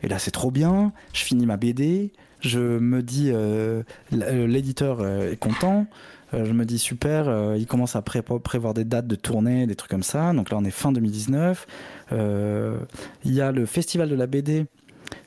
Et 0.04 0.08
là, 0.08 0.20
c'est 0.20 0.32
trop 0.32 0.52
bien. 0.52 0.92
Je 1.14 1.24
finis 1.24 1.46
ma 1.46 1.58
BD. 1.58 2.12
Je 2.42 2.60
me 2.60 3.02
dis, 3.02 3.32
euh, 3.32 3.84
euh, 4.12 4.48
l'éditeur 4.48 4.98
euh, 5.00 5.32
est 5.32 5.38
content. 5.38 5.88
je 6.34 6.52
me 6.52 6.66
dis, 6.66 6.78
super, 6.78 7.56
il 7.56 7.66
commence 7.68 7.96
à 7.96 8.02
prévoir 8.02 8.74
des 8.74 8.84
dates 8.84 9.08
de 9.08 9.16
tournée, 9.16 9.66
des 9.66 9.76
trucs 9.76 9.92
comme 9.92 10.04
ça. 10.04 10.34
Donc 10.34 10.50
là, 10.50 10.58
on 10.58 10.66
est 10.66 10.72
fin 10.72 10.92
2019. 10.92 11.66
Il 12.12 13.34
y 13.34 13.42
a 13.42 13.52
le 13.52 13.66
festival 13.66 14.10
de 14.10 14.16
la 14.16 14.28
BD 14.28 14.66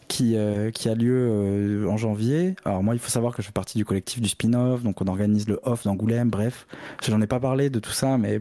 qui, 0.09 0.37
a 0.37 0.95
lieu 0.95 1.87
en 1.89 1.97
janvier. 1.97 2.57
Alors 2.65 2.83
moi, 2.83 2.95
il 2.95 2.99
faut 2.99 3.09
savoir 3.09 3.35
que 3.35 3.41
je 3.41 3.47
fais 3.47 3.53
partie 3.53 3.79
du 3.79 3.85
collectif 3.85 4.21
du 4.21 4.29
spin-off, 4.29 4.83
donc 4.83 5.01
on 5.01 5.07
organise 5.07 5.49
le 5.49 5.61
off 5.63 5.85
d'Angoulême, 5.85 6.29
bref. 6.29 6.67
J'en 7.09 7.21
ai 7.23 7.29
pas 7.29 7.41
parlé 7.41 7.71
de 7.71 7.79
tout 7.79 7.93
ça, 7.93 8.19
mais 8.19 8.41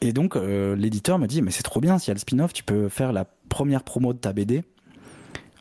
et 0.00 0.12
donc, 0.12 0.36
euh, 0.36 0.74
l'éditeur 0.76 1.18
me 1.18 1.26
dit, 1.26 1.42
mais 1.42 1.50
c'est 1.50 1.62
trop 1.62 1.80
bien, 1.80 1.98
s'il 1.98 2.08
y 2.08 2.10
a 2.12 2.14
le 2.14 2.20
spin-off, 2.20 2.52
tu 2.52 2.64
peux 2.64 2.88
faire 2.88 3.12
la 3.12 3.26
première 3.48 3.82
promo 3.82 4.12
de 4.12 4.18
ta 4.18 4.32
BD 4.32 4.62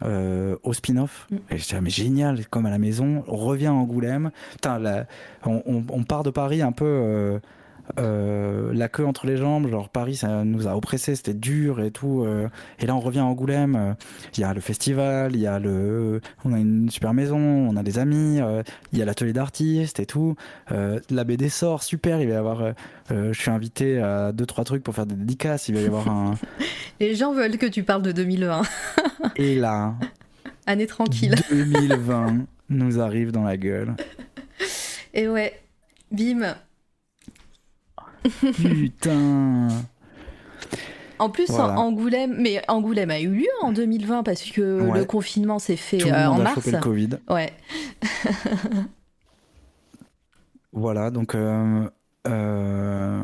euh, 0.04 0.56
au 0.64 0.74
spin-off. 0.74 1.28
Mm. 1.30 1.36
Et 1.52 1.58
je 1.58 1.68
dis, 1.68 1.76
ah, 1.76 1.82
mais 1.82 1.90
génial, 1.90 2.48
comme 2.48 2.66
à 2.66 2.70
la 2.70 2.78
maison, 2.78 3.24
on 3.28 3.36
revient 3.36 3.68
à 3.68 3.74
Angoulême. 3.74 4.32
Putain, 4.52 5.06
on, 5.46 6.04
part 6.04 6.24
de 6.24 6.30
Paris 6.30 6.62
un 6.62 6.72
peu 6.72 7.40
euh, 7.98 8.72
la 8.74 8.88
queue 8.90 9.06
entre 9.06 9.26
les 9.26 9.38
jambes, 9.38 9.68
genre 9.68 9.90
Paris 9.90 10.18
ça 10.18 10.44
nous 10.44 10.68
a 10.68 10.76
oppressés, 10.76 11.16
c'était 11.16 11.34
dur 11.34 11.82
et 11.82 11.92
tout. 11.92 12.24
Euh, 12.24 12.48
et 12.80 12.86
là 12.86 12.96
on 12.96 13.00
revient 13.00 13.20
à 13.20 13.26
Angoulême, 13.26 13.76
euh, 13.76 13.94
il 14.36 14.42
y 14.42 14.44
a 14.44 14.54
le 14.54 14.62
festival, 14.62 15.36
il 15.36 15.42
y 15.42 15.48
a 15.48 15.60
le, 15.60 16.22
on 16.46 16.54
a 16.54 16.60
une 16.60 16.90
super 16.90 17.14
maison, 17.14 17.38
on 17.38 17.76
a 17.76 17.84
des 17.84 18.00
amis, 18.00 18.40
il 18.92 19.00
y 19.00 19.02
a 19.02 19.06
l'atelier 19.06 19.34
d'artistes 19.34 20.00
et 20.00 20.06
tout. 20.06 20.36
la 20.70 21.24
BD 21.24 21.50
sort, 21.50 21.84
super, 21.84 22.22
il 22.22 22.28
va 22.28 22.34
y 22.34 22.38
avoir, 22.38 22.74
je 23.10 23.34
suis 23.34 23.52
invité 23.52 24.00
à 24.00 24.32
deux 24.32 24.46
trois 24.46 24.64
trucs 24.64 24.84
pour 24.84 24.96
faire 24.96 25.06
des 25.06 25.16
dédicaces, 25.16 25.70
il 25.70 25.76
va 25.76 25.82
y 25.82 25.86
avoir 25.86 26.10
un. 26.10 26.36
les 27.00 27.16
gens 27.16 27.34
veulent 27.34 27.58
que 27.58 27.66
tu 27.66 27.84
parles 27.84 28.04
de 28.04 28.12
2020. 28.12 28.62
et 29.36 29.56
là. 29.56 29.96
Année 30.66 30.86
tranquille. 30.86 31.34
2020 31.50 32.46
nous 32.70 33.00
arrive 33.00 33.32
dans 33.32 33.44
la 33.44 33.58
gueule. 33.58 33.96
Et 35.14 35.28
ouais, 35.28 35.60
bim, 36.12 36.56
Putain. 38.24 39.68
En 41.20 41.30
plus, 41.30 41.52
Angoulême, 41.52 42.38
mais 42.40 42.62
Angoulême 42.70 43.12
a 43.12 43.20
eu 43.20 43.30
lieu 43.30 43.50
en 43.62 43.74
2020 43.74 44.24
parce 44.24 44.44
que 44.44 44.90
le 44.94 45.06
confinement 45.06 45.60
s'est 45.60 45.76
fait 45.76 45.98
Tout 45.98 46.08
le 46.08 46.14
euh, 46.14 46.30
monde 46.30 46.38
en 46.38 46.40
a 46.40 46.44
mars. 46.44 46.56
Chopé 46.56 46.72
le 46.72 46.80
Covid. 46.80 47.10
Ouais. 47.30 47.54
voilà, 50.74 51.12
donc. 51.12 51.36
Euh, 51.36 51.90
euh, 52.28 53.22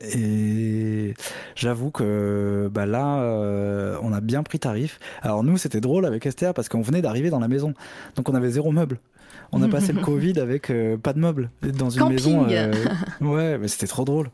et 0.00 1.14
j'avoue 1.56 1.90
que 1.90 2.70
bah 2.72 2.86
là, 2.86 3.98
on 4.02 4.12
a 4.12 4.20
bien 4.20 4.44
pris 4.44 4.60
tarif. 4.60 5.00
Alors 5.22 5.42
nous, 5.42 5.56
c'était 5.56 5.80
drôle 5.80 6.06
avec 6.06 6.26
Esther 6.26 6.54
parce 6.54 6.68
qu'on 6.68 6.82
venait 6.82 7.02
d'arriver 7.02 7.30
dans 7.30 7.40
la 7.40 7.48
maison, 7.48 7.74
donc 8.14 8.28
on 8.28 8.34
avait 8.34 8.50
zéro 8.50 8.70
meuble. 8.70 9.00
On 9.52 9.62
a 9.62 9.68
passé 9.68 9.92
le 9.92 10.00
Covid 10.02 10.38
avec 10.38 10.70
euh, 10.70 10.96
pas 10.96 11.12
de 11.12 11.18
meubles 11.18 11.50
dans 11.62 11.90
une 11.90 12.08
maison. 12.08 12.46
Euh, 12.50 12.72
ouais, 13.20 13.58
mais 13.58 13.68
c'était 13.68 13.86
trop 13.86 14.04
drôle. 14.04 14.30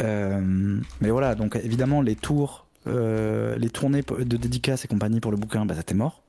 mais 0.00 1.10
voilà, 1.10 1.34
donc 1.34 1.56
évidemment, 1.62 2.02
les 2.02 2.16
tours, 2.16 2.66
les 2.86 3.70
tournées 3.70 4.02
de 4.02 4.36
dédicaces 4.36 4.84
et 4.84 4.88
compagnie 4.88 5.20
pour 5.20 5.30
le 5.30 5.36
bouquin, 5.36 5.66
bah, 5.66 5.74
ça 5.74 5.82
t'est 5.82 5.94
mort. 5.94 6.22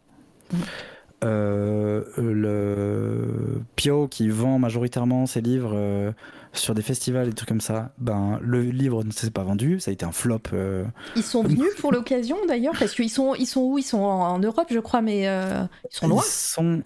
Euh, 1.23 2.03
le 2.15 3.61
Pio 3.75 4.07
qui 4.07 4.29
vend 4.29 4.59
majoritairement 4.59 5.25
ses 5.25 5.41
livres 5.41 5.71
euh, 5.73 6.11
sur 6.59 6.75
des 6.75 6.81
festivals 6.81 7.29
et 7.29 7.33
trucs 7.33 7.49
comme 7.49 7.61
ça, 7.61 7.91
ben 7.97 8.39
le 8.41 8.61
livre 8.61 9.03
ne 9.03 9.11
s'est 9.11 9.31
pas 9.31 9.43
vendu, 9.43 9.79
ça 9.79 9.91
a 9.91 9.93
été 9.93 10.05
un 10.05 10.11
flop. 10.11 10.39
Euh. 10.53 10.85
Ils 11.15 11.23
sont 11.23 11.43
venus 11.43 11.75
pour 11.79 11.91
l'occasion 11.91 12.37
d'ailleurs 12.47 12.75
parce 12.77 12.93
qu'ils 12.93 13.09
sont 13.09 13.35
ils 13.35 13.45
sont 13.45 13.61
où? 13.61 13.77
Ils 13.77 13.83
sont 13.83 13.99
en, 13.99 14.39
Europe 14.39 14.67
je 14.69 14.79
crois, 14.79 15.01
mais 15.01 15.23
ils 15.23 15.67
sont 15.89 16.07
loin. 16.07 16.23
Ils 16.23 16.29
sont 16.29 16.83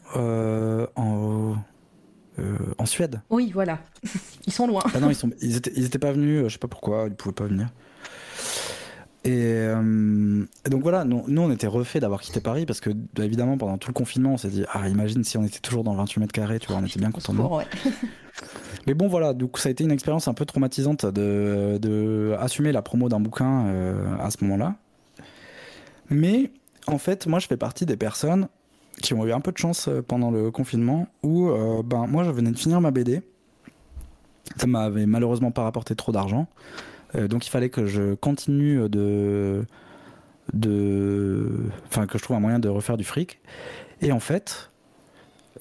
en 0.95 1.55
en 2.77 2.85
Suède. 2.85 3.21
Oui, 3.29 3.51
voilà. 3.53 3.79
Ils 4.47 4.53
sont 4.53 4.65
loin. 4.65 4.81
Ah 4.95 4.99
non, 4.99 5.11
ils, 5.11 5.15
sont, 5.15 5.29
ils, 5.41 5.57
étaient, 5.57 5.71
ils 5.75 5.85
étaient 5.85 5.99
pas 5.99 6.11
venus, 6.11 6.45
je 6.45 6.53
sais 6.53 6.57
pas 6.57 6.67
pourquoi, 6.67 7.05
ils 7.07 7.13
pouvaient 7.13 7.35
pas 7.35 7.45
venir. 7.45 7.69
Euh, 9.27 10.45
et, 10.65 10.69
donc 10.69 10.81
voilà, 10.81 11.05
nous, 11.05 11.23
nous 11.27 11.41
on 11.43 11.51
était 11.51 11.67
refait 11.67 11.99
d'avoir 11.99 12.21
quitté 12.21 12.39
Paris 12.39 12.65
parce 12.65 12.79
que 12.79 12.89
bah, 12.89 13.23
évidemment 13.23 13.55
pendant 13.55 13.77
tout 13.77 13.89
le 13.89 13.93
confinement 13.93 14.33
on 14.33 14.37
s'est 14.37 14.49
dit 14.49 14.65
ah 14.73 14.89
imagine 14.89 15.23
si 15.23 15.37
on 15.37 15.43
était 15.43 15.59
toujours 15.59 15.83
dans 15.83 15.93
28 15.93 16.21
mètres 16.21 16.33
carrés, 16.33 16.57
tu 16.57 16.67
vois, 16.69 16.77
on 16.77 16.85
était 16.85 16.97
bien 16.97 17.11
content 17.11 17.33
de 17.33 17.37
nous. 17.37 17.49
Mais 18.87 18.93
bon 18.93 19.07
voilà, 19.07 19.33
donc 19.33 19.57
ça 19.59 19.69
a 19.69 19.71
été 19.71 19.83
une 19.83 19.91
expérience 19.91 20.27
un 20.27 20.33
peu 20.33 20.45
traumatisante 20.45 21.05
de, 21.05 21.77
de 21.79 22.35
assumer 22.39 22.71
la 22.71 22.81
promo 22.81 23.09
d'un 23.09 23.19
bouquin 23.19 23.67
euh, 23.67 24.17
à 24.19 24.31
ce 24.31 24.43
moment-là. 24.43 24.75
Mais 26.09 26.51
en 26.87 26.97
fait 26.97 27.27
moi 27.27 27.39
je 27.39 27.47
fais 27.47 27.57
partie 27.57 27.85
des 27.85 27.97
personnes 27.97 28.47
qui 29.01 29.13
ont 29.13 29.25
eu 29.25 29.31
un 29.31 29.39
peu 29.39 29.51
de 29.51 29.57
chance 29.57 29.87
euh, 29.87 30.01
pendant 30.01 30.31
le 30.31 30.51
confinement 30.51 31.07
où 31.23 31.49
ben 31.85 32.07
moi 32.07 32.23
je 32.23 32.31
venais 32.31 32.51
de 32.51 32.57
finir 32.57 32.81
ma 32.81 32.91
BD. 32.91 33.21
Ça 34.57 34.67
m'avait 34.67 35.05
malheureusement 35.05 35.51
pas 35.51 35.63
rapporté 35.63 35.95
trop 35.95 36.11
d'argent. 36.11 36.47
Euh, 37.15 37.27
donc 37.27 37.45
il 37.45 37.49
fallait 37.49 37.69
que 37.69 37.85
je 37.85 38.15
continue 38.15 38.89
de, 38.89 39.65
de, 40.53 41.49
enfin 41.87 42.07
que 42.07 42.17
je 42.17 42.23
trouve 42.23 42.37
un 42.37 42.39
moyen 42.39 42.59
de 42.59 42.69
refaire 42.69 42.97
du 42.97 43.03
fric. 43.03 43.39
Et 44.01 44.11
en 44.11 44.19
fait, 44.19 44.71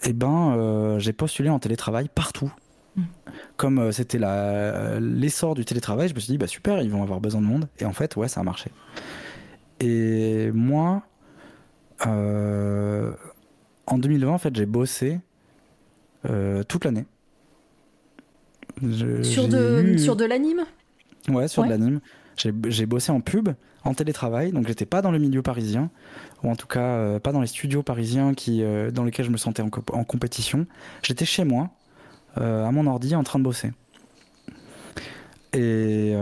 eh 0.05 0.13
ben, 0.13 0.55
euh, 0.57 0.99
j'ai 0.99 1.13
postulé 1.13 1.51
en 1.51 1.59
télétravail 1.59 2.09
partout. 2.15 2.53
Mm. 2.97 3.03
Comme 3.57 3.79
euh, 3.79 3.93
c'était 3.93 4.19
l'essor 5.01 5.55
du 5.55 5.65
télétravail, 5.65 6.09
je 6.09 6.15
me 6.15 6.21
suis 6.21 6.33
dit 6.33 6.39
bah 6.39 6.47
super, 6.47 6.83
ils 6.83 6.91
vont 6.91 7.03
avoir 7.03 7.21
besoin 7.21 7.41
de 7.41 7.47
monde. 7.47 7.69
Et 7.79 7.85
en 7.85 7.93
fait, 7.93 8.17
ouais, 8.17 8.29
ça 8.29 8.41
a 8.41 8.45
marché. 8.45 8.71
Et 9.81 10.51
moi, 10.53 11.03
en 12.07 13.99
2020, 13.99 14.31
en 14.31 14.39
fait, 14.39 14.55
j'ai 14.55 14.67
bossé 14.67 15.21
toute 16.69 16.85
l'année. 16.85 17.07
Sur 19.23 19.49
de, 19.49 19.97
sur 19.97 20.17
de 20.17 20.25
l'anime? 20.25 20.65
Ouais, 21.29 21.49
sur 21.49 21.65
de 21.65 21.71
l'anime. 21.71 22.01
J'ai 22.37 22.87
bossé 22.87 23.13
en 23.13 23.21
pub, 23.21 23.51
en 23.85 23.95
télétravail, 23.95 24.53
donc 24.53 24.67
j'étais 24.67 24.87
pas 24.87 25.03
dans 25.03 25.11
le 25.11 25.19
milieu 25.19 25.43
parisien, 25.43 25.91
ou 26.43 26.51
en 26.51 26.57
tout 26.57 26.67
cas 26.67 26.81
euh, 26.81 27.19
pas 27.19 27.33
dans 27.33 27.41
les 27.41 27.47
studios 27.47 27.83
parisiens 27.83 28.35
qui, 28.35 28.63
euh, 28.63 28.91
dans 28.91 29.05
lesquels 29.05 29.27
je 29.27 29.31
me 29.31 29.37
sentais 29.37 29.63
en, 29.63 30.05
compétition. 30.05 30.67
J'étais 31.03 31.27
chez 31.27 31.45
moi, 31.45 31.65
euh, 31.65 31.80
à 32.37 32.71
mon 32.71 32.87
ordi, 32.87 33.15
en 33.15 33.25
train 33.25 33.39
de 33.39 33.45
bosser. 33.45 33.73
Et, 35.53 36.15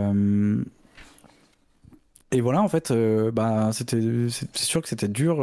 et 2.31 2.41
voilà, 2.41 2.61
en 2.61 2.67
fait, 2.67 2.91
bah, 3.33 3.69
c'était, 3.73 4.27
c'est 4.29 4.57
sûr 4.57 4.81
que 4.81 4.89
c'était 4.89 5.07
dur 5.07 5.37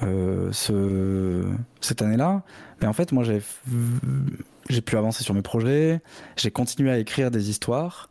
ce, 0.00 1.44
cette 1.80 2.02
année-là. 2.02 2.42
Mais 2.82 2.88
en 2.88 2.92
fait, 2.92 3.12
moi, 3.12 3.22
j'ai, 3.24 4.80
pu 4.82 4.96
avancer 4.96 5.22
sur 5.22 5.34
mes 5.34 5.42
projets, 5.42 6.00
j'ai 6.36 6.50
continué 6.50 6.90
à 6.90 6.98
écrire 6.98 7.30
des 7.30 7.48
histoires. 7.48 8.10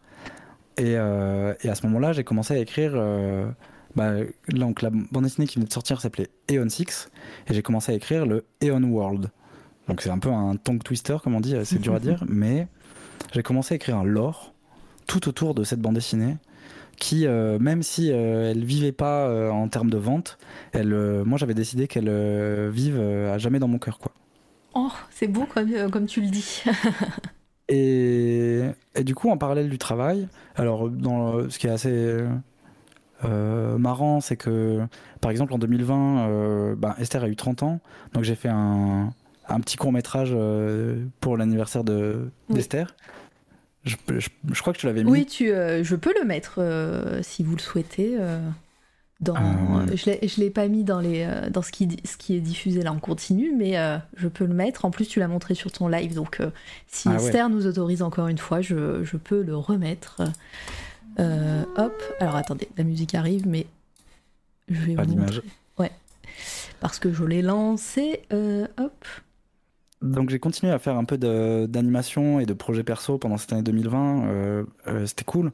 Euh, 0.80 1.54
et, 1.62 1.70
à 1.70 1.76
ce 1.76 1.86
moment-là, 1.88 2.14
j'ai 2.14 2.24
commencé 2.24 2.54
à 2.54 2.58
écrire. 2.58 2.94
Euh, 2.96 3.50
bah, 3.96 4.14
la 4.48 4.90
bande 4.90 5.24
dessinée 5.24 5.46
qui 5.46 5.56
venait 5.56 5.68
de 5.68 5.74
sortir 5.74 6.00
s'appelait 6.00 6.30
Eon 6.50 6.70
6 6.70 7.10
et 7.48 7.54
j'ai 7.54 7.62
commencé 7.62 7.92
à 7.92 7.96
écrire 7.96 8.26
le 8.26 8.46
Eon 8.64 8.84
World. 8.84 9.30
Donc 9.92 10.02
c'est 10.02 10.10
un 10.10 10.20
peu 10.20 10.30
un 10.30 10.56
tongue 10.56 10.82
twister 10.82 11.18
comme 11.22 11.36
on 11.36 11.42
dit, 11.42 11.54
c'est 11.66 11.82
dur 11.82 11.94
à 11.94 12.00
dire, 12.08 12.24
mais 12.30 12.68
j'ai 13.34 13.44
commencé 13.44 13.74
à 13.74 13.76
écrire 13.76 13.98
un 13.98 14.06
lore 14.06 14.54
tout 15.06 15.28
autour 15.28 15.54
de 15.54 15.66
cette 15.66 15.82
bande 15.82 15.96
dessinée 15.96 16.38
qui, 16.98 17.28
euh, 17.28 17.60
même 17.60 17.84
si 17.84 18.08
elle 18.08 18.64
vivait 18.64 18.94
pas 18.94 19.52
en 19.52 19.68
termes 19.68 19.90
de 19.90 19.98
vente, 19.98 20.38
elle, 20.72 20.96
moi 21.26 21.38
j'avais 21.38 21.54
décidé 21.54 21.90
qu'elle 21.90 22.10
vive 22.70 22.98
à 23.00 23.38
jamais 23.38 23.60
dans 23.60 23.68
mon 23.68 23.80
cœur 23.80 24.00
quoi. 24.00 24.14
Oh, 24.76 24.92
c'est 25.10 25.28
beau 25.28 25.46
comme, 25.46 25.70
comme 25.92 26.06
tu 26.06 26.22
le 26.22 26.28
dis. 26.28 26.64
Et, 27.68 28.64
du 29.04 29.14
coup, 29.14 29.30
en 29.30 29.38
parallèle 29.38 29.70
du 29.70 29.78
travail, 29.78 30.30
alors 30.56 30.90
dans, 30.90 31.50
ce 31.50 31.60
qui 31.60 31.68
est 31.68 31.72
assez 31.72 32.24
euh, 33.24 33.78
marrant, 33.78 34.20
c'est 34.20 34.36
que 34.36 34.82
par 35.20 35.32
exemple 35.32 35.54
en 35.54 35.60
2020, 35.60 36.30
euh, 36.30 36.76
ben, 36.76 36.96
Esther 36.98 37.24
a 37.24 37.28
eu 37.28 37.36
30 37.36 37.64
ans, 37.64 37.80
donc 38.14 38.24
j'ai 38.24 38.36
fait 38.36 38.50
un, 38.50 39.14
un, 39.54 39.60
petit 39.60 39.78
court 39.78 39.92
métrage 39.92 40.32
euh, 40.34 41.06
pour 41.20 41.38
l'anniversaire 41.38 41.84
d'Esther. 42.50 42.96
Je, 43.84 43.96
je, 44.18 44.62
crois 44.62 44.74
que 44.74 44.78
tu 44.78 44.86
l'avais 44.86 45.04
mis. 45.04 45.12
Oui, 45.12 45.26
tu, 45.26 45.48
je 45.48 45.96
peux 45.96 46.14
le 46.20 46.26
mettre 46.26 46.62
si 47.24 47.44
vous 47.44 47.56
le 47.56 47.62
souhaitez. 47.62 48.18
Dans, 49.22 49.36
ah, 49.36 49.86
Je 49.94 50.10
ne 50.10 50.44
l'ai 50.44 50.50
pas 50.50 50.68
mis 50.68 50.84
dans, 50.84 51.00
les, 51.00 51.24
euh, 51.24 51.52
dans 51.52 51.62
ce, 51.62 51.72
qui, 51.72 51.88
ce 52.06 52.18
qui 52.18 52.36
est 52.36 52.40
diffusé 52.40 52.82
là 52.82 52.92
en 52.92 52.98
continu, 52.98 53.54
mais 53.56 53.78
euh, 53.78 53.98
je 54.16 54.28
peux 54.28 54.46
le 54.46 54.54
mettre. 54.54 54.84
En 54.84 54.90
plus, 54.90 55.06
tu 55.06 55.20
l'as 55.20 55.28
montré 55.28 55.54
sur 55.54 55.72
ton 55.72 55.88
live, 55.88 56.16
donc 56.16 56.40
euh, 56.40 56.50
si 56.88 57.08
ah, 57.08 57.18
Esther 57.18 57.48
nous 57.50 57.68
autorise 57.68 58.02
encore 58.02 58.28
une 58.30 58.40
fois, 58.40 58.62
je, 58.62 59.04
je 59.04 59.18
peux 59.18 59.44
le 59.44 59.56
remettre. 59.56 60.24
hop, 61.20 62.04
alors 62.20 62.36
attendez, 62.36 62.68
la 62.78 62.84
musique 62.84 63.14
arrive, 63.14 63.48
mais 63.48 63.68
je 64.70 64.82
vais 64.82 64.96
pas 64.96 65.04
vous 65.04 65.16
montrer. 65.16 65.42
Ouais, 65.78 65.92
parce 66.80 66.98
que 66.98 67.14
je 67.14 67.24
l'ai 67.24 67.44
lancé. 67.44 68.24
hop. 68.32 69.06
Donc 70.02 70.30
j'ai 70.30 70.40
continué 70.40 70.72
à 70.72 70.80
faire 70.80 70.98
un 70.98 71.06
peu 71.06 71.18
d'animation 71.18 72.40
et 72.40 72.46
de 72.46 72.54
projets 72.54 72.84
perso 72.84 73.18
pendant 73.18 73.38
cette 73.38 73.54
année 73.54 73.64
2020. 73.64 74.66
C'était 75.06 75.24
cool. 75.24 75.52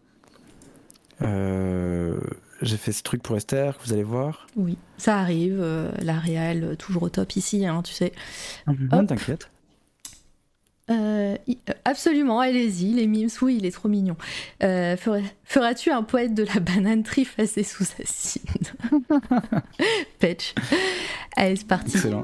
Euh, 1.21 2.19
j'ai 2.61 2.77
fait 2.77 2.91
ce 2.91 3.03
truc 3.03 3.21
pour 3.21 3.37
Esther 3.37 3.77
que 3.77 3.83
vous 3.83 3.93
allez 3.93 4.03
voir. 4.03 4.47
Oui, 4.55 4.77
ça 4.97 5.17
arrive. 5.19 5.59
Euh, 5.61 5.91
la 6.01 6.17
réelle, 6.17 6.63
euh, 6.63 6.75
toujours 6.75 7.03
au 7.03 7.09
top 7.09 7.35
ici, 7.35 7.65
hein, 7.65 7.81
tu 7.83 7.93
sais. 7.93 8.13
Non, 8.67 9.05
t'inquiète. 9.05 9.49
Euh, 10.89 11.35
absolument, 11.83 12.39
allez-y, 12.39 12.93
les 12.93 13.07
mimes, 13.07 13.27
oui, 13.41 13.57
il 13.59 13.65
est 13.65 13.71
trop 13.71 13.89
mignon. 13.89 14.15
Feras-tu 14.61 15.91
un 15.91 16.03
poète 16.03 16.33
de 16.33 16.43
la 16.43 16.59
banane 16.61 17.03
trifacée 17.03 17.63
sous 17.63 17.83
acide? 18.01 18.67
Patch. 20.19 20.55
Allez, 21.35 21.57
c'est 21.57 21.67
parti. 21.67 21.97
Excellent. 21.97 22.23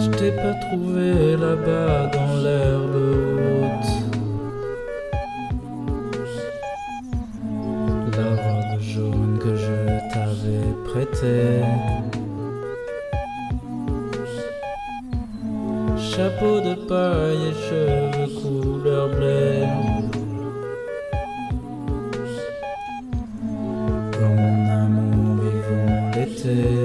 Je 0.00 0.08
t'ai 0.08 0.32
pas 0.32 0.54
trouvé 0.54 1.36
là-bas 1.36 2.06
dans 2.06 2.34
l'herbe 2.42 2.96
haute. 2.96 3.90
La 8.16 8.30
robe 8.42 8.80
jaune 8.80 9.38
que 9.38 9.54
je 9.54 9.78
t'avais 10.10 10.72
prêtée. 10.88 11.60
Chapeau 15.98 16.60
de 16.60 16.74
paille 16.88 17.48
et 17.50 17.56
cheveux 17.68 18.30
couleur 18.40 19.06
blé. 19.10 19.66
Mon 24.18 24.70
amour, 24.82 25.36
vivons 25.42 26.10
l'été. 26.14 26.79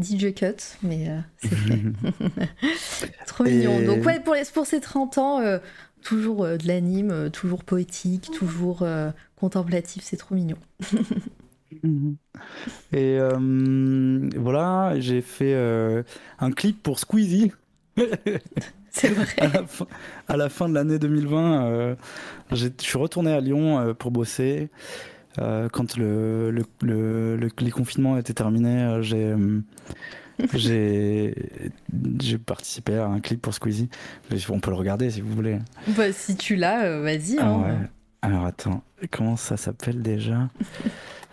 DJ 0.00 0.34
Cut, 0.34 0.56
mais 0.82 1.08
euh, 1.08 1.20
c'est 1.38 1.54
fait. 1.54 1.80
Trop 3.26 3.44
mignon. 3.44 3.80
Donc 3.82 4.04
ouais, 4.04 4.20
pour, 4.20 4.34
pour 4.52 4.66
ces 4.66 4.80
30 4.80 5.18
ans, 5.18 5.40
euh, 5.40 5.58
toujours 6.02 6.44
euh, 6.44 6.56
de 6.56 6.66
l'anime, 6.66 7.30
toujours 7.30 7.64
poétique, 7.64 8.30
toujours 8.32 8.84
contemplatif, 9.36 10.02
c'est 10.04 10.16
trop 10.16 10.34
mignon. 10.34 10.56
Et 12.92 13.18
voilà, 14.36 14.94
j'ai 14.98 15.20
fait 15.20 15.54
un 16.38 16.50
clip 16.50 16.82
pour 16.82 16.98
Squeezie. 16.98 17.52
C'est 18.96 19.08
vrai. 19.08 19.26
À 20.28 20.36
la, 20.36 20.48
fin, 20.48 20.68
de 20.68 20.74
l'année 20.74 21.00
2020, 21.00 21.96
je 22.52 22.68
suis 22.78 22.96
retourné 22.96 23.32
à 23.32 23.40
Lyon 23.40 23.92
pour 23.98 24.12
bosser. 24.12 24.70
Euh, 25.38 25.68
quand 25.68 25.96
le, 25.96 26.50
le, 26.50 26.64
le, 26.82 27.48
les 27.58 27.70
confinements 27.70 28.16
étaient 28.18 28.34
terminés, 28.34 28.98
j'ai 29.02 29.34
j'ai 30.54 31.34
j'ai 32.20 32.38
participé 32.38 32.96
à 32.96 33.06
un 33.06 33.20
clip 33.20 33.42
pour 33.42 33.54
Squeezie. 33.54 33.88
On 34.48 34.60
peut 34.60 34.70
le 34.70 34.76
regarder 34.76 35.10
si 35.10 35.20
vous 35.20 35.34
voulez. 35.34 35.58
Bah, 35.88 36.12
si 36.12 36.36
tu 36.36 36.56
l'as, 36.56 37.00
vas-y. 37.00 37.38
Ah 37.38 37.46
hein. 37.46 37.88
Alors 38.22 38.46
attends, 38.46 38.82
comment 39.10 39.36
ça 39.36 39.56
s'appelle 39.56 40.02
déjà? 40.02 40.48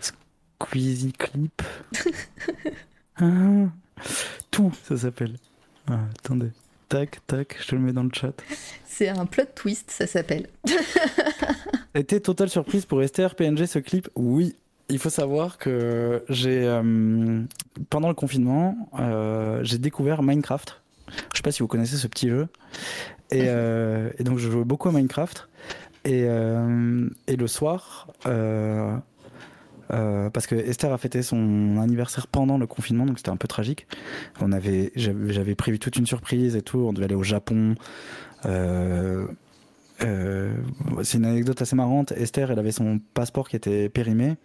Squeezie 0.60 1.12
clip? 1.12 1.62
Ah, 3.16 3.68
tout, 4.50 4.72
ça 4.88 4.96
s'appelle. 4.96 5.36
Ah, 5.86 5.98
attendez. 6.18 6.50
Tac, 6.88 7.20
tac, 7.26 7.56
je 7.60 7.68
te 7.68 7.74
le 7.74 7.80
mets 7.82 7.92
dans 7.92 8.02
le 8.02 8.10
chat. 8.12 8.32
C'est 8.84 9.08
un 9.08 9.26
plot 9.26 9.44
twist, 9.54 9.90
ça 9.90 10.06
s'appelle. 10.06 10.48
Était 11.94 12.20
totale 12.20 12.48
surprise 12.48 12.86
pour 12.86 13.02
Esther 13.02 13.34
PNG 13.34 13.66
ce 13.66 13.78
clip 13.78 14.08
Oui, 14.16 14.54
il 14.88 14.98
faut 14.98 15.10
savoir 15.10 15.58
que 15.58 16.24
j'ai 16.30 16.64
euh, 16.64 17.42
pendant 17.90 18.08
le 18.08 18.14
confinement, 18.14 18.88
euh, 18.98 19.60
j'ai 19.62 19.78
découvert 19.78 20.22
Minecraft. 20.22 20.80
Je 21.32 21.36
sais 21.36 21.42
pas 21.42 21.52
si 21.52 21.60
vous 21.60 21.66
connaissez 21.66 21.96
ce 21.96 22.06
petit 22.06 22.28
jeu. 22.28 22.48
Et, 23.30 23.44
euh, 23.46 24.10
et 24.18 24.24
donc 24.24 24.38
je 24.38 24.50
joue 24.50 24.64
beaucoup 24.64 24.88
à 24.88 24.92
Minecraft. 24.92 25.48
Et, 26.04 26.22
et 26.22 27.36
le 27.36 27.46
soir, 27.46 28.08
euh, 29.92 30.30
parce 30.30 30.46
que 30.46 30.54
Esther 30.54 30.92
a 30.92 30.98
fêté 30.98 31.22
son 31.22 31.78
anniversaire 31.78 32.26
pendant 32.26 32.58
le 32.58 32.66
confinement, 32.66 33.06
donc 33.06 33.18
c'était 33.18 33.30
un 33.30 33.36
peu 33.36 33.46
tragique. 33.46 33.86
On 34.40 34.50
avait, 34.50 34.90
j'avais 34.96 35.54
prévu 35.54 35.78
toute 35.78 35.96
une 35.96 36.06
surprise 36.06 36.56
et 36.56 36.62
tout. 36.62 36.78
On 36.78 36.92
devait 36.92 37.04
aller 37.04 37.14
au 37.14 37.22
Japon. 37.22 37.74
Euh, 40.02 40.54
euh, 40.98 41.02
c'est 41.02 41.18
une 41.18 41.24
anecdote 41.24 41.60
assez 41.60 41.76
marrante. 41.76 42.12
Esther, 42.12 42.50
elle 42.50 42.58
avait 42.58 42.72
son 42.72 43.00
passeport 43.14 43.48
qui 43.48 43.56
était 43.56 43.88
périmé, 43.88 44.36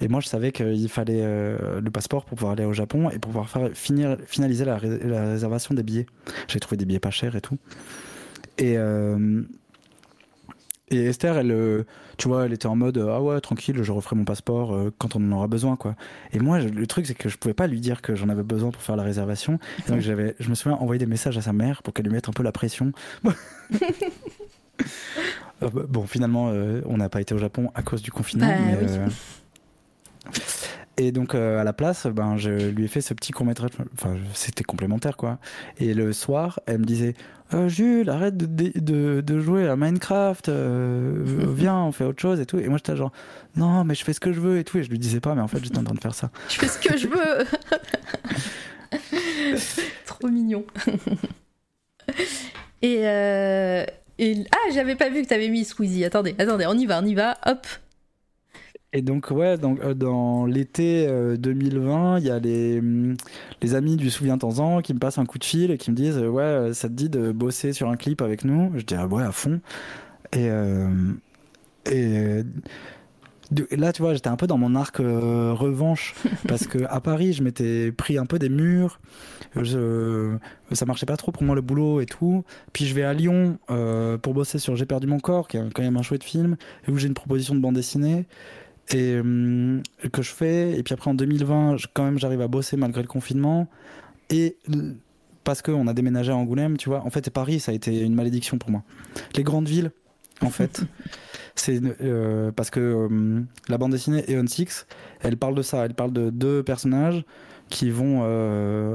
et 0.00 0.08
moi, 0.08 0.20
je 0.20 0.28
savais 0.28 0.52
qu'il 0.52 0.88
fallait 0.88 1.22
le 1.24 1.90
passeport 1.90 2.24
pour 2.24 2.36
pouvoir 2.36 2.52
aller 2.52 2.64
au 2.64 2.72
Japon 2.72 3.10
et 3.10 3.18
pour 3.18 3.32
pouvoir 3.32 3.48
finir, 3.74 4.16
finaliser 4.26 4.64
la, 4.64 4.76
réservation 4.76 5.74
des 5.74 5.82
billets. 5.82 6.06
J'ai 6.48 6.60
trouvé 6.60 6.76
des 6.76 6.84
billets 6.84 7.00
pas 7.00 7.10
chers 7.10 7.36
et 7.36 7.40
tout. 7.40 7.58
Et 8.58 8.78
et 10.90 11.06
Esther, 11.06 11.38
elle, 11.38 11.50
euh, 11.50 11.84
tu 12.18 12.28
vois, 12.28 12.44
elle 12.44 12.52
était 12.52 12.66
en 12.66 12.76
mode 12.76 12.98
ah 12.98 13.20
ouais 13.22 13.40
tranquille, 13.40 13.82
je 13.82 13.90
referai 13.90 14.16
mon 14.16 14.24
passeport 14.24 14.74
euh, 14.74 14.92
quand 14.98 15.16
on 15.16 15.32
en 15.32 15.32
aura 15.32 15.46
besoin 15.46 15.76
quoi. 15.76 15.96
Et 16.32 16.38
moi, 16.38 16.60
le 16.60 16.86
truc 16.86 17.06
c'est 17.06 17.14
que 17.14 17.30
je 17.30 17.38
pouvais 17.38 17.54
pas 17.54 17.66
lui 17.66 17.80
dire 17.80 18.02
que 18.02 18.14
j'en 18.14 18.28
avais 18.28 18.42
besoin 18.42 18.70
pour 18.70 18.82
faire 18.82 18.96
la 18.96 19.02
réservation. 19.02 19.58
donc 19.88 20.00
je 20.00 20.48
me 20.48 20.54
souviens 20.54 20.76
envoyer 20.76 20.98
des 20.98 21.06
messages 21.06 21.38
à 21.38 21.42
sa 21.42 21.52
mère 21.52 21.82
pour 21.82 21.94
qu'elle 21.94 22.04
lui 22.04 22.12
mette 22.12 22.28
un 22.28 22.32
peu 22.32 22.42
la 22.42 22.52
pression. 22.52 22.92
Euh, 25.62 25.68
bon, 25.70 26.06
finalement, 26.06 26.52
on 26.86 26.96
n'a 26.96 27.08
pas 27.08 27.20
été 27.20 27.34
au 27.34 27.38
Japon 27.38 27.70
à 27.74 27.82
cause 27.82 28.02
du 28.02 28.10
confinement. 28.10 28.46
Bah 28.48 30.32
et 30.96 31.12
donc 31.12 31.34
à 31.34 31.62
la 31.64 31.72
place, 31.72 32.06
ben 32.06 32.36
je 32.36 32.70
lui 32.70 32.84
ai 32.84 32.88
fait 32.88 33.00
ce 33.00 33.14
petit 33.14 33.32
court 33.32 33.46
métrage. 33.46 33.70
Enfin, 33.94 34.16
c'était 34.32 34.64
complémentaire 34.64 35.16
quoi. 35.16 35.38
Et 35.78 35.94
le 35.94 36.12
soir, 36.12 36.60
elle 36.66 36.78
me 36.78 36.84
disait 36.84 37.14
euh, 37.52 37.68
Jules, 37.68 38.08
arrête 38.08 38.36
de, 38.36 39.20
de, 39.20 39.40
jouer 39.40 39.68
à 39.68 39.76
Minecraft, 39.76 40.48
euh, 40.48 41.22
viens, 41.54 41.76
on 41.76 41.92
fait 41.92 42.04
autre 42.04 42.20
chose 42.20 42.40
et 42.40 42.46
tout. 42.46 42.58
Et 42.58 42.68
moi, 42.68 42.78
j'étais 42.78 42.96
genre, 42.96 43.12
non, 43.56 43.84
mais 43.84 43.94
je 43.94 44.02
fais 44.02 44.12
ce 44.12 44.20
que 44.20 44.32
je 44.32 44.40
veux 44.40 44.58
et 44.58 44.64
tout. 44.64 44.78
Et 44.78 44.82
je 44.82 44.90
lui 44.90 44.98
disais 44.98 45.20
pas, 45.20 45.34
mais 45.34 45.42
en 45.42 45.48
fait, 45.48 45.62
j'étais 45.62 45.78
en 45.78 45.84
train 45.84 45.94
de 45.94 46.00
faire 46.00 46.14
ça. 46.14 46.30
Je 46.48 46.58
fais 46.58 46.68
ce 46.68 46.78
que 46.78 46.96
je 46.96 47.06
veux. 47.06 47.44
Trop 50.06 50.28
mignon. 50.28 50.64
et, 52.82 53.00
euh, 53.02 53.84
et, 54.18 54.44
ah, 54.52 54.72
j'avais 54.72 54.96
pas 54.96 55.10
vu 55.10 55.22
que 55.22 55.28
t'avais 55.28 55.48
mis 55.48 55.64
Squeezie. 55.64 56.04
Attendez, 56.04 56.34
attendez, 56.38 56.66
on 56.66 56.74
y 56.74 56.86
va, 56.86 57.00
on 57.02 57.06
y 57.06 57.14
va. 57.14 57.36
Hop. 57.46 57.66
Et 58.96 59.02
donc, 59.02 59.32
ouais, 59.32 59.58
donc, 59.58 59.80
euh, 59.80 59.92
dans 59.92 60.46
l'été 60.46 61.08
2020, 61.36 62.14
euh, 62.14 62.18
il 62.20 62.26
y 62.26 62.30
a 62.30 62.38
les, 62.38 62.80
mm, 62.80 63.16
les 63.60 63.74
amis 63.74 63.96
du 63.96 64.08
Souviens-t'en-en 64.08 64.82
qui 64.82 64.94
me 64.94 65.00
passent 65.00 65.18
un 65.18 65.26
coup 65.26 65.38
de 65.38 65.44
fil 65.44 65.72
et 65.72 65.78
qui 65.78 65.90
me 65.90 65.96
disent 65.96 66.18
Ouais, 66.18 66.42
euh, 66.42 66.72
ça 66.74 66.88
te 66.88 66.94
dit 66.94 67.08
de 67.08 67.32
bosser 67.32 67.72
sur 67.72 67.88
un 67.88 67.96
clip 67.96 68.22
avec 68.22 68.44
nous? 68.44 68.70
Je 68.76 68.84
dis 68.84 68.94
ah, 68.94 69.06
Ouais, 69.08 69.24
à 69.24 69.32
fond. 69.32 69.60
Et 70.32 70.48
là, 73.70 73.92
tu 73.92 74.02
vois, 74.02 74.14
j'étais 74.14 74.28
un 74.28 74.36
peu 74.36 74.46
dans 74.46 74.58
mon 74.58 74.74
arc 74.74 74.96
revanche 74.98 76.14
parce 76.48 76.66
que 76.66 76.78
à 76.88 77.00
Paris, 77.00 77.32
je 77.32 77.42
m'étais 77.42 77.92
pris 77.92 78.18
un 78.18 78.26
peu 78.26 78.38
des 78.38 78.48
murs. 78.48 79.00
Je, 79.56 80.36
ça 80.72 80.86
marchait 80.86 81.06
pas 81.06 81.16
trop 81.16 81.30
pour 81.32 81.42
moi 81.42 81.54
le 81.54 81.60
boulot 81.60 82.00
et 82.00 82.06
tout. 82.06 82.44
Puis 82.72 82.86
je 82.86 82.94
vais 82.94 83.04
à 83.04 83.12
Lyon 83.12 83.58
pour 84.22 84.34
bosser 84.34 84.58
sur 84.58 84.76
J'ai 84.76 84.86
perdu 84.86 85.06
mon 85.06 85.20
corps, 85.20 85.48
qui 85.48 85.56
est 85.56 85.72
quand 85.72 85.82
même 85.82 85.96
un 85.96 86.02
chouette 86.02 86.24
film, 86.24 86.56
et 86.86 86.90
où 86.90 86.98
j'ai 86.98 87.08
une 87.08 87.14
proposition 87.14 87.54
de 87.54 87.60
bande 87.60 87.74
dessinée 87.74 88.26
et 88.90 89.14
euh, 89.14 89.80
que 90.12 90.22
je 90.22 90.30
fais. 90.30 90.78
Et 90.78 90.82
puis 90.82 90.94
après 90.94 91.10
en 91.10 91.14
2020, 91.14 91.76
quand 91.92 92.04
même, 92.04 92.18
j'arrive 92.18 92.40
à 92.40 92.48
bosser 92.48 92.76
malgré 92.76 93.02
le 93.02 93.08
confinement. 93.08 93.68
Et 94.30 94.56
parce 95.44 95.62
qu'on 95.62 95.86
a 95.86 95.94
déménagé 95.94 96.32
à 96.32 96.36
Angoulême, 96.36 96.76
tu 96.76 96.88
vois. 96.88 97.04
En 97.04 97.10
fait, 97.10 97.28
Paris, 97.30 97.60
ça 97.60 97.72
a 97.72 97.74
été 97.74 98.00
une 98.00 98.14
malédiction 98.14 98.58
pour 98.58 98.70
moi. 98.70 98.82
Les 99.36 99.42
grandes 99.42 99.68
villes, 99.68 99.90
en 100.40 100.50
fait, 100.50 100.82
c'est 101.54 101.80
euh, 102.00 102.50
parce 102.52 102.70
que 102.70 102.80
euh, 102.80 103.42
la 103.68 103.78
bande 103.78 103.92
dessinée 103.92 104.24
Eon 104.28 104.46
Six, 104.46 104.86
elle 105.20 105.36
parle 105.36 105.54
de 105.54 105.62
ça. 105.62 105.84
Elle 105.84 105.94
parle 105.94 106.12
de 106.12 106.30
deux 106.30 106.62
personnages 106.62 107.24
qui 107.68 107.90
vont 107.90 108.22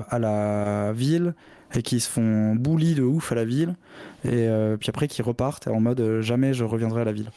à 0.10 0.20
la 0.20 0.94
ville 0.94 1.34
et 1.76 1.82
qui 1.82 2.00
se 2.00 2.10
font 2.10 2.56
bully 2.56 2.96
de 2.96 3.04
ouf 3.04 3.32
à 3.32 3.36
la 3.36 3.46
ville. 3.46 3.76
Et 4.24 4.48
euh, 4.48 4.78
puis 4.78 4.90
après 4.90 5.08
qui 5.08 5.22
repartent 5.22 5.68
en 5.68 5.80
mode 5.80 6.02
euh, 6.02 6.22
jamais 6.22 6.54
je 6.54 6.64
reviendrai 6.64 7.02
à 7.02 7.06
la 7.06 7.12
ville. 7.12 7.32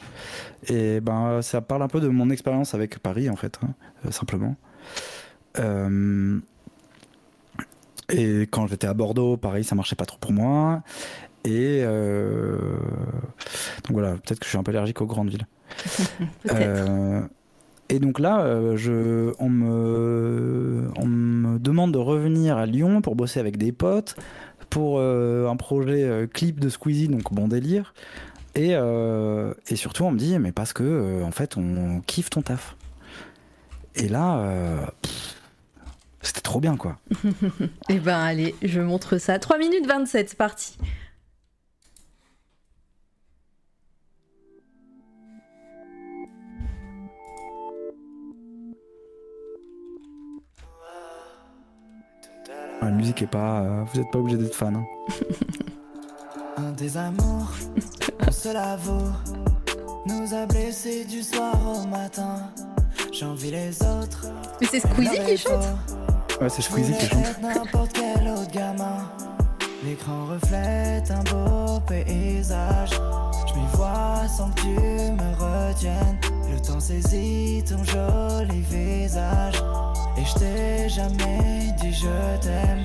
Et 0.69 1.01
ben 1.01 1.43
ça 1.43 1.61
parle 1.61 1.83
un 1.83 1.89
peu 1.89 2.01
de 2.01 2.09
mon 2.09 2.31
expérience 2.31 2.75
avec 2.75 2.99
Paris 2.99 3.29
en 3.29 3.37
fait 3.37 3.59
hein, 3.63 3.75
euh, 4.07 4.11
simplement. 4.11 4.57
Et 8.09 8.43
quand 8.43 8.67
j'étais 8.67 8.87
à 8.87 8.95
Bordeaux 8.95 9.37
Paris 9.37 9.65
ça 9.65 9.75
marchait 9.75 9.97
pas 9.97 10.07
trop 10.07 10.19
pour 10.19 10.33
moi 10.33 10.83
et 11.45 11.83
donc 13.85 13.91
voilà 13.91 14.13
peut-être 14.13 14.39
que 14.39 14.45
je 14.45 14.51
suis 14.51 14.59
un 14.59 14.63
peu 14.63 14.71
allergique 14.71 15.01
aux 15.01 15.07
grandes 15.07 15.31
villes 15.31 15.47
Et 17.93 17.99
donc 17.99 18.21
là, 18.21 18.41
euh, 18.41 18.75
je, 18.79 19.35
on, 19.39 19.51
me, 19.51 20.91
on 20.97 21.07
me 21.07 21.59
demande 21.59 21.93
de 21.93 21.99
revenir 21.99 22.57
à 22.57 22.65
Lyon 22.65 23.03
pour 23.03 23.17
bosser 23.17 23.39
avec 23.39 23.59
des 23.59 23.71
potes 23.71 24.17
pour 24.71 24.97
euh, 24.99 25.47
un 25.47 25.57
projet 25.57 26.05
euh, 26.05 26.27
clip 26.27 26.59
de 26.59 26.71
Squeezie, 26.71 27.09
donc 27.09 27.31
bon 27.35 27.49
délire. 27.49 27.93
Et, 28.55 28.73
et 28.73 29.77
surtout, 29.77 30.05
on 30.05 30.11
me 30.11 30.19
dit, 30.19 30.39
mais 30.39 30.53
parce 30.53 30.75
que, 30.75 31.23
en 31.23 31.31
fait, 31.31 31.57
on 31.57 32.03
kiffe 32.07 32.29
ton 32.29 32.43
taf. 32.43 32.77
Et 33.95 34.09
là, 34.09 34.93
c'était 36.21 36.43
trop 36.43 36.61
bien, 36.61 36.77
quoi. 36.77 36.99
et 37.25 37.29
eh 37.89 37.99
ben, 37.99 38.19
allez, 38.19 38.55
je 38.63 38.83
montre 38.83 39.17
ça. 39.17 39.39
3 39.39 39.57
minutes 39.57 39.87
27, 39.87 40.29
c'est 40.29 40.37
parti. 40.37 40.77
La 52.83 52.91
musique 52.91 53.23
est 53.23 53.27
pas. 53.27 53.61
Euh, 53.61 53.85
vous 53.87 54.01
n'êtes 54.01 54.11
pas 54.11 54.19
obligé 54.19 54.37
d'être 54.37 54.57
fan. 54.57 54.75
Hein. 54.75 54.85
Un 56.57 56.73
désamour, 56.73 57.53
un 58.19 58.31
seul 58.33 58.57
amour, 58.57 59.13
nous 60.07 60.35
a 60.35 60.47
blessés 60.47 61.05
du 61.05 61.23
soir 61.23 61.55
au 61.65 61.87
matin. 61.87 62.51
J'envie 63.13 63.53
les 63.53 63.81
autres. 63.83 64.27
Mais 64.61 64.67
c'est 64.67 64.81
Squeezie 64.81 65.19
qui 65.27 65.37
chante 65.37 65.65
Ouais, 66.41 66.49
c'est 66.49 66.63
Squeezie 66.63 66.93
qui 66.99 67.07
chante. 67.07 67.41
N'importe 67.41 67.93
quel 67.93 68.29
autre 68.29 68.51
gamin. 68.51 69.09
L'écran 69.85 70.27
reflète 70.27 71.11
un 71.11 71.23
beau 71.23 71.81
paysage. 71.87 72.91
Je 73.47 73.55
m'y 73.55 73.67
vois 73.75 74.27
sans 74.29 74.51
que 74.51 74.61
tu 74.61 74.69
me 74.69 75.69
retiennes. 75.71 76.19
Le 76.63 76.69
temps 76.69 76.79
saisit 76.79 77.65
ton 77.69 77.83
joli 77.83 78.61
visage. 78.61 79.61
Et 80.17 80.25
je 80.25 80.35
t'ai 80.35 80.89
jamais 80.89 81.75
dit 81.81 81.93
je 81.93 82.39
t'aime. 82.41 82.83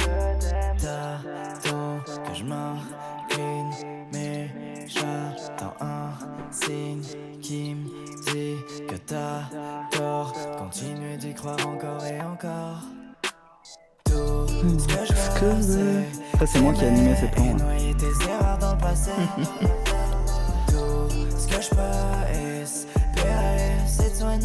T'attends 0.79 1.99
que 2.05 2.33
je 2.33 2.43
m'incline, 2.43 3.69
mais 4.11 4.49
j'attends 4.87 5.75
un 5.79 6.09
signe 6.49 7.03
qui 7.39 7.75
me 7.75 7.85
dit 8.31 8.57
que 8.87 8.95
t'as 8.95 9.43
tort. 9.91 10.33
Continue 10.57 11.17
d'y 11.17 11.35
croire 11.35 11.67
encore 11.67 12.03
et 12.03 12.19
encore. 12.19 12.81
Tout 14.05 14.79
ce 14.79 14.87
que 14.87 15.05
je 15.05 15.13
c'est. 15.61 16.47
c'est 16.47 16.61
moi 16.61 16.73
qui 16.73 16.83
ai 16.83 16.87
animé 16.87 17.15
ces 17.15 17.27
plans. 17.27 17.53
Noyer 17.53 17.93
tes 17.93 18.25
erreurs 18.25 18.57
dans 18.57 18.71
le 18.71 18.79
passé. 18.79 19.11
Tout 20.67 21.37
ce 21.37 21.47
que 21.47 21.61
je 21.61 21.69
peux 21.69 22.17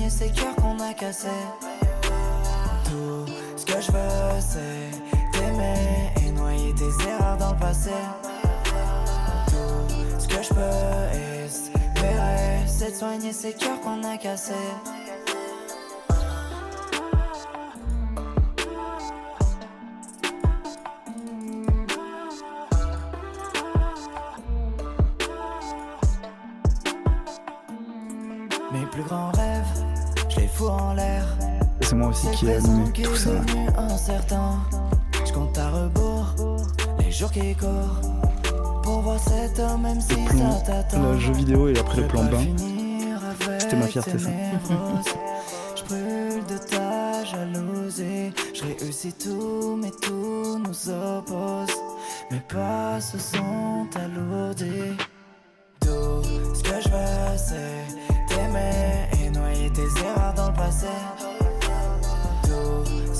soigner 0.09 0.11
ces 0.11 0.55
qu'on 0.57 0.79
a 0.81 0.95
cassés 0.95 1.29
ce 3.57 3.65
que 3.65 3.81
je 3.81 3.93
veux, 3.93 4.41
c'est 4.41 5.39
t'aimer 5.39 6.11
et 6.27 6.31
noyer 6.33 6.75
tes 6.75 7.09
erreurs 7.09 7.37
dans 7.37 7.53
le 7.53 7.59
passé. 7.59 7.91
Tout 9.47 10.19
ce 10.19 10.29
que 10.29 10.43
je 10.43 10.49
peux 10.49 11.45
espérer, 11.45 12.67
c'est 12.67 12.91
de 12.91 12.97
soigner 12.97 13.33
ces 13.33 13.53
cœurs 13.53 13.81
qu'on 13.81 14.03
a 14.05 14.17
cassés. 14.17 14.53
Aussi 32.13 32.31
qui 32.33 32.47
ai 32.47 32.57
animé 32.57 32.93
tout 32.93 33.17
ça. 33.17 33.31
Incertain. 33.77 34.61
Je 35.25 35.33
compte 35.33 35.57
à 35.59 35.71
rebours 35.71 36.35
les 36.99 37.11
jours 37.11 37.31
qui 37.31 37.55
courent. 37.55 38.01
Pour 38.83 39.01
voir 39.01 39.19
cet 39.19 39.59
homme, 39.59 39.83
même 39.83 40.01
si 40.01 40.15
ça 40.15 40.61
t'attend. 40.67 41.13
le 41.13 41.19
jeu 41.19 41.33
vidéo 41.33 41.69
et 41.69 41.79
après 41.79 42.03
le 42.03 42.09
plan 42.09 42.25
bain. 42.25 42.45
C'était 43.59 43.77
ma 43.77 43.87
fierté, 43.87 44.19
ça. 44.19 44.29
Je 45.77 45.83
brûle 45.85 46.45
de 46.47 46.59
ta 46.59 47.25
jalousie. 47.25 48.33
Je 48.55 48.85
réussis 48.85 49.13
tout, 49.13 49.79
mais 49.81 49.91
tout 50.03 50.59
nous 50.59 50.91
oppose. 50.91 51.75
Mes 52.31 52.41
pas 52.41 53.01
se 53.01 53.19
sont 53.19 53.87
alourdis. 53.95 54.97
Tout 55.81 56.23
ce 56.55 56.63
que 56.63 56.81
je 56.81 56.89
veux, 56.89 57.37
c'est 57.37 58.29
t'aimer 58.29 59.09
et 59.25 59.31
noyer 59.31 59.71
tes 59.71 60.01
erreurs 60.01 60.35
dans 60.35 60.49
le 60.49 60.55
passé. 60.55 60.87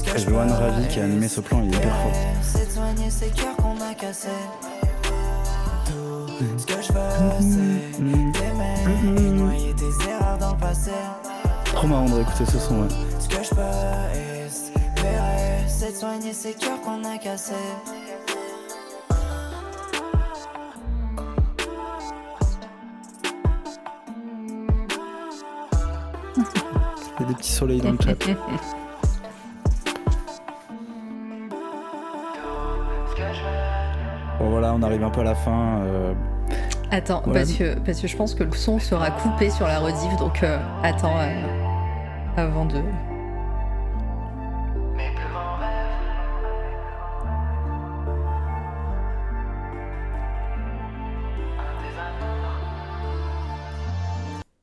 Veux 0.05 0.37
Ravi 0.37 0.89
qui 0.89 1.01
a 1.01 1.05
animé 1.05 1.29
ce 1.29 1.41
plan, 1.41 1.63
il 1.63 1.73
est 1.73 1.77
hyper 1.77 1.95
fort. 1.97 2.13
c'est 2.43 2.67
de 2.67 2.71
soigner 2.73 3.11
ces 3.11 3.29
cœurs 3.29 3.57
qu'on 3.57 3.81
a 3.81 3.95
cassés. 3.95 4.29
Tout 5.87 6.59
ce 6.59 6.67
que 6.67 6.83
je 6.83 6.93
veux, 6.93 7.01
c'est 7.41 8.03
t'aimer 8.33 9.19
et 9.19 9.31
noyer 9.31 9.75
tes 9.75 10.09
erreurs 10.09 10.39
dans 10.39 10.53
le 10.53 10.59
passé. 10.59 10.91
Trop 11.65 11.87
marrant 11.87 12.07
de 12.07 12.15
réécouter 12.15 12.45
ce 12.45 12.59
son, 12.59 12.83
ouais. 12.83 12.89
Ce 13.19 13.29
que 13.29 13.43
je 13.43 13.51
peux 13.51 13.61
espérer, 14.47 15.65
c'est 15.67 15.93
de 15.93 15.97
soigner 15.97 16.33
ces 16.33 16.53
cœurs 16.53 16.81
qu'on 16.83 17.05
a 17.05 17.19
cassés. 17.19 17.55
Il 26.37 26.43
y 27.21 27.25
a 27.25 27.29
des 27.29 27.35
petits 27.35 27.53
soleils 27.53 27.81
dans 27.81 27.93
le 27.93 27.99
chat. 27.99 28.17
voilà, 34.53 34.75
on 34.75 34.83
arrive 34.83 35.03
un 35.03 35.11
peu 35.11 35.21
à 35.21 35.25
la 35.25 35.35
fin. 35.35 35.81
euh, 35.85 36.13
Attends, 36.91 37.23
Ouais. 37.27 37.33
parce, 37.33 37.53
que, 37.53 37.79
parce 37.81 38.01
que 38.01 38.07
je 38.07 38.17
pense 38.17 38.35
que 38.35 38.45
le 38.45 38.53
son 38.53 38.79
sera 38.79 39.11
coupé 39.11 39.49
sur 39.51 39.67
la 39.67 39.79
rediff, 39.79 40.15
donc 40.19 40.43
euh, 40.43 40.59
attends 40.83 41.17
euh, 41.19 41.43
avant 42.37 42.67
de. 42.67 42.83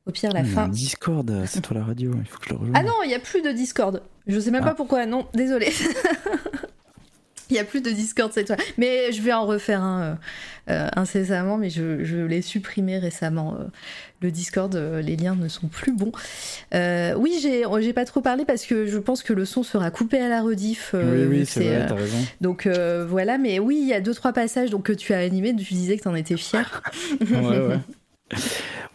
Au 0.06 0.12
pire, 0.12 0.32
la 0.34 0.40
il 0.42 0.48
y 0.48 0.52
a 0.52 0.54
fin. 0.56 0.64
un 0.64 0.68
Discord, 0.70 1.44
c'est 1.46 1.62
toi 1.62 1.78
la 1.78 1.84
radio, 1.84 2.12
il 2.18 2.26
faut 2.26 2.40
que 2.40 2.46
je 2.46 2.50
le 2.54 2.56
rejoigne. 2.60 2.76
Ah 2.76 2.84
non, 2.84 2.94
il 3.04 3.10
n'y 3.10 3.14
a 3.14 3.20
plus 3.20 3.42
de 3.44 3.52
Discord. 3.52 4.02
Je 4.26 4.40
sais 4.40 4.50
même 4.50 4.64
Ah. 4.64 4.70
pas 4.70 4.76
pourquoi. 4.76 5.06
Non, 5.06 5.28
désolé. 5.34 5.68
Il 7.52 7.54
n'y 7.54 7.60
a 7.60 7.64
plus 7.64 7.82
de 7.82 7.90
Discord 7.90 8.32
cette 8.32 8.48
fois. 8.48 8.58
Mais 8.78 9.12
je 9.12 9.22
vais 9.22 9.34
en 9.34 9.46
refaire 9.46 9.82
un 9.82 10.02
euh, 10.02 10.16
euh, 10.70 10.88
incessamment, 10.96 11.58
mais 11.58 11.70
je, 11.70 12.04
je 12.04 12.18
l'ai 12.18 12.42
supprimé 12.42 13.00
récemment. 13.00 13.56
euh, 13.60 13.64
le 14.22 14.32
Discord, 14.32 14.76
euh, 14.76 15.02
les 15.02 15.16
liens 15.16 15.36
ne 15.36 15.48
sont 15.48 15.68
plus 15.68 15.94
bons. 15.94 16.12
Oui, 16.74 17.40
j'ai 17.42 17.64
j'ai 17.80 17.94
pas 17.94 18.06
trop 18.06 18.22
parlé 18.22 18.46
parce 18.46 18.66
que 18.66 18.86
je 18.86 18.98
pense 18.98 19.24
que 19.24 19.34
le 19.34 19.46
son 19.46 19.64
sera 19.64 19.90
coupé 19.92 20.20
à 20.20 20.28
la 20.28 20.42
rediff. 20.42 20.92
oui, 20.94 21.26
oui, 21.30 21.46
c'est 21.46 21.64
vrai, 21.64 21.86
t'as 21.88 21.96
raison. 21.96 22.18
donc 22.42 22.68
voilà, 22.68 23.38
mais 23.38 23.60
oui, 23.60 23.80
il 23.82 23.88
y 23.88 23.94
a 23.94 24.02
deux 24.02 24.14
trois 24.14 24.34
passages 24.34 24.70
donc, 24.70 24.84
que 24.84 24.94
tu 24.94 25.14
as 25.14 25.20
animés. 25.20 25.56
Tu 25.56 25.74
disais 25.74 25.98
que 25.98 26.04
tu 26.04 26.08
en 26.08 26.16
étais 26.16 26.38
fier. 26.38 26.82
Ouais, 27.22 27.60
ouais. 27.60 27.80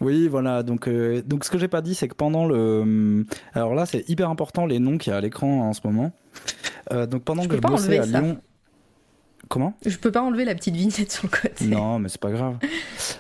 Oui, 0.01 0.29
voilà. 0.29 0.63
Donc, 0.63 0.89
euh, 0.89 1.23
donc 1.23 1.45
ce 1.45 1.51
que 1.51 1.59
j'ai 1.59 1.69
pas 1.69 1.81
dit, 1.83 1.95
c'est 1.95 2.09
que 2.09 2.15
pendant 2.15 2.47
le. 2.47 3.25
Alors 3.53 3.75
là, 3.75 3.87
c'est 3.87 4.09
hyper 4.09 4.29
important 4.31 4.67
les 4.67 4.79
noms 4.79 4.99
qu'il 4.99 5.11
y 5.11 5.15
a 5.15 5.19
à 5.19 5.21
l'écran 5.21 5.69
en 5.69 5.73
ce 5.73 5.81
moment. 5.85 6.13
Euh, 6.93 7.07
donc 7.07 7.23
pendant 7.23 7.43
Je 7.43 7.49
que 7.49 7.57
je 7.57 7.61
pas 7.61 7.69
bossais 7.69 7.99
à 7.99 8.05
ça. 8.07 8.21
Lyon. 8.21 8.39
Comment? 9.49 9.75
Je 9.85 9.97
peux 9.99 10.11
pas 10.11 10.23
enlever 10.23 10.47
la 10.47 10.55
petite 10.55 10.75
vignette 10.75 11.13
sur 11.13 11.25
le 11.25 11.29
côté. 11.29 11.67
Non, 11.67 11.99
mais 11.99 12.09
c'est 12.09 12.21
pas 12.21 12.31
grave. 12.33 12.57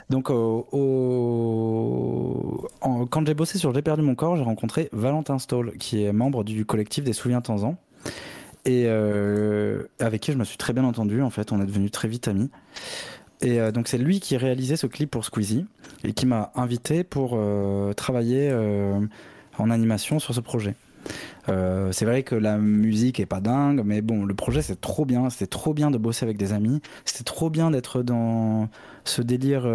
Donc, 0.08 0.30
au- 0.30 0.66
au- 0.72 2.68
en- 2.80 3.06
quand 3.06 3.26
j'ai 3.26 3.34
bossé 3.34 3.58
sur 3.58 3.74
J'ai 3.74 3.82
perdu 3.82 4.02
mon 4.02 4.14
corps, 4.14 4.36
j'ai 4.36 4.42
rencontré 4.42 4.88
Valentin 4.92 5.38
Stoll, 5.38 5.76
qui 5.78 6.02
est 6.04 6.12
membre 6.12 6.42
du 6.44 6.64
collectif 6.64 7.04
des 7.04 7.12
Souviens 7.12 7.42
Tanzan, 7.42 7.76
et 8.64 8.84
euh, 8.86 9.82
avec 9.98 10.22
qui 10.22 10.32
je 10.32 10.38
me 10.38 10.44
suis 10.44 10.56
très 10.56 10.72
bien 10.72 10.84
entendu. 10.84 11.20
En 11.20 11.28
fait, 11.30 11.52
on 11.52 11.60
est 11.60 11.66
devenus 11.66 11.90
très 11.90 12.08
vite 12.08 12.26
amis. 12.26 12.50
Et 13.40 13.60
euh, 13.60 13.72
donc, 13.72 13.88
c'est 13.88 13.98
lui 13.98 14.20
qui 14.20 14.36
réalisait 14.36 14.76
ce 14.76 14.86
clip 14.86 15.10
pour 15.10 15.24
Squeezie 15.24 15.66
et 16.04 16.12
qui 16.12 16.26
m'a 16.26 16.52
invité 16.54 17.04
pour 17.04 17.32
euh, 17.34 17.92
travailler 17.92 18.48
euh, 18.50 19.00
en 19.58 19.70
animation 19.70 20.18
sur 20.18 20.34
ce 20.34 20.40
projet. 20.40 20.74
C'est 21.46 22.06
vrai 22.06 22.22
que 22.22 22.34
la 22.34 22.56
musique 22.56 23.20
est 23.20 23.26
pas 23.26 23.40
dingue, 23.40 23.82
mais 23.84 24.00
bon, 24.00 24.24
le 24.24 24.32
projet 24.32 24.62
c'est 24.62 24.80
trop 24.80 25.04
bien. 25.04 25.28
C'était 25.28 25.46
trop 25.46 25.74
bien 25.74 25.90
de 25.90 25.98
bosser 25.98 26.24
avec 26.24 26.38
des 26.38 26.54
amis. 26.54 26.80
C'était 27.04 27.24
trop 27.24 27.50
bien 27.50 27.70
d'être 27.70 28.02
dans 28.02 28.70
ce 29.04 29.20
délire 29.20 29.68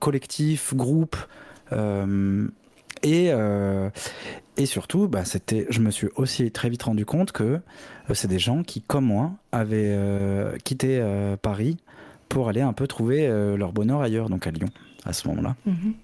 collectif, 0.00 0.74
groupe. 0.74 1.16
et, 3.02 3.30
surtout, 4.64 5.06
bah, 5.06 5.24
je 5.68 5.80
me 5.80 5.90
suis 5.90 6.08
aussi 6.16 6.50
très 6.50 6.70
vite 6.70 6.84
rendu 6.84 7.04
compte 7.04 7.32
que 7.32 7.60
c'est 8.14 8.28
des 8.28 8.38
gens 8.38 8.62
qui, 8.62 8.80
comme 8.80 9.04
moi, 9.04 9.32
avaient 9.52 9.94
quitté 10.64 11.04
Paris 11.42 11.76
pour 12.34 12.48
aller 12.48 12.60
un 12.60 12.72
peu 12.72 12.86
trouver 12.86 13.26
euh, 13.28 13.56
leur 13.56 13.72
bonheur 13.72 14.00
ailleurs, 14.02 14.28
donc 14.28 14.46
à 14.46 14.50
Lyon, 14.50 14.68
à 15.04 15.12
ce 15.12 15.28
moment-là. 15.28 15.54
Mhm. 15.66 15.94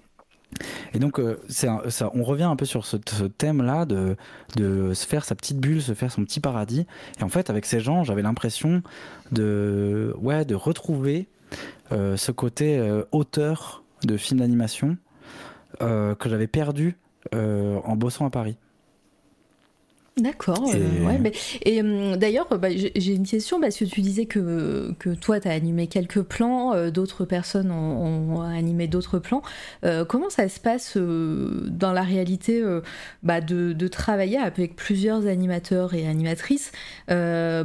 Et 0.93 0.99
donc, 0.99 1.19
euh, 1.19 1.37
un- 1.63 1.89
ça, 1.89 2.09
on 2.13 2.23
revient 2.23 2.43
un 2.43 2.55
peu 2.55 2.65
sur 2.65 2.85
ce, 2.85 2.97
ce 3.05 3.23
thème-là 3.25 3.85
de, 3.85 4.15
de 4.57 4.93
se 4.93 5.05
faire 5.07 5.23
sa 5.25 5.35
petite 5.35 5.59
bulle, 5.59 5.81
se 5.81 5.93
faire 5.93 6.11
son 6.11 6.23
petit 6.25 6.39
paradis. 6.39 6.85
Et 7.19 7.23
en 7.23 7.29
fait, 7.29 7.49
avec 7.49 7.65
ces 7.65 7.79
gens, 7.79 8.03
j'avais 8.03 8.21
l'impression 8.21 8.81
de, 9.31 10.13
ouais, 10.19 10.43
de 10.45 10.55
retrouver 10.55 11.27
euh, 11.91 12.17
ce 12.17 12.31
côté 12.31 12.77
euh, 12.77 13.03
auteur 13.11 13.83
de 14.03 14.17
film 14.17 14.39
d'animation 14.39 14.97
que 15.79 16.29
j'avais 16.29 16.47
perdu 16.47 16.97
en 17.33 17.95
bossant 17.95 18.25
à 18.25 18.29
Paris. 18.29 18.55
D'accord. 20.17 20.69
euh, 20.75 21.05
ouais, 21.07 21.17
mais- 21.19 21.31
et 21.63 21.81
hum, 21.81 22.17
d'ailleurs, 22.17 22.47
bah, 22.59 22.67
j'ai 22.69 23.13
une 23.13 23.25
question 23.25 23.61
parce 23.61 23.77
que 23.77 23.85
tu 23.85 24.01
disais 24.01 24.25
que, 24.25 24.93
que 24.99 25.11
toi, 25.15 25.39
tu 25.39 25.47
as 25.47 25.51
animé 25.51 25.87
quelques 25.87 26.21
plans, 26.21 26.73
euh, 26.73 26.91
d'autres 26.91 27.23
personnes 27.23 27.71
ont, 27.71 28.35
ont 28.35 28.41
animé 28.41 28.87
d'autres 28.87 29.19
plans. 29.19 29.41
Euh, 29.85 30.03
comment 30.03 30.29
ça 30.29 30.49
se 30.49 30.59
passe 30.59 30.97
dans 30.97 31.93
la 31.93 32.01
réalité 32.03 32.61
bah, 33.23 33.39
de, 33.39 33.71
de 33.71 33.87
travailler 33.87 34.37
avec 34.37 34.75
plusieurs 34.75 35.27
animateurs 35.27 35.93
et 35.93 36.05
animatrices 36.05 36.71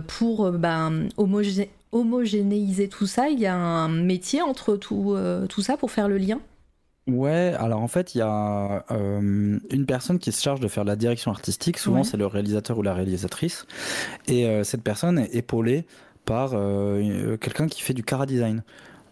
pour 0.07 0.51
bah, 0.53 0.91
homogé- 1.19 1.71
homogénéiser 1.93 2.89
tout 2.89 3.07
ça? 3.09 3.29
Il 3.29 3.41
y 3.41 3.47
a 3.47 3.57
un 3.57 3.89
métier 3.89 4.41
entre 4.41 4.77
tout, 4.77 5.17
tout 5.49 5.63
ça 5.63 5.77
pour 5.77 5.91
faire 5.91 6.09
le 6.09 6.17
lien? 6.17 6.41
Ouais, 7.07 7.55
alors 7.59 7.81
en 7.83 7.89
fait, 7.89 8.15
il 8.15 8.19
y 8.19 8.23
a 8.23 8.85
euh, 8.91 9.59
une 9.71 9.87
personne 9.87 10.19
qui 10.19 10.33
se 10.33 10.43
charge 10.43 10.59
de 10.59 10.67
faire 10.67 10.83
la 10.85 10.97
direction 10.97 11.31
artistique. 11.31 11.79
Souvent, 11.79 11.99
Ouais. 11.99 12.05
c'est 12.05 12.17
le 12.17 12.27
réalisateur 12.27 12.77
ou 12.79 12.83
la 12.83 12.95
réalisatrice. 12.95 13.65
Et 14.27 14.47
euh, 14.47 14.65
cette 14.65 14.83
personne 14.83 15.19
est 15.21 15.33
épaulée 15.35 15.87
par 16.25 16.51
euh, 16.55 17.37
quelqu'un 17.37 17.69
qui 17.69 17.83
fait 17.83 17.95
du 17.95 18.03
cara 18.03 18.27
design. 18.27 18.65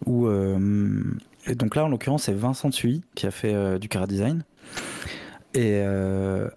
Ou, 0.05 0.27
et 0.27 1.55
donc 1.55 1.75
là, 1.75 1.85
en 1.85 1.87
l'occurrence, 1.87 2.23
c'est 2.23 2.33
Vincent 2.33 2.69
Thuy 2.69 3.01
qui 3.15 3.25
a 3.25 3.31
fait 3.31 3.79
du 3.79 3.87
cara 3.87 4.07
design. 4.07 4.43
Et 5.53 5.81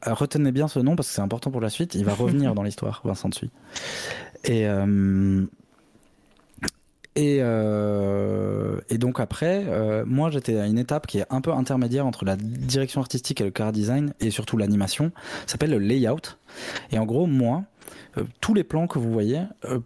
retenez 0.05 0.50
bien 0.50 0.67
ce 0.67 0.81
nom 0.81 0.97
parce 0.97 1.08
que 1.08 1.15
c'est 1.15 1.23
important 1.23 1.52
pour 1.52 1.60
la 1.60 1.70
suite. 1.70 1.94
Il 1.94 2.05
va 2.05 2.15
revenir 2.15 2.55
dans 2.55 2.65
l'histoire, 2.65 3.00
Vincent 3.05 3.31
Thuy. 3.31 3.49
Et, 4.44 4.67
et, 7.21 7.39
euh, 7.41 8.79
et 8.91 8.99
donc 8.99 9.19
après, 9.21 9.65
euh, 9.67 10.05
moi 10.07 10.31
j'étais 10.31 10.59
à 10.59 10.67
une 10.67 10.79
étape 10.79 11.07
qui 11.07 11.19
est 11.19 11.27
un 11.31 11.41
peu 11.41 11.53
intermédiaire 11.53 12.07
entre 12.07 12.25
la 12.25 12.37
direction 12.37 13.01
artistique 13.01 13.41
et 13.41 13.45
le 13.45 13.51
car 13.51 13.73
design 13.73 14.13
et 14.21 14.31
surtout 14.31 14.57
l'animation. 14.57 15.11
Ça 15.47 15.53
s'appelle 15.53 15.71
le 15.71 15.79
layout. 15.79 16.37
Et 16.93 16.99
en 16.99 17.05
gros, 17.07 17.27
moi, 17.27 17.65
euh, 18.17 18.25
tous 18.41 18.55
les 18.55 18.65
plans 18.65 18.87
que 18.87 18.99
vous 18.99 19.11
voyez, 19.13 19.41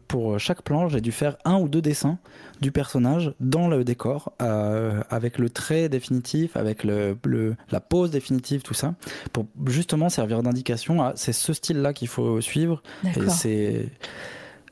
pour 0.08 0.38
chaque 0.38 0.62
plan, 0.62 0.88
j'ai 0.88 1.00
dû 1.00 1.10
faire 1.12 1.36
un 1.44 1.56
ou 1.58 1.68
deux 1.68 1.80
dessins 1.82 2.18
du 2.60 2.70
personnage 2.70 3.32
dans 3.40 3.66
le 3.66 3.82
décor, 3.82 4.32
avec 4.38 5.38
le 5.38 5.48
trait 5.50 5.88
définitif, 5.88 6.56
avec 6.56 6.84
le, 6.84 7.16
le- 7.24 7.56
la 7.70 7.80
pose 7.80 8.10
définitive, 8.10 8.62
tout 8.62 8.74
ça, 8.74 8.94
pour 9.32 9.46
justement 9.66 10.08
servir 10.08 10.42
d'indication 10.42 11.02
à 11.02 11.12
c'est 11.16 11.32
ce 11.32 11.52
style-là 11.52 11.92
qu'il 11.92 12.08
faut 12.08 12.40
suivre. 12.40 12.82
Et 13.04 13.28
c'est. 13.30 13.86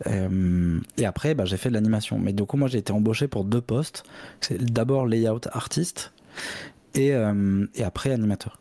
Euh, 0.06 0.80
et 0.96 1.06
après, 1.06 1.34
bah, 1.34 1.44
j'ai 1.44 1.56
fait 1.56 1.68
de 1.68 1.74
l'animation. 1.74 2.18
Mais 2.18 2.32
du 2.32 2.44
coup, 2.44 2.56
moi, 2.56 2.68
j'ai 2.68 2.78
été 2.78 2.92
embauché 2.92 3.28
pour 3.28 3.44
deux 3.44 3.60
postes. 3.60 4.04
C'est 4.40 4.62
d'abord 4.62 5.06
layout 5.06 5.40
artiste 5.52 6.12
et, 6.94 7.12
euh, 7.12 7.66
et 7.74 7.84
après 7.84 8.12
animateur. 8.12 8.58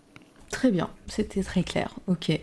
Très 0.50 0.72
bien, 0.72 0.90
c'était 1.08 1.44
très 1.44 1.64
clair, 1.64 1.94
ok. 2.08 2.40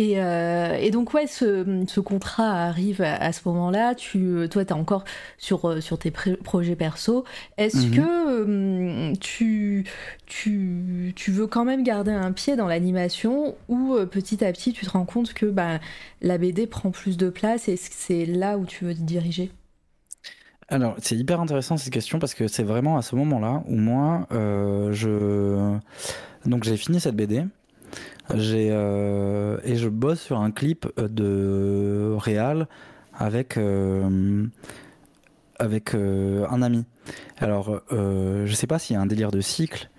Et, 0.00 0.14
euh, 0.16 0.78
et, 0.80 0.90
donc, 0.90 1.12
ouais, 1.12 1.26
ce, 1.26 1.84
ce 1.86 2.00
contrat 2.00 2.50
arrive 2.50 3.02
à, 3.02 3.32
ce 3.32 3.42
moment-là. 3.44 3.94
Tu, 3.94 4.46
toi, 4.50 4.64
tu 4.64 4.70
es 4.70 4.72
encore 4.72 5.04
sur, 5.36 5.68
euh, 5.68 5.82
sur 5.82 5.98
tes 5.98 6.10
projets 6.10 6.74
perso. 6.74 7.26
Est-ce 7.58 7.86
mhm. 7.86 7.90
que 7.92 9.12
tu, 9.18 9.84
tu, 10.24 11.12
tu, 11.14 11.30
veux 11.30 11.46
quand 11.46 11.66
même 11.66 11.82
garder 11.82 12.12
un 12.12 12.32
pied 12.32 12.56
dans 12.56 12.66
l'animation 12.66 13.54
ou 13.68 13.94
petit 14.10 14.42
à 14.42 14.50
petit, 14.52 14.72
tu 14.72 14.86
te 14.86 14.90
rends 14.90 15.04
compte 15.04 15.34
que 15.34 15.44
bah, 15.44 15.80
la 16.22 16.38
BD 16.38 16.66
prend 16.66 16.90
plus 16.90 17.18
de 17.18 17.28
place 17.28 17.68
et 17.68 17.76
c'est 17.76 18.24
là 18.24 18.56
où 18.56 18.64
tu 18.64 18.86
veux 18.86 18.94
te 18.94 19.02
diriger? 19.02 19.50
Alors, 20.68 20.94
c'est 21.02 21.16
hyper 21.16 21.42
intéressant 21.42 21.76
cette 21.76 21.92
question 21.92 22.18
parce 22.18 22.32
que 22.32 22.48
c'est 22.48 22.62
vraiment 22.62 22.96
à 22.96 23.02
ce 23.02 23.16
moment-là 23.16 23.62
où 23.66 23.76
moi, 23.76 24.26
je. 24.30 25.76
Donc, 26.46 26.64
j'ai 26.64 26.78
fini 26.78 27.00
cette 27.00 27.16
BD. 27.16 27.44
J'ai 28.36 28.68
euh, 28.70 29.58
et 29.64 29.76
je 29.76 29.88
bosse 29.88 30.20
sur 30.20 30.40
un 30.40 30.50
clip 30.50 30.86
de 30.96 32.14
réal 32.16 32.68
avec 33.12 33.56
euh, 33.56 34.46
avec 35.58 35.94
euh, 35.94 36.46
un 36.48 36.62
ami. 36.62 36.84
Alors, 37.38 37.80
je 37.90 38.52
sais 38.52 38.66
pas 38.66 38.78
s'il 38.78 38.94
y 38.94 38.96
a 38.98 39.02
un 39.02 39.06
délire 39.06 39.30
de 39.30 39.40
cycle, 39.40 39.90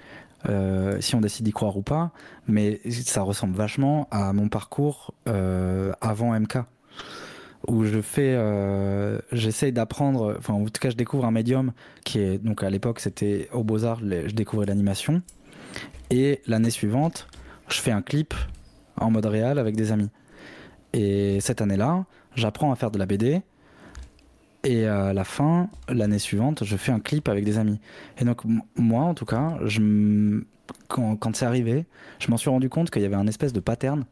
si 0.99 1.15
on 1.15 1.21
décide 1.21 1.45
d'y 1.45 1.51
croire 1.51 1.75
ou 1.75 1.81
pas, 1.81 2.11
mais 2.47 2.79
ça 2.89 3.21
ressemble 3.23 3.55
vachement 3.55 4.07
à 4.11 4.31
mon 4.31 4.47
parcours 4.47 5.13
avant 5.25 6.39
MK 6.39 6.59
où 7.67 7.83
je 7.83 8.01
fais, 8.01 8.37
j'essaye 9.31 9.71
d'apprendre, 9.71 10.35
enfin 10.37 10.53
en 10.53 10.65
tout 10.65 10.79
cas 10.79 10.89
je 10.89 10.95
découvre 10.95 11.25
un 11.25 11.31
médium 11.31 11.73
qui 12.05 12.19
est, 12.19 12.37
donc 12.37 12.63
à 12.63 12.69
l'époque 12.69 12.99
c'était 12.99 13.49
au 13.51 13.63
Beaux-Arts, 13.63 13.99
je 14.01 14.33
découvrais 14.33 14.67
l'animation, 14.67 15.21
et 16.11 16.41
l'année 16.47 16.69
suivante 16.69 17.27
je 17.69 17.79
fais 17.79 17.91
un 17.91 18.01
clip 18.01 18.33
en 18.97 19.11
mode 19.11 19.25
réel 19.25 19.59
avec 19.59 19.75
des 19.75 19.91
amis. 19.91 20.09
Et 20.93 21.39
cette 21.39 21.61
année-là, 21.61 22.05
j'apprends 22.35 22.71
à 22.71 22.75
faire 22.75 22.91
de 22.91 22.99
la 22.99 23.05
BD. 23.05 23.41
Et 24.63 24.85
à 24.85 25.13
la 25.13 25.23
fin, 25.23 25.69
l'année 25.89 26.19
suivante, 26.19 26.63
je 26.63 26.77
fais 26.77 26.91
un 26.91 26.99
clip 26.99 27.29
avec 27.29 27.43
des 27.45 27.57
amis. 27.57 27.79
Et 28.19 28.25
donc, 28.25 28.41
moi, 28.75 29.03
en 29.03 29.13
tout 29.13 29.25
cas, 29.25 29.57
quand, 30.87 31.35
c'est 31.35 31.45
arrivé, 31.45 31.85
je 32.19 32.29
m'en 32.29 32.37
suis 32.37 32.49
rendu 32.49 32.69
compte 32.69 32.91
qu'il 32.91 33.01
y 33.01 33.05
avait 33.05 33.15
un 33.15 33.27
espèce 33.27 33.53
de 33.53 33.59
pattern. 33.59 34.05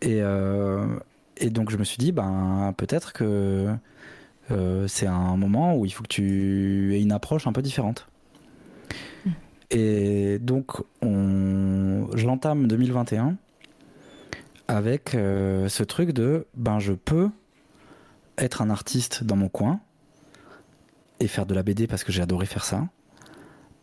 Et, 0.00 0.20
euh, 0.22 0.86
donc, 1.50 1.70
je 1.70 1.76
me 1.76 1.84
suis 1.84 1.98
dit, 1.98 2.12
ben, 2.12 2.72
peut-être 2.76 3.12
que 3.12 3.74
euh, 4.50 4.88
c'est 4.88 5.06
un 5.06 5.36
moment 5.36 5.76
où 5.76 5.84
il 5.84 5.92
faut 5.92 6.02
que 6.02 6.08
tu 6.08 6.94
aies 6.94 7.02
une 7.02 7.12
approche 7.12 7.46
un 7.46 7.52
peu 7.52 7.62
différente. 7.62 8.06
Et 9.70 10.38
donc, 10.40 10.82
on... 11.00 12.08
je 12.14 12.26
l'entame 12.26 12.66
2021 12.66 13.36
avec 14.66 15.14
euh, 15.14 15.68
ce 15.68 15.82
truc 15.82 16.12
de 16.12 16.46
ben 16.54 16.78
je 16.78 16.92
peux 16.92 17.30
être 18.38 18.62
un 18.62 18.70
artiste 18.70 19.24
dans 19.24 19.36
mon 19.36 19.48
coin 19.48 19.80
et 21.18 21.26
faire 21.26 21.46
de 21.46 21.54
la 21.54 21.62
BD 21.62 21.86
parce 21.86 22.04
que 22.04 22.12
j'ai 22.12 22.22
adoré 22.22 22.46
faire 22.46 22.64
ça 22.64 22.86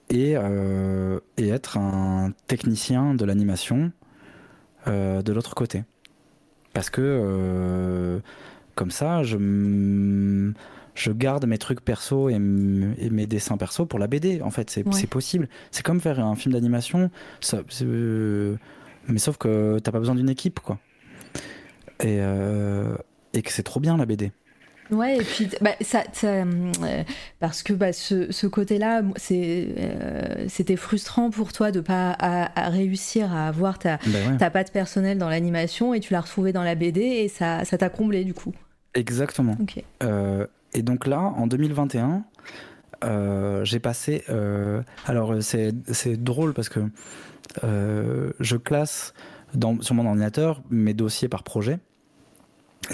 et, 0.10 0.34
euh, 0.38 1.20
et 1.38 1.50
être 1.50 1.78
un 1.78 2.32
technicien 2.48 3.16
de 3.16 3.26
l'animation 3.26 3.92
euh, 4.88 5.22
de 5.22 5.34
l'autre 5.34 5.56
côté. 5.56 5.84
Parce 6.74 6.90
que 6.90 8.22
comme 8.76 8.92
ça 8.92 9.24
je 9.24 9.38
je 10.98 11.12
garde 11.12 11.46
mes 11.46 11.58
trucs 11.58 11.82
perso 11.82 12.30
et, 12.30 12.40
mes 12.40 13.28
dessins 13.28 13.58
perso 13.58 13.86
pour 13.86 14.00
la 14.00 14.08
BD. 14.08 14.42
En 14.42 14.52
fait, 14.52 14.70
c'est 14.70 15.08
possible. 15.08 15.48
C'est 15.72 15.84
comme 15.84 16.02
faire 16.02 16.20
un 16.20 16.36
film 16.36 16.54
d'animation, 16.54 17.12
euh, 17.82 18.56
mais 19.08 19.20
sauf 19.20 19.38
que 19.38 19.80
t'as 19.80 19.92
pas 19.92 20.00
besoin 20.00 20.16
d'une 20.16 20.30
équipe, 20.30 20.60
quoi. 20.60 20.80
Et, 22.00 22.18
euh, 22.20 22.96
et 23.34 23.42
que 23.42 23.52
c'est 23.52 23.64
trop 23.64 23.80
bien 23.80 23.98
la 23.98 24.06
BD. 24.06 24.32
Ouais, 24.90 25.18
et 25.18 25.24
puis 25.24 25.50
bah, 25.60 25.72
ça, 25.82 26.04
euh, 26.24 27.04
parce 27.40 27.62
que 27.62 27.74
bah, 27.74 27.92
ce, 27.92 28.48
côté-là, 28.48 29.02
c'était 29.18 30.76
frustrant 30.78 31.30
pour 31.30 31.52
toi 31.52 31.72
de 31.72 31.82
pas 31.82 32.16
à, 32.18 32.70
réussir 32.70 33.34
à 33.34 33.48
avoir 33.50 33.80
ta, 33.80 34.00
ben 34.08 34.38
ta 34.38 34.50
patte 34.50 34.72
personnelle 34.72 35.18
dans 35.18 35.30
l'animation 35.30 35.94
et 35.94 36.00
tu 36.00 36.14
l'as 36.14 36.22
retrouvée 36.22 36.54
dans 36.54 36.64
la 36.64 36.76
BD 36.76 37.02
et 37.02 37.28
ça 37.28 37.64
t'a 37.66 37.90
comblé 37.90 38.24
du 38.24 38.34
coup. 38.34 38.54
Exactement. 38.94 39.58
Et 40.74 40.82
donc 40.82 41.08
là, 41.08 41.22
en 41.22 41.48
2021, 41.48 42.24
euh, 43.04 43.64
j'ai 43.64 43.80
passé. 43.80 44.24
Euh, 44.30 44.82
alors, 45.06 45.36
c'est 45.42 46.24
drôle 46.24 46.54
parce 46.54 46.70
que 46.70 46.80
euh, 47.64 48.32
je 48.40 48.58
classe 48.58 49.14
sur 49.82 49.96
mon 49.96 50.06
ordinateur 50.06 50.62
mes 50.70 50.94
dossiers 50.94 51.30
par 51.30 51.44
projet. 51.44 51.80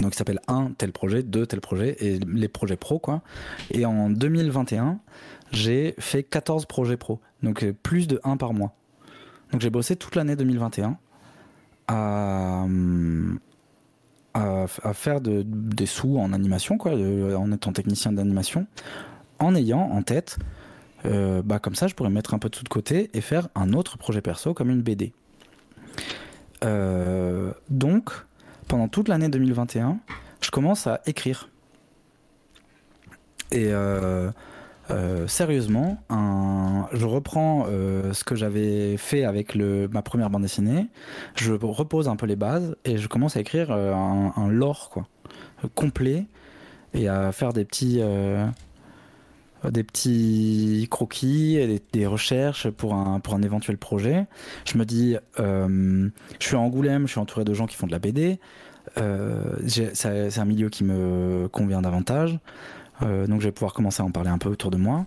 Donc, 0.00 0.14
il 0.14 0.16
s'appelle 0.16 0.40
un 0.48 0.72
tel 0.76 0.92
projet, 0.92 1.22
deux 1.22 1.46
tel 1.46 1.60
projet, 1.60 1.96
et 2.00 2.18
les 2.18 2.48
projets 2.48 2.76
pro, 2.76 2.98
quoi. 2.98 3.22
Et 3.70 3.86
en 3.86 4.10
2021, 4.10 4.98
j'ai 5.52 5.94
fait 5.98 6.24
14 6.24 6.66
projets 6.66 6.96
pro. 6.96 7.20
Donc, 7.42 7.64
plus 7.82 8.08
de 8.08 8.20
un 8.24 8.36
par 8.36 8.54
mois. 8.54 8.74
Donc, 9.52 9.60
j'ai 9.60 9.70
bossé 9.70 9.94
toute 9.94 10.16
l'année 10.16 10.34
2021 10.34 10.98
à, 11.86 12.66
à, 14.34 14.66
faire 14.94 15.20
des 15.20 15.86
sous 15.86 16.18
en 16.18 16.32
animation, 16.32 16.76
quoi, 16.76 16.92
en 16.92 17.52
étant 17.52 17.72
technicien 17.72 18.12
d'animation, 18.12 18.66
en 19.38 19.54
ayant 19.54 19.80
en 19.80 20.02
tête, 20.02 20.38
euh, 21.06 21.42
bah, 21.42 21.58
comme 21.58 21.74
ça, 21.74 21.86
je 21.86 21.94
pourrais 21.94 22.10
mettre 22.10 22.34
un 22.34 22.38
peu 22.38 22.48
de 22.48 22.56
sous 22.56 22.64
de 22.64 22.68
côté 22.68 23.10
et 23.14 23.20
faire 23.20 23.48
un 23.54 23.72
autre 23.72 23.98
projet 23.98 24.20
perso 24.20 24.54
comme 24.54 24.70
une 24.70 24.82
BD. 24.82 25.12
Euh, 26.64 27.52
donc, 27.68 28.10
pendant 28.68 28.88
toute 28.88 29.08
l'année 29.08 29.28
2021, 29.28 29.98
je 30.40 30.50
commence 30.50 30.86
à 30.86 31.00
écrire. 31.06 31.50
Et 33.50 33.68
euh, 33.68 34.30
euh, 34.90 35.26
sérieusement, 35.26 35.98
je 36.10 37.06
reprends 37.06 37.66
euh, 37.68 38.12
ce 38.12 38.22
que 38.22 38.34
j'avais 38.34 38.96
fait 38.96 39.24
avec 39.24 39.56
ma 39.56 40.02
première 40.02 40.30
bande 40.30 40.42
dessinée, 40.42 40.88
je 41.34 41.52
repose 41.52 42.08
un 42.08 42.16
peu 42.16 42.26
les 42.26 42.36
bases 42.36 42.76
et 42.84 42.98
je 42.98 43.08
commence 43.08 43.36
à 43.36 43.40
écrire 43.40 43.68
euh, 43.70 43.94
un, 43.94 44.48
lore 44.48 44.90
quoi, 44.90 45.08
complet 45.74 46.26
et 46.92 47.08
à 47.08 47.32
faire 47.32 47.52
des 47.52 47.64
petits, 47.64 48.00
des 49.64 49.84
petits 49.84 50.86
croquis 50.90 51.56
et 51.56 51.80
des, 51.92 52.06
recherches 52.06 52.68
pour 52.68 52.94
un, 52.94 53.20
pour 53.20 53.34
un 53.34 53.42
éventuel 53.42 53.78
projet. 53.78 54.26
Je 54.66 54.76
me 54.78 54.84
dis, 54.84 55.16
je 55.38 56.10
suis 56.40 56.56
à 56.56 56.60
Angoulême, 56.60 57.06
je 57.06 57.12
suis 57.12 57.20
entouré 57.20 57.44
de 57.44 57.54
gens 57.54 57.66
qui 57.66 57.76
font 57.76 57.86
de 57.86 57.92
la 57.92 57.98
BD. 57.98 58.38
c'est 59.66 60.38
un 60.38 60.44
milieu 60.44 60.68
qui 60.68 60.84
me 60.84 61.48
convient 61.48 61.80
davantage. 61.80 62.38
Euh, 63.02 63.26
donc 63.26 63.40
je 63.40 63.46
vais 63.46 63.52
pouvoir 63.52 63.72
commencer 63.72 64.02
à 64.02 64.06
en 64.06 64.10
parler 64.10 64.30
un 64.30 64.38
peu 64.38 64.48
autour 64.48 64.70
de 64.70 64.76
moi. 64.76 65.06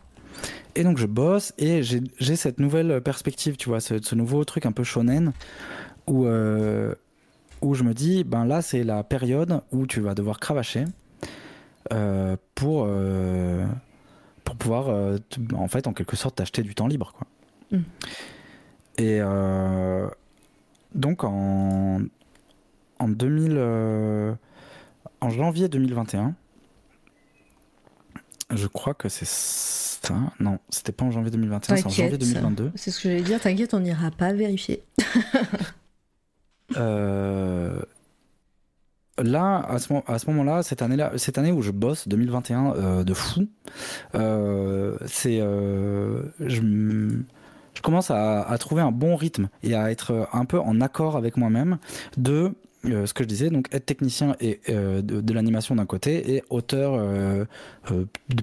Et 0.76 0.84
donc 0.84 0.98
je 0.98 1.08
bosse 1.08 1.54
et 1.58 1.82
j'ai 1.82 2.36
cette 2.36 2.60
nouvelle 2.60 3.02
perspective, 3.02 3.58
tu 3.58 3.70
vois, 3.70 3.80
ce, 3.80 4.16
nouveau 4.16 4.44
truc 4.46 4.66
un 4.68 4.72
peu 4.72 4.84
shonen 4.84 5.34
où, 6.06 6.28
euh, 6.28 6.94
où 7.62 7.74
je 7.74 7.84
me 7.84 7.94
dis, 7.94 8.24
ben 8.24 8.46
là 8.46 8.62
c'est 8.62 8.84
la 8.84 9.04
période 9.04 9.62
où 9.72 9.88
tu 9.88 10.00
vas 10.00 10.14
devoir 10.14 10.40
cravacher 10.40 10.86
euh, 11.92 12.36
pour, 12.54 12.88
pour 14.44 14.56
pouvoir, 14.56 15.18
en 15.56 15.68
fait, 15.68 15.88
en 15.88 15.94
quelque 15.94 16.16
sorte, 16.16 16.36
t'acheter 16.36 16.62
du 16.62 16.76
temps 16.76 16.88
libre. 16.88 17.14
Quoi. 17.18 17.28
Mm. 17.72 17.84
Et 19.00 19.20
donc 20.94 21.24
en, 21.24 22.02
en 23.00 23.08
2000, 23.08 24.38
en 25.22 25.30
janvier 25.32 25.68
2021, 25.68 26.36
je 28.54 28.68
crois 28.68 28.94
que 28.94 29.10
c'est 29.10 29.28
ça. 29.28 30.16
Non, 30.40 30.60
c'était 30.70 30.92
pas 30.92 31.06
en 31.06 31.12
janvier 31.12 31.32
2021, 31.32 31.76
c'est 31.76 31.86
en 31.86 31.90
janvier 31.90 32.18
2022. 32.18 32.72
C'est 32.76 32.92
ce 32.92 33.02
que 33.02 33.10
j'allais 33.10 33.22
dire. 33.22 33.40
T'inquiète, 33.40 33.74
on 33.74 33.80
n'ira 33.80 34.12
pas 34.12 34.34
vérifier. 34.34 34.84
euh... 36.78 37.80
Là, 39.20 39.66
à 39.68 39.80
ce, 39.80 39.92
à 40.06 40.20
ce 40.20 40.28
moment-là, 40.28 40.62
cette 40.62 40.84
année-là, 40.84 41.14
cette 41.18 41.40
année 41.40 41.52
où 41.52 41.64
je 41.64 41.72
bosse, 41.72 42.08
2021, 42.08 42.74
euh, 42.76 43.04
de 43.04 43.14
fou, 43.16 43.48
euh, 44.14 44.96
c'est, 45.08 45.40
euh, 45.42 46.22
je, 46.40 46.62
je, 47.74 47.82
commence 47.82 48.12
à, 48.12 48.44
à, 48.44 48.58
trouver 48.60 48.84
un 48.84 48.92
bon 48.92 49.16
rythme 49.16 49.50
et 49.64 49.74
à 49.74 49.90
être 49.90 50.30
un 50.34 50.46
peu 50.46 50.60
en 50.60 50.82
accord 50.82 51.18
avec 51.18 51.36
moi-même 51.36 51.80
de 52.16 52.54
euh, 52.86 53.08
ce 53.08 53.14
que 53.14 53.24
je 53.24 53.28
disais, 53.28 53.50
donc 53.50 53.68
être 53.72 53.86
technicien 53.86 54.36
et, 54.40 54.60
euh, 54.70 55.02
de, 55.02 55.34
l'animation 55.34 55.76
d'un 55.76 55.88
côté 55.88 56.36
et 56.36 56.44
auteur 56.52 56.94
euh, 56.94 57.46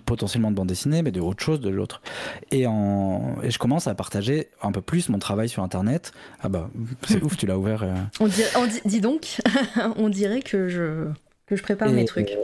potentiellement 0.05 0.51
de 0.51 0.57
bande 0.57 0.69
dessinée, 0.69 1.03
mais 1.03 1.13
de 1.13 1.21
autre 1.21 1.43
chose 1.43 1.61
de 1.61 1.71
l'autre. 1.71 2.03
Et, 2.51 2.67
en, 2.67 3.37
et 3.45 3.51
je 3.51 3.59
commence 3.59 3.87
à 3.87 3.95
partager 3.95 4.49
un 4.61 4.73
peu 4.73 4.81
plus 4.81 5.09
mon 5.09 5.19
travail 5.19 5.49
sur 5.49 5.63
Internet. 5.63 6.13
Ah 6.43 6.49
bah, 6.49 6.69
c'est 7.07 7.23
ouf, 7.23 7.37
tu 7.37 7.47
l'as 7.47 7.57
ouvert. 7.57 7.87
On, 8.19 8.27
dit, 8.27 8.43
dis 8.85 9.01
donc, 9.01 9.41
on 9.97 10.09
dirait 10.09 10.43
que 10.43 10.69
je, 10.69 11.07
que 11.47 11.55
je 11.55 11.63
prépare 11.63 11.91
mes 11.91 12.05
trucs. 12.05 12.37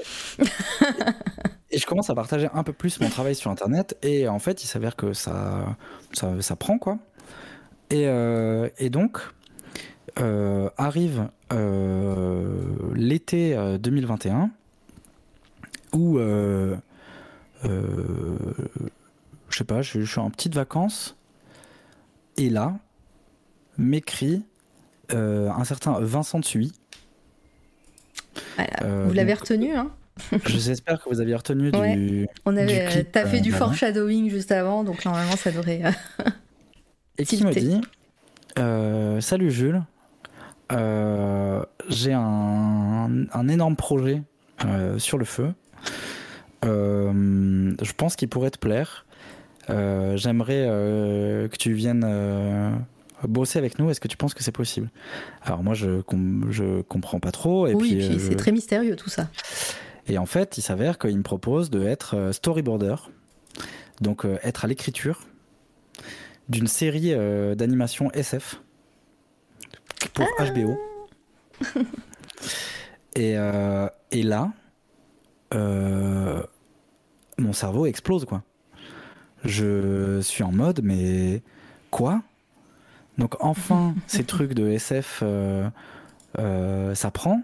et 1.72 1.78
je 1.78 1.86
commence 1.86 2.08
à 2.08 2.14
partager 2.14 2.48
un 2.54 2.62
peu 2.62 2.72
plus 2.72 3.00
mon 3.00 3.08
travail 3.08 3.34
sur 3.34 3.50
Internet 3.50 3.96
et 4.02 4.28
en 4.28 4.38
fait, 4.38 4.62
il 4.62 4.68
s'avère 4.68 4.94
que 4.94 5.12
ça, 5.12 5.76
ça, 6.12 6.40
ça, 6.40 6.54
prend 6.54 6.78
quoi. 6.78 6.98
Et, 7.90 8.06
et 8.78 8.90
donc, 8.90 9.20
arrive 10.76 11.28
l'été 12.94 13.56
2021 13.78 14.50
où 15.92 16.18
je 16.18 16.76
sais 19.50 19.64
pas, 19.64 19.82
je, 19.82 20.00
je, 20.00 20.10
suis 20.10 20.20
en 20.20 20.30
petite 20.30 20.54
vacances 20.54 21.16
et 22.36 22.48
là 22.50 22.78
m'écrit 23.78 24.44
un 25.10 25.64
certain 25.64 25.98
Vincent 26.00 26.40
Tsuy. 26.42 26.72
vous 28.58 29.12
l'avez 29.12 29.34
retenu, 29.34 29.74
hein 29.74 29.90
J'espère 30.46 31.02
que 31.02 31.08
vous 31.08 31.20
aviez 31.20 31.34
retenu 31.34 31.70
du. 31.70 32.26
On 32.44 32.56
avait. 32.56 33.04
T'as 33.04 33.26
fait 33.26 33.40
du 33.40 33.52
foreshadowing 33.52 34.30
juste 34.30 34.52
avant, 34.52 34.84
donc 34.84 35.04
normalement 35.04 35.36
ça 35.36 35.50
devrait. 35.50 35.82
Et 37.18 37.24
qui 37.24 37.44
me 37.44 37.52
dit 37.52 37.80
euh, 38.58 39.20
Salut 39.20 39.50
Jules, 39.50 39.76
euh, 39.76 39.99
j'ai 40.70 42.12
un, 42.12 43.26
un, 43.32 43.48
énorme 43.48 43.76
projet 43.76 44.22
euh, 44.64 44.98
sur 44.98 45.18
le 45.18 45.24
feu. 45.24 45.52
je 46.62 47.92
pense 47.96 48.16
qu'il 48.16 48.28
pourrait 48.28 48.50
te 48.50 48.58
plaire. 48.58 49.06
J'aimerais 49.68 50.66
que 51.50 51.56
tu 51.56 51.72
viennes 51.72 52.84
bosser 53.26 53.58
avec 53.58 53.78
nous. 53.78 53.90
Est-ce 53.90 54.00
que 54.00 54.08
tu 54.08 54.16
penses 54.16 54.34
que 54.34 54.42
c'est 54.42 54.52
possible? 54.52 54.90
Alors 55.42 55.62
moi, 55.62 55.74
je, 55.74 56.02
je 56.50 56.82
comprends 56.82 57.20
pas 57.20 57.32
trop. 57.32 57.66
Et 57.66 57.74
oui, 57.74 57.96
puis, 57.96 58.08
puis 58.08 58.20
c'est 58.20 58.36
très 58.36 58.52
mystérieux 58.52 58.96
tout 58.96 59.10
ça. 59.10 59.28
Et 60.08 60.18
en 60.18 60.26
fait, 60.26 60.58
il 60.58 60.62
s'avère 60.62 60.98
qu'il 60.98 61.16
me 61.16 61.22
propose 61.22 61.70
de 61.70 61.86
être 61.86 62.30
storyboarder, 62.32 62.96
donc 64.00 64.24
être 64.42 64.64
à 64.64 64.68
l'écriture 64.68 65.20
d'une 66.50 66.66
série 66.66 67.14
euh, 67.14 67.54
d'animation 67.54 68.10
SF 68.12 68.60
pour 70.14 70.26
HBO. 70.38 70.78
Ah. 71.62 71.66
et, 73.16 73.36
euh, 73.36 73.88
et, 74.10 74.22
là, 74.22 74.52
euh, 75.54 76.42
mon 77.38 77.52
cerveau 77.52 77.86
explose, 77.86 78.24
quoi. 78.24 78.42
Je 79.44 80.20
suis 80.20 80.42
en 80.42 80.52
mode, 80.52 80.80
mais 80.82 81.42
quoi? 81.90 82.22
Donc 83.18 83.36
enfin, 83.40 83.94
ces 84.06 84.24
trucs 84.24 84.54
de 84.54 84.68
SF, 84.68 85.22
ça 86.36 87.10
prend. 87.10 87.42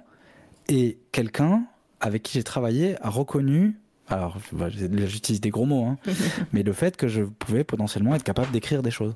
Et 0.68 0.98
quelqu'un 1.12 1.64
avec 2.00 2.22
qui 2.22 2.34
j'ai 2.34 2.44
travaillé 2.44 2.96
a 3.02 3.08
reconnu 3.08 3.78
alors 4.08 4.36
bah, 4.52 4.68
j'utilise 4.70 5.40
des 5.40 5.50
gros 5.50 5.66
mots, 5.66 5.84
hein, 5.84 5.98
mais 6.52 6.62
le 6.62 6.72
fait 6.72 6.96
que 6.96 7.08
je 7.08 7.22
pouvais 7.22 7.64
potentiellement 7.64 8.14
être 8.14 8.22
capable 8.22 8.50
d'écrire 8.52 8.82
des 8.82 8.90
choses 8.90 9.14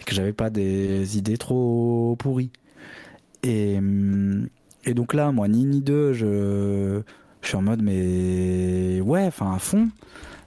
et 0.00 0.04
que 0.04 0.14
j'avais 0.14 0.32
pas 0.32 0.50
des 0.50 1.18
idées 1.18 1.36
trop 1.36 2.16
pourries. 2.18 2.50
Et, 3.42 3.78
et 4.84 4.94
donc 4.94 5.14
là, 5.14 5.32
moi, 5.32 5.48
ni 5.48 5.64
ni 5.64 5.80
deux, 5.80 6.12
je, 6.12 7.02
suis 7.42 7.56
en 7.56 7.62
mode 7.62 7.82
mais 7.82 9.00
ouais, 9.00 9.24
enfin 9.26 9.54
à 9.54 9.58
fond. 9.58 9.88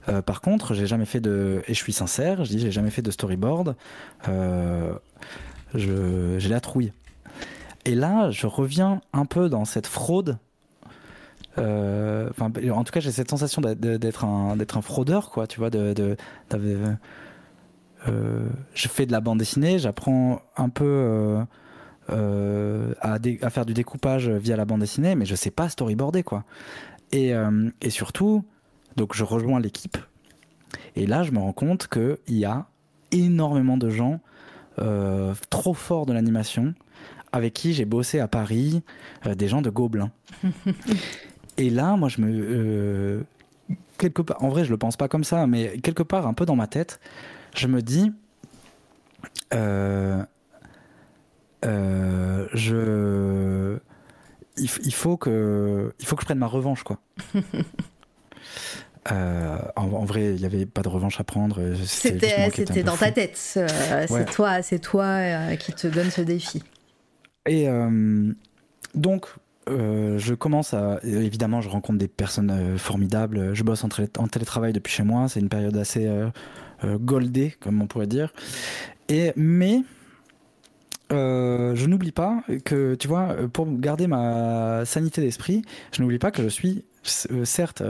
Euh, 0.08 0.22
par 0.22 0.40
contre, 0.40 0.74
j'ai 0.74 0.86
jamais 0.86 1.04
fait 1.04 1.20
de 1.20 1.62
et 1.66 1.74
je 1.74 1.78
suis 1.78 1.92
sincère, 1.92 2.44
je 2.44 2.50
dis 2.50 2.58
j'ai 2.58 2.70
jamais 2.70 2.90
fait 2.90 3.02
de 3.02 3.10
storyboard. 3.10 3.76
Euh, 4.28 4.92
j'ai 5.74 6.48
la 6.48 6.60
trouille. 6.60 6.92
Et 7.84 7.94
là, 7.94 8.30
je 8.30 8.46
reviens 8.46 9.00
un 9.12 9.24
peu 9.24 9.48
dans 9.48 9.64
cette 9.64 9.86
fraude 9.86 10.38
euh, 11.58 12.30
en 12.38 12.84
tout 12.84 12.92
cas, 12.92 13.00
j'ai 13.00 13.10
cette 13.10 13.30
sensation 13.30 13.60
d'être 13.60 14.24
un, 14.24 14.56
un 14.58 14.82
fraudeur, 14.82 15.30
quoi. 15.30 15.46
Tu 15.46 15.58
vois, 15.58 15.70
de, 15.70 16.16
je 18.06 18.88
fais 18.88 19.06
de 19.06 19.12
la 19.12 19.20
bande 19.20 19.38
dessinée, 19.38 19.78
j'apprends 19.78 20.42
un 20.56 20.68
peu 20.68 21.44
euh, 22.10 22.94
à, 23.00 23.18
à, 23.42 23.50
faire 23.50 23.66
du 23.66 23.74
découpage 23.74 24.28
via 24.28 24.56
la 24.56 24.64
bande 24.64 24.80
dessinée, 24.80 25.14
mais 25.14 25.26
je 25.26 25.34
sais 25.34 25.50
pas 25.50 25.68
storyboarder, 25.68 26.22
quoi. 26.22 26.44
Et, 27.12 27.32
et 27.80 27.90
surtout, 27.90 28.44
donc 28.96 29.14
je 29.14 29.24
rejoins 29.24 29.60
l'équipe, 29.60 29.98
et 30.94 31.06
là, 31.06 31.24
je 31.24 31.32
me 31.32 31.38
rends 31.38 31.52
compte 31.52 31.88
qu'il 31.88 32.36
y 32.38 32.44
a 32.44 32.66
énormément 33.10 33.76
de 33.76 33.90
gens 33.90 34.20
trop 35.50 35.74
forts 35.74 36.06
de 36.06 36.12
l'animation 36.12 36.74
avec 37.32 37.54
qui 37.54 37.74
j'ai 37.74 37.84
bossé 37.84 38.20
à 38.20 38.28
Paris, 38.28 38.82
des 39.24 39.48
gens 39.48 39.62
de 39.62 39.70
Gobelin. 39.70 40.10
Et 41.60 41.70
là, 41.70 41.96
moi, 41.96 42.08
je 42.08 42.20
me. 42.20 42.28
Euh, 42.32 43.22
quelque 43.98 44.22
part, 44.22 44.42
en 44.42 44.48
vrai, 44.48 44.64
je 44.64 44.70
le 44.70 44.78
pense 44.78 44.96
pas 44.96 45.08
comme 45.08 45.24
ça, 45.24 45.46
mais 45.46 45.78
quelque 45.78 46.02
part, 46.02 46.26
un 46.26 46.32
peu 46.32 46.46
dans 46.46 46.56
ma 46.56 46.66
tête, 46.66 47.00
je 47.54 47.66
me 47.66 47.82
dis. 47.82 48.12
Euh, 49.52 50.22
euh, 51.64 52.46
je. 52.54 53.78
Il, 54.56 54.68
faut 54.94 55.16
que, 55.16 55.94
il 55.98 56.06
faut 56.06 56.16
que 56.16 56.22
je 56.22 56.26
prenne 56.26 56.38
ma 56.38 56.46
revanche, 56.46 56.82
quoi. 56.82 56.98
en, 59.10 60.04
vrai, 60.04 60.34
il 60.34 60.40
n'y 60.40 60.44
avait 60.44 60.66
pas 60.66 60.82
de 60.82 60.88
revanche 60.88 61.18
à 61.18 61.24
prendre. 61.24 61.74
C'était 61.84 62.82
dans 62.82 62.96
ta 62.96 63.10
tête. 63.10 63.36
C'est 63.36 63.66
toi, 64.32 64.62
c'est 64.62 64.80
toi 64.80 65.56
qui 65.56 65.72
te 65.72 65.86
donne 65.86 66.10
ce 66.10 66.20
défi. 66.20 66.62
Et 67.46 67.66
donc, 68.94 69.28
euh, 69.68 70.18
je 70.18 70.34
commence 70.34 70.74
à. 70.74 71.00
Évidemment, 71.04 71.60
je 71.60 71.68
rencontre 71.68 71.98
des 71.98 72.08
personnes 72.08 72.50
euh, 72.50 72.78
formidables. 72.78 73.54
Je 73.54 73.62
bosse 73.62 73.84
en, 73.84 73.88
télétravail 74.28 74.72
depuis 74.72 74.92
chez 74.92 75.02
moi. 75.02 75.28
C'est 75.28 75.40
une 75.40 75.48
période 75.48 75.76
assez 75.76 76.08
euh, 76.84 76.98
goldée, 76.98 77.54
comme 77.60 77.80
on 77.82 77.86
pourrait 77.86 78.06
dire. 78.06 78.32
Et, 79.08 79.32
mais. 79.36 79.82
je 81.10 81.86
n'oublie 81.86 82.12
pas 82.12 82.44
que, 82.64 82.94
tu 82.94 83.08
vois, 83.08 83.34
pour 83.52 83.66
garder 83.68 84.06
ma 84.06 84.84
sanité 84.84 85.20
d'esprit, 85.20 85.62
je 85.92 86.02
n'oublie 86.02 86.18
pas 86.18 86.30
que 86.30 86.42
je 86.42 86.48
suis 86.48 86.84
certes 87.44 87.82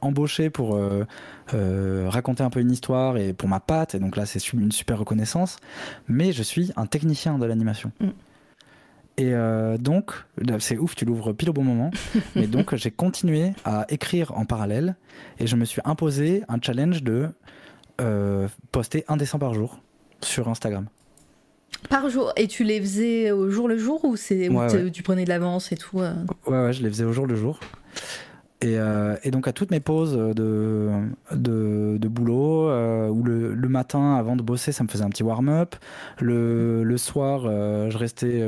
embauché 0.00 0.50
pour 0.50 0.80
raconter 1.52 2.42
un 2.42 2.50
peu 2.50 2.58
une 2.58 2.72
histoire 2.72 3.18
et 3.18 3.32
pour 3.32 3.48
ma 3.48 3.60
patte, 3.60 3.94
et 3.94 4.00
donc 4.00 4.16
là 4.16 4.26
c'est 4.26 4.52
une 4.52 4.72
super 4.72 4.98
reconnaissance, 4.98 5.58
mais 6.08 6.32
je 6.32 6.42
suis 6.42 6.72
un 6.74 6.86
technicien 6.86 7.38
de 7.38 7.46
l'animation. 7.46 7.92
Mm. 8.00 8.08
Et 9.18 9.32
euh, 9.32 9.78
donc, 9.78 10.12
c'est 10.58 10.76
ouf, 10.76 10.94
tu 10.94 11.04
l'ouvres 11.04 11.32
pile 11.32 11.50
au 11.50 11.52
bon 11.52 11.64
moment. 11.64 11.90
mais 12.36 12.46
donc, 12.46 12.74
j'ai 12.74 12.90
continué 12.90 13.52
à 13.64 13.86
écrire 13.88 14.36
en 14.36 14.44
parallèle 14.44 14.96
et 15.38 15.46
je 15.46 15.56
me 15.56 15.64
suis 15.64 15.80
imposé 15.84 16.42
un 16.48 16.58
challenge 16.60 17.02
de 17.02 17.12
euh, 17.12 17.28
poster 18.72 19.04
un 19.08 19.16
dessin 19.16 19.38
par 19.38 19.54
jour 19.54 19.80
sur 20.20 20.48
Instagram. 20.48 20.86
Par 21.90 22.08
jour 22.08 22.32
Et 22.36 22.48
tu 22.48 22.64
les 22.64 22.80
faisais 22.80 23.30
au 23.30 23.50
jour 23.50 23.68
le 23.68 23.76
jour 23.78 24.04
ou 24.04 24.16
c'est 24.16 24.48
tu 24.92 25.02
prenais 25.02 25.24
de 25.24 25.28
l'avance 25.28 25.72
et 25.72 25.76
tout 25.76 26.00
euh 26.00 26.14
Ouais, 26.46 26.64
ouais, 26.64 26.72
je 26.72 26.82
les 26.82 26.88
faisais 26.88 27.04
au 27.04 27.12
jour 27.12 27.26
le 27.26 27.36
jour. 27.36 27.60
Euh, 28.64 29.16
et, 29.22 29.30
donc 29.30 29.48
à 29.48 29.52
toutes 29.52 29.70
mes 29.70 29.80
pauses 29.80 30.16
de, 30.16 30.90
de, 31.32 32.08
boulot, 32.08 32.68
euh, 32.68 33.08
ou 33.08 33.22
le, 33.22 33.68
matin 33.68 34.16
avant 34.16 34.36
de 34.36 34.42
bosser, 34.42 34.72
ça 34.72 34.82
me 34.82 34.88
faisait 34.88 35.04
un 35.04 35.10
petit 35.10 35.22
warm-up. 35.22 35.76
Le, 36.20 36.96
soir, 36.96 37.42
euh, 37.44 37.90
je 37.90 37.98
restais 37.98 38.42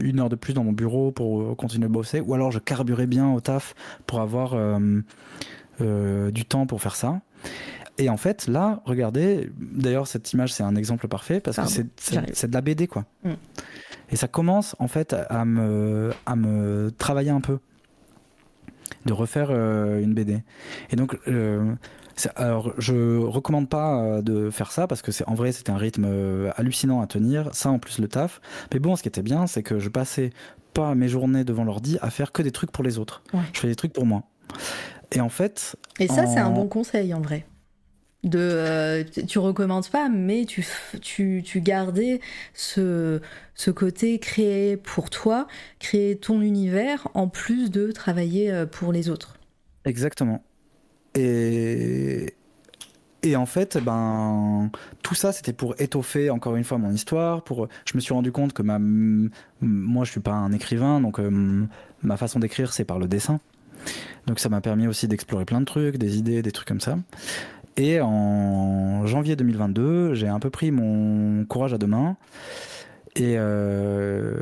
une 0.00 0.20
heure 0.20 0.28
de 0.28 0.36
plus 0.36 0.54
dans 0.54 0.64
mon 0.64 0.72
bureau 0.72 1.10
pour 1.10 1.56
continuer 1.56 1.88
de 1.88 1.92
bosser, 1.92 2.20
ou 2.20 2.34
alors 2.34 2.50
je 2.50 2.58
carburais 2.58 3.06
bien 3.06 3.32
au 3.32 3.40
taf 3.40 3.74
pour 4.06 4.20
avoir 4.20 4.56
du 5.80 6.44
temps 6.44 6.66
pour 6.66 6.80
faire 6.80 6.96
ça. 6.96 7.20
Et 7.98 8.08
en 8.08 8.16
fait, 8.16 8.46
là, 8.46 8.80
regardez, 8.84 9.50
d'ailleurs 9.58 10.06
cette 10.06 10.32
image 10.32 10.52
c'est 10.52 10.62
un 10.62 10.76
exemple 10.76 11.08
parfait 11.08 11.40
parce 11.40 11.56
que 11.56 11.84
c'est 11.96 12.46
de 12.48 12.54
la 12.54 12.60
BD 12.60 12.86
quoi. 12.86 13.04
Mm. 13.24 13.32
Et 14.10 14.16
ça 14.16 14.28
commence 14.28 14.74
en 14.78 14.88
fait 14.88 15.14
à 15.28 15.44
me, 15.44 16.12
à 16.24 16.36
me 16.36 16.90
travailler 16.96 17.30
un 17.30 17.40
peu 17.40 17.58
de 19.04 19.12
refaire 19.12 19.48
euh, 19.50 20.00
une 20.00 20.14
BD. 20.14 20.42
Et 20.90 20.96
donc, 20.96 21.18
euh, 21.28 21.74
alors, 22.36 22.72
je 22.78 23.18
recommande 23.18 23.68
pas 23.68 24.00
euh, 24.00 24.22
de 24.22 24.50
faire 24.50 24.72
ça 24.72 24.86
parce 24.86 25.02
que 25.02 25.12
c'est 25.12 25.26
en 25.28 25.34
vrai 25.34 25.52
c'était 25.52 25.70
un 25.70 25.76
rythme 25.76 26.06
hallucinant 26.56 27.00
à 27.00 27.06
tenir. 27.06 27.54
Ça 27.54 27.70
en 27.70 27.78
plus 27.78 27.98
le 27.98 28.08
taf. 28.08 28.40
Mais 28.72 28.78
bon, 28.78 28.96
ce 28.96 29.02
qui 29.02 29.08
était 29.08 29.22
bien, 29.22 29.46
c'est 29.46 29.62
que 29.62 29.78
je 29.78 29.88
passais 29.88 30.30
pas 30.74 30.94
mes 30.94 31.08
journées 31.08 31.44
devant 31.44 31.64
l'ordi 31.64 31.98
à 32.00 32.10
faire 32.10 32.32
que 32.32 32.42
des 32.42 32.52
trucs 32.52 32.70
pour 32.70 32.84
les 32.84 32.98
autres. 32.98 33.22
Je 33.52 33.60
fais 33.60 33.68
des 33.68 33.76
trucs 33.76 33.92
pour 33.92 34.06
moi. 34.06 34.22
Et 35.12 35.20
en 35.20 35.28
fait. 35.28 35.76
Et 35.98 36.08
ça, 36.08 36.26
c'est 36.26 36.40
un 36.40 36.50
bon 36.50 36.68
conseil 36.68 37.12
en 37.14 37.20
vrai 37.20 37.46
de 38.24 38.38
euh, 38.40 39.04
tu 39.04 39.38
recommences 39.38 39.88
pas 39.88 40.08
mais 40.08 40.44
tu, 40.44 40.66
tu, 41.00 41.42
tu 41.44 41.60
gardais 41.60 42.20
ce, 42.52 43.20
ce 43.54 43.70
côté 43.70 44.18
créé 44.18 44.76
pour 44.76 45.08
toi 45.08 45.46
créer 45.78 46.16
ton 46.16 46.40
univers 46.40 47.08
en 47.14 47.28
plus 47.28 47.70
de 47.70 47.92
travailler 47.92 48.50
euh, 48.50 48.66
pour 48.66 48.92
les 48.92 49.08
autres 49.08 49.38
exactement 49.84 50.42
et 51.14 52.34
et 53.22 53.34
en 53.34 53.46
fait, 53.46 53.78
ben, 53.78 54.70
tout 55.02 55.14
ça, 55.14 55.32
c'était 55.32 55.52
pour 55.52 55.74
étoffer 55.80 56.30
encore 56.30 56.54
une 56.54 56.62
fois 56.62 56.78
mon 56.78 56.92
histoire. 56.92 57.42
Pour, 57.42 57.68
je 57.84 57.96
me 57.96 58.00
suis 58.00 58.14
rendu 58.14 58.30
compte 58.30 58.52
que 58.52 58.62
ma, 58.62 58.78
moi, 58.78 60.04
je 60.04 60.12
suis 60.12 60.20
pas 60.20 60.32
un 60.32 60.52
écrivain, 60.52 61.00
donc 61.00 61.18
euh, 61.18 61.66
ma 62.02 62.16
façon 62.16 62.38
d'écrire, 62.38 62.72
c'est 62.72 62.84
par 62.84 62.98
le 62.98 63.08
dessin. 63.08 63.40
Donc 64.26 64.38
ça 64.38 64.48
m'a 64.48 64.60
permis 64.60 64.86
aussi 64.86 65.08
d'explorer 65.08 65.44
plein 65.44 65.60
de 65.60 65.64
trucs, 65.64 65.96
des 65.96 66.18
idées, 66.18 66.42
des 66.42 66.52
trucs 66.52 66.68
comme 66.68 66.80
ça. 66.80 66.96
Et 67.78 68.00
en 68.00 69.06
janvier 69.06 69.36
2022, 69.36 70.14
j'ai 70.14 70.26
un 70.26 70.40
peu 70.40 70.50
pris 70.50 70.72
mon 70.72 71.44
courage 71.44 71.72
à 71.72 71.78
deux 71.78 71.86
mains 71.86 72.16
et 73.14 73.36
euh, 73.36 74.34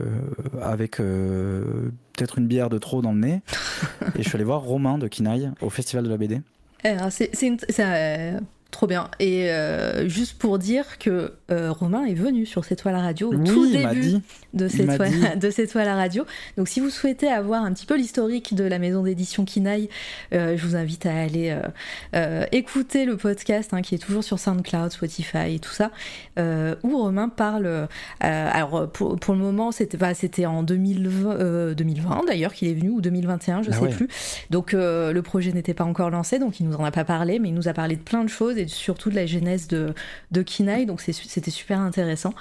avec 0.62 1.00
euh, 1.00 1.90
peut-être 2.14 2.38
une 2.38 2.46
bière 2.46 2.70
de 2.70 2.78
trop 2.78 3.02
dans 3.02 3.12
le 3.12 3.20
nez. 3.20 3.42
et 4.18 4.22
je 4.22 4.28
suis 4.28 4.36
allé 4.36 4.44
voir 4.44 4.62
Romain 4.62 4.96
de 4.96 5.06
Kinaï 5.06 5.50
au 5.60 5.68
Festival 5.68 6.04
de 6.04 6.08
la 6.08 6.16
BD. 6.16 6.40
Alors, 6.82 7.12
c'est, 7.12 7.30
trop 8.76 8.86
bien. 8.86 9.08
Et 9.20 9.50
euh, 9.50 10.06
juste 10.06 10.36
pour 10.38 10.58
dire 10.58 10.98
que 10.98 11.32
euh, 11.50 11.72
Romain 11.72 12.04
est 12.04 12.14
venu 12.14 12.44
sur 12.44 12.66
C'est 12.66 12.76
toi 12.76 12.92
la 12.92 13.00
radio 13.00 13.28
au 13.32 13.34
Oui, 13.34 13.44
tout 13.44 13.66
début 13.72 14.16
de 14.52 14.68
C'est 14.68 14.84
toi, 14.84 15.06
toi 15.72 15.84
la 15.84 15.94
radio. 15.94 16.26
Donc 16.58 16.68
si 16.68 16.80
vous 16.80 16.90
souhaitez 16.90 17.28
avoir 17.28 17.64
un 17.64 17.72
petit 17.72 17.86
peu 17.86 17.96
l'historique 17.96 18.54
de 18.54 18.64
la 18.64 18.78
maison 18.78 19.02
d'édition 19.02 19.46
Kinaï, 19.46 19.88
euh, 20.34 20.58
je 20.58 20.66
vous 20.66 20.76
invite 20.76 21.06
à 21.06 21.14
aller 21.14 21.56
écouter 22.52 23.06
le 23.06 23.16
podcast 23.16 23.72
hein, 23.72 23.80
qui 23.80 23.94
est 23.94 23.98
toujours 23.98 24.22
sur 24.22 24.38
SoundCloud, 24.38 24.92
Spotify 24.92 25.54
et 25.54 25.58
tout 25.58 25.72
ça, 25.72 25.90
où 26.38 26.98
Romain 26.98 27.30
parle. 27.30 27.88
alors 28.20 28.90
pour, 28.90 29.16
pour 29.18 29.32
le 29.32 29.40
moment, 29.40 29.72
c'était 29.72 29.96
bah, 29.96 30.12
en 30.46 30.62
2020, 30.62 31.30
euh, 31.30 31.74
2020 31.74 32.24
d'ailleurs 32.26 32.52
qu'il 32.52 32.68
est 32.68 32.74
venu 32.74 32.90
ou 32.90 33.00
2021, 33.00 33.62
je 33.62 33.70
Ah 33.70 33.74
sais 33.74 33.80
ouais. 33.80 33.88
plus. 33.88 34.08
Donc 34.50 34.72
le 34.74 35.20
projet 35.22 35.52
n'était 35.52 35.74
pas 35.74 35.84
encore 35.84 36.10
lancé, 36.10 36.38
donc 36.38 36.60
il 36.60 36.68
nous 36.68 36.76
en 36.76 36.84
a 36.84 36.90
pas 36.90 37.04
parlé, 37.04 37.38
mais 37.38 37.48
il 37.48 37.54
nous 37.54 37.68
a 37.68 37.72
parlé 37.72 37.96
de 37.96 38.02
plein 38.02 38.22
de 38.22 38.28
choses 38.28 38.58
et 38.58 38.65
surtout 38.68 39.10
de 39.10 39.14
la 39.14 39.26
genèse 39.26 39.68
de, 39.68 39.94
de 40.30 40.42
Kinaï, 40.42 40.86
donc 40.86 41.00
c'était 41.00 41.50
super 41.50 41.80
intéressant. 41.80 42.34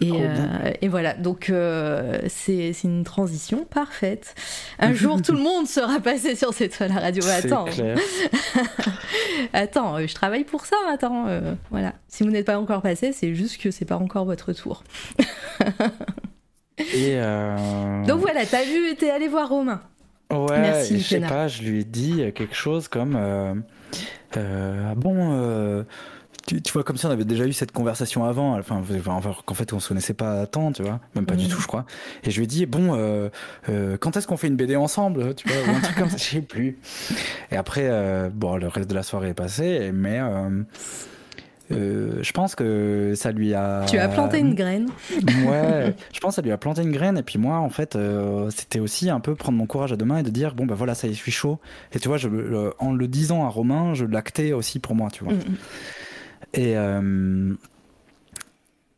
Et, 0.00 0.12
euh, 0.12 0.72
et 0.80 0.88
voilà, 0.88 1.12
donc 1.12 1.50
euh, 1.50 2.18
c'est 2.28 2.72
une 2.84 3.04
transition 3.04 3.64
parfaite. 3.64 4.34
Un 4.78 4.94
jour, 4.94 5.20
tout 5.20 5.32
le 5.32 5.40
monde 5.40 5.66
sera 5.66 6.00
passé 6.00 6.36
sur 6.36 6.54
cette 6.54 6.80
à 6.80 6.86
radio. 6.86 7.22
Attends, 7.26 7.66
clair. 7.66 7.98
attends, 9.52 9.96
euh, 9.96 10.06
je 10.06 10.14
travaille 10.14 10.44
pour 10.44 10.64
ça. 10.64 10.76
Attends, 10.90 11.26
euh, 11.28 11.54
voilà. 11.70 11.94
Si 12.08 12.22
vous 12.22 12.30
n'êtes 12.30 12.46
pas 12.46 12.58
encore 12.58 12.80
passé, 12.80 13.12
c'est 13.12 13.34
juste 13.34 13.60
que 13.60 13.70
c'est 13.70 13.84
pas 13.84 13.98
encore 13.98 14.24
votre 14.24 14.52
tour. 14.54 14.84
Et 16.94 17.16
Donc 18.06 18.20
voilà, 18.20 18.46
t'as 18.46 18.64
vu, 18.64 18.96
t'es 18.96 19.10
allé 19.10 19.28
voir 19.28 19.50
Romain. 19.50 19.82
Ouais, 20.32 20.60
Merci, 20.60 21.00
je 21.00 21.06
sais 21.06 21.20
pas, 21.20 21.46
je 21.46 21.62
lui 21.62 21.80
ai 21.80 21.84
dit 21.84 22.22
quelque 22.34 22.54
chose 22.54 22.88
comme 22.88 23.62
ah 24.36 24.94
bon 24.96 25.14
euh, 25.32 25.82
tu, 26.46 26.62
tu 26.62 26.72
vois 26.72 26.84
comme 26.84 26.96
si 26.96 27.04
on 27.06 27.10
avait 27.10 27.24
déjà 27.24 27.44
eu 27.46 27.52
cette 27.52 27.70
conversation 27.72 28.24
avant. 28.24 28.58
Enfin, 28.58 28.82
enfin, 29.06 29.34
qu'en 29.44 29.54
fait 29.54 29.72
on 29.72 29.80
se 29.80 29.88
connaissait 29.88 30.14
pas 30.14 30.46
tant 30.46 30.72
tu 30.72 30.82
vois. 30.82 31.00
Même 31.14 31.26
pas 31.26 31.36
du 31.36 31.44
Mhm. 31.44 31.50
tout 31.50 31.60
je 31.60 31.66
crois. 31.66 31.84
Et 32.24 32.30
je 32.30 32.36
lui 32.38 32.44
ai 32.44 32.46
dit 32.46 32.66
bon 32.66 32.94
euh, 32.94 33.28
euh, 33.68 33.96
quand 33.98 34.16
est-ce 34.16 34.26
qu'on 34.26 34.36
fait 34.36 34.48
une 34.48 34.56
BD 34.56 34.74
ensemble 34.76 35.34
tu 35.34 35.46
vois 35.48 35.56
ou 35.72 35.76
un 35.76 35.80
truc 35.80 35.96
comme 35.96 36.08
ça 36.10 36.16
je 36.18 36.22
sais 36.24 36.40
plus. 36.42 36.78
Et 37.50 37.56
après 37.56 37.86
euh, 37.88 38.30
bon 38.32 38.56
le 38.56 38.68
reste 38.68 38.88
de 38.90 38.94
la 38.94 39.02
soirée 39.02 39.30
est 39.30 39.34
passé 39.34 39.90
mais 39.92 40.18
euh, 41.72 42.18
je 42.22 42.32
pense 42.32 42.54
que 42.54 43.12
ça 43.16 43.32
lui 43.32 43.54
a 43.54 43.84
Tu 43.88 43.98
as 43.98 44.08
planté 44.08 44.38
une 44.38 44.54
graine. 44.54 44.88
Ouais, 45.46 45.94
je 46.12 46.20
pense 46.20 46.32
que 46.32 46.36
ça 46.36 46.42
lui 46.42 46.50
a 46.52 46.58
planté 46.58 46.82
une 46.82 46.92
graine. 46.92 47.16
Et 47.18 47.22
puis 47.22 47.38
moi, 47.38 47.58
en 47.58 47.70
fait, 47.70 47.96
euh, 47.96 48.50
c'était 48.50 48.80
aussi 48.80 49.10
un 49.10 49.20
peu 49.20 49.34
prendre 49.34 49.58
mon 49.58 49.66
courage 49.66 49.92
à 49.92 49.96
deux 49.96 50.04
mains 50.04 50.18
et 50.18 50.22
de 50.22 50.30
dire 50.30 50.54
bon, 50.54 50.66
bah 50.66 50.74
voilà, 50.74 50.94
ça 50.94 51.06
y 51.06 51.10
est, 51.10 51.14
je 51.14 51.18
suis 51.18 51.32
chaud. 51.32 51.58
Et 51.92 51.98
tu 52.00 52.08
vois, 52.08 52.16
je, 52.16 52.28
en 52.78 52.92
le 52.92 53.08
disant 53.08 53.44
à 53.44 53.48
Romain, 53.48 53.94
je 53.94 54.04
l'actais 54.04 54.52
aussi 54.52 54.78
pour 54.78 54.94
moi, 54.94 55.08
tu 55.12 55.24
vois. 55.24 55.32
Mm, 55.32 55.36
mm. 55.36 55.56
Et, 56.54 56.76
euh, 56.76 57.54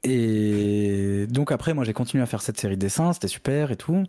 et 0.04 1.26
donc 1.28 1.52
après, 1.52 1.74
moi, 1.74 1.84
j'ai 1.84 1.92
continué 1.92 2.22
à 2.22 2.26
faire 2.26 2.42
cette 2.42 2.58
série 2.58 2.74
de 2.76 2.80
dessins, 2.80 3.12
c'était 3.12 3.28
super 3.28 3.70
et 3.70 3.76
tout, 3.76 4.02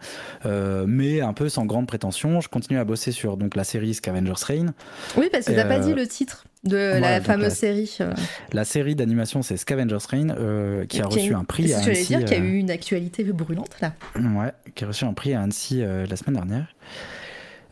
Euh, 0.46 0.86
mais 0.88 1.22
un 1.22 1.34
peu 1.34 1.50
sans 1.50 1.66
grande 1.66 1.88
prétention. 1.88 2.42
Je 2.42 2.50
continue 2.50 2.80
à 2.80 2.84
bosser 2.84 3.12
sur 3.12 3.38
donc 3.38 3.56
la 3.56 3.64
série 3.64 3.94
Scavenger's 3.94 4.44
Reign. 4.44 4.74
Oui, 5.18 5.30
parce 5.32 5.46
que 5.46 5.52
t'as 5.52 5.66
Euh, 5.66 5.68
pas 5.70 5.80
dit 5.80 5.94
le 5.94 6.08
titre 6.08 6.46
de 6.64 7.00
la 7.00 7.20
fameuse 7.22 7.50
la- 7.50 7.56
série. 7.56 7.98
euh, 8.02 8.14
La 8.54 8.64
série 8.66 8.96
d'animation, 8.96 9.42
c'est 9.42 9.58
Scavenger's 9.58 10.06
Reign, 10.06 10.34
euh, 10.38 10.86
qui 10.86 11.02
a 11.02 11.08
qui 11.08 11.20
reçu 11.20 11.34
un 11.34 11.44
prix 11.44 11.74
à 11.74 11.80
Annecy. 11.80 12.08
dire, 12.08 12.26
qu'il 12.26 12.38
y 12.38 12.40
a 12.40 12.44
euh, 12.44 12.48
eu 12.48 12.58
une 12.58 12.72
actualité 12.72 13.24
brûlante 13.26 13.76
là? 13.82 13.94
Ouais, 14.16 14.52
qui 14.76 14.84
a 14.84 14.88
reçu 14.88 15.04
un 15.06 15.14
prix 15.14 15.34
à 15.34 15.42
Annecy 15.42 15.82
euh, 15.84 16.06
la 16.10 16.16
semaine 16.16 16.36
dernière. 16.36 16.74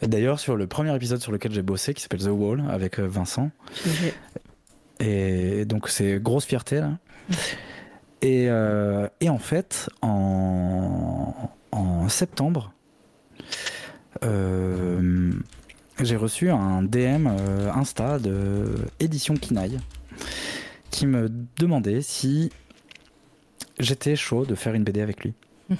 D'ailleurs, 0.01 0.39
sur 0.39 0.55
le 0.55 0.65
premier 0.67 0.95
épisode 0.95 1.21
sur 1.21 1.31
lequel 1.31 1.51
j'ai 1.51 1.61
bossé, 1.61 1.93
qui 1.93 2.01
s'appelle 2.01 2.21
The 2.21 2.29
Wall, 2.31 2.63
avec 2.69 2.99
euh, 2.99 3.07
Vincent. 3.07 3.51
Et 4.99 5.65
donc, 5.65 5.89
c'est 5.89 6.19
grosse 6.19 6.45
fierté, 6.45 6.77
là. 6.79 6.97
Et, 8.23 8.47
euh, 8.49 9.07
et 9.19 9.29
en 9.29 9.37
fait, 9.39 9.89
en, 10.01 11.33
en 11.71 12.09
septembre, 12.09 12.73
euh, 14.23 15.31
j'ai 16.05 16.15
reçu 16.15 16.49
un 16.49 16.81
DM 16.83 17.27
euh, 17.27 17.71
Insta 17.73 18.19
de 18.19 18.75
Édition 18.99 19.35
Kinaï 19.35 19.77
qui 20.89 21.05
me 21.07 21.29
demandait 21.57 22.01
si 22.01 22.51
j'étais 23.79 24.15
chaud 24.15 24.45
de 24.45 24.55
faire 24.55 24.73
une 24.73 24.83
BD 24.83 25.01
avec 25.01 25.23
lui. 25.23 25.33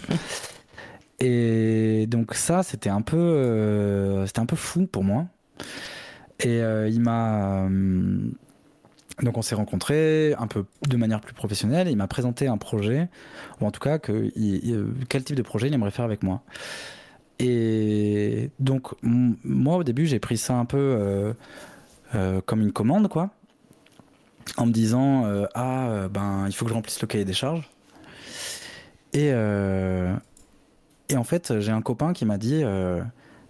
Et 1.20 2.08
donc 2.08 2.34
ça, 2.34 2.64
c'était 2.64 2.90
un 2.90 3.02
peu, 3.02 3.18
euh, 3.18 4.26
c'était 4.26 4.40
un 4.40 4.46
peu 4.46 4.56
fou 4.56 4.88
pour 4.88 5.04
moi. 5.04 5.28
Et 6.40 6.62
euh, 6.62 6.90
il 6.90 7.00
m'a, 7.02 7.66
euh, 7.66 8.30
donc 9.22 9.38
on 9.38 9.44
s'est 9.44 9.54
rencontrés 9.54 10.34
un 10.40 10.48
peu 10.48 10.66
de 10.88 10.98
manière 10.98 11.22
plus 11.22 11.36
professionnelle. 11.36 11.88
Et 11.88 11.92
il 11.92 11.98
m'a 11.98 12.08
présenté 12.08 12.48
un 12.48 12.58
projet, 12.58 13.08
ou 13.60 13.66
en 13.68 13.72
tout 13.72 13.80
cas 13.82 14.00
que, 14.00 14.32
il- 14.36 14.66
il- 14.66 14.86
quel 15.10 15.24
type 15.24 15.36
de 15.36 15.44
projet 15.44 15.68
il 15.68 15.74
aimerait 15.76 15.92
faire 15.92 16.06
avec 16.06 16.24
moi. 16.24 16.42
Et 17.44 18.52
donc 18.60 18.94
moi 19.02 19.78
au 19.78 19.84
début 19.84 20.06
j'ai 20.06 20.20
pris 20.20 20.38
ça 20.38 20.54
un 20.54 20.66
peu 20.66 20.78
euh, 20.78 21.34
euh, 22.14 22.40
comme 22.46 22.62
une 22.62 22.72
commande 22.72 23.08
quoi, 23.08 23.32
en 24.58 24.68
me 24.68 24.72
disant 24.72 25.26
euh, 25.26 25.48
ah 25.56 26.08
ben 26.12 26.46
il 26.48 26.54
faut 26.54 26.66
que 26.66 26.70
je 26.70 26.76
remplisse 26.76 27.02
le 27.02 27.08
cahier 27.08 27.26
des 27.26 27.34
charges. 27.34 27.68
Et 29.14 29.32
et 31.10 31.18
en 31.18 31.26
fait, 31.26 31.60
j'ai 31.60 31.74
un 31.74 31.82
copain 31.82 32.14
qui 32.14 32.24
m'a 32.26 32.38
dit 32.38 32.64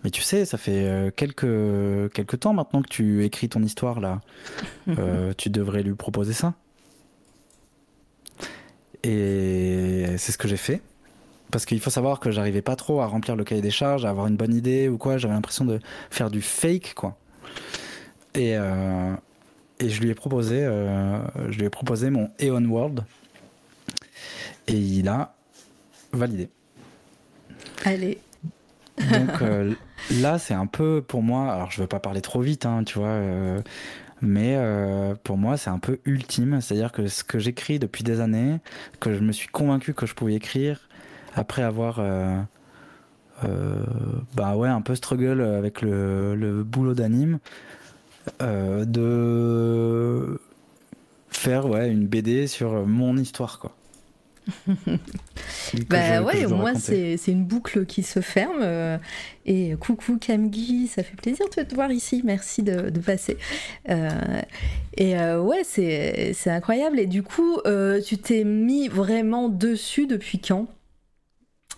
Mais 0.03 0.09
tu 0.09 0.21
sais, 0.21 0.45
ça 0.45 0.57
fait 0.57 1.13
quelques, 1.15 2.11
quelques 2.13 2.39
temps 2.39 2.53
maintenant 2.53 2.81
que 2.81 2.89
tu 2.89 3.23
écris 3.25 3.49
ton 3.49 3.61
histoire 3.61 3.99
là. 3.99 4.21
Tu 5.37 5.49
devrais 5.49 5.83
lui 5.83 5.93
proposer 5.95 6.33
ça. 6.33 6.53
Et 9.03 10.05
c'est 10.17 10.31
ce 10.31 10.37
que 10.37 10.47
j'ai 10.47 10.57
fait. 10.57 10.81
Parce 11.51 11.65
qu'il 11.65 11.79
faut 11.79 11.89
savoir 11.89 12.19
que 12.19 12.31
j'arrivais 12.31 12.61
pas 12.61 12.75
trop 12.75 13.01
à 13.01 13.05
remplir 13.05 13.35
le 13.35 13.43
cahier 13.43 13.61
des 13.61 13.71
charges, 13.71 14.05
à 14.05 14.09
avoir 14.09 14.27
une 14.27 14.37
bonne 14.37 14.53
idée 14.53 14.87
ou 14.87 14.97
quoi. 14.97 15.17
J'avais 15.17 15.33
l'impression 15.33 15.65
de 15.65 15.79
faire 16.09 16.29
du 16.29 16.41
fake, 16.41 16.93
quoi. 16.95 17.17
Et, 18.33 18.55
euh, 18.55 19.13
et 19.81 19.89
je 19.89 20.01
lui 20.01 20.09
ai 20.09 20.13
proposé, 20.13 20.63
euh, 20.63 21.19
je 21.49 21.57
lui 21.57 21.65
ai 21.65 21.69
proposé 21.69 22.11
mon 22.11 22.29
Eon 22.39 22.63
World. 22.65 23.03
Et 24.67 24.77
il 24.77 25.07
a 25.07 25.33
validé. 26.13 26.49
Allez. 27.83 28.19
Donc 28.97 29.41
euh, 29.41 29.73
là, 30.21 30.37
c'est 30.37 30.53
un 30.53 30.67
peu 30.67 31.03
pour 31.05 31.23
moi. 31.23 31.51
Alors, 31.51 31.71
je 31.71 31.81
veux 31.81 31.87
pas 31.87 31.99
parler 31.99 32.21
trop 32.21 32.41
vite, 32.41 32.67
hein, 32.67 32.83
tu 32.83 32.99
vois. 32.99 33.19
mais 34.21 34.55
euh, 34.55 35.15
pour 35.23 35.37
moi, 35.37 35.57
c'est 35.57 35.71
un 35.71 35.79
peu 35.79 35.99
ultime. 36.05 36.61
C'est-à-dire 36.61 36.91
que 36.91 37.07
ce 37.07 37.23
que 37.23 37.39
j'écris 37.39 37.79
depuis 37.79 38.03
des 38.03 38.19
années, 38.19 38.59
que 38.99 39.15
je 39.15 39.19
me 39.19 39.31
suis 39.31 39.47
convaincu 39.47 39.95
que 39.95 40.05
je 40.05 40.13
pouvais 40.13 40.35
écrire 40.35 40.87
après 41.35 41.63
avoir. 41.63 41.99
euh, 41.99 42.37
euh, 43.43 43.75
bah 44.35 44.55
ouais, 44.55 44.69
un 44.69 44.81
peu 44.81 44.95
struggle 44.95 45.41
avec 45.41 45.81
le, 45.81 46.35
le 46.35 46.63
boulot 46.63 46.93
d'anime, 46.93 47.39
euh, 48.41 48.85
de 48.85 50.39
faire 51.29 51.67
ouais, 51.67 51.91
une 51.91 52.07
BD 52.07 52.47
sur 52.47 52.85
mon 52.87 53.17
histoire, 53.17 53.59
quoi. 53.59 53.75
Bah 55.89 56.21
ouais, 56.23 56.45
au 56.45 56.51
moins 56.51 56.73
c'est 56.75 57.17
une 57.27 57.45
boucle 57.45 57.85
qui 57.85 58.03
se 58.03 58.19
ferme. 58.21 58.59
euh, 58.61 58.97
et 59.45 59.75
coucou 59.79 60.17
Camgui, 60.19 60.87
ça 60.87 61.03
fait 61.03 61.15
plaisir 61.15 61.45
de 61.55 61.63
te 61.63 61.75
voir 61.75 61.91
ici, 61.91 62.21
merci 62.25 62.63
de, 62.63 62.89
de 62.89 62.99
passer. 62.99 63.37
Euh, 63.89 64.09
et 64.97 65.17
euh, 65.19 65.41
ouais, 65.41 65.63
c'est 65.63 66.33
incroyable. 66.47 66.99
Et 66.99 67.07
du 67.07 67.23
coup, 67.23 67.59
tu 68.05 68.17
t'es 68.17 68.43
mis 68.43 68.87
vraiment 68.87 69.49
dessus 69.49 70.07
depuis 70.07 70.39
quand? 70.39 70.67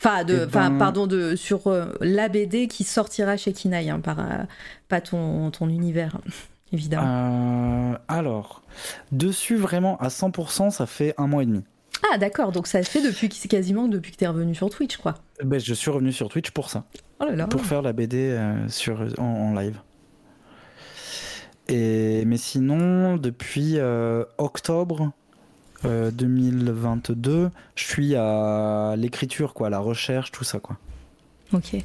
Enfin, 0.06 0.23
de, 0.25 0.45
ben- 0.45 0.77
pardon, 0.77 1.07
de, 1.07 1.35
sur 1.35 1.67
euh, 1.67 1.85
la 2.01 2.27
BD 2.27 2.67
qui 2.67 2.83
sortira 2.83 3.38
chez 3.38 3.53
Kinaï, 3.53 3.90
hein, 3.90 3.99
par, 3.99 4.19
euh, 4.19 4.43
pas 4.90 4.99
ton, 5.01 5.49
ton 5.51 5.69
univers, 5.69 6.17
évidemment. 6.73 7.93
Euh, 7.93 7.98
alors, 8.07 8.64
dessus 9.11 9.56
vraiment 9.56 9.98
à 9.98 10.09
100%, 10.09 10.72
ça 10.72 10.85
fait 10.85 11.14
un 11.17 11.27
mois 11.27 11.43
et 11.43 11.45
demi. 11.45 11.64
Ah 12.11 12.17
d'accord, 12.17 12.51
donc 12.51 12.67
ça 12.67 12.83
fait 12.83 13.01
depuis 13.01 13.30
quasiment 13.30 13.88
depuis 13.88 14.11
que 14.11 14.17
t'es 14.17 14.27
revenu 14.27 14.53
sur 14.53 14.69
Twitch, 14.69 14.98
quoi. 14.98 15.14
Ben, 15.43 15.57
je 15.59 15.73
suis 15.73 15.90
revenu 15.90 16.11
sur 16.11 16.27
Twitch 16.27 16.51
pour 16.51 16.69
ça, 16.69 16.83
Oh 17.22 17.25
là 17.25 17.35
là. 17.35 17.48
pour 17.48 17.61
faire 17.61 17.82
la 17.82 17.93
BD 17.93 18.17
euh, 18.32 18.67
sur, 18.67 18.99
en, 19.17 19.23
en 19.23 19.53
live. 19.53 19.80
Et, 21.69 22.25
mais 22.25 22.38
sinon, 22.38 23.15
depuis 23.15 23.75
euh, 23.77 24.25
octobre 24.38 25.11
euh, 25.85 26.11
2022, 26.11 27.51
je 27.75 27.83
suis 27.83 28.15
à 28.15 28.95
l'écriture, 28.97 29.53
quoi, 29.53 29.67
à 29.67 29.69
la 29.69 29.79
recherche, 29.79 30.31
tout 30.31 30.43
ça, 30.43 30.59
quoi. 30.59 30.77
Ok. 31.51 31.75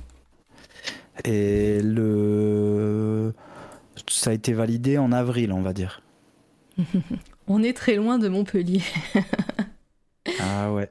Et 1.25 1.81
le... 1.83 3.33
ça 4.09 4.31
a 4.31 4.33
été 4.33 4.53
validé 4.53 4.99
en 4.99 5.13
avril, 5.13 5.53
on 5.53 5.63
va 5.63 5.73
dire. 5.73 6.03
On 7.49 7.63
est 7.63 7.77
très 7.77 7.97
loin 7.97 8.19
de 8.19 8.29
Montpellier. 8.29 8.83
Ah 10.41 10.71
ouais. 10.73 10.91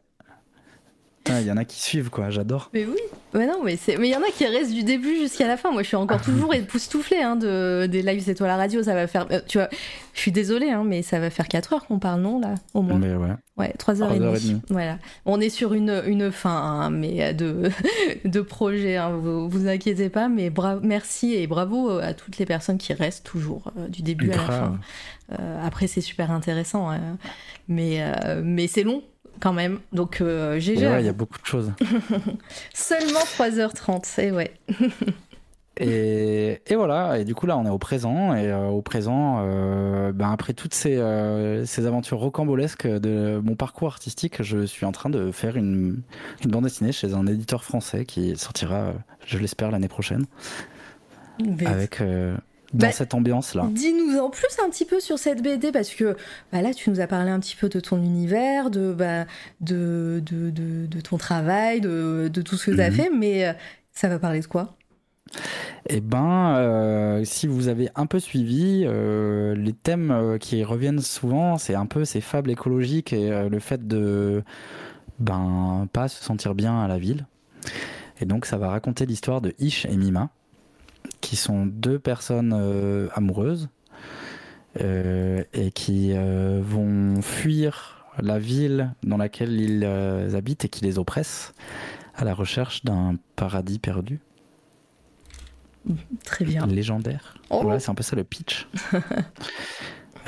Il 1.30 1.46
y 1.46 1.52
en 1.52 1.58
a 1.58 1.66
qui 1.66 1.82
suivent, 1.82 2.10
quoi, 2.10 2.30
j'adore. 2.30 2.70
Mais 2.74 2.86
oui, 2.86 3.00
mais 3.34 3.46
non, 3.46 3.62
mais 3.64 3.78
il 3.88 4.06
y 4.06 4.16
en 4.16 4.22
a 4.22 4.32
qui 4.36 4.46
restent 4.46 4.74
du 4.74 4.84
début 4.84 5.18
jusqu'à 5.18 5.48
la 5.48 5.58
fin. 5.58 5.72
Moi, 5.72 5.84
je 5.84 5.88
suis 5.88 5.96
encore 5.96 6.22
toujours 6.22 6.54
époustouflée 6.56 7.22
hein, 7.22 7.36
de, 7.36 7.88
des 7.88 8.02
lives 8.02 8.24
C'est 8.24 8.36
toi 8.36 8.48
la 8.48 8.58
radio. 8.58 8.84
Ça 8.84 8.94
va 8.94 9.08
faire. 9.08 9.28
Euh, 9.32 9.42
tu 9.48 9.58
vois, 9.58 9.70
je 10.14 10.20
suis 10.20 10.32
désolée, 10.32 10.70
hein, 10.70 10.84
mais 10.86 11.02
ça 11.02 11.20
va 11.20 11.30
faire 11.30 11.48
4 11.48 11.74
heures 11.74 11.86
qu'on 11.86 12.00
parle, 12.00 12.22
non, 12.22 12.40
là, 12.40 12.56
au 12.74 12.82
moins 12.82 12.98
Mais 12.98 13.16
ouais. 13.16 13.36
Ouais, 13.58 13.74
3 13.78 14.02
heures, 14.02 14.14
et 14.14 14.20
demie. 14.20 14.62
Voilà. 14.70 14.98
On 15.26 15.40
est 15.40 15.50
sur 15.50 15.74
une, 15.74 16.02
une 16.06 16.32
fin, 16.32 16.50
hein, 16.50 16.90
mais 16.90 17.34
de, 17.34 17.70
de 18.26 18.42
projet, 18.42 18.98
hein, 18.98 19.12
vous, 19.12 19.50
vous 19.50 19.68
inquiétez 19.68 20.10
pas. 20.10 20.30
Mais 20.30 20.50
bravo, 20.50 20.82
merci 20.84 21.34
et 21.34 21.48
bravo 21.48 21.90
à 22.00 22.14
toutes 22.14 22.38
les 22.38 22.46
personnes 22.46 22.78
qui 22.78 22.94
restent 22.94 23.26
toujours 23.26 23.72
euh, 23.78 23.88
du 23.88 24.02
début 24.02 24.32
à 24.32 24.38
la 24.38 24.44
fin. 24.44 24.80
Euh, 25.38 25.66
après, 25.66 25.88
c'est 25.88 26.02
super 26.02 26.32
intéressant, 26.32 26.98
mais, 27.68 28.02
mais 28.42 28.68
c'est 28.68 28.84
long 28.84 29.04
quand 29.40 29.54
même. 29.54 29.80
Donc, 29.94 30.22
euh, 30.22 30.60
GG. 30.60 30.82
il 31.00 31.06
y 31.06 31.10
a 31.10 31.14
beaucoup 31.14 31.40
de 31.40 31.46
choses. 31.46 31.72
Seulement 32.74 33.20
3h30, 33.20 34.22
et 34.22 34.32
ouais. 34.32 34.54
et, 35.80 36.62
et, 36.66 36.76
voilà, 36.76 37.20
et 37.20 37.26
du 37.26 37.36
coup 37.36 37.46
là 37.46 37.58
on 37.58 37.66
est 37.66 37.70
au 37.70 37.78
présent, 37.78 38.34
et 38.34 38.48
euh, 38.48 38.68
au 38.68 38.82
présent, 38.82 39.40
euh, 39.42 40.12
ben, 40.12 40.32
après 40.32 40.54
toutes 40.54 40.74
ces, 40.74 40.98
euh, 40.98 41.66
ces, 41.66 41.86
aventures 41.86 42.20
rocambolesques 42.20 42.88
de 42.88 43.40
mon 43.44 43.56
parcours 43.56 43.90
artistique, 43.90 44.42
je 44.42 44.66
suis 44.66 44.86
en 44.86 44.92
train 44.92 45.10
de 45.10 45.32
faire 45.32 45.56
une, 45.56 46.02
une 46.44 46.52
bande 46.52 46.64
dessinée 46.64 46.92
chez 46.92 47.14
un 47.14 47.28
éditeur 47.28 47.64
français 47.64 48.06
qui 48.06 48.36
sortira, 48.36 48.94
je 49.26 49.38
l'espère, 49.38 49.72
l'année 49.72 49.88
prochaine. 49.88 50.26
Avec 51.66 52.02
dans 52.74 52.88
bah, 52.88 52.92
cette 52.92 53.14
ambiance-là. 53.14 53.68
Dis-nous 53.72 54.18
en 54.20 54.30
plus 54.30 54.58
un 54.64 54.70
petit 54.70 54.86
peu 54.86 55.00
sur 55.00 55.18
cette 55.18 55.42
BD, 55.42 55.72
parce 55.72 55.90
que 55.94 56.18
bah 56.52 56.62
là, 56.62 56.74
tu 56.74 56.90
nous 56.90 57.00
as 57.00 57.08
parlé 57.08 57.32
un 57.32 57.40
petit 57.40 57.56
peu 57.56 57.70
de 57.70 57.80
ton 57.80 57.98
univers, 58.02 58.70
de, 58.70 58.94
bah, 58.94 59.26
de, 59.62 60.22
de, 60.26 60.50
de, 60.52 61.02
ton 61.02 61.18
travail, 61.18 61.82
de, 61.82 62.30
de, 62.32 62.42
tout 62.42 62.58
ce 62.58 62.72
que 62.72 62.76
tu 62.76 62.82
as 62.82 62.90
mhm. 62.90 62.96
fait, 62.96 63.10
mais 63.10 63.48
euh, 63.48 63.54
ça 63.94 64.10
va 64.10 64.20
parler 64.20 64.42
de 64.42 64.48
quoi? 64.48 64.76
Eh 65.90 66.02
ben, 66.02 66.56
euh, 66.58 67.24
si 67.24 67.48
vous 67.48 67.68
avez 67.70 67.90
un 67.96 68.06
peu 68.06 68.20
suivi, 68.20 68.84
euh, 68.86 69.56
les 69.56 69.74
thèmes 69.74 70.38
qui 70.40 70.64
reviennent 70.64 71.02
souvent, 71.02 71.58
c'est 71.58 71.76
un 71.76 71.86
peu 71.86 72.04
ces 72.06 72.22
fables 72.22 72.52
écologiques 72.52 73.14
et 73.14 73.48
le 73.50 73.60
fait 73.60 73.88
de 73.88 74.44
ben 75.20 75.88
pas 75.92 76.08
se 76.08 76.24
sentir 76.24 76.54
bien 76.54 76.82
à 76.82 76.88
la 76.88 76.98
ville. 76.98 77.26
Et 78.20 78.26
donc, 78.26 78.46
ça 78.46 78.58
va 78.58 78.70
raconter 78.70 79.06
l'histoire 79.06 79.42
de 79.42 79.54
Ish 79.60 79.86
et 79.86 79.96
Mima, 79.96 80.30
qui 81.22 81.36
sont 81.36 81.66
deux 81.66 82.00
personnes 82.00 82.54
euh, 82.56 83.10
amoureuses 83.14 83.70
euh, 84.82 85.44
et 85.54 85.72
qui 85.72 86.12
euh, 86.14 86.62
vont 86.64 87.22
fuir 87.22 88.06
la 88.20 88.40
ville 88.40 88.94
dans 89.04 89.18
laquelle 89.18 89.60
ils 89.60 89.86
habitent 90.36 90.66
et 90.66 90.70
qui 90.70 90.84
les 90.84 90.98
oppresse 90.98 91.54
à 92.16 92.26
la 92.26 92.34
recherche 92.34 92.84
d'un 92.84 93.16
paradis 93.36 93.80
perdu. 93.80 94.20
Très 96.26 96.44
bien. 96.44 96.66
Légendaire. 96.66 97.36
Oh. 97.50 97.62
Voilà, 97.62 97.80
c'est 97.80 97.92
un 97.92 97.96
peu 97.96 98.04
ça 98.04 98.16
le 98.16 98.24
pitch. 98.24 98.68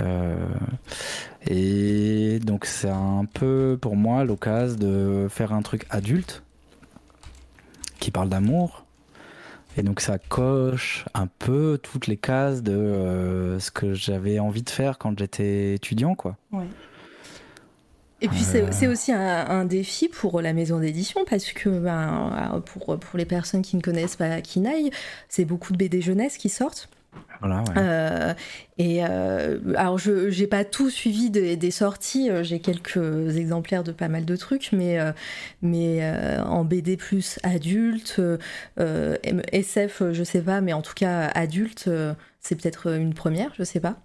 et 1.47 2.39
donc 2.39 2.65
c'est 2.65 2.89
un 2.89 3.25
peu 3.25 3.77
pour 3.81 3.97
moi 3.97 4.23
l'occasion 4.23 4.77
de 4.77 5.27
faire 5.29 5.51
un 5.51 5.61
truc 5.61 5.85
adulte 5.89 6.43
qui 7.99 8.11
parle 8.11 8.29
d'amour, 8.29 8.85
et 9.77 9.83
donc 9.83 10.01
ça 10.01 10.17
coche 10.17 11.05
un 11.13 11.27
peu 11.27 11.79
toutes 11.81 12.07
les 12.07 12.17
cases 12.17 12.63
de 12.63 12.73
euh, 12.73 13.59
ce 13.59 13.71
que 13.71 13.93
j'avais 13.93 14.39
envie 14.39 14.63
de 14.63 14.69
faire 14.69 14.97
quand 14.97 15.17
j'étais 15.17 15.75
étudiant, 15.75 16.15
quoi. 16.15 16.37
Ouais. 16.51 16.65
Et 18.21 18.27
puis 18.27 18.41
c'est 18.41 18.63
euh. 18.63 18.91
aussi 18.91 19.13
un, 19.13 19.63
défi 19.63 20.09
pour 20.09 20.41
la 20.41 20.51
maison 20.51 20.79
d'édition 20.79 21.21
parce 21.29 21.53
que 21.53 21.69
ben, 21.69 22.61
pour, 22.65 22.99
pour 22.99 23.17
les 23.17 23.25
personnes 23.25 23.61
qui 23.61 23.77
ne 23.77 23.81
connaissent 23.81 24.17
pas 24.17 24.41
Kinaï, 24.41 24.91
c'est 25.29 25.45
beaucoup 25.45 25.71
de 25.71 25.77
BD 25.77 26.01
jeunesse 26.01 26.37
qui 26.37 26.49
sortent. 26.49 26.89
Voilà, 27.39 27.63
euh, 27.77 28.33
et 28.77 29.05
euh, 29.05 29.59
alors, 29.75 29.97
je 29.97 30.37
n'ai 30.37 30.47
pas 30.47 30.65
tout 30.65 30.89
suivi 30.89 31.29
des, 31.29 31.71
sorties, 31.71 32.29
euh, 32.29 32.43
j'ai 32.43 32.59
quelques 32.59 33.37
exemplaires 33.37 33.83
de 33.83 33.93
pas 33.93 34.09
mal 34.09 34.25
de 34.25 34.35
trucs, 34.35 34.71
mais, 34.73 34.97
mais 35.61 36.05
en 36.39 36.65
BD 36.65 36.97
plus 36.97 37.39
adulte, 37.43 38.21
SF, 38.77 40.11
je 40.11 40.23
sais 40.23 40.41
pas, 40.41 40.61
mais 40.61 40.73
en 40.73 40.81
tout 40.81 40.93
cas 40.93 41.27
adulte, 41.27 41.89
c'est 42.39 42.55
peut-être 42.55 42.93
une 42.93 43.13
première, 43.13 43.53
je 43.57 43.63
sais 43.63 43.79
pas. 43.79 44.01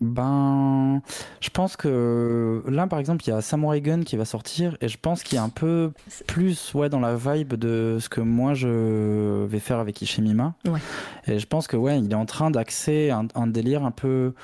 Ben, 0.00 1.00
je 1.40 1.50
pense 1.50 1.76
que 1.76 2.62
là, 2.66 2.86
par 2.86 2.98
exemple, 2.98 3.24
il 3.26 3.30
y 3.30 3.32
a 3.32 3.40
Samurai 3.40 3.80
Gun 3.80 4.02
qui 4.02 4.16
va 4.16 4.24
sortir 4.24 4.76
et 4.80 4.88
je 4.88 4.98
pense 4.98 5.22
qu'il 5.22 5.36
y 5.36 5.38
a 5.38 5.42
un 5.42 5.48
peu 5.48 5.92
plus 6.26 6.74
ouais, 6.74 6.88
dans 6.88 7.00
la 7.00 7.14
vibe 7.16 7.54
de 7.54 7.98
ce 8.00 8.08
que 8.08 8.20
moi 8.20 8.54
je 8.54 9.44
vais 9.44 9.60
faire 9.60 9.78
avec 9.78 10.02
Ishimima. 10.02 10.54
Ouais. 10.66 10.80
Et 11.26 11.38
je 11.38 11.46
pense 11.46 11.68
que 11.68 11.76
ouais, 11.76 12.00
il 12.00 12.10
est 12.10 12.16
en 12.16 12.26
train 12.26 12.50
d'axer 12.50 13.10
un, 13.10 13.28
un, 13.34 13.46
délire 13.46 13.84
un 13.84 13.92
peu 13.92 14.34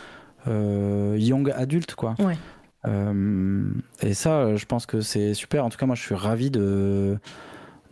euh, 0.46 1.16
young 1.18 1.52
adulte, 1.54 1.94
quoi. 1.94 2.14
Ouais. 2.20 2.38
Euh, 2.86 3.70
et 4.00 4.14
ça, 4.14 4.56
je 4.56 4.64
pense 4.64 4.86
que 4.86 5.00
c'est 5.00 5.34
super. 5.34 5.64
En 5.64 5.68
tout 5.68 5.78
cas, 5.78 5.86
moi, 5.86 5.96
je 5.96 6.02
suis 6.02 6.14
ravi 6.14 6.50
de, 6.50 7.18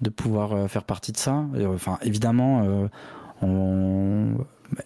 de 0.00 0.10
pouvoir 0.10 0.52
euh, 0.52 0.68
faire 0.68 0.84
partie 0.84 1.12
de 1.12 1.18
ça. 1.18 1.44
enfin, 1.66 1.98
évidemment, 2.02 2.88
on 3.42 4.36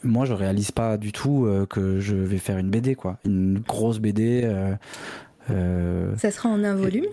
moi 0.02 0.25
je 0.25 0.33
réalise 0.33 0.70
pas 0.70 0.97
du 0.97 1.12
tout 1.12 1.47
euh, 1.47 1.67
que 1.67 2.01
je 2.01 2.15
vais 2.15 2.39
faire 2.39 2.59
une 2.59 2.70
BD 2.70 2.94
quoi. 2.94 3.19
Une 3.25 3.61
grosse 3.61 3.99
BD 3.99 4.43
euh, 4.44 4.75
euh, 5.51 6.17
ça 6.17 6.31
sera 6.31 6.49
en 6.49 6.62
un 6.62 6.75
volume? 6.75 7.07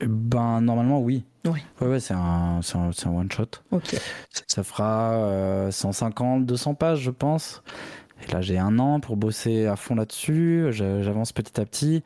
Ben 0.00 0.60
normalement 0.60 1.00
oui. 1.00 1.24
Ouais, 1.44 1.86
ouais 1.86 2.00
c'est 2.00 2.14
un, 2.14 2.60
un, 2.74 3.10
one 3.10 3.30
shot. 3.30 3.46
Ok. 3.70 3.96
Ça 4.46 4.62
fera 4.62 5.68
150 5.70 6.46
200 6.46 6.74
pages 6.74 7.00
je 7.00 7.10
pense. 7.10 7.62
Et 8.26 8.32
là 8.32 8.40
j'ai 8.40 8.58
un 8.58 8.78
an 8.78 9.00
pour 9.00 9.16
bosser 9.16 9.66
à 9.66 9.76
fond 9.76 9.94
là-dessus. 9.94 10.68
J'avance 10.70 11.32
petit 11.32 11.60
à 11.60 11.64
petit. 11.64 12.02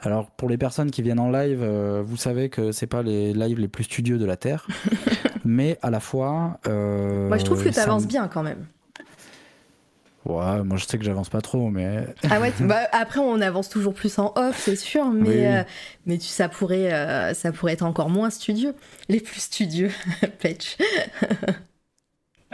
Alors 0.00 0.30
pour 0.30 0.48
les 0.48 0.58
personnes 0.58 0.90
qui 0.90 1.02
viennent 1.02 1.20
en 1.20 1.30
live, 1.30 1.64
vous 2.04 2.16
savez 2.16 2.50
que 2.50 2.72
c'est 2.72 2.86
pas 2.86 3.02
les 3.02 3.32
lives 3.32 3.58
les 3.58 3.68
plus 3.68 3.84
studieux 3.84 4.18
de 4.18 4.26
la 4.26 4.36
terre, 4.36 4.66
mais 5.44 5.78
à 5.82 5.90
la 5.90 6.00
fois. 6.00 6.58
Moi 6.66 7.38
je 7.38 7.44
trouve 7.44 7.62
que 7.62 7.70
tu 7.70 7.78
avances 7.78 8.06
bien 8.06 8.28
quand 8.28 8.42
même. 8.42 8.66
Ouais, 10.26 10.64
moi 10.64 10.76
je 10.76 10.84
sais 10.84 10.98
que 10.98 11.04
j'avance 11.04 11.28
pas 11.28 11.40
trop, 11.40 11.70
mais. 11.70 12.04
Ah 12.28 12.40
ouais, 12.40 12.52
bah, 12.60 12.80
après 12.90 13.20
on 13.20 13.40
avance 13.40 13.68
toujours 13.68 13.94
plus 13.94 14.18
en 14.18 14.32
off, 14.34 14.58
c'est 14.58 14.74
sûr, 14.74 15.06
mais, 15.06 15.46
euh, 15.46 15.62
mais 16.04 16.18
tu, 16.18 16.26
ça, 16.26 16.48
pourrait, 16.48 16.92
euh, 16.92 17.32
ça 17.32 17.52
pourrait 17.52 17.74
être 17.74 17.84
encore 17.84 18.10
moins 18.10 18.30
studieux. 18.30 18.74
Les 19.08 19.20
plus 19.20 19.40
studieux, 19.40 19.92
Patch. 20.42 20.78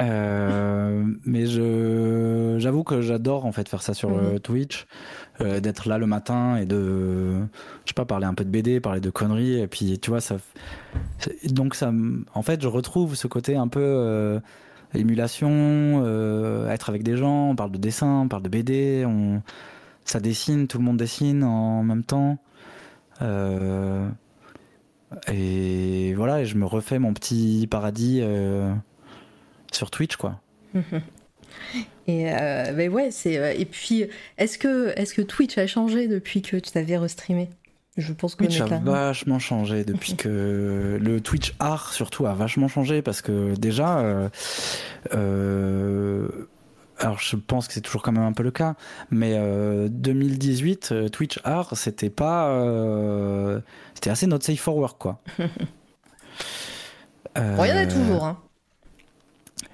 Euh, 0.00 1.04
mais 1.24 1.46
je 1.46 2.56
j'avoue 2.58 2.82
que 2.82 3.00
j'adore 3.00 3.46
en 3.46 3.52
fait 3.52 3.68
faire 3.68 3.82
ça 3.82 3.94
sur 3.94 4.10
mhm. 4.10 4.40
Twitch, 4.40 4.86
d'être 5.40 5.88
là 5.88 5.96
le 5.96 6.06
matin 6.06 6.56
et 6.56 6.66
de 6.66 7.40
je 7.84 7.88
sais 7.88 7.94
pas 7.94 8.04
parler 8.04 8.26
un 8.26 8.34
peu 8.34 8.44
de 8.44 8.50
BD, 8.50 8.80
parler 8.80 9.00
de 9.00 9.10
conneries 9.10 9.60
et 9.60 9.66
puis 9.66 9.98
tu 9.98 10.10
vois 10.10 10.20
ça 10.20 10.36
donc 11.44 11.74
ça 11.74 11.92
en 12.32 12.42
fait 12.42 12.62
je 12.62 12.68
retrouve 12.68 13.16
ce 13.16 13.26
côté 13.26 13.54
un 13.56 13.68
peu 13.68 14.40
émulation, 14.94 16.02
euh, 16.04 16.68
être 16.68 16.88
avec 16.88 17.02
des 17.02 17.16
gens, 17.16 17.50
on 17.50 17.56
parle 17.56 17.72
de 17.72 17.78
dessin, 17.78 18.22
on 18.22 18.28
parle 18.28 18.42
de 18.42 18.48
BD, 18.48 19.04
on, 19.06 19.42
ça 20.04 20.20
dessine, 20.20 20.66
tout 20.68 20.78
le 20.78 20.84
monde 20.84 20.96
dessine 20.96 21.44
en 21.44 21.82
même 21.82 22.04
temps. 22.04 22.38
Euh, 23.20 24.08
et 25.30 26.14
voilà, 26.14 26.40
et 26.40 26.46
je 26.46 26.56
me 26.56 26.66
refais 26.66 26.98
mon 26.98 27.12
petit 27.14 27.66
paradis 27.70 28.20
euh, 28.22 28.72
sur 29.72 29.90
Twitch, 29.90 30.16
quoi. 30.16 30.40
Et 32.08 32.24
ben 32.24 32.90
ouais, 32.90 33.10
c'est 33.10 33.60
et 33.60 33.64
puis 33.66 34.06
est-ce 34.38 34.58
que 34.58 34.98
est-ce 34.98 35.14
que 35.14 35.22
Twitch 35.22 35.58
a 35.58 35.66
changé 35.66 36.08
depuis 36.08 36.40
que 36.40 36.56
tu 36.56 36.70
t'avais 36.72 36.96
restreamé? 36.96 37.50
Je 37.98 38.12
pense 38.12 38.34
que 38.34 38.44
Twitch 38.44 38.60
a 38.60 38.78
vachement 38.78 39.38
changé 39.38 39.84
depuis 39.84 40.16
que 40.16 40.98
le 41.00 41.20
Twitch 41.20 41.54
art 41.58 41.92
surtout 41.92 42.26
a 42.26 42.32
vachement 42.32 42.68
changé 42.68 43.02
parce 43.02 43.20
que 43.20 43.54
déjà, 43.54 43.98
euh, 43.98 44.28
euh, 45.12 46.28
alors 46.98 47.18
je 47.18 47.36
pense 47.36 47.68
que 47.68 47.74
c'est 47.74 47.82
toujours 47.82 48.02
quand 48.02 48.12
même 48.12 48.22
un 48.22 48.32
peu 48.32 48.42
le 48.42 48.50
cas, 48.50 48.76
mais 49.10 49.38
2018 49.90 50.92
euh, 50.92 51.08
Twitch 51.10 51.38
art 51.44 51.76
c'était 51.76 52.10
pas, 52.10 52.48
c'était 53.94 54.10
assez 54.10 54.26
not 54.26 54.40
safe 54.40 54.60
for 54.60 54.76
work 54.76 54.98
quoi. 54.98 55.20
il 57.36 57.42
y 57.42 57.72
en 57.72 57.76
a 57.76 57.86
toujours. 57.86 58.24
Hein. 58.24 58.38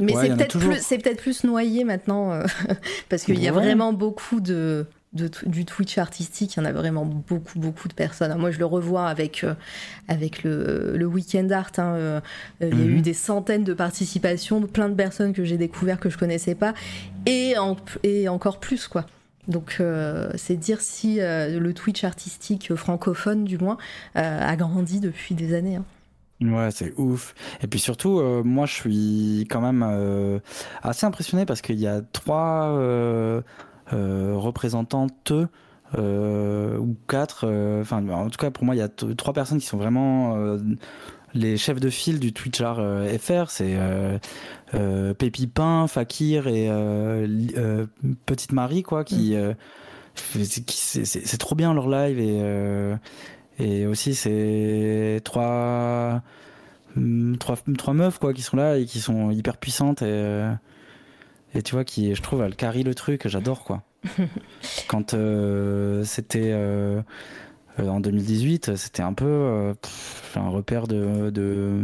Mais 0.00 0.14
c'est 0.14 0.34
peut-être 0.34 0.58
plus, 0.58 0.82
c'est 0.82 0.98
peut-être 0.98 1.20
plus 1.20 1.44
noyé 1.44 1.84
maintenant 1.84 2.40
parce 3.08 3.22
qu'il 3.22 3.40
y 3.40 3.46
a 3.46 3.52
vraiment 3.52 3.92
beaucoup 3.92 4.40
de 4.40 4.86
du 5.46 5.64
Twitch 5.64 5.98
artistique, 5.98 6.56
il 6.56 6.60
y 6.60 6.62
en 6.62 6.64
a 6.64 6.72
vraiment 6.72 7.04
beaucoup, 7.04 7.58
beaucoup 7.58 7.88
de 7.88 7.94
personnes. 7.94 8.34
Moi, 8.38 8.50
je 8.50 8.58
le 8.58 8.64
revois 8.64 9.06
avec, 9.06 9.44
euh, 9.44 9.54
avec 10.08 10.42
le, 10.42 10.96
le 10.96 11.06
Weekend 11.06 11.50
Art. 11.52 11.72
Hein, 11.78 11.94
euh, 11.94 12.20
il 12.60 12.78
y 12.78 12.82
a 12.82 12.84
eu 12.84 12.96
mhm. 12.96 13.02
des 13.02 13.14
centaines 13.14 13.64
de 13.64 13.74
participations, 13.74 14.60
plein 14.62 14.88
de 14.88 14.94
personnes 14.94 15.32
que 15.32 15.44
j'ai 15.44 15.56
découvert 15.56 16.00
que 16.00 16.10
je 16.10 16.18
connaissais 16.18 16.54
pas, 16.54 16.74
et, 17.26 17.54
et 18.02 18.28
encore 18.28 18.60
plus, 18.60 18.88
quoi. 18.88 19.06
Donc, 19.46 19.78
euh, 19.80 20.30
c'est 20.36 20.56
dire 20.56 20.80
si 20.80 21.18
le 21.20 21.72
Twitch 21.72 22.04
artistique 22.04 22.74
francophone, 22.74 23.44
du 23.44 23.58
moins, 23.58 23.78
a 24.14 24.54
grandi 24.56 25.00
depuis 25.00 25.34
des 25.34 25.54
années. 25.54 25.76
Hein. 25.76 25.84
Ouais, 26.40 26.70
c'est 26.70 26.94
ouf. 26.98 27.34
Et 27.62 27.66
puis 27.66 27.80
surtout, 27.80 28.20
euh, 28.20 28.42
moi, 28.44 28.66
je 28.66 28.74
suis 28.74 29.46
quand 29.50 29.60
même 29.60 29.84
euh, 29.86 30.38
assez 30.82 31.04
impressionné 31.04 31.44
parce 31.44 31.62
qu'il 31.62 31.80
y 31.80 31.88
a 31.88 32.00
trois 32.12 32.68
euh, 32.78 33.42
représentantes 33.92 35.32
ou 35.96 36.96
quatre. 37.08 37.80
Enfin, 37.80 38.06
en 38.08 38.28
tout 38.28 38.38
cas, 38.38 38.50
pour 38.50 38.64
moi, 38.64 38.74
il 38.74 38.78
y 38.78 38.82
a 38.82 38.88
trois 38.88 39.32
personnes 39.32 39.58
qui 39.58 39.66
sont 39.66 39.78
vraiment 39.78 40.36
les 41.34 41.56
chefs 41.56 41.80
de 41.80 41.90
file 41.90 42.20
du 42.20 42.32
Twitchar 42.32 42.76
FR. 43.20 43.50
C'est 43.50 43.76
Pépipin, 45.18 45.86
Fakir 45.86 46.46
et 46.46 46.70
Petite 48.26 48.52
Marie, 48.52 48.82
quoi, 48.82 49.04
qui, 49.04 49.34
mm. 49.34 49.54
c'est 50.44 51.38
trop 51.38 51.54
bien 51.54 51.72
leur 51.74 51.88
live 51.88 52.18
et 52.18 52.98
et 53.58 53.86
aussi, 53.86 54.14
c'est 54.14 55.20
trois, 55.24 56.22
hmm, 56.94 57.36
trois, 57.36 57.56
trois 57.76 57.94
meufs 57.94 58.18
quoi, 58.18 58.32
qui 58.32 58.42
sont 58.42 58.56
là 58.56 58.78
et 58.78 58.84
qui 58.86 59.00
sont 59.00 59.30
hyper 59.30 59.56
puissantes. 59.56 60.02
Et, 60.02 60.06
euh, 60.06 60.52
et 61.54 61.62
tu 61.62 61.74
vois, 61.74 61.84
qui, 61.84 62.14
je 62.14 62.22
trouve, 62.22 62.42
elles 62.42 62.56
carry 62.56 62.82
le 62.82 62.94
truc. 62.94 63.26
J'adore, 63.26 63.64
quoi. 63.64 63.82
Quand 64.88 65.14
euh, 65.14 66.04
c'était 66.04 66.50
euh, 66.52 67.00
en 67.78 68.00
2018, 68.00 68.76
c'était 68.76 69.02
un 69.02 69.14
peu 69.14 69.74
un 70.34 70.48
repère 70.48 70.86
de. 70.86 71.30
de... 71.30 71.80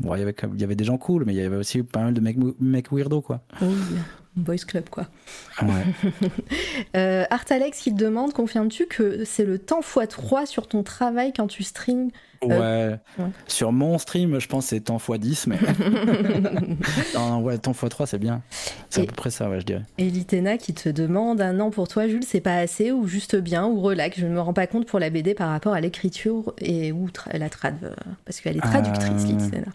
Bon, 0.00 0.14
il 0.14 0.20
y, 0.20 0.22
avait, 0.22 0.34
il 0.54 0.60
y 0.60 0.64
avait 0.64 0.74
des 0.74 0.84
gens 0.84 0.96
cool, 0.96 1.24
mais 1.26 1.34
il 1.34 1.36
y 1.36 1.42
avait 1.42 1.56
aussi 1.56 1.82
pas 1.82 2.00
mal 2.00 2.14
de 2.14 2.20
mecs, 2.20 2.38
mecs 2.60 2.90
weirdo, 2.90 3.20
quoi. 3.20 3.42
Oui, 3.60 3.76
boys 4.36 4.56
club, 4.66 4.88
quoi. 4.88 5.06
Ouais. 5.60 6.30
euh, 6.96 7.24
Artalex, 7.30 7.86
il 7.86 7.94
demande, 7.94 8.32
confirmes-tu 8.32 8.86
que 8.86 9.24
c'est 9.24 9.44
le 9.44 9.58
temps 9.58 9.80
x3 9.80 10.46
sur 10.46 10.66
ton 10.66 10.82
travail 10.82 11.32
quand 11.36 11.46
tu 11.46 11.62
streams 11.62 12.10
euh, 12.50 12.96
ouais. 13.18 13.24
Sur 13.46 13.72
mon 13.72 13.98
stream, 13.98 14.38
je 14.38 14.48
pense 14.48 14.64
que 14.64 14.70
c'est 14.70 14.80
temps 14.80 14.96
x10, 14.96 15.44
mais. 15.48 15.58
non, 17.14 17.40
ouais, 17.40 17.58
temps 17.58 17.72
x3, 17.72 18.06
c'est 18.06 18.18
bien. 18.18 18.42
C'est 18.90 19.02
à 19.02 19.04
peu 19.04 19.14
près 19.14 19.30
ça, 19.30 19.48
ouais, 19.48 19.60
je 19.60 19.66
dirais. 19.66 19.82
Et 19.98 20.10
Litena 20.10 20.58
qui 20.58 20.74
te 20.74 20.88
demande 20.88 21.40
un 21.40 21.60
an 21.60 21.70
pour 21.70 21.88
toi, 21.88 22.08
Jules, 22.08 22.24
c'est 22.24 22.40
pas 22.40 22.56
assez 22.56 22.92
ou 22.92 23.06
juste 23.06 23.36
bien 23.36 23.66
ou 23.66 23.80
relax? 23.80 24.18
Je 24.18 24.26
ne 24.26 24.32
me 24.32 24.40
rends 24.40 24.54
pas 24.54 24.66
compte 24.66 24.86
pour 24.86 24.98
la 24.98 25.10
BD 25.10 25.34
par 25.34 25.50
rapport 25.50 25.74
à 25.74 25.80
l'écriture 25.80 26.54
et 26.58 26.92
ou 26.92 27.08
la 27.32 27.48
trad. 27.48 27.76
Euh, 27.82 27.94
parce 28.24 28.40
qu'elle 28.40 28.56
est 28.56 28.60
traductrice, 28.60 29.24
euh... 29.24 29.26
Litena. 29.26 29.72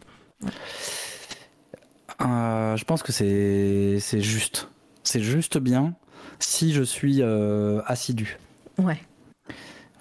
Euh, 2.22 2.76
je 2.76 2.84
pense 2.84 3.04
que 3.04 3.12
c'est 3.12 4.22
juste. 4.22 4.70
C'est 5.04 5.22
juste 5.22 5.58
bien 5.58 5.94
si 6.40 6.74
je 6.74 6.84
suis 6.84 7.22
euh, 7.22 7.82
assidu. 7.86 8.38
Ouais. 8.78 9.00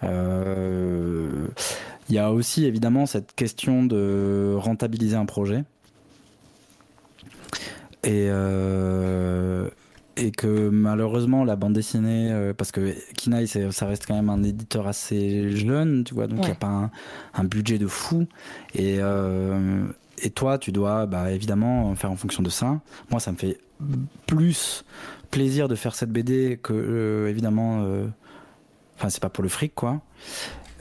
Euh, 0.02 1.48
il 2.08 2.14
y 2.14 2.18
a 2.18 2.32
aussi 2.32 2.64
évidemment 2.64 3.06
cette 3.06 3.34
question 3.34 3.84
de 3.84 4.54
rentabiliser 4.56 5.16
un 5.16 5.26
projet. 5.26 5.64
Et, 8.04 8.28
et 10.16 10.30
que 10.30 10.68
malheureusement 10.68 11.44
la 11.44 11.56
bande 11.56 11.72
dessinée, 11.72 12.52
parce 12.56 12.70
que 12.70 12.94
Kinaï 13.14 13.48
ça 13.48 13.86
reste 13.86 14.06
quand 14.06 14.14
même 14.14 14.30
un 14.30 14.44
éditeur 14.44 14.86
assez 14.86 15.50
jeune, 15.50 16.04
tu 16.04 16.14
vois, 16.14 16.28
donc 16.28 16.38
il 16.42 16.46
n'y 16.46 16.52
a 16.52 16.54
pas 16.54 16.68
un, 16.68 16.90
un, 17.34 17.42
budget 17.42 17.78
de 17.78 17.88
fou. 17.88 18.26
Et, 18.76 19.00
et 20.22 20.30
toi, 20.30 20.58
tu 20.58 20.72
dois 20.72 21.06
bah, 21.06 21.32
évidemment 21.32 21.94
faire 21.96 22.10
en 22.10 22.16
fonction 22.16 22.42
de 22.42 22.50
ça. 22.50 22.80
Moi, 23.10 23.20
ça 23.20 23.32
me 23.32 23.36
fait 23.36 23.58
plus 24.26 24.84
plaisir 25.30 25.68
de 25.68 25.74
faire 25.74 25.94
cette 25.94 26.10
BD 26.10 26.58
que, 26.62 26.72
euh, 26.72 27.28
évidemment, 27.28 27.82
euh, 27.82 28.06
enfin, 28.96 29.10
c'est 29.10 29.20
pas 29.20 29.28
pour 29.28 29.42
le 29.42 29.48
fric, 29.48 29.74
quoi. 29.74 30.00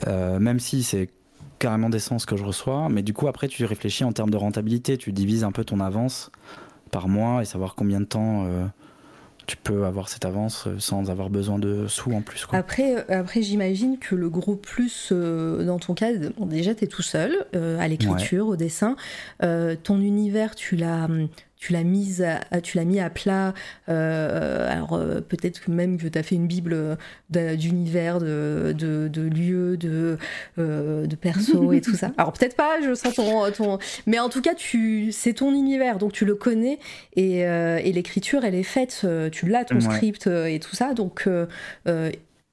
Euh, 0.06 0.38
même 0.38 0.60
si 0.60 0.82
c'est 0.82 1.10
carrément 1.58 1.90
d'essence 1.90 2.26
que 2.26 2.36
je 2.36 2.44
reçois. 2.44 2.88
Mais 2.88 3.02
du 3.02 3.12
coup, 3.12 3.28
après, 3.28 3.48
tu 3.48 3.64
réfléchis 3.64 4.04
en 4.04 4.12
termes 4.12 4.30
de 4.30 4.36
rentabilité. 4.36 4.96
Tu 4.96 5.12
divises 5.12 5.44
un 5.44 5.52
peu 5.52 5.64
ton 5.64 5.80
avance 5.80 6.30
par 6.90 7.08
mois 7.08 7.42
et 7.42 7.44
savoir 7.44 7.74
combien 7.74 8.00
de 8.00 8.06
temps 8.06 8.46
tu 9.46 9.56
peux 9.56 9.84
avoir 9.84 10.08
cette 10.08 10.24
avance 10.24 10.66
euh, 10.66 10.78
sans 10.78 11.10
avoir 11.10 11.30
besoin 11.30 11.58
de 11.58 11.86
sous 11.86 12.12
en 12.12 12.20
plus. 12.20 12.44
Quoi. 12.44 12.58
Après, 12.58 12.96
euh, 12.96 13.20
après 13.20 13.42
j'imagine 13.42 13.98
que 13.98 14.14
le 14.14 14.28
gros 14.28 14.56
plus 14.56 15.10
euh, 15.12 15.64
dans 15.64 15.78
ton 15.78 15.94
cas, 15.94 16.10
déjà 16.40 16.74
tu 16.74 16.84
es 16.84 16.86
tout 16.86 17.02
seul 17.02 17.46
à 17.54 17.88
l'écriture, 17.88 18.48
au 18.48 18.56
dessin. 18.56 18.96
ton 19.40 20.00
univers, 20.00 20.54
tu 20.54 20.76
l'as 20.76 21.04
hum, 21.04 21.28
tu 21.58 21.72
l'as 21.72 21.84
mise 21.84 22.24
tu 22.62 22.76
l'as 22.76 22.84
mis 22.84 23.00
à 23.00 23.10
plat 23.10 23.54
euh, 23.88 24.70
alors 24.70 24.94
euh, 24.94 25.20
peut-être 25.20 25.60
que 25.60 25.70
même 25.70 25.98
que 25.98 26.06
tu 26.06 26.18
as 26.18 26.22
fait 26.22 26.34
une 26.34 26.46
bible 26.46 26.98
d'univers 27.30 28.18
de, 28.18 28.74
de, 28.76 29.08
de, 29.08 29.22
lieux 29.22 29.76
de 29.76 30.18
euh, 30.58 31.06
de 31.06 31.16
perso 31.16 31.72
et 31.72 31.80
tout 31.80 31.94
ça. 31.94 32.12
Alors 32.18 32.32
peut-être 32.32 32.56
pas 32.56 32.80
je 32.82 32.94
sens 32.94 33.14
ton, 33.14 33.50
ton, 33.50 33.78
mais 34.06 34.18
en 34.18 34.28
tout 34.28 34.42
cas 34.42 34.54
tu 34.54 35.12
c'est 35.12 35.34
ton 35.34 35.52
univers 35.52 35.98
donc 35.98 36.12
tu 36.12 36.24
le 36.24 36.34
connais 36.34 36.78
et, 37.14 37.40
et 37.40 37.92
l'écriture 37.92 38.44
elle 38.44 38.54
est 38.54 38.62
faite 38.62 39.06
tu 39.32 39.46
l'as 39.48 39.64
ton 39.64 39.80
script 39.80 40.26
et 40.26 40.60
tout 40.60 40.76
ça 40.76 40.94
donc 40.94 41.28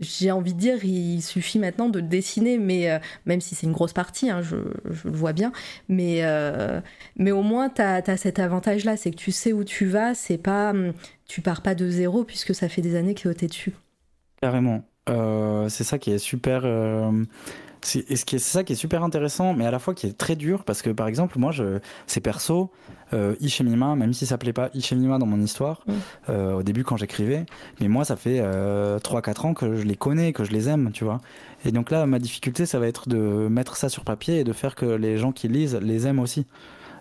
j'ai 0.03 0.32
envie 0.32 0.53
de 0.53 0.59
dire, 0.59 0.83
il 0.85 1.22
suffit 1.22 1.59
maintenant 1.59 1.90
de 1.90 1.99
dessiner, 1.99 2.57
mais 2.57 2.91
euh, 2.91 2.99
même 3.25 3.41
si 3.41 3.56
c'est 3.56 3.65
une 3.65 3.73
grosse 3.73 3.93
partie, 3.93 4.30
hein, 4.30 4.41
je, 4.41 4.56
le 4.56 5.11
vois 5.11 5.33
bien, 5.33 5.51
mais, 5.90 6.19
euh, 6.23 6.82
au 7.19 7.41
moins 7.41 7.69
tu 7.69 7.82
as, 7.82 8.17
cet 8.17 8.40
avantage-là, 8.40 8.98
c'est 8.98 9.11
que 9.11 9.15
tu 9.15 9.32
sais 9.32 9.53
où 9.53 9.64
tu 9.64 9.85
vas, 9.85 10.14
c'est 10.14 10.38
pas, 10.38 10.72
hum, 10.72 10.93
tu 11.27 11.41
pars 11.41 11.61
pas 11.61 11.75
de 11.75 11.90
zéro 11.90 12.23
puisque 12.23 12.53
ça 12.53 12.69
fait 12.69 12.82
des 12.82 12.95
années 12.95 13.15
que 13.15 13.30
tu 13.30 13.45
es 13.45 13.48
dessus. 13.48 13.73
Carrément. 14.41 14.83
Euh, 15.09 15.67
c'est 15.69 15.83
ça 15.83 15.98
qui 15.98 16.11
est 16.11 16.17
super 16.17 16.64
c'est 17.84 18.40
ça 18.40 18.64
qui 18.64 18.74
est 18.74 18.78
super 18.78 19.03
intéressant, 19.03 19.53
mais 19.53 19.66
à 19.66 19.72
la 19.72 19.80
fois 19.80 19.94
qui 19.94 20.08
est 20.08 20.18
très 20.18 20.36
dur, 20.36 20.64
parce 20.64 20.82
que 20.82 20.90
par 20.90 21.08
exemple, 21.08 21.38
moi, 21.40 21.52
je, 21.52 21.80
c'est 22.08 22.22
perso, 22.22 22.72
euh, 23.14 23.36
Ishemima, 23.42 23.95
même 23.95 24.14
si 24.14 24.26
ça 24.26 24.32
s'appelait 24.32 24.53
pas 24.53 24.70
Ishemima 24.74 25.18
dans 25.20 25.26
mon 25.26 25.40
histoire, 25.40 25.84
euh, 26.30 26.53
au 26.53 26.64
début 26.64 26.84
quand 26.84 26.98
j'écrivais, 26.98 27.45
mais 27.80 27.88
moi, 27.88 28.06
ça 28.06 28.16
fait 28.16 28.40
euh, 28.42 29.00
3-4 29.00 29.48
ans 29.48 29.53
que 29.53 29.76
je 29.76 29.84
les 29.84 29.95
connais, 29.95 30.34
que 30.34 30.44
je 30.44 30.52
les 30.52 30.70
aime, 30.70 30.92
tu 30.94 31.03
vois. 31.03 31.20
Et 31.66 31.72
donc 31.72 31.92
là, 31.92 32.06
ma 32.06 32.20
difficulté, 32.20 32.66
ça 32.66 32.80
va 32.80 32.88
être 32.88 33.08
de 33.08 33.18
mettre 33.18 33.76
ça 33.76 33.90
sur 33.90 34.03
papier 34.03 34.40
et 34.40 34.44
de 34.44 34.53
faire 34.53 34.76
que 34.76 34.86
les 34.86 35.18
gens 35.18 35.32
qui 35.32 35.48
lisent 35.48 35.76
les 35.76 36.08
aiment 36.08 36.20
aussi. 36.20 36.45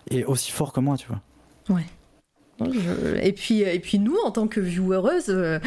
Et 0.09 0.25
aussi 0.25 0.51
fort 0.51 0.73
que 0.73 0.79
moi, 0.79 0.97
tu 0.97 1.07
vois. 1.07 1.21
Ouais. 1.75 1.85
Et, 3.21 3.33
puis, 3.33 3.61
et 3.61 3.79
puis 3.79 3.99
nous, 3.99 4.15
en 4.23 4.31
tant 4.31 4.47
que 4.47 4.59
viewereuse, 4.59 5.29
euh, 5.29 5.59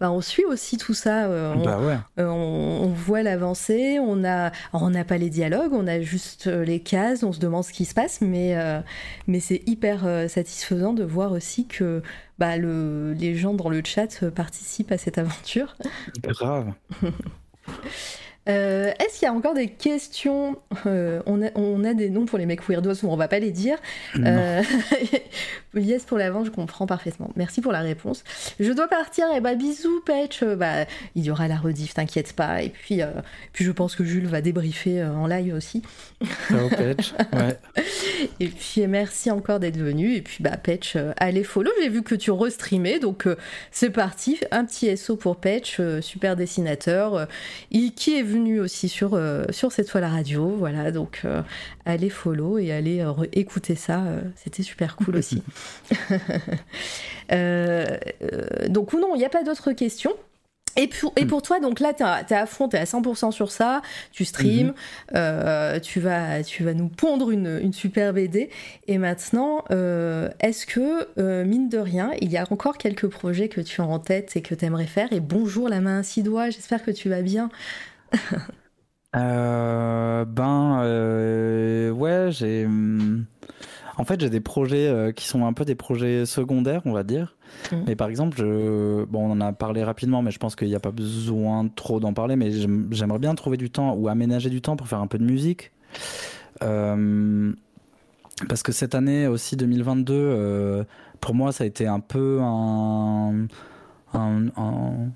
bah, 0.00 0.10
on 0.10 0.20
suit 0.20 0.44
aussi 0.44 0.76
tout 0.76 0.94
ça. 0.94 1.26
Euh, 1.26 1.54
bah 1.54 1.78
euh, 2.18 2.26
on, 2.26 2.88
voit 2.88 3.22
l'avancée. 3.22 3.98
On 4.00 4.16
n'a 4.16 4.52
on 4.72 4.90
n'a 4.90 5.04
pas 5.04 5.18
les 5.18 5.30
dialogues, 5.30 5.72
on 5.72 5.86
a 5.86 6.00
juste 6.00 6.46
les 6.46 6.80
cases. 6.80 7.22
On 7.22 7.32
se 7.32 7.38
demande 7.38 7.64
ce 7.64 7.72
qui 7.72 7.84
se 7.84 7.94
passe, 7.94 8.20
mais, 8.20 8.56
mais 9.26 9.40
c'est 9.40 9.62
hyper 9.66 10.28
satisfaisant 10.28 10.92
de 10.92 11.04
voir 11.04 11.32
aussi 11.32 11.66
que 11.66 12.02
bah, 12.38 12.56
le, 12.56 13.12
les 13.12 13.36
gens 13.36 13.54
dans 13.54 13.68
le 13.68 13.82
chat 13.84 14.28
participent 14.30 14.92
à 14.92 14.98
cette 14.98 15.18
aventure. 15.18 15.76
Grave. 16.22 16.72
Euh, 18.48 18.90
est-ce 18.98 19.20
qu'il 19.20 19.26
y 19.26 19.28
a 19.28 19.32
encore 19.32 19.54
des 19.54 19.68
questions 19.68 20.56
euh, 20.86 21.22
on, 21.26 21.42
a, 21.42 21.50
on, 21.54 21.84
a, 21.84 21.94
des 21.94 22.10
noms 22.10 22.26
pour 22.26 22.38
les 22.38 22.46
mecs 22.46 22.68
weirdos, 22.68 23.04
on 23.04 23.14
va 23.14 23.28
pas 23.28 23.38
les 23.38 23.52
dire. 23.52 23.78
Euh, 24.18 24.62
yes 25.74 26.04
pour 26.04 26.18
l'avant, 26.18 26.44
je 26.44 26.50
comprends 26.50 26.86
parfaitement. 26.86 27.30
Merci 27.36 27.60
pour 27.60 27.70
la 27.70 27.80
réponse. 27.80 28.24
Je 28.58 28.72
dois 28.72 28.88
partir, 28.88 29.26
et 29.28 29.36
eh 29.36 29.40
bah 29.40 29.54
bisous 29.54 30.00
Patch. 30.04 30.42
Bah, 30.42 30.86
il 31.14 31.24
y 31.24 31.30
aura 31.30 31.46
la 31.46 31.56
rediff, 31.56 31.94
t'inquiète 31.94 32.32
pas. 32.32 32.62
Et 32.62 32.70
puis, 32.70 33.00
puis 33.52 33.64
je 33.64 33.70
pense 33.70 33.94
que 33.94 34.02
Jules 34.02 34.26
va 34.26 34.40
débriefer 34.40 35.04
en 35.04 35.28
live 35.28 35.54
aussi. 35.54 35.82
Ciao 36.48 36.68
Patch. 36.68 37.14
Ouais. 37.32 37.58
Et 38.40 38.48
puis 38.48 38.86
merci 38.86 39.30
encore 39.30 39.60
d'être 39.60 39.78
venu. 39.78 40.14
Et 40.14 40.22
puis 40.22 40.42
bah 40.42 40.56
Patch, 40.56 40.96
allez 41.16 41.44
follow. 41.44 41.70
J'ai 41.80 41.88
vu 41.88 42.02
que 42.02 42.14
tu 42.14 42.30
restreamais, 42.30 42.98
donc 42.98 43.28
c'est 43.70 43.90
parti. 43.90 44.38
Un 44.50 44.64
petit 44.64 44.96
SO 44.96 45.16
pour 45.16 45.36
Patch, 45.36 45.80
super 46.00 46.34
dessinateur, 46.34 47.28
qui 47.70 48.16
est 48.16 48.31
venu 48.32 48.60
aussi 48.60 48.88
sur, 48.88 49.14
euh, 49.14 49.44
sur 49.50 49.72
cette 49.72 49.88
fois 49.88 50.00
la 50.00 50.08
radio. 50.08 50.48
Voilà, 50.58 50.90
donc 50.90 51.20
euh, 51.24 51.42
allez 51.84 52.10
follow 52.10 52.58
et 52.58 52.72
allez 52.72 53.00
euh, 53.00 53.12
écouter 53.32 53.74
ça. 53.74 54.02
C'était 54.36 54.62
super 54.62 54.96
cool 54.96 55.16
aussi. 55.16 55.42
donc, 58.68 58.92
ou 58.92 58.98
non, 58.98 59.14
il 59.14 59.18
n'y 59.18 59.24
a 59.24 59.30
pas 59.30 59.42
d'autres 59.44 59.72
questions. 59.72 60.12
Et 60.74 60.86
pour, 60.86 61.12
et 61.16 61.26
pour 61.26 61.42
toi, 61.42 61.60
donc 61.60 61.80
là, 61.80 61.92
tu 61.92 62.02
es, 62.02 62.34
à 62.34 62.46
fond, 62.46 62.66
tu 62.66 62.76
es 62.76 62.78
à 62.78 62.84
100% 62.84 63.30
sur 63.30 63.52
ça, 63.52 63.82
tu 64.10 64.24
streams, 64.24 64.72
mhm. 65.12 65.80
tu, 65.82 66.00
vas, 66.00 66.42
tu 66.42 66.64
vas 66.64 66.72
nous 66.72 66.88
pondre 66.88 67.30
une, 67.30 67.60
une 67.62 67.74
super 67.74 68.14
BD. 68.14 68.48
Et 68.88 68.96
maintenant, 68.96 69.64
est-ce 69.68 70.64
que, 70.64 71.42
mine 71.44 71.68
de 71.68 71.76
rien, 71.76 72.12
il 72.22 72.32
y 72.32 72.38
a 72.38 72.46
encore 72.50 72.78
quelques 72.78 73.08
projets 73.08 73.50
que 73.50 73.60
tu 73.60 73.82
as 73.82 73.84
en 73.84 73.98
tête 73.98 74.34
et 74.34 74.40
que 74.40 74.54
tu 74.54 74.64
aimerais 74.64 74.86
faire? 74.86 75.12
Et 75.12 75.20
bonjour 75.20 75.68
la 75.68 75.82
main 75.82 75.98
à 75.98 76.02
six 76.02 76.22
doigts, 76.22 76.48
j'espère 76.48 76.82
que 76.82 76.90
tu 76.90 77.10
vas 77.10 77.20
bien. 77.20 77.50
Euh, 79.14 80.24
ben 80.24 80.80
euh, 80.82 81.90
ouais, 81.90 82.28
j'ai 82.30 82.66
hmm, 82.66 83.26
en 83.98 84.04
fait 84.04 84.18
j'ai 84.18 84.30
des 84.30 84.40
projets 84.40 84.88
euh, 84.88 85.12
qui 85.12 85.26
sont 85.26 85.44
un 85.44 85.52
peu 85.52 85.66
des 85.66 85.74
projets 85.74 86.24
secondaires, 86.24 86.80
on 86.86 86.92
va 86.92 87.02
dire. 87.02 87.36
Mmh. 87.70 87.76
Mais 87.86 87.94
par 87.94 88.08
exemple, 88.08 88.38
je... 88.38 89.04
bon, 89.04 89.28
on 89.28 89.32
en 89.32 89.40
a 89.42 89.52
parlé 89.52 89.84
rapidement, 89.84 90.22
mais 90.22 90.30
je 90.30 90.38
pense 90.38 90.56
qu'il 90.56 90.68
n'y 90.68 90.74
a 90.74 90.80
pas 90.80 90.92
besoin 90.92 91.68
trop 91.68 92.00
d'en 92.00 92.14
parler. 92.14 92.36
Mais 92.36 92.52
j'aimerais 92.90 93.18
bien 93.18 93.34
trouver 93.34 93.58
du 93.58 93.70
temps 93.70 93.94
ou 93.94 94.08
aménager 94.08 94.48
du 94.48 94.62
temps 94.62 94.76
pour 94.76 94.88
faire 94.88 95.00
un 95.00 95.06
peu 95.06 95.18
de 95.18 95.24
musique. 95.24 95.72
parce 96.60 97.52
que 98.62 98.72
cette 98.72 98.94
année 98.94 99.26
aussi 99.26 99.56
2022, 99.56 100.86
pour 101.20 101.34
moi, 101.34 101.52
ça 101.52 101.64
a 101.64 101.66
été 101.66 101.86
un 101.86 102.00
peu 102.00 102.40
un, 102.40 103.46
un, 104.14 105.10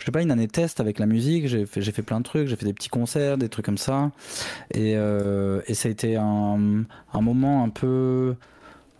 je 0.00 0.06
sais 0.06 0.12
pas, 0.12 0.22
une 0.22 0.30
année 0.30 0.48
test 0.48 0.80
avec 0.80 0.98
la 0.98 1.06
musique. 1.06 1.46
J'ai 1.46 1.66
fait, 1.66 1.80
j'ai 1.82 1.92
fait 1.92 2.02
plein 2.02 2.18
de 2.18 2.24
trucs, 2.24 2.48
j'ai 2.48 2.56
fait 2.56 2.66
des 2.66 2.74
petits 2.74 2.88
concerts, 2.88 3.38
des 3.38 3.48
trucs 3.48 3.64
comme 3.64 3.78
ça. 3.78 4.10
Et, 4.74 4.92
et 4.92 5.74
ça 5.74 5.88
a 5.88 5.90
été 5.90 6.16
un, 6.16 6.84
un 7.12 7.20
moment 7.20 7.62
un 7.62 7.68
peu 7.68 8.34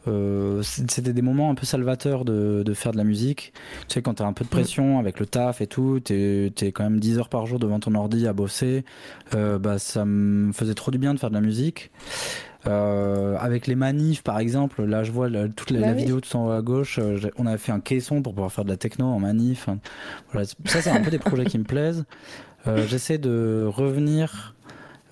euh, 0.08 0.62
c'était 0.62 1.12
des 1.12 1.22
moments 1.22 1.50
un 1.50 1.54
peu 1.54 1.66
salvateurs 1.66 2.24
de, 2.24 2.62
de, 2.64 2.74
faire 2.74 2.92
de 2.92 2.96
la 2.96 3.04
musique. 3.04 3.52
Tu 3.88 3.94
sais, 3.94 4.02
quand 4.02 4.14
t'as 4.14 4.24
un 4.24 4.32
peu 4.32 4.44
de 4.44 4.48
pression 4.50 4.98
avec 4.98 5.20
le 5.20 5.26
taf 5.26 5.60
et 5.60 5.66
tout, 5.66 6.00
t'es 6.00 6.52
es 6.60 6.72
quand 6.72 6.84
même 6.84 7.00
10 7.00 7.18
heures 7.18 7.28
par 7.28 7.46
jour 7.46 7.58
devant 7.58 7.80
ton 7.80 7.94
ordi 7.94 8.26
à 8.26 8.32
bosser. 8.32 8.84
Euh, 9.34 9.58
bah, 9.58 9.78
ça 9.78 10.04
me 10.04 10.52
faisait 10.52 10.74
trop 10.74 10.90
du 10.90 10.98
bien 10.98 11.14
de 11.14 11.18
faire 11.18 11.30
de 11.30 11.34
la 11.34 11.40
musique. 11.40 11.90
Euh, 12.66 13.36
avec 13.38 13.66
les 13.66 13.74
manifs, 13.74 14.22
par 14.22 14.38
exemple, 14.38 14.84
là 14.84 15.02
je 15.02 15.12
vois 15.12 15.28
toute 15.56 15.70
la, 15.70 15.80
bah 15.80 15.92
vidéo 15.92 16.20
tout 16.20 16.36
en 16.36 16.48
haut 16.48 16.50
à 16.50 16.60
gauche. 16.60 16.98
Euh, 16.98 17.18
on 17.38 17.46
avait 17.46 17.58
fait 17.58 17.72
un 17.72 17.80
caisson 17.80 18.22
pour 18.22 18.34
pouvoir 18.34 18.52
faire 18.52 18.64
de 18.64 18.70
la 18.70 18.76
techno 18.76 19.06
en 19.06 19.18
manif. 19.18 19.68
Voilà. 20.32 20.46
Ça, 20.66 20.82
c'est 20.82 20.90
un 20.90 21.00
peu 21.00 21.10
des 21.10 21.18
projets 21.18 21.46
qui 21.46 21.58
me 21.58 21.64
plaisent. 21.64 22.04
Euh, 22.66 22.86
J'essaie 22.86 23.16
de 23.16 23.64
revenir 23.66 24.54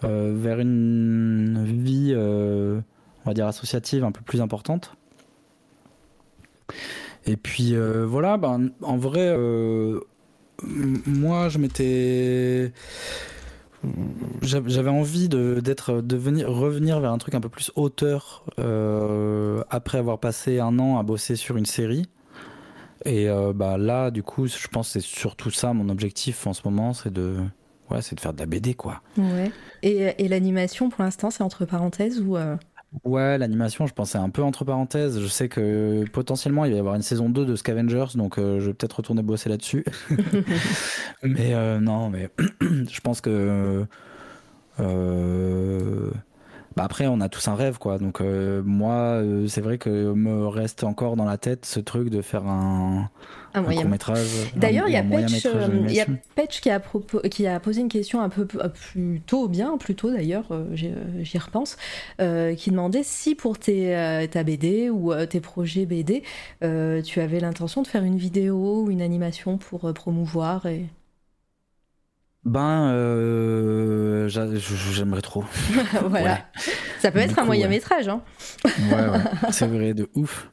euh, 0.04 0.34
vers 0.36 0.60
une 0.60 1.64
vie 1.64 2.14
on 2.14 3.30
va 3.30 3.34
dire 3.34 3.46
associative 3.46 4.04
un 4.04 4.12
peu 4.12 4.20
plus 4.22 4.40
importante. 4.40 4.94
Et 7.26 7.36
puis 7.36 7.74
voilà, 8.06 8.36
ben, 8.36 8.70
en 8.82 8.98
vrai, 8.98 9.34
moi 10.62 11.48
je 11.48 11.58
m'étais. 11.58 12.72
J'avais 14.42 14.90
envie 14.90 15.28
de, 15.28 15.60
d'être, 15.60 16.00
de 16.00 16.16
venir, 16.16 16.50
revenir 16.50 17.00
vers 17.00 17.12
un 17.12 17.18
truc 17.18 17.34
un 17.34 17.40
peu 17.40 17.48
plus 17.48 17.70
auteur 17.76 18.44
euh, 18.58 19.62
après 19.70 19.98
avoir 19.98 20.18
passé 20.18 20.58
un 20.58 20.78
an 20.78 20.98
à 20.98 21.02
bosser 21.02 21.36
sur 21.36 21.56
une 21.56 21.66
série. 21.66 22.06
Et 23.04 23.28
bah 23.54 23.78
là, 23.78 24.10
du 24.10 24.24
coup, 24.24 24.48
je 24.48 24.66
pense 24.66 24.88
c'est 24.88 25.00
surtout 25.00 25.50
ça 25.50 25.72
mon 25.72 25.88
objectif 25.88 26.46
en 26.48 26.52
ce 26.52 26.62
moment, 26.64 26.92
c'est 26.92 27.12
de, 27.12 27.36
ouais, 27.90 28.02
c'est 28.02 28.16
de 28.16 28.20
faire 28.20 28.32
de 28.34 28.40
la 28.40 28.46
BD, 28.46 28.74
quoi. 28.74 29.00
Et, 29.82 30.14
et 30.18 30.28
l'animation, 30.28 30.90
pour 30.90 31.04
l'instant, 31.04 31.30
c'est 31.30 31.44
entre 31.44 31.64
parenthèses 31.64 32.20
ou 32.20 32.36
Ouais, 33.04 33.36
l'animation, 33.36 33.86
je 33.86 33.92
pensais 33.92 34.16
un 34.16 34.30
peu 34.30 34.42
entre 34.42 34.64
parenthèses. 34.64 35.20
Je 35.20 35.26
sais 35.26 35.48
que 35.48 36.04
potentiellement 36.10 36.64
il 36.64 36.70
va 36.70 36.76
y 36.76 36.80
avoir 36.80 36.94
une 36.94 37.02
saison 37.02 37.28
2 37.28 37.44
de 37.44 37.54
Scavengers, 37.54 38.06
donc 38.14 38.38
euh, 38.38 38.60
je 38.60 38.66
vais 38.68 38.74
peut-être 38.74 38.94
retourner 38.96 39.22
bosser 39.22 39.50
là-dessus. 39.50 39.84
mais 41.22 41.54
euh, 41.54 41.80
non, 41.80 42.10
mais 42.10 42.30
je 42.60 43.00
pense 43.00 43.20
que. 43.20 43.86
Euh, 44.80 46.10
bah 46.78 46.84
après, 46.84 47.06
on 47.06 47.20
a 47.20 47.28
tous 47.28 47.48
un 47.48 47.54
rêve, 47.54 47.78
quoi. 47.78 47.98
Donc, 47.98 48.20
moi, 48.20 49.22
c'est 49.46 49.60
vrai 49.60 49.78
que 49.78 50.12
me 50.12 50.46
reste 50.46 50.84
encore 50.84 51.16
dans 51.16 51.24
la 51.24 51.38
tête 51.38 51.66
ce 51.66 51.80
truc 51.80 52.08
de 52.10 52.22
faire 52.22 52.46
un, 52.46 53.10
un, 53.54 53.62
court 53.62 53.84
métrage. 53.84 54.26
D'ailleurs, 54.56 54.88
il 54.88 54.92
y 54.92 54.96
a 54.96 55.02
y 55.02 56.00
a 56.00 56.06
Petch 56.34 56.60
qui, 56.60 56.70
a 56.70 56.80
qui 57.30 57.46
a 57.46 57.60
posé 57.60 57.80
une 57.80 57.88
question 57.88 58.20
un 58.20 58.28
peu 58.28 58.46
plus 58.46 59.20
tôt, 59.26 59.48
bien 59.48 59.76
plus 59.78 59.94
tôt 59.94 60.10
d'ailleurs, 60.10 60.46
euh, 60.50 60.64
euh, 60.82 61.22
j'y 61.22 61.38
repense, 61.38 61.76
euh, 62.20 62.54
qui 62.54 62.70
demandait 62.70 63.02
si 63.02 63.34
pour 63.34 63.58
tes, 63.58 64.26
ta 64.30 64.42
BD 64.42 64.90
ou 64.90 65.14
tes 65.26 65.40
projets 65.40 65.86
BD, 65.86 66.22
tu 66.60 67.20
avais 67.20 67.40
l'intention 67.40 67.82
de 67.82 67.86
faire 67.86 68.02
une 68.02 68.18
vidéo 68.18 68.82
ou 68.82 68.90
une 68.90 69.02
animation 69.02 69.58
pour 69.58 69.92
promouvoir 69.94 70.66
et... 70.66 70.86
Ben, 72.48 72.90
euh, 72.92 74.28
j'aimerais 74.28 75.20
trop. 75.20 75.44
voilà. 76.06 76.38
Ça 76.98 77.10
peut 77.10 77.18
être 77.18 77.38
un 77.38 77.44
moyen 77.44 77.68
métrage. 77.68 78.08
Hein. 78.08 78.22
ouais, 78.64 78.94
ouais. 78.94 79.18
c'est 79.50 79.66
vrai, 79.66 79.92
de 79.92 80.08
ouf. 80.14 80.50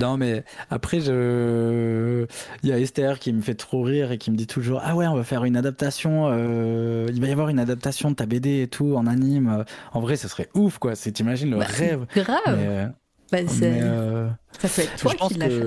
Non, 0.00 0.16
mais 0.16 0.44
après, 0.70 1.00
je... 1.00 2.26
il 2.62 2.68
y 2.68 2.72
a 2.72 2.78
Esther 2.78 3.18
qui 3.18 3.32
me 3.32 3.42
fait 3.42 3.54
trop 3.54 3.82
rire 3.82 4.12
et 4.12 4.18
qui 4.18 4.30
me 4.30 4.36
dit 4.36 4.46
toujours 4.46 4.80
Ah 4.84 4.94
ouais, 4.94 5.06
on 5.08 5.16
va 5.16 5.24
faire 5.24 5.44
une 5.44 5.56
adaptation. 5.56 6.28
Euh, 6.30 7.06
il 7.12 7.20
va 7.20 7.26
y 7.26 7.32
avoir 7.32 7.48
une 7.48 7.58
adaptation 7.58 8.10
de 8.10 8.14
ta 8.14 8.26
BD 8.26 8.62
et 8.62 8.68
tout 8.68 8.94
en 8.94 9.06
anime. 9.06 9.64
En 9.92 10.00
vrai, 10.00 10.16
ce 10.16 10.28
serait 10.28 10.48
ouf, 10.54 10.78
quoi. 10.78 10.94
T'imagines 10.94 11.50
le 11.50 11.58
bah, 11.58 11.66
rêve. 11.68 12.06
Grave. 12.14 12.38
Euh, 12.46 12.86
bah, 13.32 13.38
ça 13.48 14.68
peut 14.68 14.82
être 14.82 14.96
toi 14.96 15.12
qui 15.28 15.34
l'as 15.34 15.50
fait. 15.50 15.62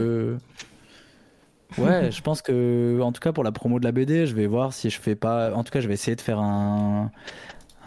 Ouais, 1.78 2.12
je 2.12 2.22
pense 2.22 2.42
que, 2.42 3.00
en 3.02 3.12
tout 3.12 3.20
cas, 3.20 3.32
pour 3.32 3.44
la 3.44 3.52
promo 3.52 3.80
de 3.80 3.86
la 3.86 3.92
BD, 3.92 4.26
je 4.26 4.36
vais 4.36 4.48
voir 4.48 4.74
si 4.74 4.90
je 4.90 5.00
fais 5.00 5.16
pas. 5.16 5.54
En 5.54 5.64
tout 5.64 5.72
cas, 5.72 5.82
je 5.82 5.88
vais 5.88 5.94
essayer 5.94 6.16
de 6.16 6.22
faire 6.22 6.40
un, 6.40 7.12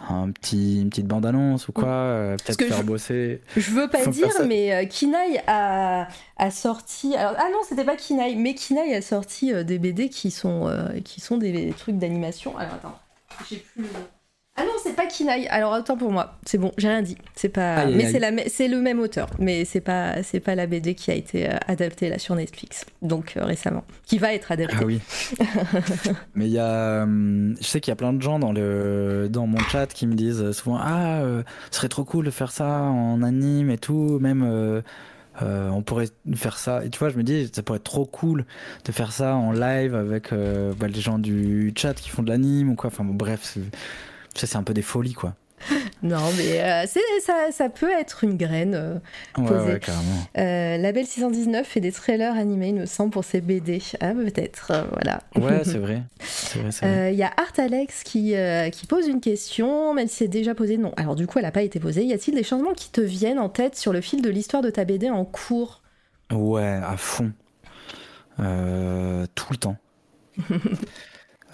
un 0.09 0.31
petit, 0.31 0.81
une 0.81 0.89
petite 0.89 1.07
bande-annonce 1.07 1.67
ou 1.67 1.71
quoi, 1.71 1.87
euh, 1.87 2.37
peut-être 2.37 2.63
faire 2.63 2.83
bosser. 2.83 3.41
Je 3.55 3.71
veux 3.71 3.87
pas 3.87 4.05
dire, 4.05 4.29
mais 4.47 4.73
euh, 4.73 4.85
Kinaï 4.85 5.41
a, 5.47 6.07
a 6.37 6.51
sorti. 6.51 7.15
Alors, 7.15 7.35
ah 7.37 7.49
non, 7.51 7.59
c'était 7.67 7.83
pas 7.85 7.95
Kinaï, 7.95 8.35
mais 8.35 8.53
Kinaï 8.53 8.93
a 8.93 9.01
sorti 9.01 9.53
euh, 9.53 9.63
des 9.63 9.79
BD 9.79 10.09
qui 10.09 10.31
sont, 10.31 10.71
qui 11.03 11.21
sont 11.21 11.37
des, 11.37 11.73
trucs 11.77 11.97
d'animation. 11.97 12.57
Alors 12.57 12.75
attends, 12.75 12.99
j'ai 13.49 13.57
plus. 13.57 13.85
Ah 14.57 14.63
non, 14.63 14.73
c'est 14.83 14.95
pas 14.95 15.05
Kinaï. 15.05 15.47
Alors 15.47 15.73
attends 15.73 15.95
pour 15.95 16.11
moi, 16.11 16.37
c'est 16.45 16.57
bon, 16.57 16.73
j'ai 16.77 16.89
rien 16.89 17.01
dit. 17.01 17.17
C'est 17.35 17.49
pas, 17.49 17.85
mais 17.85 18.11
c'est 18.11 18.19
la, 18.19 18.31
c'est 18.47 18.67
le 18.67 18.81
même 18.81 18.99
auteur, 18.99 19.29
mais 19.39 19.63
c'est 19.63 19.79
pas, 19.79 20.23
c'est 20.23 20.41
pas 20.41 20.55
la 20.55 20.67
BD 20.67 20.93
qui 20.93 21.09
a 21.09 21.15
été 21.15 21.49
euh, 21.49 21.55
adaptée 21.67 22.09
là 22.09 22.19
sur 22.19 22.35
Netflix, 22.35 22.85
donc 23.01 23.37
euh, 23.37 23.45
récemment, 23.45 23.85
qui 24.05 24.17
va 24.17 24.33
être 24.33 24.51
adaptée. 24.51 24.75
Ah 24.81 24.85
oui. 24.85 24.99
mais 26.35 26.47
il 26.47 26.51
y 26.51 26.59
a, 26.59 27.03
hum, 27.03 27.55
je 27.61 27.65
sais 27.65 27.79
qu'il 27.79 27.91
y 27.91 27.93
a 27.93 27.95
plein 27.95 28.11
de 28.11 28.21
gens 28.21 28.39
dans 28.39 28.51
le, 28.51 29.29
dans 29.29 29.47
mon 29.47 29.59
chat 29.59 29.87
qui 29.87 30.05
me 30.05 30.15
disent 30.15 30.51
souvent 30.51 30.77
ah, 30.81 31.21
euh, 31.21 31.43
ce 31.71 31.77
serait 31.77 31.89
trop 31.89 32.03
cool 32.03 32.25
de 32.25 32.31
faire 32.31 32.51
ça 32.51 32.81
en 32.81 33.23
anime 33.23 33.69
et 33.69 33.77
tout, 33.77 34.19
même. 34.19 34.43
on 35.41 35.81
pourrait 35.81 36.09
faire 36.35 36.57
ça. 36.57 36.83
Et 36.83 36.89
tu 36.89 36.99
vois, 36.99 37.07
je 37.07 37.15
me 37.15 37.23
dis, 37.23 37.49
ça 37.53 37.63
pourrait 37.63 37.77
être 37.77 37.85
trop 37.85 38.05
cool 38.05 38.45
de 38.83 38.91
faire 38.91 39.13
ça 39.13 39.33
en 39.33 39.53
live 39.53 39.95
avec 39.95 40.33
bah, 40.33 40.87
les 40.89 40.99
gens 40.99 41.19
du 41.19 41.73
chat 41.77 41.93
qui 41.93 42.09
font 42.09 42.21
de 42.21 42.29
l'anime 42.29 42.71
ou 42.71 42.75
quoi. 42.75 42.89
Enfin 42.89 43.05
bon, 43.05 43.13
bref, 43.13 43.57
ça, 44.35 44.47
c'est 44.47 44.57
un 44.57 44.63
peu 44.63 44.73
des 44.73 44.81
folies, 44.81 45.13
quoi. 45.13 45.35
non, 46.03 46.21
mais 46.37 46.61
euh, 46.61 46.85
ça, 47.23 47.31
ça, 47.51 47.69
peut 47.69 47.91
être 47.91 48.23
une 48.23 48.37
graine 48.37 48.73
euh, 48.75 48.95
posée. 49.33 49.73
Ouais, 49.73 49.79
carrément. 49.79 50.17
Euh, 50.37 50.77
Label 50.77 51.05
619 51.05 51.67
fait 51.67 51.79
des 51.79 51.91
trailers 51.91 52.35
animés, 52.35 52.69
il 52.69 52.75
me 52.75 52.85
semble, 52.85 53.11
pour 53.11 53.23
ses 53.23 53.41
BD. 53.41 53.81
Ah, 53.99 54.13
peut-être, 54.13 54.87
voilà. 54.91 55.21
Ouais, 55.35 55.61
c'est 55.63 55.77
vrai. 55.77 56.03
Il 57.11 57.17
y 57.17 57.23
a 57.23 57.31
Art 57.37 57.53
Alex 57.57 58.03
qui, 58.03 58.33
qui 58.71 58.87
pose 58.87 59.07
une 59.07 59.21
question, 59.21 59.93
même 59.93 60.07
si 60.07 60.17
c'est 60.17 60.27
déjà 60.27 60.55
posé, 60.55 60.77
non. 60.77 60.93
Alors, 60.97 61.15
du 61.15 61.27
coup, 61.27 61.39
elle 61.39 61.45
n'a 61.45 61.51
pas 61.51 61.63
été 61.63 61.79
posée. 61.79 62.03
Y 62.03 62.13
a-t-il 62.13 62.35
des 62.35 62.43
changements 62.43 62.73
qui 62.73 62.89
te 62.91 63.01
viennent 63.01 63.39
en 63.39 63.49
tête 63.49 63.75
sur 63.75 63.93
le 63.93 64.01
fil 64.01 64.21
de 64.21 64.29
l'histoire 64.29 64.63
de 64.63 64.69
ta 64.69 64.85
BD 64.85 65.09
en 65.09 65.25
cours? 65.25 65.81
Ouais, 66.31 66.79
à 66.83 66.97
fond. 66.97 67.31
tout 68.37 68.43
le 68.43 69.57
temps. 69.57 69.77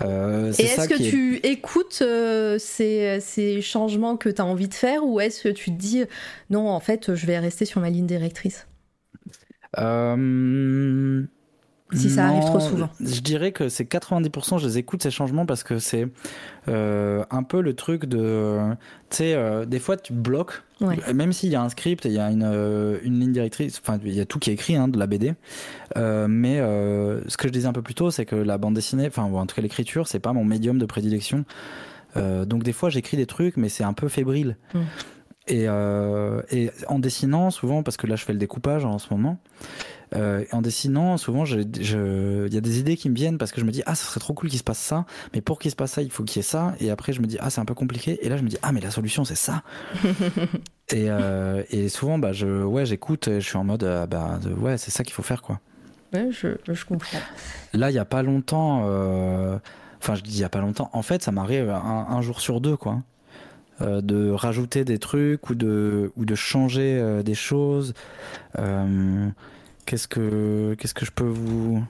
Euh, 0.01 0.53
et 0.59 0.63
est-ce 0.63 0.87
que 0.87 1.01
tu 1.01 1.37
écoutes 1.37 1.99
euh, 2.01 2.57
ces, 2.59 3.19
ces, 3.19 3.61
changements 3.61 4.15
que 4.17 4.29
tu 4.29 4.41
as 4.41 4.45
envie 4.45 4.67
de 4.67 4.73
faire 4.73 5.05
ou 5.05 5.19
est-ce 5.19 5.43
que 5.43 5.49
tu 5.49 5.71
te 5.71 5.77
dis 5.77 6.03
non, 6.49 6.69
en 6.69 6.79
fait, 6.79 7.15
je 7.15 7.25
vais 7.25 7.39
rester 7.39 7.65
sur 7.65 7.81
ma 7.81 7.89
ligne 7.89 8.05
directrice? 8.05 8.67
Euh, 9.77 11.23
Si 11.93 12.09
ça 12.09 12.27
arrive 12.27 12.43
trop 12.43 12.59
souvent. 12.59 12.89
Je 12.99 13.21
dirais 13.21 13.51
que 13.51 13.69
c'est 13.69 13.89
90%, 13.89 14.59
je 14.59 14.67
les 14.67 14.77
écoute 14.77 15.03
ces 15.03 15.11
changements 15.11 15.45
parce 15.45 15.63
que 15.63 15.79
c'est 15.79 16.07
un 16.67 17.43
peu 17.47 17.61
le 17.61 17.73
truc 17.73 18.05
de. 18.05 18.59
Tu 19.09 19.17
sais, 19.17 19.65
des 19.65 19.79
fois 19.79 19.97
tu 19.97 20.13
bloques 20.13 20.63
même 21.13 21.33
s'il 21.33 21.49
y 21.49 21.55
a 21.55 21.61
un 21.61 21.69
script 21.69 22.05
et 22.05 22.09
il 22.09 22.15
y 22.15 22.19
a 22.19 22.29
une, 22.29 22.43
euh, 22.45 22.99
une 23.03 23.19
ligne 23.19 23.31
directrice, 23.31 23.81
enfin 23.81 23.99
il 24.03 24.13
y 24.13 24.19
a 24.19 24.25
tout 24.25 24.39
qui 24.39 24.49
est 24.49 24.53
écrit 24.53 24.75
hein, 24.75 24.87
de 24.87 24.99
la 24.99 25.07
BD, 25.07 25.33
euh, 25.97 26.27
mais 26.29 26.59
euh, 26.59 27.21
ce 27.27 27.37
que 27.37 27.47
je 27.47 27.53
disais 27.53 27.67
un 27.67 27.73
peu 27.73 27.81
plus 27.81 27.95
tôt, 27.95 28.11
c'est 28.11 28.25
que 28.25 28.35
la 28.35 28.57
bande 28.57 28.75
dessinée, 28.75 29.07
enfin 29.07 29.23
en 29.23 29.45
tout 29.45 29.55
cas 29.55 29.61
l'écriture, 29.61 30.07
c'est 30.07 30.19
pas 30.19 30.33
mon 30.33 30.45
médium 30.45 30.77
de 30.77 30.85
prédilection. 30.85 31.45
donc 32.15 32.63
des 32.63 32.73
fois 32.73 32.89
j'écris 32.89 33.17
des 33.17 33.25
trucs, 33.27 33.57
mais 33.57 33.69
c'est 33.69 33.83
un 33.83 33.93
peu 33.93 34.07
fébrile. 34.07 34.57
Mm. 34.73 34.79
Et, 35.49 35.63
et, 36.51 36.71
en 36.87 36.99
dessinant 36.99 37.51
souvent, 37.51 37.81
parce 37.81 37.95
que 37.95 38.05
là 38.05 38.15
je 38.15 38.25
fais 38.25 38.33
le 38.33 38.39
découpage 38.39 38.83
en 38.85 38.99
ce 38.99 39.07
moment, 39.11 39.39
euh, 40.15 40.45
en 40.51 40.61
dessinant, 40.61 41.17
souvent, 41.17 41.43
il 41.45 42.53
y 42.53 42.57
a 42.57 42.61
des 42.61 42.79
idées 42.79 42.95
qui 42.95 43.09
me 43.09 43.15
viennent 43.15 43.37
parce 43.37 43.51
que 43.51 43.59
je 43.59 43.65
me 43.65 43.71
dis, 43.71 43.83
ah, 43.85 43.95
ça 43.95 44.05
serait 44.05 44.19
trop 44.19 44.33
cool 44.33 44.49
qu'il 44.49 44.59
se 44.59 44.63
passe 44.63 44.79
ça, 44.79 45.05
mais 45.33 45.41
pour 45.41 45.59
qu'il 45.59 45.71
se 45.71 45.75
passe 45.75 45.91
ça, 45.91 46.01
il 46.01 46.11
faut 46.11 46.23
qu'il 46.23 46.37
y 46.37 46.39
ait 46.39 46.43
ça. 46.43 46.75
Et 46.79 46.89
après, 46.89 47.13
je 47.13 47.21
me 47.21 47.27
dis, 47.27 47.37
ah, 47.39 47.49
c'est 47.49 47.61
un 47.61 47.65
peu 47.65 47.73
compliqué. 47.73 48.25
Et 48.25 48.29
là, 48.29 48.37
je 48.37 48.43
me 48.43 48.49
dis, 48.49 48.57
ah, 48.61 48.71
mais 48.71 48.81
la 48.81 48.91
solution, 48.91 49.25
c'est 49.25 49.35
ça. 49.35 49.63
et, 50.89 51.09
euh, 51.09 51.63
et, 51.69 51.89
souvent, 51.89 52.17
bah, 52.19 52.31
je, 52.31 52.63
ouais, 52.63 52.85
j'écoute, 52.85 53.29
je 53.31 53.39
suis 53.39 53.57
en 53.57 53.63
mode, 53.63 53.83
euh, 53.83 54.07
bah, 54.07 54.39
ouais, 54.57 54.77
c'est 54.77 54.91
ça 54.91 55.03
qu'il 55.03 55.13
faut 55.13 55.23
faire, 55.23 55.41
quoi. 55.41 55.59
Ouais, 56.13 56.29
je, 56.31 56.49
je 56.71 56.85
comprends. 56.85 57.19
Là, 57.73 57.89
il 57.89 57.93
n'y 57.93 57.99
a 57.99 58.05
pas 58.05 58.23
longtemps, 58.23 58.83
enfin, 59.99 60.15
je 60.15 60.21
dis 60.21 60.35
il 60.35 60.39
n'y 60.39 60.45
a 60.45 60.49
pas 60.49 60.61
longtemps, 60.61 60.89
en 60.93 61.01
fait, 61.01 61.21
ça 61.21 61.33
m'arrive 61.33 61.69
un, 61.69 62.21
jour 62.21 62.39
sur 62.39 62.61
deux, 62.61 62.77
quoi. 62.77 63.01
de 63.81 64.31
rajouter 64.31 64.85
des 64.85 64.99
trucs 64.99 65.49
ou 65.49 65.55
de, 65.55 66.13
ou 66.15 66.23
de 66.23 66.33
changer 66.33 67.21
des 67.25 67.35
choses. 67.35 67.93
Qu'est-ce 69.87 70.07
que 70.07 70.75
qu'est-ce 70.77 70.93
que 70.93 71.05
je 71.05 71.11
peux 71.11 71.23
vous 71.23 71.83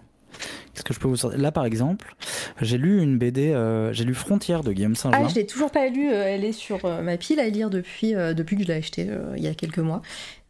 Qu'est-ce 0.74 0.84
que 0.84 0.94
je 0.94 1.00
peux 1.00 1.08
vous 1.08 1.16
sortir? 1.16 1.40
Là, 1.40 1.52
par 1.52 1.66
exemple, 1.66 2.16
j'ai 2.62 2.78
lu 2.78 3.02
une 3.02 3.18
BD, 3.18 3.52
euh, 3.54 3.92
j'ai 3.92 4.04
lu 4.06 4.14
Frontière 4.14 4.62
de 4.64 4.72
Guillaume 4.72 4.96
Saint-Jean. 4.96 5.24
Ah, 5.26 5.28
je 5.28 5.34
l'ai 5.34 5.48
toujours 5.48 5.72
pas 5.72 5.88
lu. 5.88 6.12
euh, 6.12 6.24
elle 6.28 6.46
est 6.46 6.52
sur 6.52 6.86
euh, 6.86 7.02
ma 7.02 7.18
pile 7.18 7.40
à 7.40 7.50
lire 7.50 7.72
depuis, 7.72 8.14
euh, 8.14 8.36
depuis 8.36 8.56
que 8.56 8.62
je 8.62 8.68
l'ai 8.68 8.76
achetée 8.76 9.08
euh, 9.10 9.34
il 9.36 9.44
y 9.44 9.48
a 9.48 9.56
quelques 9.56 9.80
mois. 9.80 10.02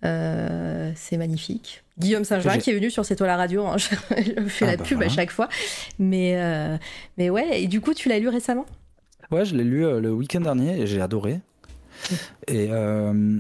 C'est 0.03 1.17
magnifique. 1.17 1.83
Guillaume 1.97 2.25
Saint-Jean 2.25 2.57
qui 2.59 2.69
est 2.71 2.73
venu 2.73 2.91
sur 2.91 3.05
C'est 3.05 3.15
toi 3.15 3.27
la 3.27 3.37
radio. 3.37 3.65
hein. 3.65 3.77
Je 3.79 3.95
fais 4.47 4.65
Ah 4.65 4.71
la 4.71 4.77
bah 4.77 4.83
pub 4.83 5.01
à 5.01 5.09
chaque 5.09 5.31
fois. 5.31 5.47
Mais, 5.99 6.37
mais 7.17 7.29
ouais, 7.29 7.61
et 7.63 7.67
du 7.67 7.79
coup, 7.81 7.93
tu 7.93 8.09
l'as 8.09 8.19
lu 8.19 8.27
récemment? 8.27 8.65
Ouais, 9.31 9.45
je 9.45 9.55
l'ai 9.55 9.63
lu 9.63 9.81
le 10.01 10.11
week-end 10.11 10.41
dernier 10.41 10.79
et 10.81 10.87
j'ai 10.87 11.01
adoré. 11.01 11.39
Et 12.47 12.67
euh, 12.71 13.37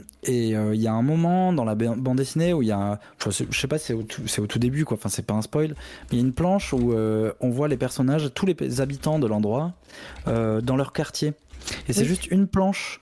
euh, 0.55 0.71
il 0.75 0.81
y 0.81 0.87
a 0.87 0.93
un 0.93 1.01
moment 1.01 1.53
dans 1.53 1.63
la 1.65 1.75
ba- 1.75 1.95
bande 1.95 2.17
dessinée 2.17 2.53
où 2.53 2.61
il 2.61 2.67
y 2.67 2.71
a, 2.71 2.99
je 3.23 3.29
sais, 3.29 3.45
sais 3.51 3.67
pas, 3.67 3.77
c'est 3.77 3.93
au, 3.93 4.03
tout- 4.03 4.23
début 4.59 4.85
quoi. 4.85 4.97
Enfin, 4.97 5.09
c'est 5.09 5.25
pas 5.25 5.33
un 5.35 5.41
spoil. 5.41 5.69
Mais 5.69 5.75
il 6.13 6.17
y 6.17 6.21
a 6.21 6.25
une 6.25 6.33
planche 6.33 6.73
où 6.73 6.93
euh, 6.93 7.31
on 7.39 7.49
voit 7.49 7.67
les 7.67 7.77
personnages, 7.77 8.29
tous 8.33 8.45
les 8.45 8.81
habitants 8.81 9.19
de 9.19 9.27
l'endroit, 9.27 9.73
dans 10.25 10.75
leur 10.75 10.93
quartier. 10.93 11.33
Et 11.89 11.93
c'est 11.93 12.05
juste 12.05 12.27
une 12.27 12.47
planche. 12.47 13.01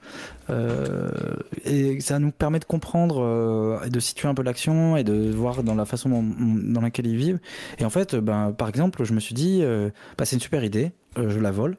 euh, 0.50 1.10
et 1.66 2.00
ça 2.02 2.20
nous 2.20 2.32
permet 2.32 2.60
de 2.60 2.66
comprendre 2.66 3.22
euh, 3.24 3.84
et 3.86 3.90
de 3.90 4.00
situer 4.00 4.28
un 4.28 4.34
peu 4.36 4.44
l'action 4.44 4.96
et 4.98 5.04
de 5.04 5.32
voir 5.32 5.64
dans 5.64 5.76
la 5.76 5.86
façon 5.86 6.10
dont- 6.10 6.24
dans 6.74 6.82
laquelle 6.82 7.08
ils 7.08 7.18
vivent. 7.18 7.40
Et 7.80 7.86
en 7.86 7.90
fait, 7.90 8.16
ben, 8.16 8.52
par 8.52 8.70
exemple, 8.70 9.04
je 9.04 9.14
me 9.14 9.20
suis 9.20 9.34
dit, 9.36 9.60
euh, 9.64 9.90
bah, 10.18 10.26
c'est 10.26 10.36
une 10.36 10.42
super 10.42 10.64
idée, 10.64 10.92
je 11.18 11.40
la 11.40 11.52
vole. 11.52 11.78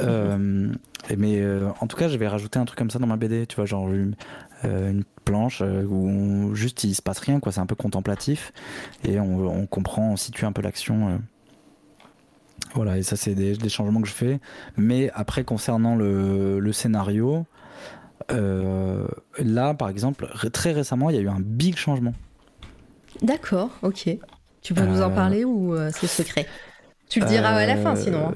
Et 0.00 1.16
mais 1.16 1.42
en 1.80 1.86
tout 1.86 1.96
cas, 1.96 2.08
je 2.08 2.16
vais 2.16 2.28
rajouter 2.28 2.58
un 2.58 2.64
truc 2.64 2.78
comme 2.78 2.90
ça 2.90 2.98
dans 2.98 3.06
ma 3.06 3.16
BD, 3.16 3.46
tu 3.46 3.56
vois, 3.56 3.66
genre 3.66 3.90
une, 3.92 4.14
une 4.64 5.04
planche 5.26 5.60
où 5.60 6.08
on- 6.08 6.54
juste 6.54 6.84
il 6.84 6.94
se 6.94 7.02
passe 7.02 7.18
rien, 7.18 7.40
quoi. 7.40 7.52
C'est 7.52 7.60
un 7.60 7.66
peu 7.66 7.74
contemplatif 7.74 8.52
et 9.04 9.20
on, 9.20 9.46
on 9.46 9.66
comprend, 9.66 10.12
on 10.12 10.16
situe 10.16 10.46
un 10.46 10.52
peu 10.52 10.62
l'action. 10.62 11.20
Voilà, 12.74 12.98
et 12.98 13.02
ça, 13.02 13.16
c'est 13.16 13.34
des, 13.34 13.56
des 13.56 13.68
changements 13.68 14.00
que 14.02 14.08
je 14.08 14.12
fais. 14.12 14.40
Mais 14.76 15.10
après, 15.14 15.44
concernant 15.44 15.94
le, 15.96 16.58
le 16.58 16.72
scénario, 16.72 17.46
euh, 18.32 19.06
là, 19.38 19.74
par 19.74 19.88
exemple, 19.88 20.28
très 20.52 20.72
récemment, 20.72 21.10
il 21.10 21.16
y 21.16 21.18
a 21.18 21.22
eu 21.22 21.28
un 21.28 21.40
big 21.40 21.76
changement. 21.76 22.14
D'accord, 23.22 23.70
ok. 23.82 24.08
Tu 24.62 24.74
peux 24.74 24.84
nous 24.86 25.02
en 25.02 25.10
Euh, 25.10 25.14
parler 25.14 25.44
ou 25.44 25.74
euh, 25.74 25.90
c'est 25.92 26.06
secret? 26.06 26.46
Tu 27.08 27.20
le 27.20 27.26
diras 27.26 27.50
à 27.50 27.66
la 27.66 27.76
fin 27.76 27.94
sinon. 27.96 28.28
hein. 28.28 28.34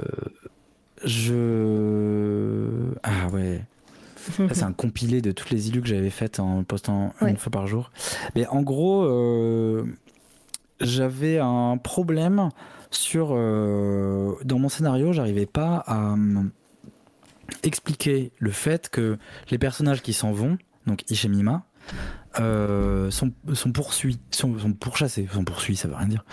Je. 1.04 2.92
Ah 3.02 3.28
ouais. 3.32 3.62
C'est 4.52 4.64
un 4.64 4.72
compilé 4.76 5.22
de 5.22 5.32
toutes 5.32 5.50
les 5.50 5.68
illus 5.68 5.80
que 5.80 5.88
j'avais 5.88 6.10
faites 6.10 6.38
en 6.40 6.62
postant 6.64 7.12
Ouais. 7.20 7.30
une 7.30 7.36
fois 7.36 7.50
par 7.50 7.66
jour. 7.66 7.90
Mais 8.34 8.46
en 8.48 8.62
gros, 8.62 9.06
j'avais 10.80 11.38
un 11.38 11.76
problème 11.78 12.50
euh, 13.16 14.34
dans 14.44 14.58
mon 14.58 14.68
scénario, 14.68 15.12
j'arrivais 15.12 15.46
pas 15.46 15.76
à 15.86 16.12
hum, 16.12 16.50
expliquer 17.62 18.32
le 18.38 18.50
fait 18.50 18.88
que 18.88 19.18
les 19.50 19.58
personnages 19.58 20.02
qui 20.02 20.12
s'en 20.12 20.32
vont, 20.32 20.58
donc 20.86 21.04
Ishemima, 21.10 21.64
euh, 22.40 23.10
sont, 23.10 23.32
sont 23.54 23.72
poursuivis, 23.72 24.18
sont, 24.30 24.58
sont 24.58 24.72
pourchassés, 24.72 25.26
sont 25.32 25.44
poursuivis, 25.44 25.78
ça 25.78 25.88
veut 25.88 25.94
rien 25.94 26.08
dire, 26.08 26.24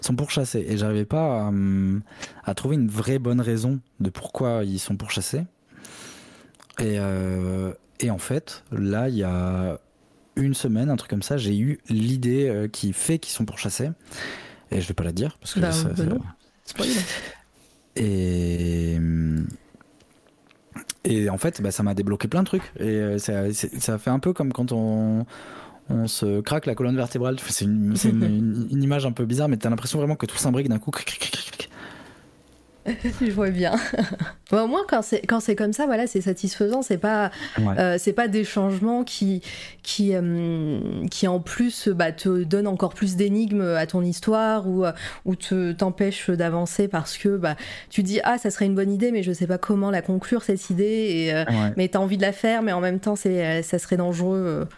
sont 0.00 0.16
pourchassés. 0.16 0.64
Et 0.68 0.76
j'arrivais 0.76 1.04
pas 1.04 1.44
à, 1.44 1.48
hum, 1.48 2.02
à 2.44 2.54
trouver 2.54 2.76
une 2.76 2.88
vraie 2.88 3.18
bonne 3.18 3.40
raison 3.40 3.80
de 4.00 4.10
pourquoi 4.10 4.64
ils 4.64 4.78
sont 4.78 4.96
pourchassés. 4.96 5.44
Et, 6.80 6.98
euh, 6.98 7.72
et 8.00 8.10
en 8.10 8.18
fait, 8.18 8.64
là, 8.72 9.08
il 9.08 9.16
y 9.16 9.22
a 9.22 9.78
une 10.36 10.54
semaine, 10.54 10.90
un 10.90 10.96
truc 10.96 11.10
comme 11.10 11.22
ça, 11.22 11.36
j'ai 11.36 11.56
eu 11.56 11.78
l'idée 11.88 12.68
qui 12.72 12.92
fait 12.92 13.20
qu'ils 13.20 13.32
sont 13.32 13.44
pourchassés. 13.44 13.90
Et 14.74 14.80
je 14.82 14.88
vais 14.88 14.94
pas 14.94 15.04
la 15.04 15.12
dire 15.12 15.38
parce 15.40 15.54
que 15.54 15.60
Bah, 15.60 15.72
ça- 15.72 15.88
bah 15.88 15.96
ça- 15.96 16.04
non. 16.04 16.20
Spoil. 16.66 16.88
et 17.96 18.98
et 21.04 21.28
en 21.30 21.38
fait, 21.38 21.60
bah, 21.60 21.70
ça 21.70 21.82
m'a 21.82 21.94
débloqué 21.94 22.28
plein 22.28 22.42
de 22.42 22.46
trucs. 22.46 22.72
Et 22.78 22.84
euh, 22.84 23.18
ça, 23.18 23.98
fait 23.98 24.10
un 24.10 24.18
peu 24.18 24.32
comme 24.32 24.52
quand 24.52 24.72
on 24.72 25.26
on 25.90 26.06
se 26.06 26.40
craque 26.40 26.64
la 26.66 26.74
colonne 26.74 26.96
vertébrale. 26.96 27.36
C'est 27.46 27.66
une, 27.66 27.94
c'est 27.96 28.08
une- 28.08 28.22
une- 28.24 28.68
une 28.70 28.82
image 28.82 29.04
un 29.06 29.12
peu 29.12 29.26
bizarre, 29.26 29.48
mais 29.48 29.58
t'as 29.58 29.68
l'impression 29.70 29.98
vraiment 29.98 30.16
que 30.16 30.26
tout 30.26 30.36
s'imbrique 30.38 30.68
d'un 30.68 30.78
coup. 30.78 30.90
cric, 30.90 31.06
cric, 31.06 31.20
cric, 31.30 31.50
cric. 31.50 31.70
Je 33.20 33.30
vois 33.32 33.50
bien. 33.50 33.72
Bon, 34.50 34.64
au 34.64 34.66
moins, 34.68 34.82
quand 34.86 35.00
c'est 35.02 35.22
quand 35.22 35.40
c'est 35.40 35.56
comme 35.56 35.72
ça, 35.72 35.86
voilà, 35.86 36.06
c'est 36.06 36.20
satisfaisant. 36.20 36.82
C'est 36.82 36.98
pas 36.98 37.30
Ouais. 37.58 37.78
euh, 37.78 37.96
c'est 37.98 38.12
pas 38.12 38.28
des 38.28 38.44
changements 38.44 39.02
qui 39.02 39.40
qui 39.82 40.10
euh, 40.14 40.78
qui 41.10 41.26
en 41.26 41.40
plus 41.40 41.88
bah, 41.88 42.12
te 42.12 42.44
donnent 42.44 42.66
encore 42.68 42.92
plus 42.94 43.16
d'énigmes 43.16 43.62
à 43.62 43.86
ton 43.86 44.02
histoire 44.02 44.68
ou 44.68 44.84
euh, 44.84 44.92
ou 45.24 45.34
te 45.34 45.72
t'empêchent 45.72 46.28
d'avancer 46.30 46.88
parce 46.88 47.16
que 47.16 47.36
bah 47.38 47.56
tu 47.88 48.02
dis 48.02 48.20
ah 48.22 48.36
ça 48.38 48.50
serait 48.50 48.66
une 48.66 48.74
bonne 48.74 48.92
idée 48.92 49.10
mais 49.12 49.22
je 49.22 49.32
sais 49.32 49.46
pas 49.46 49.58
comment 49.58 49.90
la 49.90 50.02
conclure 50.02 50.42
cette 50.42 50.68
idée 50.70 50.84
et 50.84 51.34
euh, 51.34 51.44
Ouais. 51.46 51.72
mais 51.76 51.88
t'as 51.88 51.98
envie 52.00 52.18
de 52.18 52.22
la 52.22 52.32
faire 52.32 52.62
mais 52.62 52.72
en 52.72 52.80
même 52.80 53.00
temps 53.00 53.16
c'est 53.16 53.62
ça 53.62 53.78
serait 53.78 53.96
dangereux 53.96 54.68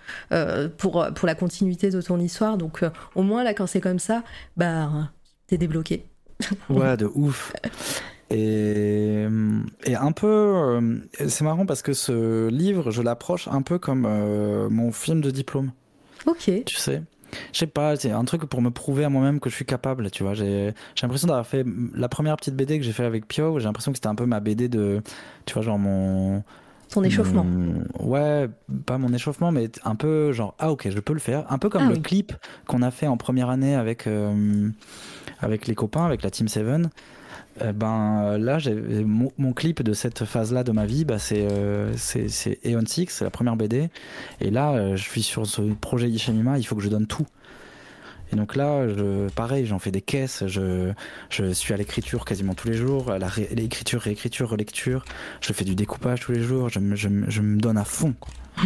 pour 0.78 1.06
pour 1.14 1.26
la 1.26 1.34
continuité 1.34 1.90
de 1.90 2.00
ton 2.00 2.18
histoire 2.20 2.56
donc 2.56 2.82
au 3.16 3.22
moins 3.22 3.42
là 3.44 3.52
quand 3.52 3.66
c'est 3.66 3.80
comme 3.80 3.98
ça 3.98 4.22
bah 4.56 5.10
t'es 5.48 5.58
débloqué. 5.58 6.04
Ouais, 6.68 6.96
de 6.96 7.06
ouf. 7.14 7.52
Et, 8.30 9.26
et 9.84 9.94
un 9.94 10.12
peu, 10.12 10.26
euh, 10.26 10.98
c'est 11.28 11.44
marrant 11.44 11.64
parce 11.66 11.82
que 11.82 11.92
ce 11.92 12.48
livre, 12.48 12.90
je 12.90 13.02
l'approche 13.02 13.48
un 13.48 13.62
peu 13.62 13.78
comme 13.78 14.04
euh, 14.06 14.68
mon 14.68 14.90
film 14.92 15.20
de 15.20 15.30
diplôme, 15.30 15.72
Ok. 16.26 16.50
tu 16.64 16.76
sais. 16.76 17.02
Je 17.52 17.58
sais 17.58 17.66
pas, 17.66 17.96
c'est 17.96 18.12
un 18.12 18.24
truc 18.24 18.44
pour 18.46 18.62
me 18.62 18.70
prouver 18.70 19.04
à 19.04 19.08
moi-même 19.10 19.40
que 19.40 19.50
je 19.50 19.54
suis 19.54 19.64
capable, 19.66 20.10
tu 20.10 20.22
vois. 20.22 20.34
J'ai 20.34 20.74
j'ai 20.94 21.02
l'impression 21.02 21.28
d'avoir 21.28 21.46
fait 21.46 21.64
la 21.94 22.08
première 22.08 22.36
petite 22.36 22.54
BD 22.56 22.78
que 22.78 22.84
j'ai 22.84 22.92
fait 22.92 23.04
avec 23.04 23.26
Pio, 23.28 23.58
j'ai 23.58 23.66
l'impression 23.66 23.92
que 23.92 23.98
c'était 23.98 24.08
un 24.08 24.14
peu 24.14 24.26
ma 24.26 24.40
BD 24.40 24.68
de, 24.68 25.02
tu 25.44 25.54
vois, 25.54 25.62
genre 25.62 25.78
mon... 25.78 26.42
Ton 26.90 27.02
échauffement. 27.02 27.44
mon- 27.44 27.82
ouais, 28.00 28.48
pas 28.86 28.96
mon 28.98 29.12
échauffement, 29.12 29.52
mais 29.52 29.70
un 29.84 29.94
peu 29.96 30.32
genre, 30.32 30.54
ah 30.58 30.70
ok, 30.70 30.88
je 30.90 31.00
peux 31.00 31.12
le 31.12 31.18
faire. 31.18 31.44
Un 31.50 31.58
peu 31.58 31.68
comme 31.68 31.82
Ah 31.84 31.88
le 31.88 31.94
oui. 31.96 32.02
clip 32.02 32.32
qu'on 32.66 32.82
a 32.82 32.90
fait 32.90 33.06
en 33.06 33.16
première 33.16 33.50
année 33.50 33.74
avec, 33.74 34.06
euh, 34.06 34.68
avec 35.40 35.66
les 35.66 35.74
copains, 35.74 36.04
avec 36.06 36.22
la 36.22 36.30
Team 36.30 36.48
Seven. 36.48 36.88
Euh, 37.62 37.72
ben 37.72 38.36
là, 38.38 38.58
mon, 39.04 39.32
mon 39.38 39.52
clip 39.52 39.82
de 39.82 39.92
cette 39.94 40.24
phase-là 40.24 40.62
de 40.62 40.72
ma 40.72 40.84
vie, 40.86 41.04
bah, 41.04 41.18
c'est 41.18 41.46
euh, 41.50 41.92
Aeon 42.64 42.84
Six, 42.86 43.06
c'est 43.08 43.24
la 43.24 43.30
première 43.30 43.56
BD. 43.56 43.88
Et 44.40 44.50
là, 44.50 44.72
euh, 44.72 44.96
je 44.96 45.02
suis 45.02 45.22
sur 45.22 45.46
ce 45.46 45.62
projet 45.62 46.08
Ishimima, 46.08 46.58
il 46.58 46.64
faut 46.64 46.76
que 46.76 46.82
je 46.82 46.88
donne 46.90 47.06
tout. 47.06 47.26
Et 48.32 48.36
donc 48.36 48.56
là, 48.56 48.88
je, 48.88 49.28
pareil, 49.30 49.66
j'en 49.66 49.78
fais 49.78 49.90
des 49.92 50.00
caisses, 50.02 50.42
je, 50.46 50.92
je 51.30 51.52
suis 51.52 51.72
à 51.72 51.76
l'écriture 51.76 52.24
quasiment 52.24 52.54
tous 52.54 52.68
les 52.68 52.74
jours, 52.76 53.10
à 53.12 53.18
la 53.18 53.28
ré- 53.28 53.48
l'écriture, 53.52 54.00
réécriture, 54.00 54.48
relecture, 54.50 55.04
je 55.40 55.52
fais 55.52 55.64
du 55.64 55.74
découpage 55.76 56.20
tous 56.20 56.32
les 56.32 56.42
jours, 56.42 56.68
je, 56.68 56.80
me- 56.80 56.96
je, 56.96 57.08
je 57.28 57.40
me 57.40 57.60
donne 57.60 57.78
à 57.78 57.84
fond. 57.84 58.14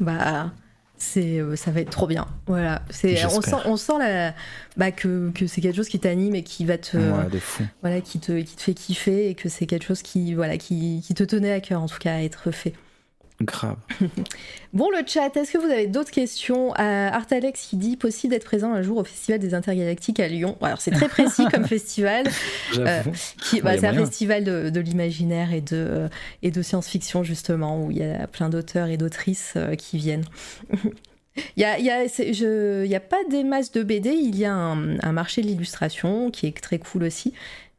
Bah, 0.00 0.50
c'est, 0.96 1.38
euh, 1.40 1.56
ça 1.56 1.70
va 1.70 1.80
être 1.80 1.90
trop 1.90 2.06
bien. 2.06 2.26
Voilà. 2.46 2.82
C'est, 2.90 3.24
on 3.26 3.40
sent, 3.40 3.56
on 3.66 3.76
sent 3.76 3.98
la, 3.98 4.34
bah, 4.76 4.90
que, 4.92 5.30
que 5.30 5.46
c'est 5.46 5.60
quelque 5.60 5.76
chose 5.76 5.88
qui 5.88 5.98
t'anime 6.00 6.34
et 6.34 6.42
qui 6.42 6.64
va 6.64 6.78
te, 6.78 6.96
Ouais, 6.96 7.28
de 7.30 7.38
fou. 7.38 7.64
voilà, 7.82 8.00
qui 8.00 8.18
te, 8.20 8.40
qui 8.40 8.56
te 8.56 8.62
fait 8.62 8.74
kiffer 8.74 9.28
et 9.28 9.34
que 9.34 9.48
c'est 9.48 9.66
quelque 9.66 9.84
chose 9.86 10.02
qui, 10.02 10.34
voilà, 10.34 10.56
qui, 10.56 11.02
qui 11.04 11.14
te 11.14 11.24
tenait 11.24 11.52
à 11.52 11.60
cœur 11.60 11.82
en 11.82 11.86
tout 11.86 11.98
cas 11.98 12.14
à 12.14 12.20
être 12.22 12.50
fait. 12.50 12.74
Grave. 13.40 13.76
Bon, 14.72 14.90
le 14.90 15.06
chat, 15.06 15.36
est-ce 15.36 15.52
que 15.52 15.58
vous 15.58 15.70
avez 15.70 15.86
d'autres 15.86 16.10
questions? 16.10 16.72
À 16.74 17.14
Artalex 17.14 17.60
qui 17.68 17.76
dit 17.76 17.96
possible 17.96 18.32
d'être 18.32 18.44
présent 18.44 18.72
un 18.72 18.82
jour 18.82 18.96
au 18.96 19.04
Festival 19.04 19.38
des 19.38 19.54
Intergalactiques 19.54 20.18
à 20.18 20.26
Lyon? 20.26 20.56
Alors, 20.60 20.80
c'est 20.80 20.90
très 20.90 21.08
précis 21.08 21.44
comme 21.52 21.64
festival. 21.68 22.26
Qui, 22.72 23.60
bah, 23.60 23.78
c'est 23.78 23.86
un 23.86 23.92
festival 23.94 24.42
de, 24.42 24.70
de 24.70 24.80
l'imaginaire 24.80 25.52
et 25.52 25.60
de, 25.60 26.08
et 26.42 26.50
de 26.50 26.60
science-fiction, 26.62 27.22
justement, 27.22 27.84
où 27.84 27.90
il 27.92 27.98
y 27.98 28.02
a 28.02 28.26
plein 28.26 28.48
d'auteurs 28.48 28.88
et 28.88 28.96
d'autrices 28.96 29.52
euh, 29.56 29.74
qui 29.76 29.96
viennent. 29.98 30.24
Il 31.56 31.60
n'y 31.60 31.64
a, 31.64 31.78
y 31.80 31.90
a, 31.90 32.06
je- 32.06 32.84
y 32.86 32.94
a 32.94 33.00
pas 33.00 33.16
des 33.28 33.42
masses 33.42 33.72
de 33.72 33.82
BD, 33.82 34.10
il 34.10 34.36
y 34.36 34.44
a 34.44 34.54
un, 34.54 35.00
un 35.00 35.10
marché 35.12 35.42
de 35.42 35.48
l'illustration 35.48 36.30
qui 36.30 36.46
est 36.46 36.60
très 36.60 36.78
cool 36.78 37.02
aussi, 37.02 37.32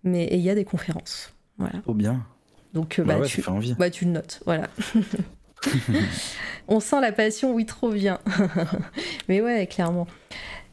mais 0.03 0.27
il 0.29 0.41
y 0.41 0.49
a 0.49 0.55
des 0.55 0.65
conférences. 0.65 1.33
Voilà. 1.57 1.79
Trop 1.83 1.93
bien. 1.93 2.25
Donc, 2.73 2.99
euh, 2.99 3.05
Bah 3.05 3.13
bah, 3.13 3.21
ouais, 3.21 3.27
tu, 3.27 3.37
ça 3.37 3.43
fait 3.43 3.51
envie. 3.51 3.73
bah, 3.75 3.89
tu 3.89 4.03
le 4.03 4.11
notes, 4.11 4.41
voilà. 4.45 4.67
On 6.67 6.79
sent 6.79 6.99
la 7.01 7.11
passion, 7.11 7.53
oui, 7.53 7.65
trop 7.65 7.89
bien. 7.91 8.19
Mais 9.29 9.39
ouais, 9.41 9.67
clairement. 9.67 10.07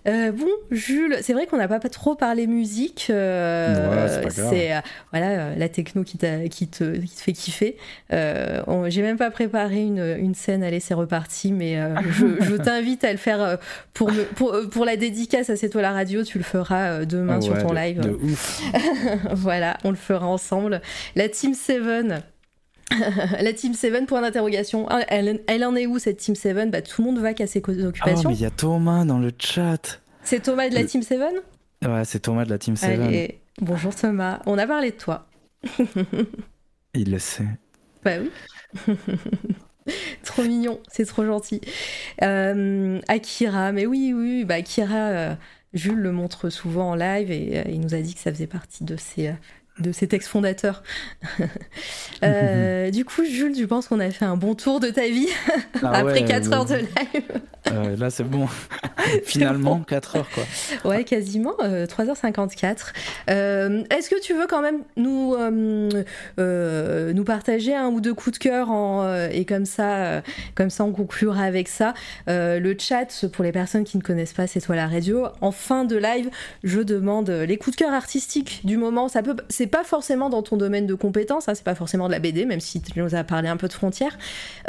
Euh, 0.08 0.32
bon, 0.32 0.48
Jules, 0.72 1.18
c'est 1.20 1.32
vrai 1.32 1.46
qu'on 1.46 1.58
n'a 1.58 1.68
pas, 1.68 1.78
trop 1.78 2.16
parlé 2.16 2.48
musique. 2.48 3.06
euh, 3.10 4.06
Ouais, 4.24 4.30
c'est 4.30 4.74
euh, 4.74 4.80
voilà 5.12 5.54
la 5.54 5.68
techno 5.68 6.02
qui, 6.02 6.18
qui, 6.50 6.66
te, 6.66 6.96
qui 6.96 7.06
te 7.06 7.20
fait 7.22 7.32
kiffer. 7.32 7.76
J'ai 8.10 9.02
même 9.02 9.16
pas 9.16 9.30
préparé 9.30 9.82
une, 9.82 10.16
une 10.18 10.34
scène. 10.34 10.64
Allez, 10.64 10.80
c'est 10.80 10.94
reparti. 10.94 11.52
Mais 11.52 11.78
je, 12.10 12.42
je 12.42 12.56
t'invite 12.56 13.04
à 13.04 13.12
le 13.12 13.18
faire 13.18 13.58
pour, 13.94 14.10
me, 14.10 14.24
pour, 14.24 14.56
pour 14.72 14.84
la 14.84 14.96
dédicace 14.96 15.50
à 15.50 15.56
C'est 15.56 15.68
toi 15.68 15.82
la 15.82 15.92
radio. 15.92 16.24
Tu 16.24 16.38
le 16.38 16.42
feras 16.44 17.04
demain 17.04 17.40
sur 17.40 17.52
Ouais, 17.52 17.62
ton 17.62 17.70
de- 17.70 17.74
live. 17.76 18.00
De 18.00 18.10
ouf. 18.10 18.60
voilà, 19.34 19.76
on 19.84 19.90
le 19.90 19.96
fera 19.96 20.26
ensemble. 20.26 20.80
La 21.14 21.28
Team 21.28 21.54
7. 21.54 21.80
La 23.40 23.52
Team 23.52 23.74
7, 23.74 24.06
point 24.06 24.20
d'interrogation. 24.22 24.86
Ah, 24.88 25.00
Elle, 25.08 25.40
elle 25.46 25.64
en 25.64 25.74
est 25.76 25.86
où 25.86 25.98
cette 25.98 26.18
Team 26.18 26.34
7 26.34 26.70
bah, 26.70 26.82
Tout 26.82 27.02
le 27.02 27.06
monde 27.08 27.18
va 27.20 27.34
qu'à 27.34 27.46
ses 27.46 27.60
co- 27.62 27.72
Oh, 27.78 27.86
occupations. 27.86 28.28
mais 28.30 28.36
il 28.36 28.40
y 28.42 28.46
a 28.46 28.50
Thomas 28.50 29.04
dans 29.04 29.18
le 29.18 29.30
chat. 29.38 30.00
C'est 30.24 30.40
Thomas 30.42 30.68
de 30.68 30.74
la 30.74 30.82
Le- 30.82 30.86
Team 30.86 31.02
7 31.02 31.20
Ouais, 31.84 32.04
c'est 32.04 32.20
Thomas 32.20 32.44
de 32.44 32.50
la 32.50 32.58
Team 32.58 32.76
7. 32.76 33.00
Allez, 33.00 33.40
bonjour 33.60 33.94
Thomas. 33.94 34.40
On 34.46 34.56
a 34.58 34.66
parlé 34.66 34.90
de 34.92 34.96
toi. 34.96 35.26
Il 36.94 37.10
le 37.10 37.18
sait. 37.18 37.46
Bah 38.04 38.12
oui. 38.20 38.30
trop 40.24 40.42
mignon, 40.44 40.80
c'est 40.88 41.04
trop 41.06 41.24
gentil. 41.24 41.60
Euh, 42.22 43.00
Akira, 43.08 43.72
mais 43.72 43.86
oui, 43.86 44.12
oui, 44.14 44.44
bah 44.44 44.54
Akira, 44.56 44.94
euh, 44.96 45.34
Jules 45.72 45.98
le 45.98 46.12
montre 46.12 46.50
souvent 46.50 46.90
en 46.90 46.94
live 46.94 47.30
et 47.30 47.58
euh, 47.58 47.62
il 47.68 47.80
nous 47.80 47.94
a 47.94 48.00
dit 48.00 48.14
que 48.14 48.20
ça 48.20 48.32
faisait 48.32 48.46
partie 48.46 48.84
de 48.84 48.96
ses, 48.96 49.32
de 49.78 49.90
ses 49.92 50.06
textes 50.08 50.28
fondateurs. 50.28 50.82
du 52.92 53.04
coup, 53.04 53.24
Jules, 53.24 53.54
tu 53.54 53.66
penses 53.66 53.88
qu'on 53.88 54.00
a 54.00 54.10
fait 54.10 54.24
un 54.24 54.36
bon 54.36 54.54
tour 54.54 54.80
de 54.80 54.88
ta 54.88 55.06
vie 55.08 55.28
Ah 55.82 55.90
après 55.94 56.20
ouais, 56.20 56.24
4 56.24 56.48
ouais. 56.48 56.54
heures 56.54 56.64
de 56.64 56.74
live 56.76 57.22
Euh, 57.70 57.96
là, 57.96 58.10
c'est 58.10 58.24
bon. 58.24 58.48
Finalement, 59.24 59.80
4 59.80 60.16
heures, 60.16 60.28
quoi. 60.34 60.90
Ouais, 60.90 61.04
quasiment, 61.04 61.54
euh, 61.62 61.86
3h54. 61.86 62.92
Euh, 63.30 63.82
Est-ce 63.90 64.10
que 64.10 64.20
tu 64.20 64.34
veux 64.34 64.46
quand 64.46 64.62
même 64.62 64.80
nous, 64.96 65.34
euh, 65.38 65.88
euh, 66.38 67.12
nous 67.12 67.24
partager 67.24 67.74
un 67.74 67.88
ou 67.88 68.00
deux 68.00 68.14
coups 68.14 68.38
de 68.38 68.42
cœur 68.42 68.70
en, 68.70 69.04
euh, 69.04 69.28
et 69.32 69.44
comme 69.44 69.64
ça, 69.64 69.96
euh, 70.04 70.20
comme 70.54 70.70
ça 70.70 70.84
on 70.84 70.92
conclura 70.92 71.44
avec 71.44 71.68
ça. 71.68 71.94
Euh, 72.28 72.58
le 72.58 72.76
chat, 72.78 73.26
pour 73.32 73.44
les 73.44 73.52
personnes 73.52 73.84
qui 73.84 73.96
ne 73.96 74.02
connaissent 74.02 74.32
pas 74.34 74.46
C'est 74.46 74.60
toi 74.60 74.76
la 74.76 74.86
radio, 74.88 75.26
en 75.40 75.52
fin 75.52 75.84
de 75.84 75.96
live, 75.96 76.30
je 76.64 76.80
demande 76.80 77.30
les 77.30 77.56
coups 77.56 77.76
de 77.76 77.84
cœur 77.84 77.92
artistiques 77.92 78.60
du 78.64 78.76
moment. 78.76 79.08
Ça 79.08 79.22
peut, 79.22 79.36
c'est 79.48 79.66
pas 79.72 79.82
forcément 79.82 80.30
dans 80.30 80.42
ton 80.42 80.56
domaine 80.56 80.86
de 80.86 80.94
compétence, 80.94 81.48
hein, 81.48 81.54
c'est 81.56 81.64
pas 81.64 81.74
forcément 81.74 82.06
de 82.06 82.12
la 82.12 82.20
BD, 82.20 82.44
même 82.44 82.60
si 82.60 82.80
tu 82.80 83.00
nous 83.00 83.14
as 83.16 83.24
parlé 83.24 83.48
un 83.48 83.56
peu 83.56 83.66
de 83.66 83.72
frontières. 83.72 84.16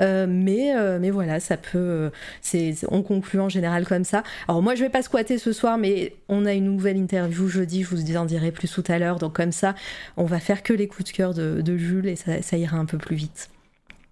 Euh, 0.01 0.25
mais, 0.27 0.75
euh, 0.75 0.97
mais 0.99 1.11
voilà, 1.11 1.39
ça 1.39 1.57
peut. 1.57 1.77
euh, 1.77 2.09
c'est, 2.41 2.73
on 2.89 3.03
conclut 3.03 3.41
en 3.41 3.49
général 3.49 3.85
comme 3.85 4.05
ça. 4.05 4.23
Alors 4.47 4.63
moi, 4.63 4.73
je 4.75 4.81
vais 4.83 4.89
pas 4.89 5.03
squatter 5.03 5.37
ce 5.37 5.51
soir, 5.51 5.77
mais 5.77 6.15
on 6.29 6.45
a 6.45 6.53
une 6.53 6.65
nouvelle 6.65 6.97
interview 6.97 7.47
jeudi. 7.47 7.83
Je 7.83 7.89
vous 7.89 8.17
en 8.17 8.25
dirai 8.25 8.51
plus 8.51 8.71
tout 8.71 8.83
à 8.87 8.97
l'heure. 8.97 9.19
Donc 9.19 9.35
comme 9.35 9.51
ça, 9.51 9.75
on 10.17 10.23
va 10.25 10.39
faire 10.39 10.63
que 10.63 10.73
les 10.73 10.87
coups 10.87 11.11
de 11.11 11.15
cœur 11.15 11.33
de, 11.33 11.61
de 11.61 11.77
Jules 11.77 12.07
et 12.07 12.15
ça, 12.15 12.41
ça 12.41 12.57
ira 12.57 12.77
un 12.77 12.85
peu 12.85 12.97
plus 12.97 13.15
vite. 13.15 13.49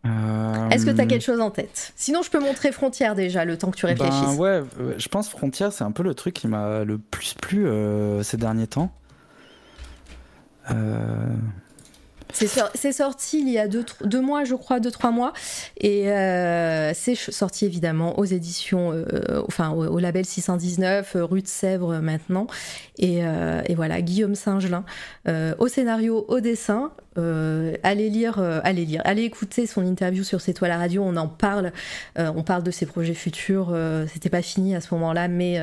Euh, 0.06 0.70
Est-ce 0.70 0.86
que 0.86 0.92
tu 0.92 1.00
as 1.00 1.06
quelque 1.06 1.24
chose 1.24 1.40
en 1.42 1.52
tête? 1.52 1.94
Sinon, 1.95 2.22
je 2.24 2.30
peux 2.30 2.40
montrer 2.40 2.72
Frontières 2.72 3.16
déjà, 3.16 3.45
le 3.45 3.58
temps 3.58 3.70
que 3.72 3.78
tu 3.78 3.86
réfléchisses. 3.86 4.36
Ben 4.36 4.36
ouais, 4.36 4.64
je 4.98 5.08
pense 5.08 5.30
Frontières, 5.30 5.72
c'est 5.72 5.84
un 5.84 5.92
peu 5.92 6.03
le 6.03 6.16
truc 6.16 6.34
qui 6.34 6.48
m'a 6.48 6.84
le 6.84 6.98
plus 6.98 7.36
plu 7.36 7.68
euh, 7.68 8.24
ces 8.24 8.38
derniers 8.38 8.68
temps. 8.68 8.92
Euh, 10.69 11.35
C'est 12.33 12.48
sor- 12.48 12.72
c'est 12.75 12.93
sorti 12.93 13.41
il 13.41 13.49
y 13.49 13.57
a 13.59 13.67
deux, 13.67 14.22
mois, 14.22 14.45
je 14.45 14.56
crois, 14.56 14.80
deux, 14.80 14.91
trois 14.91 15.11
mois. 15.11 15.33
Et 15.77 16.09
euh, 16.11 16.93
c'est 16.93 17.15
sorti 17.15 17.65
évidemment 17.65 18.17
aux 18.19 18.25
éditions, 18.25 18.91
euh, 18.93 19.43
enfin 19.48 19.72
au, 19.72 19.99
label 19.99 20.25
619, 20.25 21.15
euh, 21.15 21.25
rue 21.25 21.41
de 21.41 21.48
Sèvres 21.48 21.99
maintenant. 21.99 22.48
Et, 22.98 23.22
voilà, 23.75 24.01
Guillaume 24.01 24.35
Singelin, 24.35 24.85
euh, 25.27 25.56
au 25.57 25.67
scénario, 25.67 26.25
au 26.27 26.40
dessin. 26.40 26.91
Allez 27.17 28.09
lire, 28.09 28.40
allez 28.64 28.85
lire, 28.85 29.01
allez 29.03 29.23
écouter 29.23 29.67
son 29.67 29.85
interview 29.85 30.23
sur 30.23 30.40
C'est 30.40 30.53
toi 30.53 30.67
la 30.69 30.77
radio. 30.77 31.03
On 31.03 31.17
en 31.17 31.27
parle, 31.27 31.73
on 32.17 32.43
parle 32.43 32.64
de 32.64 32.72
ses 32.72 32.85
projets 32.85 33.14
futurs. 33.15 33.75
c'était 34.14 34.30
pas 34.30 34.41
fini 34.41 34.75
à 34.75 34.81
ce 34.81 34.93
moment-là, 34.93 35.27
mais 35.27 35.59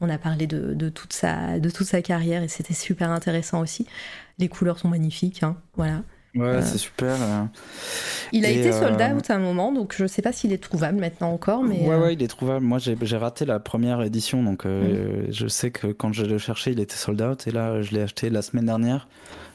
on 0.00 0.08
a 0.08 0.16
parlé 0.16 0.46
de 0.46 0.88
toute 0.88 1.12
sa, 1.12 1.58
de 1.58 1.68
toute 1.68 1.86
sa 1.86 2.00
carrière 2.00 2.42
et 2.42 2.48
c'était 2.48 2.74
super 2.74 3.10
intéressant 3.10 3.60
aussi. 3.60 3.86
Les 4.38 4.48
couleurs 4.48 4.78
sont 4.78 4.88
magnifiques, 4.88 5.42
hein, 5.42 5.56
voilà. 5.76 6.02
ouais, 6.34 6.62
c'est 6.62 6.78
super. 6.78 7.16
euh. 7.20 7.44
Il 8.32 8.44
a 8.46 8.50
Et, 8.50 8.58
été 8.60 8.68
euh, 8.72 8.80
sold 8.80 9.00
out 9.00 9.30
à 9.30 9.34
un 9.34 9.38
moment, 9.38 9.72
donc 9.72 9.94
je 9.96 10.06
sais 10.06 10.22
pas 10.22 10.32
s'il 10.32 10.52
est 10.52 10.62
trouvable 10.62 10.98
maintenant 10.98 11.32
encore, 11.32 11.62
mais 11.64 11.80
ouais, 11.80 11.94
euh, 11.94 12.00
ouais, 12.02 12.14
il 12.14 12.22
est 12.22 12.28
trouvable. 12.28 12.64
Moi, 12.64 12.78
j'ai 12.78 13.16
raté 13.16 13.44
la 13.44 13.58
première 13.58 14.02
édition, 14.02 14.42
donc 14.42 14.64
euh, 14.66 15.26
je 15.30 15.48
sais 15.48 15.70
que 15.70 15.88
quand 15.88 16.12
je 16.12 16.24
le 16.24 16.38
cherchais, 16.38 16.72
il 16.72 16.80
était 16.80 16.94
sold 16.96 17.20
out. 17.22 17.46
Et 17.46 17.50
là, 17.50 17.82
je 17.82 17.92
l'ai 17.92 18.02
acheté 18.02 18.30
la 18.30 18.42
semaine 18.42 18.66
dernière 18.66 19.08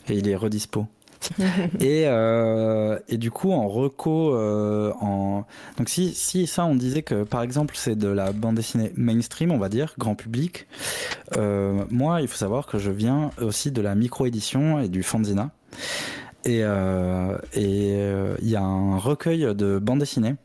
et 0.10 0.16
il 0.16 0.28
est 0.28 0.36
redispo. 0.36 0.88
et, 1.80 2.04
euh, 2.08 2.98
et 3.08 3.18
du 3.18 3.32
coup, 3.32 3.52
en 3.52 3.68
reco, 3.68 4.34
euh, 4.36 4.92
en... 5.02 5.46
donc 5.78 5.90
si, 5.90 6.14
si 6.14 6.48
ça, 6.48 6.66
on 6.66 6.76
disait 6.76 7.02
que 7.04 7.24
par 7.24 7.42
exemple, 7.42 7.76
c'est 7.78 7.96
de 7.96 8.08
la 8.08 8.32
bande 8.32 8.56
dessinée 8.56 8.92
mainstream, 8.96 9.52
on 9.52 9.58
va 9.58 9.70
dire, 9.70 9.94
grand 9.98 10.16
public. 10.16 10.68
euh, 11.38 11.84
moi, 11.90 12.22
il 12.22 12.28
faut 12.28 12.38
savoir 12.38 12.66
que 12.68 12.78
je 12.80 12.92
viens 12.92 13.32
aussi 13.42 13.72
de 13.72 13.82
la 13.82 13.96
micro-édition 13.96 14.80
et 14.80 14.90
du 14.90 15.04
fanzina. 15.04 15.52
Et 16.46 16.60
euh, 16.64 17.38
et, 17.54 17.94
euh, 17.96 18.36
il 18.42 18.50
y 18.50 18.56
a 18.58 18.62
un 18.62 18.98
recueil 18.98 19.56
de 19.56 19.80
bande 19.80 20.00
dessinée 20.00 20.36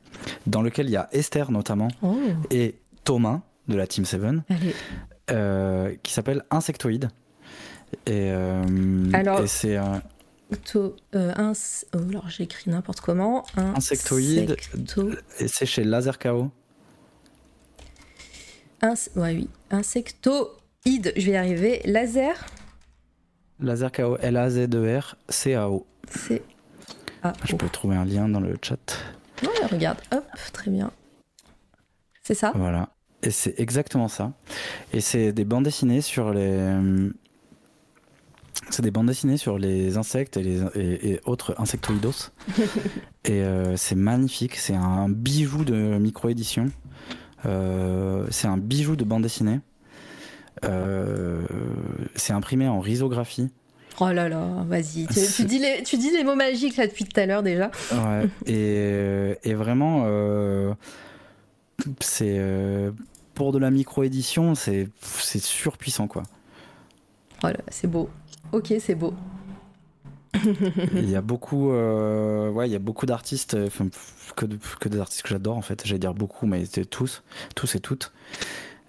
dans 0.47 0.63
lequel 0.63 0.87
il 0.87 0.93
y 0.93 0.97
a 0.97 1.09
Esther 1.13 1.51
notamment 1.51 1.89
oh, 2.03 2.17
et 2.51 2.77
Thomas 3.05 3.41
de 3.67 3.77
la 3.77 3.87
Team 3.87 4.05
7 4.05 4.23
allez. 4.23 4.39
euh, 5.33 5.95
qui 6.03 6.13
s'appelle 6.13 6.45
Insectoïde. 6.51 7.11
Et, 8.07 8.31
euh, 8.31 8.63
Alors- 9.13 9.41
et 9.41 9.47
c'est 9.49 9.77
un 9.77 10.01
To- 10.65 10.97
euh, 11.15 11.33
ins- 11.37 11.85
oh, 11.95 11.99
alors 12.09 12.29
j'écris 12.31 12.71
n'importe 12.71 13.01
comment. 13.01 13.45
Insectoïde. 13.57 14.57
Insecto- 14.59 15.15
et 15.41 15.49
c'est 15.49 15.67
chez 15.67 15.85
Laser 15.85 16.19
KO. 16.19 16.51
ins- 18.81 19.09
ouais, 19.17 19.35
oui. 19.35 19.49
Insectoïde, 19.71 21.13
je 21.17 21.27
vais 21.27 21.33
y 21.33 21.37
arriver. 21.37 21.83
Laser, 21.85 22.35
Laser 23.61 23.93
KO, 23.93 24.17
L-A-Z-E-R, 24.21 25.17
C-A-O. 25.29 25.87
c'est. 26.11 26.43
Ah, 27.23 27.33
Je 27.45 27.57
peux 27.57 27.69
trouver 27.69 27.97
un 27.97 28.05
lien 28.05 28.29
dans 28.29 28.41
le 28.41 28.57
chat. 28.63 28.79
Ouais, 29.43 29.67
regarde, 29.71 29.99
hop, 30.13 30.25
très 30.53 30.71
bien. 30.71 30.93
C'est 32.23 32.35
ça? 32.35 32.53
Voilà. 32.55 32.91
Et 33.23 33.31
c'est 33.33 33.59
exactement 33.59 34.07
ça. 34.09 34.33
Et 34.93 35.01
c'est 35.01 35.33
des 35.33 35.45
bandes 35.45 35.65
dessinées 35.65 36.01
sur 36.01 36.33
les. 36.33 36.79
C'est 38.71 38.83
des 38.83 38.91
bandes 38.91 39.07
dessinées 39.07 39.39
sur 39.39 39.59
les 39.59 39.97
insectes 39.97 40.37
et, 40.37 40.43
les, 40.43 40.63
et, 40.75 41.13
et 41.13 41.21
autres 41.25 41.55
insectoïdos. 41.59 42.33
et 43.25 43.43
euh, 43.43 43.77
c'est 43.77 43.95
magnifique. 43.95 44.57
C'est 44.57 44.75
un 44.75 45.09
bijou 45.09 45.65
de 45.65 45.99
micro-édition. 45.99 46.71
Euh, 47.47 48.27
c'est 48.31 48.49
un 48.49 48.59
bijou 48.59 48.97
de 48.97 49.05
bande 49.05 49.23
dessinée. 49.23 49.61
Euh, 50.65 51.43
c'est 52.15 52.33
imprimé 52.33 52.69
en 52.69 52.81
risographie. 52.81 53.49
Oh 54.01 54.13
là 54.13 54.29
là, 54.29 54.65
vas-y. 54.67 55.07
Tu, 55.07 55.45
dis 55.45 55.59
les, 55.59 55.83
tu 55.83 55.97
dis 55.97 56.11
les 56.11 56.23
mots 56.23 56.37
magiques 56.37 56.77
là 56.77 56.87
depuis 56.87 57.05
tout 57.05 57.19
à 57.19 57.27
l'heure 57.27 57.43
déjà. 57.43 57.71
Ouais. 57.91 58.29
et, 58.47 59.37
et 59.43 59.55
vraiment, 59.55 60.07
c'est 62.01 62.41
pour 63.35 63.53
de 63.53 63.59
la 63.59 63.71
micro-édition, 63.71 64.55
c'est 64.55 64.89
surpuissant 65.03 66.07
quoi. 66.07 66.23
Oh 67.43 67.47
là, 67.47 67.59
c'est 67.69 67.89
beau. 67.89 68.09
Ok, 68.53 68.75
c'est 68.81 68.95
beau. 68.95 69.15
Il 70.95 71.11
y 71.11 71.17
a 71.17 71.21
beaucoup, 71.21 71.73
euh, 71.73 72.51
ouais, 72.51 72.69
il 72.69 72.73
y 72.73 72.77
a 72.77 72.81
beaucoup 72.81 73.07
d'artistes, 73.07 73.55
euh, 73.55 73.69
que, 74.37 74.47
que 74.81 74.89
des 74.89 75.01
artistes 75.01 75.23
que 75.23 75.29
j'adore 75.29 75.57
en 75.57 75.63
fait. 75.63 75.83
J'allais 75.85 75.99
dire 75.99 76.15
beaucoup, 76.15 76.47
mais 76.47 76.65
tous, 76.67 77.23
tous 77.55 77.75
et 77.75 77.81
toutes. 77.81 78.13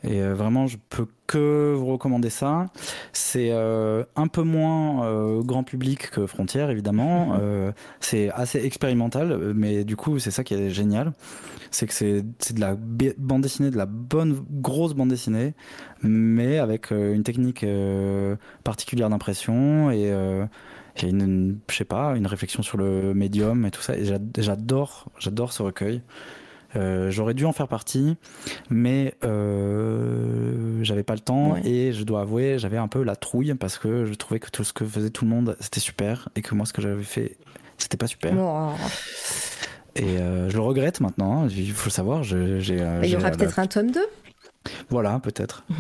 Et 0.04 0.22
euh, 0.22 0.34
vraiment, 0.34 0.66
je 0.68 0.78
peux 0.90 1.08
que 1.28 1.74
vous 1.78 1.86
recommander 1.88 2.30
ça. 2.30 2.68
C'est 3.14 3.50
euh, 3.52 4.04
un 4.16 4.28
peu 4.28 4.44
moins 4.44 5.06
euh, 5.06 5.42
grand 5.44 5.64
public 5.64 6.10
que 6.12 6.26
Frontières, 6.26 6.70
évidemment. 6.70 7.34
Euh, 7.40 7.72
c'est 8.00 8.30
assez 8.32 8.60
expérimental, 8.66 9.54
mais 9.56 9.84
du 9.84 9.96
coup, 9.96 10.20
c'est 10.20 10.32
ça 10.32 10.44
qui 10.44 10.54
est 10.54 10.70
génial. 10.70 11.14
C'est 11.72 11.86
que 11.88 11.94
c'est 11.94 12.22
de 12.54 12.60
la 12.60 12.76
bande 13.18 13.42
dessinée, 13.44 13.70
de 13.72 13.78
la 13.78 13.86
bonne 13.86 14.44
grosse 14.50 14.94
bande 14.94 15.10
dessinée, 15.10 15.54
mais 16.02 16.58
avec 16.58 16.92
une 16.92 17.24
technique 17.24 17.66
particulière 18.64 19.10
d'impression 19.10 19.92
et 19.92 20.12
une, 21.04 21.22
une- 21.22 21.60
je 21.70 21.76
sais 21.76 21.86
pas, 21.86 22.16
une 22.16 22.28
réflexion 22.28 22.64
sur 22.64 22.78
le 22.78 23.14
médium 23.14 23.66
et 23.66 23.72
tout 23.72 23.82
ça. 23.82 23.98
Et 23.98 24.06
j'a- 24.06 24.18
j'adore, 24.38 25.10
j'adore 25.20 25.54
ce 25.54 25.62
recueil. 25.64 26.02
Euh, 26.76 27.10
J'aurais 27.12 27.34
dû 27.34 27.46
en 27.46 27.52
faire 27.52 27.68
partie, 27.68 28.16
mais 28.70 29.16
euh, 29.24 30.80
j'avais 30.84 31.04
pas 31.04 31.14
le 31.16 31.20
temps 31.20 31.54
Ouais. 31.54 31.66
et 31.68 31.94
je 31.94 32.04
dois 32.04 32.22
avouer, 32.22 32.60
j'avais 32.60 32.78
un 32.78 32.88
peu 32.88 33.04
la 33.04 33.16
trouille 33.16 33.54
parce 33.56 33.78
que 33.78 34.06
je 34.06 34.14
trouvais 34.14 34.40
que 34.40 34.50
tout 34.50 34.64
ce 34.64 34.74
que 34.74 34.86
faisait 34.86 35.10
tout 35.10 35.26
le 35.26 35.32
monde 35.32 35.58
c'était 35.60 35.80
super 35.80 36.30
et 36.36 36.42
que 36.42 36.54
moi 36.56 36.66
ce 36.66 36.74
que 36.74 36.82
j'avais 36.82 37.04
fait 37.04 37.38
c'était 37.78 37.98
pas 37.98 38.08
super. 38.08 38.34
Oh. 38.38 38.72
Et 39.96 40.18
euh, 40.20 40.50
je 40.50 40.56
le 40.56 40.62
regrette 40.62 41.02
maintenant. 41.02 41.44
hein. 41.46 41.48
Il 41.50 41.72
faut 41.72 41.88
le 41.88 41.92
savoir. 41.92 42.22
euh, 42.34 42.62
Il 43.04 43.10
y 43.10 43.16
aura 43.16 43.32
la- 43.32 43.36
peut-être 43.38 43.58
un 43.60 43.68
tome 43.68 43.92
2 43.92 44.06
Voilà, 44.90 45.20
peut-être. 45.20 45.64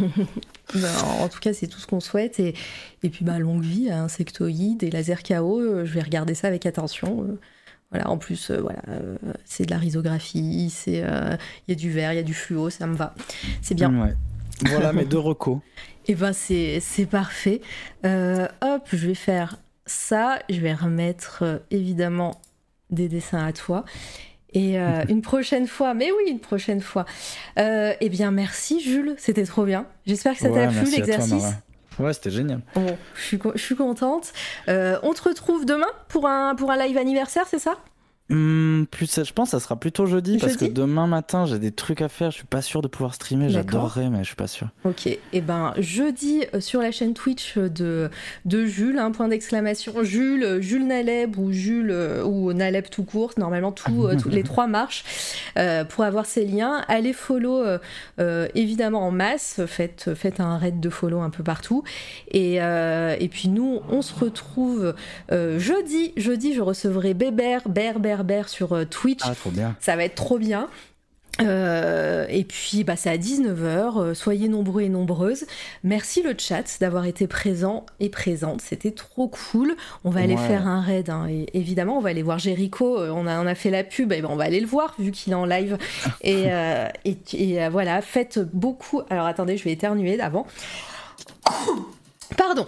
En 1.21 1.27
tout 1.29 1.39
cas, 1.39 1.51
c'est 1.53 1.67
tout 1.67 1.79
ce 1.79 1.87
qu'on 1.87 1.99
souhaite. 1.99 2.39
Et, 2.39 2.53
et 3.03 3.09
puis, 3.09 3.25
bah, 3.25 3.39
longue 3.39 3.63
vie 3.63 3.89
à 3.89 4.01
Insectoïdes 4.03 4.83
et 4.83 4.89
Laser 4.91 5.23
KO. 5.23 5.59
euh, 5.59 5.85
je 5.85 5.93
vais 5.93 6.01
regarder 6.01 6.35
ça 6.35 6.47
avec 6.47 6.65
attention. 6.65 7.37
Voilà, 7.91 8.09
en 8.09 8.17
plus, 8.17 8.51
euh, 8.51 8.61
voilà, 8.61 8.81
euh, 8.89 9.17
c'est 9.45 9.65
de 9.65 9.71
la 9.71 9.79
risographie, 9.79 10.69
c'est, 10.69 11.01
euh, 11.03 11.35
il 11.67 11.71
y 11.71 11.73
a 11.73 11.75
du 11.75 11.89
vert, 11.89 12.13
il 12.13 12.17
y 12.17 12.19
a 12.19 12.23
du 12.23 12.35
fluo, 12.35 12.69
ça 12.69 12.85
me 12.85 12.95
va. 12.95 13.15
C'est 13.61 13.73
bien. 13.73 13.91
Ouais. 13.99 14.13
Voilà 14.67 14.93
mes 14.93 15.05
deux 15.05 15.17
recos. 15.17 15.59
Et 16.07 16.15
ben, 16.15 16.33
c'est, 16.33 16.81
parfait. 17.09 17.61
Hop, 18.03 18.87
je 18.91 19.07
vais 19.07 19.15
faire 19.15 19.57
ça. 19.85 20.39
Je 20.49 20.59
vais 20.59 20.73
remettre 20.73 21.61
évidemment 21.69 22.41
des 22.89 23.07
dessins 23.07 23.45
à 23.45 23.53
toi. 23.53 23.85
Et 24.53 24.75
une 25.07 25.21
prochaine 25.21 25.67
fois, 25.67 25.93
mais 25.93 26.11
oui, 26.11 26.31
une 26.31 26.39
prochaine 26.39 26.81
fois. 26.81 27.05
Eh 27.57 28.09
bien, 28.09 28.31
merci 28.31 28.81
Jules, 28.81 29.13
c'était 29.17 29.43
trop 29.43 29.65
bien. 29.65 29.85
J'espère 30.07 30.33
que 30.33 30.39
ça 30.39 30.49
Ouais, 30.49 30.65
t'a 30.65 30.71
plu 30.71 30.89
l'exercice. 30.89 31.53
Ouais, 31.99 32.13
c'était 32.13 32.31
génial. 32.31 32.61
Bon, 32.75 32.97
je 33.15 33.21
suis, 33.21 33.75
contente. 33.75 34.31
on 34.67 35.13
te 35.13 35.21
retrouve 35.21 35.65
demain 35.65 35.89
pour 36.07 36.27
un, 36.27 36.55
pour 36.55 36.71
un 36.71 36.77
live 36.77 36.97
anniversaire, 36.97 37.45
c'est 37.47 37.59
ça? 37.59 37.75
Hum, 38.31 38.85
plus, 38.91 39.23
je 39.23 39.33
pense 39.33 39.47
que 39.47 39.51
ça 39.51 39.59
sera 39.59 39.75
plutôt 39.75 40.05
jeudi, 40.05 40.37
parce 40.37 40.55
que 40.55 40.65
demain 40.65 41.07
matin 41.07 41.47
j'ai 41.47 41.57
des 41.57 41.71
trucs 41.71 42.01
à 42.01 42.09
faire. 42.09 42.29
Je 42.29 42.37
suis 42.37 42.45
pas 42.45 42.61
sûr 42.61 42.83
de 42.83 42.87
pouvoir 42.87 43.15
streamer. 43.15 43.49
J'adorerais, 43.49 44.09
mais 44.11 44.19
je 44.19 44.27
suis 44.27 44.35
pas 44.35 44.47
sûr. 44.47 44.67
Ok. 44.83 45.07
Et 45.07 45.19
eh 45.33 45.41
ben 45.41 45.73
jeudi 45.79 46.43
euh, 46.53 46.59
sur 46.59 46.81
la 46.81 46.91
chaîne 46.91 47.15
Twitch 47.15 47.57
de 47.57 48.11
de 48.45 48.65
Jules, 48.65 48.99
un 48.99 49.11
point 49.11 49.29
d'exclamation. 49.29 50.03
Jules, 50.03 50.43
euh, 50.43 50.61
Jules 50.61 50.85
Naleb 50.85 51.39
ou 51.39 51.51
Jules 51.51 51.89
euh, 51.89 52.23
ou 52.23 52.53
Naleb 52.53 52.85
tout 52.91 53.03
court. 53.03 53.31
Normalement 53.37 53.71
tous 53.71 54.09
les 54.29 54.43
trois 54.43 54.67
marchent. 54.67 55.03
pour 55.89 56.03
avoir 56.03 56.25
ces 56.27 56.45
liens, 56.45 56.83
allez 56.87 57.13
follow 57.13 57.63
évidemment 58.53 59.07
en 59.07 59.11
masse. 59.11 59.61
Faites 59.65 60.13
faites 60.13 60.39
un 60.39 60.57
raid 60.57 60.79
de 60.79 60.89
follow 60.89 61.21
un 61.21 61.29
peu 61.31 61.43
partout. 61.43 61.83
Et 62.29 62.55
et 62.57 63.29
puis 63.31 63.49
nous 63.49 63.81
on 63.89 64.01
se 64.01 64.13
retrouve 64.13 64.93
jeudi. 65.31 66.13
Jeudi 66.15 66.53
je 66.53 66.61
recevrai 66.61 67.13
Bébert, 67.13 67.67
Sur 68.47 68.73
euh, 68.73 68.85
Twitch. 68.85 69.21
Ah, 69.23 69.33
bien. 69.51 69.75
Ça 69.79 69.95
va 69.95 70.03
être 70.03 70.15
trop 70.15 70.37
bien. 70.37 70.69
Euh, 71.41 72.25
et 72.27 72.43
puis 72.43 72.83
bah, 72.83 72.97
c'est 72.97 73.09
à 73.09 73.15
19h, 73.15 74.01
euh, 74.01 74.13
soyez 74.13 74.49
nombreux 74.49 74.81
et 74.81 74.89
nombreuses. 74.89 75.45
Merci 75.85 76.21
le 76.21 76.35
chat 76.37 76.65
d'avoir 76.81 77.05
été 77.05 77.27
présent 77.27 77.85
et 78.01 78.09
présente, 78.09 78.59
c'était 78.59 78.91
trop 78.91 79.29
cool. 79.29 79.75
On 80.03 80.09
va 80.09 80.21
aller 80.21 80.35
faire 80.35 80.67
un 80.67 80.81
raid, 80.81 81.09
hein, 81.09 81.27
et, 81.29 81.45
évidemment, 81.53 81.97
on 81.97 82.01
va 82.01 82.09
aller 82.09 82.23
voir 82.23 82.39
Jericho, 82.39 82.99
on 82.99 83.25
a, 83.25 83.41
on 83.41 83.47
a 83.47 83.55
fait 83.55 83.69
la 83.69 83.85
pub, 83.85 84.11
et 84.11 84.21
ben, 84.21 84.27
on 84.29 84.35
va 84.35 84.45
aller 84.45 84.59
le 84.59 84.67
voir 84.67 84.95
vu 84.99 85.11
qu'il 85.11 85.31
est 85.31 85.35
en 85.37 85.45
live. 85.45 85.77
et, 86.23 86.47
et, 87.05 87.17
et 87.33 87.69
voilà, 87.69 88.01
faites 88.01 88.39
beaucoup. 88.51 89.01
Alors 89.09 89.25
attendez, 89.25 89.55
je 89.55 89.63
vais 89.63 89.71
éternuer 89.71 90.17
d'avant. 90.17 90.45
Pardon. 92.37 92.65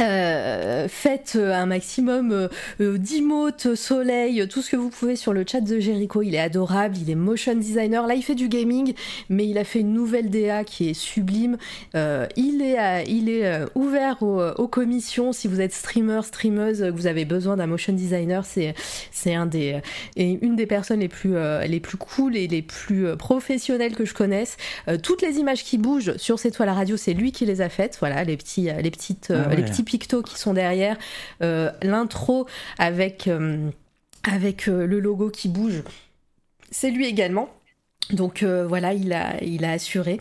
Euh, 0.00 0.88
faites 0.88 1.34
euh, 1.36 1.52
un 1.52 1.66
maximum 1.66 2.32
euh, 2.32 2.48
euh, 2.80 2.98
d'emotes, 2.98 3.74
soleil, 3.74 4.46
tout 4.48 4.62
ce 4.62 4.70
que 4.70 4.76
vous 4.76 4.88
pouvez 4.88 5.16
sur 5.16 5.32
le 5.32 5.44
chat 5.46 5.60
de 5.60 5.78
Jericho. 5.78 6.22
Il 6.22 6.34
est 6.34 6.40
adorable, 6.40 6.96
il 6.96 7.10
est 7.10 7.14
motion 7.14 7.54
designer. 7.54 8.06
Là, 8.06 8.14
il 8.14 8.22
fait 8.22 8.34
du 8.34 8.48
gaming, 8.48 8.94
mais 9.28 9.46
il 9.46 9.58
a 9.58 9.64
fait 9.64 9.80
une 9.80 9.92
nouvelle 9.92 10.30
DA 10.30 10.64
qui 10.64 10.88
est 10.88 10.94
sublime. 10.94 11.58
il 11.94 12.62
est, 12.62 13.04
il 13.08 13.28
est 13.28 13.64
ouvert 13.74 14.22
aux, 14.22 14.68
commissions. 14.68 15.32
Si 15.32 15.48
vous 15.48 15.60
êtes 15.60 15.74
streamer, 15.74 16.22
streameuse, 16.22 16.82
vous 16.82 17.06
avez 17.06 17.24
besoin 17.24 17.56
d'un 17.56 17.66
motion 17.66 17.92
designer, 17.92 18.44
c'est, 18.46 18.74
c'est 19.10 19.34
un 19.34 19.46
des, 19.46 19.80
et 20.16 20.38
une 20.40 20.56
des 20.56 20.66
personnes 20.66 21.00
les 21.00 21.08
plus, 21.08 21.34
les 21.66 21.80
plus 21.80 21.98
cool 21.98 22.36
et 22.36 22.48
les 22.48 22.62
plus 22.62 23.16
professionnelles 23.16 23.94
que 23.94 24.04
je 24.04 24.14
connaisse. 24.14 24.56
toutes 25.02 25.22
les 25.22 25.36
images 25.38 25.64
qui 25.64 25.78
bougent 25.78 26.16
sur 26.16 26.38
cette 26.38 26.54
toile 26.54 26.70
à 26.70 26.74
radio, 26.74 26.96
c'est 26.96 27.14
lui 27.14 27.32
qui 27.32 27.44
les 27.44 27.60
a 27.60 27.68
faites. 27.68 27.96
Voilà, 28.00 28.24
les 28.24 28.36
petits 28.36 28.61
les, 28.64 28.90
petites, 28.90 29.30
euh, 29.30 29.44
ah 29.46 29.54
les 29.54 29.62
petits 29.62 29.82
pictos 29.82 30.22
qui 30.22 30.38
sont 30.38 30.54
derrière, 30.54 30.96
euh, 31.42 31.70
l'intro 31.82 32.46
avec, 32.78 33.28
euh, 33.28 33.70
avec 34.24 34.66
le 34.66 35.00
logo 35.00 35.30
qui 35.30 35.48
bouge, 35.48 35.82
c'est 36.70 36.90
lui 36.90 37.06
également. 37.06 37.48
Donc 38.10 38.42
voilà, 38.42 38.92
il 38.92 39.12
a, 39.12 39.42
il 39.42 39.64
a 39.64 39.72
assuré. 39.72 40.20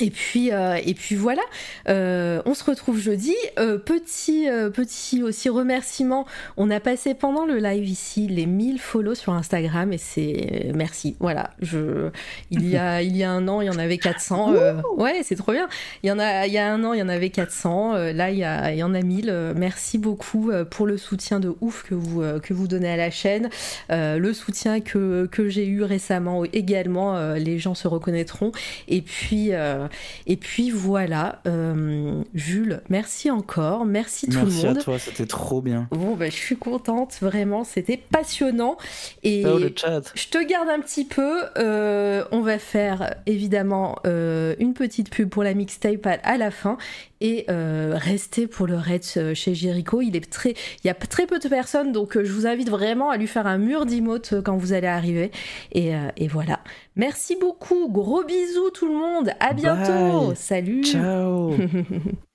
Et 0.00 0.10
puis, 0.10 0.52
euh, 0.52 0.76
et 0.84 0.94
puis 0.94 1.14
voilà, 1.14 1.42
euh, 1.88 2.42
on 2.46 2.54
se 2.54 2.64
retrouve 2.64 2.98
jeudi. 2.98 3.34
Euh, 3.58 3.78
petit, 3.78 4.46
petit 4.72 5.22
aussi 5.22 5.48
remerciement, 5.48 6.26
on 6.56 6.70
a 6.70 6.80
passé 6.80 7.14
pendant 7.14 7.46
le 7.46 7.58
live 7.58 7.88
ici 7.88 8.26
les 8.26 8.46
1000 8.46 8.80
follow 8.80 9.14
sur 9.14 9.32
Instagram 9.32 9.92
et 9.92 9.98
c'est 9.98 10.72
merci. 10.74 11.16
Voilà, 11.20 11.50
je, 11.60 12.10
il 12.50 12.68
y 12.68 12.76
a, 12.76 13.02
il 13.02 13.16
y 13.16 13.22
a 13.22 13.30
un 13.30 13.46
an, 13.48 13.60
il 13.60 13.66
y 13.66 13.70
en 13.70 13.78
avait 13.78 13.98
400. 13.98 14.54
ouais, 14.96 15.20
c'est 15.22 15.36
trop 15.36 15.52
bien. 15.52 15.68
Il 16.02 16.08
y 16.08 16.12
en 16.12 16.18
a, 16.18 16.46
il 16.46 16.52
y 16.52 16.58
a 16.58 16.72
un 16.72 16.82
an, 16.84 16.92
il 16.92 16.98
y 16.98 17.02
en 17.02 17.08
avait 17.08 17.30
400. 17.30 17.94
là, 18.12 18.30
il 18.30 18.38
y, 18.38 18.44
a, 18.44 18.72
il 18.72 18.78
y 18.78 18.82
en 18.82 18.94
a 18.94 19.00
1000. 19.00 19.54
merci 19.56 19.98
beaucoup 19.98 20.50
pour 20.70 20.86
le 20.86 20.98
soutien 20.98 21.40
de 21.40 21.54
ouf 21.60 21.84
que 21.84 21.94
vous, 21.94 22.22
que 22.42 22.52
vous 22.52 22.66
donnez 22.66 22.90
à 22.90 22.96
la 22.96 23.10
chaîne, 23.10 23.48
le 23.90 24.32
soutien 24.32 24.80
que, 24.80 25.26
que 25.30 25.48
j'ai 25.48 25.66
eu 25.66 25.82
récemment 25.82 26.44
également. 26.44 27.34
les 27.34 27.58
gens 27.58 27.74
se 27.74 27.86
reconnaîtront. 27.86 28.52
Et 28.88 29.00
puis 29.00 29.52
euh, 29.52 29.83
et 30.26 30.36
puis 30.36 30.70
voilà, 30.70 31.40
euh, 31.46 32.22
Jules, 32.34 32.82
merci 32.88 33.30
encore, 33.30 33.84
merci 33.84 34.26
tout 34.26 34.38
le 34.38 34.44
monde. 34.46 34.52
Merci 34.52 34.66
à 34.66 34.74
toi, 34.74 34.98
c'était 34.98 35.26
trop 35.26 35.60
bien. 35.60 35.88
Bon, 35.90 36.14
bah, 36.16 36.26
je 36.26 36.36
suis 36.36 36.56
contente, 36.56 37.16
vraiment, 37.20 37.64
c'était 37.64 37.96
passionnant. 37.96 38.76
Et 39.22 39.44
oh, 39.46 39.58
le 39.58 39.72
chat. 39.74 40.12
je 40.14 40.28
te 40.28 40.42
garde 40.44 40.68
un 40.68 40.80
petit 40.80 41.04
peu. 41.04 41.42
Euh, 41.58 42.24
on 42.32 42.40
va 42.40 42.58
faire 42.58 43.14
évidemment 43.26 43.98
une 44.04 44.74
petite 44.74 45.10
pub 45.10 45.28
pour 45.28 45.42
la 45.42 45.54
mixtape 45.54 46.06
à, 46.22 46.36
la 46.36 46.50
fin 46.50 46.76
et 47.24 47.46
rester 47.48 48.46
pour 48.46 48.66
le 48.66 48.76
raid 48.76 49.02
chez 49.34 49.54
Jericho. 49.54 50.00
Il 50.00 50.16
est 50.16 50.30
très, 50.30 50.50
il 50.50 50.86
y 50.86 50.90
a 50.90 50.94
très 50.94 51.26
peu 51.26 51.38
de 51.38 51.48
personnes, 51.48 51.92
donc 51.92 52.22
je 52.22 52.32
vous 52.32 52.46
invite 52.46 52.70
vraiment 52.70 53.10
à 53.10 53.16
lui 53.16 53.26
faire 53.26 53.46
un 53.46 53.58
mur 53.58 53.86
d'emotes 53.86 54.34
quand 54.44 54.56
vous 54.56 54.72
allez 54.72 54.86
arriver. 54.86 55.30
Et, 55.72 55.92
et 56.16 56.28
voilà. 56.28 56.60
Merci 56.96 57.36
beaucoup. 57.36 57.88
Gros 57.90 58.24
bisous 58.24 58.70
tout 58.70 58.86
le 58.86 58.94
monde. 58.94 59.30
À 59.40 59.54
bientôt. 59.54 60.34
Salut. 60.34 60.84
Ciao. 60.84 61.54